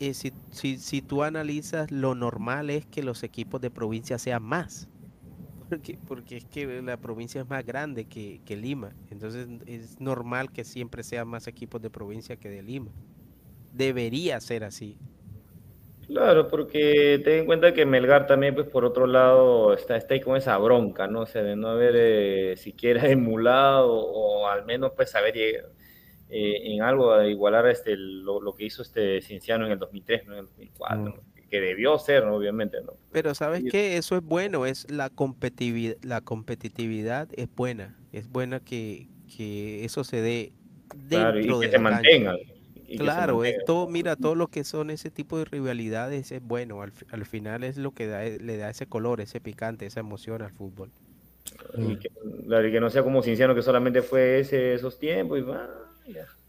eh, 0.00 0.14
si, 0.14 0.32
si, 0.50 0.78
si 0.78 1.02
tú 1.02 1.22
analizas, 1.22 1.90
lo 1.90 2.14
normal 2.14 2.70
es 2.70 2.86
que 2.86 3.02
los 3.02 3.22
equipos 3.22 3.60
de 3.60 3.70
provincia 3.70 4.18
sean 4.18 4.42
más. 4.42 4.88
Porque, 5.68 5.98
porque 6.06 6.36
es 6.36 6.44
que 6.44 6.82
la 6.82 6.98
provincia 6.98 7.40
es 7.40 7.48
más 7.48 7.64
grande 7.64 8.04
que, 8.04 8.40
que 8.44 8.54
Lima. 8.54 8.94
Entonces 9.10 9.48
es 9.66 9.98
normal 9.98 10.52
que 10.52 10.62
siempre 10.62 11.02
sean 11.02 11.26
más 11.26 11.46
equipos 11.46 11.80
de 11.80 11.90
provincia 11.90 12.36
que 12.36 12.50
de 12.50 12.62
Lima. 12.62 12.90
Debería 13.72 14.40
ser 14.40 14.62
así. 14.64 14.98
Claro, 16.06 16.48
porque 16.48 17.20
ten 17.24 17.40
en 17.40 17.46
cuenta 17.46 17.72
que 17.72 17.86
Melgar 17.86 18.26
también, 18.26 18.54
pues 18.54 18.68
por 18.68 18.84
otro 18.84 19.06
lado, 19.06 19.72
está, 19.72 19.96
está 19.96 20.14
ahí 20.14 20.20
con 20.20 20.36
esa 20.36 20.56
bronca, 20.58 21.06
¿no? 21.06 21.20
O 21.20 21.26
sea, 21.26 21.42
de 21.42 21.56
no 21.56 21.68
haber 21.68 21.94
eh, 21.96 22.56
siquiera 22.56 23.06
emulado 23.10 23.92
o 23.92 24.48
al 24.48 24.64
menos 24.64 24.92
pues 24.94 25.10
saber 25.10 25.34
llegar, 25.34 25.70
eh, 26.30 26.72
en 26.74 26.82
algo 26.82 27.12
a 27.12 27.26
igualar 27.26 27.66
este, 27.68 27.96
lo, 27.96 28.40
lo 28.40 28.54
que 28.54 28.64
hizo 28.64 28.82
este 28.82 29.20
Cienciano 29.22 29.66
en 29.66 29.72
el 29.72 29.78
2003, 29.78 30.26
¿no? 30.26 30.32
En 30.34 30.38
el 30.40 30.46
2004, 30.46 30.98
¿no? 30.98 31.34
que 31.50 31.60
debió 31.60 31.98
ser, 32.00 32.24
¿no? 32.24 32.34
obviamente, 32.34 32.78
¿no? 32.82 32.94
Pero 33.12 33.32
sabes 33.32 33.62
que 33.70 33.96
eso 33.96 34.16
es 34.16 34.22
bueno, 34.24 34.66
es 34.66 34.90
la 34.90 35.08
competitividad, 35.08 35.96
la 36.02 36.20
competitividad 36.20 37.28
es 37.36 37.48
buena, 37.54 37.96
es 38.10 38.28
buena 38.28 38.58
que, 38.58 39.06
que 39.36 39.84
eso 39.84 40.02
se 40.02 40.20
dé 40.20 40.52
Claro, 41.08 41.38
y 41.38 41.42
dentro 41.42 41.60
que 41.60 41.66
de 41.66 41.72
se 41.72 41.82
la 41.82 41.90
cancha. 41.90 42.36
Y 42.94 42.98
Claro, 42.98 43.44
es 43.44 43.64
todo, 43.64 43.88
mira, 43.88 44.16
todo 44.16 44.34
lo 44.34 44.48
que 44.48 44.64
son 44.64 44.90
ese 44.90 45.10
tipo 45.10 45.38
de 45.38 45.44
rivalidades 45.44 46.32
es 46.32 46.42
bueno, 46.42 46.82
al, 46.82 46.92
al 47.10 47.24
final 47.26 47.64
es 47.64 47.76
lo 47.76 47.92
que 47.92 48.06
da, 48.06 48.22
le 48.24 48.56
da 48.56 48.70
ese 48.70 48.86
color, 48.86 49.20
ese 49.20 49.40
picante, 49.40 49.86
esa 49.86 50.00
emoción 50.00 50.42
al 50.42 50.52
fútbol. 50.52 50.90
Y 51.78 51.96
que, 51.96 52.08
claro, 52.46 52.68
y 52.68 52.72
que 52.72 52.80
no 52.80 52.90
sea 52.90 53.02
como 53.02 53.22
Cienciano 53.22 53.54
que 53.54 53.62
solamente 53.62 54.02
fue 54.02 54.40
ese, 54.40 54.74
esos 54.74 54.98
tiempos 54.98 55.38
y 55.38 55.42
va. 55.42 55.68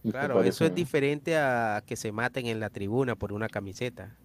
Claro, 0.03 0.43
eso 0.43 0.65
es 0.65 0.75
diferente 0.75 1.35
a 1.35 1.83
que 1.85 1.95
se 1.95 2.11
maten 2.11 2.45
en 2.45 2.59
la 2.59 2.69
tribuna 2.69 3.15
por 3.15 3.33
una 3.33 3.49
camiseta. 3.49 4.15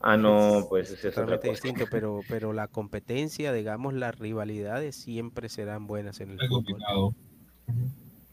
Ah, 0.00 0.18
no, 0.18 0.66
pues 0.68 0.90
es 0.90 0.98
otra 1.04 1.12
totalmente 1.14 1.48
distinto, 1.48 1.86
pero, 1.88 2.20
pero 2.28 2.52
la 2.52 2.68
competencia, 2.68 3.52
digamos, 3.52 3.94
las 3.94 4.18
rivalidades 4.18 4.96
siempre 4.96 5.48
serán 5.48 5.86
buenas 5.86 6.20
en 6.20 6.32
el 6.32 6.46
fútbol. 6.46 7.14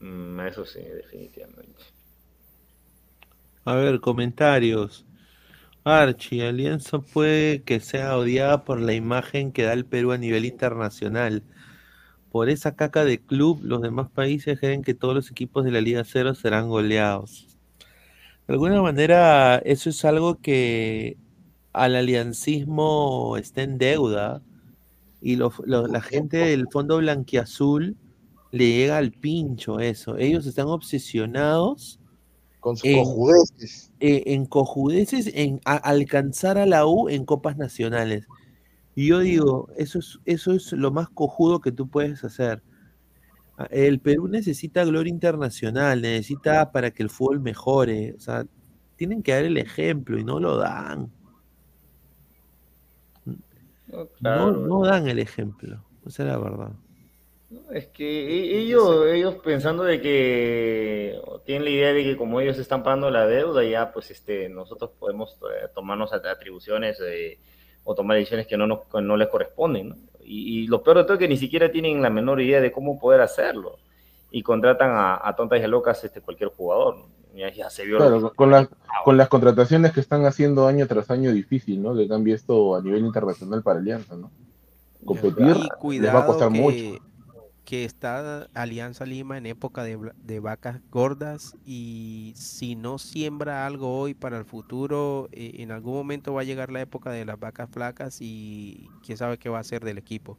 Mm, 0.02 0.40
eso 0.42 0.66
sí, 0.66 0.82
definitivamente. 0.82 1.82
A 3.66 3.76
ver, 3.76 4.00
comentarios. 4.02 5.06
Archie, 5.84 6.48
Alianza 6.48 7.00
puede 7.00 7.62
que 7.64 7.80
sea 7.80 8.18
odiada 8.18 8.64
por 8.66 8.80
la 8.82 8.94
imagen 8.94 9.52
que 9.52 9.64
da 9.64 9.74
el 9.74 9.86
Perú 9.86 10.12
a 10.12 10.18
nivel 10.18 10.46
internacional. 10.46 11.44
Por 12.32 12.50
esa 12.50 12.76
caca 12.76 13.06
de 13.06 13.20
club, 13.20 13.62
los 13.64 13.82
demás 13.82 14.10
países 14.10 14.60
creen 14.60 14.84
que 14.84 14.96
todos 14.96 15.14
los 15.16 15.32
equipos 15.32 15.64
de 15.66 15.72
la 15.72 15.82
Liga 15.82 16.04
Cero 16.06 16.34
serán 16.36 16.70
goleados. 16.70 17.48
De 18.48 18.54
alguna 18.54 18.82
manera, 18.82 19.58
eso 19.60 19.92
es 19.92 20.06
algo 20.06 20.42
que 20.42 21.18
al 21.74 21.96
aliancismo 21.96 23.38
está 23.38 23.62
en 23.64 23.78
deuda 23.78 24.42
y 25.22 25.38
la 25.38 26.02
gente 26.02 26.38
del 26.38 26.68
fondo 26.72 26.98
blanquiazul 26.98 27.96
le 28.52 28.68
llega 28.68 28.98
al 28.98 29.12
pincho 29.12 29.80
eso. 29.80 30.18
Ellos 30.18 30.48
están 30.48 30.68
obsesionados 30.68 32.01
con 32.62 32.78
sus 32.78 32.90
en, 32.90 33.04
cojudeces. 33.04 33.92
eh, 34.00 34.24
en 34.28 34.46
cojudeces, 34.46 35.30
en 35.34 35.60
a- 35.66 35.76
alcanzar 35.76 36.58
a 36.58 36.66
la 36.66 36.86
U 36.88 37.10
en 37.10 37.26
copas 37.26 37.58
nacionales. 37.58 38.26
Y 38.96 39.08
yo 39.08 39.20
digo, 39.20 39.68
eso 39.78 40.00
es, 40.00 40.20
eso 40.26 40.54
es 40.54 40.72
lo 40.72 40.92
más 40.92 41.10
cojudo 41.10 41.60
que 41.60 41.72
tú 41.74 41.90
puedes 41.90 42.24
hacer. 42.24 42.64
Ah, 43.58 43.68
El 43.70 44.00
Perú 44.00 44.28
necesita 44.30 44.86
gloria 44.86 45.12
internacional, 45.12 46.02
necesita 46.02 46.72
para 46.72 46.92
que 46.92 47.04
el 47.04 47.10
fútbol 47.10 47.42
mejore. 47.42 48.14
O 48.16 48.20
sea, 48.22 48.46
tienen 48.96 49.22
que 49.24 49.34
dar 49.34 49.44
el 49.44 49.58
ejemplo 49.58 50.18
y 50.20 50.24
no 50.24 50.40
lo 50.40 50.56
dan. 50.58 51.12
No, 53.88 54.08
No, 54.22 54.52
no 54.52 54.86
dan 54.86 55.08
el 55.08 55.20
ejemplo. 55.20 55.84
Esa 56.06 56.24
es 56.24 56.30
la 56.30 56.38
verdad. 56.38 56.72
Es 57.72 57.88
que 57.88 58.06
e- 58.06 58.60
ellos, 58.60 59.06
ellos 59.08 59.36
pensando 59.44 59.84
de 59.84 60.00
que 60.02 61.20
tienen 61.46 61.66
la 61.66 61.70
idea 61.70 61.94
de 61.94 62.04
que 62.04 62.18
como 62.18 62.40
ellos 62.40 62.58
están 62.58 62.84
pagando 62.84 63.10
la 63.10 63.26
deuda, 63.28 63.64
ya 63.64 63.92
pues 63.92 64.10
este, 64.12 64.48
nosotros 64.50 64.92
podemos 64.98 65.38
eh, 65.44 65.68
tomarnos 65.76 66.14
at- 66.14 66.26
atribuciones 66.26 67.00
eh, 67.06 67.40
o 67.84 67.94
tomar 67.96 68.18
decisiones 68.18 68.48
que 68.48 68.58
no, 68.58 68.68
nos, 68.68 68.86
que 68.86 69.02
no 69.02 69.18
les 69.18 69.28
corresponden. 69.28 69.90
¿no? 69.90 69.96
Y, 70.24 70.64
y 70.64 70.68
lo 70.68 70.82
peor 70.82 70.98
de 70.98 71.04
todo 71.04 71.14
es 71.14 71.20
que 71.20 71.28
ni 71.28 71.38
siquiera 71.38 71.72
tienen 71.72 72.02
la 72.02 72.10
menor 72.10 72.40
idea 72.42 72.62
de 72.62 72.72
cómo 72.72 73.00
poder 73.00 73.22
hacerlo. 73.22 73.80
Y 74.32 74.44
contratan 74.44 74.92
a, 74.92 75.20
a 75.22 75.36
tontas 75.36 75.60
y 75.60 75.64
a 75.64 75.68
locas 75.68 76.02
este, 76.06 76.22
cualquier 76.22 76.52
jugador. 76.52 76.98
¿no? 76.98 77.06
Ya, 77.36 77.50
ya 77.52 77.70
se 77.70 77.86
vio 77.86 77.98
Claro, 77.98 78.32
con 78.34 78.52
las, 78.52 78.68
con 79.04 79.18
las 79.18 79.28
contrataciones 79.30 79.92
que 79.92 80.00
están 80.00 80.26
haciendo 80.26 80.68
año 80.68 80.88
tras 80.88 81.10
año 81.12 81.32
difícil, 81.32 81.82
¿no? 81.82 81.96
Que 81.96 82.08
cambie 82.08 82.34
esto 82.34 82.76
a 82.76 82.82
nivel 82.82 83.06
internacional 83.06 83.62
para 83.64 83.80
Alianza, 83.80 84.16
¿no? 84.16 84.32
Competir 85.06 85.56
Y 85.84 86.00
les 86.00 86.14
va 86.14 86.20
a 86.20 86.26
costar 86.26 86.52
que, 86.52 86.60
mucho. 86.60 87.04
Que 87.72 87.86
está 87.86 88.50
Alianza 88.54 89.06
Lima 89.06 89.38
en 89.38 89.46
época 89.46 89.86
de, 89.86 90.40
vacas 90.42 90.82
gordas 90.92 91.56
y 91.66 92.34
si 92.36 92.76
no 92.76 92.98
siembra 93.00 93.66
algo 93.66 93.98
hoy 93.98 94.14
para 94.14 94.38
el 94.38 94.44
futuro, 94.44 95.30
eh, 95.32 95.54
en 95.60 95.72
algún 95.72 95.94
momento 95.94 96.34
va 96.34 96.42
a 96.42 96.44
llegar 96.44 96.70
la 96.70 96.82
época 96.82 97.12
de 97.12 97.24
las 97.24 97.40
vacas 97.40 97.70
flacas 97.72 98.18
y 98.20 98.90
quién 99.06 99.18
sabe 99.18 99.38
qué 99.38 99.48
va 99.48 99.60
a 99.60 99.62
hacer 99.62 99.86
del 99.86 99.98
equipo. 99.98 100.38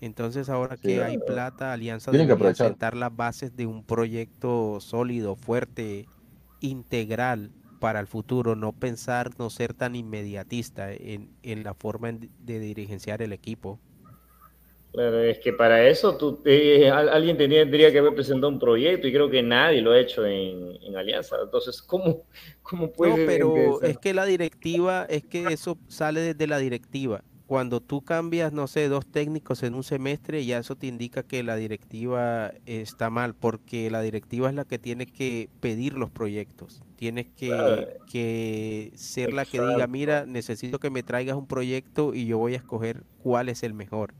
Entonces 0.00 0.48
ahora 0.48 0.76
Sí, 0.76 0.82
que 0.88 1.04
hay 1.04 1.18
plata, 1.18 1.72
Alianza 1.72 2.10
aprovechar. 2.10 2.70
sentar 2.70 2.96
las 2.96 3.14
bases 3.14 3.54
de 3.54 3.66
un 3.66 3.84
proyecto 3.84 4.80
sólido, 4.80 5.36
fuerte, 5.36 6.08
integral 6.58 7.52
para 7.78 8.00
el 8.00 8.08
futuro, 8.08 8.56
no 8.56 8.72
pensar, 8.72 9.30
no 9.38 9.48
ser 9.48 9.74
tan 9.74 9.94
inmediatista 9.94 10.92
en, 10.92 11.30
en 11.44 11.62
la 11.62 11.74
forma 11.74 12.10
de 12.10 12.58
dirigenciar 12.58 13.22
el 13.22 13.32
equipo. 13.32 13.78
Claro, 14.92 15.22
es 15.22 15.38
que 15.38 15.52
para 15.52 15.86
eso 15.86 16.16
tú, 16.16 16.42
eh, 16.46 16.88
al- 16.90 17.10
alguien 17.10 17.36
tendría 17.36 17.92
que 17.92 17.98
haber 17.98 18.14
presentado 18.14 18.48
un 18.52 18.58
proyecto 18.58 19.06
y 19.06 19.12
creo 19.12 19.30
que 19.30 19.42
nadie 19.42 19.82
lo 19.82 19.92
ha 19.92 20.00
hecho 20.00 20.24
en, 20.26 20.76
en 20.82 20.96
Alianza. 20.96 21.36
Entonces, 21.42 21.82
¿cómo, 21.82 22.26
cómo 22.62 22.90
No, 22.96 23.22
pero 23.24 23.80
es 23.82 23.98
que 23.98 24.12
la 24.12 24.24
directiva, 24.24 25.04
es 25.08 25.24
que 25.24 25.52
eso 25.52 25.80
sale 25.88 26.20
desde 26.20 26.46
la 26.48 26.58
directiva. 26.58 27.24
Cuando 27.46 27.80
tú 27.80 28.02
cambias, 28.02 28.52
no 28.52 28.66
sé, 28.66 28.88
dos 28.88 29.06
técnicos 29.10 29.62
en 29.62 29.74
un 29.74 29.84
semestre, 29.84 30.44
ya 30.44 30.58
eso 30.58 30.76
te 30.76 30.86
indica 30.88 31.22
que 31.22 31.42
la 31.44 31.56
directiva 31.56 32.52
está 32.66 33.08
mal, 33.08 33.34
porque 33.36 33.90
la 33.90 34.02
directiva 34.02 34.48
es 34.48 34.54
la 34.54 34.64
que 34.64 34.78
tiene 34.78 35.06
que 35.06 35.48
pedir 35.60 35.94
los 35.94 36.10
proyectos. 36.10 36.84
Tienes 36.96 37.28
que, 37.30 37.86
Claro. 37.86 37.98
que 38.04 38.90
ser 38.96 39.32
la 39.32 39.46
que 39.46 39.62
diga, 39.62 39.86
mira, 39.86 40.26
necesito 40.26 40.78
que 40.80 40.90
me 40.90 41.02
traigas 41.04 41.36
un 41.36 41.46
proyecto 41.46 42.14
y 42.14 42.26
yo 42.26 42.36
voy 42.38 42.54
a 42.54 42.56
escoger 42.58 43.06
cuál 43.16 43.48
es 43.48 43.62
el 43.62 43.74
mejor. 43.74 44.14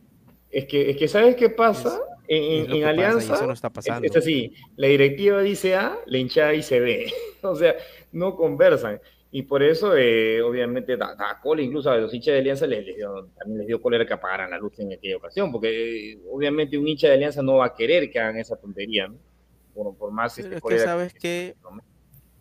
Es 0.51 0.65
que, 0.67 0.91
es 0.91 0.97
que 0.97 1.09
¿sabes 1.09 1.36
qué 1.36 1.51
pasa? 1.51 2.01
En, 2.27 2.43
es 2.43 2.51
en- 2.51 2.59
en 2.59 2.67
que 2.67 2.81
pasa 2.81 2.89
Alianza 2.91 3.35
eso 3.35 3.47
no 3.47 3.52
está 3.52 3.68
es- 3.68 3.73
pasando. 3.75 4.07
es 4.07 4.17
así, 4.17 4.52
la 4.77 4.86
directiva 4.89 5.41
dice 5.43 5.75
A, 5.77 5.99
la 6.07 6.18
hinchada 6.18 6.51
dice 6.51 6.81
B. 6.81 7.12
O 7.43 7.55
sea, 7.55 7.75
no 8.12 8.35
conversan. 8.36 9.01
Y 9.31 9.43
por 9.43 9.62
eso, 9.62 9.94
eh, 9.97 10.41
obviamente, 10.41 10.97
da, 10.97 11.15
da 11.15 11.39
cólera, 11.43 11.67
incluso 11.67 11.91
a 11.91 11.99
los 11.99 12.12
hinchas 12.15 12.33
de 12.33 12.39
Alianza 12.39 12.67
les, 12.67 12.85
les 12.86 12.97
dio, 12.97 13.28
también 13.39 13.59
les 13.59 13.67
dio 13.67 13.81
cólera 13.81 14.07
que 14.07 14.15
apagaran 14.15 14.51
la 14.51 14.59
luz 14.59 14.78
en 14.78 14.91
aquella 14.93 15.18
ocasión, 15.18 15.52
porque 15.52 16.12
eh, 16.12 16.18
obviamente 16.31 16.78
un 16.78 16.89
hincha 16.89 17.09
de 17.09 17.15
Alianza 17.15 17.43
no 17.43 17.57
va 17.57 17.67
a 17.67 17.75
querer 17.75 18.10
que 18.10 18.18
hagan 18.18 18.39
esa 18.39 18.57
tontería, 18.57 19.07
¿no? 19.09 19.17
Por, 19.75 19.94
por 19.97 20.10
más 20.12 20.35
Pero 20.36 20.47
este, 20.49 20.57
es 20.57 20.62
que 20.62 20.78
sabes 20.85 21.15
que 21.15 21.55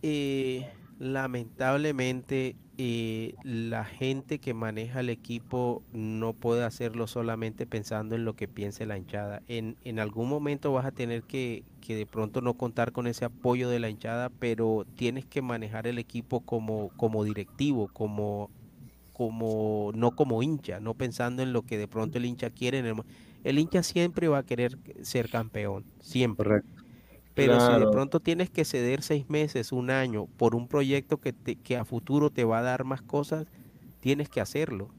eh, 0.02 0.66
Lamentablemente, 1.00 2.58
eh, 2.78 3.36
la 3.44 3.86
gente 3.86 4.40
que 4.40 4.56
maneja 4.56 5.02
el 5.02 5.10
equipo 5.10 5.84
no 5.92 6.34
puede 6.34 6.64
hacerlo 6.64 7.06
solamente 7.06 7.68
pensando 7.68 8.16
en 8.16 8.26
lo 8.26 8.36
que 8.36 8.48
piense 8.48 8.88
la 8.88 8.98
hinchada. 8.98 9.44
En, 9.46 9.78
en 9.84 10.00
algún 10.00 10.28
momento 10.28 10.74
vas 10.74 10.86
a 10.88 10.92
tener 10.92 11.24
que, 11.24 11.66
que 11.82 11.96
de 11.96 12.08
pronto 12.08 12.42
no 12.42 12.56
contar 12.58 12.92
con 12.94 13.06
ese 13.06 13.26
apoyo 13.26 13.70
de 13.70 13.80
la 13.80 13.90
hinchada, 13.92 14.32
pero 14.32 14.88
tienes 14.96 15.28
que 15.28 15.44
manejar 15.44 15.86
el 15.86 16.00
equipo 16.00 16.42
como, 16.42 16.90
como 16.96 17.24
directivo, 17.24 17.90
como, 17.90 18.50
como, 19.14 19.92
no 19.96 20.16
como 20.16 20.44
hincha, 20.44 20.80
no 20.80 20.96
pensando 20.96 21.44
en 21.44 21.54
lo 21.54 21.64
que 21.64 21.78
de 21.78 21.88
pronto 21.88 22.18
el 22.18 22.26
hincha 22.26 22.50
quiere. 22.52 22.80
En 22.80 22.88
el, 22.88 22.96
el 23.44 23.60
hincha 23.60 23.84
siempre 23.84 24.28
va 24.30 24.40
a 24.40 24.46
querer 24.46 24.80
ser 25.04 25.30
campeón, 25.30 25.86
siempre. 26.00 26.60
Pero 27.38 27.60
si 27.60 27.76
de 27.76 27.88
pronto 27.88 28.20
tienes 28.20 28.50
que 28.50 28.66
ceder 28.66 29.02
seis 29.04 29.30
meses, 29.30 29.72
un 29.72 29.92
año, 29.92 30.28
por 30.38 30.56
un 30.56 30.68
proyecto 30.68 31.20
que, 31.22 31.34
te- 31.34 31.56
que 31.58 31.78
a 31.78 31.86
futuro 31.86 32.32
te 32.32 32.44
va 32.46 32.60
a 32.60 32.64
dar 32.64 32.84
más 32.84 33.02
cosas, 33.04 33.48
tienes 34.02 34.30
que 34.30 34.42
hacerlo. 34.42 34.90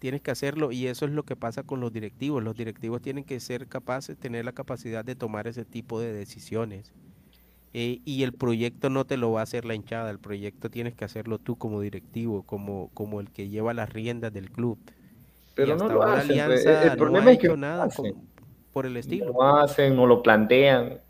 Tienes 0.00 0.22
que 0.22 0.30
hacerlo 0.32 0.72
y 0.72 0.86
eso 0.88 1.06
es 1.06 1.12
lo 1.12 1.24
que 1.24 1.36
pasa 1.36 1.62
con 1.64 1.80
los 1.80 1.92
directivos. 1.92 2.42
Los 2.42 2.56
directivos 2.56 3.02
tienen 3.02 3.24
que 3.24 3.40
ser 3.40 3.68
capaces, 3.68 4.18
tener 4.18 4.44
la 4.44 4.52
capacidad 4.52 5.04
de 5.04 5.16
tomar 5.16 5.48
ese 5.48 5.64
tipo 5.64 6.00
de 6.00 6.12
decisiones. 6.12 6.92
Eh, 7.74 8.00
y 8.04 8.22
el 8.24 8.32
proyecto 8.34 8.90
no 8.90 9.04
te 9.06 9.16
lo 9.16 9.32
va 9.32 9.40
a 9.40 9.44
hacer 9.44 9.64
la 9.64 9.74
hinchada, 9.74 10.10
el 10.10 10.20
proyecto 10.20 10.70
tienes 10.70 10.94
que 10.94 11.04
hacerlo 11.04 11.38
tú 11.40 11.56
como 11.56 11.80
directivo, 11.80 12.44
como, 12.44 12.90
como 12.94 13.20
el 13.20 13.30
que 13.32 13.48
lleva 13.48 13.74
las 13.74 13.90
riendas 13.92 14.32
del 14.32 14.50
club. 14.50 14.78
Y 14.86 15.54
Pero 15.54 15.76
no 15.76 15.88
lo 15.88 16.02
hacen. 16.04 16.30
Alianza 16.32 16.82
El 16.82 16.90
no 16.90 16.96
problema 16.96 17.30
ha 17.30 17.32
es 17.32 17.38
que 17.38 17.48
no 17.48 17.56
nada 17.56 17.84
hacen. 17.86 18.12
con- 18.12 18.28
por 18.72 18.86
el 18.86 18.96
estilo. 18.96 19.32
No 19.32 19.56
hacen, 19.58 19.96
no 19.96 20.06
lo 20.06 20.22
plantean. 20.22 21.00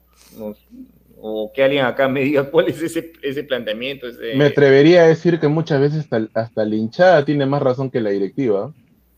O 1.16 1.50
que 1.54 1.62
alguien 1.64 1.84
acá 1.84 2.08
me 2.08 2.20
diga 2.24 2.50
cuál 2.50 2.68
es 2.68 2.80
ese, 2.82 3.12
ese 3.22 3.44
planteamiento. 3.44 4.06
Ese... 4.08 4.34
Me 4.36 4.46
atrevería 4.46 5.02
a 5.04 5.08
decir 5.08 5.38
que 5.40 5.48
muchas 5.48 5.80
veces 5.80 6.00
hasta, 6.00 6.28
hasta 6.34 6.64
la 6.64 6.74
hinchada 6.74 7.24
tiene 7.24 7.46
más 7.46 7.62
razón 7.62 7.90
que 7.90 8.00
la 8.00 8.10
directiva. 8.10 8.72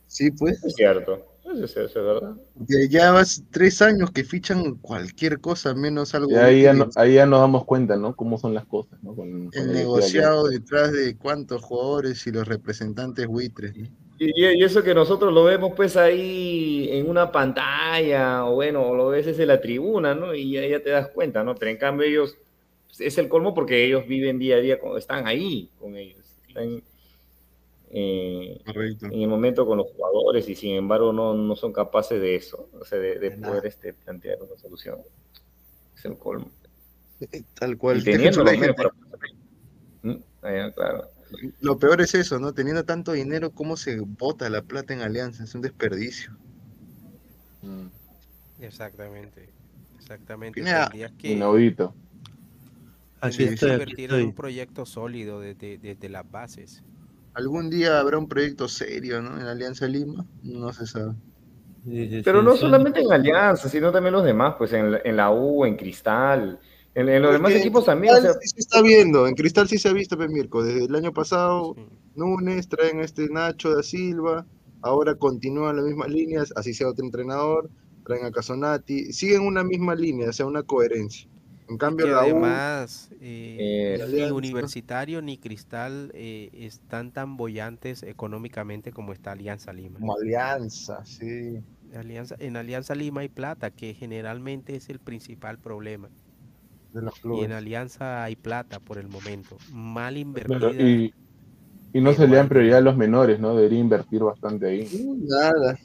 Sí, 0.07 0.31
pues. 0.31 0.63
Es 0.65 0.75
cierto. 0.75 1.33
Eso 1.45 1.65
es, 1.65 1.71
eso 1.77 1.85
es 1.87 1.95
verdad. 1.95 2.35
Ya, 2.69 2.79
ya 2.91 3.13
vas 3.13 3.43
tres 3.51 3.81
años 3.81 4.11
que 4.11 4.25
fichan 4.25 4.75
cualquier 4.77 5.41
cosa 5.41 5.75
menos 5.75 6.13
algo. 6.15 6.33
Y 6.33 6.35
ahí 6.35 6.63
ya, 6.63 6.73
no- 6.73 6.89
ahí 6.97 7.15
ya 7.15 7.27
nos 7.27 7.41
damos 7.41 7.65
cuenta, 7.65 7.97
¿no? 7.97 8.17
Cómo 8.17 8.37
son 8.37 8.53
las 8.53 8.67
cosas, 8.67 9.01
¿no? 9.03 9.15
Con- 9.15 9.47
con 9.47 9.51
la 9.55 9.61
El 9.63 9.73
negociado 9.73 10.49
detrás 10.49 10.93
de 10.93 11.17
cuántos 11.17 11.63
jugadores 11.63 12.27
y 12.27 12.33
los 12.33 12.49
representantes 12.49 13.27
buitres. 13.29 13.77
¿no? 13.77 13.87
Y, 14.19 14.63
eso 14.65 14.83
que 14.83 14.95
nosotros 14.95 15.33
lo 15.33 15.45
vemos 15.45 15.73
pues 15.77 15.97
ahí 15.97 16.89
en 16.91 17.09
una 17.11 17.31
pantalla, 17.31 18.47
o 18.47 18.55
bueno, 18.55 18.95
lo 18.95 19.09
ves 19.09 19.27
desde 19.27 19.45
la 19.47 19.61
tribuna, 19.61 20.15
¿no? 20.15 20.35
Y 20.35 20.53
ya, 20.53 20.67
ya 20.67 20.81
te 20.83 20.91
das 20.91 21.09
cuenta, 21.09 21.43
¿no? 21.45 21.55
Pero 21.55 21.71
en 21.71 21.77
cambio 21.77 22.07
ellos, 22.07 22.37
pues, 22.87 23.01
es 23.01 23.19
el 23.19 23.29
colmo 23.29 23.53
porque 23.55 23.85
ellos 23.85 24.07
viven 24.07 24.39
día 24.39 24.57
a 24.57 24.61
día, 24.61 24.79
con- 24.79 24.97
están 24.97 25.27
ahí 25.27 25.71
con 25.79 25.97
ellos, 25.97 26.25
están 26.49 26.83
eh, 27.91 28.61
en 29.13 29.21
el 29.23 29.29
momento 29.29 29.65
con 29.67 29.79
los 29.79 29.87
jugadores 29.93 30.49
y 30.49 30.55
sin 30.55 30.75
embargo 30.75 31.13
no, 31.13 31.35
no 31.35 31.55
son 31.55 31.73
capaces 31.73 32.21
de 32.21 32.35
eso, 32.35 32.69
o 32.81 32.85
sea, 32.85 32.99
de, 32.99 33.19
de 33.19 33.31
poder 33.33 33.67
este, 33.67 33.93
plantear 33.93 34.39
una 34.43 34.57
solución. 34.57 34.99
Es 35.95 36.05
el 36.05 36.19
colmo. 36.19 36.51
Tal 37.59 37.77
cual. 37.79 37.99
Y 37.99 38.05
teniendo 38.05 38.43
los 38.45 38.59
medios 38.59 38.77
para- 38.77 38.91
Mm, 40.03 40.17
ah, 40.43 40.71
claro. 40.75 41.09
Lo 41.61 41.79
peor 41.79 42.01
es 42.01 42.15
eso, 42.15 42.39
¿no? 42.39 42.53
Teniendo 42.53 42.85
tanto 42.85 43.13
dinero, 43.13 43.51
¿cómo 43.53 43.77
se 43.77 43.99
bota 44.01 44.49
la 44.51 44.63
plata 44.63 44.95
en 44.95 45.03
Alianza? 45.03 45.45
Es 45.45 45.55
un 45.55 45.61
desperdicio. 45.63 46.37
Exactamente. 48.61 49.49
Exactamente. 49.99 50.63
Tendrías 50.63 51.13
que, 51.19 51.33
Inaudito. 51.33 51.95
Estoy, 53.23 53.47
aquí 53.49 53.67
invertir 53.67 54.13
en 54.13 54.27
un 54.27 54.35
proyecto 54.35 54.87
sólido 54.87 55.41
desde, 55.41 55.79
desde 55.79 56.09
las 56.09 56.31
bases. 56.31 56.83
Algún 57.35 57.71
día 57.71 57.99
habrá 58.01 58.19
un 58.19 58.29
proyecto 58.29 58.69
serio, 58.69 59.21
¿no? 59.21 59.39
En 59.41 59.47
Alianza 59.47 59.87
Lima, 59.87 60.25
no 60.43 60.73
se 60.73 60.87
sabe. 60.87 61.15
Pero 62.25 62.43
no 62.43 62.57
solamente 62.57 63.01
en 63.01 63.13
Alianza, 63.13 63.69
sino 63.69 63.93
también 63.93 64.13
los 64.15 64.25
demás, 64.25 64.55
pues 64.59 64.73
en, 64.73 64.93
la- 64.93 65.01
en 65.05 65.17
la 65.17 65.31
U, 65.31 65.65
en 65.65 65.77
Cristal, 65.77 66.59
en, 66.97 67.09
en 67.09 67.23
los 67.23 67.33
demás 67.33 67.55
equipos 67.55 67.85
en 67.87 67.87
también. 67.87 68.15
o 68.15 68.21
sea, 68.21 68.33
sí 68.41 68.49
se 68.49 68.61
está 68.61 68.83
viendo, 68.83 69.27
en 69.29 69.35
Cristal 69.35 69.69
sí 69.69 69.79
se 69.79 69.89
ha 69.89 69.93
visto, 69.93 70.17
pues, 70.17 70.31
Mirko. 70.31 70.65
Desde 70.65 70.85
el 70.87 70.95
año 70.95 71.13
pasado, 71.13 71.77
Núñez, 72.15 72.69
traen 72.69 73.01
a 73.01 73.05
este 73.05 73.29
Nacho 73.29 73.75
da 73.75 73.83
Silva, 73.83 74.47
ahora 74.81 75.15
continúan 75.17 75.77
las 75.77 75.85
mismas 75.87 76.09
líneas, 76.11 76.53
así 76.57 76.75
sea 76.75 76.89
otro 76.89 77.05
entrenador, 77.05 77.71
traen 78.05 78.25
a 78.27 78.33
Casonati, 78.33 79.13
siguen 79.13 79.43
una 79.43 79.65
misma 79.65 79.95
línea, 79.95 80.31
o 80.31 80.33
sea, 80.33 80.47
una 80.47 80.63
coherencia. 80.63 81.29
En 81.69 81.79
cambio, 81.79 82.07
la 82.07 82.21
además 82.21 83.11
eh, 83.21 83.59
Eh, 83.59 83.99
ni 83.99 84.01
Alianza. 84.01 84.35
Universitario 84.35 85.23
ni 85.23 85.39
Cristal 85.39 86.11
eh, 86.15 86.51
están 86.53 87.13
tan 87.13 87.37
bollantes 87.37 88.03
económicamente 88.05 88.93
como 88.93 89.13
está 89.13 89.33
Alianza 89.33 89.73
Lima. 89.73 90.01
como 90.01 90.15
Alianza, 90.17 91.05
sí. 91.05 91.65
Alianza, 91.95 92.37
en 92.39 92.57
Alianza 92.57 92.95
Lima 92.95 93.23
hay 93.23 93.29
plata, 93.29 93.71
que 93.71 93.95
generalmente 93.95 94.77
es 94.77 94.89
el 94.89 95.01
principal 95.01 95.59
problema. 95.59 96.11
De 96.97 97.03
los 97.03 97.15
Y 97.31 97.43
en 97.43 97.53
Alianza 97.53 98.25
hay 98.25 98.35
plata 98.35 98.81
por 98.81 98.99
el 98.99 99.09
momento, 99.09 99.63
mal 99.69 100.17
Claro, 100.45 100.71
invertida. 100.71 100.79
y, 100.79 101.13
y 101.93 102.01
no 102.03 102.15
se 102.15 102.29
le 102.29 102.37
dan 102.37 102.49
prioridad 102.49 102.79
a 102.79 102.83
los 102.83 102.97
menores, 102.97 103.41
¿no? 103.41 103.57
Debería 103.57 103.81
invertir 103.81 104.23
bastante 104.25 104.67
ahí. 104.69 104.93
Nada. 105.29 105.77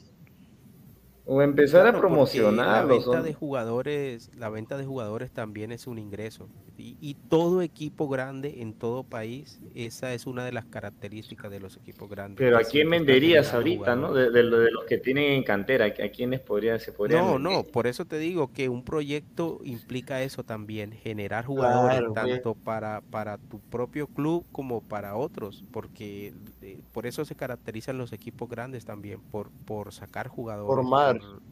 o 1.24 1.42
empezar 1.42 1.84
Claro, 1.84 1.88
a 1.88 1.92
porque 1.92 1.96
promocionarlos. 1.96 2.62
La 2.66 2.84
venta 2.84 3.22
de 3.22 3.34
jugadores, 3.34 4.30
la 4.34 4.48
venta 4.50 4.76
de 4.76 4.84
jugadores 4.86 5.32
también 5.32 5.72
es 5.72 5.86
un 5.86 5.98
ingreso. 5.98 6.50
Y, 6.82 6.96
y 7.00 7.14
todo 7.28 7.62
equipo 7.62 8.08
grande 8.08 8.60
en 8.60 8.74
todo 8.74 9.04
país, 9.04 9.60
esa 9.72 10.12
es 10.14 10.26
una 10.26 10.44
de 10.44 10.50
las 10.50 10.66
características 10.66 11.48
de 11.50 11.60
los 11.60 11.76
equipos 11.76 12.10
grandes. 12.10 12.44
Pero 12.44 12.58
¿a 12.58 12.64
quién 12.64 12.90
venderías 12.90 13.54
ahorita, 13.54 13.94
no? 13.96 14.12
De, 14.12 14.30
de 14.30 14.42
lo- 14.42 14.58
de 14.58 14.70
los 14.72 14.84
que 14.84 14.98
tienen 14.98 15.32
en 15.32 15.44
cantera, 15.44 15.84
¿a 15.86 16.08
quiénes 16.10 16.40
podrían, 16.40 16.80
se 16.80 16.92
podrían 16.92 17.24
No, 17.24 17.38
no, 17.40 17.64
por 17.64 17.88
eso 17.88 18.04
te 18.04 18.16
digo 18.18 18.52
que 18.52 18.68
un 18.68 18.84
proyecto 18.84 19.58
implica 19.64 20.22
eso 20.22 20.44
también, 20.44 20.92
generar 20.92 21.44
jugadores 21.44 21.98
Claro, 21.98 22.12
tanto 22.14 22.54
para, 22.54 23.00
para 23.10 23.38
tu 23.38 23.60
propio 23.60 24.06
club 24.06 24.46
como 24.52 24.82
para 24.82 25.16
otros, 25.16 25.64
porque 25.72 26.32
eh, 26.60 26.82
por 26.92 27.06
eso 27.06 27.24
se 27.24 27.34
caracterizan 27.34 27.98
los 27.98 28.12
equipos 28.12 28.48
grandes 28.48 28.84
también, 28.84 29.20
por, 29.30 29.50
por 29.64 29.92
sacar 29.92 30.28
jugadores. 30.28 30.76
Formar. 30.76 31.18
por- 31.18 31.42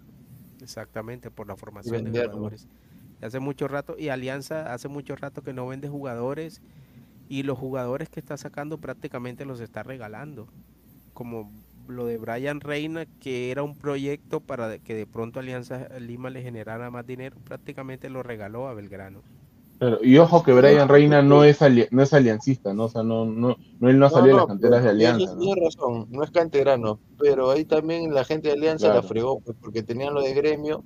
exactamente, 0.60 1.30
por 1.30 1.48
la 1.48 1.56
formación 1.56 2.04
de 2.04 2.12
jugadores. 2.12 2.68
Hace 3.20 3.40
mucho 3.40 3.68
rato, 3.68 3.96
y 3.98 4.08
Alianza 4.08 4.72
hace 4.72 4.88
mucho 4.88 5.16
rato 5.16 5.42
que 5.42 5.52
no 5.52 5.66
vende 5.66 5.88
jugadores, 5.88 6.62
y 7.28 7.42
los 7.44 7.58
jugadores 7.58 8.08
que 8.10 8.20
está 8.20 8.36
sacando 8.36 8.78
prácticamente 8.78 9.44
los 9.44 9.60
está 9.60 9.82
regalando 9.82 10.48
como 11.12 11.50
lo 11.88 12.06
de 12.06 12.18
Brian 12.18 12.60
Reina, 12.60 13.06
que 13.20 13.50
era 13.50 13.62
un 13.62 13.76
proyecto 13.76 14.40
para 14.40 14.78
que 14.78 14.94
de 14.94 15.06
pronto 15.06 15.40
Alianza 15.40 15.88
Lima 15.98 16.30
le 16.30 16.42
generara 16.42 16.90
más 16.90 17.06
dinero, 17.06 17.36
prácticamente 17.44 18.08
lo 18.10 18.22
regaló 18.22 18.68
a 18.68 18.74
Belgrano. 18.74 19.22
Y 20.02 20.18
ojo 20.18 20.42
que 20.42 20.52
Brian 20.52 20.88
Reina 20.88 21.22
no 21.22 21.42
es, 21.42 21.62
ali- 21.62 21.88
no 21.90 22.02
es 22.02 22.12
aliancista, 22.12 22.74
¿no? 22.74 22.84
O 22.84 22.88
sea, 22.88 23.02
no, 23.02 23.24
no, 23.24 23.56
no, 23.80 23.88
él 23.90 23.98
no 23.98 24.10
salió 24.10 24.28
de 24.32 24.34
las 24.36 24.46
canteras 24.46 24.82
de 24.84 24.90
Alianza, 24.90 25.34
tienes- 25.34 25.36
¿no? 25.36 25.54
razón, 25.54 26.06
no 26.10 26.22
es 26.22 26.30
canterano, 26.30 27.00
pero 27.18 27.50
ahí 27.50 27.64
también 27.64 28.12
la 28.12 28.24
gente 28.24 28.48
de 28.48 28.54
Alianza 28.54 28.88
la 28.88 29.02
fregó, 29.02 29.40
pues, 29.40 29.56
porque 29.60 29.82
tenían 29.82 30.12
lo 30.12 30.20
de 30.22 30.34
gremio 30.34 30.84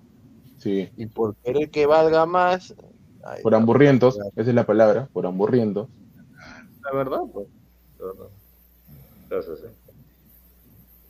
Sí, 0.64 0.88
y 0.96 1.04
por 1.04 1.36
querer 1.44 1.70
que 1.70 1.84
valga 1.84 2.24
más, 2.24 2.74
ay, 3.22 3.42
por 3.42 3.54
hamburrientos, 3.54 4.18
esa 4.34 4.48
es 4.50 4.54
la 4.54 4.64
palabra, 4.64 5.10
por 5.12 5.26
hamburrientos. 5.26 5.88
La 6.82 6.92
verdad, 6.96 7.20
pues. 7.30 7.46
la 8.00 8.06
verdad. 8.06 8.26
Entonces, 9.24 9.64
¿eh? 9.66 9.74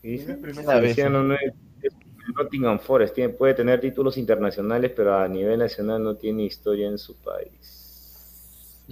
Y 0.02 0.18
sí, 0.18 0.32
primera 0.32 0.80
vez, 0.80 0.98
¿no? 0.98 1.08
no, 1.10 1.22
no 1.22 1.34
es- 1.34 1.54
es 1.82 1.92
Nottingham 2.36 2.80
Forest 2.80 3.14
tiene, 3.14 3.32
puede 3.32 3.54
tener 3.54 3.80
títulos 3.80 4.18
internacionales, 4.18 4.90
pero 4.96 5.16
a 5.16 5.28
nivel 5.28 5.60
nacional 5.60 6.02
no 6.02 6.16
tiene 6.16 6.42
historia 6.42 6.88
en 6.88 6.98
su 6.98 7.14
país. 7.14 8.82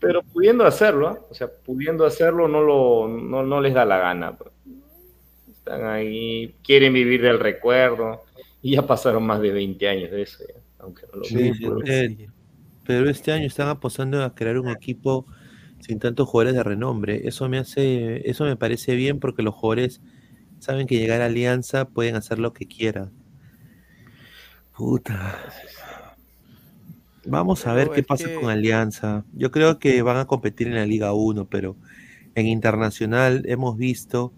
Pero 0.00 0.24
pudiendo 0.24 0.64
hacerlo, 0.66 1.06
¿ah? 1.06 1.18
o 1.30 1.34
sea, 1.34 1.48
pudiendo 1.48 2.04
hacerlo, 2.04 2.48
no, 2.48 2.62
lo, 2.62 3.06
no, 3.06 3.44
no 3.44 3.60
les 3.60 3.74
da 3.74 3.84
la 3.84 3.98
gana. 3.98 4.36
pues. 4.36 4.50
Están 5.52 5.86
ahí, 5.86 6.52
quieren 6.64 6.92
vivir 6.92 7.22
del 7.22 7.38
recuerdo, 7.38 8.22
y 8.62 8.72
ya 8.72 8.86
pasaron 8.86 9.24
más 9.26 9.40
de 9.40 9.50
20 9.52 9.88
años 9.88 10.10
de 10.10 10.22
eso, 10.22 10.44
ya, 10.48 10.60
aunque 10.78 11.02
no 11.12 11.18
lo 11.20 11.24
Sí, 11.24 11.52
crean. 11.60 11.82
eh, 11.86 12.28
pero 12.86 13.08
este 13.10 13.32
año 13.32 13.46
están 13.46 13.68
apostando 13.68 14.22
a 14.24 14.34
crear 14.34 14.58
un 14.58 14.68
equipo 14.68 15.26
sin 15.80 15.98
tantos 15.98 16.28
jugadores 16.28 16.54
de 16.54 16.62
renombre. 16.62 17.26
Eso 17.28 17.48
me 17.48 17.58
hace, 17.58 18.28
eso 18.28 18.44
me 18.44 18.56
parece 18.56 18.94
bien 18.96 19.20
porque 19.20 19.42
los 19.42 19.54
jugadores 19.54 20.00
saben 20.60 20.86
que 20.86 20.98
llegar 20.98 21.22
a 21.22 21.26
Alianza 21.26 21.86
pueden 21.88 22.16
hacer 22.16 22.38
lo 22.38 22.52
que 22.52 22.66
quieran. 22.66 23.12
Puta. 24.76 25.38
Vamos 27.24 27.66
a 27.66 27.74
ver 27.74 27.84
Pero 27.84 27.94
qué 27.96 28.02
pasa 28.02 28.28
que- 28.28 28.34
con 28.34 28.50
Alianza. 28.50 29.24
Yo 29.32 29.50
creo 29.50 29.78
que 29.78 30.02
van 30.02 30.16
a 30.16 30.26
competir 30.26 30.68
en 30.68 30.74
la 30.74 30.86
Liga 30.86 31.12
1, 31.12 31.46
pero 31.48 31.76
en 32.34 32.46
internacional 32.46 33.42
hemos 33.46 33.76
visto 33.76 34.32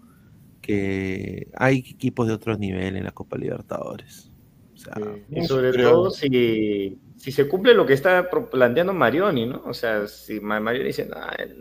que 0.65 1.47
hay 1.53 1.77
equipos 1.77 2.27
de 2.27 2.33
otros 2.33 2.57
niveles 2.57 2.95
en 2.95 3.03
la 3.03 3.11
Copa 3.11 3.37
Libertadores. 3.37 4.31
O 4.73 4.77
sea, 4.77 4.95
Y 5.29 5.45
sobre 5.45 5.71
todo 5.71 6.09
si, 6.09 6.97
si 7.17 7.31
se 7.31 7.47
cumple 7.47 7.75
lo 7.75 7.85
que 7.85 7.93
está 7.93 8.27
planteando 8.29 8.93
Marioni, 8.93 9.45
¿no? 9.45 9.61
O 9.65 9.73
sea, 9.75 10.07
si 10.07 10.39
Marioni 10.39 10.87
dice, 10.87 11.07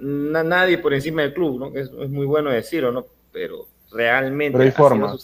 nadie 0.00 0.78
por 0.78 0.94
encima 0.94 1.20
del 1.20 1.34
club, 1.34 1.60
¿no? 1.60 1.72
Que 1.72 1.80
es, 1.80 1.92
muy 1.92 2.24
bueno 2.24 2.50
decirlo, 2.50 2.92
¿no? 2.92 3.04
Pero 3.30 3.68
realmente 3.92 4.56
Pero 4.56 4.64
hay 4.64 4.70
forma. 4.70 5.16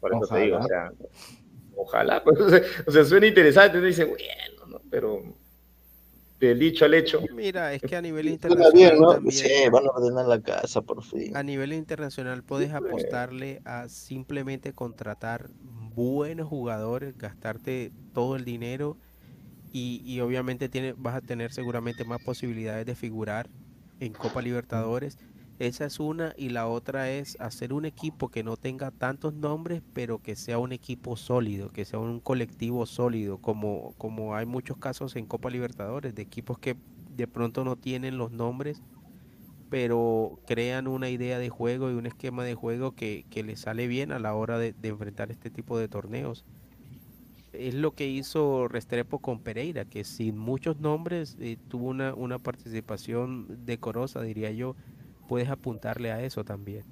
Por 0.00 0.14
eso 0.14 0.26
te 0.32 0.38
digo, 0.38 0.58
o 0.58 0.62
sea, 0.62 0.92
ojalá, 1.76 2.22
pues, 2.22 2.38
o 2.86 2.90
sea, 2.92 3.04
suena 3.04 3.26
interesante, 3.26 3.80
dice, 3.80 4.04
bueno, 4.04 4.66
¿no? 4.68 4.80
Pero 4.88 5.34
del 6.38 6.58
dicho 6.58 6.84
al 6.84 6.94
hecho. 6.94 7.20
Mira, 7.34 7.74
es 7.74 7.82
que 7.82 7.96
a 7.96 8.02
nivel 8.02 8.28
internacional. 8.28 9.14
también, 9.14 9.32
sí, 9.32 9.48
van 9.70 9.86
a 9.86 9.90
ordenar 9.90 10.26
la 10.26 10.40
casa, 10.40 10.82
por 10.82 11.02
fin. 11.02 11.36
A 11.36 11.42
nivel 11.42 11.72
internacional 11.72 12.42
puedes 12.42 12.72
apostarle 12.72 13.60
a 13.64 13.88
simplemente 13.88 14.72
contratar 14.72 15.50
buenos 15.94 16.48
jugadores, 16.48 17.16
gastarte 17.18 17.92
todo 18.14 18.36
el 18.36 18.44
dinero 18.44 18.96
y, 19.72 20.02
y 20.04 20.20
obviamente 20.20 20.68
tiene, 20.68 20.94
vas 20.96 21.16
a 21.16 21.20
tener 21.20 21.52
seguramente 21.52 22.04
más 22.04 22.22
posibilidades 22.22 22.86
de 22.86 22.94
figurar 22.94 23.48
en 24.00 24.12
Copa 24.12 24.40
Libertadores. 24.40 25.18
Esa 25.58 25.86
es 25.86 25.98
una 25.98 26.34
y 26.36 26.50
la 26.50 26.68
otra 26.68 27.10
es 27.10 27.36
hacer 27.40 27.72
un 27.72 27.84
equipo 27.84 28.28
que 28.28 28.44
no 28.44 28.56
tenga 28.56 28.92
tantos 28.92 29.34
nombres, 29.34 29.82
pero 29.92 30.22
que 30.22 30.36
sea 30.36 30.58
un 30.58 30.70
equipo 30.70 31.16
sólido, 31.16 31.70
que 31.70 31.84
sea 31.84 31.98
un 31.98 32.20
colectivo 32.20 32.86
sólido, 32.86 33.38
como, 33.38 33.92
como 33.98 34.36
hay 34.36 34.46
muchos 34.46 34.76
casos 34.76 35.16
en 35.16 35.26
Copa 35.26 35.50
Libertadores, 35.50 36.14
de 36.14 36.22
equipos 36.22 36.60
que 36.60 36.76
de 37.16 37.26
pronto 37.26 37.64
no 37.64 37.74
tienen 37.74 38.18
los 38.18 38.30
nombres, 38.30 38.82
pero 39.68 40.38
crean 40.46 40.86
una 40.86 41.10
idea 41.10 41.40
de 41.40 41.48
juego 41.48 41.90
y 41.90 41.94
un 41.94 42.06
esquema 42.06 42.44
de 42.44 42.54
juego 42.54 42.92
que, 42.92 43.26
que 43.28 43.42
les 43.42 43.58
sale 43.58 43.88
bien 43.88 44.12
a 44.12 44.20
la 44.20 44.34
hora 44.34 44.58
de, 44.58 44.76
enfrentar 44.84 45.32
este 45.32 45.50
tipo 45.50 45.76
de 45.76 45.88
torneos. 45.88 46.44
Es 47.52 47.74
lo 47.74 47.96
que 47.96 48.06
hizo 48.06 48.68
Restrepo 48.68 49.18
con 49.18 49.40
Pereira, 49.40 49.84
que 49.84 50.04
sin 50.04 50.38
muchos 50.38 50.78
nombres 50.78 51.36
eh, 51.40 51.58
tuvo 51.66 51.88
una, 51.88 52.14
una 52.14 52.38
participación 52.38 53.66
decorosa, 53.66 54.22
diría 54.22 54.52
yo 54.52 54.76
puedes 55.28 55.48
apuntarle 55.48 56.10
a 56.10 56.22
eso 56.22 56.44
también. 56.44 56.84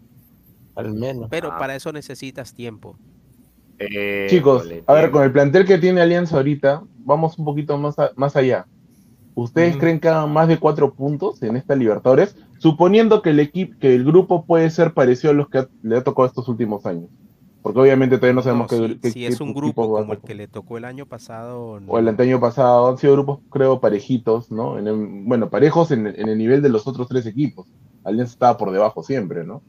Al 0.77 0.93
menos. 0.95 1.29
Pero 1.31 1.49
para 1.59 1.75
eso 1.75 1.91
necesitas 1.93 2.55
tiempo. 2.55 2.97
Eh, 3.79 4.27
Chicos, 4.31 4.69
a 4.87 4.95
ver, 4.95 5.11
con 5.11 5.25
el 5.25 5.33
plantel 5.33 5.67
que 5.67 5.79
tiene 5.79 6.01
Alianza 6.01 6.37
ahorita, 6.37 6.83
vamos 6.99 7.39
un 7.39 7.45
poquito 7.45 7.77
más, 7.79 7.97
más 8.15 8.37
allá. 8.37 8.67
¿Ustedes 9.35 9.77
creen 9.77 10.01
que 10.01 10.09
hagan 10.09 10.33
más 10.33 10.49
de 10.49 10.59
cuatro 10.59 10.95
puntos 10.95 11.43
en 11.43 11.57
esta 11.57 11.77
Libertadores? 11.77 12.37
Suponiendo 12.59 13.21
que 13.21 13.31
el 13.31 13.41
equipo, 13.41 13.79
que 13.79 13.95
el 13.95 14.03
grupo 14.03 14.47
puede 14.47 14.71
ser 14.71 14.95
parecido 14.95 15.33
a 15.33 15.35
los 15.35 15.51
que 15.51 15.67
le 15.83 15.99
ha 15.99 16.05
tocado 16.05 16.27
estos 16.27 16.49
últimos 16.49 16.87
años. 16.87 17.11
Porque 17.61 17.81
obviamente 17.81 18.17
todavía 18.17 18.35
no 18.35 18.43
sabemos 18.43 18.69
qué, 18.71 19.11
si, 19.11 19.27
es 19.27 19.41
un 19.41 19.53
grupo 19.53 19.91
como 19.91 20.13
el 20.15 20.21
que 20.21 20.35
le 20.35 20.49
tocó 20.49 20.79
el 20.79 20.87
año 20.87 21.05
pasado. 21.05 21.81
O 21.87 21.99
el 21.99 22.09
año 22.09 22.41
pasado, 22.41 22.89
han 22.89 22.97
sido 22.97 23.13
grupos, 23.13 23.41
creo, 23.51 23.81
parejitos, 23.81 24.51
¿no? 24.51 24.77
bueno, 25.25 25.51
parejos 25.51 25.91
en, 25.91 26.07
en, 26.07 26.29
el 26.29 26.39
nivel 26.39 26.63
de 26.63 26.69
los 26.71 26.87
otros 26.87 27.07
tres 27.09 27.27
equipos. 27.27 27.67
Alianza 28.07 28.35
estaba 28.35 28.57
por 28.57 28.71
debajo 28.71 29.03
siempre, 29.03 29.45
¿no? 29.45 29.63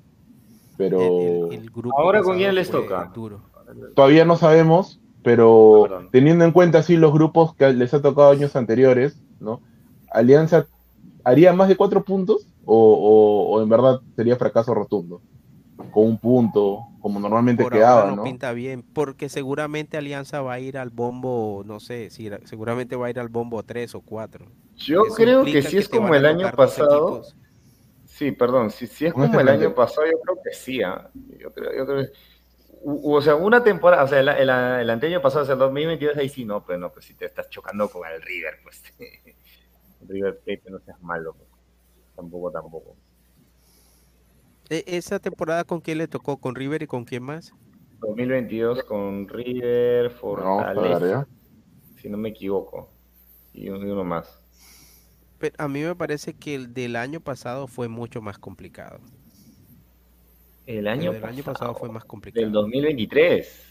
Pero. 0.77 1.49
Ahora 1.97 2.21
con 2.21 2.37
quién 2.37 2.53
les 2.53 2.69
toca. 2.69 3.11
Todavía 3.95 4.25
no 4.25 4.37
sabemos, 4.37 5.01
pero 5.23 6.07
teniendo 6.11 6.45
en 6.45 6.51
cuenta 6.51 6.79
así 6.79 6.95
los 6.95 7.11
grupos 7.11 7.55
que 7.55 7.73
les 7.73 7.93
ha 7.93 8.01
tocado 8.01 8.29
años 8.29 8.55
anteriores, 8.55 9.19
¿no? 9.39 9.61
Alianza 10.11 10.67
haría 11.23 11.51
más 11.51 11.67
de 11.67 11.75
cuatro 11.75 12.03
puntos 12.03 12.47
o, 12.63 13.59
en 13.61 13.69
verdad 13.69 14.01
sería 14.15 14.37
fracaso 14.37 14.73
rotundo 14.73 15.21
con 15.91 16.05
un 16.05 16.17
punto 16.17 16.81
como 17.01 17.19
normalmente 17.19 17.65
quedaba, 17.69 18.11
no, 18.11 18.23
pinta 18.23 18.51
bien 18.51 18.83
porque 18.83 19.29
seguramente 19.29 19.97
Alianza 19.97 20.41
va 20.41 20.53
a 20.53 20.59
ir 20.59 20.77
al 20.77 20.89
bombo, 20.89 21.63
no 21.65 21.79
sé, 21.79 22.09
si 22.09 22.29
seguramente 22.45 22.95
va 22.95 23.07
a 23.07 23.09
ir 23.09 23.19
al 23.19 23.29
bombo 23.29 23.63
tres 23.63 23.95
o 23.95 24.01
cuatro. 24.01 24.45
Yo 24.75 25.03
creo 25.15 25.43
que 25.43 25.61
si 25.61 25.77
es 25.77 25.87
como 25.89 26.13
el 26.13 26.25
año 26.25 26.51
pasado. 26.51 27.23
Sí, 28.17 28.31
perdón, 28.31 28.71
si, 28.71 28.87
si 28.87 29.05
es 29.05 29.13
como 29.13 29.39
el 29.39 29.47
año 29.47 29.75
pasado, 29.75 30.07
yo 30.07 30.19
creo 30.19 30.39
que 30.43 30.51
sí. 30.51 30.81
¿ah? 30.81 31.07
Yo 31.37 31.53
creo, 31.53 31.77
yo 31.77 31.85
creo 31.85 32.07
o 32.83 33.21
sea, 33.21 33.35
una 33.35 33.63
temporada, 33.63 34.03
o 34.03 34.07
sea, 34.07 34.19
el, 34.19 34.29
el, 34.29 34.49
el 34.49 34.89
año 34.89 35.21
pasado, 35.21 35.43
o 35.43 35.45
sea, 35.45 35.53
el 35.53 35.59
2022, 35.59 36.17
ahí 36.17 36.27
sí, 36.27 36.43
no, 36.43 36.65
pero 36.65 36.79
no, 36.79 36.91
pues 36.91 37.05
si 37.05 37.13
te 37.13 37.25
estás 37.25 37.47
chocando 37.49 37.87
con 37.89 38.07
el 38.09 38.19
River, 38.21 38.55
pues. 38.63 38.81
River 40.07 40.39
Plate, 40.39 40.63
no 40.71 40.79
seas 40.79 40.99
malo, 41.01 41.35
pues. 41.35 41.47
tampoco, 42.15 42.51
tampoco. 42.51 42.95
¿E, 44.69 44.83
¿Esa 44.87 45.19
temporada 45.19 45.63
con 45.63 45.79
quién 45.79 45.99
le 45.99 46.07
tocó? 46.07 46.37
¿Con 46.37 46.55
River 46.55 46.81
y 46.81 46.87
con 46.87 47.05
quién 47.05 47.21
más? 47.21 47.53
2022 47.99 48.83
con 48.83 49.27
River, 49.27 50.09
Fortaleza, 50.09 51.27
si 52.01 52.09
no 52.09 52.17
me 52.17 52.29
equivoco, 52.29 52.89
y 53.53 53.69
uno 53.69 54.03
más 54.03 54.41
a 55.57 55.67
mí 55.67 55.81
me 55.81 55.95
parece 55.95 56.33
que 56.33 56.55
el 56.55 56.73
del 56.73 56.95
año 56.95 57.19
pasado 57.19 57.67
fue 57.67 57.87
mucho 57.87 58.21
más 58.21 58.37
complicado. 58.37 58.99
El 60.65 60.87
año, 60.87 61.13
pasado, 61.45 61.75
fue 61.75 61.89
más 61.89 62.03
complicado. 62.03 62.45
El 62.45 62.51
2023. 62.51 63.63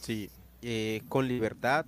Sí, 0.00 0.28
eh, 0.60 1.02
con 1.08 1.28
Libertad, 1.28 1.86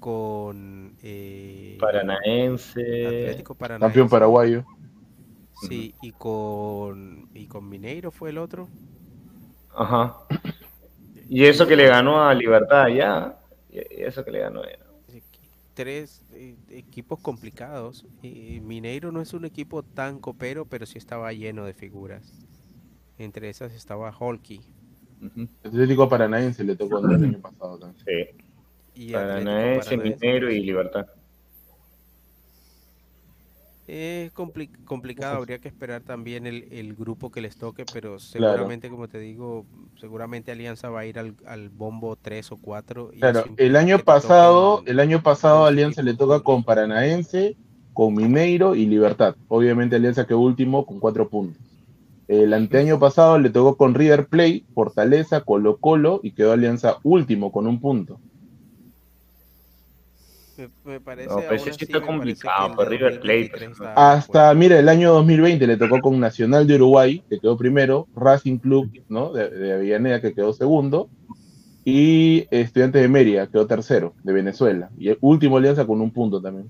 con 0.00 0.96
eh, 1.00 1.76
Paranaense, 1.78 3.06
Atlético 3.06 3.54
Paranaense, 3.54 3.86
campeón 3.86 4.08
paraguayo. 4.08 4.64
Sí, 5.68 5.94
y 6.02 6.10
con 6.10 7.28
y 7.34 7.46
con 7.46 7.68
Mineiro 7.68 8.10
fue 8.10 8.30
el 8.30 8.38
otro. 8.38 8.68
Ajá. 9.72 10.16
Y 11.28 11.44
eso 11.44 11.66
que 11.66 11.76
le 11.76 11.86
ganó 11.86 12.24
a 12.24 12.34
Libertad 12.34 12.88
ya, 12.88 13.38
y 13.70 13.78
eso 14.02 14.24
que 14.24 14.32
le 14.32 14.40
ganó 14.40 14.62
tres 15.74 16.24
eh, 16.32 16.56
equipos 16.70 17.20
complicados. 17.20 18.06
Y 18.22 18.60
Mineiro 18.60 19.12
no 19.12 19.20
es 19.20 19.32
un 19.34 19.44
equipo 19.44 19.82
tan 19.82 20.18
copero, 20.18 20.66
pero 20.66 20.86
sí 20.86 20.98
estaba 20.98 21.32
lleno 21.32 21.64
de 21.64 21.74
figuras. 21.74 22.32
Entre 23.18 23.48
esas 23.48 23.72
estaba 23.72 24.14
Holky. 24.16 24.60
El 25.36 25.48
Atlético 25.62 26.08
Paranaense 26.08 26.64
le 26.64 26.74
tocó 26.74 26.98
el 26.98 27.24
año 27.24 27.40
pasado 27.40 27.78
también. 27.78 28.04
Sí. 28.04 28.44
Y 28.94 29.12
Paranaense, 29.12 29.96
Mineiro 29.96 30.50
y 30.50 30.60
Libertad. 30.60 31.06
Es 33.88 34.30
complicado, 34.32 35.36
habría 35.36 35.58
que 35.58 35.68
esperar 35.68 36.02
también 36.02 36.46
el, 36.46 36.94
grupo 36.94 37.32
que 37.32 37.40
les 37.40 37.56
toque, 37.56 37.84
pero 37.92 38.20
seguramente, 38.20 38.88
como 38.88 39.08
te 39.08 39.18
digo, 39.18 39.66
seguramente 40.00 40.52
Alianza 40.52 40.88
va 40.88 41.00
a 41.00 41.06
ir 41.06 41.18
al, 41.18 41.68
bombo 41.70 42.16
3 42.16 42.52
o 42.52 42.56
4. 42.58 43.10
claro, 43.18 43.44
el 43.56 43.74
año 43.74 43.98
pasado, 43.98 44.84
el 44.86 45.00
año 45.00 45.22
pasado 45.22 45.64
Alianza 45.66 46.02
le 46.02 46.14
toca 46.14 46.40
con 46.40 46.62
Paranaense, 46.62 47.56
con 47.92 48.14
Mineiro 48.14 48.76
y 48.76 48.86
Libertad. 48.86 49.34
Obviamente 49.48 49.96
Alianza 49.96 50.26
que 50.26 50.34
último 50.34 50.86
con 50.86 51.00
4 51.00 51.28
puntos. 51.28 51.60
El 52.28 52.54
anteaño 52.54 53.00
pasado 53.00 53.38
le 53.38 53.50
tocó 53.50 53.76
con 53.76 53.94
River 53.94 54.28
Plate, 54.28 54.64
Fortaleza, 54.74 55.40
Colo 55.40 55.78
Colo 55.78 56.20
y 56.22 56.30
quedó 56.30 56.52
Alianza 56.52 56.98
último 57.02 57.50
con 57.50 57.66
un 57.66 57.80
punto. 57.80 58.20
Me, 60.84 61.00
parece. 61.00 61.28
No, 61.28 61.36
pero 61.36 61.58
sí 61.58 61.70
está 61.70 62.00
complicado, 62.00 62.74
por 62.74 62.88
River 62.88 63.20
Plate. 63.20 63.50
Pues, 63.50 63.80
Hasta, 63.94 64.52
mira, 64.54 64.78
el 64.78 64.88
año 64.88 65.12
2020 65.12 65.66
le 65.66 65.76
tocó 65.76 66.00
con 66.00 66.18
Nacional 66.20 66.66
de 66.66 66.76
Uruguay, 66.76 67.22
que 67.28 67.38
quedó 67.38 67.56
primero, 67.56 68.08
Racing 68.14 68.58
Club, 68.58 68.90
¿no? 69.08 69.32
De, 69.32 69.50
de 69.50 69.72
Avellaneda, 69.72 70.20
que 70.20 70.34
quedó 70.34 70.52
segundo, 70.52 71.08
y 71.84 72.46
Estudiantes 72.50 73.02
de 73.02 73.08
Mérida, 73.08 73.46
quedó 73.48 73.66
tercero, 73.66 74.14
de 74.22 74.32
Venezuela. 74.32 74.90
Y 74.98 75.08
el 75.08 75.18
último 75.20 75.56
Alianza 75.56 75.86
con 75.86 76.00
un 76.00 76.10
punto 76.10 76.40
también. 76.40 76.68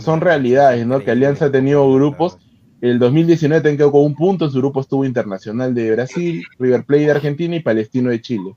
son 0.00 0.20
realidades, 0.20 0.86
¿no? 0.86 1.00
Que 1.00 1.12
Alianza 1.12 1.46
ha 1.46 1.52
tenido 1.52 1.92
grupos. 1.92 2.38
El 2.80 2.98
2019 2.98 3.62
también 3.62 3.78
quedó 3.78 3.92
con 3.92 4.02
un 4.02 4.14
punto, 4.14 4.50
su 4.50 4.58
grupo 4.58 4.80
estuvo 4.80 5.04
Internacional 5.04 5.72
de 5.74 5.92
Brasil, 5.92 6.44
River 6.58 6.84
Plate 6.84 7.04
de 7.04 7.10
Argentina 7.12 7.56
y 7.56 7.60
Palestino 7.60 8.10
de 8.10 8.20
Chile. 8.20 8.56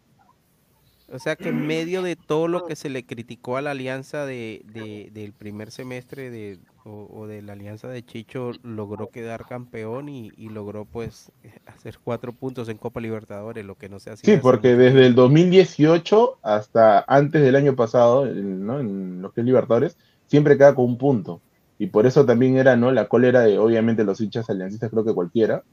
O 1.10 1.20
sea 1.20 1.38
que 1.38 1.50
en 1.50 1.66
medio 1.66 2.02
de 2.02 2.18
todo 2.18 2.50
lo 2.50 2.66
que 2.66 2.76
se 2.76 2.90
le 2.90 3.06
criticó 3.06 3.56
a 3.56 3.62
la 3.62 3.72
alianza 3.72 4.26
de, 4.26 5.10
del 5.14 5.32
primer 5.32 5.72
semestre 5.72 6.30
de, 6.30 6.60
o, 6.84 7.28
de 7.28 7.42
la 7.42 7.54
alianza 7.54 7.88
de 7.88 8.04
Chicho, 8.04 8.52
logró 8.62 9.10
quedar 9.10 9.46
campeón 9.46 10.10
y, 10.10 10.32
logró 10.50 10.84
pues 10.86 11.32
hacer 11.66 11.98
cuatro 12.04 12.34
puntos 12.34 12.68
en 12.68 12.78
Copa 12.78 13.00
Libertadores, 13.00 13.66
lo 13.66 13.76
que 13.76 13.88
no 13.88 14.00
se 14.00 14.12
hacía. 14.12 14.34
Sí, 14.34 14.40
porque 14.42 14.76
desde 14.76 15.06
el 15.06 15.16
2018 15.16 16.40
hasta 16.42 17.06
antes 17.08 17.42
del 17.42 17.56
año 17.56 17.76
pasado, 17.76 18.26
¿no? 18.26 18.80
en 18.82 19.22
los 19.22 19.34
que 19.34 19.42
es 19.42 19.46
Libertadores, 19.46 19.98
siempre 20.26 20.58
queda 20.58 20.76
con 20.76 20.86
un 20.86 20.98
punto. 20.98 21.42
Y 21.80 21.88
por 21.88 22.06
eso 22.06 22.26
también 22.26 22.58
era 22.58 22.76
¿no? 22.76 22.92
la 22.92 23.08
cólera 23.08 23.42
de 23.42 23.60
obviamente 23.60 24.04
los 24.04 24.20
hinchas 24.20 24.50
aliancistas, 24.50 24.90
creo 24.90 25.06
que 25.06 25.14
cualquiera, 25.14 25.64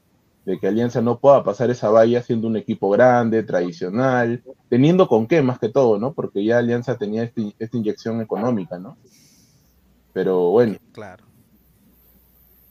de 0.45 0.59
que 0.59 0.67
Alianza 0.67 1.01
no 1.01 1.19
pueda 1.19 1.43
pasar 1.43 1.71
esa 1.71 1.89
valla 1.89 2.23
siendo 2.23 2.49
un 2.49 2.57
equipo 2.57 2.91
grande, 2.91 3.43
tradicional, 3.43 4.43
teniendo 4.69 5.09
con 5.09 5.27
qué 5.27 5.41
más 5.43 5.59
que 5.59 5.71
todo, 5.71 5.99
¿no? 5.99 6.13
Porque 6.13 6.45
ya 6.45 6.59
Alianza 6.59 6.99
tenía 6.99 7.23
este, 7.23 7.55
esta 7.59 7.77
inyección 7.77 8.21
económica, 8.21 8.79
¿no? 8.79 8.97
Pero 10.13 10.51
bueno. 10.51 10.77
Claro. 10.93 11.25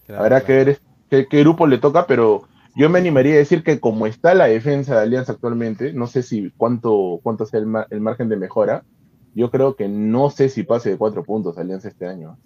Habrá 0.08 0.42
que 0.42 0.54
ver 0.54 0.80
qué, 1.10 1.40
grupo 1.40 1.66
le 1.66 1.78
toca, 1.80 2.06
pero 2.06 2.44
yo 2.76 2.90
me 2.90 3.00
animaría 3.00 3.34
a 3.34 3.38
decir 3.38 3.64
que 3.64 3.80
como 3.80 4.06
está 4.06 4.34
la 4.34 4.46
defensa 4.46 4.96
de 4.96 5.02
Alianza 5.02 5.34
actualmente, 5.34 5.94
no 5.94 6.08
sé 6.08 6.24
si 6.24 6.52
cuánto, 6.58 7.20
cuánto 7.24 7.46
sea 7.46 7.60
el, 7.60 8.02
margen 8.02 8.30
de 8.30 8.36
mejora, 8.36 8.84
yo 9.34 9.50
creo 9.50 9.76
que 9.76 9.88
no 9.88 10.30
sé 10.30 10.50
si 10.50 10.64
pase 10.64 10.92
de 10.92 10.98
cuatro 10.98 11.24
puntos 11.24 11.58
Alianza 11.58 11.88
este 11.88 12.06
año. 12.06 12.38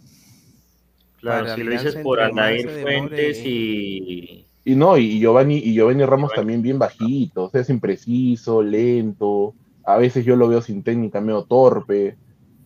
Claro, 1.19 1.45
Para 1.45 1.55
si 1.55 1.63
lo 1.63 1.71
dices 1.71 1.95
por 1.97 2.19
demore, 2.19 2.81
Fuentes 2.81 3.41
y... 3.43 4.45
Y 4.67 4.75
no, 4.75 4.97
y 4.97 5.17
Giovanni, 5.21 5.59
y 5.59 5.73
Giovanni 5.73 6.03
Ramos 6.03 6.33
también 6.35 6.61
bien 6.61 6.77
bajito, 6.77 7.45
o 7.45 7.49
sea, 7.49 7.61
es 7.61 7.69
impreciso, 7.69 8.61
lento, 8.61 9.53
a 9.85 9.95
veces 9.95 10.25
yo 10.25 10.35
lo 10.35 10.49
veo 10.49 10.61
sin 10.61 10.83
técnica 10.83 11.21
medio 11.21 11.43
torpe. 11.43 12.17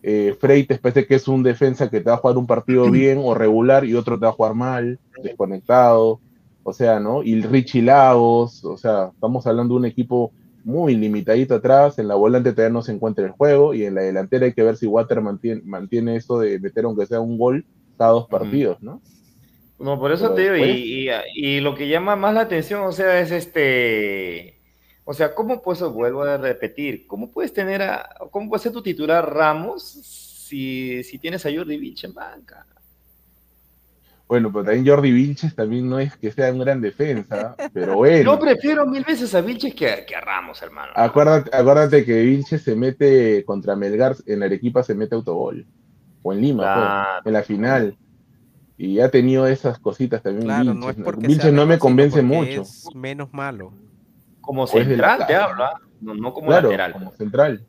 Eh, 0.02 0.36
Freites 0.40 0.80
parece 0.80 1.06
que 1.06 1.14
es 1.14 1.28
un 1.28 1.44
defensa 1.44 1.88
que 1.88 2.00
te 2.00 2.10
va 2.10 2.16
a 2.16 2.18
jugar 2.18 2.38
un 2.38 2.48
partido 2.48 2.84
bien 2.90 3.20
o 3.22 3.34
regular 3.34 3.84
y 3.84 3.94
otro 3.94 4.18
te 4.18 4.24
va 4.24 4.30
a 4.30 4.34
jugar 4.34 4.54
mal, 4.54 4.98
desconectado, 5.22 6.18
o 6.64 6.72
sea, 6.72 6.98
¿no? 6.98 7.22
Y 7.22 7.40
Richie 7.40 7.82
Lagos, 7.82 8.64
o 8.64 8.76
sea, 8.76 9.12
estamos 9.14 9.46
hablando 9.46 9.74
de 9.74 9.78
un 9.78 9.86
equipo 9.86 10.32
muy 10.64 10.96
limitadito 10.96 11.54
atrás, 11.54 12.00
en 12.00 12.08
la 12.08 12.16
volante 12.16 12.50
todavía 12.50 12.72
no 12.72 12.82
se 12.82 12.90
encuentra 12.90 13.24
el 13.24 13.30
juego 13.30 13.74
y 13.74 13.84
en 13.84 13.94
la 13.94 14.00
delantera 14.00 14.46
hay 14.46 14.54
que 14.54 14.64
ver 14.64 14.76
si 14.76 14.88
Water 14.88 15.20
mantiene, 15.20 15.62
mantiene 15.64 16.16
esto 16.16 16.40
de 16.40 16.58
meter 16.58 16.84
aunque 16.84 17.06
sea 17.06 17.20
un 17.20 17.38
gol 17.38 17.64
cada 17.96 18.10
dos 18.10 18.26
partidos, 18.26 18.82
¿no? 18.82 19.00
No, 19.82 19.98
por 19.98 20.12
eso 20.12 20.32
te 20.34 20.42
digo, 20.42 20.52
después- 20.54 20.76
y, 20.78 21.08
y- 21.10 21.56
y 21.56 21.60
lo 21.60 21.74
que 21.74 21.88
llama 21.88 22.14
más 22.16 22.32
la 22.34 22.42
atención, 22.42 22.82
o 22.82 22.92
sea, 22.92 23.20
es 23.20 23.30
este, 23.32 24.60
o 25.04 25.12
sea, 25.12 25.34
¿cómo 25.34 25.60
pues, 25.60 25.80
vuelvo 25.82 26.22
a 26.22 26.36
repetir, 26.38 27.06
cómo 27.06 27.30
puedes 27.30 27.52
tener 27.52 27.82
a, 27.82 28.08
cómo 28.30 28.48
puede 28.48 28.62
ser 28.62 28.72
tu 28.72 28.82
titular 28.82 29.28
Ramos 29.34 29.82
si, 29.82 31.02
si 31.02 31.18
tienes 31.18 31.44
a 31.46 31.50
Jordi 31.54 31.76
Vilch 31.78 32.04
en 32.04 32.14
banca? 32.14 32.66
Bueno, 34.28 34.50
pero 34.50 34.64
también 34.64 34.86
Jordi 34.86 35.12
Vilches 35.12 35.54
también 35.54 35.86
no 35.90 35.98
es 35.98 36.16
que 36.16 36.30
sea 36.32 36.50
un 36.52 36.60
gran 36.60 36.80
defensa, 36.80 37.54
pero 37.74 37.96
bueno. 37.96 38.32
Yo 38.32 38.38
prefiero 38.38 38.86
mil 38.86 39.04
veces 39.04 39.34
a 39.34 39.42
Vilches 39.42 39.74
que, 39.74 39.88
a- 39.90 40.06
que 40.06 40.16
a 40.16 40.20
Ramos, 40.22 40.62
hermano. 40.62 40.92
Acuérdate, 40.94 41.50
acuérdate 41.54 42.04
que 42.04 42.22
Vilches 42.22 42.62
se 42.62 42.74
mete 42.74 43.44
contra 43.44 43.76
Melgar, 43.76 44.16
en 44.26 44.42
Arequipa 44.42 44.82
se 44.82 44.94
mete 44.94 45.14
autogol. 45.14 45.66
O 46.22 46.32
en 46.32 46.40
Lima, 46.40 47.12
pues, 47.22 47.26
en 47.26 47.32
la 47.32 47.42
final. 47.42 47.96
Y 48.82 48.98
ha 48.98 49.08
tenido 49.10 49.46
esas 49.46 49.78
cositas 49.78 50.22
también. 50.22 50.44
Claro, 50.46 50.74
no 50.74 50.90
es 50.90 50.96
porque 50.96 51.28
Vilches 51.28 51.44
sea 51.44 51.52
no 51.52 51.66
me 51.66 51.78
convence 51.78 52.20
mucho. 52.20 52.62
Es 52.62 52.84
menos 52.94 53.32
malo. 53.32 53.72
Como 54.40 54.66
central 54.66 55.24
te 55.26 55.36
hablo, 55.36 55.64
¿ah? 55.64 55.80
no, 56.00 56.14
no 56.14 56.34
como 56.34 56.48
Claro, 56.48 56.68
lateral. 56.68 56.92
como 56.94 57.12
central. 57.12 57.64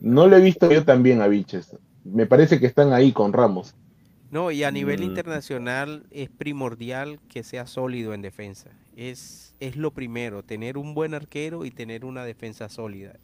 No 0.00 0.28
lo 0.28 0.36
he 0.36 0.40
visto 0.40 0.70
yo 0.70 0.84
también 0.84 1.20
a 1.20 1.26
Vilches. 1.26 1.76
Me 2.04 2.26
parece 2.26 2.60
que 2.60 2.66
están 2.66 2.92
ahí 2.92 3.10
con 3.12 3.32
Ramos. 3.32 3.74
No, 4.30 4.52
y 4.52 4.62
a 4.62 4.70
nivel 4.70 5.00
Mm. 5.00 5.04
internacional 5.04 6.06
es 6.12 6.28
primordial 6.30 7.18
que 7.28 7.42
sea 7.42 7.66
sólido 7.66 8.14
en 8.14 8.22
defensa. 8.22 8.70
Es, 8.94 9.54
es 9.58 9.76
lo 9.76 9.90
primero, 9.92 10.44
tener 10.44 10.78
un 10.78 10.94
buen 10.94 11.12
arquero 11.14 11.64
y 11.64 11.72
tener 11.72 12.04
una 12.04 12.24
defensa 12.24 12.68
sólida. 12.68 13.14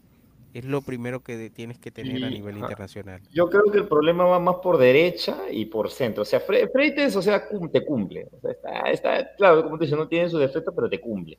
Es 0.54 0.64
lo 0.66 0.82
primero 0.82 1.20
que 1.22 1.36
de- 1.36 1.50
tienes 1.50 1.78
que 1.78 1.90
tener 1.90 2.22
a 2.24 2.28
nivel 2.30 2.56
ajá. 2.56 2.64
internacional. 2.64 3.20
Yo 3.32 3.48
creo 3.48 3.64
que 3.72 3.78
el 3.78 3.88
problema 3.88 4.24
va 4.24 4.38
más 4.38 4.56
por 4.56 4.76
derecha 4.78 5.36
y 5.50 5.64
por 5.66 5.90
centro. 5.90 6.22
O 6.22 6.26
sea, 6.26 6.40
Fre- 6.46 6.70
Freites, 6.70 7.16
o 7.16 7.22
sea, 7.22 7.48
cum- 7.48 7.70
te 7.70 7.84
cumple. 7.84 8.28
O 8.32 8.40
sea, 8.40 8.50
está, 8.52 8.80
está, 8.90 9.34
claro, 9.36 9.64
como 9.64 9.78
te 9.78 9.84
dice, 9.86 9.96
no 9.96 10.08
tiene 10.08 10.28
su 10.28 10.38
defecto, 10.38 10.72
pero 10.74 10.90
te 10.90 11.00
cumple. 11.00 11.38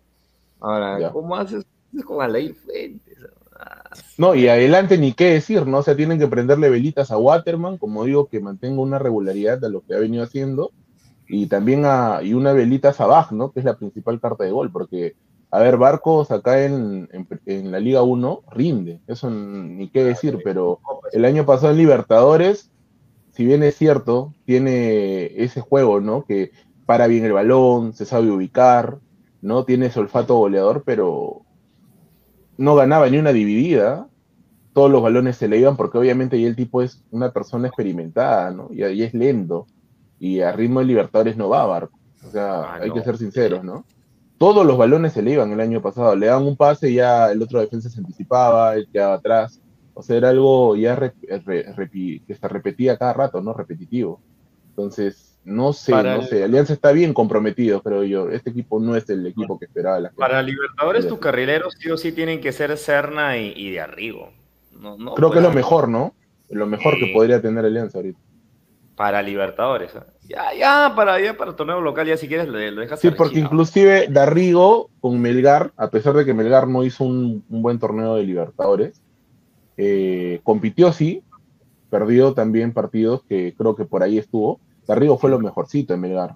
Ahora, 0.60 1.00
Ya. 1.00 1.12
¿cómo 1.12 1.36
haces 1.36 1.64
con 2.06 2.22
Alain 2.24 2.56
Fuentes? 2.56 3.18
No, 4.18 4.34
y 4.36 4.48
adelante 4.48 4.98
ni 4.98 5.14
qué 5.14 5.26
decir, 5.34 5.66
¿no? 5.68 5.78
O 5.80 5.84
sea, 5.84 5.96
tienen 5.96 6.18
que 6.20 6.28
prenderle 6.28 6.70
velitas 6.70 7.12
a 7.12 7.18
Waterman, 7.18 7.78
como 7.78 8.04
digo, 8.06 8.28
que 8.28 8.40
mantenga 8.40 8.82
una 8.82 8.98
regularidad 9.00 9.60
de 9.60 9.70
lo 9.70 9.82
que 9.82 9.94
ha 9.94 10.00
venido 10.00 10.24
haciendo, 10.24 10.72
y 11.28 11.46
también 11.48 11.84
a, 11.86 12.20
y 12.24 12.34
una 12.34 12.52
velita 12.52 12.90
a 12.90 12.94
Sabaj, 12.94 13.32
¿no? 13.32 13.52
Que 13.52 13.60
es 13.60 13.66
la 13.66 13.78
principal 13.78 14.20
carta 14.20 14.44
de 14.44 14.52
gol, 14.52 14.72
porque, 14.72 15.16
a 15.54 15.60
ver, 15.60 15.78
Barcos 15.78 16.32
acá 16.32 16.66
en, 16.66 17.08
en, 17.14 17.28
en 17.46 17.72
la 17.72 17.80
Liga 17.80 18.02
1 18.02 18.42
rinde, 18.50 19.02
eso 19.06 19.30
ni 19.30 19.88
qué 19.88 20.04
decir, 20.04 20.40
pero 20.44 20.80
el 21.12 21.26
año 21.26 21.46
pasado 21.46 21.72
en 21.72 21.78
Libertadores, 21.78 22.72
si 23.34 23.46
bien 23.46 23.62
es 23.62 23.76
cierto, 23.76 24.34
tiene 24.46 25.26
ese 25.44 25.62
juego, 25.62 26.02
¿no? 26.02 26.26
Que 26.26 26.50
para 26.88 27.06
bien 27.06 27.24
el 27.24 27.34
balón, 27.34 27.94
se 27.94 28.06
sabe 28.06 28.32
ubicar, 28.32 28.98
¿no? 29.42 29.64
Tiene 29.64 29.86
ese 29.86 30.00
olfato 30.00 30.38
goleador, 30.38 30.82
pero 30.88 31.44
no 32.58 32.74
ganaba 32.74 33.08
ni 33.08 33.20
una 33.20 33.32
dividida, 33.32 34.08
todos 34.74 34.90
los 34.90 35.04
balones 35.04 35.38
se 35.38 35.48
le 35.48 35.60
iban 35.60 35.78
porque 35.78 36.00
obviamente 36.00 36.42
ya 36.42 36.48
el 36.48 36.56
tipo 36.56 36.82
es 36.82 37.04
una 37.12 37.32
persona 37.32 37.68
experimentada, 37.68 38.50
¿no? 38.50 38.70
Y 38.72 38.82
ahí 38.82 39.04
es 39.04 39.14
lento. 39.14 39.68
Y 40.18 40.40
a 40.42 40.52
ritmo 40.52 40.80
de 40.80 40.88
Libertadores 40.88 41.38
no 41.38 41.48
va 41.48 41.68
Barco. 41.68 42.00
O 42.26 42.32
sea, 42.32 42.74
hay 42.74 42.90
que 42.90 43.04
ser 43.04 43.18
sinceros, 43.18 43.64
¿no? 43.64 43.86
Todos 44.38 44.66
los 44.66 44.78
balones 44.78 45.14
se 45.14 45.22
le 45.22 45.32
iban 45.32 45.52
el 45.52 45.60
año 45.62 45.82
pasado. 45.82 46.16
Le 46.16 46.28
daban 46.28 46.44
un 46.46 46.58
pase 46.58 46.90
y 46.90 46.96
ya 46.96 47.32
el 47.32 47.42
otro 47.42 47.60
defensa 47.62 47.90
se 47.90 48.00
anticipaba, 48.00 48.76
él 48.76 48.88
quedaba 48.92 49.16
atrás. 49.16 49.62
O 49.94 50.02
sea, 50.02 50.18
era 50.18 50.30
algo 50.30 50.76
ya 50.76 50.96
re- 50.96 51.14
re- 51.46 51.74
repi- 51.76 52.26
que 52.26 52.36
se 52.36 52.48
repetía 52.48 52.98
cada 52.98 53.14
rato, 53.14 53.42
¿no? 53.42 53.54
Repetitivo. 53.54 54.22
Entonces, 54.70 55.38
no 55.46 55.72
sé, 55.72 55.92
Para 55.92 56.16
no 56.16 56.22
el- 56.22 56.28
sé. 56.28 56.44
Alianza 56.44 56.74
está 56.74 56.92
bien 56.92 57.14
comprometido, 57.14 57.82
creo 57.82 58.04
yo. 58.04 58.30
Este 58.30 58.50
equipo 58.50 58.80
no 58.80 58.96
es 58.96 59.08
el 59.10 59.26
equipo 59.28 59.60
que 59.60 59.66
esperaba 59.66 60.00
la 60.00 60.10
gente. 60.10 60.20
Para 60.20 60.42
Libertadores, 60.42 61.08
tus 61.08 61.20
carrileros 61.20 61.76
sí 61.80 61.92
o 61.92 61.98
sí 61.98 62.12
tienen 62.12 62.42
que 62.42 62.52
ser 62.52 62.76
Serna 62.78 63.38
y, 63.38 63.54
y 63.56 63.70
de 63.72 63.82
Arrigo. 63.82 64.32
No, 64.72 64.98
no, 64.98 65.14
Creo 65.14 65.30
que 65.32 65.38
es 65.38 65.44
lo 65.44 65.52
mejor, 65.52 65.88
¿no? 65.88 66.16
Lo 66.50 66.66
mejor 66.66 66.98
que 66.98 67.12
podría 67.14 67.42
tener 67.42 67.64
Alianza 67.66 68.00
ahorita. 68.00 68.20
Para 68.96 69.22
Libertadores. 69.22 69.96
¿ah? 69.96 70.06
Ya, 70.28 70.54
ya, 70.54 70.94
para, 70.96 71.20
ya 71.20 71.36
para 71.36 71.52
el 71.52 71.58
torneo 71.58 71.82
local, 71.82 72.08
ya 72.08 72.18
si 72.18 72.28
quieres 72.28 72.48
lo, 72.48 72.60
lo 72.60 72.82
dejas 72.82 73.00
Sí, 73.00 73.10
porque 73.12 73.40
inclusive 73.40 74.08
Darrigo 74.10 74.90
con 75.00 75.20
Melgar, 75.20 75.74
a 75.78 75.90
pesar 75.90 76.14
de 76.14 76.26
que 76.26 76.34
Melgar 76.34 76.68
no 76.68 76.84
hizo 76.84 77.04
un, 77.04 77.44
un 77.50 77.62
buen 77.62 77.80
torneo 77.80 78.16
de 78.16 78.24
Libertadores, 78.24 79.02
eh, 79.78 80.40
compitió 80.44 80.94
sí, 80.94 81.24
perdió 81.90 82.34
también 82.34 82.74
partidos 82.74 83.24
que 83.24 83.54
creo 83.56 83.76
que 83.76 83.86
por 83.86 84.04
ahí 84.04 84.18
estuvo. 84.18 84.60
Darrigo 84.88 85.18
fue 85.18 85.30
lo 85.30 85.40
mejorcito 85.40 85.94
en 85.94 86.02
Melgar. 86.02 86.36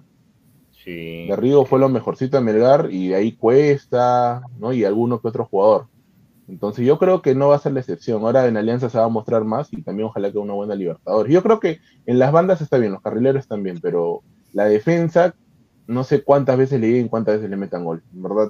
Sí. 0.72 1.26
Darrigo 1.28 1.64
fue 1.64 1.78
lo 1.78 1.88
mejorcito 1.88 2.38
en 2.38 2.44
Melgar 2.44 2.88
y 2.90 3.08
de 3.08 3.16
ahí 3.16 3.32
Cuesta, 3.32 4.42
¿no? 4.58 4.72
Y 4.72 4.84
alguno 4.84 5.20
que 5.20 5.28
otro 5.28 5.44
jugador. 5.44 5.86
Entonces 6.48 6.86
yo 6.86 6.98
creo 6.98 7.20
que 7.20 7.34
no 7.34 7.48
va 7.48 7.56
a 7.56 7.60
ser 7.60 7.72
la 7.72 7.80
excepción. 7.80 8.22
Ahora 8.22 8.46
en 8.46 8.56
Alianza 8.56 8.88
se 8.88 8.98
va 8.98 9.04
a 9.04 9.08
mostrar 9.08 9.44
más 9.44 9.68
y 9.72 9.82
también 9.82 10.08
ojalá 10.08 10.32
que 10.32 10.38
una 10.38 10.54
buena 10.54 10.74
Libertadores. 10.74 11.32
Yo 11.32 11.42
creo 11.42 11.60
que 11.60 11.80
en 12.06 12.18
las 12.18 12.32
bandas 12.32 12.60
está 12.60 12.78
bien, 12.78 12.92
los 12.92 13.02
carrileros 13.02 13.42
están 13.42 13.62
bien, 13.62 13.80
pero 13.80 14.22
la 14.54 14.64
defensa, 14.64 15.34
no 15.86 16.04
sé 16.04 16.22
cuántas 16.22 16.56
veces 16.56 16.80
le 16.80 16.88
lleguen, 16.88 17.08
cuántas 17.08 17.36
veces 17.36 17.50
le 17.50 17.56
metan 17.56 17.84
gol. 17.84 18.02
En 18.14 18.22
verdad, 18.22 18.48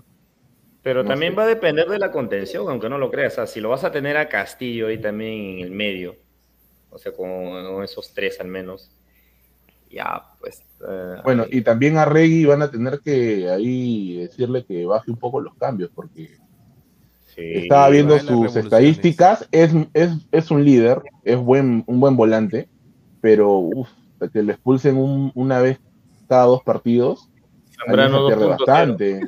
Pero 0.83 1.02
No 1.02 1.09
también 1.09 1.33
sé. 1.33 1.36
va 1.36 1.43
a 1.43 1.49
depender 1.49 1.89
de 1.89 1.99
la 1.99 2.12
contención, 2.12 2.68
aunque 2.68 2.89
no 2.89 2.99
lo 2.99 3.10
creas. 3.10 3.33
O 3.33 3.36
sea, 3.36 3.47
si 3.49 3.60
lo 3.60 3.68
vas 3.68 3.83
a 3.83 3.91
tener 3.91 4.17
a 4.17 4.28
Castillo 4.28 4.86
ahí 4.86 4.99
también 4.99 5.59
en 5.59 5.65
el 5.65 5.70
medio, 5.73 6.15
o 6.91 6.99
sea, 6.99 7.12
con, 7.12 7.83
esos 7.83 8.12
tres 8.15 8.41
al 8.41 8.49
menos, 8.49 8.91
ya, 9.91 10.23
pues. 10.39 10.62
eh, 10.89 11.17
Bueno, 11.25 11.47
y 11.51 11.62
también 11.62 11.99
a 11.99 12.05
Regui 12.05 12.44
van 12.44 12.62
a 12.62 12.70
tener 12.70 13.01
que 13.01 13.51
ahí 13.51 14.18
decirle 14.18 14.65
que 14.65 14.86
baje 14.86 15.10
un 15.10 15.18
poco 15.18 15.41
los 15.41 15.55
cambios, 15.57 15.91
porque 15.94 16.39
estaba 17.39 17.89
viendo 17.89 18.18
sus 18.18 18.57
estadísticas, 18.57 19.49
es, 19.50 19.70
es, 19.94 20.10
es 20.31 20.50
un 20.50 20.65
líder, 20.65 21.02
es 21.25 21.39
buen, 21.39 21.84
un 21.86 22.00
buen 22.00 22.17
volante, 22.17 22.68
pero 23.20 23.58
uf, 23.58 23.89
que 24.33 24.42
le 24.42 24.52
expulsen 24.52 24.97
un- 24.97 25.31
una 25.34 25.60
vez 25.60 25.78
cada 26.28 26.44
dos 26.47 26.62
partidos, 26.62 27.31
Zambrano 27.70 28.26
pierde 28.26 28.44
2.0. 28.47 28.49
bastante. 28.49 29.20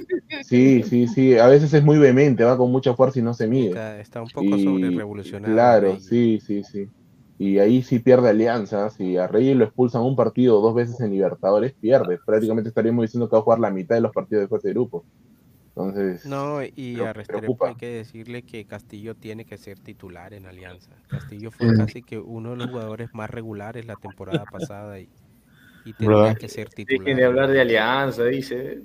Sí, 0.42 0.82
sí, 0.82 1.06
sí, 1.06 1.38
a 1.38 1.46
veces 1.46 1.72
es 1.72 1.84
muy 1.84 1.98
vehemente, 1.98 2.42
va 2.44 2.56
con 2.56 2.70
mucha 2.72 2.94
fuerza 2.94 3.18
y 3.20 3.22
no 3.22 3.32
se 3.34 3.46
mide. 3.46 3.68
Está, 3.68 4.00
está 4.00 4.22
un 4.22 4.28
poco 4.28 4.56
Y- 4.56 4.64
sobre 4.64 4.90
revolucionario. 4.90 5.54
Claro, 5.54 6.00
sí, 6.00 6.40
sí, 6.44 6.64
sí. 6.64 6.88
Y 7.38 7.58
ahí 7.58 7.82
sí 7.82 8.00
pierde 8.00 8.28
alianza. 8.28 8.90
Si 8.90 9.16
a 9.16 9.26
Reyes 9.26 9.56
lo 9.56 9.64
expulsan 9.64 10.02
un 10.02 10.14
partido 10.16 10.60
dos 10.60 10.74
veces 10.74 11.00
en 11.00 11.12
Libertadores, 11.12 11.74
pierde. 11.80 12.18
Prácticamente 12.26 12.68
estaríamos 12.68 13.02
diciendo 13.02 13.28
que 13.30 13.36
va 13.36 13.40
a 13.40 13.42
jugar 13.42 13.60
la 13.60 13.70
mitad 13.70 13.94
de 13.94 14.02
los 14.02 14.12
partidos 14.12 14.42
de 14.42 14.48
fase 14.48 14.68
de 14.68 14.74
grupo. 14.74 15.06
Entonces, 15.76 16.24
No, 16.26 16.62
y 16.62 17.00
a 17.00 17.12
Restrepo 17.12 17.40
preocupa. 17.40 17.68
hay 17.68 17.74
que 17.76 17.88
decirle 17.88 18.42
que 18.42 18.66
Castillo 18.66 19.14
tiene 19.14 19.44
que 19.44 19.56
ser 19.56 19.78
titular 19.78 20.34
en 20.34 20.46
Alianza. 20.46 20.92
Castillo 21.08 21.50
fue 21.50 21.76
casi 21.76 22.02
que 22.02 22.18
uno 22.18 22.50
de 22.50 22.56
los 22.56 22.68
jugadores 22.70 23.08
más 23.14 23.30
regulares 23.30 23.86
la 23.86 23.96
temporada 23.96 24.44
pasada 24.46 24.98
y, 24.98 25.08
y 25.84 25.92
tendría 25.92 26.18
¿Verdad? 26.22 26.38
que 26.38 26.48
ser 26.48 26.68
titular. 26.70 27.04
Dejen 27.04 27.16
de 27.16 27.24
hablar 27.24 27.50
de 27.50 27.60
alianza, 27.60 28.24
dice. 28.24 28.82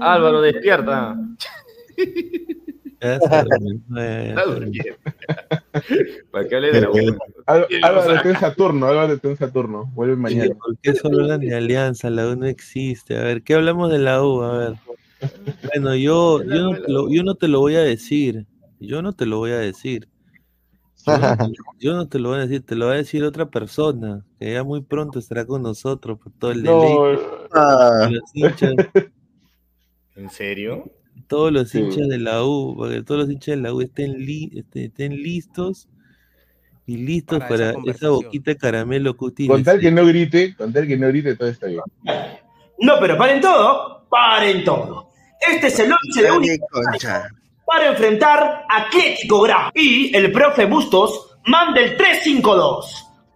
Álvaro, 0.00 0.40
despierta. 0.42 1.16
Está 3.04 4.44
durmiendo. 4.46 4.96
Para 6.30 6.48
que 6.48 6.56
hable 6.56 6.72
de 6.72 6.80
la 6.80 6.90
U. 6.90 6.94
Ál- 7.46 7.66
Álvaro 7.82 8.14
está 8.14 8.28
en 8.30 8.40
Saturno, 8.40 8.86
Álvaro 8.86 9.12
está 9.14 9.28
en 9.28 9.36
Saturno. 9.36 9.90
Vuelve 9.94 10.16
mañana. 10.16 10.54
¿Por 10.54 10.76
qué 10.78 10.94
solo 10.94 11.22
hablan 11.22 11.40
de 11.40 11.54
alianza? 11.54 12.08
La 12.10 12.28
U 12.28 12.36
no 12.36 12.46
existe. 12.46 13.16
A 13.18 13.22
ver, 13.22 13.42
¿qué 13.42 13.54
hablamos 13.54 13.90
de 13.90 13.98
la 13.98 14.22
U? 14.22 14.42
A 14.42 14.58
ver. 14.58 14.74
Bueno, 15.64 15.94
yo, 15.94 16.42
yo, 16.44 16.62
no, 16.62 16.74
te 16.80 16.92
lo, 16.92 17.10
yo 17.10 17.22
no 17.22 17.34
te 17.34 17.48
lo 17.48 17.60
voy 17.60 17.74
a 17.76 17.80
decir. 17.82 18.46
Yo 18.80 19.02
no 19.02 19.12
te 19.12 19.26
lo 19.26 19.38
voy 19.38 19.50
a 19.52 19.58
decir. 19.58 20.08
Yo 21.06 21.18
no, 21.18 21.36
te- 21.36 21.52
yo 21.80 21.92
no 21.94 22.08
te 22.08 22.18
lo 22.18 22.30
voy 22.30 22.38
a 22.38 22.42
decir, 22.42 22.62
te 22.64 22.74
lo 22.76 22.86
va 22.86 22.92
a 22.92 22.96
decir 22.96 23.24
otra 23.24 23.44
persona, 23.50 24.24
que 24.40 24.54
ya 24.54 24.64
muy 24.64 24.80
pronto 24.80 25.18
estará 25.18 25.44
con 25.44 25.62
nosotros 25.62 26.18
por 26.18 26.32
todo 26.32 26.52
el 26.52 26.62
No, 26.62 26.80
deleite 26.80 27.22
ah. 27.52 28.08
¿En 30.16 30.30
serio? 30.30 30.90
Todos 31.26 31.52
los 31.52 31.70
Sí. 31.70 31.78
hinchas 31.80 32.08
de 32.08 32.18
la 32.18 32.44
U, 32.44 32.76
para 32.78 32.92
que 32.94 33.02
todos 33.02 33.22
los 33.22 33.30
hinchas 33.30 33.56
de 33.56 33.62
la 33.62 33.72
U 33.74 33.80
estén, 33.80 34.12
li- 34.24 34.50
este, 34.54 34.86
estén 34.86 35.12
listos 35.22 35.88
y 36.86 36.96
listos 36.98 37.38
Para 37.40 37.72
para, 37.74 37.90
esa 37.90 38.10
boquita 38.10 38.50
de 38.52 38.56
caramelo 38.56 39.16
cuti. 39.16 39.46
Con 39.48 39.64
tal 39.64 39.80
que 39.80 39.90
no 39.90 40.04
grite, 40.06 40.54
con 40.56 40.72
tal 40.72 40.86
que 40.86 40.96
no 40.96 41.08
grite, 41.08 41.34
todo 41.36 41.48
está 41.48 41.66
bien. 41.66 41.80
No, 42.80 42.94
pero 43.00 43.16
paren 43.16 43.40
todo, 43.40 44.06
paren 44.08 44.64
todo. 44.64 45.08
Este 45.50 45.68
es 45.68 45.78
el 45.80 45.92
11 45.92 46.22
de 46.52 46.58
concha. 46.70 47.28
para 47.66 47.88
enfrentar 47.88 48.64
a 48.68 48.82
Atlético 48.82 49.40
Grau. 49.42 49.70
Y 49.74 50.14
el 50.14 50.30
profe 50.32 50.66
Bustos 50.66 51.36
manda 51.46 51.80
el 51.80 51.96
3-5-2. 51.96 52.84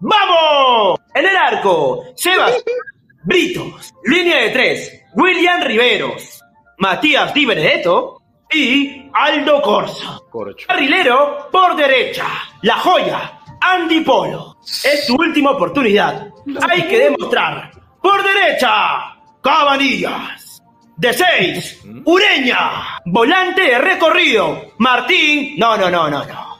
¡Vamos! 0.00 0.98
En 1.14 1.26
el 1.26 1.36
arco, 1.36 2.04
Sebas 2.14 2.62
Britos. 3.24 3.92
Línea 4.04 4.42
de 4.44 4.50
tres, 4.50 5.02
William 5.14 5.60
Riveros, 5.62 6.40
Matías 6.78 7.34
Di 7.34 7.44
Benedetto 7.44 8.22
y 8.52 9.10
Aldo 9.12 9.60
Corso. 9.60 10.28
Carrilero 10.66 11.48
por 11.50 11.74
derecha, 11.74 12.26
La 12.62 12.74
Joya, 12.78 13.40
Andy 13.60 14.00
Polo. 14.00 14.58
Es 14.62 15.06
tu 15.06 15.16
última 15.16 15.50
oportunidad. 15.50 16.28
Hay 16.68 16.82
que 16.84 16.98
demostrar. 16.98 17.72
Por 18.00 18.22
derecha, 18.22 19.16
Cabanillas. 19.42 20.62
De 20.96 21.12
seis, 21.12 21.82
Ureña. 22.04 22.98
Volante 23.06 23.62
de 23.62 23.78
recorrido, 23.78 24.72
Martín. 24.78 25.54
No, 25.58 25.76
no, 25.76 25.90
no, 25.90 26.08
no, 26.08 26.24
no. 26.24 26.58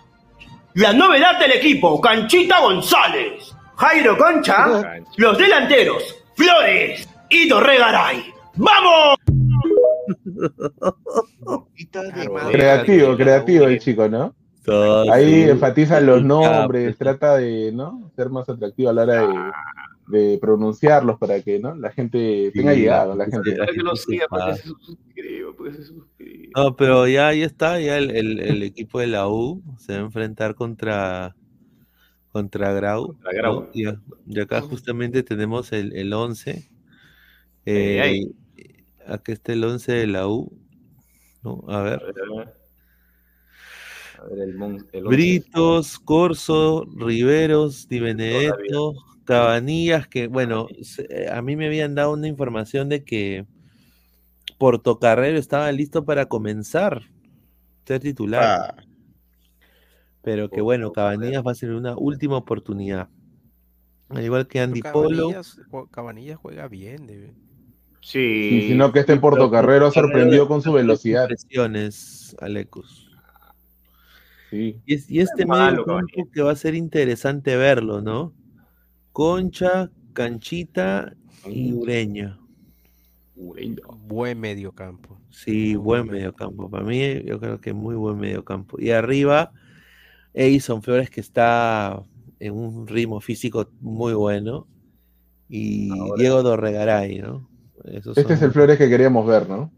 La 0.74 0.92
novedad 0.92 1.38
del 1.38 1.52
equipo, 1.52 2.00
Canchita 2.00 2.60
González. 2.60 3.54
Jairo 3.76 4.18
Concha. 4.18 4.66
Los 5.16 5.38
delanteros, 5.38 6.16
Flores 6.36 7.08
y 7.28 7.48
Dorregaray. 7.48 8.32
¡Vamos! 8.56 9.16
Creativo, 12.52 13.16
creativo 13.16 13.64
el 13.66 13.78
chico, 13.78 14.08
¿no? 14.08 14.34
Ahí 15.10 15.42
enfatiza 15.44 16.00
los 16.00 16.22
nombres, 16.22 16.96
trata 16.98 17.36
de, 17.38 17.72
¿no? 17.72 18.10
Ser 18.16 18.28
más 18.28 18.48
atractivo 18.48 18.90
a 18.90 18.92
la 18.92 19.02
hora 19.02 19.26
de, 20.08 20.18
de 20.18 20.38
pronunciarlos 20.38 21.18
para 21.18 21.40
que, 21.40 21.58
¿no? 21.58 21.74
La 21.74 21.90
gente 21.90 22.50
tenga 22.54 22.74
Sí, 22.74 22.80
llegado, 22.80 23.14
la 23.16 23.24
gente. 23.26 23.56
la 23.56 23.66
gente 23.66 23.82
lo 23.82 23.96
siga, 23.96 24.24
sepa. 24.24 24.36
para 24.38 24.52
que 24.54 24.58
se 24.62 24.68
suscriba, 24.68 25.52
para 25.56 25.70
que 25.70 25.76
se 25.76 25.84
suscriba. 25.84 26.52
No, 26.54 26.76
pero 26.76 27.06
ya 27.08 27.28
ahí 27.28 27.42
está, 27.42 27.80
ya 27.80 27.96
el, 27.96 28.10
el- 28.10 28.40
el 28.40 28.62
equipo 28.62 29.00
de 29.00 29.06
la 29.06 29.26
U 29.28 29.62
se 29.78 29.94
va 29.94 29.98
a 30.00 30.02
enfrentar 30.02 30.54
contra, 30.54 31.34
contra 32.30 32.72
Grau. 32.74 33.06
Contra 33.06 33.32
Grau. 33.32 33.60
¿no? 33.62 33.68
Y, 34.26 34.40
acá 34.40 34.60
justamente 34.60 35.22
tenemos 35.22 35.72
el, 35.72 35.94
el 35.96 36.12
11. 36.12 36.68
Ey, 37.64 38.22
Eh. 38.24 38.28
Aquí 39.08 39.32
está 39.32 39.52
el 39.52 39.64
11 39.64 39.92
de 39.92 40.06
la 40.06 40.28
U. 40.28 40.52
¿no? 41.42 41.64
A 41.68 41.82
ver. 41.82 42.02
A 44.18 44.24
ver, 44.24 44.38
el, 44.40 44.54
mon- 44.56 44.86
el 44.92 45.06
once. 45.06 45.16
Britos, 45.16 45.98
Corso, 45.98 46.84
Riveros, 46.96 47.88
Di 47.88 48.00
Benedetto, 48.00 48.94
Cabanillas, 49.24 50.08
que 50.08 50.26
bueno, 50.26 50.66
eh, 51.08 51.28
a 51.30 51.40
mí 51.42 51.54
me 51.54 51.66
habían 51.66 51.94
dado 51.94 52.12
una 52.14 52.26
información 52.26 52.88
de 52.88 53.04
que 53.04 53.46
Portocarrero 54.58 55.38
estaba 55.38 55.70
listo 55.70 56.04
para 56.04 56.26
comenzar, 56.26 57.02
ser 57.86 58.00
titular. 58.00 58.84
Pero 60.22 60.50
que 60.50 60.60
bueno, 60.60 60.92
Cabanillas 60.92 61.46
va 61.46 61.52
a 61.52 61.54
ser 61.54 61.70
una 61.72 61.96
última 61.96 62.36
oportunidad. 62.36 63.08
Al 64.08 64.24
igual 64.24 64.48
que 64.48 64.60
Andy 64.60 64.82
Polo. 64.82 65.28
Cabanillas, 65.28 65.60
jue- 65.70 65.90
Cabanillas 65.90 66.38
juega 66.38 66.66
bien. 66.66 67.06
de- 67.06 67.34
Sí. 68.00 68.60
Y 68.64 68.68
sino 68.68 68.92
que 68.92 69.00
este 69.00 69.16
Portocarrero 69.16 69.86
ha 69.86 69.90
sorprendido 69.90 70.48
con 70.48 70.62
su 70.62 70.72
velocidad. 70.72 71.22
Impresiones, 71.22 72.36
Alecos. 72.40 73.10
Sí. 74.50 74.76
Y, 74.86 74.94
es- 74.94 75.10
y 75.10 75.20
este 75.20 75.44
Malo, 75.44 75.84
medio 75.84 75.84
campo 75.84 76.30
que 76.32 76.42
va 76.42 76.52
a 76.52 76.56
ser 76.56 76.74
interesante 76.74 77.56
verlo, 77.56 78.00
¿no? 78.00 78.32
Concha, 79.12 79.90
Canchita 80.14 81.12
y 81.46 81.72
Ureña. 81.72 82.38
Buen 83.36 84.40
mediocampo. 84.40 85.20
Sí, 85.30 85.76
buen 85.76 86.06
mediocampo. 86.08 86.68
Para 86.70 86.82
mí, 86.84 87.22
yo 87.24 87.38
creo 87.38 87.60
que 87.60 87.72
muy 87.72 87.94
buen 87.94 88.18
mediocampo. 88.18 88.80
Y 88.80 88.90
arriba, 88.90 89.52
Edison 90.34 90.82
Flores, 90.82 91.10
que 91.10 91.20
está 91.20 92.02
en 92.40 92.54
un 92.54 92.86
ritmo 92.86 93.20
físico 93.20 93.68
muy 93.80 94.14
bueno. 94.14 94.66
Y 95.48 95.88
Diego 96.16 96.42
Dorregaray, 96.42 97.18
¿no? 97.20 97.48
Esos 97.92 98.16
Este 98.18 98.34
es 98.34 98.42
el 98.42 98.52
Flores 98.52 98.78
que 98.78 98.88
queríamos 98.88 99.26
ver, 99.26 99.48
¿no? 99.48 99.72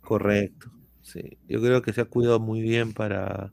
Correcto. 0.00 0.70
Sí, 1.02 1.38
yo 1.48 1.60
creo 1.60 1.82
que 1.82 1.92
se 1.92 2.00
ha 2.02 2.04
cuidado 2.04 2.38
muy 2.40 2.60
bien 2.60 2.92
para. 2.92 3.50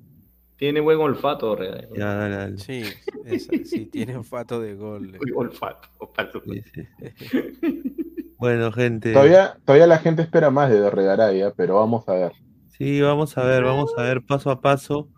Tiene 0.57 0.79
buen 0.79 0.99
olfato, 0.99 1.55
Real. 1.55 1.87
Ya, 1.95 2.13
dale, 2.15 2.35
dale. 2.35 2.57
Sí, 2.57 2.83
esa- 3.25 3.51
sí, 3.65 3.85
tiene 3.87 4.15
olfato 4.17 4.59
de 4.61 4.75
gol. 4.75 5.17
Olfato. 5.35 5.89
olfato. 5.99 6.41
Bueno, 8.37 8.71
gente. 8.71 9.13
Todavía, 9.13 9.57
todavía 9.65 9.87
la 9.87 9.99
gente 9.99 10.21
espera 10.21 10.49
más 10.49 10.69
de 10.69 10.79
Dorregaray, 10.79 11.41
¿eh? 11.41 11.53
pero 11.55 11.75
vamos 11.75 12.07
a 12.07 12.13
ver. 12.13 12.31
Sí, 12.77 13.01
vamos 13.01 13.37
a 13.37 13.43
ver, 13.45 13.63
vamos 13.63 13.93
a 13.97 14.03
ver 14.03 14.21
paso 14.25 14.51
a 14.51 14.59
paso. 14.61 15.09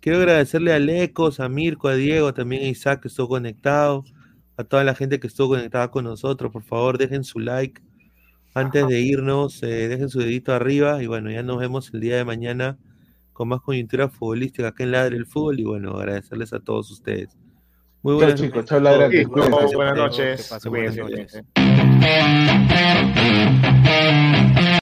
Quiero 0.00 0.18
agradecerle 0.18 0.72
a 0.72 0.78
Lecos, 0.78 1.40
a 1.40 1.48
Mirko, 1.48 1.88
a 1.88 1.94
Diego, 1.94 2.34
también 2.34 2.62
a 2.62 2.66
Isaac 2.68 3.02
que 3.02 3.08
estuvo 3.08 3.28
conectado, 3.28 4.04
a 4.56 4.64
toda 4.64 4.82
la 4.84 4.94
gente 4.94 5.20
que 5.20 5.26
estuvo 5.28 5.50
conectada 5.50 5.90
con 5.90 6.04
nosotros. 6.04 6.52
Por 6.52 6.62
favor, 6.64 6.98
dejen 6.98 7.22
su 7.24 7.38
like 7.38 7.80
antes 8.56 8.88
de 8.88 9.00
irnos, 9.00 9.62
eh, 9.62 9.88
dejen 9.88 10.08
su 10.08 10.20
dedito 10.20 10.54
arriba 10.54 11.02
y 11.02 11.06
bueno, 11.06 11.30
ya 11.30 11.42
nos 11.42 11.58
vemos 11.58 11.92
el 11.92 12.00
día 12.00 12.16
de 12.16 12.24
mañana 12.24 12.78
con 13.32 13.48
más 13.48 13.60
coyuntura 13.60 14.08
futbolística 14.08 14.68
acá 14.68 14.82
en 14.82 14.92
Ladre 14.92 15.16
el 15.16 15.26
Fútbol 15.26 15.60
y 15.60 15.64
bueno, 15.64 15.98
agradecerles 15.98 16.54
a 16.54 16.60
todos 16.60 16.90
ustedes. 16.90 17.36
Muy 18.02 18.12
Chao, 18.12 18.18
buenas 18.18 18.40
chicos, 18.40 18.56
noches. 18.56 18.66
chao, 18.66 18.80
cuídense. 19.28 19.76
buenas 19.76 19.76
Buenas 19.76 19.96
noches. 19.96 20.50
Que 20.62 20.68
buenas. 20.70 20.96